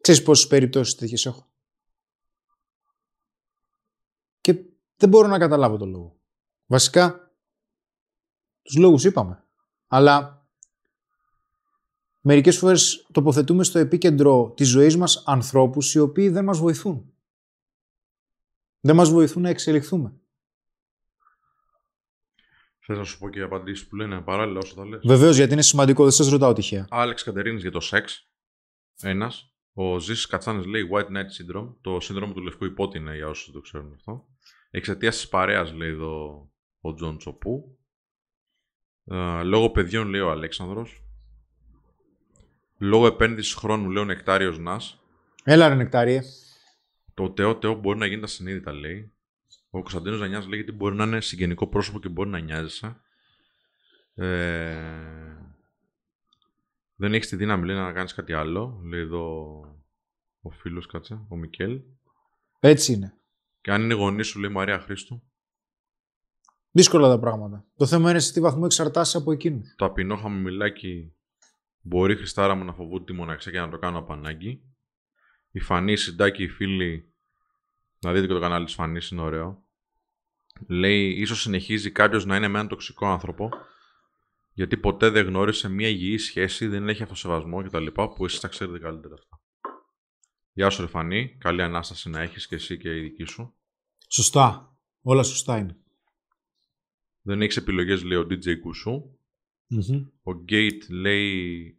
Ξέρεις 0.04 0.24
πόσες 0.24 0.48
περιπτώσεις 0.48 0.96
τέτοιες 0.96 1.26
έχω. 1.26 1.52
Και 4.42 4.54
δεν 4.96 5.10
μπορώ 5.10 5.28
να 5.28 5.38
καταλάβω 5.38 5.78
τον 5.78 5.90
λόγο. 5.90 6.20
Βασικά, 6.66 7.32
τους 8.62 8.76
λόγους 8.76 9.04
είπαμε. 9.04 9.44
Αλλά 9.88 10.48
μερικές 12.22 12.58
φορές 12.58 13.08
τοποθετούμε 13.12 13.64
στο 13.64 13.80
επίκεντρο 13.80 14.54
της 14.56 14.68
ζωής 14.68 14.98
μας 14.98 15.24
ανθρώπους 15.26 15.94
οι 15.94 16.00
οποίοι 16.00 16.30
δεν 16.30 16.44
μας 16.44 16.60
βοηθούν. 16.60 17.14
Δεν 18.80 18.96
μας 18.96 19.10
βοηθούν 19.10 19.42
να 19.42 19.50
εξελιχθούμε. 19.50 20.14
Θες 22.80 22.98
να 22.98 23.04
σου 23.04 23.18
πω 23.18 23.30
και 23.30 23.40
οι 23.40 23.44
απαντήσεις 23.44 23.88
που 23.88 23.96
λένε 23.96 24.22
παράλληλα 24.22 24.60
όσο 24.60 24.74
θα 24.74 24.86
λες; 24.86 25.02
Βεβαίως 25.06 25.36
γιατί 25.36 25.54
είναι 25.54 25.62
σημαντικό, 25.62 26.04
δεν 26.04 26.12
σας 26.12 26.30
ρωτάω 26.30 26.54
τυχαία. 26.54 26.88
Άλεξ 26.90 27.24
Κατερίνης 27.24 27.62
για 27.62 27.72
το 27.72 27.80
σεξ. 27.80 28.28
Ένας. 29.02 29.53
Ο 29.74 30.00
Ζήσης 30.00 30.26
Κατσάνης 30.26 30.66
λέει 30.66 30.90
White 30.94 31.08
Knight 31.08 31.56
Syndrome. 31.58 31.74
Το 31.82 32.00
σύνδρομο 32.00 32.34
του 32.34 32.42
λευκού 32.42 32.66
ιππότη 32.66 32.98
είναι 32.98 33.16
για 33.16 33.28
όσους 33.28 33.46
δεν 33.46 33.54
το 33.54 33.62
ξέρουν 33.62 33.94
αυτό. 33.94 34.26
Εξαιτίας 34.72 35.16
της 35.16 35.28
παρέας 35.28 35.74
λέει 35.74 35.90
εδώ 35.90 36.50
ο 36.82 36.94
Τζον 36.94 37.18
Τσοπού. 37.18 37.78
Ε, 39.06 39.44
λόγω 39.44 39.70
παιδιών 39.70 40.08
λέει 40.08 40.22
ο 40.22 40.32
Αλέξανδρος. 40.32 41.04
Λόγω 42.78 43.08
επένδυσης 43.08 43.54
χρόνου 43.54 43.90
λέει 43.90 44.04
ο 44.04 44.06
Νεκτάριος 44.06 44.60
Νάς. 44.60 45.02
Έλα 45.44 45.68
ρε 45.68 45.76
νεκτάριε. 45.76 46.22
Το 47.14 47.30
Τεό 47.30 47.56
Τεό 47.56 47.74
μπορεί 47.76 47.98
να 47.98 48.06
γίνει 48.06 48.22
τα 48.22 48.28
συνείδητα 48.28 48.72
λέει. 48.72 49.14
Ο 49.70 49.80
Κωνσταντίνος 49.80 50.18
Ζανιάς 50.18 50.48
λέει 50.48 50.60
ότι 50.60 50.72
μπορεί 50.72 50.96
να 50.96 51.04
είναι 51.04 51.22
συγγενικό 51.22 51.68
πρόσωπο 51.68 52.00
και 52.00 52.10
μπορεί 52.10 52.30
να 52.30 52.40
νοιάζεσαι. 52.40 52.96
Ε, 54.16 55.33
δεν 56.96 57.14
έχεις 57.14 57.28
τη 57.28 57.36
δύναμη 57.36 57.66
λέει, 57.66 57.76
να 57.76 57.94
κάνεις 57.94 58.14
κάτι 58.14 58.34
άλλο. 58.34 58.82
Λέει 58.84 59.02
εδώ 59.02 59.60
ο 60.42 60.50
φίλος, 60.50 60.86
κάτσε, 60.86 61.26
ο 61.30 61.36
Μικέλ. 61.36 61.82
Έτσι 62.60 62.94
είναι. 62.94 63.18
Και 63.62 63.72
αν 63.72 63.82
είναι 63.82 63.94
γονείς 63.94 64.28
σου, 64.28 64.40
λέει 64.40 64.50
η 64.50 64.54
Μαρία 64.54 64.80
Χρήστου, 64.80 65.24
Δύσκολα 66.76 67.08
τα 67.08 67.20
πράγματα. 67.20 67.66
Το 67.78 67.86
θέμα 67.86 68.10
είναι 68.10 68.20
σε 68.20 68.34
τι 68.34 68.40
βαθμό 68.40 68.62
εξαρτάσαι 68.66 69.18
από 69.18 69.32
εκείνους. 69.32 69.74
το 69.76 69.86
απεινό 69.86 70.16
χαμομηλάκι 70.16 71.14
μπορεί 71.82 72.16
Χριστάρα 72.16 72.56
μου 72.56 72.64
να 72.64 72.74
φοβούνται 72.74 73.04
τη 73.04 73.14
μοναξιά 73.14 73.52
και 73.52 73.60
να 73.60 73.70
το 73.70 73.78
κάνω 73.78 73.98
από 73.98 74.14
ανάγκη. 74.14 74.62
Η 75.52 75.60
Φανή, 75.60 75.92
η 75.92 75.96
Συντάκη, 75.96 76.44
οι 76.44 76.48
φίλοι, 76.48 77.14
να 78.00 78.14
δείτε 78.14 78.28
και 78.28 78.34
το 78.34 78.40
κανάλι 78.40 78.66
της 78.66 78.74
Φανής, 78.74 79.10
είναι 79.10 79.22
ωραίο. 79.22 79.64
Λέει, 80.68 81.10
ίσως 81.10 81.42
συνεχίζει 81.42 81.92
κάποιος 81.92 82.26
να 82.26 82.36
είναι 82.36 82.48
με 82.48 82.58
έναν 82.58 82.68
τοξικό 82.68 83.06
άνθρωπο, 83.08 83.50
γιατί 84.54 84.78
ποτέ 84.78 85.10
δεν 85.10 85.26
γνώρισε 85.26 85.70
μια 85.70 85.88
υγιή 85.88 86.18
σχέση, 86.18 86.68
δεν 86.68 86.90
έχει 86.90 87.04
αυτοσεβασμό 87.04 87.64
κτλ. 87.64 87.86
που 87.88 88.26
εσείς 88.26 88.40
τα 88.40 88.48
ξέρετε 88.48 88.80
καλύτερα 88.80 89.14
αυτά. 89.14 89.42
Γεια 90.54 90.70
σου 90.70 90.82
ρε 90.82 90.88
Φανή, 90.88 91.36
καλή 91.38 91.62
Ανάσταση 91.62 92.10
να 92.10 92.22
έχεις 92.22 92.48
και 92.48 92.56
εσύ 92.56 92.78
και 92.78 92.98
η 92.98 93.00
δική 93.00 93.24
σου. 93.24 93.56
Σωστά. 94.08 94.78
Όλα 95.02 95.24
σωστά 95.24 95.58
είναι. 95.58 95.78
Δεν 97.22 97.42
έχεις 97.42 97.58
επιλογές, 97.58 98.04
λέει 98.04 98.18
ο 98.18 98.28
DJ 98.30 98.60
Κουσού. 98.60 98.94
Ο 100.24 100.32
Gate 100.50 100.90
λέει 100.90 101.76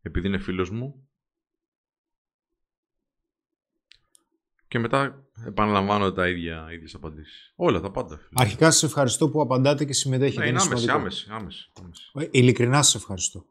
επειδή 0.00 0.26
είναι 0.26 0.38
φίλος 0.38 0.70
μου. 0.70 1.05
Και 4.76 4.82
μετά 4.82 5.28
επαναλαμβάνω 5.46 6.12
τα 6.12 6.28
ίδια 6.28 6.68
ίδιες 6.72 6.94
απαντήσεις. 6.94 7.52
Όλα 7.56 7.80
τα 7.80 7.90
πάντα. 7.90 8.16
Φίλε. 8.16 8.28
Αρχικά 8.34 8.70
σας 8.70 8.82
ευχαριστώ 8.82 9.28
που 9.28 9.40
απαντάτε 9.40 9.84
και 9.84 9.92
συμμετέχετε. 9.92 10.40
Ναι, 10.40 10.46
είναι 10.46 10.58
άμεση, 10.60 10.68
σημαντικό. 10.68 10.98
άμεση, 10.98 11.26
άμεση, 11.30 11.70
άμεση. 11.74 12.10
Ε, 12.14 12.28
Ειλικρινά 12.30 12.82
σας 12.82 12.94
ευχαριστώ. 12.94 13.46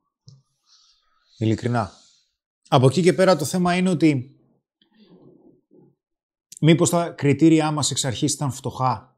Ειλικρινά. 1.37 1.91
Από 2.67 2.87
εκεί 2.87 3.01
και 3.01 3.13
πέρα 3.13 3.35
το 3.35 3.45
θέμα 3.45 3.75
είναι 3.75 3.89
ότι 3.89 4.39
μήπως 6.61 6.89
τα 6.89 7.09
κριτήριά 7.09 7.71
μας 7.71 7.91
εξ 7.91 8.05
αρχής 8.05 8.33
ήταν 8.33 8.51
φτωχά. 8.51 9.17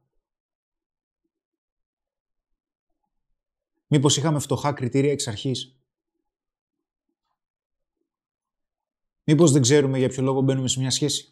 Μήπως 3.88 4.18
είχαμε 4.18 4.40
φτωχά 4.40 4.74
κριτήρια 4.74 5.11
εξ 5.11 5.27
αρχής. 5.27 5.80
Μήπως 9.24 9.52
δεν 9.52 9.61
ξέρουμε 9.61 9.98
για 9.98 10.10
ποιο 10.10 10.24
λόγο 10.24 10.42
μπαίνουμε 10.42 10.68
σε 10.68 10.80
μια 10.80 10.92
σχέση. 10.92 11.32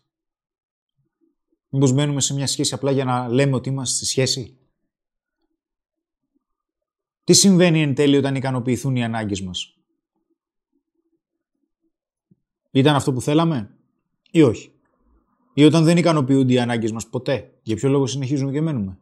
Μήπως 1.75 1.91
μπαίνουμε 1.93 2.21
σε 2.21 2.33
μια 2.33 2.47
σχέση 2.47 2.73
απλά 2.73 2.91
για 2.91 3.05
να 3.05 3.29
λέμε 3.29 3.55
ότι 3.55 3.69
είμαστε 3.69 3.95
στη 3.95 4.05
σχέση; 4.05 4.57
Τι 7.23 7.33
συμβαίνει 7.33 7.81
εν 7.81 7.95
τέλει 7.95 8.17
όταν 8.17 8.35
ικανοποιηθούν 8.35 8.95
οι 8.95 9.03
ανάγκες 9.03 9.41
μας; 9.41 9.77
Ήταν 12.71 12.95
αυτό 12.95 13.13
που 13.13 13.21
θέλαμε 13.21 13.77
ή 14.31 14.41
όχι; 14.41 14.73
Ή 15.53 15.63
όταν 15.63 15.83
δεν 15.83 15.97
ικανοποιούνται 15.97 16.53
οι 16.53 16.59
ανάγκες 16.59 16.91
μας 16.91 17.09
ποτέ; 17.09 17.59
Για 17.61 17.75
ποιο 17.75 17.89
λόγο 17.89 18.07
συνεχίζουμε 18.07 18.51
και 18.51 18.61
μένουμε; 18.61 18.99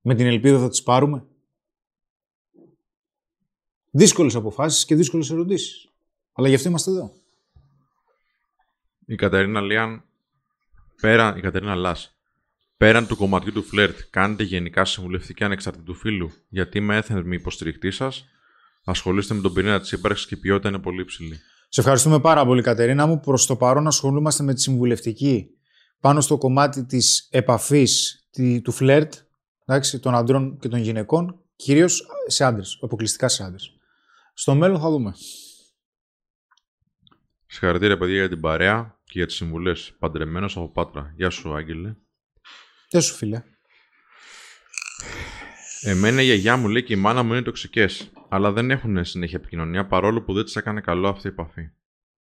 Με 0.00 0.14
την 0.14 0.26
ελπίδα 0.26 0.58
θα 0.58 0.68
τις 0.68 0.82
πάρουμε; 0.82 1.26
Δύσκολες 3.90 4.34
αποφάσεις 4.34 4.84
και 4.84 4.94
δύσκολες 4.94 5.30
ερωτήσεις. 5.30 5.88
Αλλά 6.32 6.48
γι' 6.48 6.54
αυτό 6.54 6.68
είμαστε 6.68 6.90
εδώ. 6.90 7.12
Η 9.06 9.14
Κατερίνα 9.14 9.60
Λίαν, 9.60 10.04
πέρα, 11.00 11.36
η 11.36 11.40
Κατερίνα 11.40 11.74
Λάς, 11.74 12.13
πέραν 12.84 13.06
του 13.06 13.16
κομματιού 13.16 13.52
του 13.52 13.62
φλερτ, 13.62 13.98
κάνετε 14.10 14.42
γενικά 14.42 14.84
συμβουλευτική 14.84 15.44
ανεξαρτήτου 15.44 15.94
φίλου, 15.94 16.32
γιατί 16.48 16.78
είμαι 16.78 16.96
έθερμη 16.96 17.34
υποστηρικτή 17.36 17.90
σας. 17.90 18.24
Ασχολείστε 18.84 19.34
με 19.34 19.40
τον 19.40 19.52
πυρήνα 19.52 19.80
της 19.80 19.92
ύπαρξης 19.92 20.26
και 20.26 20.34
η 20.34 20.38
ποιότητα 20.38 20.68
είναι 20.68 20.78
πολύ 20.78 21.04
ψηλή. 21.04 21.40
Σε 21.68 21.80
ευχαριστούμε 21.80 22.20
πάρα 22.20 22.44
πολύ 22.44 22.62
Κατερίνα 22.62 23.06
μου. 23.06 23.20
Προς 23.20 23.46
το 23.46 23.56
παρόν 23.56 23.86
ασχολούμαστε 23.86 24.42
με 24.42 24.54
τη 24.54 24.60
συμβουλευτική 24.60 25.50
πάνω 26.00 26.20
στο 26.20 26.38
κομμάτι 26.38 26.84
της 26.84 27.28
επαφής 27.30 28.24
τη- 28.30 28.60
του 28.60 28.72
φλερτ 28.72 29.14
εντάξει, 29.66 29.98
των 29.98 30.14
αντρών 30.14 30.58
και 30.58 30.68
των 30.68 30.78
γυναικών, 30.80 31.40
κυρίως 31.56 32.06
σε 32.26 32.44
άντρες, 32.44 32.78
αποκλειστικά 32.82 33.28
σε 33.28 33.44
άντρες. 33.44 33.76
Στο 34.34 34.54
μέλλον 34.54 34.80
θα 34.80 34.90
δούμε. 34.90 35.14
Συγχαρητήρια, 37.46 37.98
παιδιά, 37.98 38.16
για 38.16 38.28
την 38.28 38.40
παρέα 38.40 38.98
και 39.04 39.12
για 39.14 39.26
τις 39.26 39.34
συμβουλές. 39.34 39.94
Παντρεμένος 39.98 40.56
από 40.56 40.68
Πάτρα. 40.68 41.12
Γεια 41.16 41.30
σου, 41.30 41.54
Άγγελε. 41.54 41.94
Γεια 42.94 43.02
σου 43.02 43.14
φίλε; 43.14 43.42
Εμένα 45.80 46.22
η 46.22 46.24
γιαγιά 46.24 46.56
μου 46.56 46.68
λέει 46.68 46.82
και 46.82 46.92
η 46.92 46.96
μάνα 46.96 47.22
μου 47.22 47.32
είναι 47.32 47.42
τοξικές, 47.42 48.10
αλλά 48.28 48.52
δεν 48.52 48.70
έχουν 48.70 49.04
συνέχεια 49.04 49.38
επικοινωνία 49.38 49.86
παρόλο 49.86 50.22
που 50.22 50.32
δεν 50.32 50.44
της 50.44 50.56
έκανε 50.56 50.80
καλό 50.80 51.08
αυτή 51.08 51.26
η 51.26 51.30
επαφή. 51.30 51.70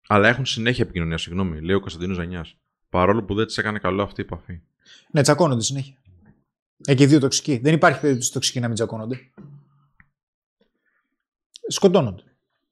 Αλλά 0.06 0.28
έχουν 0.28 0.46
συνέχεια 0.46 0.84
επικοινωνία, 0.84 1.18
συγγνώμη, 1.18 1.60
λέει 1.60 1.76
ο 1.76 1.80
Κωνσταντίνος 1.80 2.16
Ζανιάς. 2.16 2.56
Παρόλο 2.88 3.24
που 3.24 3.34
δεν 3.34 3.46
της 3.46 3.58
έκανε 3.58 3.78
καλό 3.78 4.02
αυτή 4.02 4.20
η 4.20 4.24
επαφή. 4.24 4.60
Ναι, 5.10 5.22
τσακώνονται 5.22 5.62
συνέχεια. 5.62 5.96
Εκεί 6.86 7.06
δύο 7.06 7.20
τοξικοί. 7.20 7.58
Δεν 7.58 7.74
υπάρχει 7.74 8.00
περίπτωση 8.00 8.32
τοξικοί 8.32 8.60
να 8.60 8.66
μην 8.66 8.74
τσακώνονται. 8.74 9.30
Σκοτώνονται. 11.68 12.22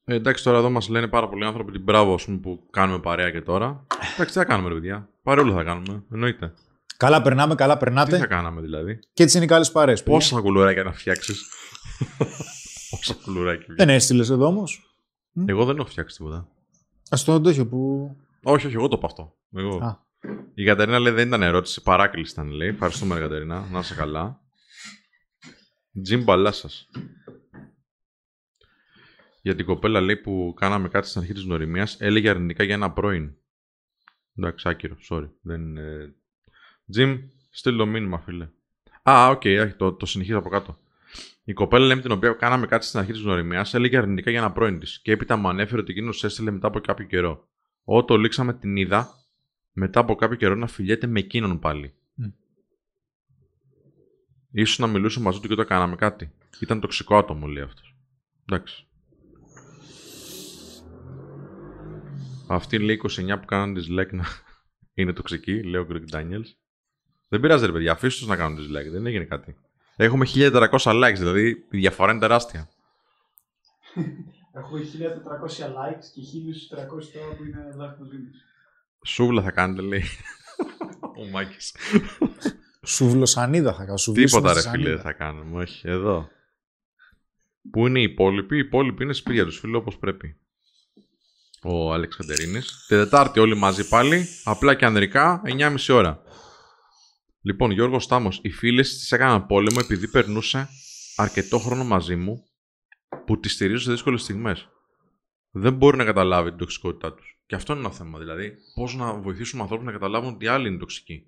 Ε, 0.04 0.14
εντάξει, 0.14 0.44
τώρα 0.44 0.58
εδώ 0.58 0.70
μας 0.70 0.88
λένε 0.88 1.08
πάρα 1.08 1.28
πολλοί 1.28 1.44
άνθρωποι 1.44 1.72
την 1.72 1.82
μπράβο 1.82 2.14
ας 2.14 2.24
πούμε, 2.24 2.38
που 2.38 2.66
κάνουμε 2.70 3.00
παρέα 3.00 3.30
και 3.30 3.40
τώρα. 3.40 3.86
Εντάξει, 3.94 4.24
τι 4.24 4.38
θα 4.38 4.44
κάνουμε, 4.44 4.68
ρε 4.68 4.74
παιδιά. 4.74 5.08
Παρόλο 5.22 5.52
θα 5.52 5.62
κάνουμε. 5.62 6.04
Εννοείται. 6.12 6.54
Καλά 7.00 7.22
περνάμε, 7.22 7.54
καλά 7.54 7.72
Τι 7.72 7.78
θα 7.78 7.84
περνάτε. 7.84 8.26
κάναμε 8.26 8.60
δηλαδή; 8.60 8.98
Και 9.12 9.22
έτσι 9.22 9.36
είναι 9.36 9.44
οι 9.44 9.48
καλέ 9.48 9.64
παρέ. 9.72 9.94
Πόσα 9.94 10.40
κουλουράκια 10.40 10.82
να 10.82 10.92
φτιάξεις; 10.92 11.48
Πόσα 12.90 13.14
κουλουράκια. 13.24 13.74
Δεν 13.76 13.88
έστειλες 13.88 14.30
εδώ 14.30 14.46
όμως. 14.46 14.94
Εγώ 15.46 15.64
δεν 15.64 15.76
έχω 15.76 15.88
φτιάξει 15.88 16.16
τίποτα. 16.16 16.36
Α 17.08 17.16
το 17.24 17.40
τέτοιο 17.40 17.66
που. 17.66 18.10
Όχι, 18.42 18.66
όχι, 18.66 18.74
εγώ 18.74 18.88
το 18.88 18.96
είπα 18.98 19.06
αυτό. 19.06 19.36
Εγώ. 19.56 19.76
Α. 19.76 19.98
Η 20.54 20.64
Κατερίνα 20.64 20.98
λέει 20.98 21.12
δεν 21.12 21.26
ήταν 21.26 21.42
ερώτηση, 21.42 21.82
παράκληση 21.82 22.32
ήταν 22.32 22.48
λέει. 22.48 22.68
Ευχαριστούμε, 22.68 23.14
ρε 23.14 23.20
Κατερίνα. 23.20 23.68
Να 23.70 23.78
είσαι 23.78 23.94
καλά. 23.94 24.40
Τζιμ 26.02 26.22
μπαλάς 26.22 26.56
σας. 26.56 26.88
Για 29.42 29.54
την 29.54 29.66
κοπέλα 29.66 30.00
λέει 30.00 30.16
που 30.16 30.54
κάναμε 30.56 30.88
κάτι 30.88 31.08
στην 31.08 31.20
αρχή 31.20 31.32
της 31.32 31.42
γνωριμίας, 31.42 32.00
έλεγε 32.00 32.28
αρνητικά 32.28 32.64
για 32.64 32.74
ένα 32.74 32.92
πρώην. 32.92 33.34
Εντάξει, 34.36 34.68
άκυρο, 34.68 34.96
sorry. 35.10 35.30
Δεν, 35.42 35.76
ε... 35.76 36.14
Τζιμ, 36.90 37.18
στείλ 37.50 37.76
το 37.76 37.86
μήνυμα, 37.86 38.18
φίλε. 38.18 38.48
Α, 39.02 39.28
OK, 39.28 39.40
okay, 39.44 39.70
το, 39.76 39.92
το 39.92 40.06
συνεχίζω 40.06 40.38
από 40.38 40.48
κάτω. 40.48 40.78
Η 41.44 41.52
κοπέλα 41.52 41.86
λέει 41.86 41.96
με 41.96 42.02
την 42.02 42.10
οποία 42.10 42.32
κάναμε 42.32 42.66
κάτι 42.66 42.84
στην 42.84 42.98
αρχή 42.98 43.12
της 43.12 43.20
γνωριμίας 43.20 43.74
έλεγε 43.74 43.96
αρνητικά 43.96 44.30
για 44.30 44.38
ένα 44.38 44.52
πρώην 44.52 44.78
της 44.78 45.00
και 45.02 45.12
έπειτα 45.12 45.36
μου 45.36 45.48
ανέφερε 45.48 45.80
ότι 45.80 45.92
εκείνος 45.92 46.24
έστειλε 46.24 46.50
μετά 46.50 46.66
από 46.66 46.80
κάποιο 46.80 47.06
καιρό. 47.06 47.48
Όταν 47.84 48.06
το 48.06 48.16
λήξαμε 48.16 48.54
την 48.54 48.76
είδα 48.76 49.08
μετά 49.72 50.00
από 50.00 50.14
κάποιο 50.14 50.36
καιρό 50.36 50.54
να 50.54 50.66
φιλιέται 50.66 51.06
με 51.06 51.18
εκείνον 51.18 51.58
πάλι. 51.58 51.94
Μμ. 52.14 52.24
Ίσως 54.50 54.78
να 54.78 54.86
μιλούσε 54.86 55.20
μαζί 55.20 55.40
του 55.40 55.48
και 55.48 55.54
το 55.54 55.64
κάναμε 55.64 55.96
κάτι. 55.96 56.32
Ήταν 56.60 56.80
τοξικό 56.80 57.16
άτομο, 57.16 57.46
λέει 57.46 57.62
αυτός. 57.62 57.96
Εντάξει. 58.46 58.86
Αυτή 62.46 62.78
λέει 62.78 63.00
29 63.08 63.40
που 63.40 63.46
κάνουν 63.46 63.76
dislike 63.76 64.12
να 64.12 64.24
είναι 64.94 65.12
τοξική, 65.12 65.62
λέει 65.62 65.80
ο 65.80 65.86
Greg 65.90 66.14
Daniels. 66.14 66.59
Δεν 67.30 67.40
πειράζει, 67.40 67.66
ρε 67.66 67.72
παιδιά, 67.72 67.92
αφήστε 67.92 68.18
τους 68.18 68.28
να 68.28 68.36
κάνουν 68.36 68.58
dislike, 68.58 68.90
δεν 68.90 69.06
έγινε 69.06 69.24
κάτι. 69.24 69.56
Έχουμε 69.96 70.26
1400 70.34 70.68
likes, 70.78 71.16
δηλαδή 71.16 71.48
η 71.70 71.78
διαφορά 71.78 72.10
είναι 72.10 72.20
τεράστια. 72.20 72.68
Έχουμε 74.58 74.80
1400 74.80 75.64
likes 75.64 76.06
και 76.14 76.20
1300 77.00 77.04
τώρα 77.12 77.34
που 77.36 77.44
είναι 77.44 77.68
ελάχιστο 77.72 78.04
ζήτημα. 78.04 78.30
Σούβλα 79.06 79.42
θα 79.42 79.50
κάνετε, 79.50 79.82
λέει. 79.82 80.04
Ο 81.16 81.24
Μάκης. 81.30 81.76
Σουβλοσανίδα 82.86 83.74
θα 83.74 83.84
κάνω. 83.84 83.94
Τίποτα 83.94 84.14
ρε 84.14 84.28
σουβλίσουμε 84.28 84.50
φίλε 84.50 84.52
δεν 84.52 84.62
σανίδα. 84.62 85.00
θα 85.02 85.12
κάνουμε, 85.12 85.62
όχι, 85.62 85.88
εδώ. 85.88 86.28
Πού 87.70 87.86
είναι 87.86 88.00
οι 88.00 88.02
υπόλοιποι, 88.02 88.56
οι 88.56 88.58
υπόλοιποι 88.58 89.04
είναι 89.04 89.12
σπίτια 89.12 89.44
τους 89.44 89.58
φίλε 89.58 89.76
όπως 89.76 89.98
πρέπει. 89.98 90.36
Ο 91.62 91.92
Άλεξ 91.92 92.16
Καντερίνης. 92.16 92.84
Τη 92.88 92.94
Τετάρτη 92.96 93.40
όλοι 93.40 93.56
μαζί 93.56 93.88
πάλι, 93.88 94.26
απλά 94.44 94.74
και 94.74 94.84
ανδρικά, 94.84 95.42
9.30 95.44 95.76
ώρα. 95.90 96.22
Λοιπόν, 97.42 97.70
Γιώργος 97.70 98.04
Στάμος, 98.04 98.40
οι 98.42 98.50
φίλες 98.50 98.98
της 98.98 99.12
έκαναν 99.12 99.46
πόλεμο 99.46 99.78
επειδή 99.82 100.08
περνούσε 100.08 100.68
αρκετό 101.16 101.58
χρόνο 101.58 101.84
μαζί 101.84 102.16
μου 102.16 102.44
που 103.26 103.40
τη 103.40 103.48
στηρίζω 103.48 103.82
σε 103.82 103.90
δύσκολες 103.90 104.22
στιγμές. 104.22 104.68
Δεν 105.50 105.74
μπορεί 105.74 105.96
να 105.96 106.04
καταλάβει 106.04 106.48
την 106.48 106.58
τοξικότητά 106.58 107.14
τους. 107.14 107.40
Και 107.46 107.54
αυτό 107.54 107.72
είναι 107.72 107.82
ένα 107.82 107.92
θέμα, 107.92 108.18
δηλαδή 108.18 108.54
πώς 108.74 108.94
να 108.94 109.12
βοηθήσουμε 109.12 109.62
ανθρώπους 109.62 109.86
να 109.86 109.92
καταλάβουν 109.92 110.34
ότι 110.34 110.44
οι 110.44 110.48
άλλοι 110.48 110.68
είναι 110.68 110.78
τοξικοί 110.78 111.26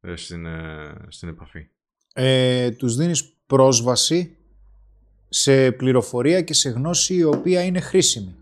ε, 0.00 0.16
στην, 0.16 0.46
ε, 0.46 0.94
στην 1.08 1.28
επαφή. 1.28 1.68
Ε, 2.14 2.70
τους 2.70 2.96
δίνεις 2.96 3.32
πρόσβαση 3.46 4.36
σε 5.28 5.72
πληροφορία 5.72 6.42
και 6.42 6.54
σε 6.54 6.68
γνώση 6.68 7.14
η 7.14 7.22
οποία 7.22 7.64
είναι 7.64 7.80
χρήσιμη. 7.80 8.36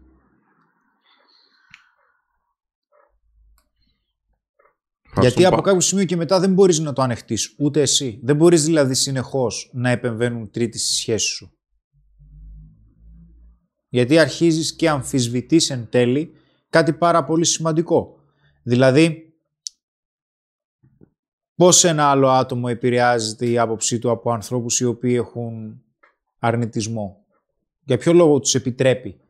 Γιατί 5.13 5.27
Ευχαριστούμε 5.27 5.47
από 5.47 5.57
πα- 5.57 5.63
κάποιο 5.63 5.81
σημείο 5.81 6.05
και 6.05 6.17
μετά 6.17 6.41
δεν 6.41 6.53
μπορείς 6.53 6.79
να 6.79 6.93
το 6.93 7.03
ανεχτείς, 7.03 7.55
ούτε 7.59 7.81
εσύ. 7.81 8.21
Δεν 8.23 8.37
μπορείς 8.37 8.65
δηλαδή 8.65 8.95
συνεχώς 8.95 9.71
να 9.73 9.91
επεμβαίνουν 9.91 10.51
τρίτη 10.51 10.79
στη 10.79 10.93
σχέση 10.95 11.27
σου. 11.27 11.53
Γιατί 13.89 14.19
αρχίζεις 14.19 14.75
και 14.77 14.89
αμφισβητείς 14.89 15.71
εν 15.71 15.89
τέλει 15.91 16.33
κάτι 16.71 16.93
πάρα 16.93 17.25
πολύ 17.25 17.45
σημαντικό. 17.45 18.19
Δηλαδή, 18.63 19.35
πώς 21.55 21.85
ένα 21.85 22.05
άλλο 22.11 22.29
άτομο 22.29 22.67
επηρεάζεται 22.69 23.47
η 23.47 23.59
άποψή 23.59 23.99
του 23.99 24.11
από 24.11 24.33
ανθρώπους 24.33 24.81
οι 24.81 24.85
οποίοι 24.85 25.15
έχουν 25.17 25.83
αρνητισμό; 26.39 27.25
Για 27.85 27.99
ποιο 27.99 28.13
λόγο 28.13 28.39
τους 28.41 28.55
επιτρέπει 28.55 29.21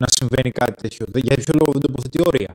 να 0.00 0.06
συμβαίνει 0.10 0.50
κάτι 0.50 0.74
τέτοιο; 0.82 1.06
Δεν- 1.08 1.22
Για 1.24 1.36
ποιο 1.36 1.54
λόγο 1.54 1.72
δεν 1.72 1.80
τοποθετεί 1.80 2.20
όρια; 2.26 2.54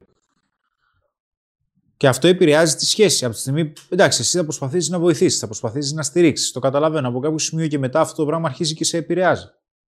Και 2.01 2.07
αυτό 2.07 2.27
επηρεάζει 2.27 2.75
τη 2.75 2.85
σχέση. 2.85 3.25
Από 3.25 3.33
τη 3.33 3.39
στιγμή, 3.39 3.73
εντάξει, 3.89 4.21
εσύ 4.21 4.37
θα 4.37 4.43
προσπαθήσεις 4.43 4.89
να 4.89 4.99
βοηθήσεις, 4.99 5.39
θα 5.39 5.45
προσπαθήσεις 5.45 5.91
να 5.91 6.03
στηρίξεις. 6.03 6.51
Το 6.51 6.59
καταλαβαίνω. 6.59 7.07
Από 7.07 7.19
κάποιο 7.19 7.37
σημείο 7.37 7.67
και 7.67 7.77
μετά 7.77 7.99
αυτό 7.99 8.15
το 8.15 8.25
πράγμα 8.25 8.47
αρχίζει 8.47 8.73
και 8.73 8.83
σε 8.83 8.97
επηρεάζει. 8.97 9.45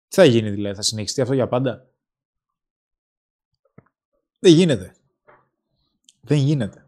Τι 0.07 0.15
θα 0.15 0.25
γίνει 0.25 0.49
δηλαδή, 0.49 0.75
θα 0.75 0.81
συνεχιστεί 0.81 1.21
αυτό 1.21 1.33
για 1.33 1.47
πάντα; 1.47 1.89
Δεν 4.39 4.53
γίνεται. 4.53 4.95
Δεν 6.21 6.37
γίνεται. 6.37 6.85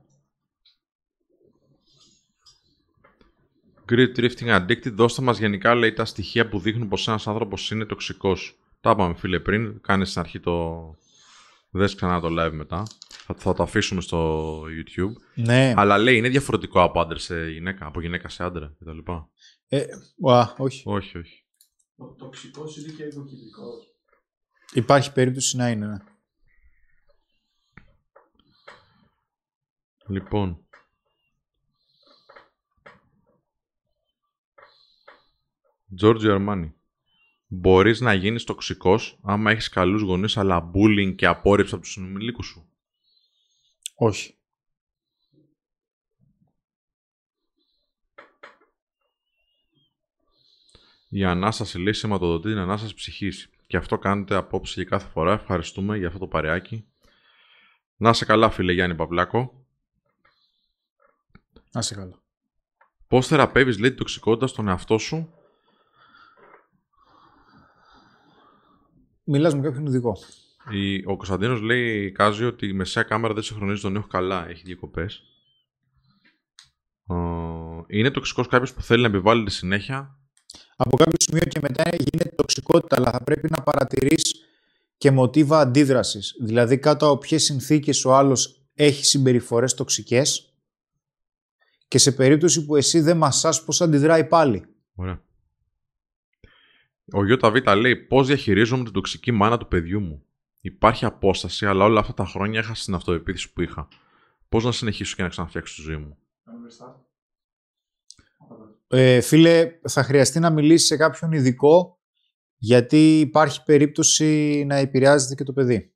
Great 3.90 4.16
Drifting 4.18 4.60
Addicted, 4.60 4.92
δώστε 4.92 5.22
μας 5.22 5.38
γενικά 5.38 5.76
λέει 5.76 5.94
τα 5.94 6.06
στοιχεία 6.06 6.50
που 6.50 6.60
δείχνουν 6.60 6.88
πως 6.88 7.08
ένας 7.08 7.27
άνθρωπος 7.27 7.72
είναι 7.72 7.85
τοξικός. 7.85 8.60
Τα 8.82 8.90
είπαμε 8.92 9.16
φίλε 9.16 9.40
πριν, 9.40 9.82
κάνεις 9.82 10.10
στην 10.10 10.22
αρχή 10.22 10.40
το... 10.40 10.95
Δες 11.69 11.95
ξανά 11.95 12.19
το 12.19 12.27
live 12.40 12.52
μετά. 12.53 12.84
Θα, 13.28 13.34
θα 13.38 13.54
το 13.54 13.64
αφήσουμε 13.64 14.02
στο 14.02 14.62
YouTube. 14.62 15.14
Ναι. 15.36 15.74
Αλλά 15.76 15.98
λέει 15.98 16.18
είναι 16.18 16.30
διαφορετικό 16.30 16.82
από 16.82 17.00
άντρα 17.00 17.18
σε 17.18 17.50
γυναίκα, 17.50 17.86
από 17.86 18.02
γυναίκα 18.02 18.30
σε 18.30 18.44
άντρα 18.44 18.76
κτλ. 18.80 19.12
Ε, 19.68 19.86
ουα, 20.22 20.56
όχι. 20.58 20.84
Όχι, 20.86 21.18
όχι. 21.18 21.45
Ο 21.95 22.14
τοξικός 22.14 22.78
είναι 22.78 22.92
και 22.92 23.04
εγωκεντρικός. 23.04 23.95
Υπάρχει 24.74 25.12
περίπτωση 25.12 25.58
να 25.58 25.70
είναι. 25.70 25.88
ναι. 25.88 25.98
Λοιπόν. 30.08 30.66
Giorgio 36.02 36.40
Armani. 36.40 36.72
Μπορείς 37.48 38.00
να 38.00 38.14
γίνεις 38.14 38.44
τοξικός 38.44 39.20
άμα 39.24 39.52
έχεις 39.52 39.70
καλούς 39.70 40.02
γονείς 40.02 40.38
αλλά 40.38 40.72
bullying 40.74 41.16
και 41.16 41.26
απόρριψη 41.26 41.74
από 41.74 41.84
τους 41.84 41.92
συνομιλίκους 41.92 42.45
σου; 42.45 42.70
Όχι. 43.95 44.38
Η 51.09 51.24
ανάσταση 51.24 51.80
λέει 51.80 51.93
σηματοδοτεί 51.93 52.49
την 52.49 52.57
ανάσταση 52.57 52.93
ψυχής. 52.93 53.49
Και 53.67 53.77
αυτό 53.77 53.98
κάνετε 53.98 54.35
απόψε 54.35 54.74
και 54.83 54.90
κάθε 54.90 55.09
φορά. 55.09 55.33
Ευχαριστούμε 55.33 55.98
για 55.98 56.07
αυτό 56.07 56.19
το 56.19 56.27
παρεάκι. 56.27 56.88
Να 57.95 58.14
σε 58.14 58.25
καλά 58.25 58.49
φίλε 58.49 58.74
Γιάννη 58.74 58.95
Παυλάκο. 58.95 59.65
Να 61.72 61.82
σε 61.82 61.95
καλά. 61.95 62.24
Πώς 63.07 63.27
θεραπεύεις 63.27 63.80
λέει 63.80 63.90
την 63.90 63.98
τοξικότητα 63.98 64.48
στον 64.48 64.67
εαυτό 64.67 64.98
σου; 64.98 65.33
Μιλάς 69.24 69.56
με 69.56 69.61
κάποιον 69.61 69.85
ειδικό. 69.85 70.17
Η- 70.72 71.03
Ο 71.06 71.16
Κωνσταντίνος 71.16 71.61
λέει, 71.61 72.11
Κάζιο, 72.11 72.48
ότι 72.48 72.68
η 72.68 72.74
μεσαία 72.74 73.03
κάμερα 73.03 73.34
δεν 73.34 73.44
συγχρονίζει 73.44 73.82
τον 73.82 73.95
ήχο 73.95 74.08
καλά. 74.08 74.50
Έχει 74.50 74.61
διακοπές. 74.66 75.22
Ε, 77.10 77.16
Είναι 77.88 78.11
τοξικός 78.11 78.48
κάποιος 78.48 78.74
που 78.74 78.82
θέλει 78.82 79.02
να 79.02 79.08
επιβάλλει 79.08 79.44
τη 79.44 79.52
συνέχεια; 79.52 80.18
Από 80.76 80.98
κάποιο 80.98 81.18
σημείο 81.19 81.44
και 81.45 81.60
μετά 81.61 81.84
γίνεται 81.98 82.30
τοξικότητα, 82.35 82.95
αλλά 82.98 83.11
θα 83.11 83.24
πρέπει 83.24 83.48
να 83.50 83.64
παρατηρείς 83.64 84.34
και 84.98 85.11
μοτίβα 85.11 85.60
αντίδρασης. 85.60 86.35
Δηλαδή 86.42 86.77
κάτω 86.80 87.10
από 87.10 87.18
ποιες 87.18 87.44
συνθήκες 87.44 88.06
ο 88.06 88.16
άλλος 88.16 88.69
έχει 88.74 89.06
συμπεριφορές 89.06 89.74
τοξικές 89.74 90.53
και 91.88 91.98
σε 91.98 92.11
περίπτωση 92.11 92.66
που 92.66 92.76
εσύ 92.76 93.00
δεν 93.00 93.18
μασάς 93.18 93.64
πώς 93.64 93.82
αντιδράει 93.82 94.26
πάλι; 94.27 94.66
Ωραία. 94.95 95.24
Ο 97.14 97.24
ΙΒ 97.26 97.66
λέει, 97.77 97.95
πώς 97.95 98.27
διαχειρίζομαι 98.27 98.84
την 98.84 98.94
τοξική 98.94 99.32
μάνα 99.32 99.58
του 99.58 99.68
παιδιού 99.68 100.00
μου; 100.00 100.26
Υπάρχει 100.66 101.06
απόσταση, 101.06 101.66
αλλά 101.66 101.84
όλα 101.84 102.00
αυτά 102.00 102.14
τα 102.14 102.26
χρόνια 102.26 102.60
έχασα 102.60 102.85
την 102.85 102.94
αυτοεπίθεση 102.94 103.53
που 103.53 103.61
είχα. 103.61 103.88
Πώς 104.50 104.64
να 104.64 104.72
συνεχίσω 104.72 105.16
και 105.16 105.22
να 105.22 105.30
ξαναφτιάξω 105.30 105.76
τη 105.76 105.82
ζωή 105.82 105.98
μου; 105.98 106.18
Κάνουμε 106.44 106.68
restart. 106.69 106.95
Ε, 108.88 109.22
φίλε, 109.22 109.80
θα 109.88 110.03
χρειαστεί 110.03 110.40
να 110.40 110.50
μιλήσεις 110.50 110.88
σε 110.88 110.98
κάποιον 110.98 111.32
ειδικό 111.32 112.00
γιατί 112.56 113.19
υπάρχει 113.19 113.64
περίπτωση 113.64 114.64
να 114.68 114.76
επηρεάζεται 114.76 115.35
και 115.35 115.44
το 115.44 115.53
παιδί. 115.53 115.94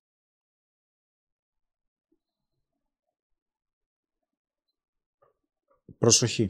Προσοχή. 5.98 6.50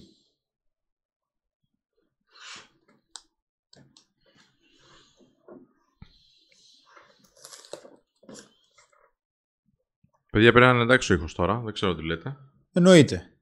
Παιδιά, 10.31 10.51
πρέπει 10.51 10.65
να 10.65 10.73
είναι 10.73 10.83
εντάξει 10.83 11.11
ο 11.11 11.15
ήχος 11.15 11.33
τώρα. 11.33 11.59
Δεν 11.59 11.73
ξέρω 11.73 11.95
τι 11.95 12.03
λέτε. 12.05 12.37
Εννοείται. 12.71 13.33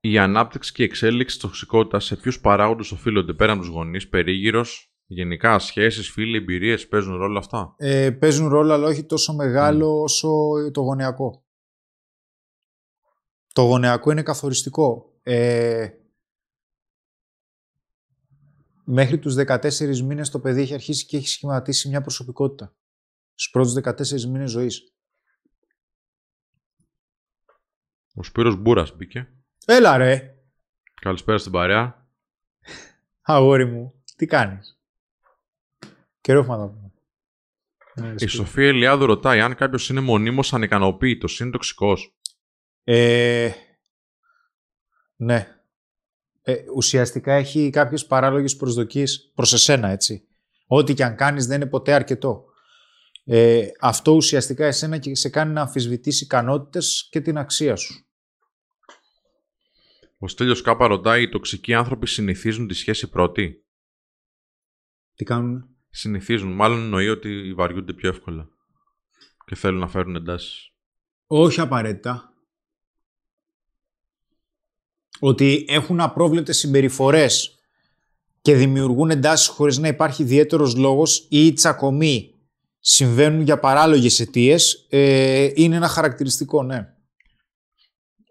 Η 0.00 0.18
ανάπτυξη 0.18 0.72
και 0.72 0.82
η 0.82 0.86
εξέλιξη 0.86 1.34
της 1.36 1.44
τοξικότητας 1.44 2.04
σε 2.04 2.16
ποιους 2.16 2.40
παράγοντες 2.40 2.92
οφείλονται 2.92 3.32
πέραν 3.32 3.58
τους 3.58 3.68
γονείς, 3.68 4.08
περίγυρος, 4.08 4.92
γενικά 5.06 5.58
σχέσεις, 5.58 6.10
φίλοι, 6.10 6.36
εμπειρίες, 6.36 6.88
παίζουν 6.88 7.16
ρόλο 7.16 7.38
αυτά; 7.38 7.74
Ε, 7.78 8.10
παίζουν 8.10 8.48
ρόλο, 8.48 8.72
αλλά 8.72 8.86
όχι 8.86 9.04
τόσο 9.04 9.34
μεγάλο 9.34 10.02
όσο 10.02 10.28
το 10.72 10.80
γονεακό. 10.80 11.44
Το 13.54 13.62
γονεακό 13.62 14.10
είναι 14.10 14.22
καθοριστικό. 14.22 15.12
Ε, 15.22 15.88
μέχρι 18.84 19.18
τους 19.18 19.34
14 19.34 19.98
μήνες 20.00 20.30
το 20.30 20.40
παιδί 20.40 20.60
έχει 20.60 20.74
αρχίσει 20.74 21.06
και 21.06 21.16
έχει 21.16 21.28
σχηματίσει 21.28 21.88
μια 21.88 22.00
προσωπικότητα. 22.00 22.74
Στους 23.34 23.50
πρώτους 23.50 23.72
14 23.72 24.30
μήνες 24.30 24.50
ζωής. 24.50 24.92
Ο 28.14 28.22
Σπύρος 28.22 28.56
Μπούρας 28.56 28.96
μπήκε. 28.96 29.28
Έλα 29.64 29.96
ρε, 29.96 30.36
Καλησπέρα 31.02 31.38
στην 31.38 31.52
παρέα. 31.52 32.06
αγόρι 33.22 33.66
μου, 33.66 34.02
τι 34.16 34.26
κάνεις; 34.26 34.80
Καιρό 36.20 36.38
έχουμε 36.38 36.56
να 36.56 36.62
τα 36.62 36.72
πούμε. 36.72 36.92
Ναι, 37.94 38.06
Η 38.06 38.10
σπίτι. 38.10 38.28
Σοφία 38.28 38.68
Ελιάδου 38.68 39.06
ρωτάει 39.06 39.40
αν 39.40 39.54
κάποιος 39.54 39.88
είναι 39.88 40.00
μονίμως 40.00 40.52
ανικανοποίητος, 40.52 41.40
είναι 41.40 41.50
τοξικός. 41.50 42.16
Ε, 42.84 43.50
ναι. 45.16 45.61
Ε, 46.42 46.54
ουσιαστικά 46.74 47.32
έχει 47.32 47.70
κάποιες 47.70 48.06
παράλογες 48.06 48.56
προσδοκίες 48.56 49.32
προς 49.34 49.52
εσένα, 49.52 49.88
έτσι. 49.88 50.26
Ό,τι 50.66 50.94
και 50.94 51.04
αν 51.04 51.16
κάνεις 51.16 51.46
δεν 51.46 51.60
είναι 51.60 51.70
ποτέ 51.70 51.92
αρκετό. 51.92 52.44
Ε, 53.24 53.66
αυτό 53.80 54.12
ουσιαστικά 54.12 54.66
εσένα 54.66 54.98
και 54.98 55.14
σε 55.14 55.28
κάνει 55.28 55.52
να 55.52 55.60
αμφισβητείς 55.60 56.20
ικανότητες 56.20 57.08
και 57.10 57.20
την 57.20 57.38
αξία 57.38 57.76
σου. 57.76 58.06
Ο 60.18 60.28
Στέλιος 60.28 60.62
Κάπα 60.62 60.86
ρωτάει, 60.86 61.22
οι 61.22 61.28
τοξικοί 61.28 61.74
άνθρωποι 61.74 62.06
συνηθίζουν 62.06 62.68
τη 62.68 62.74
σχέση 62.74 63.10
πρώτη; 63.10 63.64
Τι 65.14 65.24
κάνουν. 65.24 65.68
Συνηθίζουν, 65.90 66.52
μάλλον 66.52 66.78
εννοεί 66.78 67.08
ότι 67.08 67.54
βαριούνται 67.54 67.92
πιο 67.92 68.08
εύκολα. 68.08 68.48
Και 69.46 69.54
θέλουν 69.54 69.80
να 69.80 69.88
φέρουν 69.88 70.16
εντάσεις. 70.16 70.72
Όχι 71.26 71.60
απαραίτητα. 71.60 72.31
Ότι 75.24 75.64
έχουν 75.68 76.00
απρόβλεπτες 76.00 76.58
συμπεριφορές 76.58 77.58
και 78.40 78.54
δημιουργούν 78.54 79.10
εντάσεις 79.10 79.48
χωρίς 79.48 79.78
να 79.78 79.88
υπάρχει 79.88 80.22
ιδιαίτερος 80.22 80.76
λόγος 80.76 81.26
ή 81.28 81.46
οι 81.46 81.52
τσακωμοί 81.52 82.34
συμβαίνουν 82.78 83.40
για 83.40 83.58
παράλογες 83.58 84.20
αιτίες, 84.20 84.86
ε, 84.90 85.50
είναι 85.54 85.76
ένα 85.76 85.88
χαρακτηριστικό, 85.88 86.62
ναι. 86.62 86.88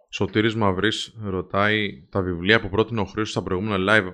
Σωτήρης 0.09 0.55
Μαυρής 0.55 1.13
ρωτάει 1.23 2.07
τα 2.09 2.21
βιβλία 2.21 2.61
που 2.61 2.69
πρότεινε 2.69 2.99
ο 2.99 3.03
Χρήστος 3.03 3.29
στα 3.29 3.41
προηγούμενα 3.43 3.93
live. 3.93 4.13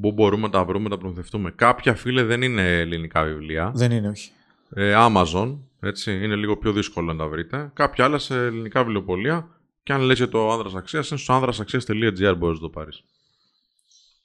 Πού 0.00 0.12
μπορούμε 0.12 0.42
να 0.42 0.50
τα 0.50 0.64
βρούμε, 0.64 0.84
να 0.84 0.90
τα 0.90 0.98
προμηθευτούμε; 0.98 1.50
Κάποια 1.50 1.94
φίλε 1.94 2.22
δεν 2.22 2.42
είναι 2.42 2.78
ελληνικά 2.78 3.24
βιβλία. 3.24 3.72
Δεν 3.74 3.90
είναι, 3.90 4.08
όχι. 4.08 4.30
Ε, 4.74 4.94
Amazon, 4.96 5.58
έτσι, 5.80 6.12
είναι 6.24 6.36
λίγο 6.36 6.56
πιο 6.56 6.72
δύσκολο 6.72 7.12
να 7.12 7.18
τα 7.18 7.28
βρείτε. 7.28 7.70
Κάποια 7.74 8.04
άλλα 8.04 8.18
σε 8.18 8.34
ελληνικά 8.34 8.80
βιβλιοπολία. 8.80 9.53
Και 9.84 9.92
αν 9.92 10.00
λες 10.00 10.16
για 10.16 10.28
το 10.28 10.50
άνδρας 10.50 10.74
αξίας, 10.74 11.08
είναι 11.10 11.18
στο 11.18 11.32
άνδρασαξίας.gr 11.32 12.34
μπορείς 12.38 12.60
να 12.60 12.66
το 12.66 12.70
πάρεις. 12.70 13.04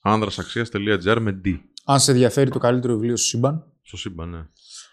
άνδρασαξίας.gr 0.01 1.17
με 1.19 1.41
D. 1.45 1.59
Αν 1.85 1.99
σε 1.99 2.11
ενδιαφέρει 2.11 2.49
το 2.49 2.59
καλύτερο 2.59 2.93
βιβλίο 2.93 3.17
στο 3.17 3.25
σύμπαν, 3.27 3.73
Στο 3.81 3.97
σύμπαν, 3.97 4.29
ναι. 4.29 4.47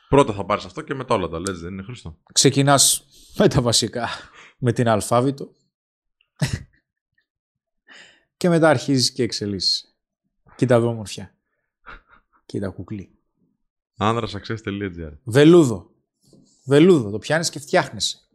Πρώτα 0.08 0.32
θα 0.32 0.44
πάρεις 0.44 0.64
αυτό 0.64 0.82
και 0.82 0.94
μετά 0.94 1.14
όλα 1.14 1.28
τα 1.28 1.40
λες, 1.40 1.60
δεν 1.60 1.72
είναι 1.72 1.82
Χρήστο; 1.82 2.18
ξεκινάς 2.32 3.06
με 3.36 3.48
τα 3.48 3.60
βασικά, 3.60 4.08
με 4.58 4.72
την 4.72 4.88
αλφάβητο 4.88 5.54
και 8.36 8.48
μετά 8.48 8.68
αρχίζεις 8.68 9.12
και 9.12 9.22
εξελίσσεις. 9.22 9.96
Κοίτα 10.56 10.74
εδώ 10.74 10.88
ομορφιά. 10.88 11.34
Κοίτα 12.46 12.68
κουκλί. 12.68 13.18
άνδρασαξίας.gr 13.96 15.12
Βελούδο. 15.24 15.90
Βελούδο. 16.64 17.10
Το 17.10 17.18
πιάνεις 17.18 17.50
και 17.50 17.58
φτιάχνεσαι. 17.58 18.25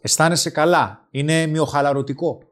Αισθάνεσαι 0.00 0.50
καλά; 0.50 1.08
Είναι 1.10 1.46
μειοχαλαρωτικό. 1.46 2.44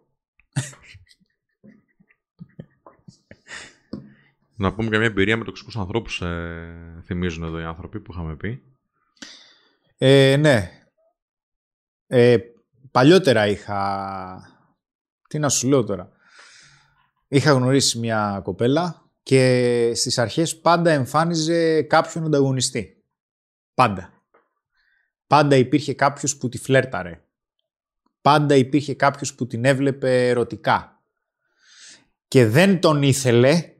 Να 4.56 4.74
πούμε 4.74 4.90
και 4.90 4.96
μια 4.96 5.06
εμπειρία 5.06 5.36
με 5.36 5.44
τοξικούς 5.44 5.76
ανθρώπους 5.76 6.20
ε, 6.20 7.00
θυμίζουν 7.04 7.42
εδώ 7.42 7.60
οι 7.60 7.64
άνθρωποι 7.64 8.00
που 8.00 8.12
είχαμε 8.12 8.36
πει. 8.36 8.62
Ε, 9.98 10.36
ναι. 10.36 10.70
Ε, 12.06 12.38
παλιότερα 12.90 13.46
είχα... 13.46 14.58
Τι 15.28 15.38
να 15.38 15.48
σου 15.48 15.68
λέω 15.68 15.84
τώρα. 15.84 16.10
Είχα 17.28 17.52
γνωρίσει 17.52 17.98
μια 17.98 18.40
κοπέλα 18.44 19.10
και 19.22 19.92
στις 19.94 20.18
αρχές 20.18 20.60
πάντα 20.60 20.90
εμφάνιζε 20.90 21.82
κάποιον 21.82 22.24
ανταγωνιστή. 22.24 23.04
Πάντα. 23.74 24.12
Πάντα 25.26 25.56
υπήρχε 25.56 25.94
κάποιος 25.94 26.36
που 26.36 26.48
τη 26.48 26.58
φλέρταρε. 26.58 27.22
Πάντα 28.20 28.54
υπήρχε 28.54 28.94
κάποιος 28.94 29.34
που 29.34 29.46
την 29.46 29.64
έβλεπε 29.64 30.28
ερωτικά. 30.28 31.02
Και 32.28 32.46
δεν 32.46 32.80
τον 32.80 33.02
ήθελε, 33.02 33.74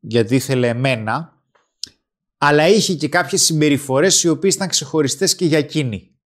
γιατί 0.00 0.34
ήθελε 0.34 0.68
εμένα, 0.68 1.42
αλλά 2.38 2.68
είχε 2.68 2.94
και 2.94 3.08
κάποιες 3.08 3.42
συμπεριφορές 3.42 4.22
οι 4.22 4.28
οποίες 4.28 4.54
ήταν 4.54 4.68
ξεχωριστές 4.68 5.34
και 5.34 5.44
για 5.44 5.58
εκείνη. 5.58 6.18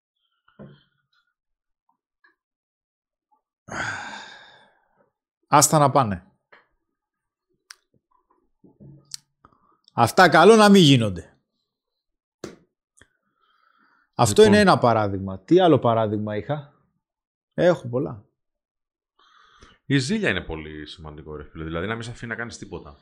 Άστα 5.47 5.79
να 5.79 5.91
πάνε. 5.91 6.27
Αυτά 9.93 10.29
καλό 10.29 10.57
να 10.57 10.69
μην 10.69 10.83
γίνονται. 10.83 11.37
Αυτό 14.15 14.43
Λοιπόν. 14.43 14.47
είναι 14.47 14.71
ένα 14.71 14.79
παράδειγμα. 14.79 15.39
Τι 15.39 15.61
άλλο 15.61 15.79
παράδειγμα 15.79 16.37
είχα; 16.37 16.72
Έχω 17.55 17.89
πολλά. 17.89 18.25
Η 19.87 19.99
ζήλια 19.99 20.29
είναι 20.29 20.41
πολύ 20.41 20.87
σημαντικό, 20.87 21.37
ρε 21.37 21.45
φίλε. 21.45 21.65
Δηλαδή 21.65 21.87
να 21.87 21.95
μην 21.95 22.03
σε 22.03 22.11
αφήνει 22.11 22.31
να 22.31 22.37
κάνεις 22.37 22.59
τίποτα. 22.59 22.97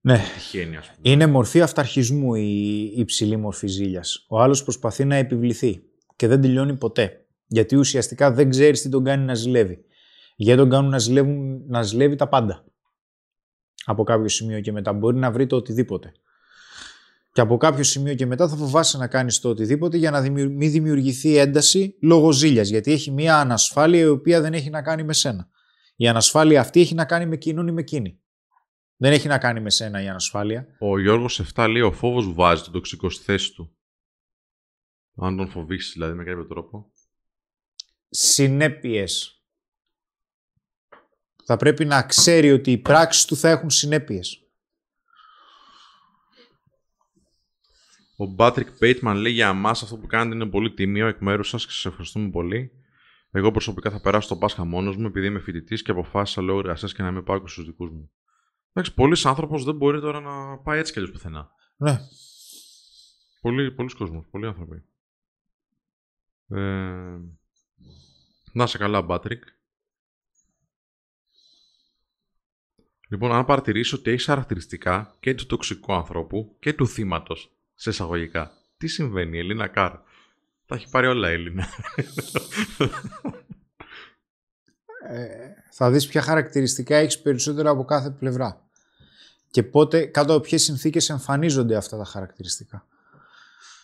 Ναι. 0.00 0.18
Τυχαίνει, 0.34 0.76
ας 0.76 0.86
πούμε. 0.86 1.10
Είναι 1.10 1.26
μορφή 1.26 1.60
αυταρχισμού 1.60 2.34
η 2.34 2.90
η 2.94 3.00
υψηλή 3.00 3.36
μορφή 3.36 3.66
ζήλιας. 3.66 4.24
Ο 4.28 4.40
άλλος 4.40 4.62
προσπαθεί 4.62 5.04
να 5.04 5.16
επιβληθεί 5.16 5.82
και 6.16 6.26
δεν 6.26 6.40
τελειώνει 6.40 6.76
ποτέ. 6.76 7.26
Γιατί 7.46 7.76
ουσιαστικά 7.76 8.32
δεν 8.32 8.50
ξέρεις 8.50 8.82
τι 8.82 8.88
τον 8.88 9.04
κάνει 9.04 9.24
να 9.24 9.34
ζηλεύει. 9.34 9.84
Γιατί 10.36 10.60
τον 10.60 10.70
κάνουν 10.70 10.90
να, 10.90 10.98
ζηλεύουν, 10.98 11.64
να 11.66 11.82
ζηλεύει 11.82 12.16
τα 12.16 12.28
πάντα. 12.28 12.64
Από 13.84 14.02
κάποιο 14.02 14.28
σημείο 14.28 14.60
και 14.60 14.72
μετά 14.72 14.92
μπορεί 14.92 15.16
να 15.16 15.30
βρει 15.30 15.46
το 15.46 15.56
οτιδήποτε. 15.56 16.12
Και 17.34 17.40
από 17.40 17.56
κάποιο 17.56 17.82
σημείο 17.82 18.14
και 18.14 18.26
μετά 18.26 18.48
θα 18.48 18.56
φοβάσαι 18.56 18.98
να 18.98 19.06
κάνεις 19.06 19.40
το 19.40 19.48
οτιδήποτε 19.48 19.96
για 19.96 20.10
να 20.10 20.20
δημιου- 20.20 20.52
μην 20.52 20.70
δημιουργηθεί 20.70 21.36
ένταση 21.36 21.98
λόγω 22.02 22.32
ζήλιας. 22.32 22.68
Γιατί 22.68 22.92
έχει 22.92 23.10
μια 23.10 23.38
ανασφάλεια 23.40 24.00
η 24.00 24.06
οποία 24.06 24.40
δεν 24.40 24.54
έχει 24.54 24.70
να 24.70 24.82
κάνει 24.82 25.02
με 25.04 25.12
σένα. 25.12 25.48
Η 25.96 26.08
ανασφάλεια 26.08 26.60
αυτή 26.60 26.80
έχει 26.80 26.94
να 26.94 27.04
κάνει 27.04 27.26
με 27.26 27.34
εκείνον 27.34 27.66
ή 27.68 27.72
με 27.72 27.80
εκείνη. 27.80 28.20
Δεν 28.96 29.12
έχει 29.12 29.28
να 29.28 29.38
κάνει 29.38 29.60
με 29.60 29.70
σένα 29.70 30.02
η 30.02 30.08
ανασφάλεια. 30.08 30.66
Ο 30.78 30.98
Γιώργος 31.00 31.40
7 31.54 31.68
λέει: 31.70 31.82
Ο 31.82 31.92
φόβος 31.92 32.32
βάζει 32.34 32.62
τον 32.62 32.72
τοξικό 32.72 33.10
στη 33.10 33.24
θέση 33.24 33.52
του. 33.52 33.76
Αν 35.16 35.36
τον 35.36 35.48
φοβήσεις, 35.48 35.92
δηλαδή, 35.92 36.14
με 36.14 36.24
κάποιο 36.24 36.46
τρόπο. 36.46 36.90
συνέπειες. 38.08 39.42
Θα 41.44 41.56
πρέπει 41.56 41.84
να 41.84 42.02
ξέρει 42.02 42.52
ότι 42.52 42.70
οι 42.72 42.78
πράξεις 42.78 43.24
του 43.24 43.36
θα 43.36 43.48
έχουν 43.48 43.70
συνέπειες. 43.70 44.43
Ο 48.16 48.26
Μπάτρικ 48.26 48.78
Πέιτμαν 48.78 49.16
λέει 49.16 49.32
για 49.32 49.48
εμάς 49.48 49.82
αυτό 49.82 49.96
που 49.96 50.06
κάνετε 50.06 50.34
είναι 50.34 50.46
πολύ 50.46 50.74
τίμιο 50.74 51.06
εκ 51.06 51.20
μέρους 51.20 51.48
σας 51.48 51.66
και 51.66 51.72
σας 51.72 51.84
ευχαριστούμε 51.84 52.30
πολύ. 52.30 52.70
Εγώ 53.30 53.50
προσωπικά 53.50 53.90
θα 53.90 54.00
περάσω 54.00 54.28
το 54.28 54.36
Πάσχα 54.36 54.64
μόνος 54.64 54.96
μου 54.96 55.06
επειδή 55.06 55.26
είμαι 55.26 55.38
φοιτητής 55.38 55.82
και 55.82 55.90
αποφάσισα 55.90 56.42
λόγω 56.42 56.58
εργασία 56.58 56.88
και 56.88 57.02
να 57.02 57.10
μην 57.10 57.24
πάω 57.24 57.40
και 57.40 57.48
στους 57.48 57.66
δικούς 57.66 57.90
μου. 57.90 58.10
Εντάξει, 58.72 58.94
πολλοί 58.94 59.16
άνθρωπος 59.24 59.64
δεν 59.64 59.76
μπορεί 59.76 60.00
τώρα 60.00 60.20
να 60.20 60.58
πάει 60.58 60.78
έτσι 60.78 60.92
κι 60.92 60.98
αλλιώς 60.98 61.14
πουθενά. 61.14 61.50
Ναι. 61.76 61.98
Πολλοί, 63.40 63.72
πολλοί 63.72 63.94
κόσμος, 63.94 64.26
πολλοί 64.30 64.46
άνθρωποι. 64.46 64.84
Ε, 66.48 67.18
να 68.52 68.66
σε 68.66 68.78
καλά, 68.78 69.02
Μπάτρικ. 69.02 69.44
Λοιπόν, 73.08 73.32
αν 73.32 73.44
παρατηρήσω 73.44 73.96
ότι 73.96 74.10
έχει 74.10 74.24
χαρακτηριστικά 74.24 75.16
και 75.20 75.34
του 75.34 75.46
τοξικού 75.46 75.92
ανθρώπου 75.92 76.56
και 76.60 76.72
του 76.72 76.86
θύματος, 76.86 77.53
σε 77.74 77.90
εισαγωγικά, 77.90 78.52
τι 78.76 78.86
συμβαίνει, 78.86 79.36
η 79.36 79.40
Ελίνα 79.40 79.68
Καρ. 79.68 79.92
Τα 80.66 80.74
έχει 80.74 80.88
πάρει 80.90 81.06
όλα 81.06 81.30
η 81.30 81.32
Ελίνα. 81.32 81.68
Ε, 85.08 85.52
θα 85.70 85.90
δεις 85.90 86.06
ποια 86.06 86.22
χαρακτηριστικά 86.22 86.96
έχεις 86.96 87.20
περισσότερα 87.20 87.70
από 87.70 87.84
κάθε 87.84 88.10
πλευρά. 88.10 88.68
Και 89.50 89.62
πότε, 89.62 90.06
κάτω 90.06 90.32
από 90.32 90.42
ποιες 90.42 90.62
συνθήκες 90.62 91.08
εμφανίζονται 91.08 91.76
αυτά 91.76 91.96
τα 91.96 92.04
χαρακτηριστικά. 92.04 92.86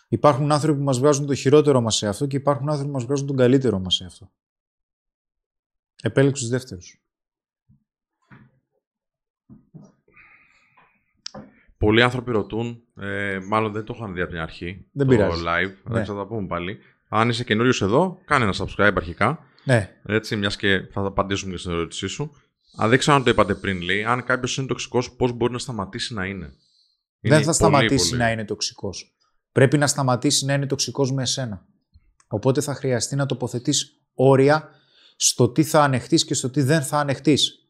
Υπάρχουν 0.07 0.51
άνθρωποι 0.51 0.77
που 0.77 0.83
μας 0.83 0.99
βγάζουν 0.99 1.25
το 1.25 1.33
χειρότερο 1.33 1.81
μας 1.81 1.95
σε 1.95 2.07
αυτό 2.07 2.27
και 2.27 2.35
υπάρχουν 2.35 2.69
άνθρωποι 2.69 2.91
που 2.91 2.95
μας 2.97 3.05
βγάζουν 3.05 3.27
τον 3.27 3.35
καλύτερο 3.35 3.79
μας 3.79 3.95
σε 3.95 4.05
αυτό. 4.05 4.31
Επέλεξες 6.01 6.41
τους 6.41 6.49
δεύτερους. 6.49 7.01
Πολλοί 11.77 12.01
άνθρωποι 12.01 12.31
ρωτούν, 12.31 12.83
ε, 13.01 13.39
μάλλον 13.47 13.71
δεν 13.71 13.83
το 13.83 13.93
είχαν 13.97 14.13
δει 14.13 14.21
από 14.21 14.31
την 14.31 14.39
αρχή, 14.39 14.85
Δεν 14.91 15.07
το 15.07 15.15
πειράζει. 15.15 15.41
live, 15.45 15.73
Ναι. 15.91 15.99
ναι. 15.99 16.05
θα 16.05 16.13
τα 16.15 16.25
πούμε 16.27 16.47
πάλι. 16.47 16.77
Αν 17.09 17.29
είσαι 17.29 17.43
καινούριος 17.43 17.81
εδώ, 17.81 18.19
κάνε 18.25 18.43
ένα 18.43 18.53
subscribe 18.57 18.93
αρχικά. 18.95 19.39
Ναι, 19.63 19.89
Έτσι, 20.05 20.35
μιας 20.35 20.55
και 20.55 20.79
θα 20.91 21.01
απαντήσουμε 21.01 21.51
και 21.51 21.57
στην 21.57 21.71
ερώτησή 21.71 22.07
σου. 22.07 22.31
Αν 22.77 22.89
δεν 22.89 22.99
ξέρω 22.99 23.15
αν 23.17 23.23
το 23.23 23.29
είπατε 23.29 23.55
πριν, 23.55 23.81
λέει, 23.81 24.03
αν 24.03 24.23
κάποιος 24.23 24.57
είναι 24.57 24.67
τοξικός, 24.67 25.11
πώς 25.11 25.31
μπορεί 25.31 25.51
να 25.51 25.59
σταματήσει 25.59 26.13
να 26.13 26.25
είναι; 26.25 26.53
Είναι 27.21 27.35
δεν 27.35 27.37
θα 27.39 27.43
πολύ, 27.43 27.55
σταματήσει 27.55 28.09
πολύ. 28.09 28.21
να 28.21 28.31
είναι 28.31 28.45
τοξικός. 28.45 29.15
Πρέπει 29.51 29.77
να 29.77 29.87
σταματήσει 29.87 30.45
να 30.45 30.53
είναι 30.53 30.65
τοξικός 30.65 31.11
με 31.11 31.21
εσένα. 31.21 31.65
Οπότε 32.27 32.61
θα 32.61 32.73
χρειαστεί 32.75 33.15
να 33.15 33.25
τοποθετείς 33.25 34.01
όρια 34.13 34.69
στο 35.15 35.49
τι 35.49 35.63
θα 35.63 35.83
ανεχτείς 35.83 36.25
και 36.25 36.33
στο 36.33 36.49
τι 36.49 36.61
δεν 36.61 36.81
θα 36.81 36.99
ανεχτείς. 36.99 37.60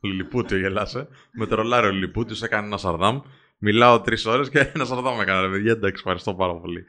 Το 0.00 0.08
Λιλιπούτιο 0.08 0.58
γελάσε. 0.58 1.08
Με 1.32 1.46
τρολάρει 1.46 1.86
ο 1.86 1.90
Λιλιπούτιο, 1.90 2.36
έκανε 2.44 2.66
ένα 2.66 2.76
σαρδάμ. 2.76 3.20
Μιλάω 3.58 4.00
τρεις 4.00 4.26
ώρες 4.26 4.48
και 4.50 4.58
ένα 4.74 4.84
σαρδάμ 4.84 5.20
έκανα, 5.20 5.40
ρε 5.40 5.48
παιδιά. 5.48 5.72
Εντάξει, 5.72 5.94
ευχαριστώ 5.96 6.34
πάρα 6.34 6.54
πολύ. 6.60 6.84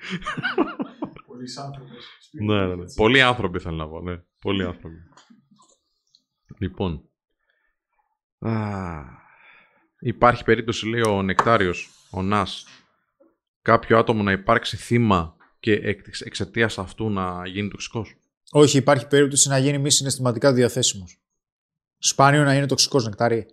Πολλοί 1.27 1.47
άνθρωποι. 1.65 1.91
ναι, 2.31 2.65
ναι, 2.67 2.75
ναι. 2.75 2.83
Πολλοί 2.95 3.21
άνθρωποι 3.21 3.59
θέλω 3.59 3.75
να 3.75 3.87
πω, 3.87 4.01
ναι. 4.01 4.21
Πολλοί 4.41 4.63
άνθρωποι. 4.63 4.97
Λοιπόν. 6.57 7.03
Α, 8.39 8.51
υπάρχει 9.99 10.43
περίπτωση, 10.43 10.87
λέει 10.87 11.01
ο 11.01 11.21
Νεκτάριος, 11.23 11.89
ο 12.11 12.21
Νας, 12.21 12.65
κάποιο 13.61 13.97
άτομο 13.97 14.23
να 14.23 14.31
υπάρξει 14.31 14.77
θύμα 14.77 15.35
και 15.59 15.73
εξ- 15.73 16.21
εξαιτίας 16.21 16.77
αυτού 16.77 17.09
να 17.09 17.47
γίνει 17.47 17.69
τοξικός; 17.69 18.15
Όχι, 18.51 18.77
υπάρχει 18.77 19.07
περίπτωση 19.07 19.49
να 19.49 19.57
γίνει 19.57 19.77
μη 19.77 19.91
συναισθηματικά 19.91 20.53
διαθέσιμος. 20.53 21.17
Σπάνιο 21.99 22.43
να 22.43 22.55
είναι 22.55 22.65
τοξικός 22.65 23.05
νεκτάρι. 23.05 23.45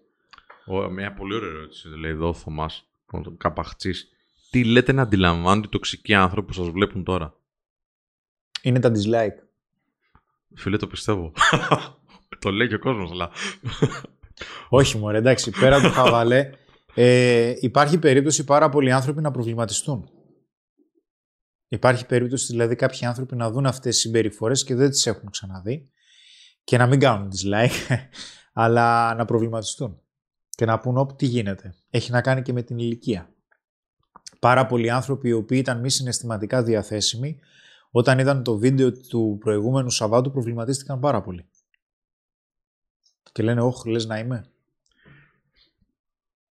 Ο, 0.67 0.91
μια 0.91 1.13
πολύ 1.13 1.35
ωραία 1.35 1.49
ερώτηση 1.49 1.89
λέει 1.89 2.11
εδώ 2.11 2.29
ο 2.29 2.35
Θωμάς, 2.35 2.89
ο 3.07 3.31
Καπαχτσής. 3.31 4.09
Τι 4.51 4.65
λέτε 4.65 4.93
να 4.93 5.03
αντιλαμβάνονται 5.03 5.67
οι 5.67 5.71
τοξικοί 5.71 6.15
άνθρωποι 6.15 6.47
που 6.47 6.53
σας 6.53 6.69
βλέπουν 6.69 7.05
τώρα; 7.05 7.35
Είναι 8.63 8.81
τα 8.81 8.91
dislike. 8.91 9.43
Φίλε, 10.55 10.77
το 10.77 10.87
πιστεύω. 10.87 11.33
το 12.41 12.51
λέει 12.51 12.69
και 12.69 12.75
ο 12.75 12.79
κόσμος, 12.79 13.11
αλλά... 13.11 13.31
Όχι 14.69 14.99
μωρέ, 14.99 15.19
εντάξει, 15.19 15.51
πέρα 15.51 15.81
το 15.81 15.91
χαβαλέ, 15.91 16.51
ε, 16.95 17.55
υπάρχει 17.61 17.99
περίπτωση 17.99 18.45
πάρα 18.45 18.69
πολλοί 18.69 18.93
άνθρωποι 18.93 19.21
να 19.21 19.31
προβληματιστούν. 19.31 20.11
Υπάρχει 21.69 22.07
περίπτωση 22.07 22.47
δηλαδή 22.47 22.77
κάποιοι 22.77 23.07
άνθρωποι 23.07 23.37
να 23.37 23.51
δουν 23.51 23.67
αυτές 23.67 23.93
τις 23.93 24.01
συμπεριφορές 24.01 24.65
και 24.65 24.75
δεν 24.75 24.91
τις 24.91 25.07
έχουν 25.07 25.31
ξαναδεί 25.31 25.91
και 26.67 26.77
να 26.77 26.87
μην 26.87 27.01
κάνουν 27.01 27.31
dislike, 27.33 27.97
αλλά 28.53 29.15
να 29.15 29.25
προβληματιστούν 29.25 30.01
και 30.49 30.65
να 30.65 30.81
πούν 30.81 30.97
όπου 30.97 31.15
τι 31.15 31.27
γίνεται. 31.27 31.75
Έχει 31.91 32.11
να 32.11 32.21
κάνει 32.21 32.43
και 32.43 32.53
με 32.53 32.63
την 32.63 32.79
ηλικία. 32.79 33.31
Πάρα 34.39 34.67
πολλοί 34.67 34.91
άνθρωποι 34.91 35.29
οι 35.29 35.33
οποίοι 35.33 35.59
ήταν 35.61 35.81
μη 35.81 35.91
συναισθηματικά 35.91 36.63
διαθέσιμοι, 36.63 37.39
όταν 37.91 38.19
είδαν 38.19 38.43
το 38.43 38.59
βίντεο 38.59 38.93
του 38.93 39.37
προηγούμενου 39.41 39.91
Σαββάτου 39.91 40.31
προβληματίστηκαν 40.31 41.01
πάρα 41.01 41.23
πολύ. 41.23 41.47
Και 43.33 43.43
λένε, 43.43 43.61
όχι, 43.61 43.91
λες 43.91 44.07
να 44.07 44.19
είμαι. 44.19 44.47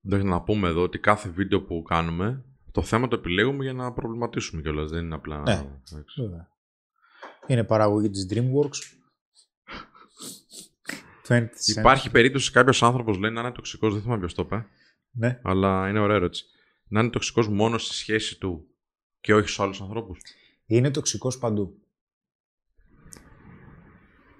Δεν 0.02 0.27
να 0.27 0.42
πούμε 0.42 0.68
εδώ 0.68 0.82
ότι 0.82 1.00
κάθε 1.00 1.30
βίντεο 1.30 1.61
που 1.61 1.82
κάνουμε, 1.82 2.45
το 2.72 2.82
θέμα 2.82 3.08
το 3.08 3.16
επιλέγουμε 3.16 3.64
για 3.64 3.74
να 3.74 3.94
προβληματίσουμε 3.94 4.61
κιόλας. 4.61 4.92
Δεν 4.92 5.06
είναι 5.06 5.16
απλά... 5.16 5.42
Ναι. 5.42 5.52
εντάξει. 5.92 6.22
Βέβαια. 6.22 6.50
Είναι 7.48 7.64
παραγωγή 7.64 8.10
της 8.10 8.27
DreamWorks. 8.30 8.95
20 11.30 11.48
Υπάρχει 11.77 12.10
περίπτωση 12.11 12.52
κάποιος 12.52 12.84
άνθρωπος 12.84 13.18
λέει 13.18 13.32
να 13.32 13.42
είναι 13.42 13.52
τοξικός, 13.52 13.94
δεν 13.94 14.02
θυμάμαι 14.02 14.19
ποιος 14.19 14.34
το 14.34 14.42
είπε, 14.45 14.66
Ναι. 15.11 15.40
αλλά 15.44 15.90
είναι 15.90 16.00
ωραία 16.00 16.16
ερώτηση. 16.16 16.45
Να 16.88 17.00
είναι 17.00 17.10
τοξικός 17.10 17.48
μόνο 17.48 17.77
στη 17.77 17.95
σχέση 17.95 18.38
του 18.38 18.68
και 19.22 19.34
όχι 19.34 19.50
σε 19.50 19.61
άλλους 19.61 19.82
ανθρώπους; 19.82 20.19
Είναι 20.66 20.92
τοξικός 20.92 21.38
παντού. 21.38 21.80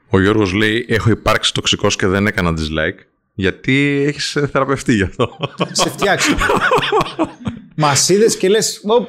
Ο 0.10 0.20
Γιώργος 0.22 0.54
λέει: 0.54 0.86
Έχω 0.90 1.10
υπάρξει 1.10 1.54
τοξικός 1.54 1.96
και 1.96 2.08
δεν 2.08 2.28
έκανα 2.28 2.54
dislike. 2.58 3.00
Γιατί 3.34 4.04
έχεις 4.08 4.32
θεραπευτεί 4.32 4.94
γι' 4.94 5.04
αυτό; 5.04 5.38
Σε 5.72 5.90
φτιάξει. 5.90 6.36
Μας 7.76 8.10
είδες 8.10 8.38
και 8.38 8.50
λες, 8.50 8.82
«Οπ, 8.84 9.08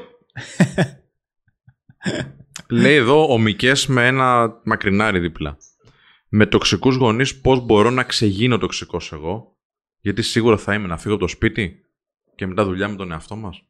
λέει 2.69 2.95
εδώ 2.95 3.33
ο 3.33 3.39
Μικές 3.39 3.87
με 3.87 4.07
ένα 4.07 4.61
μακρινάρι 4.65 5.19
δίπλα. 5.19 5.57
Με 6.29 6.47
τοξικούς 6.47 6.97
γονείς, 6.97 7.41
πώς 7.41 7.61
μπορώ 7.61 7.91
να 7.91 8.03
ξεγίνω 8.03 8.59
τοξικός 8.59 9.13
εγώ, 9.13 9.57
Γιατί 10.01 10.23
σίγουρα 10.23 10.57
θα 10.57 10.75
είμαι 10.75 10.87
να 10.87 10.97
φύγω 10.99 11.15
από 11.15 11.23
το 11.23 11.29
σπίτι 11.29 11.81
και 12.35 12.47
μετά 12.47 12.65
δουλειά 12.65 12.89
με 12.89 12.97
τον 12.97 13.13
εαυτό 13.13 13.37
μας. 13.37 13.63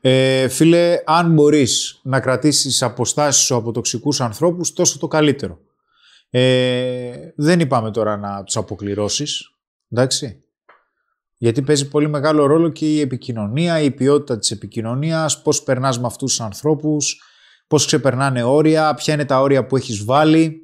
Ε, 0.00 0.48
φίλε, 0.48 1.02
αν 1.04 1.32
μπορείς 1.32 2.00
να 2.02 2.20
κρατήσεις 2.20 2.82
αποστάσεις 2.82 3.42
σου 3.44 3.54
από 3.54 3.72
τοξικούς 3.72 4.20
ανθρώπους, 4.20 4.72
τόσο 4.72 4.98
το 4.98 5.08
καλύτερο. 5.08 5.58
Ε, 6.30 7.32
δεν 7.36 7.60
είπαμε 7.60 7.90
τώρα 7.90 8.16
να 8.16 8.44
τους 8.44 8.56
αποκληρώσεις, 8.56 9.50
εντάξει. 9.90 10.44
Γιατί 11.36 11.62
παίζει 11.62 11.88
πολύ 11.88 12.08
μεγάλο 12.08 12.46
ρόλο 12.46 12.68
και 12.68 12.92
η 12.92 13.00
επικοινωνία, 13.00 13.80
η 13.80 13.90
ποιότητα 13.90 14.38
της 14.38 14.50
επικοινωνίας, 14.50 15.42
πώς 15.42 15.62
περνάς 15.62 15.98
με 16.00 16.06
αυτούς 16.06 16.30
τους 16.36 16.40
ανθρώπους, 16.40 17.22
πώς 17.66 17.86
ξεπερνάνε 17.86 18.42
όρια, 18.42 18.94
ποια 18.94 19.14
είναι 19.14 19.24
τα 19.24 19.40
όρια 19.40 19.66
που 19.66 19.76
έχεις 19.76 20.04
βάλει. 20.04 20.61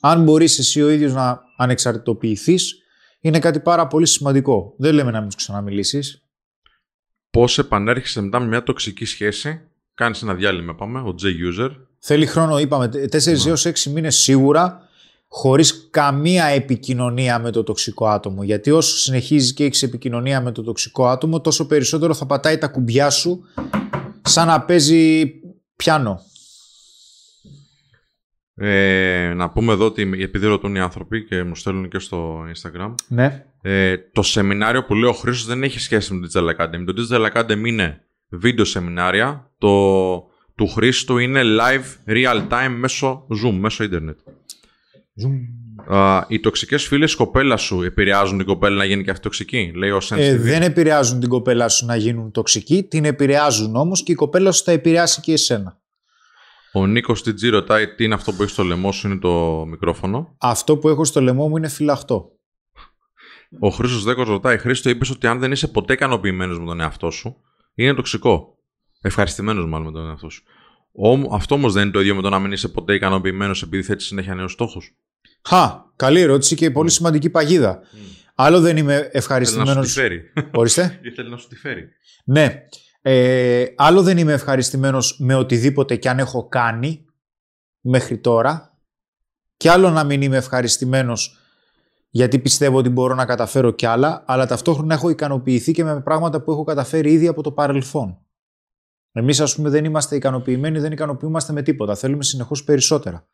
Αν 0.00 0.22
μπορείς 0.22 0.58
εσύ 0.58 0.82
ο 0.82 0.90
ίδιος 0.90 1.12
να 1.12 1.40
ανεξαρτητοποιηθείς, 1.56 2.74
είναι 3.20 3.38
κάτι 3.38 3.60
πάρα 3.60 3.86
πολύ 3.86 4.06
σημαντικό. 4.06 4.74
Δεν 4.78 4.94
λέμε 4.94 5.10
να 5.10 5.18
μην 5.18 5.28
τους 5.28 5.36
ξαναμιλήσεις. 5.36 6.22
Πώς 7.30 7.58
επανέρχεσαι 7.58 8.20
μετά 8.20 8.40
με 8.40 8.46
μια 8.46 8.62
τοξική 8.62 9.04
σχέση, 9.04 9.60
κάνεις 9.94 10.22
ένα 10.22 10.34
διάλειμμα, 10.34 10.74
πάμε, 10.74 11.00
ο 11.00 11.14
J-User. 11.22 11.70
Θέλει 11.98 12.26
χρόνο, 12.26 12.58
είπαμε, 12.58 12.90
4 13.10 13.46
έως 13.46 13.66
6 13.66 13.90
μήνες 13.90 14.16
σίγουρα, 14.16 14.88
χωρίς 15.28 15.88
καμία 15.90 16.44
επικοινωνία 16.44 17.38
με 17.38 17.50
το 17.50 17.62
τοξικό 17.62 18.06
άτομο. 18.06 18.42
Γιατί 18.42 18.70
όσο 18.70 18.96
συνεχίζεις 18.96 19.52
και 19.52 19.64
έχεις 19.64 19.82
επικοινωνία 19.82 20.40
με 20.40 20.52
το 20.52 20.62
τοξικό 20.62 21.06
άτομο, 21.06 21.40
τόσο 21.40 21.66
περισσότερο 21.66 22.14
θα 22.14 22.26
πατάει 22.26 22.58
τα 22.58 22.68
κουμπιά 22.68 23.10
σου 23.10 23.44
σαν 24.22 24.46
να 24.46 24.60
παίζει 24.60 25.32
πιάνο. 25.76 26.20
Ε, 28.60 29.32
να 29.36 29.50
πούμε 29.50 29.72
εδώ 29.72 29.84
ότι 29.84 30.10
επειδή 30.22 30.46
ρωτούν 30.46 30.74
οι 30.74 30.80
άνθρωποι 30.80 31.24
και 31.24 31.42
μου 31.42 31.54
στέλνουν 31.54 31.88
και 31.88 31.98
στο 31.98 32.40
Instagram, 32.54 32.94
Ναι. 33.08 33.44
ε, 33.62 33.96
το 34.12 34.22
σεμινάριο 34.22 34.84
που 34.84 34.94
λέει 34.94 35.10
ο 35.10 35.12
Χρήστος 35.12 35.46
δεν 35.46 35.62
έχει 35.62 35.80
σχέση 35.80 36.14
με 36.14 36.26
το 36.26 36.40
Digital 36.40 36.56
Academy. 36.56 36.84
Το 36.86 36.94
Digital 36.96 37.32
Academy 37.32 37.66
είναι 37.66 38.00
βίντεο 38.28 38.64
σεμινάρια, 38.64 39.50
το 39.58 39.68
του 40.54 40.66
Χρήστου 40.68 41.18
είναι 41.18 41.40
live 41.44 42.10
real 42.12 42.48
time 42.48 42.74
μέσω 42.78 43.26
Zoom, 43.44 43.52
μέσω 43.58 43.84
ίντερνετ. 43.84 44.18
Α, 45.86 46.24
οι 46.28 46.40
τοξικές 46.40 46.86
φίλες 46.86 47.14
κοπέλα 47.14 47.56
σου 47.56 47.82
επηρεάζουν 47.82 48.36
την 48.36 48.46
κοπέλα 48.46 48.76
να 48.76 48.84
γίνει 48.84 49.04
και 49.04 49.10
αυτή 49.10 49.22
τοξική, 49.22 49.72
λέει 49.74 49.90
ο 49.90 49.98
Sense 50.02 50.16
Ε, 50.18 50.34
TV. 50.34 50.38
δεν 50.38 50.62
επηρεάζουν 50.62 51.20
την 51.20 51.28
κοπέλα 51.28 51.68
σου 51.68 51.86
να 51.86 51.96
γίνουν 51.96 52.30
τοξικοί, 52.30 52.82
την 52.82 53.04
επηρεάζουν 53.04 53.76
όμως 53.76 54.02
και 54.02 54.12
η 54.12 54.14
κοπέλα 54.14 54.52
σου 54.52 54.64
θα 54.64 54.72
επηρεάσει 54.72 55.20
και 55.20 55.32
εσένα. 55.32 55.80
Ο 56.72 56.86
Νίκος 56.86 57.22
Τιτζή 57.22 57.48
ρωτάει 57.48 57.94
τι 57.94 58.04
είναι 58.04 58.14
αυτό 58.14 58.32
που 58.32 58.42
έχεις 58.42 58.52
στο 58.52 58.62
λαιμό 58.62 58.92
σου, 58.92 59.08
είναι 59.08 59.18
το 59.18 59.64
μικρόφωνο. 59.66 60.34
Αυτό 60.38 60.76
που 60.76 60.88
έχω 60.88 61.04
στο 61.04 61.20
λαιμό 61.20 61.48
μου 61.48 61.56
είναι 61.56 61.68
φυλαχτό. 61.68 62.32
Ο 63.60 63.68
Χρήστος 63.68 64.04
Δέκος 64.04 64.28
ρωτάει: 64.28 64.58
Χρήστο, 64.58 64.90
είπες 64.90 65.10
ότι 65.10 65.26
αν 65.26 65.38
δεν 65.38 65.52
είσαι 65.52 65.68
ποτέ 65.68 65.92
ικανοποιημένος 65.92 66.58
με 66.58 66.64
τον 66.64 66.80
εαυτό 66.80 67.10
σου, 67.10 67.36
είναι 67.74 67.94
τοξικό. 67.94 68.58
Ευχαριστημένος 69.00 69.66
μάλλον 69.66 69.86
με 69.86 69.92
τον 69.92 70.08
εαυτό 70.08 70.28
σου. 70.28 70.42
Όμ- 70.92 71.34
αυτό 71.34 71.54
όμως 71.54 71.72
δεν 71.72 71.82
είναι 71.82 71.92
το 71.92 72.00
ίδιο 72.00 72.14
με 72.14 72.22
το 72.22 72.28
να 72.28 72.38
μην 72.38 72.52
είσαι 72.52 72.68
ποτέ 72.68 72.94
ικανοποιημένος 72.94 73.62
επειδή 73.62 73.82
θέτεις 73.82 74.06
συνέχεια 74.06 74.34
νέους 74.34 74.52
στόχους. 74.52 74.94
Χα, 75.48 75.84
καλή 75.96 76.20
ερώτηση 76.20 76.54
και 76.54 76.70
πολύ 76.70 76.90
σημαντική 76.90 77.30
παγίδα. 77.30 77.80
Άλλο 78.34 78.60
δεν 78.60 78.76
είμαι 78.76 78.92
Θέλει 78.92 79.02
να 79.02 79.10
σου 79.10 79.16
ευχαριστημένος... 79.18 79.86
τη 79.86 79.92
φέρει. 79.92 80.22
Ορίστε. 80.52 80.98
Ήθελε 81.02 81.28
να 81.28 81.36
σου 81.36 81.48
τη 81.48 81.56
φέρει. 81.56 81.88
Ναι. 82.24 82.54
Ε, 83.10 83.74
άλλο 83.76 84.02
δεν 84.02 84.18
είμαι 84.18 84.32
ευχαριστημένος 84.32 85.18
με 85.20 85.34
οτιδήποτε 85.34 85.96
και 85.96 86.08
αν 86.08 86.18
έχω 86.18 86.48
κάνει 86.48 87.04
μέχρι 87.80 88.18
τώρα 88.18 88.78
και 89.56 89.70
άλλο 89.70 89.90
να 89.90 90.04
μην 90.04 90.22
είμαι 90.22 90.36
ευχαριστημένος 90.36 91.38
γιατί 92.10 92.38
πιστεύω 92.38 92.78
ότι 92.78 92.88
μπορώ 92.88 93.14
να 93.14 93.24
καταφέρω 93.24 93.70
κι 93.70 93.86
άλλα, 93.86 94.24
αλλά 94.26 94.46
ταυτόχρονα 94.46 94.94
έχω 94.94 95.08
ικανοποιηθεί 95.08 95.72
και 95.72 95.84
με 95.84 96.00
πράγματα 96.00 96.42
που 96.42 96.50
έχω 96.50 96.64
καταφέρει 96.64 97.12
ήδη 97.12 97.26
από 97.26 97.42
το 97.42 97.52
παρελθόν. 97.52 98.18
Εμείς 99.12 99.40
ας 99.40 99.54
πούμε 99.54 99.68
δεν 99.68 99.84
είμαστε 99.84 100.16
ικανοποιημένοι, 100.16 100.78
δεν 100.78 100.92
ικανοποιούμαστε 100.92 101.52
με 101.52 101.62
τίποτα. 101.62 101.94
Θέλουμε 101.94 102.22
συνεχώς 102.22 102.64
περισσότερα. 102.64 103.26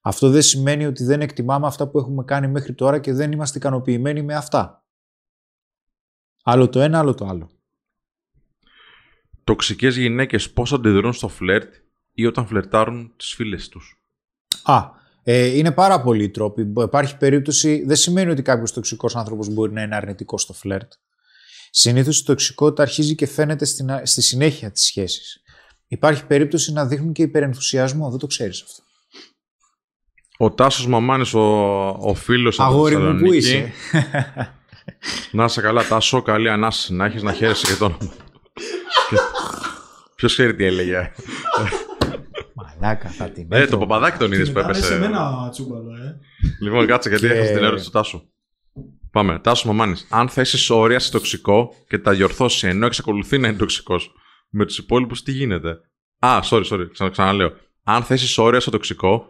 Αυτό 0.00 0.30
δεν 0.30 0.42
σημαίνει 0.42 0.86
ότι 0.86 1.04
δεν 1.04 1.20
εκτιμάμε 1.20 1.66
αυτά 1.66 1.88
που 1.88 1.98
έχουμε 1.98 2.24
κάνει 2.24 2.48
μέχρι 2.48 2.74
τώρα 2.74 2.98
και 2.98 3.12
δεν 3.12 3.32
είμαστε 3.32 3.58
ικανοποιημένοι 3.58 4.22
με 4.22 4.34
αυτά. 4.34 4.84
Άλλο 6.42 6.68
το 6.68 6.80
ένα, 6.80 6.98
άλλο 6.98 7.14
το 7.14 7.26
άλλο. 7.26 7.57
Τοξικές 9.48 9.96
γυναίκες 9.96 10.50
πώς 10.50 10.72
αντιδρούν 10.72 11.12
στο 11.12 11.28
φλερτ 11.28 11.74
ή 12.12 12.26
όταν 12.26 12.46
φλερτάρουν 12.46 13.12
τις 13.16 13.34
φίλες 13.34 13.68
τους. 13.68 14.00
Α, 14.62 14.82
ε, 15.22 15.46
είναι 15.46 15.72
πάρα 15.72 16.00
πολλοί 16.02 16.22
οι 16.24 16.30
τρόποι. 16.30 16.62
Μπο- 16.64 16.82
Υπάρχει 16.82 17.16
περίπτωση, 17.16 17.84
δεν 17.86 17.96
σημαίνει 17.96 18.30
ότι 18.30 18.42
κάποιος 18.42 18.72
τοξικός 18.72 19.16
άνθρωπος 19.16 19.48
μπορεί 19.48 19.72
να 19.72 19.82
είναι 19.82 19.94
αρνητικός 19.96 20.42
στο 20.42 20.52
φλερτ. 20.52 20.92
Συνήθως 21.70 22.18
η 22.18 22.24
τοξικότητα 22.24 22.82
αρχίζει 22.82 23.14
και 23.14 23.26
φαίνεται 23.26 23.64
στην, 23.64 23.90
α- 23.90 24.06
στη 24.06 24.22
συνέχεια 24.22 24.70
της 24.70 24.84
σχέσης. 24.84 25.42
Υπάρχει 25.86 26.26
περίπτωση 26.26 26.72
να 26.72 26.86
δείχνουν 26.86 27.12
και 27.12 27.22
υπερενθουσιασμό, 27.22 28.10
δεν 28.10 28.18
το 28.18 28.26
ξέρεις 28.26 28.62
αυτό. 28.62 28.82
Ο 30.38 30.50
Τάσος 30.50 30.86
Μαμάνης, 30.86 31.34
ο, 31.34 31.40
ο 31.88 32.14
φίλος 32.14 32.60
από 32.60 32.68
Αγόρι 32.72 32.94
τη 32.94 33.00
μου, 33.00 33.06
πού 33.06 33.12
Θεσσαλονίκη. 33.18 33.36
είσαι; 33.46 33.72
Να 35.32 35.44
είσαι 35.44 35.60
καλά, 35.60 35.86
Τάσο. 35.86 36.22
Καλή 36.22 36.50
ανάσταση 36.50 36.94
να 36.94 37.04
έχεις 37.04 37.22
να 37.22 37.32
χαίρεσαι 37.32 37.66
και 37.66 37.78
τον. 37.78 37.96
Ποιος 40.18 40.32
ξέρει 40.32 40.54
τι 40.54 40.64
έλεγε. 40.64 41.12
Μαλάκα, 42.54 43.08
θα 43.08 43.28
την 43.30 43.42
Ε, 43.50 43.56
έτρωγα. 43.56 43.70
το 43.70 43.78
παπαδάκι 43.78 44.18
τον 44.18 44.32
είδες 44.32 44.48
που 44.52 44.54
Μετά 44.54 44.68
είναι 44.68 44.78
σε 44.78 44.94
έπεσε. 44.94 45.00
μένα 45.08 45.48
τσούμπαλο, 45.50 45.94
ε. 45.94 46.18
Λοιπόν, 46.62 46.86
κάτσε 46.86 47.08
γιατί 47.08 47.26
Και- 47.26 47.32
έχασε 47.32 47.52
την 47.52 47.64
ερώτηση 47.64 47.86
του 47.86 47.92
Τάσου. 47.92 48.22
Πάμε. 49.10 49.38
Τάσο 49.38 49.66
Μαμάνης. 49.68 50.06
Αν 50.10 50.28
θέσεις 50.28 50.70
όρια 50.70 50.98
σε 50.98 51.10
τοξικό 51.10 51.74
και 51.88 51.98
τα 51.98 52.12
διορθώσεις 52.14 52.62
ενώ 52.62 52.86
εξακολουθεί 52.86 53.38
να 53.38 53.48
είναι 53.48 53.56
τοξικός, 53.56 54.12
με 54.50 54.64
τους 54.66 54.78
υπόλοιπους 54.78 55.22
τι 55.22 55.32
γίνεται; 55.32 55.80
Α, 56.18 56.38
sorry, 56.50 56.64
sorry, 56.64 56.86
ξανα, 56.92 57.10
ξαναλέω. 57.10 57.52
Αν 57.82 58.02
θέσεις 58.02 58.38
όρια 58.38 58.60
στο 58.60 58.70
τοξικό 58.70 59.28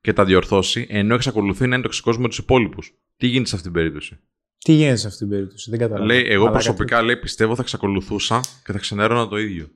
και 0.00 0.12
τα 0.12 0.24
διορθώσει 0.24 0.86
ενώ 0.90 1.14
εξακολουθεί 1.14 1.66
να 1.66 1.74
είναι 1.74 1.82
τοξικός 1.84 2.18
με 2.18 2.28
τους 2.28 2.38
υπόλοιπους, 2.38 2.92
τι 3.16 3.26
γίνεται 3.26 3.48
σε 3.48 3.54
αυτή 3.54 3.66
την 3.68 3.76
περίπτωση; 3.76 4.18
Τι 4.58 4.72
γίνεται 4.72 4.96
σε 4.96 5.06
αυτή 5.06 5.18
την 5.18 5.28
περίπτωση, 5.28 5.70
δεν 5.70 5.78
καταλαβαίνω. 5.78 6.12
Λέει, 6.12 6.24
εγώ 6.32 6.44
Μαλάκα, 6.44 6.52
προσωπικά 6.52 7.02
λέει, 7.02 7.16
πιστεύω 7.16 7.54
θα 7.54 7.62
εξακολουθούσα 7.62 8.40
και 8.64 8.72
θα 8.72 8.78
ξενέρωνα 8.78 9.28
το 9.28 9.38
ίδιο. 9.38 9.68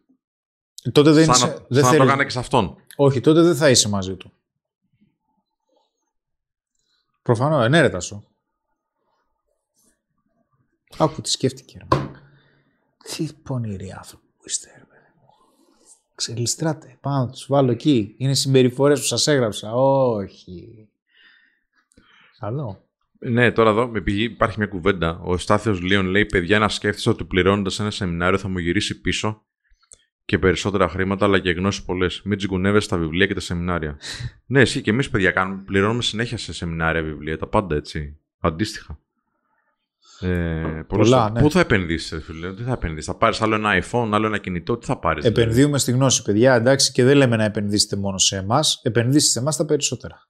Τι- 0.82 0.90
Τότε 0.92 1.10
δεν, 1.10 1.24
σαν 1.24 1.34
είσαι, 1.34 1.46
να, 1.46 1.52
δεν 1.52 1.60
σαν 1.68 1.76
να 1.78 1.82
το 1.82 1.88
θέλεις- 1.88 2.06
έκανε 2.06 2.24
και 2.24 2.30
σε 2.30 2.38
αυτόν. 2.38 2.76
Όχι, 2.96 3.20
τότε 3.20 3.42
δεν 3.42 3.56
θα 3.56 3.70
είσαι 3.70 3.88
μαζί 3.88 4.16
του. 4.16 4.32
Προφανώς, 7.22 7.68
ναι, 7.68 7.80
ρε 7.80 7.88
Τάσο. 7.88 8.24
Άκου 10.98 11.20
τι 11.20 11.30
σκέφτηκε. 11.30 11.78
Ρε. 11.78 11.84
μαλάκα. 11.98 12.20
Τι 13.16 13.28
πονηροί 13.42 13.92
άνθρωποι 13.92 14.24
που 14.36 14.42
είστε, 14.46 14.68
ρε 14.78 14.84
παιδί 14.84 15.10
μου. 15.16 15.28
Ξελιστράτε. 16.14 16.98
Πάνω 17.00 17.24
να 17.24 17.30
τους 17.30 17.46
βάλω 17.48 17.70
εκεί. 17.70 18.14
Είναι 18.18 18.34
συμπεριφορές 18.34 19.00
που 19.00 19.06
σας 19.06 19.26
έγραψα. 19.26 19.72
Όχι. 19.72 20.88
Καλό. 22.38 22.84
Ναι, 23.18 23.52
τώρα 23.52 23.70
εδώ 23.70 23.82
επειδή 23.82 24.22
υπάρχει 24.22 24.58
μια 24.58 24.66
κουβέντα. 24.66 25.20
Ο 25.24 25.36
Στάθιο 25.36 25.72
Λίον 25.72 26.06
λέει: 26.06 26.26
Παιδιά, 26.26 26.58
να 26.58 26.68
σκέφτεσαι 26.68 27.10
ότι 27.10 27.24
πληρώνοντας 27.24 27.80
ένα 27.80 27.90
σεμινάριο 27.90 28.38
θα 28.38 28.48
μου 28.48 28.58
γυρίσει 28.58 29.00
πίσω 29.00 29.42
και 30.30 30.38
περισσότερα 30.38 30.88
χρήματα 30.88 31.24
αλλά 31.24 31.38
και 31.38 31.50
γνώσεις 31.50 31.82
πολλές. 31.82 32.20
Μην 32.24 32.38
τσιγκουνεύεσαι 32.38 32.86
στα 32.86 32.96
βιβλία 32.96 33.26
και 33.26 33.34
τα 33.34 33.40
σεμινάρια. 33.40 33.98
ναι, 34.52 34.60
εσύ 34.60 34.80
και 34.80 34.90
εμείς, 34.90 35.10
παιδιά, 35.10 35.30
κάνουμε, 35.30 35.62
πληρώνουμε 35.66 36.02
συνέχεια 36.02 36.38
σε 36.38 36.52
σεμινάρια, 36.52 37.02
βιβλία, 37.02 37.38
τα 37.38 37.46
πάντα 37.46 37.76
έτσι. 37.76 38.16
Αντίστοιχα. 38.40 38.98
Ε, 40.20 40.82
Πολλά, 40.86 41.30
ναι. 41.30 41.40
Πού 41.40 41.50
θα 41.50 41.60
επενδύσεις, 41.60 42.24
φίλε, 42.24 42.54
τι 42.54 42.62
θα 42.62 42.72
επενδύσεις. 42.72 43.06
Θα 43.06 43.14
πάρεις 43.14 43.40
άλλο 43.40 43.54
ένα 43.54 43.82
iPhone, 43.82 44.08
άλλο 44.12 44.26
ένα 44.26 44.38
κινητό, 44.38 44.76
τι 44.76 44.86
θα 44.86 44.98
πάρεις. 44.98 45.24
Επενδύουμε 45.24 45.78
στη 45.78 45.92
γνώση, 45.92 46.22
παιδιά. 46.22 46.54
Εντάξει, 46.54 46.92
και 46.92 47.04
δεν 47.04 47.16
λέμε 47.16 47.36
να 47.36 47.44
επενδύσετε 47.44 47.96
μόνο 47.96 48.18
σε 48.18 48.36
εμάς. 48.36 48.80
Επενδύστε 48.82 49.30
σε 49.30 49.38
εμάς 49.38 49.56
τα 49.56 49.64
περισσότερα. 49.64 50.26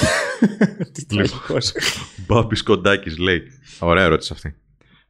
Τι 0.92 1.06
τραγικός. 1.06 1.72
Μπάμπης 2.26 2.62
Κοντάκης 2.62 3.18
λέει. 3.18 3.42
Ωραία 3.78 4.04
ερώτηση 4.04 4.32
αυτή. 4.32 4.54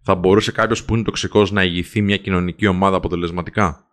Θα 0.02 0.14
μπορούσε 0.14 0.52
κάποιος 0.52 0.84
που 0.84 0.94
είναι 0.94 1.04
τοξικός 1.04 1.50
να 1.50 1.62
ηγηθεί 1.62 2.02
μια 2.02 2.16
κοινωνική 2.16 2.66
ομάδα 2.66 2.96
αποτελεσματικά; 2.96 3.84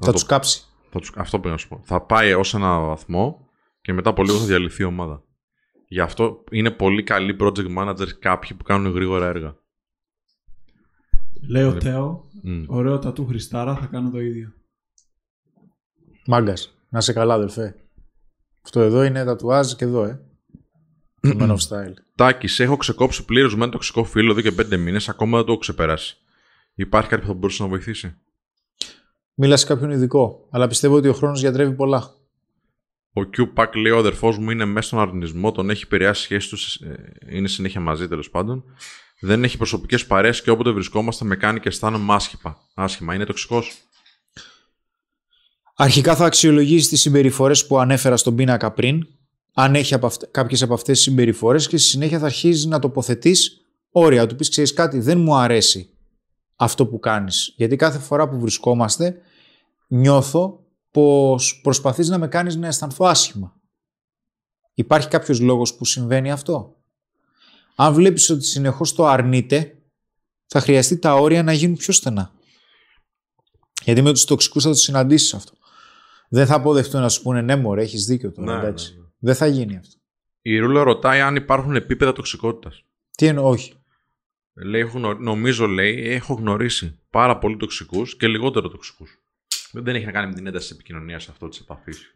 Θα 0.00 0.12
τους 0.12 0.24
κάψει. 0.26 0.62
θα 0.90 0.98
τους- 0.98 1.12
αυτό 1.16 1.38
πρέπει 1.38 1.52
να 1.54 1.60
σου 1.60 1.68
πω. 1.68 1.80
Θα 1.84 2.00
πάει 2.00 2.32
ως 2.32 2.54
ένα 2.54 2.78
βαθμό 2.80 3.48
και 3.80 3.92
μετά 3.92 4.10
από 4.10 4.22
λίγο 4.22 4.38
θα 4.38 4.44
διαλυθεί 4.44 4.82
η 4.82 4.84
ομάδα. 4.84 5.22
Γι' 5.88 6.00
αυτό 6.00 6.44
είναι 6.50 6.70
πολύ 6.70 7.02
καλοί 7.02 7.36
project 7.40 7.76
managers 7.78 8.08
κάποιοι 8.18 8.54
που 8.56 8.64
κάνουν 8.64 8.92
γρήγορα 8.92 9.26
έργα. 9.26 9.56
Λέει 11.50 11.62
ο 11.64 11.76
Τέο, 11.76 12.24
Μμ. 12.42 12.64
ωραίο 12.66 12.98
τατού 12.98 13.26
Χριστάρα, 13.26 13.76
θα 13.76 13.86
κάνω 13.86 14.10
το 14.10 14.20
ίδιο. 14.20 14.52
Μάγκας. 16.26 16.78
Να 16.88 17.00
σε 17.00 17.12
καλά, 17.12 17.34
αδελφέ. 17.34 17.74
Αυτό 18.64 18.80
εδώ 18.80 19.02
είναι 19.02 19.24
τατουάζ 19.24 19.72
και 19.72 19.84
εδώ, 19.84 20.04
ε. 20.04 20.20
Το 21.20 21.36
Man 21.40 21.50
of 21.50 21.56
Style. 21.68 21.92
Τάκης, 22.16 22.58
έχω 22.60 22.76
ξεκόψει 22.76 23.24
πλήρως 23.24 23.56
με 23.56 23.62
ένα 23.62 23.72
τοξικό 23.72 24.04
φίλο 24.04 24.30
εδώ 24.30 24.40
και 24.40 24.52
πέντε 24.52 24.76
μήνες, 24.76 25.08
ακόμα 25.08 25.36
δεν 25.36 25.46
το 25.46 25.52
έχω 25.52 25.60
ξεπεράσει. 25.60 26.16
Υπάρχει 26.74 27.08
κάτι 27.08 27.22
που 27.22 27.28
θα 27.28 27.34
μπορούσε 27.34 27.62
να 27.62 27.68
βοηθήσει; 27.68 28.16
Μίλα 29.40 29.56
σε 29.56 29.66
κάποιον 29.66 29.90
ειδικό. 29.90 30.46
Αλλά 30.50 30.66
πιστεύω 30.66 30.96
ότι 30.96 31.08
ο 31.08 31.12
χρόνος 31.12 31.40
γιατρεύει 31.40 31.74
πολλά. 31.74 32.14
Ο 33.12 33.20
Q-Pack 33.36 33.68
λέει: 33.74 33.92
Ο 33.92 33.98
αδερφός 33.98 34.38
μου 34.38 34.50
είναι 34.50 34.64
μέσα 34.64 34.86
στον 34.86 34.98
αρνητισμό, 34.98 35.52
τον 35.52 35.70
έχει 35.70 35.82
επηρεάσει 35.84 36.20
η 36.22 36.24
σχέση 36.24 36.48
τους, 36.48 36.74
ε, 36.74 37.12
είναι 37.28 37.48
συνέχεια 37.48 37.80
μαζί 37.80 38.08
τέλος 38.08 38.30
πάντων. 38.30 38.64
Δεν 39.20 39.44
έχει 39.44 39.56
προσωπικές 39.56 40.06
παρέες 40.06 40.42
και 40.42 40.50
όποτε 40.50 40.70
βρισκόμαστε 40.70 41.24
με 41.24 41.36
κάνει 41.36 41.60
και 41.60 41.68
αισθάνομαι 41.68 42.14
άσχημα. 42.14 42.58
άσχημα. 42.74 43.14
Είναι 43.14 43.24
τοξικός. 43.24 43.72
Αρχικά 45.74 46.16
θα 46.16 46.24
αξιολογήσει 46.24 46.88
τις 46.88 47.00
συμπεριφορές 47.00 47.66
που 47.66 47.78
ανέφερα 47.78 48.16
στον 48.16 48.34
πίνακα 48.34 48.70
πριν, 48.70 49.06
αν 49.52 49.74
έχει 49.74 49.94
από 49.94 50.06
αυτε... 50.06 50.28
κάποιες 50.30 50.62
από 50.62 50.74
αυτές 50.74 50.94
τις 50.96 51.04
συμπεριφορές 51.04 51.68
και 51.68 51.76
στη 51.76 51.88
συνέχεια 51.88 52.18
θα 52.18 52.26
αρχίζεις 52.26 52.64
να 52.64 52.78
τοποθετείς 52.78 53.60
όρια. 53.90 54.26
Του 54.26 54.36
πεις, 54.36 54.48
ξέρεις 54.48 54.72
κάτι, 54.72 55.00
δεν 55.00 55.18
μου 55.18 55.34
αρέσει 55.36 55.92
αυτό 56.56 56.86
που 56.86 56.98
κάνεις. 56.98 57.52
Γιατί 57.56 57.76
κάθε 57.76 57.98
φορά 57.98 58.28
που 58.28 58.40
βρισκόμαστε 58.40 59.20
νιώθω 59.88 60.64
πως 60.90 61.60
προσπαθείς 61.60 62.08
να 62.08 62.18
με 62.18 62.28
κάνεις 62.28 62.56
να 62.56 62.66
αισθανθώ 62.66 63.04
άσχημα. 63.04 63.56
Υπάρχει 64.74 65.08
κάποιος 65.08 65.40
λόγος 65.40 65.74
που 65.74 65.84
συμβαίνει 65.84 66.30
αυτό; 66.30 66.76
Αν 67.76 67.94
βλέπεις 67.94 68.30
ότι 68.30 68.44
συνεχώς 68.44 68.94
το 68.94 69.06
αρνείται, 69.06 69.78
θα 70.46 70.60
χρειαστεί 70.60 70.98
τα 70.98 71.14
όρια 71.14 71.42
να 71.42 71.52
γίνουν 71.52 71.76
πιο 71.76 71.92
στενά. 71.92 72.32
Γιατί 73.82 74.02
με 74.02 74.12
τους 74.12 74.24
τοξικούς 74.24 74.62
θα 74.62 74.68
το 74.68 74.74
συναντήσεις 74.76 75.34
αυτό. 75.34 75.52
Δεν 76.28 76.46
θα 76.46 76.54
αποδεχτούν 76.54 77.00
να 77.00 77.08
σου 77.08 77.22
πούνε 77.22 77.40
ναι 77.42 77.56
μωρέ, 77.56 77.82
έχεις 77.82 78.04
δίκιο 78.06 78.32
τώρα, 78.32 78.52
Ναι, 78.52 78.58
εντάξει. 78.66 78.92
ναι, 78.94 79.00
ναι. 79.00 79.06
Δεν 79.18 79.34
θα 79.34 79.46
γίνει 79.46 79.76
αυτό. 79.76 79.96
Η 80.42 80.58
Ρούλα 80.58 80.82
ρωτάει 80.82 81.20
αν 81.20 81.36
υπάρχουν 81.36 81.76
επίπεδα 81.76 82.12
τοξικότητας. 82.12 82.82
Τι 83.16 83.26
εννοώ, 83.26 83.48
όχι. 83.48 83.72
Λέει, 84.54 84.80
έχω 84.80 84.98
γνω- 84.98 85.18
νομίζω, 85.20 85.66
λέει, 85.66 86.08
έχω 86.10 86.34
γνωρίσει 86.34 86.98
πάρα 87.10 87.38
πολύ 87.38 87.56
τοξικούς 87.56 88.16
και 88.16 88.28
λιγότερο 88.28 88.68
τοξικούς. 88.68 89.22
Δεν 89.72 89.94
έχει 89.94 90.04
να 90.04 90.12
κάνει 90.12 90.28
με 90.28 90.34
την 90.34 90.46
ένταση 90.46 90.68
της 90.68 90.74
επικοινωνίας 90.74 91.28
αυτό 91.28 91.48
της 91.48 91.60
επαφής. 91.60 92.12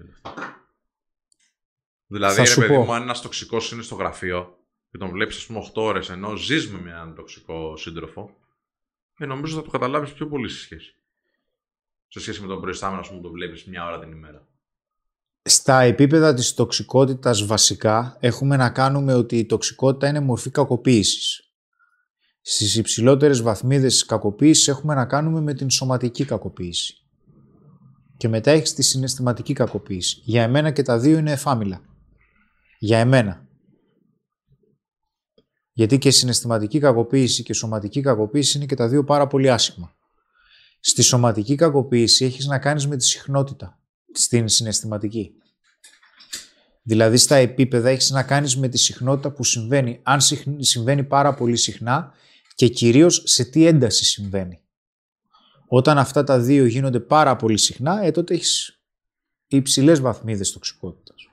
Δηλαδή, 2.07 2.35
Θα 2.35 2.43
ρε 2.43 2.49
σου 2.49 2.61
παιδί 2.61 2.75
πω. 2.75 2.83
μου, 2.85 2.93
αν 2.95 3.03
ένας 3.03 3.21
τοξικός 3.21 3.73
είναι 3.73 3.83
στο 3.83 3.95
γραφείο 3.95 4.57
και 4.91 4.99
τον 4.99 5.11
βλέπεις, 5.11 5.37
ας 5.37 5.47
πούμε, 5.47 5.59
8 5.59 5.83
ώρες 5.83 6.11
ενώ 6.11 6.37
ζεις 6.37 6.71
με 6.71 6.91
έναν 6.91 7.15
τοξικό 7.15 7.77
σύντροφο, 7.77 8.37
ε, 9.19 9.27
νομίζω 9.27 9.57
θα 9.57 9.63
το 9.63 9.71
καταλάβεις 9.71 10.13
πιο 10.13 10.29
πολύ 10.29 10.49
στη 10.49 10.59
σχέση. 10.61 10.95
Σε 12.09 12.21
σχέση 12.21 12.41
με 12.41 12.47
τον 12.47 12.61
προϊστάμενο, 12.61 13.01
ας 13.01 13.07
πούμε, 13.07 13.19
που 13.21 13.25
τον 13.25 13.33
βλέπεις 13.35 13.65
μια 13.65 13.87
ώρα 13.87 13.99
την 13.99 14.13
ημέρα. 14.13 14.47
Στα 15.43 15.81
επίπεδα 15.81 16.35
της 16.35 16.55
τοξικότητας 16.55 17.47
βασικά 17.47 18.17
έχουμε 18.21 18.57
να 18.57 18.71
κάνουμε 18.71 19.15
ότι 19.15 19.39
η 19.39 19.47
τοξικότητα 19.47 20.09
είναι 20.09 20.21
μορφή 20.21 20.51
κακοποίησης. 20.51 21.53
Στις 22.41 22.77
υψηλότερες 22.77 23.43
βαθμίδες 23.43 23.93
της 23.93 24.05
κακοποίησης 24.05 24.69
έχουμε 24.69 24.95
να 24.95 25.07
κάνουμε 25.07 25.41
με 25.41 25.55
την 25.55 25.71
σωματική 25.71 26.25
κακοποίηση. 26.25 27.02
Και 28.23 28.29
μετά 28.29 28.51
έχεις 28.51 28.75
τη 28.75 28.83
συναισθηματική 28.83 29.53
κακοποίηση. 29.53 30.21
Για 30.25 30.43
εμένα 30.43 30.71
και 30.71 30.83
τα 30.83 30.99
δύο 30.99 31.19
είναι 31.19 31.33
εφάμιλα. 31.33 31.81
Για 32.79 32.99
εμένα. 32.99 33.49
Γιατί 35.73 35.99
και 35.99 36.11
συναισθηματική 36.11 36.79
κακοποίηση 36.79 37.43
και 37.43 37.53
σωματική 37.53 38.01
κακοποίηση 38.01 38.57
είναι 38.57 38.67
και 38.67 38.75
τα 38.75 38.89
δύο 38.89 39.05
πάρα 39.05 39.27
πολύ 39.27 39.51
άσχημα. 39.51 39.95
Στη 40.81 41.03
σωματική 41.03 41.55
κακοποίηση 41.55 42.25
έχεις 42.25 42.47
να 42.47 42.59
κάνεις 42.59 42.87
με 42.87 42.97
τη 42.97 43.05
συχνότητα 43.05 43.79
στην 44.13 44.49
συναισθηματική. 44.49 45.33
Δηλαδή 46.83 47.17
στα 47.17 47.37
επίπεδα 47.37 47.89
έχεις 47.89 48.11
να 48.11 48.23
κάνεις 48.23 48.57
με 48.57 48.69
τη 48.69 48.79
συχνότητα 48.79 49.31
που 49.31 49.45
συμβαίνει, 49.45 50.01
αν 50.03 50.21
συχν- 50.21 50.63
συμβαίνει 50.65 51.05
πάρα 51.05 51.35
πολύ 51.35 51.57
συχνά 51.57 52.13
και 52.55 52.69
κυρίως 52.69 53.23
σε 53.27 53.45
τι 53.45 53.67
ένταση 53.67 54.05
συμβαίνει. 54.05 54.62
Όταν 55.75 55.99
αυτά 55.99 56.25
τα 56.25 56.39
δύο 56.39 56.65
γίνονται 56.67 57.01
πάρα 57.01 57.37
πολύ 57.37 57.59
συχνά, 57.59 58.05
ε, 58.05 58.11
τότε 58.11 58.35
έχεις 58.35 58.83
υψηλές 59.47 60.01
βαθμίδες 60.01 60.53
τοξικότητας. 60.53 61.29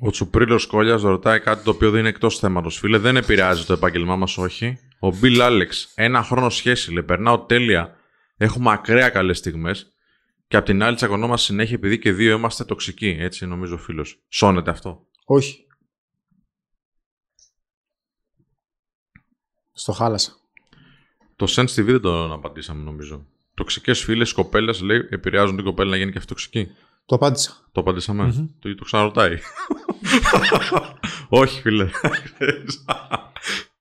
Ο 0.00 0.10
Τσουπρίλος 0.10 0.66
Κόλιας 0.66 1.02
ρωτάει 1.02 1.40
κάτι 1.40 1.64
το 1.64 1.70
οποίο 1.70 1.90
δεν 1.90 2.00
είναι 2.00 2.08
εκτός 2.08 2.38
θέματος. 2.38 2.78
Φίλε, 2.78 2.98
δεν 2.98 3.16
επηρεάζει 3.16 3.64
το 3.64 3.72
επάγγελμά 3.72 4.16
μας, 4.16 4.38
όχι. 4.38 4.78
Ο 4.98 5.16
Μπιλ 5.16 5.40
Άλεξ, 5.42 5.92
ένα 5.94 6.22
χρόνο 6.22 6.50
σχέση, 6.50 6.92
λέει, 6.92 7.02
περνάω 7.02 7.38
τέλεια. 7.44 7.96
Έχουμε 8.36 8.72
ακραία 8.72 9.08
καλές 9.08 9.38
στιγμές. 9.38 9.92
Και 10.48 10.56
απ' 10.56 10.64
την 10.64 10.82
άλλη 10.82 10.96
τσακωνόμαστε 10.96 11.46
συνέχεια 11.46 11.74
επειδή 11.74 11.98
και 11.98 12.12
δύο 12.12 12.36
είμαστε 12.36 12.64
τοξικοί. 12.64 13.16
Έτσι 13.20 13.46
νομίζω 13.46 13.74
ο 13.74 13.78
φίλος. 13.78 14.24
Σώνεται 14.28 14.70
αυτό; 14.70 15.06
Όχι. 15.24 15.66
Στο 19.72 19.92
χάλασα. 19.92 20.37
Το 21.38 21.46
Sense 21.56 21.80
TV 21.80 21.84
δεν 21.84 22.00
το 22.00 22.32
απαντήσαμε 22.32 22.82
νομίζω. 22.82 23.26
Τοξικές 23.54 24.04
φίλες 24.04 24.32
κοπέλα 24.32 24.74
λέει 24.82 25.06
επηρεάζουν 25.10 25.56
την 25.56 25.64
κοπέλα 25.64 25.90
να 25.90 25.96
γίνει 25.96 26.10
και 26.10 26.18
αυτή 26.18 26.30
τοξική. 26.30 26.66
Το 27.06 27.14
απάντησα. 27.14 27.68
Το 27.72 27.80
απαντησαμε 27.80 28.52
Το, 28.58 28.74
το 28.74 28.84
ξαναρωτάει. 28.84 29.38
όχι, 31.28 31.60
φίλε. 31.60 31.90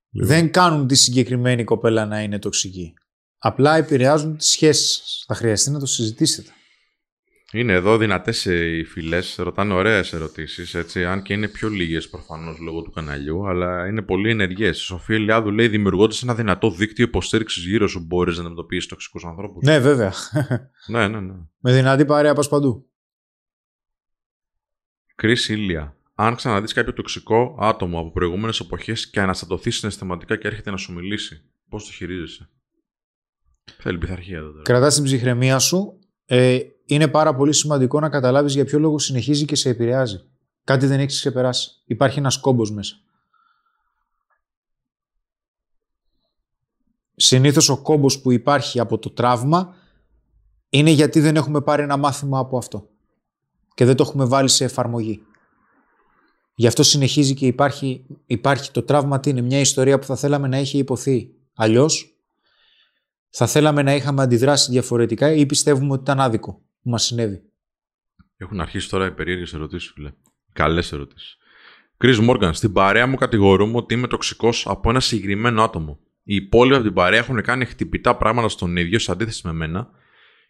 Δεν 0.10 0.52
κάνουν 0.52 0.88
τη 0.88 0.96
συγκεκριμένη 0.96 1.64
κοπέλα 1.64 2.06
να 2.06 2.22
είναι 2.22 2.40
τοξική. 2.40 2.94
Απλά 3.38 3.76
επηρεάζουν 3.76 4.38
τις 4.38 4.48
σχέσεις 4.48 4.98
σας. 4.98 5.24
Θα 5.28 5.36
χρειαστεί 5.36 5.72
να 5.72 5.80
το 5.80 5.86
συζητήσετε. 5.86 6.52
Είναι 7.54 7.74
εδώ 7.74 7.98
δυνατές 7.98 8.46
οι 8.46 8.84
φυλές, 8.84 9.36
ρωτάνε 9.40 9.74
ωραίες 9.74 10.14
ερωτήσεις, 10.14 10.74
έτσι. 10.74 11.06
Αν 11.06 11.22
και 11.22 11.34
είναι 11.34 11.48
πιο 11.48 11.70
λίγες 11.70 12.10
προφανώς 12.10 12.60
λόγω 12.60 12.82
του 12.82 12.92
καναλιού, 12.92 13.48
αλλά 13.48 13.88
είναι 13.88 14.02
πολύ 14.02 14.30
ενεργές. 14.30 14.80
Η 14.80 14.82
Σοφία 14.82 15.16
Ελιάδου 15.16 15.52
λέει: 15.52 15.68
Δημιουργώντας 15.68 16.24
ένα 16.24 16.36
δυνατό 16.36 16.72
δίκτυο 16.72 17.06
υποστήριξης 17.06 17.66
γύρω 17.66 17.88
σου, 17.88 18.00
μπορείς 18.00 18.36
να 18.36 18.42
αντιμετωπίσεις 18.42 18.86
τοξικούς 18.90 19.26
ανθρώπους. 19.26 19.64
Ναι, 19.64 19.80
βέβαια. 19.80 20.14
ναι, 20.88 21.08
ναι. 21.08 21.20
ναι. 21.20 21.34
Με 21.60 21.74
δυνατή 21.74 22.06
παρέα 22.06 22.34
πας 22.34 22.48
παντού. 22.48 22.90
Κρι 25.16 25.36
Ήλια. 25.48 25.96
Αν 26.16 26.36
ξαναδείς 26.36 26.74
κάποιο 26.74 26.94
τοξικό 26.94 27.58
άτομο 27.60 28.00
από 28.00 28.12
προηγούμενες 28.12 28.60
εποχές 28.60 29.10
και 29.10 29.20
αναστατωθείς 29.20 29.78
συναισθηματικά 29.78 30.36
και 30.36 30.48
έρχεται 30.48 30.72
να 30.72 30.78
σου 30.78 30.94
μιλήσει, 30.94 31.42
πώς 31.70 31.86
το 31.86 31.92
χειρίζεσαι; 31.92 32.50
Θέλει 33.78 33.98
πειθαρχία 33.98 34.38
εδώ 34.38 34.52
τώρα. 34.52 34.62
Κρατάς 34.64 34.96
την 34.96 35.04
ψυχραιμία 35.04 35.60
σου. 35.60 36.00
Ε, 36.26 36.60
είναι 36.88 37.08
πάρα 37.08 37.36
πολύ 37.36 37.54
σημαντικό 37.54 38.00
να 38.00 38.10
καταλάβεις 38.10 38.54
για 38.54 38.66
ποιο 38.66 38.80
λόγο 38.80 39.00
συνεχίζει 39.00 39.46
και 39.46 39.56
σε 39.56 39.70
επηρεάζει. 39.70 40.24
Κάτι 40.64 40.86
δεν 40.86 41.00
έχεις 41.00 41.18
ξεπεράσει. 41.18 41.82
Υπάρχει 41.86 42.20
ένας 42.20 42.40
κόμπος 42.40 42.72
μέσα. 42.72 42.96
Συνήθως 47.16 47.70
ο 47.70 47.82
κόμπος 47.82 48.22
που 48.22 48.32
υπάρχει 48.32 48.80
από 48.80 48.98
το 48.98 49.10
τραύμα 49.10 49.76
είναι 50.70 50.90
γιατί 50.90 51.20
δεν 51.20 51.36
έχουμε 51.36 51.62
πάρει 51.62 51.84
ένα 51.84 51.98
μάθημα 51.98 52.40
από 52.40 52.58
αυτό. 52.58 52.90
Και 53.74 53.86
δεν 53.86 53.96
το 53.96 54.04
έχουμε 54.04 54.26
βάλει 54.26 54.50
σε 54.50 54.64
εφαρμογή. 54.64 55.22
Γι' 56.56 56.68
αυτό 56.68 56.84
συνεχίζει 56.84 57.34
και 57.34 57.46
υπάρχει, 57.46 58.06
υπάρχει 58.26 58.72
το 58.72 58.84
τραύμα 58.84 59.20
τι 59.20 59.30
είναι 59.30 59.42
μια 59.42 59.60
ιστορία 59.60 60.00
που 60.00 60.06
θα 60.06 60.16
θέλαμε 60.16 60.48
να 60.48 60.58
έχει 60.58 60.78
υποθεί. 60.78 61.32
Αλλιώς 61.54 62.18
θα 63.30 63.48
θέλαμε 63.48 63.82
να 63.82 63.96
είχαμε 63.96 64.22
αντιδράσει 64.22 64.72
διαφορετικά 64.72 65.32
ή 65.34 65.46
πιστεύουμε 65.46 65.94
ότι 65.94 66.02
ήταν 66.02 66.20
άδικο 66.20 66.62
που 66.82 66.90
μας 66.90 67.04
συνέβη. 67.04 67.42
Έχουν 68.38 68.62
αρχίσει 68.62 68.90
τώρα 68.90 69.06
οι 69.06 69.12
περίεργες 69.12 69.54
ερωτήσεις, 69.54 69.92
φίλε. 69.92 70.12
Καλές 70.54 70.92
ερωτήσεις. 70.92 71.38
Κρι 71.98 72.22
Μόργαν, 72.22 72.54
στην 72.54 72.74
παρέα 72.74 73.08
μου 73.08 73.16
κατηγορούμε 73.16 73.78
ότι 73.78 73.94
είμαι 73.94 74.08
τοξικός 74.08 74.68
από 74.68 74.90
ένα 74.90 75.00
συγκεκριμένο 75.00 75.64
άτομο. 75.64 76.00
Οι 76.24 76.36
υπόλοιποι 76.36 76.76
από 76.76 76.84
την 76.84 76.94
παρέα 76.94 77.20
έχουν 77.20 77.42
κάνει 77.42 77.66
χτυπητά 77.66 78.16
πράγματα 78.16 78.50
στον 78.50 78.78
ίδιο 78.78 79.00
σε 79.00 79.12
αντίθεση 79.12 79.48
με 79.48 79.54
μένα 79.54 79.90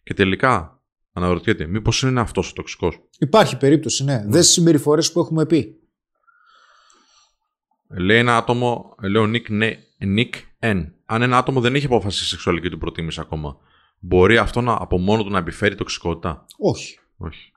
και 0.03 0.13
τελικά 0.13 0.81
αναρωτιέται, 1.13 1.65
μήπως 1.65 2.01
είναι 2.01 2.19
αυτός 2.19 2.49
ο 2.49 2.53
τοξικός; 2.53 2.99
Υπάρχει 3.19 3.57
περίπτωση, 3.57 4.03
ναι. 4.03 4.23
Δες 4.27 4.45
τις 4.45 4.53
συμπεριφορές 4.53 5.11
που 5.11 5.19
έχουμε 5.19 5.45
πει. 5.45 5.79
Λέει 7.89 8.17
ένα 8.17 8.37
άτομο, 8.37 8.95
λέει 9.01 9.23
ο 9.23 9.31
Nick, 9.33 9.49
ναι, 9.49 9.77
Nick 9.99 10.31
N. 10.59 10.91
Αν 11.05 11.21
ένα 11.21 11.37
άτομο 11.37 11.61
δεν 11.61 11.75
έχει 11.75 11.85
αποφασίσει 11.85 12.23
η 12.23 12.27
σεξουαλική 12.27 12.69
του 12.69 12.77
προτίμηση 12.77 13.19
ακόμα, 13.19 13.57
μπορεί 13.99 14.37
αυτό 14.37 14.61
να, 14.61 14.73
από 14.79 14.97
μόνο 14.97 15.23
του 15.23 15.29
να 15.29 15.37
επιφέρει 15.37 15.75
τοξικότητα; 15.75 16.45
Όχι. 16.57 16.99
Όχι. 17.17 17.51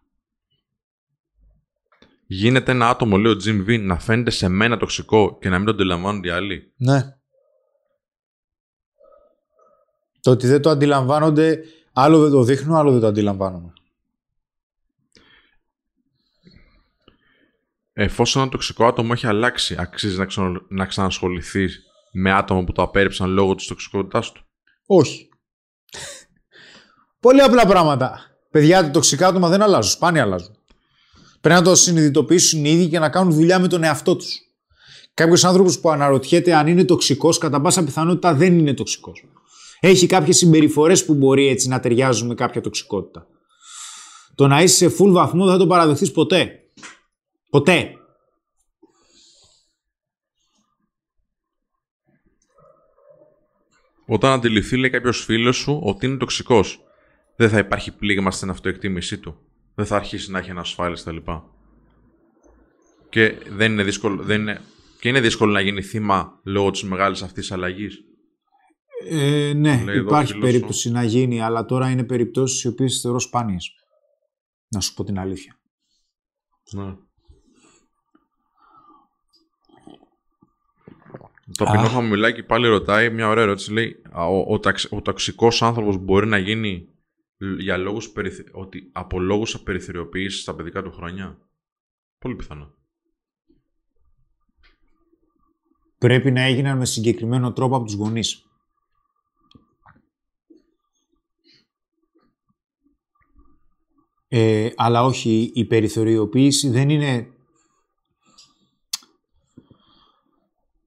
Γίνεται 2.26 2.72
ένα 2.72 2.88
άτομο, 2.88 3.16
λέει 3.16 3.32
ο 3.32 3.36
Jim 3.44 3.68
V, 3.68 3.80
να 3.80 3.98
φαίνεται 3.98 4.30
σε 4.30 4.48
μένα 4.48 4.76
τοξικό 4.76 5.38
και 5.40 5.48
να 5.48 5.56
μην 5.56 5.66
το 5.66 5.72
αντιλαμβάνονται 5.72 6.28
οι 6.28 6.30
άλλοι; 6.30 6.72
Ναι. 6.76 7.14
Το 10.20 10.30
ότι 10.30 10.46
δεν 10.46 10.62
το 10.62 10.70
αντιλαμβάνονται, 10.70 11.64
άλλο 11.92 12.20
δεν 12.22 12.30
το 12.30 12.42
δείχνουν, 12.42 12.76
άλλο 12.76 12.90
δεν 12.90 13.00
το 13.00 13.06
αντιλαμβάνομαι. 13.06 13.72
Εφόσον 17.92 18.42
ένα 18.42 18.50
τοξικό 18.50 18.86
άτομο 18.86 19.10
έχει 19.12 19.26
αλλάξει, 19.26 19.76
αξίζει 19.78 20.18
να, 20.18 20.26
ξανα... 20.26 20.60
να 20.68 20.86
ξανασχοληθεί 20.86 21.68
με 22.12 22.32
άτομα 22.32 22.64
που 22.64 22.72
το 22.72 22.82
απέρριψαν 22.82 23.30
λόγω 23.30 23.54
της 23.54 23.66
τοξικότητάς 23.66 24.32
του; 24.32 24.44
Όχι. 24.86 25.28
Πολύ 27.20 27.40
απλά 27.40 27.66
πράγματα. 27.66 28.20
Παιδιά, 28.50 28.82
τα 28.82 28.90
τοξικά 28.90 29.26
άτομα 29.26 29.48
δεν 29.48 29.62
αλλάζουν. 29.62 29.90
Σπάνια 29.90 30.22
αλλάζουν. 30.22 30.56
Πρέπει 31.40 31.60
να 31.60 31.64
το 31.64 31.74
συνειδητοποιήσουν 31.74 32.64
ήδη 32.64 32.74
ίδιοι 32.76 32.88
και 32.88 32.98
να 32.98 33.08
κάνουν 33.08 33.32
δουλειά 33.32 33.58
με 33.58 33.68
τον 33.68 33.82
εαυτό 33.82 34.16
τους. 34.16 34.38
Κάποιος 35.14 35.44
άνθρωπος 35.44 35.80
που 35.80 35.90
αναρωτιέται 35.90 36.54
αν 36.54 36.66
είναι 36.66 36.84
τοξικός, 36.84 37.38
κατά 37.38 37.60
πάσα 37.60 37.84
πιθανότητα 37.84 38.34
δεν 38.34 38.58
είναι 38.58 38.74
τοξικός. 38.74 39.24
Έχει 39.80 40.06
κάποιες 40.06 40.36
συμπεριφορές 40.36 41.04
που 41.04 41.14
μπορεί 41.14 41.48
έτσι 41.48 41.68
να 41.68 41.80
ταιριάζουν 41.80 42.28
με 42.28 42.34
κάποια 42.34 42.60
τοξικότητα. 42.60 43.26
Το 44.34 44.46
να 44.46 44.62
είσαι 44.62 44.88
σε 44.88 44.96
full 44.98 45.10
βαθμό 45.10 45.44
δεν 45.44 45.52
θα 45.52 45.58
το 45.58 45.66
παραδεχθείς 45.66 46.12
ποτέ. 46.12 46.50
Ποτέ. 47.50 47.94
Όταν 54.06 54.32
αντιληφθεί, 54.32 54.76
λέει 54.76 54.90
κάποιος 54.90 55.24
φίλος 55.24 55.56
σου 55.56 55.80
ότι 55.82 56.06
είναι 56.06 56.16
τοξικός, 56.16 56.80
δεν 57.36 57.48
θα 57.48 57.58
υπάρχει 57.58 57.96
πλήγμα 57.96 58.30
στην 58.30 58.50
αυτοεκτίμησή 58.50 59.18
του. 59.18 59.38
Δεν 59.74 59.86
θα 59.86 59.96
αρχίσει 59.96 60.30
να 60.30 60.38
έχει 60.38 60.50
ανασφάλεια 60.50 60.96
κτλ. 61.02 61.16
Και 63.08 63.34
δεν 63.48 63.72
είναι 63.72 63.82
δύσκολο, 63.82 64.22
δεν 64.22 64.40
είναι, 64.40 64.60
και 65.00 65.08
είναι 65.08 65.20
δύσκολο 65.20 65.52
να 65.52 65.60
γίνει 65.60 65.82
θύμα 65.82 66.40
λόγω 66.44 66.70
της 66.70 66.82
μεγάλης 66.82 67.22
αυτής 67.22 67.52
αλλαγής. 67.52 68.04
Ε, 69.08 69.52
ναι, 69.56 69.82
Λέει 69.84 69.96
εδώ 69.96 70.06
υπάρχει 70.08 70.32
φίλος 70.32 70.44
σου. 70.44 70.52
περίπτωση 70.52 70.90
να 70.90 71.02
γίνει, 71.04 71.40
αλλά 71.40 71.64
τώρα 71.64 71.90
είναι 71.90 72.04
περιπτώσεις 72.04 72.62
οι 72.62 72.68
οποίες 72.68 73.00
θεωρώ 73.00 73.18
σπάνιες. 73.20 73.70
Να 74.68 74.80
σου 74.80 74.94
πω 74.94 75.04
την 75.04 75.18
αλήθεια. 75.18 75.58
Ναι. 76.72 76.94
Το 81.58 81.64
ταπεινό 81.64 81.82
Αχ. 81.82 81.92
χαμηλάκι 81.92 82.42
πάλι 82.42 82.66
ρωτάει 82.68 83.10
μια 83.10 83.28
ωραία 83.28 83.42
ερώτηση. 83.44 83.72
Λέει, 83.72 84.02
«Α, 84.10 84.26
ο, 84.26 84.44
ο, 84.48 84.58
ταξ- 84.58 84.92
ο 84.92 85.02
τοξικός 85.02 85.62
άνθρωπος 85.62 85.96
μπορεί 85.96 86.26
να 86.26 86.38
γίνει 86.38 86.72
λ- 86.72 86.89
για 87.58 87.76
λόγους 87.76 88.10
περιθ... 88.10 88.40
ότι, 88.52 88.90
από 88.92 89.20
λόγους 89.20 89.54
απεριθωριοποίησης 89.54 90.40
στα 90.42 90.54
παιδικά 90.54 90.82
του 90.82 90.92
χρόνια; 90.92 91.38
Πολύ 92.18 92.36
πιθανό. 92.36 92.74
Πρέπει 95.98 96.30
να 96.30 96.40
έγιναν 96.40 96.78
με 96.78 96.84
συγκεκριμένο 96.84 97.52
τρόπο 97.52 97.76
από 97.76 97.84
τους 97.84 97.94
γονείς. 97.94 98.44
Ε, 104.28 104.70
αλλά 104.76 105.04
όχι, 105.04 105.50
η 105.54 105.64
περιθωριοποίηση 105.64 106.68
δεν 106.68 106.88
είναι... 106.88 107.34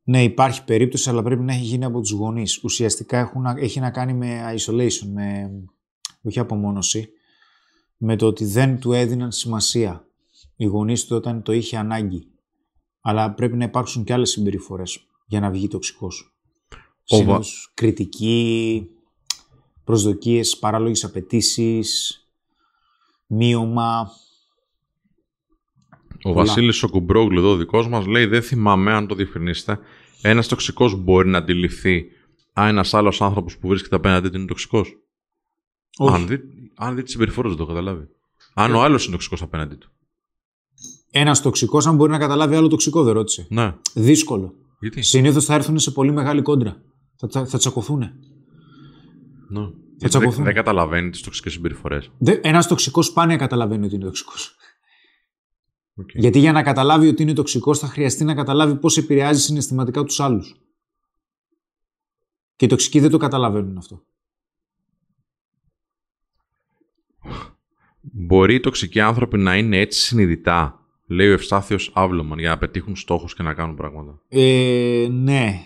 Ναι, 0.03 0.23
υπάρχει 0.23 0.63
περίπτωση, 0.63 1.09
αλλά 1.09 1.23
πρέπει 1.23 1.41
να 1.43 1.53
έχει 1.53 1.63
γίνει 1.63 1.85
από 1.85 1.99
τους 2.01 2.11
γονείς. 2.11 2.63
Ουσιαστικά 2.63 3.17
έχουν, 3.19 3.41
να- 3.41 3.55
έχει 3.57 3.79
να 3.79 3.91
κάνει 3.91 4.13
με 4.13 4.55
isolation, 4.57 5.07
με, 5.13 5.49
όχι 6.23 6.39
απομόνωση, 6.39 7.09
με 7.97 8.15
το 8.15 8.25
ότι 8.25 8.45
δεν 8.45 8.79
του 8.79 8.93
έδιναν 8.93 9.31
σημασία 9.31 10.07
οι 10.55 10.65
γονείς 10.65 11.05
του 11.05 11.15
όταν 11.15 11.41
το 11.43 11.51
είχε 11.51 11.77
ανάγκη. 11.77 12.27
Αλλά 13.01 13.33
πρέπει 13.33 13.57
να 13.57 13.63
υπάρξουν 13.63 14.03
και 14.03 14.13
άλλες 14.13 14.29
συμπεριφορές 14.29 15.05
για 15.25 15.39
να 15.39 15.49
βγει 15.49 15.67
τοξικός. 15.67 16.35
Ο 17.09 17.15
Συνήθως 17.15 17.71
κριτική, 17.73 18.87
προσδοκίες, 19.83 20.57
παράλογες 20.57 21.03
απαιτήσεις, 21.03 22.17
μείωμα. 23.27 24.11
Ο 26.23 26.31
Πολλά. 26.31 26.45
Βασίλης 26.45 26.83
ο 26.83 26.89
Κουμπρόγλου 26.89 27.39
εδώ, 27.39 27.49
ο 27.49 27.55
δικός 27.55 27.87
μας, 27.87 28.05
λέει 28.05 28.25
δεν 28.25 28.41
θυμάμαι 28.41 28.93
αν 28.93 29.07
το 29.07 29.15
διευκρινίσετε. 29.15 29.79
Ένας 30.21 30.47
τοξικός 30.47 30.95
μπορεί 30.95 31.29
να 31.29 31.37
αντιληφθεί 31.37 32.05
αν 32.53 32.67
ένας 32.67 32.93
άλλος 32.93 33.21
άνθρωπος 33.21 33.57
που 33.57 33.67
βρίσκεται 33.67 33.95
απέναντι 33.95 34.29
του 34.29 34.37
είναι 34.37 34.45
τοξικός. 34.45 34.97
Όχι. 35.97 36.15
Αν 36.15 36.27
δει, 36.27 36.39
αν 36.75 36.95
δει 36.95 37.03
τις 37.03 37.11
συμπεριφορές 37.11 37.51
δεν 37.51 37.59
το 37.59 37.65
καταλάβει. 37.65 38.07
Αν 38.53 38.73
ο 38.75 38.81
άλλος 38.81 39.03
είναι 39.03 39.11
τοξικός 39.11 39.41
απέναντι 39.41 39.75
του. 39.75 39.91
Ένας 41.11 41.41
τοξικός, 41.41 41.87
αν 41.87 41.95
μπορεί 41.95 42.11
να 42.11 42.17
καταλάβει 42.17 42.55
άλλο 42.55 42.67
τοξικό, 42.67 43.03
δεν 43.03 43.13
ρώτησε. 43.13 43.47
Ναι. 43.49 43.75
Δύσκολο. 43.93 44.53
Γιατί; 44.79 45.01
Συνήθως 45.01 45.45
θα 45.45 45.53
έρθουν 45.53 45.79
σε 45.79 45.91
πολύ 45.91 46.11
μεγάλη 46.11 46.41
κόντρα. 46.41 46.81
Θα, 47.17 47.27
τσα- 47.27 47.45
θα 47.45 47.57
τσακωθούν. 47.57 47.99
Ναι. 47.99 48.05
Γιατί 49.49 49.71
δεν, 49.97 50.09
τσακωθούν. 50.09 50.43
δεν 50.43 50.53
καταλαβαίνει 50.53 51.09
τις 51.09 51.21
τοξικές 51.21 51.51
συμπεριφορές. 51.53 52.11
Ένας 52.41 52.67
τοξικός 52.67 53.05
σπάνια 53.05 53.35
καταλαβαίνει 53.37 53.85
ότι 53.85 53.95
είναι 53.95 54.03
τοξικός. 54.05 54.55
Οκ. 55.95 56.09
Γιατί 56.13 56.39
για 56.39 56.51
να 56.51 56.63
καταλάβει 56.63 57.07
ότι 57.07 57.21
είναι 57.23 57.33
τοξικός, 57.33 57.79
θα 57.79 57.87
χρειαστεί 57.87 58.23
να 58.23 58.33
καταλάβει 58.35 58.75
πώς 58.75 58.97
επηρεάζει 58.97 59.41
συναισθηματικά 59.41 60.03
τους 60.03 60.19
άλλους. 60.19 60.55
Και 62.55 62.65
οι 62.65 62.67
τοξικοί 62.67 62.99
δεν 62.99 63.09
το 63.09 63.17
καταλαβαίνουν 63.17 63.77
αυτό. 63.77 64.01
Μπορεί 68.15 68.53
οι 68.53 68.59
τοξικοί 68.59 68.99
άνθρωποι 68.99 69.37
να 69.37 69.57
είναι 69.57 69.77
έτσι 69.77 69.99
συνειδητά, 69.99 70.79
λέει 71.07 71.29
ο 71.29 71.33
Ευστάθιος 71.33 71.91
Άβλωμαν, 71.93 72.39
για 72.39 72.49
να 72.49 72.57
πετύχουν 72.57 72.95
στόχους 72.95 73.35
και 73.35 73.43
να 73.43 73.53
κάνουν 73.53 73.75
πράγματα. 73.75 74.21
Ε, 74.27 75.07
ναι, 75.11 75.63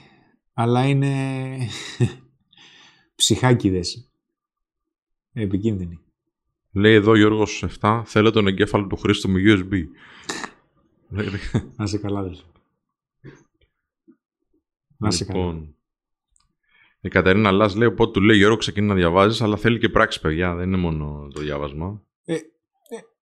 αλλά 0.53 0.88
είναι 0.88 1.58
ψυχάκιδες. 3.16 4.11
Επικίνδυνοι. 5.34 6.00
Λέει 6.72 6.93
εδώ 6.93 7.11
ο 7.11 7.16
Γιώργος 7.16 7.66
7, 7.80 8.01
θέλω 8.06 8.32
τον 8.32 8.48
εγκέφαλο 8.48 8.88
του 8.88 8.95
Χρήστο 8.95 9.27
με 9.30 9.42
USB. 9.45 9.84
Λέει, 11.09 11.27
Να 11.76 11.85
σε 11.88 11.98
καλά, 11.98 12.24
δες. 12.24 12.45
Να 14.98 15.11
σε 15.11 15.26
καλά. 15.26 15.40
λοιπόν, 15.40 15.76
η 17.01 17.09
Κατερίνα 17.09 17.51
Λάς 17.51 17.76
λέει, 17.76 17.88
οπότε 17.88 18.11
του 18.11 18.22
λέει 18.22 18.38
Γιώργο 18.38 18.58
ξεκινά 18.58 18.88
να 18.88 18.93
διαβάζεις, 18.95 19.42
αλλά 19.42 19.58
θέλει 19.58 19.80
και 19.80 19.90
πράξη, 19.90 20.22
παιδιά. 20.22 20.56
Δεν 20.56 20.67
είναι 20.67 20.77
μόνο 20.77 21.27
το 21.34 21.42
διάβασμα. 21.42 22.01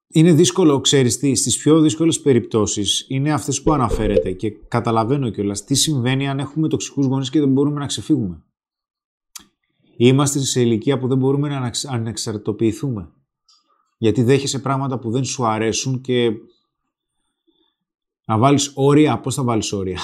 Είναι 0.08 0.34
δύσκολο, 0.34 0.82
ξέρεις 0.82 1.18
τι, 1.18 1.36
στις 1.36 1.58
πιο 1.58 1.80
δύσκολες 1.80 2.22
περιπτώσεις 2.22 3.06
είναι 3.08 3.34
αυτές 3.34 3.62
που 3.62 3.74
αναφέρετε 3.74 4.32
και 4.32 4.50
καταλαβαίνω 4.50 5.30
κιόλας 5.30 5.64
τι 5.64 5.76
συμβαίνει 5.76 6.30
αν 6.30 6.40
έχουμε 6.40 6.68
τοξικούς 6.68 7.06
γονείς 7.06 7.30
και 7.30 7.40
δεν 7.40 7.52
μπορούμε 7.52 7.80
να 7.80 7.86
ξεφύγουμε. 7.86 8.44
Είμαστε 9.98 10.40
σε 10.40 10.62
ηλικία 10.62 11.00
που 11.00 11.08
δεν 11.08 11.18
μπορούμε 11.18 11.48
να 11.48 11.58
αναξ- 11.58 11.86
ανεξαρτητοποιηθούμε. 11.86 13.12
Γιατί 13.98 14.24
δέχεσαι 14.24 14.60
πράγματα 14.60 15.00
που 15.00 15.12
δεν 15.12 15.24
σου 15.24 15.46
αρέσουν 15.46 16.02
και 16.02 16.32
να 18.26 18.38
βάλεις 18.38 18.72
όρια, 18.76 19.20
πώς 19.20 19.36
θα 19.36 19.44
βάλεις 19.44 19.72
όρια. 19.72 20.00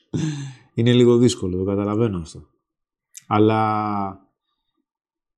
είναι 0.74 0.92
λίγο 0.92 1.16
δύσκολο, 1.16 1.56
το 1.58 1.64
καταλαβαίνω 1.64 2.18
αυτό. 2.18 2.46
Αλλά 3.26 4.30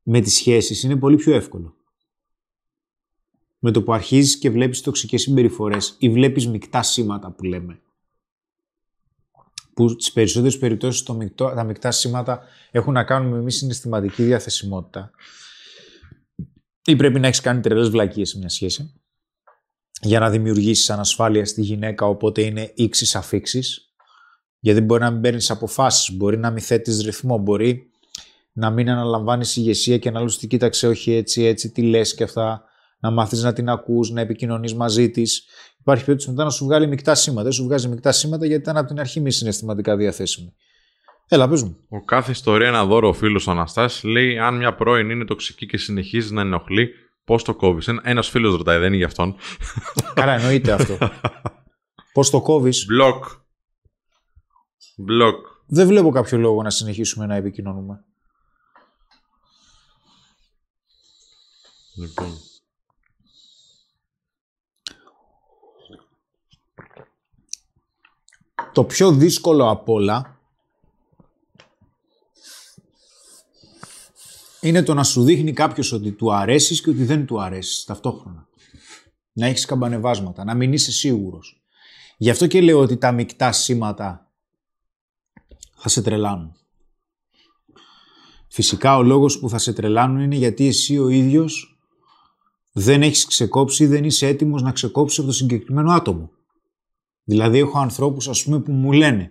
με 0.03 0.21
τις 0.21 0.35
σχέσεις 0.35 0.83
είναι 0.83 0.97
πολύ 0.97 1.17
πιο 1.17 1.35
εύκολο 1.35 1.75
με 3.63 3.71
το 3.71 3.83
που 3.83 3.93
αρχίζεις 3.93 4.39
και 4.39 4.51
βλέπεις 4.51 4.81
τοξικές 4.81 5.23
συμπεριφορές 5.23 5.97
ή 5.99 6.11
βλέπεις 6.11 6.49
μεικτά 6.49 6.83
σήματα 6.83 7.31
που 7.31 7.45
λέμε. 7.45 7.81
Που 9.75 9.89
στις 9.89 10.13
περισσότερες 10.13 10.59
περιπτώσεις 10.59 11.03
το 11.03 11.15
μεικτό, 11.15 11.53
τα 11.55 11.65
μεικτά 11.65 11.91
σήματα 11.91 12.43
έχουν 12.71 12.93
να 12.93 13.05
κάνουν 13.05 13.33
με 13.33 13.43
μη 13.43 13.53
συναισθηματική 13.53 14.23
διαθεσιμότητα. 14.23 15.11
Ή 16.85 16.97
πρέπει 16.97 17.21
να 17.21 17.27
έχεις 17.27 17.41
κάνει 17.41 17.61
τρελές 17.61 17.89
βλακίες 17.89 18.29
σε 18.29 18.39
μια 18.39 18.49
σχέση 18.49 18.95
για 20.03 20.21
να 20.21 20.31
δημιουργήσεις 20.31 20.91
ανασφάλεια 20.91 21.45
στη 21.45 21.63
γυναίκα, 21.63 22.07
οπότε 22.07 22.43
είναι 22.43 22.73
ίξεις 22.75 23.15
αφήξεις. 23.15 23.95
Γιατί 24.59 24.81
μπορεί 24.81 25.03
να 25.03 25.11
μην 25.11 25.21
παίρνεις 25.21 25.51
αποφάσεις, 25.51 26.17
μπορεί 26.17 26.39
να 26.39 26.51
μην 26.51 26.63
θέτεις 26.63 27.03
ρυθμό, 27.03 27.39
μπορεί 27.39 27.91
να 28.53 28.71
μην 28.71 28.91
αναλαμβάνεις 28.91 29.57
ηγεσία 29.57 29.99
και 29.99 30.11
να 30.11 30.23
λες 30.23 30.37
ότι 30.37 30.47
κοίταξε 30.47 30.89
όχι 30.89 31.13
έτσι, 31.13 31.43
έτσι, 31.43 31.71
τι 31.71 31.83
λες 31.83 32.15
και 32.15 32.23
αυτά 32.23 32.65
να 33.01 33.11
μάθεις 33.11 33.43
να 33.43 33.53
την 33.53 33.69
ακούς, 33.69 34.11
να 34.11 34.21
επικοινωνείς 34.21 34.75
μαζί 34.75 35.11
της. 35.11 35.45
Υπάρχει 35.79 36.05
περίπτωση 36.05 36.31
μετά 36.31 36.45
να 36.45 36.51
σου 36.51 36.65
βγάλει 36.65 36.87
μεικτά 36.87 37.15
σήματα. 37.15 37.43
Δεν 37.43 37.53
σου 37.53 37.65
βγάζει 37.65 37.89
μεικτά 37.89 38.13
σήματα 38.13 38.47
γιατί 38.47 38.63
ήταν 38.63 38.77
από 38.77 38.89
την 38.89 39.01
αρχή 39.01 39.21
μη 39.21 39.31
συναισθηματικά 39.31 39.97
διαθέσιμη. 39.97 40.55
Έλα, 41.29 41.49
πες 41.49 41.63
μου. 41.63 41.77
Ο 41.89 42.05
κάθε 42.05 42.31
ιστορία 42.31 42.69
ένα 42.69 42.85
δώρο 42.85 43.09
ο 43.09 43.13
φίλος 43.13 43.47
ο 43.47 43.51
Αναστάσης 43.51 44.03
λέει: 44.03 44.39
Αν 44.39 44.57
μια 44.57 44.75
πρώην 44.75 45.11
είναι 45.11 45.25
τοξική 45.25 45.67
και 45.67 45.79
συνεχίζει 45.79 46.35
να 46.35 46.41
ενοχλεί, 46.41 46.89
πώς 47.25 47.45
το 47.45 47.55
κόβεις; 47.55 47.89
Ένας 48.03 48.29
φίλος 48.29 48.57
ρωτάει, 48.57 48.79
δεν 48.79 48.87
είναι 48.87 48.97
για 48.97 49.07
αυτόν. 49.07 49.37
Καλά, 50.15 50.33
εννοείται 50.33 50.73
αυτό. 50.73 50.99
Πώς 52.13 52.31
το 52.31 52.41
κόβεις; 52.41 52.85
Μπλοκ. 52.89 53.25
Μπλοκ. 54.97 55.47
Δεν 55.67 55.87
βλέπω 55.87 56.11
κάποιο 56.11 56.39
λόγο 56.39 56.63
να 56.63 56.71
συνεχίσουμε 56.71 57.27
να 57.27 57.35
επικοινωνούμε. 57.35 58.05
Λοιπόν. 61.97 62.50
Το 68.73 68.85
πιο 68.85 69.13
δύσκολο 69.13 69.71
απ' 69.71 69.89
όλα 69.89 70.41
είναι 74.61 74.83
το 74.83 74.95
να 74.95 75.05
σου 75.05 75.25
δείχνει 75.25 75.53
κάποιος 75.53 75.93
ότι 75.93 76.13
του 76.13 76.35
αρέσεις 76.35 76.81
και 76.81 76.91
ότι 76.91 77.05
δεν 77.05 77.27
του 77.27 77.41
αρέσεις 77.41 77.85
ταυτόχρονα. 77.85 78.49
Να 79.33 79.47
έχεις 79.47 79.65
καμπανεβάσματα, 79.65 80.45
να 80.45 80.55
μην 80.55 80.73
είσαι 80.73 80.93
σίγουρος. 80.93 81.63
Γι' 82.17 82.31
αυτό 82.31 82.47
και 82.47 82.61
λέω 82.61 82.79
ότι 82.79 82.97
τα 82.97 83.13
μεικτά 83.13 83.53
σήματα 83.53 84.31
θα 85.77 85.89
σε 85.89 86.03
τρελάνουν. 86.03 86.57
Φυσικά 88.49 88.97
ο 88.97 89.03
λόγος 89.03 89.39
που 89.39 89.49
θα 89.49 89.59
σε 89.59 89.73
τρελάνουν 89.73 90.21
είναι 90.21 90.37
γιατί 90.37 90.67
εσύ 90.67 90.99
ο 90.99 91.09
ίδιος 91.09 91.79
δεν 92.73 93.03
έχεις 93.03 93.27
ξεκόψει 93.27 93.85
ή 93.85 93.87
δεν 93.87 94.05
είσαι 94.05 94.27
έτοιμος 94.27 94.63
να 94.63 94.73
ξεκόψεις 94.73 95.19
από 95.19 95.27
το 95.27 95.35
συγκεκριμένο 95.35 95.93
άτομο. 95.93 96.31
Δηλαδή 97.31 97.59
έχω 97.59 97.79
ανθρώπους 97.79 98.29
ας 98.29 98.45
πούμε 98.45 98.61
που 98.61 98.73
μου 98.73 98.93
λένε 98.93 99.31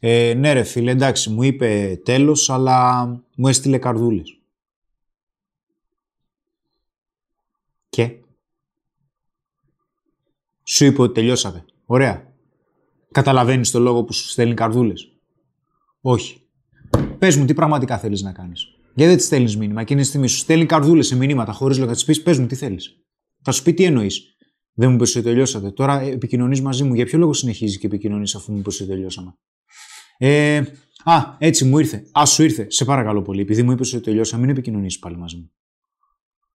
ε, 0.00 0.34
ναι 0.34 0.52
ρε 0.52 0.62
φίλε 0.62 0.90
εντάξει 0.90 1.30
μου 1.30 1.42
είπε 1.42 2.00
τέλος 2.04 2.50
αλλά 2.50 3.06
μου 3.36 3.48
έστειλε 3.48 3.78
καρδούλες. 3.78 4.38
Και; 7.88 8.16
Σου 10.64 10.84
είπε 10.84 11.02
ότι 11.02 11.14
τελειώσατε. 11.14 11.64
Ωραία. 11.84 12.32
Καταλαβαίνεις 13.12 13.70
το 13.70 13.78
λόγο 13.78 14.04
που 14.04 14.12
σου 14.12 14.28
στέλνει 14.28 14.54
καρδούλες; 14.54 15.12
Όχι. 16.00 16.46
Πες 17.18 17.34
πε 17.34 17.40
μου 17.40 17.44
τι 17.46 17.54
πραγματικά 17.54 17.98
θέλεις 17.98 18.22
να 18.22 18.32
κάνεις; 18.32 18.66
Γιατί 18.94 19.10
δεν 19.10 19.16
της 19.16 19.26
στέλνεις 19.26 19.56
μήνυμα; 19.56 19.80
Εκείνη 19.80 20.00
τη 20.00 20.06
στιγμή 20.06 20.26
σου 20.26 20.38
στέλνει 20.38 20.66
καρδούλες 20.66 21.06
σε 21.06 21.16
μηνύματα 21.16 21.52
χωρίς 21.52 21.76
λόγο 21.76 21.88
να 21.88 21.94
της 21.94 22.04
πεις: 22.04 22.22
Πες 22.22 22.38
μου 22.38 22.46
τι 22.46 22.54
θέλεις. 22.54 22.98
Θα 23.42 23.52
σου 23.52 23.62
πει 23.62 23.74
τι 23.74 23.84
εννοείς; 23.84 24.33
Δεν 24.74 24.88
μου 24.88 24.94
είπε 24.94 25.02
ότι 25.02 25.22
τελειώσατε. 25.22 25.70
Τώρα 25.70 26.00
επικοινωνείς 26.00 26.60
μαζί 26.60 26.84
μου. 26.84 26.94
Για 26.94 27.04
ποιο 27.04 27.18
λόγο 27.18 27.32
συνεχίζεις 27.32 27.78
και 27.78 27.86
επικοινωνείς 27.86 28.34
αφού 28.34 28.52
μου 28.52 28.58
είπε 28.58 28.68
ότι 28.68 28.86
τελειώσαμε; 28.86 29.36
Ε, 30.18 30.62
α, 31.04 31.36
έτσι 31.38 31.64
μου 31.64 31.78
ήρθε. 31.78 32.06
Α, 32.18 32.26
σου 32.26 32.42
ήρθε. 32.42 32.70
Σε 32.70 32.84
παρακαλώ 32.84 33.22
πολύ. 33.22 33.40
Επειδή 33.40 33.62
μου 33.62 33.72
είπες 33.72 33.92
ότι 33.92 34.02
τελειώσαμε, 34.02 34.42
μην 34.42 34.50
επικοινωνήσεις 34.50 34.98
πάλι 34.98 35.16
μαζί 35.16 35.36
μου. 35.36 35.50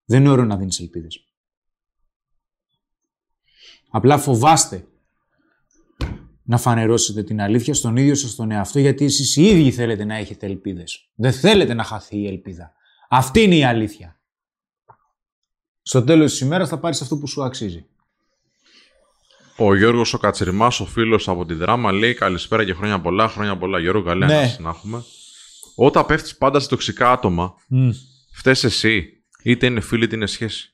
Δεν 0.06 0.20
είναι 0.20 0.30
ωραίο 0.30 0.46
να 0.46 0.58
δίνεις 0.58 0.80
ελπίδες. 0.80 1.24
Απλά 3.90 4.18
φοβάστε 4.18 4.88
να 6.44 6.58
φανερώσετε 6.58 7.24
την 7.24 7.42
αλήθεια 7.42 7.74
στον 7.74 7.98
ίδιο 7.98 8.16
σας 8.16 8.36
τον 8.36 8.52
εαυτό 8.52 8.80
γιατί 8.80 9.06
εσείς 9.06 9.36
οι 9.36 9.44
ίδιοι 9.44 9.72
θέλετε 9.72 10.04
να 10.04 10.16
έχετε 10.16 10.46
ελπίδες. 10.46 11.12
Δεν 11.16 11.34
θέλετε 11.34 11.74
να 11.74 11.84
χαθεί 11.84 12.18
η 12.18 12.28
ελπίδα. 12.28 12.74
Αυτή 13.10 13.42
είναι 13.42 13.56
η 13.56 13.64
αλήθεια. 13.64 14.22
Στο 15.82 16.04
τέλος 16.04 16.32
της 16.32 16.40
ημέρας 16.40 16.70
θα 16.70 16.80
πάρεις 16.80 17.02
αυτό 17.02 17.18
που 17.18 17.28
σου 17.28 17.44
αξίζει. 17.44 17.88
Ο 19.60 19.76
Γιώργος 19.76 20.14
ο 20.14 20.18
Κατσιρμά, 20.18 20.66
ο 20.80 20.86
φίλος 20.86 21.28
από 21.28 21.46
τη 21.46 21.54
δράμα, 21.54 21.92
λέει 21.92 22.14
καλησπέρα 22.14 22.66
και 22.66 22.74
χρόνια 22.74 23.02
πολλά. 23.02 23.28
Χρόνια 23.30 23.58
πολλά, 23.58 23.80
Γιώργο, 23.80 24.04
καλή 24.04 24.26
Ναι. 24.26 24.56
να 24.60 24.70
έχουμε. 24.70 25.04
Όταν 25.76 26.06
πέφτεις 26.06 26.38
πάντα 26.38 26.60
σε 26.60 26.68
τοξικά 26.68 27.12
άτομα, 27.12 27.54
Mm. 27.72 27.90
φταίει 28.34 28.56
εσύ. 28.62 29.06
Είτε 29.44 29.66
είναι 29.66 29.80
φίλοι 29.80 30.04
είτε 30.04 30.16
είναι 30.16 30.26
σχέση. 30.26 30.74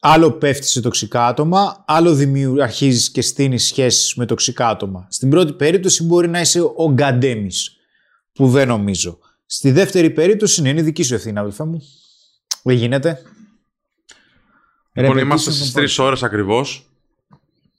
Άλλο 0.00 0.30
πέφτεις 0.32 0.70
σε 0.70 0.80
τοξικά 0.80 1.26
άτομα, 1.26 1.84
άλλο 1.86 2.14
δημιου... 2.14 2.62
αρχίζεις 2.62 3.10
και 3.10 3.22
στείνεις 3.22 3.66
σχέσεις 3.66 4.14
με 4.14 4.26
τοξικά 4.26 4.68
άτομα. 4.68 5.06
Στην 5.10 5.30
πρώτη 5.30 5.52
περίπτωση 5.52 6.04
μπορεί 6.04 6.28
να 6.28 6.40
είσαι 6.40 6.60
ο 6.60 6.90
γκαντέμις, 6.92 7.76
που 8.32 8.48
δεν 8.48 8.68
νομίζω. 8.68 9.18
Στη 9.46 9.70
δεύτερη 9.70 10.10
περίπτωση 10.10 10.62
ναι, 10.62 10.68
είναι 10.68 10.82
δική 10.82 11.02
σου 11.02 11.14
ευθύνη, 11.14 11.38
αδελφέ 11.38 11.64
μου. 11.64 11.82
Δεν 12.62 12.76
γίνεται. 12.76 13.22
Λοιπόν, 14.92 15.16
Repetition 15.16 15.20
είμαστε 15.20 15.44
των 15.50 15.54
στις 15.58 15.70
πρώτων. 15.72 15.82
τρεις 15.82 15.98
ώρες 15.98 16.22
ακριβώς. 16.22 16.86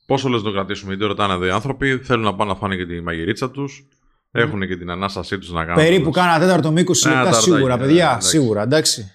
Πόσο 0.06 0.30
λε 0.30 0.38
να 0.38 0.44
το 0.44 0.52
κρατήσουμε, 0.52 0.90
γιατί 0.94 1.06
ρωτάνε 1.08 1.34
εδώ 1.34 1.46
οι 1.46 1.50
άνθρωποι, 1.50 1.98
θέλουν 1.98 2.24
να 2.24 2.36
πάνε 2.36 2.52
να 2.52 2.58
φάνε 2.58 2.76
και 2.76 2.86
τη 2.86 3.02
μαγειρίτσα 3.02 3.52
τους. 3.52 3.88
Έχουν 4.32 4.68
και 4.68 4.78
την 4.78 4.90
ανάστασή 4.90 5.38
τους 5.38 5.52
να 5.52 5.66
κάνουν. 5.66 5.84
Περίπου 5.84 6.04
το- 6.04 6.10
κάνα 6.10 6.40
τέταρτο 6.40 6.72
με 6.72 6.82
20 6.82 7.08
λεπτά 7.08 7.24
ταρτάκι, 7.24 7.44
σίγουρα, 7.44 7.78
ναι, 7.78 7.86
παιδιά. 7.86 8.10
εντάξει. 8.10 8.28
Σίγουρα, 8.30 8.62
εντάξει. 8.62 9.12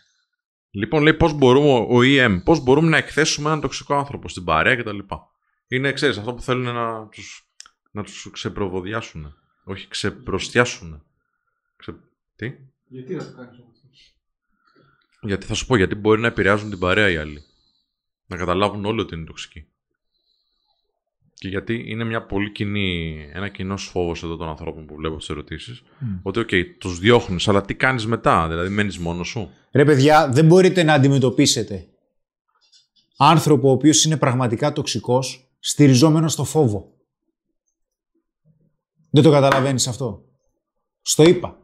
Λοιπόν, 0.70 1.02
λέει 1.02 1.14
πώς 1.14 1.32
μπορούμε, 1.32 1.70
ο 1.72 1.98
EM, 2.02 2.40
πώς 2.44 2.60
μπορούμε 2.60 2.88
να 2.88 2.96
εκθέσουμε 2.96 3.48
έναν 3.48 3.60
τοξικό 3.60 3.94
άνθρωπο 3.94 4.28
στην 4.28 4.44
παρέα 4.44 4.76
κτλ. 4.76 4.98
Είναι, 5.68 5.92
ξέρεις, 5.92 6.18
αυτό 6.18 6.34
που 6.34 6.42
θέλουν 6.42 6.74
να 6.74 7.08
τους 7.08 7.44
να 7.90 8.02
τους 8.02 8.28
ξεπροβοδιάσουν. 8.32 9.34
Όχι, 9.64 9.88
ξεπροστιάσουν. 9.88 11.02
Ξε... 11.76 11.94
Τι; 12.36 12.52
Γιατί 12.86 13.14
να 13.14 13.24
το 13.24 13.32
κάνεις 13.36 13.50
αυτό; 13.50 13.68
Γιατί 15.26 15.46
θα 15.46 15.54
σου 15.54 15.66
πω, 15.66 15.76
γιατί 15.76 15.94
μπορεί 15.94 16.20
να 16.20 16.26
επηρεάζουν 16.26 16.70
την 16.70 16.78
παρέα 16.78 17.10
οι 17.10 17.16
άλλοι. 17.16 17.42
Να 18.26 18.36
καταλάβουν 18.36 18.84
όλοι 18.84 19.00
ότι 19.00 19.14
είναι 19.14 19.24
τοξικοί. 19.24 19.66
Και 21.40 21.48
γιατί 21.48 21.84
είναι 21.86 22.04
μια 22.04 22.26
πολύ 22.26 22.52
κοινή, 22.52 23.18
ένα 23.32 23.48
κοινό 23.48 23.76
φόβο 23.76 24.14
εδώ 24.24 24.36
των 24.36 24.48
ανθρώπων 24.48 24.86
που 24.86 24.94
βλέπω 24.94 25.20
στις 25.20 25.32
ερωτήσεις. 25.32 25.82
Ότι, 26.22 26.38
οκ, 26.38 26.48
τους 26.78 26.98
διώχνεις, 26.98 27.48
αλλά 27.48 27.62
τι 27.62 27.74
κάνεις 27.74 28.06
μετά, 28.06 28.48
δηλαδή 28.48 28.68
μένεις 28.68 28.98
μόνος 28.98 29.28
σου; 29.28 29.50
Ρε 29.72 29.84
παιδιά, 29.84 30.28
δεν 30.28 30.46
μπορείτε 30.46 30.82
να 30.82 30.94
αντιμετωπίσετε 30.94 31.88
άνθρωπο 33.16 33.68
ο 33.68 33.70
οποίος 33.70 34.04
είναι 34.04 34.16
πραγματικά 34.16 34.72
τοξικός 34.72 35.50
στηριζόμενος 35.58 36.32
στο 36.32 36.44
φόβο. 36.44 36.92
Δεν 39.10 39.22
το 39.22 39.30
καταλαβαίνεις 39.30 39.86
αυτό; 39.86 40.24
Στο 41.02 41.22
είπα. 41.22 41.58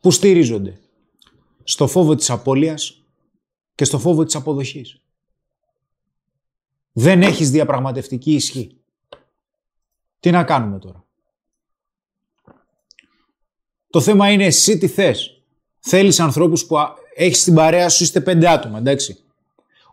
Πού 0.00 0.10
στηρίζονται. 0.10 0.80
Στο 1.64 1.86
φόβο 1.86 2.14
της 2.14 2.30
απώλειας 2.30 3.04
και 3.74 3.84
στο 3.84 3.98
φόβο 3.98 4.24
της 4.24 4.34
αποδοχής. 4.34 5.00
Δεν 6.92 7.22
έχεις 7.22 7.50
διαπραγματευτική 7.50 8.34
ισχύ. 8.34 8.76
Τι 10.22 10.30
να 10.30 10.44
κάνουμε 10.44 10.78
τώρα; 10.78 11.04
Το 13.90 14.00
θέμα 14.00 14.30
είναι 14.30 14.44
εσύ 14.44 14.78
τι 14.78 14.88
θες. 14.88 15.42
Θέλεις 15.80 16.20
ανθρώπους 16.20 16.66
που 16.66 16.78
α- 16.78 16.94
έχεις 17.14 17.40
στην 17.40 17.54
παρέα 17.54 17.88
σου, 17.88 18.02
είστε 18.02 18.20
πέντε 18.20 18.48
άτομα, 18.48 18.78
εντάξει. 18.78 19.16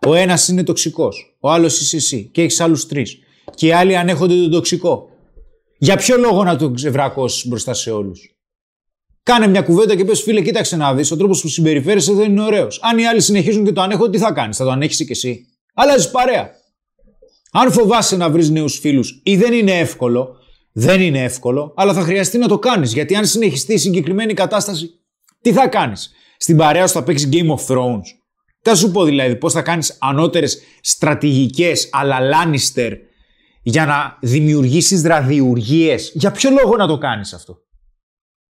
Ο 0.08 0.14
ένας 0.14 0.48
είναι 0.48 0.64
τοξικός, 0.64 1.38
ο 1.40 1.50
άλλος 1.52 1.82
είσαι 1.82 1.96
εσύ 1.96 2.30
και 2.34 2.42
έχεις 2.42 2.60
άλλους 2.60 2.86
τρεις. 2.86 3.20
Και 3.56 3.68
οι 3.68 3.72
άλλοι 3.72 3.98
ανέχονται 3.98 4.34
τον 4.36 4.52
τοξικό. 4.52 5.10
Για 5.78 5.96
ποιο 5.98 6.18
λόγο 6.18 6.44
να 6.44 6.56
τον 6.58 6.74
ξεβρακώσεις 6.74 7.48
μπροστά 7.48 7.74
σε 7.74 7.92
όλους; 7.92 8.36
Κάνε 9.24 9.48
μια 9.48 9.62
κουβέντα 9.62 9.96
και 9.96 10.06
πες 10.06 10.22
φίλε 10.22 10.42
κοίταξε 10.42 10.76
να 10.76 10.94
δεις, 10.96 11.12
ο 11.12 11.18
τρόπος 11.18 11.42
που 11.42 11.48
συμπεριφέρεσαι 11.48 12.14
δεν 12.14 12.32
είναι 12.32 12.44
ωραίος. 12.44 12.80
Αν 12.84 12.98
οι 12.98 13.06
άλλοι 13.08 13.22
συνεχίζουν 13.22 13.66
και 13.66 13.72
το 13.72 13.82
ανέχονται, 13.82 14.12
τι 14.12 14.18
θα 14.24 14.32
κάνεις, 14.32 14.58
θα 14.58 14.64
το 14.64 14.70
ανέχεις 14.70 14.98
και 14.98 15.06
εσύ. 15.10 15.46
Αλλάζεις 15.74 16.12
παρέα. 16.12 16.59
Αν 17.52 17.72
φοβάσαι 17.72 18.16
να 18.16 18.30
βρεις 18.30 18.50
νέους 18.50 18.80
φίλους 18.80 19.22
ή 19.24 19.36
δεν 19.36 19.54
είναι 19.54 19.80
εύκολο, 19.80 20.36
δεν 20.72 21.02
είναι 21.02 21.24
εύκολο, 21.24 21.74
αλλά 21.76 21.94
θα 21.94 22.02
χρειαστεί 22.02 22.38
να 22.38 22.48
το 22.48 22.60
κάνεις. 22.60 22.94
Γιατί 22.94 23.16
αν 23.16 23.26
συνεχιστεί 23.26 23.74
η 23.74 23.78
συγκεκριμένη 23.78 24.34
κατάσταση, 24.34 24.90
τι 25.42 25.54
θα 25.54 25.68
κάνεις; 25.68 26.12
Στην 26.38 26.58
παρέα 26.58 26.88
σου 26.88 26.94
θα 26.94 27.04
παίξεις 27.04 27.30
Game 27.32 27.50
of 27.50 27.66
Thrones. 27.68 28.04
Τι 28.62 28.70
θα 28.70 28.76
σου 28.76 28.92
πω 28.92 29.04
δηλαδή, 29.04 29.36
πώς 29.36 29.54
θα 29.54 29.62
κάνεις 29.62 29.98
ανώτερες 30.00 30.62
στρατηγικές 30.82 31.90
αλλά 31.92 32.20
Lannister 32.20 32.92
για 33.64 33.86
να 33.86 34.18
δημιουργήσεις 34.22 35.04
ραδιουργίες. 35.04 36.12
Για 36.14 36.32
ποιο 36.32 36.50
λόγο 36.50 36.76
να 36.76 36.88
το 36.88 36.98
κάνεις 36.98 37.34
αυτό; 37.34 37.58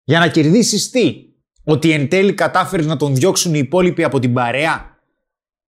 Για 0.03 0.19
να 0.19 0.27
κερδίσεις 0.27 0.90
τι; 0.90 1.16
Ότι 1.64 1.92
εν 1.92 2.09
τέλει 2.09 2.34
κατάφερες 2.34 2.85
να 2.85 2.98
τον 2.98 3.16
διώξουν 3.16 3.53
οι 3.53 3.59
υπόλοιποι 3.64 4.03
από 4.03 4.19
την 4.19 4.34
παρέα; 4.34 4.98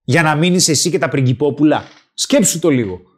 Για 0.04 0.22
να 0.22 0.36
μείνεις 0.36 0.68
εσύ 0.68 0.90
και 0.90 0.98
τα 0.98 1.10
πριγκυπόπουλα. 1.10 1.84
Σκέψου 2.14 2.60
το 2.60 2.70
λίγο. 2.70 3.09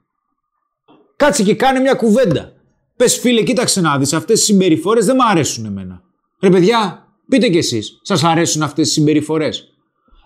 Κάτσε 1.22 1.44
και 1.44 1.56
κάνε 1.56 1.80
μια 1.80 1.94
κουβέντα. 1.94 2.54
Πες 2.96 3.18
φίλε, 3.20 3.44
κοίταξε 3.44 3.82
να 3.82 3.98
δεις, 3.98 4.14
αυτές 4.14 4.42
οι 4.42 4.44
συμπεριφορές 4.44 5.06
δεν 5.06 5.16
μου 5.20 5.28
αρέσουν 5.28 5.66
εμένα. 5.66 6.02
Ρε 6.42 6.50
παιδιά, 6.50 7.08
πείτε 7.28 7.50
κι 7.50 7.58
εσείς, 7.58 8.00
σας 8.02 8.24
αρέσουν 8.24 8.62
αυτές 8.62 8.90
οι 8.90 8.92
συμπεριφορές; 8.92 9.74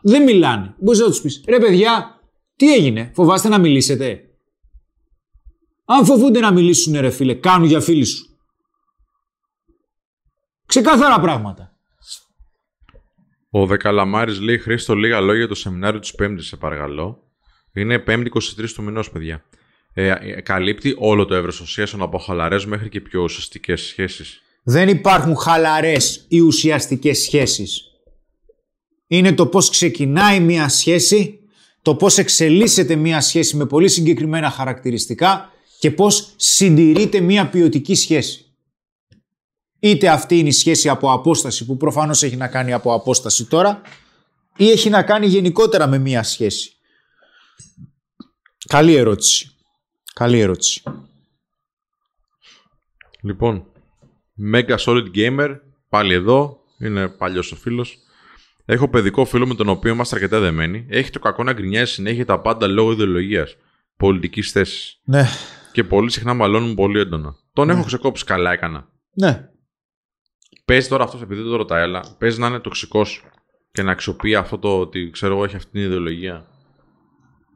Δεν 0.01 0.23
μιλάνε. 0.23 0.75
Μπορείς 0.79 0.99
να 0.99 1.05
τους 1.05 1.21
πεις, 1.21 1.43
ρε 1.47 1.59
παιδιά, 1.59 2.19
τι 2.55 2.73
έγινε, 2.73 3.11
φοβάστε 3.15 3.49
να 3.49 3.57
μιλήσετε; 3.57 4.21
Αν 5.85 6.05
φοβούνται 6.05 6.39
να 6.39 6.51
μιλήσουν, 6.51 6.99
ρε 6.99 7.09
φίλε, 7.09 7.33
κάνουν 7.33 7.67
για 7.67 7.79
φίλοι 7.79 8.05
σου. 8.05 8.37
Ξεκάθαρα 10.65 11.19
πράγματα. 11.19 11.71
Ο 13.49 13.65
Δεκαλαμάρης 13.65 14.39
λέει: 14.39 14.57
Χρήστο, 14.57 14.95
λίγα 14.95 15.19
λόγια 15.19 15.37
για 15.39 15.47
το 15.47 15.55
σεμινάριο 15.55 15.99
της 15.99 16.15
Πέμπτης, 16.15 16.47
σε 16.47 16.55
παρακαλώ. 16.57 17.23
Είναι 17.73 18.03
5η 18.07 18.25
23 18.25 18.73
του 18.75 18.83
μηνός, 18.83 19.11
παιδιά. 19.11 19.43
Ε, 19.97 20.07
ε, 20.07 20.41
καλύπτει 20.41 20.95
όλο 20.97 21.25
το 21.25 21.35
εύρος 21.35 21.57
των 21.57 21.67
σχέσεων 21.67 22.01
από 22.01 22.17
χαλαρές 22.17 22.65
μέχρι 22.65 22.89
και 22.89 23.01
πιο 23.01 23.21
ουσιαστικές 23.21 23.81
σχέσεις. 23.81 24.41
Δεν 24.63 24.89
υπάρχουν 24.89 25.37
χαλαρές 25.37 26.25
ή 26.27 26.39
ουσιαστικές 26.39 27.19
σχέσεις. 27.19 27.83
Είναι 29.07 29.33
το 29.33 29.47
πώς 29.47 29.69
ξεκινάει 29.69 30.39
μία 30.39 30.69
σχέση, 30.69 31.39
το 31.81 31.95
πώς 31.95 32.17
εξελίσσεται 32.17 32.95
μία 32.95 33.21
σχέση 33.21 33.55
με 33.55 33.65
πολύ 33.65 33.87
συγκεκριμένα 33.87 34.49
χαρακτηριστικά 34.49 35.51
και 35.79 35.91
πώς 35.91 36.33
συντηρείται 36.35 37.19
μία 37.19 37.49
ποιοτική 37.49 37.95
σχέση. 37.95 38.45
Είτε 39.79 40.09
αυτή 40.09 40.39
είναι 40.39 40.47
η 40.47 40.51
σχέση 40.51 40.89
από 40.89 41.11
απόσταση 41.11 41.65
που 41.65 41.77
προφανώς 41.77 42.23
έχει 42.23 42.35
να 42.35 42.47
κάνει 42.47 42.73
από 42.73 42.93
απόσταση 42.93 43.45
τώρα 43.45 43.81
ή 44.57 44.69
έχει 44.69 44.89
να 44.89 45.03
κάνει 45.03 45.27
γενικότερα 45.27 45.87
με 45.87 45.97
μία 45.97 46.23
σχέση. 46.23 46.71
Καλή 48.67 48.95
ερώτηση. 48.95 49.54
Καλή 50.19 50.39
ερώτηση. 50.39 50.83
Λοιπόν, 53.21 53.65
Mega 54.53 54.75
Solid 54.77 55.05
Gamer, 55.15 55.59
πάλι 55.89 56.13
εδώ, 56.13 56.59
είναι 56.79 57.07
παλιός 57.07 57.51
ο 57.51 57.55
φίλος. 57.55 57.97
Έχω 58.65 58.89
παιδικό 58.89 59.25
φίλο 59.25 59.47
με 59.47 59.55
τον 59.55 59.69
οποίο 59.69 59.91
είμαστε 59.93 60.15
αρκετά 60.15 60.39
δεμένοι. 60.39 60.85
Έχει 60.89 61.09
το 61.09 61.19
κακό 61.19 61.43
να 61.43 61.53
γκρινιάζει 61.53 61.91
συνέχεια 61.91 62.25
τα 62.25 62.39
πάντα 62.39 62.67
λόγω 62.67 62.91
ιδεολογίας, 62.91 63.55
πολιτικής 63.97 64.51
θέσης. 64.51 64.99
Ναι, 65.03 65.25
Και 65.71 65.83
πολύ 65.83 66.11
συχνά 66.11 66.33
μαλώνουν 66.33 66.75
πολύ 66.75 66.99
έντονα. 66.99 67.35
Τον 67.53 67.69
έχω 67.69 67.83
ξεκόψει, 67.83 68.25
καλά 68.25 68.51
έκανα. 68.51 68.87
ναι. 69.13 69.49
Παίζει 70.65 70.87
τώρα 70.87 71.03
αυτός, 71.03 71.21
επειδή 71.21 71.41
δεν 71.41 71.49
το 71.49 71.55
ρωτάει, 71.57 71.81
αλλά 71.81 72.15
παίζει 72.17 72.39
να 72.39 72.47
είναι 72.47 72.59
τοξικός 72.59 73.23
και 73.71 73.83
να 73.83 73.91
αξιοποιεί 73.91 74.35
αυτό 74.35 74.57
το 74.57 74.79
ότι 74.79 75.09
ξέρω 75.09 75.33
εγώ 75.33 75.43
έχει 75.43 75.55
αυτή 75.55 75.71
την 75.71 75.81
ιδεολογία 75.81 76.47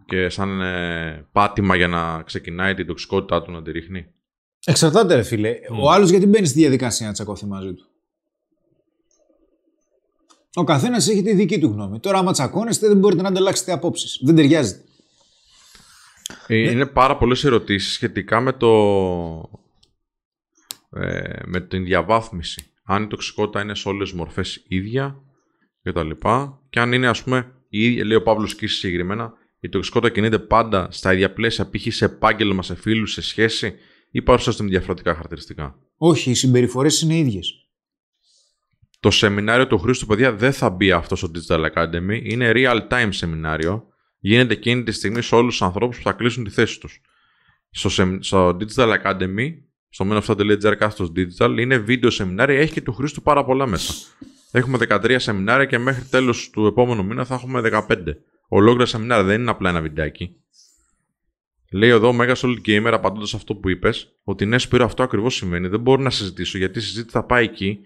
και 0.09 0.29
σαν 0.29 0.61
ε, 0.61 1.27
πάτημα 1.31 1.75
για 1.75 1.87
να 1.87 2.21
ξεκινάει 2.21 2.73
την 2.73 2.85
τοξικότητά 2.85 3.41
του 3.41 3.51
να 3.51 3.61
τη 3.61 3.71
ρίχνει. 3.71 4.05
Εξαρτάται, 4.65 5.15
ρε 5.15 5.23
φίλε. 5.23 5.55
Ο 5.81 5.91
άλλος 5.91 6.09
γιατί 6.09 6.25
μπαίνει 6.25 6.45
στη 6.45 6.59
διαδικασία 6.59 7.07
να 7.07 7.13
τσακωθεί 7.13 7.45
μαζί 7.45 7.73
του; 7.73 7.85
Ο 10.53 10.63
καθένας 10.63 11.07
έχει 11.07 11.21
τη 11.21 11.33
δική 11.33 11.59
του 11.59 11.67
γνώμη. 11.67 11.99
Τώρα, 11.99 12.17
άμα 12.17 12.31
τσακώνεστε, 12.31 12.87
δεν 12.87 12.97
μπορείτε 12.97 13.21
να 13.21 13.27
ανταλλάξετε 13.27 13.71
απόψεις. 13.71 14.19
Δεν 14.23 14.35
ταιριάζεται. 14.35 14.83
Ε, 16.47 16.71
Είναι 16.71 16.85
πάρα 16.85 17.17
πολλές 17.17 17.43
ερωτήσεις 17.43 17.93
σχετικά 17.93 18.39
με 18.39 18.53
το... 18.53 18.69
Ε, 20.91 21.39
με 21.45 21.61
την 21.61 21.83
διαβάθμιση. 21.83 22.71
αν 22.83 23.03
η 23.03 23.07
τοξικότητα 23.07 23.61
είναι 23.61 23.75
σε 23.75 23.89
όλες 23.89 24.09
τι 24.09 24.15
μορφές 24.15 24.65
ίδια 24.67 25.23
κτλ. 25.83 26.09
Και 26.69 26.79
αν 26.79 26.93
είναι, 26.93 27.07
ας 27.07 27.23
πούμε, 27.23 27.51
η 27.69 27.83
ίδια, 27.83 28.05
λέει 28.05 28.17
ο 28.17 28.23
Παύλος 28.23 28.55
Κίσης 28.55 28.79
συγκεκριμένα, 28.79 29.33
η 29.59 29.69
τοξικότητα 29.69 30.13
κινείται 30.13 30.39
πάντα 30.39 30.87
στα 30.91 31.13
ίδια 31.13 31.33
πλαίσια, 31.33 31.69
π.χ. 31.69 31.93
σε 31.93 32.05
επάγγελμα, 32.05 32.63
σε 32.63 32.75
φίλους, 32.75 33.11
σε 33.11 33.21
σχέση, 33.21 33.75
ή 34.11 34.21
παρουσιάζονται 34.21 34.63
με 34.63 34.69
διαφορετικά 34.69 35.13
χαρακτηριστικά. 35.13 35.75
Όχι, 35.97 36.29
οι 36.29 36.33
συμπεριφορές 36.33 37.01
είναι 37.01 37.17
ίδιες. 37.17 37.53
Το 38.99 39.11
σεμινάριο 39.11 39.67
του 39.67 39.77
Χρήστου, 39.77 40.05
παιδιά, 40.05 40.33
δεν 40.33 40.53
θα 40.53 40.69
μπει 40.69 40.91
αυτός 40.91 41.19
στο 41.19 41.31
Digital 41.33 41.65
Academy. 41.73 42.19
Είναι 42.23 42.51
real 42.55 42.87
time 42.89 43.07
σεμινάριο. 43.09 43.87
Γίνεται 44.19 44.53
εκείνη 44.53 44.83
τη 44.83 44.91
στιγμή 44.91 45.21
σε 45.21 45.35
όλους 45.35 45.51
τους 45.51 45.61
ανθρώπους 45.61 45.97
που 45.97 46.03
θα 46.03 46.11
κλείσουν 46.11 46.43
τη 46.43 46.49
θέση 46.49 46.79
τους. 46.79 47.01
Στο, 47.69 47.89
σεμ- 47.89 48.23
στο 48.23 48.57
Digital 48.59 48.95
Academy, 49.03 49.49
στο 49.89 50.05
men 50.09 50.75
κάθετος 50.77 51.11
digital, 51.15 51.55
είναι 51.59 51.77
βίντεο 51.77 52.09
σεμινάρια. 52.09 52.59
Έχει 52.59 52.73
και 52.73 52.81
του 52.81 52.93
Χρήστου 52.93 53.21
πάρα 53.21 53.45
πολλά 53.45 53.65
μέσα. 53.65 53.93
Έχουμε 54.51 54.77
13 54.89 55.15
σεμινάρια 55.19 55.65
και 55.65 55.77
μέχρι 55.77 56.03
τέλος 56.03 56.49
του 56.49 56.65
επόμενου 56.65 57.05
μήνα 57.05 57.25
θα 57.25 57.33
έχουμε 57.33 57.61
15. 57.63 57.83
Ολόκληρα 58.49 58.85
σεμινάρια 58.85 59.23
δεν 59.23 59.41
είναι 59.41 59.49
απλά 59.49 59.69
ένα 59.69 59.81
βιντεάκι. 59.81 60.35
Λέει 61.71 61.89
εδώ 61.89 62.07
ο 62.07 62.17
Mega 62.19 62.35
Solid 62.35 62.61
Gamer 62.65 62.91
απαντώντας 62.93 63.33
αυτό 63.33 63.55
που 63.55 63.69
είπες, 63.69 64.19
ότι 64.23 64.45
ναι, 64.45 64.57
Σπύρο, 64.57 64.85
αυτό 64.85 65.03
ακριβώς 65.03 65.35
συμβαίνει. 65.35 65.67
Δεν 65.67 65.79
μπορώ 65.79 66.01
να 66.01 66.09
συζητήσω 66.09 66.57
γιατί 66.57 66.79
η 66.79 66.81
συζήτηση 66.81 67.11
θα 67.11 67.25
πάει 67.25 67.43
εκεί 67.43 67.79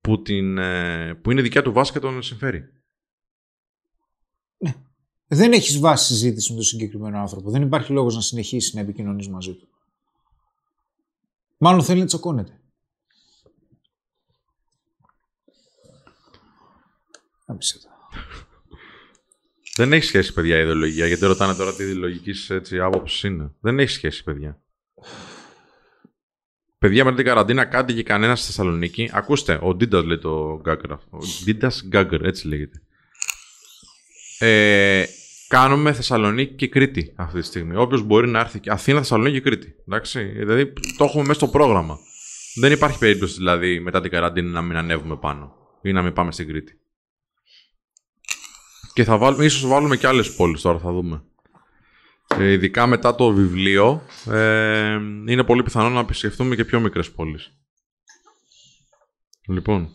που, 0.00 0.22
την, 0.22 0.58
ε, 0.58 1.14
που 1.14 1.30
είναι 1.30 1.42
δικιά 1.42 1.62
του 1.62 1.72
βάση 1.72 1.92
και 1.92 1.98
τον 1.98 2.22
συμφέρει. 2.22 2.72
Δεν 5.30 5.52
έχεις 5.52 5.78
βάση 5.78 6.06
συζήτηση 6.06 6.50
με 6.50 6.56
τον 6.56 6.66
συγκεκριμένο 6.66 7.18
άνθρωπο. 7.18 7.50
Δεν 7.50 7.62
υπάρχει 7.62 7.92
λόγος 7.92 8.14
να 8.14 8.20
συνεχίσει 8.20 8.74
να 8.74 8.80
επικοινωνείς 8.80 9.28
μαζί 9.28 9.54
του. 9.54 9.68
Μάλλον 11.58 11.82
θέλει 11.82 12.00
να 12.00 12.06
τσακώνεται. 12.06 12.60
Άμπησε 17.46 17.78
το. 17.78 17.97
Δεν 19.78 19.92
έχει 19.92 20.04
σχέση, 20.04 20.32
παιδιά, 20.32 20.58
η 20.58 20.60
ιδεολογία. 20.62 21.06
Γιατί 21.06 21.26
ρωτάνε 21.26 21.54
τώρα 21.54 21.74
τι 21.74 21.82
ιδεολογική 21.82 22.52
έτσι, 22.52 22.80
άποψης 22.80 23.22
είναι. 23.22 23.52
Δεν 23.60 23.78
έχει 23.78 23.90
σχέση, 23.90 24.24
παιδιά. 24.24 24.60
Παιδιά, 26.78 27.04
με 27.04 27.14
την 27.14 27.24
καραντίνα 27.24 27.64
κάτι 27.64 27.94
και 27.94 28.02
κανένας 28.02 28.38
στη 28.38 28.46
Θεσσαλονίκη. 28.46 29.10
Ακούστε, 29.12 29.58
ο 29.62 29.74
Ντίντας 29.74 30.04
λέει 30.04 30.18
το 30.18 30.60
Γκάγκερ. 30.62 30.90
Ο 30.90 31.18
Ντίντας 31.44 31.84
Γκάγκερ, 31.86 32.24
έτσι 32.24 32.48
λέγεται. 32.48 32.82
Ε, 34.38 35.04
κάνουμε 35.48 35.92
Θεσσαλονίκη 35.92 36.54
και 36.54 36.68
Κρήτη 36.68 37.12
αυτή 37.16 37.40
τη 37.40 37.46
στιγμή. 37.46 37.76
Όποιος 37.76 38.02
μπορεί 38.02 38.28
να 38.28 38.38
έρθει. 38.38 38.60
Αθήνα, 38.66 38.98
Θεσσαλονίκη 38.98 39.40
και 39.40 39.50
Κρήτη. 39.50 39.74
Εντάξει. 39.88 40.24
Δηλαδή 40.24 40.72
το 40.96 41.04
έχουμε 41.04 41.22
μέσα 41.22 41.34
στο 41.34 41.48
πρόγραμμα. 41.48 41.98
Δεν 42.54 42.72
υπάρχει 42.72 42.98
περίπτωση 42.98 43.34
δηλαδή 43.36 43.80
μετά 43.80 44.00
την 44.00 44.10
καραντίνα 44.10 44.50
να 44.50 44.62
μην 44.62 44.76
ανέβουμε 44.76 45.16
πάνω 45.16 45.52
ή 45.82 45.92
να 45.92 46.02
μην 46.02 46.12
πάμε 46.12 46.32
στην 46.32 46.48
Κρήτη. 46.48 46.80
Και 48.98 49.04
θα 49.04 49.18
βάλουμε, 49.18 49.44
ίσως 49.44 49.66
βάλουμε 49.66 49.96
και 49.96 50.06
άλλες 50.06 50.34
πόλεις 50.34 50.60
τώρα, 50.60 50.78
θα 50.78 50.92
δούμε. 50.92 51.22
Ε, 52.38 52.52
ειδικά 52.52 52.86
μετά 52.86 53.14
το 53.14 53.32
βιβλίο, 53.32 54.02
ε, 54.30 54.92
είναι 55.26 55.44
πολύ 55.44 55.62
πιθανό 55.62 55.88
να 55.88 56.00
επισκεφτούμε 56.00 56.54
και 56.54 56.64
πιο 56.64 56.80
μικρές 56.80 57.10
πόλεις. 57.10 57.52
Λοιπόν. 59.48 59.88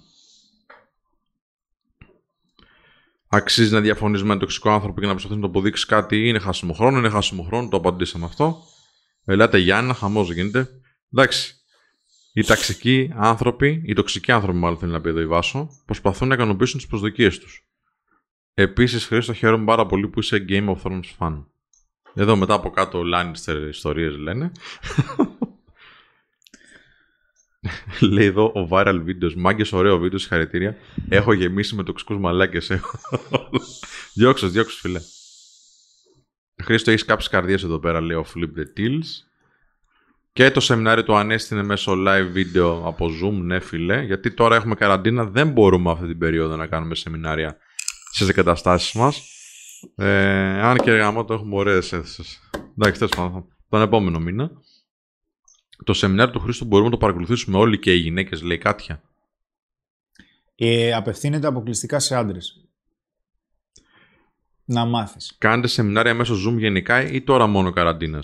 Αξίζει 3.27 3.73
να 3.73 3.81
διαφωνείς 3.81 4.21
με 4.21 4.27
έναν 4.27 4.39
τοξικό 4.39 4.69
άνθρωπο 4.69 4.99
και 4.99 5.05
να 5.05 5.11
προσπαθείς 5.11 5.37
να 5.37 5.43
το 5.43 5.49
αποδείξεις 5.49 5.85
κάτι, 5.85 6.27
είναι 6.27 6.39
χάσιμο 6.39 6.73
χρόνο, 6.73 6.97
είναι 6.97 7.09
χάσιμο 7.09 7.43
χρόνο, 7.43 7.67
το 7.67 7.77
απαντήσαμε 7.77 8.25
αυτό. 8.25 8.57
Ελάτε 9.25 9.57
Γιάννα, 9.57 9.93
χαμός 9.93 10.31
γίνεται. 10.31 10.69
Εντάξει. 11.13 11.55
Οι 12.33 12.43
ταξικοί 12.43 13.11
άνθρωποι, 13.15 13.81
οι 13.85 13.93
τοξικοί 13.93 14.31
άνθρωποι, 14.31 14.57
μάλλον 14.57 14.77
θέλει 14.77 14.91
να 14.91 15.01
πει 15.01 15.09
εδώ 15.09 15.19
η 15.19 15.27
Βάσο, 15.27 15.69
προσπαθούν 15.85 16.27
να 16.27 16.33
ικανοποιήσουν 16.33 16.79
τις 16.79 16.87
προσδοκίες 16.87 17.39
τους. 17.39 17.67
Επίσης, 18.53 19.05
Χρήστο, 19.05 19.33
χαίρομαι 19.33 19.65
πάρα 19.65 19.85
πολύ 19.85 20.07
που 20.07 20.19
είσαι 20.19 20.45
Game 20.49 20.75
of 20.75 20.77
Thrones 20.83 21.17
fan. 21.19 21.43
Εδώ 22.13 22.35
μετά 22.35 22.53
από 22.53 22.69
κάτω 22.69 23.03
Lannister 23.13 23.67
ιστορίες 23.69 24.17
λένε. 24.17 24.51
Λέει 28.11 28.25
εδώ 28.25 28.43
ο 28.43 28.67
viral 28.69 29.03
videos. 29.05 29.33
Μάγκες, 29.35 29.71
ωραίο 29.71 29.97
βίντεο, 29.97 30.19
συγχαρητήρια. 30.19 30.77
Έχω 31.09 31.33
γεμίσει 31.33 31.75
με 31.75 31.83
τοξικούς 31.83 32.17
μαλάκες. 32.17 32.71
διώξω, 34.15 34.49
διώξω, 34.49 34.77
φίλε. 34.77 34.99
Χρήστο, 36.63 36.91
έχεις 36.91 37.05
κάποιε 37.05 37.27
καρδιέ 37.29 37.55
εδώ 37.55 37.79
πέρα, 37.79 38.01
λέει 38.01 38.17
ο 38.17 38.25
Flip 38.35 38.59
the 38.59 38.79
Tills. 38.79 39.27
Και 40.33 40.51
το 40.51 40.59
σεμινάριο 40.59 41.03
του 41.03 41.15
Ανέστη 41.15 41.53
είναι 41.53 41.63
μέσω 41.63 41.93
live 42.07 42.27
βίντεο 42.31 42.87
από 42.87 43.05
Zoom, 43.05 43.33
ναι, 43.33 43.59
φίλε. 43.59 44.01
Γιατί 44.01 44.31
τώρα 44.31 44.55
έχουμε 44.55 44.75
καραντίνα, 44.75 45.25
δεν 45.25 45.49
μπορούμε 45.49 45.91
αυτή 45.91 46.07
την 46.07 46.17
περίοδο 46.17 46.55
να 46.55 46.67
κάνουμε 46.67 46.95
σεμινάρια 46.95 47.57
στις 48.13 48.27
εγκαταστάσεις 48.27 48.93
μας. 48.93 49.27
Ε, 49.95 50.61
αν 50.61 50.77
και 50.77 50.91
γάμο 50.91 51.25
το 51.25 51.33
έχουμε 51.33 51.55
ωραίες 51.55 51.93
αίθουσες. 51.93 52.39
Εντάξει, 52.77 52.99
τέλος 52.99 53.15
πάντων, 53.15 53.47
τον 53.69 53.81
επόμενο 53.81 54.19
μήνα. 54.19 54.51
Το 55.83 55.93
σεμινάριο 55.93 56.33
του 56.33 56.39
Χρήστου 56.39 56.65
μπορούμε 56.65 56.89
να 56.89 56.93
το 56.93 56.99
παρακολουθήσουμε 56.99 57.57
όλοι 57.57 57.79
και 57.79 57.93
οι 57.93 57.97
γυναίκες, 57.97 58.41
λέει 58.41 58.57
Κάτια. 58.57 59.01
Ε, 60.55 60.93
απευθύνεται 60.93 61.47
αποκλειστικά 61.47 61.99
σε 61.99 62.15
άντρες. 62.15 62.67
Να 64.65 64.85
μάθεις. 64.85 65.35
Κάνετε 65.37 65.67
σεμινάρια 65.67 66.13
μέσω 66.13 66.33
Zoom 66.33 66.57
γενικά 66.57 67.07
ή 67.07 67.21
τώρα 67.21 67.47
μόνο 67.47 67.71
καραντίνα. 67.71 68.23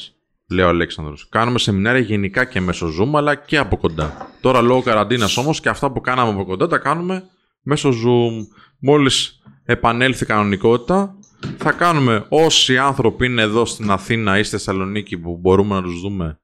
Λέει 0.50 0.66
ο 0.66 0.70
Αλέξανδρος. 0.70 1.30
Κάνουμε 1.30 1.60
σεμινάρια 1.60 2.02
γενικά 2.02 2.46
και 2.46 2.62
μέσω 2.62 2.88
Zoom 3.00 3.12
αλλά 3.18 3.36
και 3.36 3.58
από 3.58 3.78
κοντά. 3.78 4.32
Τώρα 4.42 4.62
λόγω 4.62 4.82
καραντίνας 4.82 5.38
όμως 5.38 5.60
και 5.60 5.70
αυτά 5.70 5.92
που 5.92 6.02
κάναμε 6.02 6.32
από 6.32 6.46
κοντά 6.46 6.68
τα 6.68 6.78
κάνουμε 6.78 7.30
μέσω 7.62 7.90
Zoom. 7.90 8.48
Μόλις 8.80 9.40
επανέλθει 9.72 10.24
η 10.24 10.28
κανονικότητα, 10.28 11.16
θα 11.58 11.72
κάνουμε 11.72 12.26
όσοι 12.30 12.78
άνθρωποι 12.78 13.26
είναι 13.26 13.42
εδώ 13.42 13.66
στην 13.66 13.92
Αθήνα 13.92 14.38
ή 14.38 14.44
στη 14.44 14.56
Θεσσαλονίκη 14.56 15.18
που 15.18 15.38
μπορούμε 15.38 15.76
να 15.76 15.82
τους 15.82 16.00
δούμε, 16.02 16.40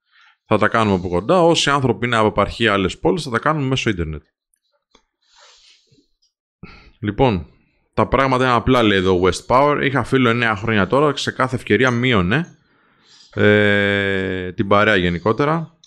θα 0.46 0.58
τα 0.58 0.68
κάνουμε 0.68 0.96
από 0.96 1.08
κοντά. 1.08 1.42
Όσοι 1.42 1.70
άνθρωποι 1.70 2.06
είναι 2.06 2.16
από 2.16 2.28
επαρχία 2.28 2.74
άλλες 2.74 2.98
πόλεις, 3.00 3.24
θα 3.24 3.30
τα 3.30 3.40
κάνουμε 3.40 3.68
μέσω 3.68 3.90
ίντερνετ. 3.90 4.22
Λοιπόν, 7.00 7.48
τα 7.94 8.08
πράγματα 8.08 8.44
είναι 8.44 8.54
απλά 8.54 8.84
λέει 8.84 8.98
εδώ 8.98 9.22
West 9.24 9.46
Power. 9.48 9.80
Είχα 9.84 10.04
φίλο 10.04 10.30
9 10.30 10.54
χρόνια 10.58 10.88
τώρα, 10.88 11.16
σε 11.16 11.32
κάθε 11.32 11.56
ευκαιρία 11.56 11.92
μείωνε 11.92 12.58
ε, 13.34 14.52
την 14.52 14.68
παρέα 14.68 14.96
γενικότερα. 14.96 15.78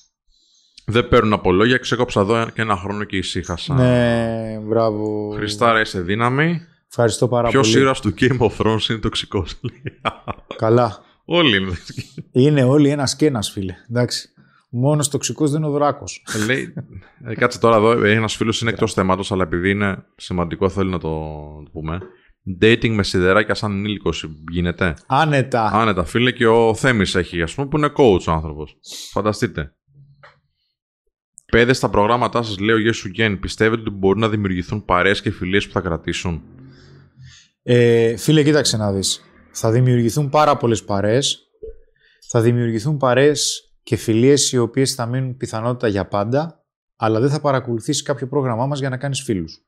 Δεν 0.87 1.09
παίρνουν 1.09 1.33
απολόγια, 1.33 1.77
ξεκόψα 1.77 2.21
εδώ 2.21 2.51
και 2.51 2.63
ένα 2.63 2.77
χρόνο 2.77 3.05
και 3.05 3.17
ησύχασα. 3.17 3.75
Ναι, 3.75 4.59
μπράβο. 4.63 5.33
Χριστάρα, 5.37 5.81
είσαι 5.81 6.01
δύναμη. 6.01 6.67
Ευχαριστώ 6.89 7.29
πάρα 7.29 7.49
Ποιος 7.49 7.69
πολύ. 7.69 7.81
ήρωας 7.83 8.01
του 8.01 8.15
Game 8.21 8.39
of 8.39 8.51
Thrones 8.57 8.89
είναι 8.89 8.99
τοξικός. 8.99 9.61
Καλά. 10.57 10.99
Όλοι 11.25 11.57
είναι. 11.57 11.73
Είναι 12.33 12.63
όλοι 12.65 12.89
ένας 12.89 13.17
και 13.17 13.27
ένας, 13.27 13.51
φίλε. 13.51 13.75
Εντάξει. 13.91 14.29
Μόνος 14.71 15.09
τοξικός 15.09 15.51
δεν 15.51 15.61
είναι 15.61 15.69
ο 15.69 15.73
Δράκος. 15.73 16.25
Ε, 16.35 16.45
Λέει, 16.45 16.75
ε, 17.25 17.35
κάτσε 17.35 17.59
τώρα 17.59 17.77
εδώ, 17.77 18.05
ένας 18.05 18.37
φίλος 18.37 18.61
είναι 18.61 18.71
εκτός 18.71 18.93
θέματος, 18.93 19.33
αλλά 19.33 19.43
επειδή 19.43 19.71
είναι 19.71 20.05
σημαντικό, 20.17 20.69
θέλω 20.69 20.91
να 20.91 20.99
το, 20.99 21.09
το 21.65 21.71
πούμε. 21.73 22.01
Dating 22.63 22.91
με 22.91 23.03
σιδεράκια 23.03 23.55
σαν 23.55 23.73
ενήλικος 23.73 24.29
γίνεται; 24.51 24.95
Άνετα. 25.07 25.71
Άνετα, 25.73 26.05
φίλε, 26.05 26.31
και 26.33 26.47
ο 26.47 26.75
Θέμης 26.75 27.15
έχει, 27.15 27.43
ας 27.43 27.55
πούμε, 27.55 27.69
που 27.69 27.77
είναι 27.77 27.93
coach 27.97 28.25
ο 28.29 28.33
άνθρωπος. 28.33 28.77
Φανταστείτε. 29.11 29.73
Πέδε 31.53 31.73
στα 31.73 31.89
προγράμματά 31.89 32.43
σας, 32.43 32.59
λέει 32.59 32.75
ο 32.75 32.79
Γέσου 32.81 33.09
Γκέν, 33.09 33.39
πιστεύετε 33.39 33.81
ότι 33.81 33.91
μπορούν 33.91 34.21
να 34.21 34.29
δημιουργηθούν 34.29 34.85
παρέες 34.85 35.21
και 35.21 35.31
φιλίες 35.31 35.67
που 35.67 35.73
θα 35.73 35.81
κρατήσουν; 35.81 36.43
Ε, 37.63 38.17
φίλε, 38.17 38.43
κοίταξε 38.43 38.77
να 38.77 38.93
δεις. 38.93 39.21
Θα 39.53 39.71
δημιουργηθούν 39.71 40.29
πάρα 40.29 40.57
πολλές 40.57 40.85
παρέες. 40.85 41.43
Θα 42.29 42.41
δημιουργηθούν 42.41 42.97
παρέες 42.97 43.73
και 43.83 43.97
φιλίες 43.97 44.53
οι 44.53 44.59
οποίες 44.59 44.95
θα 44.95 45.07
μείνουν 45.07 45.37
πιθανότητα 45.37 45.89
για 45.89 46.09
πάντα, 46.09 46.65
αλλά 46.97 47.21
δεν 47.21 47.31
θα 47.31 47.41
παρακολουθήσει 47.41 48.03
κάποιο 48.03 48.29
πρόγραμμά 48.29 48.67
μας 48.67 48.79
για 48.79 48.89
να 48.89 48.97
κάνεις 48.97 49.23
φίλους. 49.23 49.63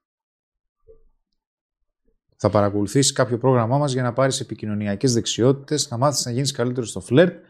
Θα 2.36 2.50
παρακολουθήσει 2.50 3.12
κάποιο 3.12 3.38
πρόγραμμά 3.38 3.78
μας 3.78 3.92
για 3.92 4.02
να 4.02 4.12
πάρεις 4.12 4.40
επικοινωνιακές 4.40 5.12
δεξιότητες, 5.12 5.90
να 5.90 5.96
μάθεις 5.96 6.24
να 6.24 6.30
γίνεις 6.30 6.52
καλύτερος 6.52 6.88
στο 6.88 7.00
φλερτ 7.00 7.44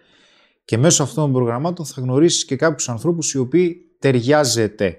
και 0.65 0.79
μέσω 0.79 1.03
αυτών 1.03 1.25
των 1.25 1.33
προγραμμάτων 1.33 1.87
θα 1.87 2.01
γνωρίσεις 2.01 2.45
και 2.45 2.57
κάποιους 2.57 2.89
ανθρώπους 2.89 3.33
οι 3.33 3.39
οποίοι 3.39 3.97
ταιριάζεται. 3.99 4.99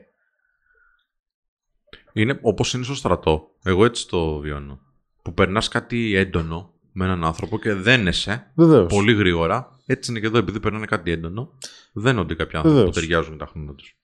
Είναι 2.13 2.39
όπως 2.41 2.73
είναι 2.73 2.83
στο 2.83 2.95
στρατό. 2.95 3.47
Εγώ 3.63 3.85
έτσι 3.85 4.07
το 4.07 4.37
βιώνω. 4.37 4.79
Που 5.21 5.33
περνάς 5.33 5.67
κάτι 5.67 6.15
έντονο 6.15 6.73
με 6.91 7.05
έναν 7.05 7.23
άνθρωπο 7.23 7.59
και 7.59 7.73
δένεσαι 7.73 8.51
Βεβαίως. 8.55 8.93
πολύ 8.93 9.13
γρήγορα. 9.13 9.79
Έτσι 9.85 10.11
είναι 10.11 10.19
και 10.19 10.25
εδώ, 10.25 10.37
επειδή 10.37 10.59
περνάνε 10.59 10.85
κάτι 10.85 11.11
έντονο. 11.11 11.57
Δένονται 11.93 12.35
κάποιοι 12.35 12.55
άνθρωποι 12.55 12.77
Βεβαίως. 12.77 12.95
που 12.95 13.01
ταιριάζουν 13.01 13.31
με 13.31 13.37
τα 13.37 13.45
χρόνια 13.45 13.73
τους. 13.73 13.95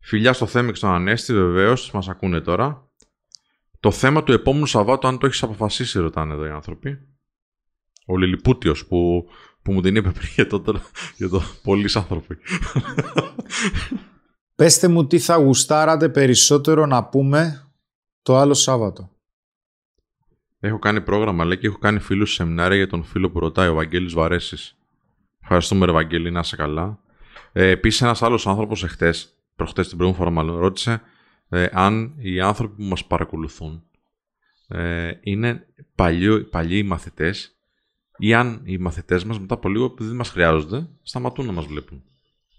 Φιλιά 0.00 0.32
στο 0.32 0.46
θέμα 0.46 0.68
και 0.70 0.76
στον 0.76 0.90
Ανέστη, 0.90 1.32
βεβαίως, 1.32 1.90
μας 1.90 2.08
ακούνε 2.08 2.40
τώρα. 2.40 2.88
Το 3.80 3.90
θέμα 3.90 4.22
του 4.22 4.32
επόμενου 4.32 4.66
Σαββάτου, 4.66 5.06
αν 5.06 5.18
το 5.18 5.26
έχεις 5.26 5.42
αποφασίσει, 5.42 5.98
ρωτάνε 5.98 6.34
εδώ 6.34 6.46
οι 6.46 6.50
άνθρωποι. 6.50 6.98
Ο 8.06 8.16
Λιλιπούτιος 8.16 8.86
που, 8.86 9.24
που 9.62 9.72
μου 9.72 9.80
την 9.80 9.96
είπε 9.96 10.10
πριν 10.10 10.28
για 10.34 10.46
το, 10.46 10.80
για 11.16 11.28
το 11.28 11.42
πολλοί 11.62 11.88
άνθρωποι. 11.94 12.38
Πεςτε 14.54 14.88
μου 14.88 15.06
τι 15.06 15.18
θα 15.18 15.36
γουστάρατε 15.36 16.08
περισσότερο 16.08 16.86
να 16.86 17.04
πούμε 17.04 17.68
το 18.22 18.36
άλλο 18.36 18.54
Σάββατο. 18.54 19.10
Έχω 20.66 20.78
κάνει 20.78 21.00
πρόγραμμα, 21.00 21.44
λέει, 21.44 21.58
και 21.58 21.66
έχω 21.66 21.78
κάνει 21.78 21.98
φίλους 21.98 22.32
σεμινάρια 22.32 22.76
για 22.76 22.86
τον 22.86 23.04
φίλο 23.04 23.30
που 23.30 23.38
ρωτάει, 23.38 23.68
ο 23.68 23.74
Βαγγέλης 23.74 24.12
Βαρέσης. 24.12 24.76
Ευχαριστούμε, 25.42 25.86
ρε 25.86 25.92
Βαγγέλη, 25.92 26.30
να 26.30 26.40
είσαι 26.40 26.56
καλά. 26.56 26.98
Ε, 27.52 27.68
Επίσης, 27.68 28.02
ένας 28.02 28.22
άλλος 28.22 28.46
άνθρωπος 28.46 28.84
εχθές, 28.84 29.34
προχτές 29.56 29.88
την 29.88 29.96
προηγούμενη 29.96 30.24
φορά, 30.24 30.36
μάλλον, 30.36 30.60
ρώτησε 30.60 31.02
ε, 31.48 31.66
αν 31.72 32.14
οι 32.16 32.40
άνθρωποι 32.40 32.74
που 32.76 32.82
μας 32.82 33.04
παρακολουθούν 33.04 33.82
ε, 34.68 35.10
είναι 35.20 35.66
παλιοί, 35.94 36.44
παλιοί 36.44 36.84
μαθητές 36.86 37.58
ή 38.18 38.34
αν 38.34 38.60
οι 38.64 38.78
μαθητές 38.78 39.24
μας 39.24 39.40
μετά 39.40 39.54
από 39.54 39.68
λίγο, 39.68 39.84
επειδή 39.84 40.08
δεν 40.08 40.16
μας 40.16 40.28
χρειάζονται, 40.30 40.88
σταματούν 41.02 41.46
να 41.46 41.52
μας 41.52 41.66
βλέπουν. 41.66 42.02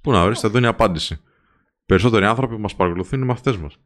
Πού 0.02 0.12
να 0.12 0.22
ορίστε, 0.22 0.48
εδώ 0.48 0.58
είναι 0.58 0.68
η 0.68 0.70
απάντηση. 0.70 1.22
Περισσότεροι 1.86 2.26
άνθρωποι 2.26 2.56
που 2.56 2.62
μας 2.62 2.76
παρακολουθούν 2.76 3.18
είναι 3.18 3.26
οι 3.28 3.30
μαθητές 3.30 3.58
μας. 3.58 3.78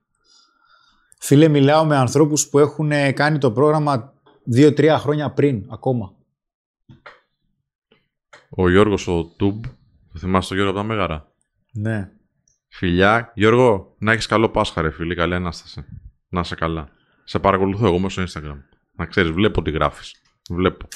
Φίλε, 1.21 1.47
μιλάω 1.47 1.85
με 1.85 1.95
ανθρώπους 1.97 2.47
που 2.49 2.59
έχουν 2.59 2.91
ε, 2.91 3.11
κάνει 3.11 3.37
το 3.37 3.51
πρόγραμμα 3.51 4.13
2-3 4.55 4.95
χρόνια 4.99 5.31
πριν 5.31 5.65
ακόμα. 5.69 6.13
Ο 8.49 8.69
Γιώργος 8.69 9.07
ο 9.07 9.23
Τούμπ, 9.23 9.63
το 10.13 10.19
θυμάσαι 10.19 10.47
τον 10.47 10.57
Γιώργο 10.57 10.79
από 10.79 10.87
τα 10.87 10.93
Μέγαρα; 10.93 11.31
Ναι. 11.71 12.11
Φιλιά, 12.67 13.31
Γιώργο, 13.35 13.95
να 13.97 14.11
έχεις 14.11 14.25
καλό 14.25 14.49
Πάσχα, 14.49 14.81
ρε 14.81 14.89
φίλε. 14.89 15.15
Καλή 15.15 15.35
ανάσταση. 15.35 15.85
Να 16.29 16.39
είσαι 16.39 16.55
καλά. 16.55 16.89
Σε 17.23 17.39
παρακολουθώ 17.39 17.85
εγώ 17.85 17.99
μέσα 17.99 18.27
στο 18.27 18.41
Instagram. 18.41 18.57
Να 18.91 19.05
ξέρεις, 19.05 19.31
βλέπω 19.31 19.61
τι 19.61 19.71
γράφεις. 19.71 20.15
Βλέπω. 20.49 20.87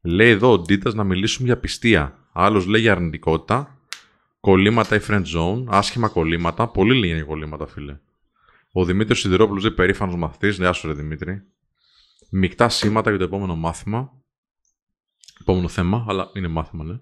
Λέει 0.00 0.30
εδώ 0.30 0.52
ο 0.52 0.58
Ντίτας 0.58 0.94
να 0.94 1.04
μιλήσουμε 1.04 1.46
για 1.46 1.58
πιστία. 1.58 2.18
Άλλος 2.32 2.66
λέει 2.66 2.80
για 2.80 2.92
αρνητικότητα. 2.92 3.78
Κολλήματα 4.40 4.96
ή 4.96 5.00
friend 5.08 5.24
zone. 5.36 5.64
Άσχημα 5.66 6.08
κολλήματα. 6.08 6.68
Πολύ 6.68 6.98
λέει 6.98 7.14
για 7.14 7.24
κολλήματα, 7.24 7.66
φίλε. 7.66 7.98
Ο 8.72 8.84
Δημήτρης 8.84 9.18
Σιδηρόπουλος 9.18 9.62
λέει 9.62 9.72
περήφανος 9.72 10.16
μαθητής. 10.16 10.56
Γεια 10.56 10.72
σου, 10.72 10.86
ρε 10.86 10.92
Δημήτρη. 10.92 11.42
Μικτά 12.30 12.68
σήματα 12.68 13.10
για 13.10 13.18
το 13.18 13.24
επόμενο 13.24 13.56
μάθημα. 13.56 14.12
Επόμενο 15.40 15.68
θέμα, 15.68 16.04
αλλά 16.08 16.30
είναι 16.34 16.48
μάθημα, 16.48 16.84
ναι. 16.84 17.00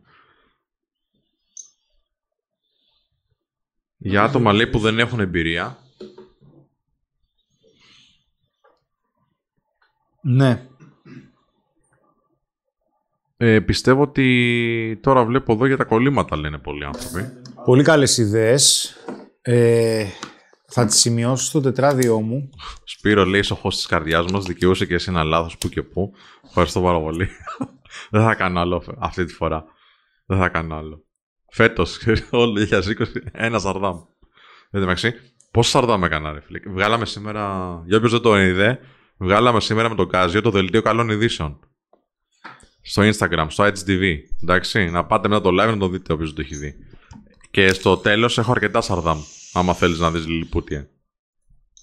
Για 3.97 4.23
άτομα 4.23 4.53
λέει 4.53 4.67
που 4.67 4.79
δεν 4.79 4.99
έχουν 4.99 5.21
εμπειρία. 5.21 5.79
Ναι. 10.23 10.67
Ε, 13.37 13.61
πιστεύω 13.61 14.03
ότι 14.03 14.99
τώρα 15.03 15.25
βλέπω 15.25 15.53
εδώ 15.53 15.67
για 15.67 15.77
τα 15.77 15.85
κολλήματα 15.85 16.37
λένε 16.37 16.59
πολλοί 16.59 16.85
άνθρωποι. 16.85 17.33
Πολύ 17.65 17.83
καλές 17.83 18.17
ιδέες. 18.17 18.95
Ε, 19.43 20.07
θα 20.71 20.87
τις 20.87 20.97
σημειώσω 20.97 21.45
στο 21.45 21.61
τετράδιό 21.61 22.21
μου. 22.21 22.51
Σπύρο 22.85 23.25
λέει 23.25 23.43
σοφός 23.43 23.77
της 23.77 23.87
καρδιάς 23.87 24.33
μας, 24.33 24.45
δικαιούσε 24.45 24.87
και 24.87 24.95
εσύ 24.95 25.11
ένα 25.11 25.25
λάθος 25.25 25.59
που 25.59 25.69
και 25.69 25.83
που. 25.83 26.13
Ευχαριστώ 26.47 26.81
πάρα 26.81 27.01
πολύ. 27.01 27.29
δεν 28.11 28.23
θα 28.23 28.35
κάνω 28.35 28.61
άλλο 28.61 28.85
αυτή 28.99 29.25
τη 29.25 29.33
φορά. 29.33 29.65
Δεν 30.27 30.39
θα 30.39 30.49
κάνω 30.49 30.77
άλλο. 30.77 31.05
Φέτος, 31.51 31.99
όλο 32.31 32.67
2020, 32.71 32.83
ένα 33.33 33.59
σαρδάμ. 33.59 33.97
Εν 34.71 34.81
τω 34.81 34.87
μεταξύ, 34.87 35.15
πόσο 35.51 35.71
σαρδάμ 35.71 36.05
έκανα 36.05 36.33
ρε 36.33 36.41
φίλε; 36.41 36.61
Βγάλαμε 36.67 37.07
σήμερα, 37.07 37.43
για 37.87 37.97
όποιος 37.97 38.13
δεν 38.13 38.21
το 38.21 38.41
είδε, 38.41 38.79
βγάλαμε 39.17 39.61
σήμερα 39.61 39.89
με 39.89 39.95
τον 39.95 40.09
Κάζιο 40.09 40.41
το 40.43 40.51
δελτίο 40.51 40.83
καλών 40.83 41.09
ειδήσεων. 41.09 41.59
Στο 42.83 43.03
Instagram, 43.03 43.47
στο 43.49 43.65
HDV. 43.65 44.17
Εντάξει, 44.43 44.91
να 44.91 45.05
πάτε 45.05 45.29
μετά 45.29 45.41
το 45.41 45.49
live 45.49 45.71
να 45.71 45.79
το 45.79 45.89
δείτε 45.89 46.13
όποιος 46.13 46.33
δεν 46.33 46.37
το 46.37 46.51
έχει 46.51 46.61
δει. 46.61 46.75
Και 47.51 47.73
στο 47.73 47.97
τέλος 47.97 48.39
έχω 48.39 48.51
αρκετά 48.51 48.81
σαρδάμ, 48.81 49.21
άμα 49.53 49.75
θέλεις 49.75 49.99
να 49.99 50.11
δεις 50.11 50.27
λιλιπούτια. 50.27 50.89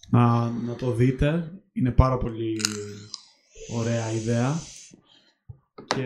Να, 0.09 0.49
να 0.49 0.75
το 0.75 0.91
δείτε. 0.91 1.51
Είναι 1.73 1.91
πάρα 1.91 2.17
πολύ 2.17 2.61
ωραία 3.73 4.11
ιδέα. 4.11 4.59
Και 5.85 6.03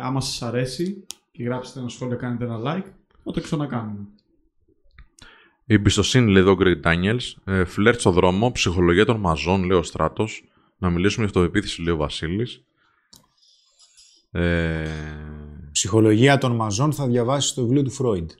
άμα 0.00 0.20
σας 0.20 0.42
αρέσει 0.42 1.06
και 1.30 1.42
γράψετε 1.42 1.80
ένα 1.80 1.88
σχόλιο, 1.88 2.16
κάνετε 2.16 2.44
ένα 2.44 2.58
like, 2.58 2.90
θα 3.24 3.32
το 3.32 3.40
ξανακάνουμε. 3.40 4.06
Η 5.64 5.74
εμπιστοσύνη, 5.74 6.30
λέει 6.30 6.42
εδώ 6.42 6.50
ο 6.50 6.56
Greg 6.58 6.80
Daniels. 6.82 7.32
Ε, 7.44 7.64
φλερτ 7.64 8.00
στο 8.00 8.10
δρόμο, 8.10 8.52
ψυχολογία 8.52 9.04
των 9.04 9.20
μαζών, 9.20 9.64
λέει 9.64 9.78
ο 9.78 9.82
Στράτος. 9.82 10.44
Να 10.78 10.90
μιλήσουμε 10.90 11.26
για 11.26 11.40
αυτοεπίθεση, 11.40 11.82
λέει 11.82 11.94
ο 11.94 11.96
Βασίλης. 11.96 12.64
Ε, 14.30 14.88
Ψυχολογία 15.72 16.38
των 16.38 16.54
μαζών 16.54 16.92
θα 16.92 17.06
διαβάσει 17.06 17.54
το 17.54 17.62
βιβλίο 17.62 17.82
του 17.82 17.90
Φρόιντ. 17.90 18.30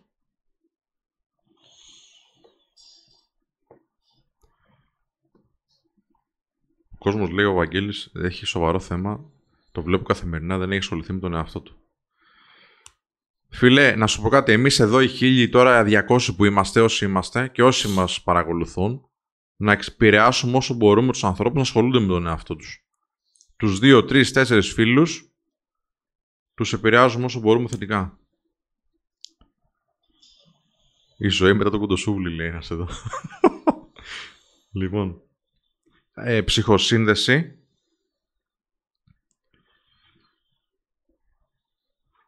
Κόσμος 7.03 7.31
λέει 7.31 7.45
ο 7.45 7.53
Βαγγέλης 7.53 8.11
έχει 8.15 8.47
σοβαρό 8.47 8.81
θέμα. 8.81 9.31
Το 9.73 9.83
βλέπω 9.83 10.05
καθημερινά, 10.05 10.59
δεν 10.59 10.71
έχει 10.71 10.79
ασχοληθεί 10.79 11.13
με 11.13 11.19
τον 11.19 11.35
εαυτό 11.35 11.61
του. 11.61 11.77
Φίλε, 13.49 13.97
να 13.97 14.07
σου 14.07 14.23
πω 14.23 14.29
κάτι. 14.29 14.53
Εμείς 14.53 14.81
εδώ 14.81 15.01
οι 15.01 15.09
χίλιοι 15.09 15.49
τώρα 15.49 15.85
200 16.09 16.19
που 16.37 16.45
είμαστε, 16.45 16.81
όσοι 16.81 17.05
είμαστε 17.05 17.49
και 17.49 17.63
όσοι 17.63 17.89
μας 17.89 18.23
παρακολουθούν, 18.23 19.09
να 19.57 19.73
εξυπηρεάσουμε 19.73 20.57
όσο 20.57 20.75
μπορούμε 20.75 21.13
τους 21.13 21.25
ανθρώπους 21.25 21.57
να 21.57 21.63
ασχολούνται 21.63 22.01
με 22.01 22.07
τον 22.07 22.27
εαυτό 22.27 22.57
τους. 22.57 22.87
Τους 23.57 23.79
2, 23.83 24.03
3, 24.03 24.33
4 24.33 24.61
φίλους, 24.63 25.33
τους 26.55 26.73
επηρεάζουμε 26.73 27.25
όσο 27.25 27.41
μπορούμε 27.41 27.69
θετικά. 27.69 28.19
Η 31.17 31.29
ζωή 31.29 31.53
μετά 31.53 31.71
το 31.71 31.79
κουντοσούβλι, 31.79 32.35
λέει 32.35 32.47
ένας 32.47 32.71
εδώ. 32.71 32.89
λοιπόν. 34.81 35.23
Ε, 36.15 36.43
ψυχοσύνδεση. 36.43 37.57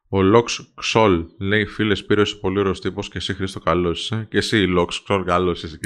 Ο 0.09 0.23
Λόξ 0.23 0.73
Ξόλ 0.75 1.27
λέει: 1.39 1.67
Φίλες 1.67 1.99
Σπύρο, 1.99 2.21
είσαι 2.23 2.37
πολύ 2.37 2.59
ωραίος 2.59 2.81
τύπος 2.81 3.09
και 3.09 3.19
εσύ 3.19 3.35
Χρήστο 3.35 3.61
καλός 3.61 4.01
είσαι. 4.01 4.27
Και 4.31 4.39
εσύ, 4.39 4.67
Λόξ 4.67 5.03
Ξόλ, 5.03 5.25
καλός 5.25 5.63
είσαι. 5.63 5.79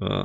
Α. 0.00 0.20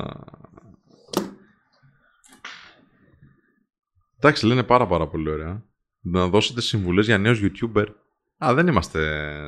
Εντάξει, 4.18 4.46
λένε 4.46 4.64
πάρα 4.64 4.88
πάρα 4.88 5.08
πολύ 5.08 5.30
ωραία. 5.30 5.66
Να 6.00 6.28
δώσετε 6.28 6.62
συμβουλές 6.62 7.06
για 7.06 7.18
νέους 7.18 7.40
YouTuber. 7.42 7.86
Α, 8.46 8.54
δεν 8.54 8.68
είμαστε 8.68 9.02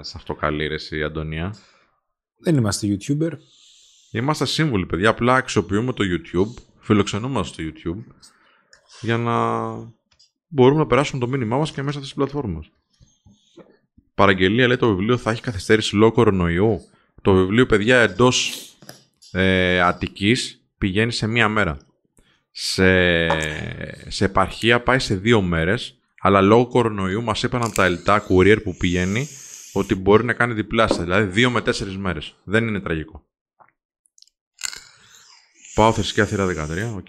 σε 0.04 0.14
αυτό 0.16 0.36
καλή 0.36 0.68
ρε 0.68 0.74
εσύ, 0.74 1.04
Αντωνία. 1.04 1.56
Δεν 2.38 2.56
είμαστε 2.56 2.88
YouTuber. 2.88 3.32
Είμαστε 4.16 4.46
σύμβουλοι, 4.46 4.86
παιδιά. 4.86 5.10
Απλά 5.10 5.36
αξιοποιούμε 5.36 5.94
το 5.94 6.04
YouTube, 6.04 6.62
φιλοξενούμαστε 6.80 7.54
στο 7.54 7.64
YouTube, 7.64 8.14
για 9.02 9.18
να 9.18 9.34
μπορούμε 10.48 10.80
να 10.80 10.88
περάσουμε 10.88 11.20
το 11.20 11.28
μήνυμά 11.28 11.58
μας 11.58 11.72
και 11.72 11.82
μέσα 11.82 12.00
στις 12.00 12.14
πλατφόρμες. 12.14 12.72
Παραγγελία 14.16 14.68
λέει 14.68 14.78
το 14.78 14.88
βιβλίο 14.88 15.18
θα 15.18 15.32
έχει 15.32 15.42
καθυστέρηση 15.42 15.96
λόγω 15.96 16.12
κορονοϊού. 16.12 16.82
Το 17.22 17.34
βιβλίο, 17.34 17.66
παιδιά, 17.66 18.00
εντός 18.00 18.54
ε, 19.32 19.82
Αττικής 19.82 20.62
πηγαίνει 20.78 21.12
σε 21.12 21.28
μία 21.28 21.50
μέρα. 21.50 21.78
Σε, 22.52 23.28
σε 24.10 24.26
επαρχία 24.26 24.82
πάει 24.82 25.00
σε 25.00 25.16
δύο 25.16 25.42
μέρες, 25.42 25.98
αλλά 26.20 26.42
λόγω 26.42 26.68
κορονοϊού 26.68 27.24
μας 27.24 27.44
είπαν 27.44 27.64
από 27.64 27.76
τα 27.76 27.86
ελτά 27.86 28.26
courier 28.30 28.58
που 28.64 28.76
πηγαίνει 28.78 29.28
ότι 29.74 29.96
μπορεί 29.96 30.24
να 30.24 30.34
κάνει 30.34 30.54
διπλάσια, 30.54 31.04
δηλαδή 31.04 31.32
δύο 31.32 31.50
με 31.50 31.62
τέσσερις 31.62 31.98
μέρες. 31.98 32.36
Δεν 32.44 32.68
είναι 32.68 32.80
τραγικό. 32.80 33.24
Πάω 35.74 35.94
θρησκεία 35.94 36.26
θύρα 36.26 36.46
13, 36.46 36.96
οκ. 36.96 37.08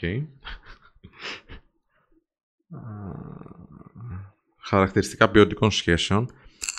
Χαρακτηριστικά 4.56 5.30
ποιοτικών 5.30 5.70
σχέσεων. 5.70 6.32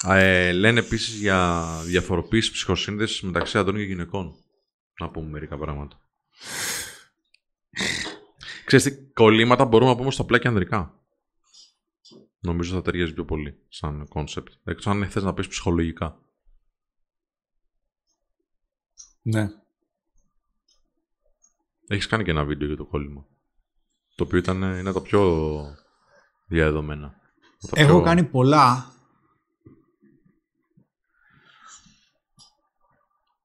Ε, 0.08 0.52
λένε 0.52 0.80
επίσης 0.80 1.16
για 1.16 1.64
διαφοροποίηση 1.86 2.52
ψυχοσύνθεσης 2.52 3.22
μεταξύ 3.22 3.58
αντρών 3.58 3.76
και 3.76 3.84
γυναικών. 3.84 4.36
Να 5.00 5.10
πούμε 5.10 5.30
μερικά 5.30 5.58
πράγματα. 5.58 6.00
Ξέρεις 8.66 8.86
τι, 8.86 8.92
κολλήματα 9.14 9.66
μπορούμε 9.66 9.90
να 9.90 9.98
πούμε 9.98 10.12
στο 10.12 10.22
απλά 10.22 10.40
και 10.40 10.48
ανδρικά; 10.48 11.00
Νομίζω 12.40 12.76
θα 12.76 12.82
ταιριάζει 12.82 13.14
πιο 13.14 13.26
πολύ 13.26 13.58
σαν 13.68 14.08
concept. 14.08 14.54
Εκτός 14.64 14.88
αν 14.88 15.10
θες 15.10 15.24
να 15.24 15.34
πεις 15.34 15.48
ψυχολογικά. 15.48 16.20
Ναι. 19.22 19.65
Έχεις 21.88 22.08
κάνει 22.08 22.24
και 22.24 22.32
ένα 22.32 22.44
βίντεο 22.44 22.68
για 22.68 22.78
το 22.78 22.86
κόλλημα. 22.86 23.26
Το 24.16 24.24
οποίο 24.24 24.38
ήταν, 24.38 24.62
είναι 24.62 24.92
το 24.92 25.02
πιο 25.02 25.22
διαδεδομένα. 26.48 27.14
Το 27.62 27.68
Έχω 27.74 27.92
πιο- 27.94 28.02
κάνει 28.02 28.24
πολλά. 28.24 28.90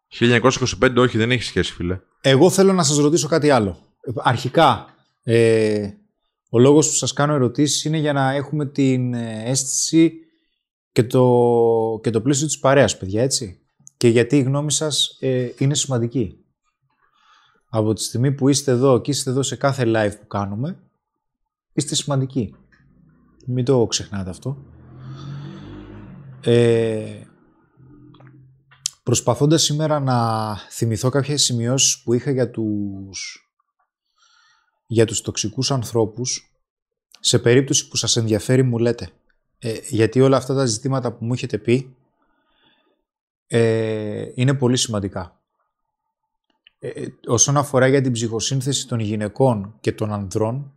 1925 0.08 0.94
όχι, 0.96 1.18
δεν 1.18 1.30
έχει 1.30 1.42
σχέση, 1.42 1.72
φίλε. 1.72 2.00
Εγώ 2.20 2.50
θέλω 2.50 2.72
να 2.72 2.82
σας 2.82 2.96
ρωτήσω 2.98 3.28
κάτι 3.28 3.50
άλλο. 3.50 3.78
Ε, 4.00 4.10
Αρχικά, 4.16 4.94
ε, 5.22 5.88
ο 6.50 6.58
λόγος 6.58 6.88
που 6.88 6.94
σας 6.94 7.12
κάνω 7.12 7.34
ερωτήσεις 7.34 7.84
είναι 7.84 7.98
για 7.98 8.12
να 8.12 8.30
έχουμε 8.32 8.66
την 8.66 9.14
ε, 9.14 9.42
αίσθηση 9.50 10.12
και 10.92 11.04
το, 11.04 12.00
και 12.02 12.10
το 12.10 12.20
πλαίσιο 12.20 12.46
της 12.46 12.58
παρέας, 12.58 12.98
παιδιά, 12.98 13.22
έτσι. 13.22 13.60
Και 13.96 14.08
γιατί 14.08 14.36
η 14.36 14.42
γνώμη 14.42 14.72
σας 14.72 15.16
ε, 15.20 15.52
είναι 15.58 15.74
σημαντική. 15.74 16.44
Από 17.72 17.92
τη 17.92 18.02
στιγμή 18.02 18.32
που 18.32 18.48
είστε 18.48 18.70
εδώ 18.70 19.00
και 19.00 19.10
είστε 19.10 19.30
εδώ 19.30 19.42
σε 19.42 19.56
κάθε 19.56 19.84
live 19.86 20.12
που 20.20 20.26
κάνουμε, 20.26 20.78
είστε 21.72 21.94
σημαντικοί. 21.94 22.54
Μην 23.46 23.64
το 23.64 23.86
ξεχνάτε 23.86 24.30
αυτό. 24.30 24.64
Ε, 26.40 27.20
προσπαθώντας 29.02 29.62
σήμερα 29.62 30.00
να 30.00 30.56
θυμηθώ 30.56 31.08
κάποιες 31.08 31.42
σημειώσεις 31.42 32.02
που 32.02 32.12
είχα 32.12 32.30
για 32.30 32.50
τους, 32.50 33.50
για 34.86 35.06
τους 35.06 35.20
τοξικούς 35.20 35.70
ανθρώπους, 35.70 36.54
σε 37.20 37.38
περίπτωση 37.38 37.88
που 37.88 37.96
σας 37.96 38.16
ενδιαφέρει 38.16 38.62
μου 38.62 38.78
λέτε. 38.78 39.10
Ε, 39.58 39.78
γιατί 39.88 40.20
όλα 40.20 40.36
αυτά 40.36 40.54
τα 40.54 40.64
ζητήματα 40.64 41.12
που 41.12 41.24
μου 41.24 41.32
έχετε 41.32 41.58
πει 41.58 41.96
ε, 43.46 44.30
είναι 44.34 44.54
πολύ 44.54 44.76
σημαντικά. 44.76 45.39
Ε, 46.82 47.06
όσον 47.26 47.56
αφορά 47.56 47.86
για 47.86 48.00
την 48.00 48.12
ψυχοσύνθεση 48.12 48.88
των 48.88 49.00
γυναικών 49.00 49.76
και 49.80 49.92
των 49.92 50.12
ανδρών, 50.12 50.72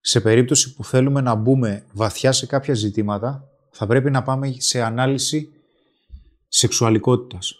σε 0.00 0.20
περίπτωση 0.20 0.74
που 0.74 0.84
θέλουμε 0.84 1.20
να 1.20 1.34
μπούμε 1.34 1.86
βαθιά 1.92 2.32
σε 2.32 2.46
κάποια 2.46 2.74
ζητήματα, 2.74 3.48
θα 3.70 3.86
πρέπει 3.86 4.10
να 4.10 4.22
πάμε 4.22 4.54
σε 4.58 4.82
ανάλυση 4.82 5.50
σεξουαλικότητας. 6.48 7.54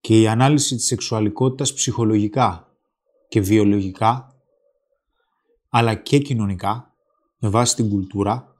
Και 0.00 0.20
η 0.20 0.28
ανάλυση 0.28 0.76
της 0.76 0.86
σεξουαλικότητας 0.86 1.74
ψυχολογικά 1.74 2.76
και 3.28 3.40
βιολογικά, 3.40 4.36
αλλά 5.68 5.94
και 5.94 6.18
κοινωνικά, 6.18 6.94
με 7.38 7.48
βάση 7.48 7.76
την 7.76 7.88
κουλτούρα, 7.88 8.54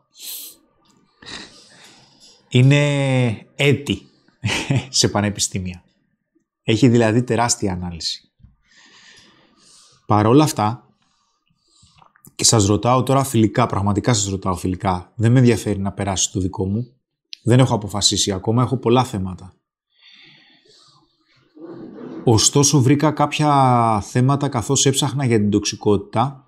είναι 2.49 3.47
έτη 3.55 4.03
σε 4.89 5.09
πανεπιστήμια. 5.09 5.83
Έχει 6.71 6.89
δηλαδή 6.89 7.23
τεράστια 7.23 7.73
ανάλυση. 7.73 8.33
Παρόλα 10.07 10.45
αυτά, 10.45 10.89
και 12.35 12.45
σας 12.45 12.67
ρωτάω 12.67 13.03
τώρα 13.03 13.25
φιλικά, 13.25 13.67
πραγματικά 13.67 14.15
σας 14.15 14.29
ρωτάω 14.29 14.57
φιλικά, 14.57 15.13
δεν 15.17 15.33
με 15.33 15.39
ενδιαφέρει 15.39 15.79
να 15.79 15.93
περάσει 15.93 16.33
το 16.33 16.41
δικό 16.41 16.67
μου, 16.67 16.87
δεν 17.43 17.59
έχω 17.59 17.75
αποφασίσει 17.75 18.33
ακόμα, 18.33 18.63
έχω 18.63 18.77
πολλά 18.77 19.05
θέματα. 19.05 19.55
Ωστόσο 22.25 22.81
βρήκα 22.81 23.11
κάποια 23.11 24.01
θέματα 24.01 24.49
καθώς 24.49 24.87
έψαχνα 24.87 25.25
για 25.25 25.39
την 25.39 25.51
τοξικότητα, 25.51 26.47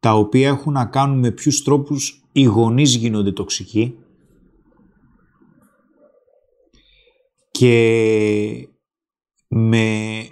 τα 0.00 0.14
οποία 0.14 0.48
έχουν 0.48 0.72
να 0.72 0.86
κάνουν 0.86 1.18
με 1.18 1.30
ποιους 1.30 1.62
τρόπους 1.62 2.24
οι 2.32 2.42
γονείς 2.42 2.94
γίνονται 2.94 3.32
τοξικοί 3.32 3.98
και 7.50 8.68
με, 9.48 10.28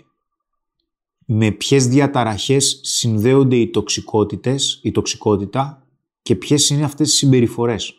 με 1.27 1.51
ποιες 1.51 1.87
διαταραχές 1.87 2.81
συνδέονται 2.83 3.57
οι 3.57 3.71
τοξικότητες, 3.71 4.81
η 4.83 4.91
τοξικότητα 4.91 5.87
και 6.23 6.35
ποιες 6.37 6.71
είναι 6.71 6.85
αυτές 6.85 7.13
οι 7.13 7.17
συμπεριφορές. 7.17 7.95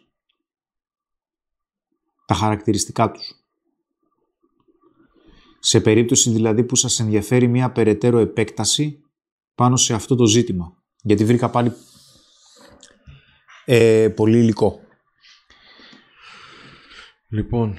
Τα 2.25 2.33
χαρακτηριστικά 2.33 3.11
τους. 3.11 3.31
Σε 5.59 5.81
περίπτωση 5.81 6.29
δηλαδή 6.29 6.63
που 6.63 6.75
σας 6.75 6.99
ενδιαφέρει 6.99 7.47
μια 7.47 7.71
περαιτέρω 7.71 8.17
επέκταση 8.17 9.01
πάνω 9.55 9.75
σε 9.75 9.93
αυτό 9.93 10.15
το 10.15 10.25
ζήτημα. 10.25 10.77
Γιατί 11.01 11.25
βρήκα 11.25 11.49
πάλι 11.49 11.71
ε, 13.65 14.09
πολύ 14.15 14.37
υλικό. 14.37 14.79
Λοιπόν. 17.29 17.77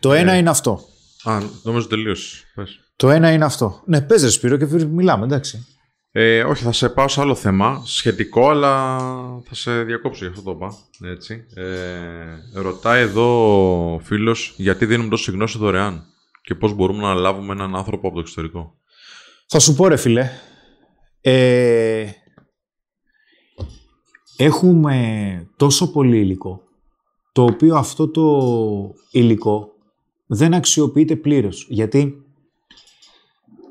Το 0.00 0.12
ένα 0.12 0.36
είναι 0.36 0.50
αυτό. 0.50 0.80
Α, 1.24 1.38
νομίζω 1.62 1.86
τελείωσε. 1.86 2.44
Πες. 2.54 2.80
Το 2.96 3.10
ένα 3.10 3.32
είναι 3.32 3.44
αυτό. 3.44 3.82
Ναι, 3.86 4.00
πες 4.00 4.22
ρε 4.22 4.30
Σπύρο 4.30 4.56
και 4.56 4.66
μιλάμε, 4.84 5.24
εντάξει. 5.24 5.66
Ε, 6.10 6.44
όχι, 6.44 6.64
θα 6.64 6.72
σε 6.72 6.88
πάω 6.88 7.08
σε 7.08 7.20
άλλο 7.20 7.34
θέμα, 7.34 7.82
σχετικό, 7.84 8.48
αλλά 8.48 8.98
θα 9.44 9.54
σε 9.54 9.82
διακόψω 9.82 10.24
για 10.24 10.34
αυτό 10.34 10.42
το 10.42 10.50
είπα. 10.50 10.74
Έτσι. 11.10 11.44
Ε, 11.54 12.60
ρωτάει 12.60 13.02
εδώ 13.02 13.94
ο 13.94 13.98
φίλος 13.98 14.54
γιατί 14.56 14.86
δίνουμε 14.86 15.08
τόση 15.08 15.30
γνώση 15.30 15.58
δωρεάν 15.58 16.04
και 16.42 16.54
πώς 16.54 16.74
μπορούμε 16.74 17.02
να 17.02 17.14
λάβουμε 17.14 17.52
έναν 17.52 17.76
άνθρωπο 17.76 18.06
από 18.06 18.14
το 18.16 18.20
εξωτερικό. 18.20 18.74
Θα 19.46 19.58
σου 19.58 19.74
πω 19.74 19.88
ρε 19.88 19.96
φίλε, 19.96 20.30
ε, 21.20 22.06
έχουμε 24.36 25.48
τόσο 25.56 25.92
πολύ 25.92 26.18
υλικό, 26.18 26.62
το 27.32 27.42
οποίο 27.42 27.76
αυτό 27.76 28.08
το 28.08 28.24
υλικό 29.10 29.72
δεν 30.30 30.54
αξιοποιείται 30.54 31.16
πλήρως. 31.16 31.66
Γιατί 31.68 32.22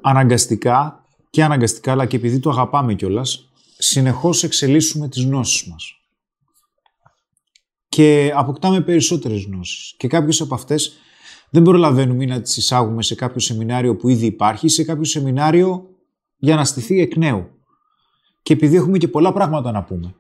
αναγκαστικά 0.01 1.05
και 1.29 1.43
αναγκαστικά, 1.43 1.91
αλλά 1.91 2.05
και 2.05 2.15
επειδή 2.15 2.39
το 2.39 2.49
αγαπάμε 2.49 2.93
κιόλας, 2.93 3.49
συνεχώς 3.77 4.43
εξελίσσουμε 4.43 5.07
τις 5.07 5.23
γνώσεις 5.23 5.67
μας. 5.67 5.91
Και 7.89 8.31
αποκτάμε 8.35 8.81
περισσότερες 8.81 9.43
γνώσεις. 9.43 9.93
Και 9.97 10.07
κάποιες 10.07 10.41
από 10.41 10.55
αυτές 10.55 10.93
δεν 11.49 11.63
προλαβαίνουμε 11.63 12.25
να 12.25 12.41
τις 12.41 12.57
εισάγουμε 12.57 13.03
σε 13.03 13.15
κάποιο 13.15 13.39
σεμινάριο 13.39 13.95
που 13.95 14.09
ήδη 14.09 14.25
υπάρχει, 14.25 14.67
σε 14.67 14.83
κάποιο 14.83 15.03
σεμινάριο 15.03 15.89
για 16.37 16.55
να 16.55 16.65
στηθεί 16.65 17.01
εκ 17.01 17.15
νέου. 17.15 17.49
Και 18.41 18.53
επειδή 18.53 18.75
έχουμε 18.75 18.97
και 18.97 19.07
πολλά 19.07 19.33
πράγματα 19.33 19.71
να 19.71 19.83
πούμε, 19.83 20.15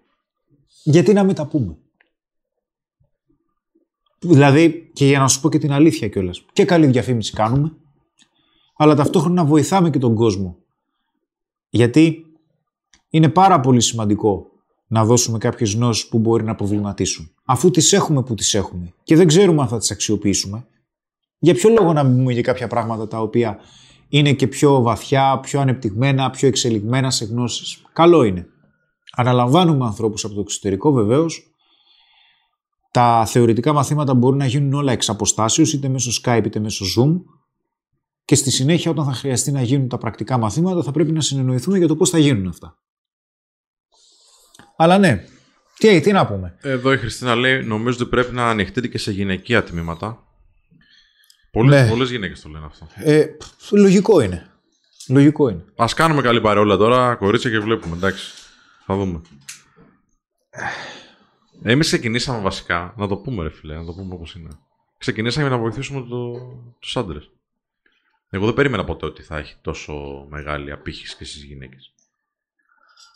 γιατί 0.83 1.13
να 1.13 1.23
μην 1.23 1.35
τα 1.35 1.47
πούμε; 1.47 1.77
Δηλαδή, 4.19 4.91
και 4.93 5.05
για 5.05 5.19
να 5.19 5.27
σου 5.27 5.41
πω 5.41 5.49
και 5.49 5.57
την 5.57 5.71
αλήθεια 5.71 6.07
κιόλας. 6.07 6.45
Και 6.53 6.65
καλή 6.65 6.87
διαφήμιση 6.87 7.33
κάνουμε, 7.33 7.71
αλλά 8.75 8.95
ταυτόχρονα 8.95 9.45
βοηθάμε 9.45 9.89
και 9.89 9.99
τον 9.99 10.15
κόσμο. 10.15 10.57
Γιατί 11.69 12.25
είναι 13.09 13.29
πάρα 13.29 13.59
πολύ 13.59 13.81
σημαντικό 13.81 14.47
να 14.87 15.05
δώσουμε 15.05 15.37
κάποιες 15.37 15.73
γνώσεις 15.73 16.07
που 16.07 16.19
μπορεί 16.19 16.43
να 16.43 16.55
προβληματίσουν. 16.55 17.31
Αφού 17.45 17.71
τις 17.71 17.93
έχουμε 17.93 18.23
που 18.23 18.35
τις 18.35 18.53
έχουμε 18.53 18.93
και 19.03 19.15
δεν 19.15 19.27
ξέρουμε 19.27 19.61
αν 19.61 19.67
θα 19.67 19.77
τις 19.77 19.91
αξιοποιήσουμε, 19.91 20.67
για 21.39 21.53
ποιο 21.53 21.69
λόγο 21.69 21.93
να 21.93 22.03
μην 22.03 22.17
πούμε 22.17 22.33
για 22.33 22.41
κάποια 22.41 22.67
πράγματα 22.67 23.07
τα 23.07 23.21
οποία 23.21 23.59
είναι 24.09 24.33
και 24.33 24.47
πιο 24.47 24.81
βαθιά, 24.81 25.39
πιο 25.39 25.59
ανεπτυγμένα, 25.59 26.29
πιο 26.29 26.47
εξελιγμένα 26.47 27.11
σε 27.11 27.25
γνώσεις. 27.25 27.81
Καλό 27.93 28.23
είναι. 28.23 28.47
Αναλαμβάνουμε 29.11 29.85
ανθρώπους 29.85 30.25
από 30.25 30.33
το 30.33 30.39
εξωτερικό 30.39 30.91
βεβαίως. 30.91 31.51
Τα 32.91 33.25
θεωρητικά 33.25 33.73
μαθήματα 33.73 34.13
μπορούν 34.13 34.37
να 34.37 34.45
γίνουν 34.45 34.73
όλα 34.73 34.91
εξ 34.91 35.09
αποστάσεως, 35.09 35.73
είτε 35.73 35.87
μέσω 35.87 36.21
Skype 36.23 36.41
είτε 36.45 36.59
μέσω 36.59 36.85
Zoom. 36.85 37.15
Και 38.25 38.35
στη 38.35 38.51
συνέχεια 38.51 38.91
όταν 38.91 39.05
θα 39.05 39.13
χρειαστεί 39.13 39.51
να 39.51 39.61
γίνουν 39.61 39.87
τα 39.87 39.97
πρακτικά 39.97 40.37
μαθήματα 40.37 40.83
θα 40.83 40.91
πρέπει 40.91 41.11
να 41.11 41.21
συνεννοηθούμε 41.21 41.77
για 41.77 41.87
το 41.87 41.95
πώς 41.95 42.09
θα 42.09 42.17
γίνουν 42.17 42.47
αυτά. 42.47 42.77
Αλλά 44.75 44.97
ναι, 44.97 45.23
τι, 45.77 45.99
τι 45.99 46.11
να 46.11 46.27
πούμε; 46.27 46.55
Εδώ 46.61 46.93
η 46.93 46.97
Χριστίνα 46.97 47.35
λέει, 47.35 47.63
νομίζω 47.63 47.97
ότι 48.01 48.09
πρέπει 48.09 48.33
να 48.33 48.49
ανοιχτείτε 48.49 48.87
και 48.87 48.97
σε 48.97 49.11
γυναικεία 49.11 49.63
τμήματα. 49.63 50.23
Πολλές, 51.51 51.83
Ναι. 51.83 51.89
πολλές 51.89 52.09
γυναίκες 52.09 52.41
το 52.41 52.49
λένε 52.49 52.65
αυτό. 52.65 52.87
Ε, 52.95 53.25
λογικό 53.71 54.19
είναι. 54.21 54.51
Λογικό 55.07 55.49
είναι. 55.49 55.63
Ας 55.75 55.93
κάνουμε 55.93 56.21
καλή 56.21 56.41
παρόλα 56.41 56.77
τώρα, 56.77 57.15
κορίτσια 57.15 57.51
και 57.51 57.59
βλέπουμε, 57.59 57.95
εντάξει. 57.95 58.31
Θα 58.85 58.95
δούμε. 58.95 59.21
Εμείς 61.69 61.87
ξεκινήσαμε 61.87 62.41
βασικά, 62.41 62.93
να 62.97 63.07
το 63.07 63.17
πούμε 63.17 63.43
ρε 63.43 63.49
φίλε, 63.49 63.75
να 63.75 63.85
το 63.85 63.93
πούμε 63.93 64.13
όπως 64.13 64.35
είναι. 64.35 64.49
Ξεκινήσαμε 64.97 65.49
να 65.49 65.57
βοηθήσουμε 65.57 66.07
το, 66.09 66.31
τους 66.79 66.97
άντρες. 66.97 67.29
Εγώ 68.29 68.45
δεν 68.45 68.53
περίμενα 68.53 68.83
ποτέ 68.83 69.05
ότι 69.05 69.23
θα 69.23 69.37
έχει 69.37 69.55
τόσο 69.61 70.25
μεγάλη 70.29 70.71
απήχηση 70.71 71.17
και 71.17 71.25
στις 71.25 71.43
γυναίκες. 71.43 71.93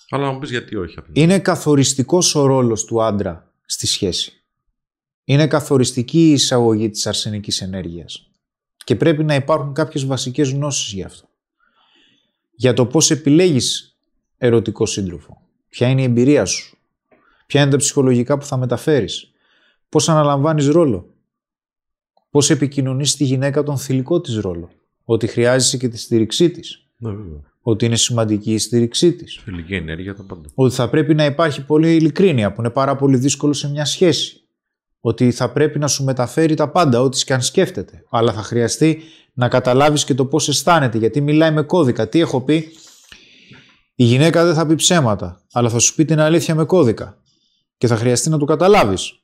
Αλλά 0.10 0.26
να 0.26 0.32
μου 0.32 0.40
πεις 0.40 0.50
γιατί 0.50 0.76
όχι. 0.76 1.00
απ' 1.00 1.06
την 1.06 1.14
άλλη. 1.16 1.24
Είναι 1.24 1.40
καθοριστικός 1.40 2.36
ο 2.36 2.46
ρόλος 2.46 2.86
του 2.86 3.04
άντρα 3.04 3.54
στη 3.66 3.88
σχέση. 3.88 4.44
Είναι 5.24 5.48
καθοριστική 5.48 6.30
η 6.30 6.32
εισαγωγή 6.32 6.90
της 6.90 7.08
αρσενικής 7.08 7.62
ενέργειας. 7.62 8.32
Και 8.84 8.96
πρέπει 8.96 9.24
να 9.24 9.36
υπάρχουν 9.36 9.74
κάποιες 9.74 10.06
βασικές 10.06 10.52
γνώσεις 10.52 10.94
γι' 10.94 11.04
αυτό. 11.04 11.30
Για 12.56 12.74
το 12.74 12.86
πώς 12.86 13.12
επιλέγεις 13.12 13.98
ερωτικό 14.38 14.86
σύντροφο. 14.86 15.42
Ποια 15.70 15.88
είναι 15.88 16.02
η 16.02 16.06
εμπειρία 16.06 16.46
σου. 16.46 16.76
Ποια 17.52 17.62
είναι 17.62 17.72
τα 17.72 17.78
ψυχολογικά 17.78 18.38
που 18.38 18.46
θα 18.46 18.58
μεταφέρεις. 18.58 19.32
Πώς 19.90 20.10
αναλαμβάνεις 20.10 20.68
ρόλο. 20.68 21.10
Πώς 22.30 22.50
επικοινωνείς 22.50 23.12
στη 23.12 23.24
γυναίκα 23.24 23.64
τον 23.64 23.78
θηλυκό 23.78 24.22
της 24.22 24.36
ρόλο. 24.38 24.70
Ότι 25.04 25.28
χρειάζεσαι 25.28 25.78
και 25.78 25.88
τη 25.88 25.98
στήριξή 25.98 26.50
της. 26.50 26.88
Ναι, 26.98 27.10
βέβαια. 27.10 27.40
Ότι 27.62 27.86
είναι 27.86 27.96
σημαντική 27.96 28.54
η 28.54 28.58
στήριξή 28.58 29.14
της. 29.14 29.40
Φιλική 29.44 29.76
ενέργεια 29.76 30.16
τα 30.16 30.24
πάντα. 30.24 30.50
ότι 30.54 30.76
θα 30.76 30.90
πρέπει 30.90 31.14
να 31.14 31.26
υπάρχει 31.26 31.66
πολύ 31.66 31.96
ειλικρίνεια 31.96 32.52
που 32.52 32.62
είναι 32.62 32.70
πάρα 32.70 32.96
πολύ 32.96 33.18
δύσκολο 33.18 33.54
σε 33.54 33.70
μια 33.70 33.86
σχέση. 33.86 34.42
Ότι 35.00 35.32
θα 35.32 35.52
πρέπει 35.52 35.80
να 35.80 35.88
σου 35.88 36.04
μεταφέρει 36.04 36.54
τα 36.54 36.70
πάντα, 36.70 37.02
ό,τι 37.02 37.24
και 37.24 37.34
αν 37.34 37.42
σκέφτεται. 37.42 38.04
Αλλά 38.10 38.34
θα 38.34 38.42
χρειαστεί 38.42 39.02
να 39.34 39.48
καταλάβεις 39.48 40.04
και 40.04 40.14
το 40.14 40.26
πώς 40.26 40.48
αισθάνεται, 40.48 40.98
γιατί 40.98 41.22
μιλάει 41.22 41.52
με 41.52 41.62
κώδικα. 41.62 42.10
Τι 42.10 42.20
έχω 42.20 42.42
πει, 42.42 42.72
η 43.96 44.04
γυναίκα 44.04 44.46
δεν 44.46 44.54
θα 44.54 44.66
πει 44.66 44.76
ψέματα, 44.76 45.42
αλλά 45.52 45.70
θα 45.70 45.80
σου 45.80 45.96
πει 45.96 46.06
την 46.06 46.20
αλήθεια 46.20 46.56
με 46.56 46.64
κώδικα. 46.64 47.21
Και 47.82 47.88
θα 47.88 47.96
χρειαστεί 47.96 48.30
να 48.30 48.38
το 48.38 48.46
καταλάβεις. 48.46 49.20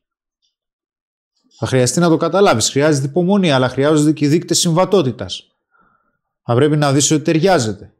Θα 1.57 1.67
χρειαστεί 1.67 1.99
να 1.99 2.09
το 2.09 2.17
καταλάβεις. 2.17 2.69
Χρειάζεται 2.69 3.07
υπομονή, 3.07 3.51
αλλά 3.51 3.69
χρειάζονται 3.69 4.11
και 4.11 4.27
δείκτες 4.27 4.59
συμβατότητας. 4.59 5.51
Θα 6.43 6.55
πρέπει 6.55 6.77
να 6.77 6.93
δεις 6.93 7.11
ότι 7.11 7.23
ταιριάζεται. 7.23 7.93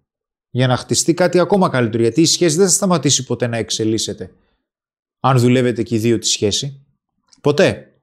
Για 0.49 0.67
να 0.67 0.77
χτιστεί 0.77 1.13
κάτι 1.13 1.39
ακόμα 1.39 1.69
καλύτερο. 1.69 2.03
Γιατί 2.03 2.21
η 2.21 2.25
σχέση 2.25 2.57
δεν 2.57 2.65
θα 2.65 2.71
σταματήσει 2.71 3.25
ποτέ 3.25 3.47
να 3.47 3.57
εξελίσσεται. 3.57 4.33
Αν 5.19 5.39
δουλεύετε 5.39 5.83
και 5.83 5.95
οι 5.95 5.97
δύο 5.97 6.17
τη 6.19 6.27
σχέση. 6.27 6.85
Ποτέ. 7.41 7.93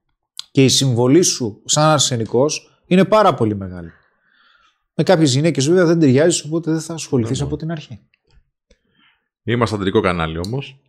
Και 0.51 0.63
η 0.63 0.69
συμβολή 0.69 1.21
σου 1.21 1.61
σαν 1.65 1.83
αρσενικός 1.83 2.81
είναι 2.85 3.05
πάρα 3.05 3.33
πολύ 3.33 3.55
μεγάλη. 3.55 3.91
Με 4.93 5.03
κάποιες 5.03 5.33
γυναίκες 5.33 5.67
βέβαια 5.67 5.85
δεν 5.85 5.99
ταιριάζεις, 5.99 6.43
οπότε 6.43 6.71
δεν 6.71 6.81
θα 6.81 6.93
ασχοληθείς 6.93 7.41
από 7.41 7.57
την 7.57 7.71
αρχή. 7.71 7.99
Είμαστε 9.43 9.75
αντρικό 9.75 10.01
κανάλι 10.01 10.37
όμως. 10.37 10.79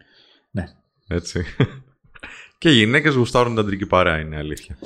Ναι. 0.51 0.77
Έτσι. 1.09 1.45
και 2.59 2.71
οι 2.71 2.75
γυναίκες 2.75 3.15
γουστάρουν 3.15 3.51
την 3.51 3.61
αντρική 3.61 3.87
παρέα, 3.87 4.19
είναι 4.19 4.37
αλήθεια. 4.37 4.79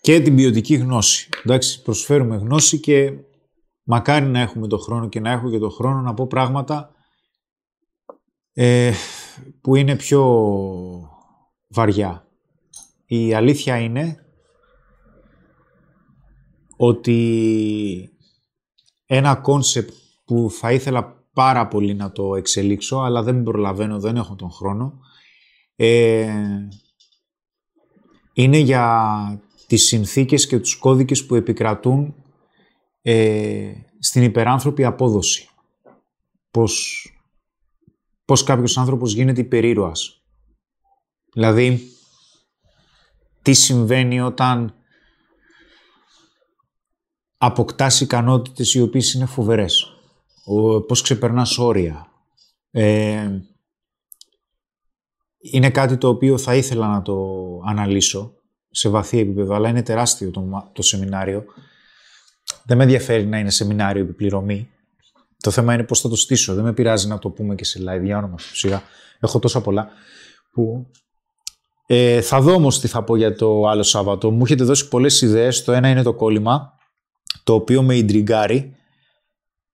Και 0.00 0.20
την 0.20 0.36
ποιοτική 0.36 0.74
γνώση. 0.74 1.28
Εντάξει, 1.44 1.82
προσφέρουμε 1.82 2.36
γνώση 2.36 2.80
και 2.80 3.12
μακάρι 3.82 4.26
να 4.26 4.40
έχουμε 4.40 4.66
το 4.66 4.78
χρόνο 4.78 5.08
και 5.08 5.20
να 5.20 5.30
έχω 5.30 5.50
και 5.50 5.58
το 5.58 5.68
χρόνο 5.68 6.00
να 6.00 6.14
πω 6.14 6.26
πράγματα 6.26 6.94
ε, 8.52 8.92
που 9.60 9.74
είναι 9.74 9.96
πιο 9.96 10.22
βαριά. 11.68 12.28
Η 13.06 13.34
αλήθεια 13.34 13.78
είναι 13.78 14.24
ότι 16.76 18.10
ένα 19.06 19.36
concept 19.36 19.92
που 20.24 20.50
θα 20.50 20.72
ήθελα 20.72 21.26
πάρα 21.32 21.68
πολύ 21.68 21.94
να 21.94 22.12
το 22.12 22.34
εξελίξω, 22.34 22.96
αλλά 22.96 23.22
δεν 23.22 23.42
προλαβαίνω, 23.42 24.00
δεν 24.00 24.16
έχω 24.16 24.34
τον 24.34 24.50
χρόνο, 24.50 25.00
ε, 25.80 26.68
είναι 28.32 28.58
για 28.58 29.42
τις 29.66 29.86
συνθήκες 29.86 30.46
και 30.46 30.58
τους 30.58 30.76
κώδικες 30.76 31.26
που 31.26 31.34
επικρατούν 31.34 32.14
ε, 33.02 33.72
στην 33.98 34.22
υπεράνθρωπη 34.22 34.84
απόδοση. 34.84 35.48
Πώς, 36.50 37.04
πώς 38.24 38.42
κάποιος 38.42 38.78
άνθρωπος 38.78 39.12
γίνεται 39.12 39.40
υπερήρωας. 39.40 40.22
Δηλαδή, 41.32 41.90
τι 43.42 43.52
συμβαίνει 43.52 44.20
όταν 44.20 44.74
αποκτάς 47.36 48.00
ικανότητες 48.00 48.74
οι 48.74 48.80
οποίες 48.80 49.12
είναι 49.12 49.26
φοβερές. 49.26 49.86
Ο, 50.44 50.82
πώς 50.82 51.02
ξεπερνάς 51.02 51.58
όρια. 51.58 52.12
Ε, 52.70 53.40
είναι 55.40 55.70
κάτι 55.70 55.96
το 55.96 56.08
οποίο 56.08 56.38
θα 56.38 56.54
ήθελα 56.54 56.88
να 56.88 57.02
το 57.02 57.16
αναλύσω 57.66 58.32
σε 58.70 58.88
βαθύ 58.88 59.18
επίπεδο, 59.18 59.54
αλλά 59.54 59.68
είναι 59.68 59.82
τεράστιο 59.82 60.30
το, 60.30 60.70
το 60.72 60.82
σεμινάριο. 60.82 61.44
Δεν 62.64 62.76
με 62.76 62.82
ενδιαφέρει 62.82 63.26
να 63.26 63.38
είναι 63.38 63.50
σεμινάριο 63.50 64.02
επιπληρωμή. 64.02 64.70
Το 65.40 65.50
θέμα 65.50 65.74
είναι 65.74 65.84
πώς 65.84 66.00
θα 66.00 66.08
το 66.08 66.16
στήσω. 66.16 66.54
Δεν 66.54 66.64
με 66.64 66.72
πειράζει 66.72 67.08
να 67.08 67.18
το 67.18 67.30
πούμε 67.30 67.54
και 67.54 67.64
σε 67.64 67.78
live, 67.78 68.04
για 68.04 68.18
όνομα 68.18 68.36
του 68.36 68.80
Έχω 69.20 69.38
τόσα 69.38 69.60
πολλά 69.60 69.88
που... 70.52 70.86
Ε, 71.86 72.20
θα 72.20 72.40
δω 72.40 72.54
όμως 72.54 72.80
τι 72.80 72.88
θα 72.88 73.04
πω 73.04 73.16
για 73.16 73.34
το 73.34 73.66
άλλο 73.66 73.82
Σάββατο. 73.82 74.30
Μου 74.30 74.44
έχετε 74.44 74.64
δώσει 74.64 74.88
πολλές 74.88 75.22
ιδέες. 75.22 75.64
Το 75.64 75.72
ένα 75.72 75.88
είναι 75.88 76.02
το 76.02 76.14
κόλλημα 76.14 76.72
το 77.44 77.54
οποίο 77.54 77.82
με 77.82 77.96
ιντριγκάρει. 77.96 78.76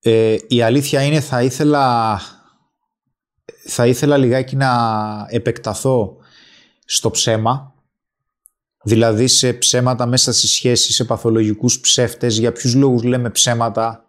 Ε, 0.01 0.36
η 0.49 0.62
αλήθεια 0.62 1.02
είναι 1.02 1.20
θα 1.20 1.43
ήθελα, 1.43 2.20
θα 3.66 3.86
ήθελα 3.86 4.16
λιγάκι 4.16 4.56
να 4.56 4.70
επεκταθώ 5.28 6.16
στο 6.84 7.10
ψέμα, 7.10 7.74
δηλαδή 8.82 9.26
σε 9.26 9.52
ψέματα 9.52 10.06
μέσα 10.06 10.32
στη 10.32 10.47
σχέση, 10.47 10.92
σε 10.92 11.05
παθολογικούς 11.05 11.81
ψεύτες, 11.81 12.39
για 12.39 12.52
ποιους 12.52 12.74
λόγους 12.74 13.02
λέμε 13.02 13.31
ψέματα. 13.31 14.05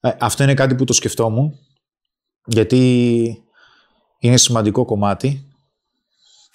Ε, 0.00 0.10
αυτό 0.20 0.42
είναι 0.42 0.54
κάτι 0.54 0.74
που 0.74 0.84
το 0.84 0.92
σκεφτόμουν, 0.92 1.58
γιατί 2.44 3.44
είναι 4.18 4.36
σημαντικό 4.36 4.84
κομμάτι 4.84 5.48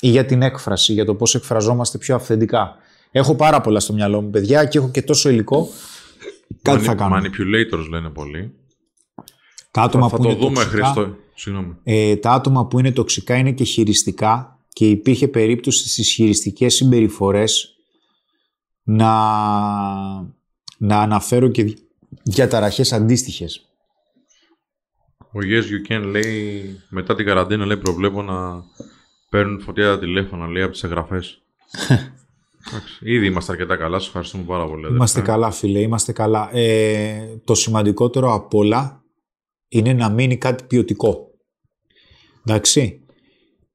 ή 0.01 0.07
για 0.07 0.25
την 0.25 0.41
έκφραση, 0.41 0.93
για 0.93 1.06
το 1.06 1.15
πώς 1.15 1.35
εκφραζόμαστε 1.35 1.98
πιο 1.98 2.15
αυθεντικά. 2.15 2.75
Έχω 3.11 3.35
πάρα 3.35 3.61
πολλά 3.61 3.80
στο 3.80 3.93
μυαλό 3.93 4.22
μου, 4.22 4.30
παιδιά, 4.30 4.65
και 4.65 4.77
έχω 4.77 4.90
και 4.90 5.01
τόσο 5.01 5.30
υλικό 5.30 5.69
Κάτι 6.61 6.83
θα 6.83 6.95
κάνουμε. 6.95 7.22
Manipulators 7.22 7.90
λένε 7.90 8.09
πολύ. 8.09 8.53
Τα 9.75 9.81
άτομα 9.81 10.09
θα, 10.09 10.15
που 10.17 10.23
το 10.23 10.29
είναι 10.29 10.39
δούμε, 10.39 10.63
τοξικά, 10.63 10.85
Χριστό. 10.85 11.15
Συγγνώμη. 11.33 11.77
Ε, 11.83 12.15
τα 12.15 12.31
άτομα 12.31 12.65
που 12.67 12.79
είναι 12.79 12.91
τοξικά 12.91 13.35
είναι 13.35 13.51
και 13.51 13.63
χειριστικά 13.63 14.59
και 14.69 14.89
υπήρχε 14.89 15.27
περίπτωση 15.27 15.89
στις 15.89 16.11
χειριστικές 16.11 16.75
συμπεριφορές 16.75 17.75
να, 18.83 19.11
να 20.77 20.99
αναφέρω 21.01 21.47
και 21.47 21.77
διαταραχές 22.23 22.93
αντίστοιχες. 22.93 23.69
Ο 25.17 25.39
Yes 25.41 25.63
You 25.63 25.91
Can 25.91 26.03
λέει 26.05 26.79
μετά 26.89 27.15
την 27.15 27.25
καραντίνα 27.25 27.65
λέει 27.65 27.77
προβλέπω 27.77 28.21
να 28.21 28.63
παίρνουν 29.29 29.61
φωτιά 29.61 29.85
τα 29.85 29.99
τηλέφωνα 29.99 30.47
λέει 30.47 30.63
από 30.63 30.71
τις 30.71 30.83
εγγραφές. 30.83 31.41
Ήδη 32.99 33.25
είμαστε 33.25 33.51
αρκετά 33.51 33.75
καλά. 33.75 33.97
Σας 33.97 34.07
ευχαριστούμε 34.07 34.43
πάρα 34.43 34.67
πολύ. 34.67 34.87
Είμαστε 34.87 35.21
καλά, 35.21 35.51
φίλε. 35.51 35.79
Είμαστε 35.79 36.11
καλά. 36.11 36.49
Ε, 36.55 37.39
το 37.43 37.55
σημαντικότερο 37.55 38.33
απ' 38.33 38.53
όλα 38.53 38.99
είναι 39.77 39.93
να 39.93 40.09
μείνει 40.09 40.37
κάτι 40.37 40.63
ποιοτικό. 40.63 41.31
Εντάξει. 42.45 42.99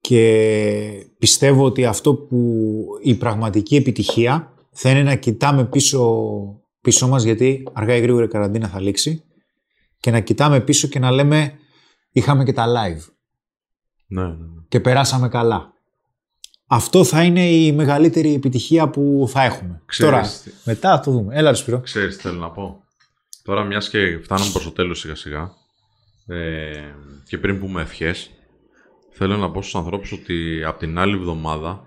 Και 0.00 1.06
πιστεύω 1.18 1.64
ότι 1.64 1.84
αυτό 1.84 2.14
που 2.14 2.82
η 3.02 3.14
πραγματική 3.14 3.76
επιτυχία 3.76 4.52
θα 4.70 4.90
είναι 4.90 5.02
να 5.02 5.14
κοιτάμε 5.14 5.64
πίσω, 5.64 6.24
πίσω 6.80 7.08
μας 7.08 7.22
γιατί 7.22 7.68
αργά 7.72 7.94
ή 7.94 8.00
γρήγορα 8.00 8.24
η 8.24 8.28
καραντίνα 8.28 8.68
θα 8.68 8.80
λήξει 8.80 9.24
και 10.00 10.10
να 10.10 10.20
κοιτάμε 10.20 10.60
πίσω 10.60 10.88
και 10.88 10.98
να 10.98 11.10
λέμε 11.10 11.52
είχαμε 12.10 12.44
και 12.44 12.52
τα 12.52 12.66
live. 12.66 13.04
Ναι, 14.06 14.22
ναι, 14.22 14.28
ναι. 14.28 14.62
Και 14.68 14.80
περάσαμε 14.80 15.28
καλά 15.28 15.74
αυτό 16.72 17.04
θα 17.04 17.22
είναι 17.22 17.50
η 17.50 17.72
μεγαλύτερη 17.72 18.34
επιτυχία 18.34 18.88
που 18.88 19.26
θα 19.28 19.42
έχουμε. 19.42 19.82
Ξέρεις, 19.86 20.12
Τώρα, 20.12 20.54
μετά 20.64 20.90
θα 20.90 21.00
το 21.00 21.10
δούμε. 21.10 21.36
Έλα, 21.36 21.54
Σπύρο. 21.54 21.80
Ξέρεις 21.80 22.16
τι 22.16 22.22
θέλω 22.22 22.38
να 22.38 22.50
πω. 22.50 22.84
Τώρα, 23.42 23.64
μιας 23.64 23.88
και 23.88 24.20
φτάνουμε 24.22 24.50
προς 24.50 24.64
το 24.64 24.70
τέλος 24.70 24.98
σιγά 24.98 25.14
σιγά 25.14 25.52
ε, 26.30 26.94
και 27.28 27.38
πριν 27.38 27.58
πούμε 27.58 27.82
ευχές, 27.82 28.30
θέλω 29.10 29.36
να 29.36 29.50
πω 29.50 29.62
στους 29.62 29.74
ανθρώπους 29.74 30.12
ότι 30.12 30.64
από 30.64 30.78
την 30.78 30.98
άλλη 30.98 31.14
εβδομάδα 31.14 31.84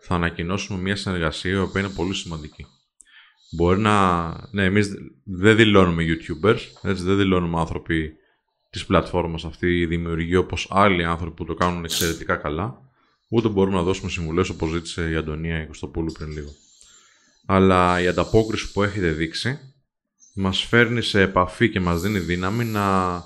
θα 0.00 0.14
ανακοινώσουμε 0.14 0.80
μια 0.80 0.96
συνεργασία 0.96 1.52
η 1.52 1.56
οποία 1.56 1.80
είναι 1.80 1.94
πολύ 1.94 2.14
σημαντική. 2.14 2.66
Μπορεί 3.50 3.80
να... 3.80 4.26
Ναι, 4.50 4.64
εμείς 4.64 4.94
δεν 5.24 5.56
δηλώνουμε 5.56 6.02
YouTubers, 6.02 6.58
έτσι, 6.82 7.02
δεν 7.02 7.16
δηλώνουμε 7.16 7.58
άνθρωποι 7.58 8.16
της 8.70 8.86
πλατφόρμας 8.86 9.44
αυτή 9.44 9.80
η 9.80 9.86
δημιουργία 9.86 10.38
όπως 10.38 10.68
άλλοι 10.70 11.04
άνθρωποι 11.04 11.34
που 11.36 11.44
το 11.44 11.54
κάνουν 11.54 11.84
εξαιρετικά 11.84 12.36
καλά 12.36 12.78
ούτε 13.28 13.48
μπορούμε 13.48 13.76
να 13.76 13.82
δώσουμε 13.82 14.10
συμβουλές 14.10 14.48
όπως 14.48 14.70
ζήτησε 14.70 15.10
η 15.10 15.14
Αντωνία 15.14 15.66
Κωστοπούλου 15.66 16.12
πριν 16.12 16.30
λίγο. 16.30 16.50
Αλλά 17.46 18.00
η 18.00 18.06
ανταπόκριση 18.06 18.72
που 18.72 18.82
έχετε 18.82 19.10
δείξει 19.10 19.58
μας 20.34 20.60
φέρνει 20.60 21.02
σε 21.02 21.20
επαφή 21.20 21.70
και 21.70 21.80
μας 21.80 22.00
δίνει 22.00 22.18
δύναμη 22.18 22.64
να 22.64 23.24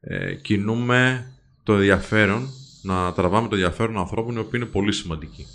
ε, 0.00 0.34
κινούμε 0.34 1.32
το 1.62 1.72
ενδιαφέρον, 1.72 2.48
να 2.82 3.12
τραβάμε 3.12 3.48
το 3.48 3.54
ενδιαφέρον 3.54 3.98
ανθρώπων 3.98 4.34
οι 4.34 4.38
οποίοι 4.38 4.60
είναι 4.62 4.70
πολύ 4.72 4.92
σημαντικοί. 4.92 5.46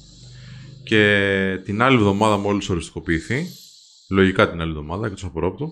Και 0.83 1.61
την 1.63 1.81
άλλη 1.81 1.95
εβδομάδα 1.95 2.37
μόλις 2.37 2.69
οριστικοποιηθεί, 2.69 3.47
λογικά 4.09 4.49
την 4.49 4.61
άλλη 4.61 4.69
εβδομάδα 4.69 5.09
και 5.09 5.15
το 5.21 5.27
απορρόπτω, 5.27 5.71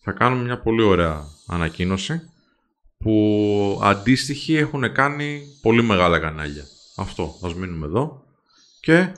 θα 0.00 0.12
κάνουμε 0.12 0.42
μια 0.42 0.60
πολύ 0.60 0.82
ωραία 0.82 1.24
ανακοίνωση 1.46 2.28
που 2.98 3.80
αντίστοιχοι 3.82 4.54
έχουν 4.54 4.92
κάνει 4.92 5.42
πολύ 5.62 5.82
μεγάλα 5.82 6.18
κανάλια. 6.18 6.64
Αυτό. 6.96 7.34
Ας 7.42 7.54
μείνουμε 7.54 7.86
εδώ. 7.86 8.24
Και 8.80 9.12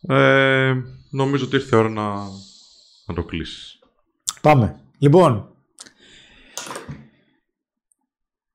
ε, 0.00 0.74
νομίζω 1.10 1.44
ότι 1.44 1.56
ήρθε 1.56 1.76
η 1.76 1.78
ώρα 1.78 1.88
να, 1.88 2.12
να 3.06 3.14
το 3.14 3.22
κλείσεις. 3.22 3.78
Πάμε. 4.40 4.80
Λοιπόν, 4.98 5.54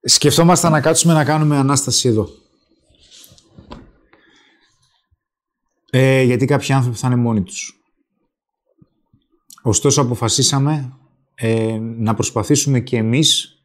σκεφτόμαστε 0.05 0.69
να 0.69 0.81
κάτσουμε 0.81 1.13
να 1.13 1.23
κάνουμε 1.23 1.57
Ανάσταση 1.57 2.07
εδώ. 2.07 2.29
Ε, 5.89 6.21
γιατί 6.21 6.45
κάποιοι 6.45 6.73
άνθρωποι 6.73 6.97
θα 6.97 7.07
είναι 7.07 7.15
μόνοι 7.15 7.43
τους. 7.43 7.83
Ωστόσο 9.61 10.01
αποφασίσαμε 10.01 10.97
ε, 11.35 11.77
να 11.79 12.13
προσπαθήσουμε 12.13 12.79
και 12.79 12.97
εμείς 12.97 13.59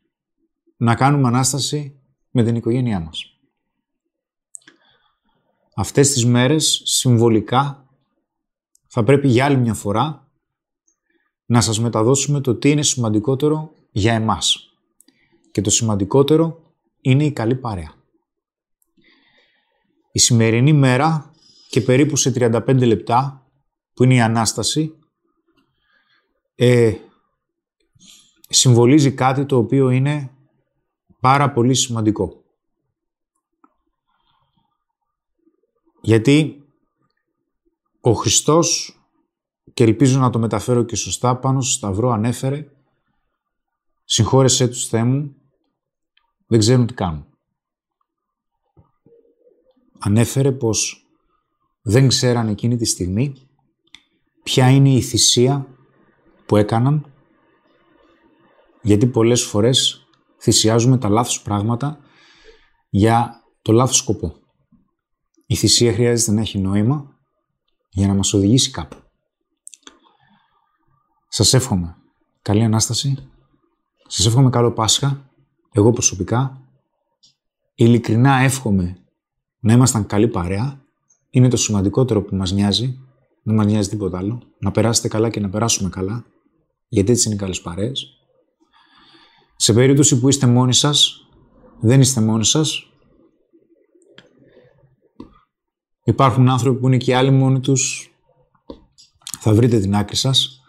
να 0.77 0.95
κάνουμε 0.95 1.29
Ανάσταση 1.29 2.01
με 2.31 2.43
την 2.43 2.55
οικογένειά 2.55 3.01
μας 3.01 3.31
αυτές 5.81 6.13
τις 6.13 6.25
μέρες 6.25 6.83
συμβολικά 6.85 7.89
θα 8.87 9.05
πρέπει 9.05 9.29
για 9.29 9.45
άλλη 9.45 9.57
μια 9.57 9.75
φορά 9.75 10.29
να 11.47 11.61
σας 11.61 11.81
μεταδώσουμε 11.81 12.41
το 12.41 12.55
τι 12.55 12.71
είναι 12.71 12.83
σημαντικότερο 12.83 13.73
για 13.91 14.15
εμάς. 14.15 14.70
Και 15.51 15.61
το 15.61 15.71
σημαντικότερο 15.71 16.75
είναι 17.01 17.25
η 17.25 17.33
καλή 17.33 17.57
παρέα. 17.57 17.95
Η 20.13 20.19
σημερινή 20.19 20.73
μέρα 20.73 21.33
και 21.71 21.81
περίπου 21.81 22.17
σε 22.17 22.33
35 22.35 22.87
λεπτά, 22.87 23.47
που 23.95 24.05
είναι 24.05 24.15
η 24.15 24.21
Ανάσταση, 24.21 24.99
ε, 26.55 26.95
συμβολίζει 28.49 29.13
κάτι 29.13 29.47
το 29.47 29.57
οποίο 29.57 29.91
είναι 29.91 30.31
πάρα 31.21 31.53
πολύ 31.53 31.75
σημαντικό. 31.75 32.45
Γιατί 36.01 36.65
ο 38.01 38.13
Χριστός, 38.13 38.99
και 39.75 39.83
ελπίζω 39.83 40.19
να 40.19 40.31
το 40.31 40.39
μεταφέρω 40.39 40.83
και 40.83 40.97
σωστά, 40.97 41.37
πάνω 41.37 41.61
στο 41.61 41.73
Σταυρό 41.73 42.11
ανέφερε 42.11 42.67
«Συγχώρεσέ 44.05 44.69
τους, 44.69 44.87
Θεέ 44.87 45.05
μου, 45.05 45.40
δεν 46.51 46.59
ξέρουν 46.59 46.87
τι 46.87 46.95
κάνουν». 46.95 47.27
Ανέφερε 49.99 50.53
πως 50.53 51.07
δεν 51.83 52.09
ξέραν 52.09 52.49
εκείνη 52.49 52.77
τη 52.77 52.85
στιγμή 52.85 53.49
ποια 54.43 54.71
είναι 54.71 54.91
η 54.91 55.01
θυσία 55.01 55.67
που 56.47 56.57
έκαναν, 56.57 57.13
γιατί 58.83 59.07
πολλές 59.07 59.43
φορές 59.43 60.07
θυσιάζουμε 60.41 60.99
τα 60.99 61.09
λάθος 61.09 61.43
πράγματα 61.43 61.99
για 62.89 63.45
το 63.63 63.73
λάθος 63.73 63.97
σκοπό. 63.97 64.35
Η 65.47 65.55
θυσία 65.55 65.93
χρειάζεται 65.93 66.33
να 66.33 66.41
έχει 66.41 66.59
νόημα 66.59 67.19
για 67.89 68.07
να 68.07 68.15
μας 68.15 68.33
οδηγήσει 68.33 68.71
κάπου. 68.71 68.97
Σας 71.29 71.55
εύχομαι 71.55 71.97
καλή 72.43 72.63
Ανάσταση. 72.63 73.29
Σας 74.07 74.27
εύχομαι 74.27 74.51
καλό 74.51 74.73
Πάσχα. 74.73 75.30
Εγώ 75.73 75.93
προσωπικά. 75.93 76.61
Ειλικρινά 77.75 78.41
εύχομαι 78.41 78.97
να 79.61 79.73
ήμασταν 79.73 80.07
καλή 80.07 80.29
παρέα. 80.29 80.85
Είναι 81.31 81.49
το 81.49 81.57
σημαντικότερο 81.57 82.23
που 82.23 82.37
μας 82.37 82.53
νοιάζει. 82.53 82.99
Δεν 83.43 83.55
μας 83.55 83.67
νοιάζει 83.67 83.89
τίποτα 83.89 84.19
άλλο. 84.19 84.43
Να 84.59 84.71
περάσετε 84.71 85.09
καλά 85.09 85.29
και 85.29 85.41
να 85.41 85.49
περάσουμε 85.49 85.89
καλά. 85.89 86.25
Γιατί 86.89 87.13
έτσι 87.13 87.27
είναι 87.27 87.37
οι 87.37 87.39
καλές 87.39 87.61
παρέες. 87.61 88.07
Σε 89.57 89.73
περίπτωση 89.73 90.21
που 90.21 90.29
είστε 90.29 90.47
μόνοι 90.47 90.75
σας, 90.75 91.29
δεν 91.81 92.01
είστε 92.01 92.21
μόνοι 92.21 92.45
σας, 92.45 92.91
Υπάρχουν 96.11 96.49
άνθρωποι 96.49 96.81
που 96.81 96.87
είναι 96.87 96.97
και 96.97 97.17
άλλοι 97.17 97.31
μόνοι 97.31 97.61
τους. 97.61 98.11
Θα 99.39 99.55
βρείτε 99.55 99.81
την 99.81 99.95
άκρη 99.95 100.17
σας. 100.17 100.63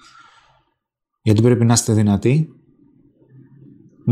Γιατί 1.22 1.42
πρέπει 1.42 1.66
να 1.66 1.74
είστε 1.74 1.94
δυνατοί. 1.94 2.61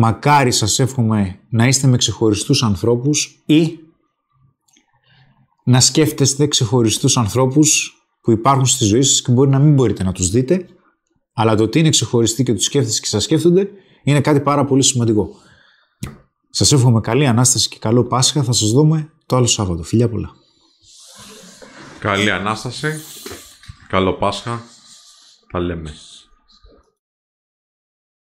Μακάρι 0.01 0.51
σας 0.51 0.79
εύχομαι 0.79 1.39
να 1.49 1.67
είστε 1.67 1.87
με 1.87 1.97
ξεχωριστούς 1.97 2.63
ανθρώπους 2.63 3.43
ή 3.45 3.79
να 5.63 5.79
σκέφτεστε 5.79 6.47
ξεχωριστούς 6.47 7.17
ανθρώπους 7.17 7.93
που 8.21 8.31
υπάρχουν 8.31 8.65
στη 8.65 8.85
ζωή 8.85 9.01
σας 9.01 9.21
και 9.21 9.31
μπορεί 9.31 9.49
να 9.49 9.59
μην 9.59 9.73
μπορείτε 9.73 10.03
να 10.03 10.11
τους 10.11 10.29
δείτε, 10.29 10.65
αλλά 11.33 11.55
το 11.55 11.63
ότι 11.63 11.79
είναι 11.79 11.89
ξεχωριστοί 11.89 12.43
και 12.43 12.53
τους 12.53 12.63
σκέφτεστε 12.63 12.99
και 12.99 13.07
σας 13.07 13.23
σκέφτονται 13.23 13.69
είναι 14.03 14.21
κάτι 14.21 14.39
πάρα 14.39 14.65
πολύ 14.65 14.83
σημαντικό. 14.83 15.29
Σας 16.49 16.71
εύχομαι 16.71 17.01
καλή 17.01 17.27
Ανάσταση 17.27 17.69
και 17.69 17.77
καλό 17.79 18.03
Πάσχα. 18.03 18.43
Θα 18.43 18.51
σας 18.51 18.69
δούμε 18.71 19.13
το 19.25 19.35
άλλο 19.35 19.47
Σάββατο. 19.47 19.83
Φιλιά 19.83 20.09
πολλά. 20.09 20.31
Καλή 21.99 22.31
Ανάσταση. 22.31 23.01
Καλό 23.87 24.13
Πάσχα. 24.13 24.61
Τα 25.51 25.59
λέμε. 25.59 25.93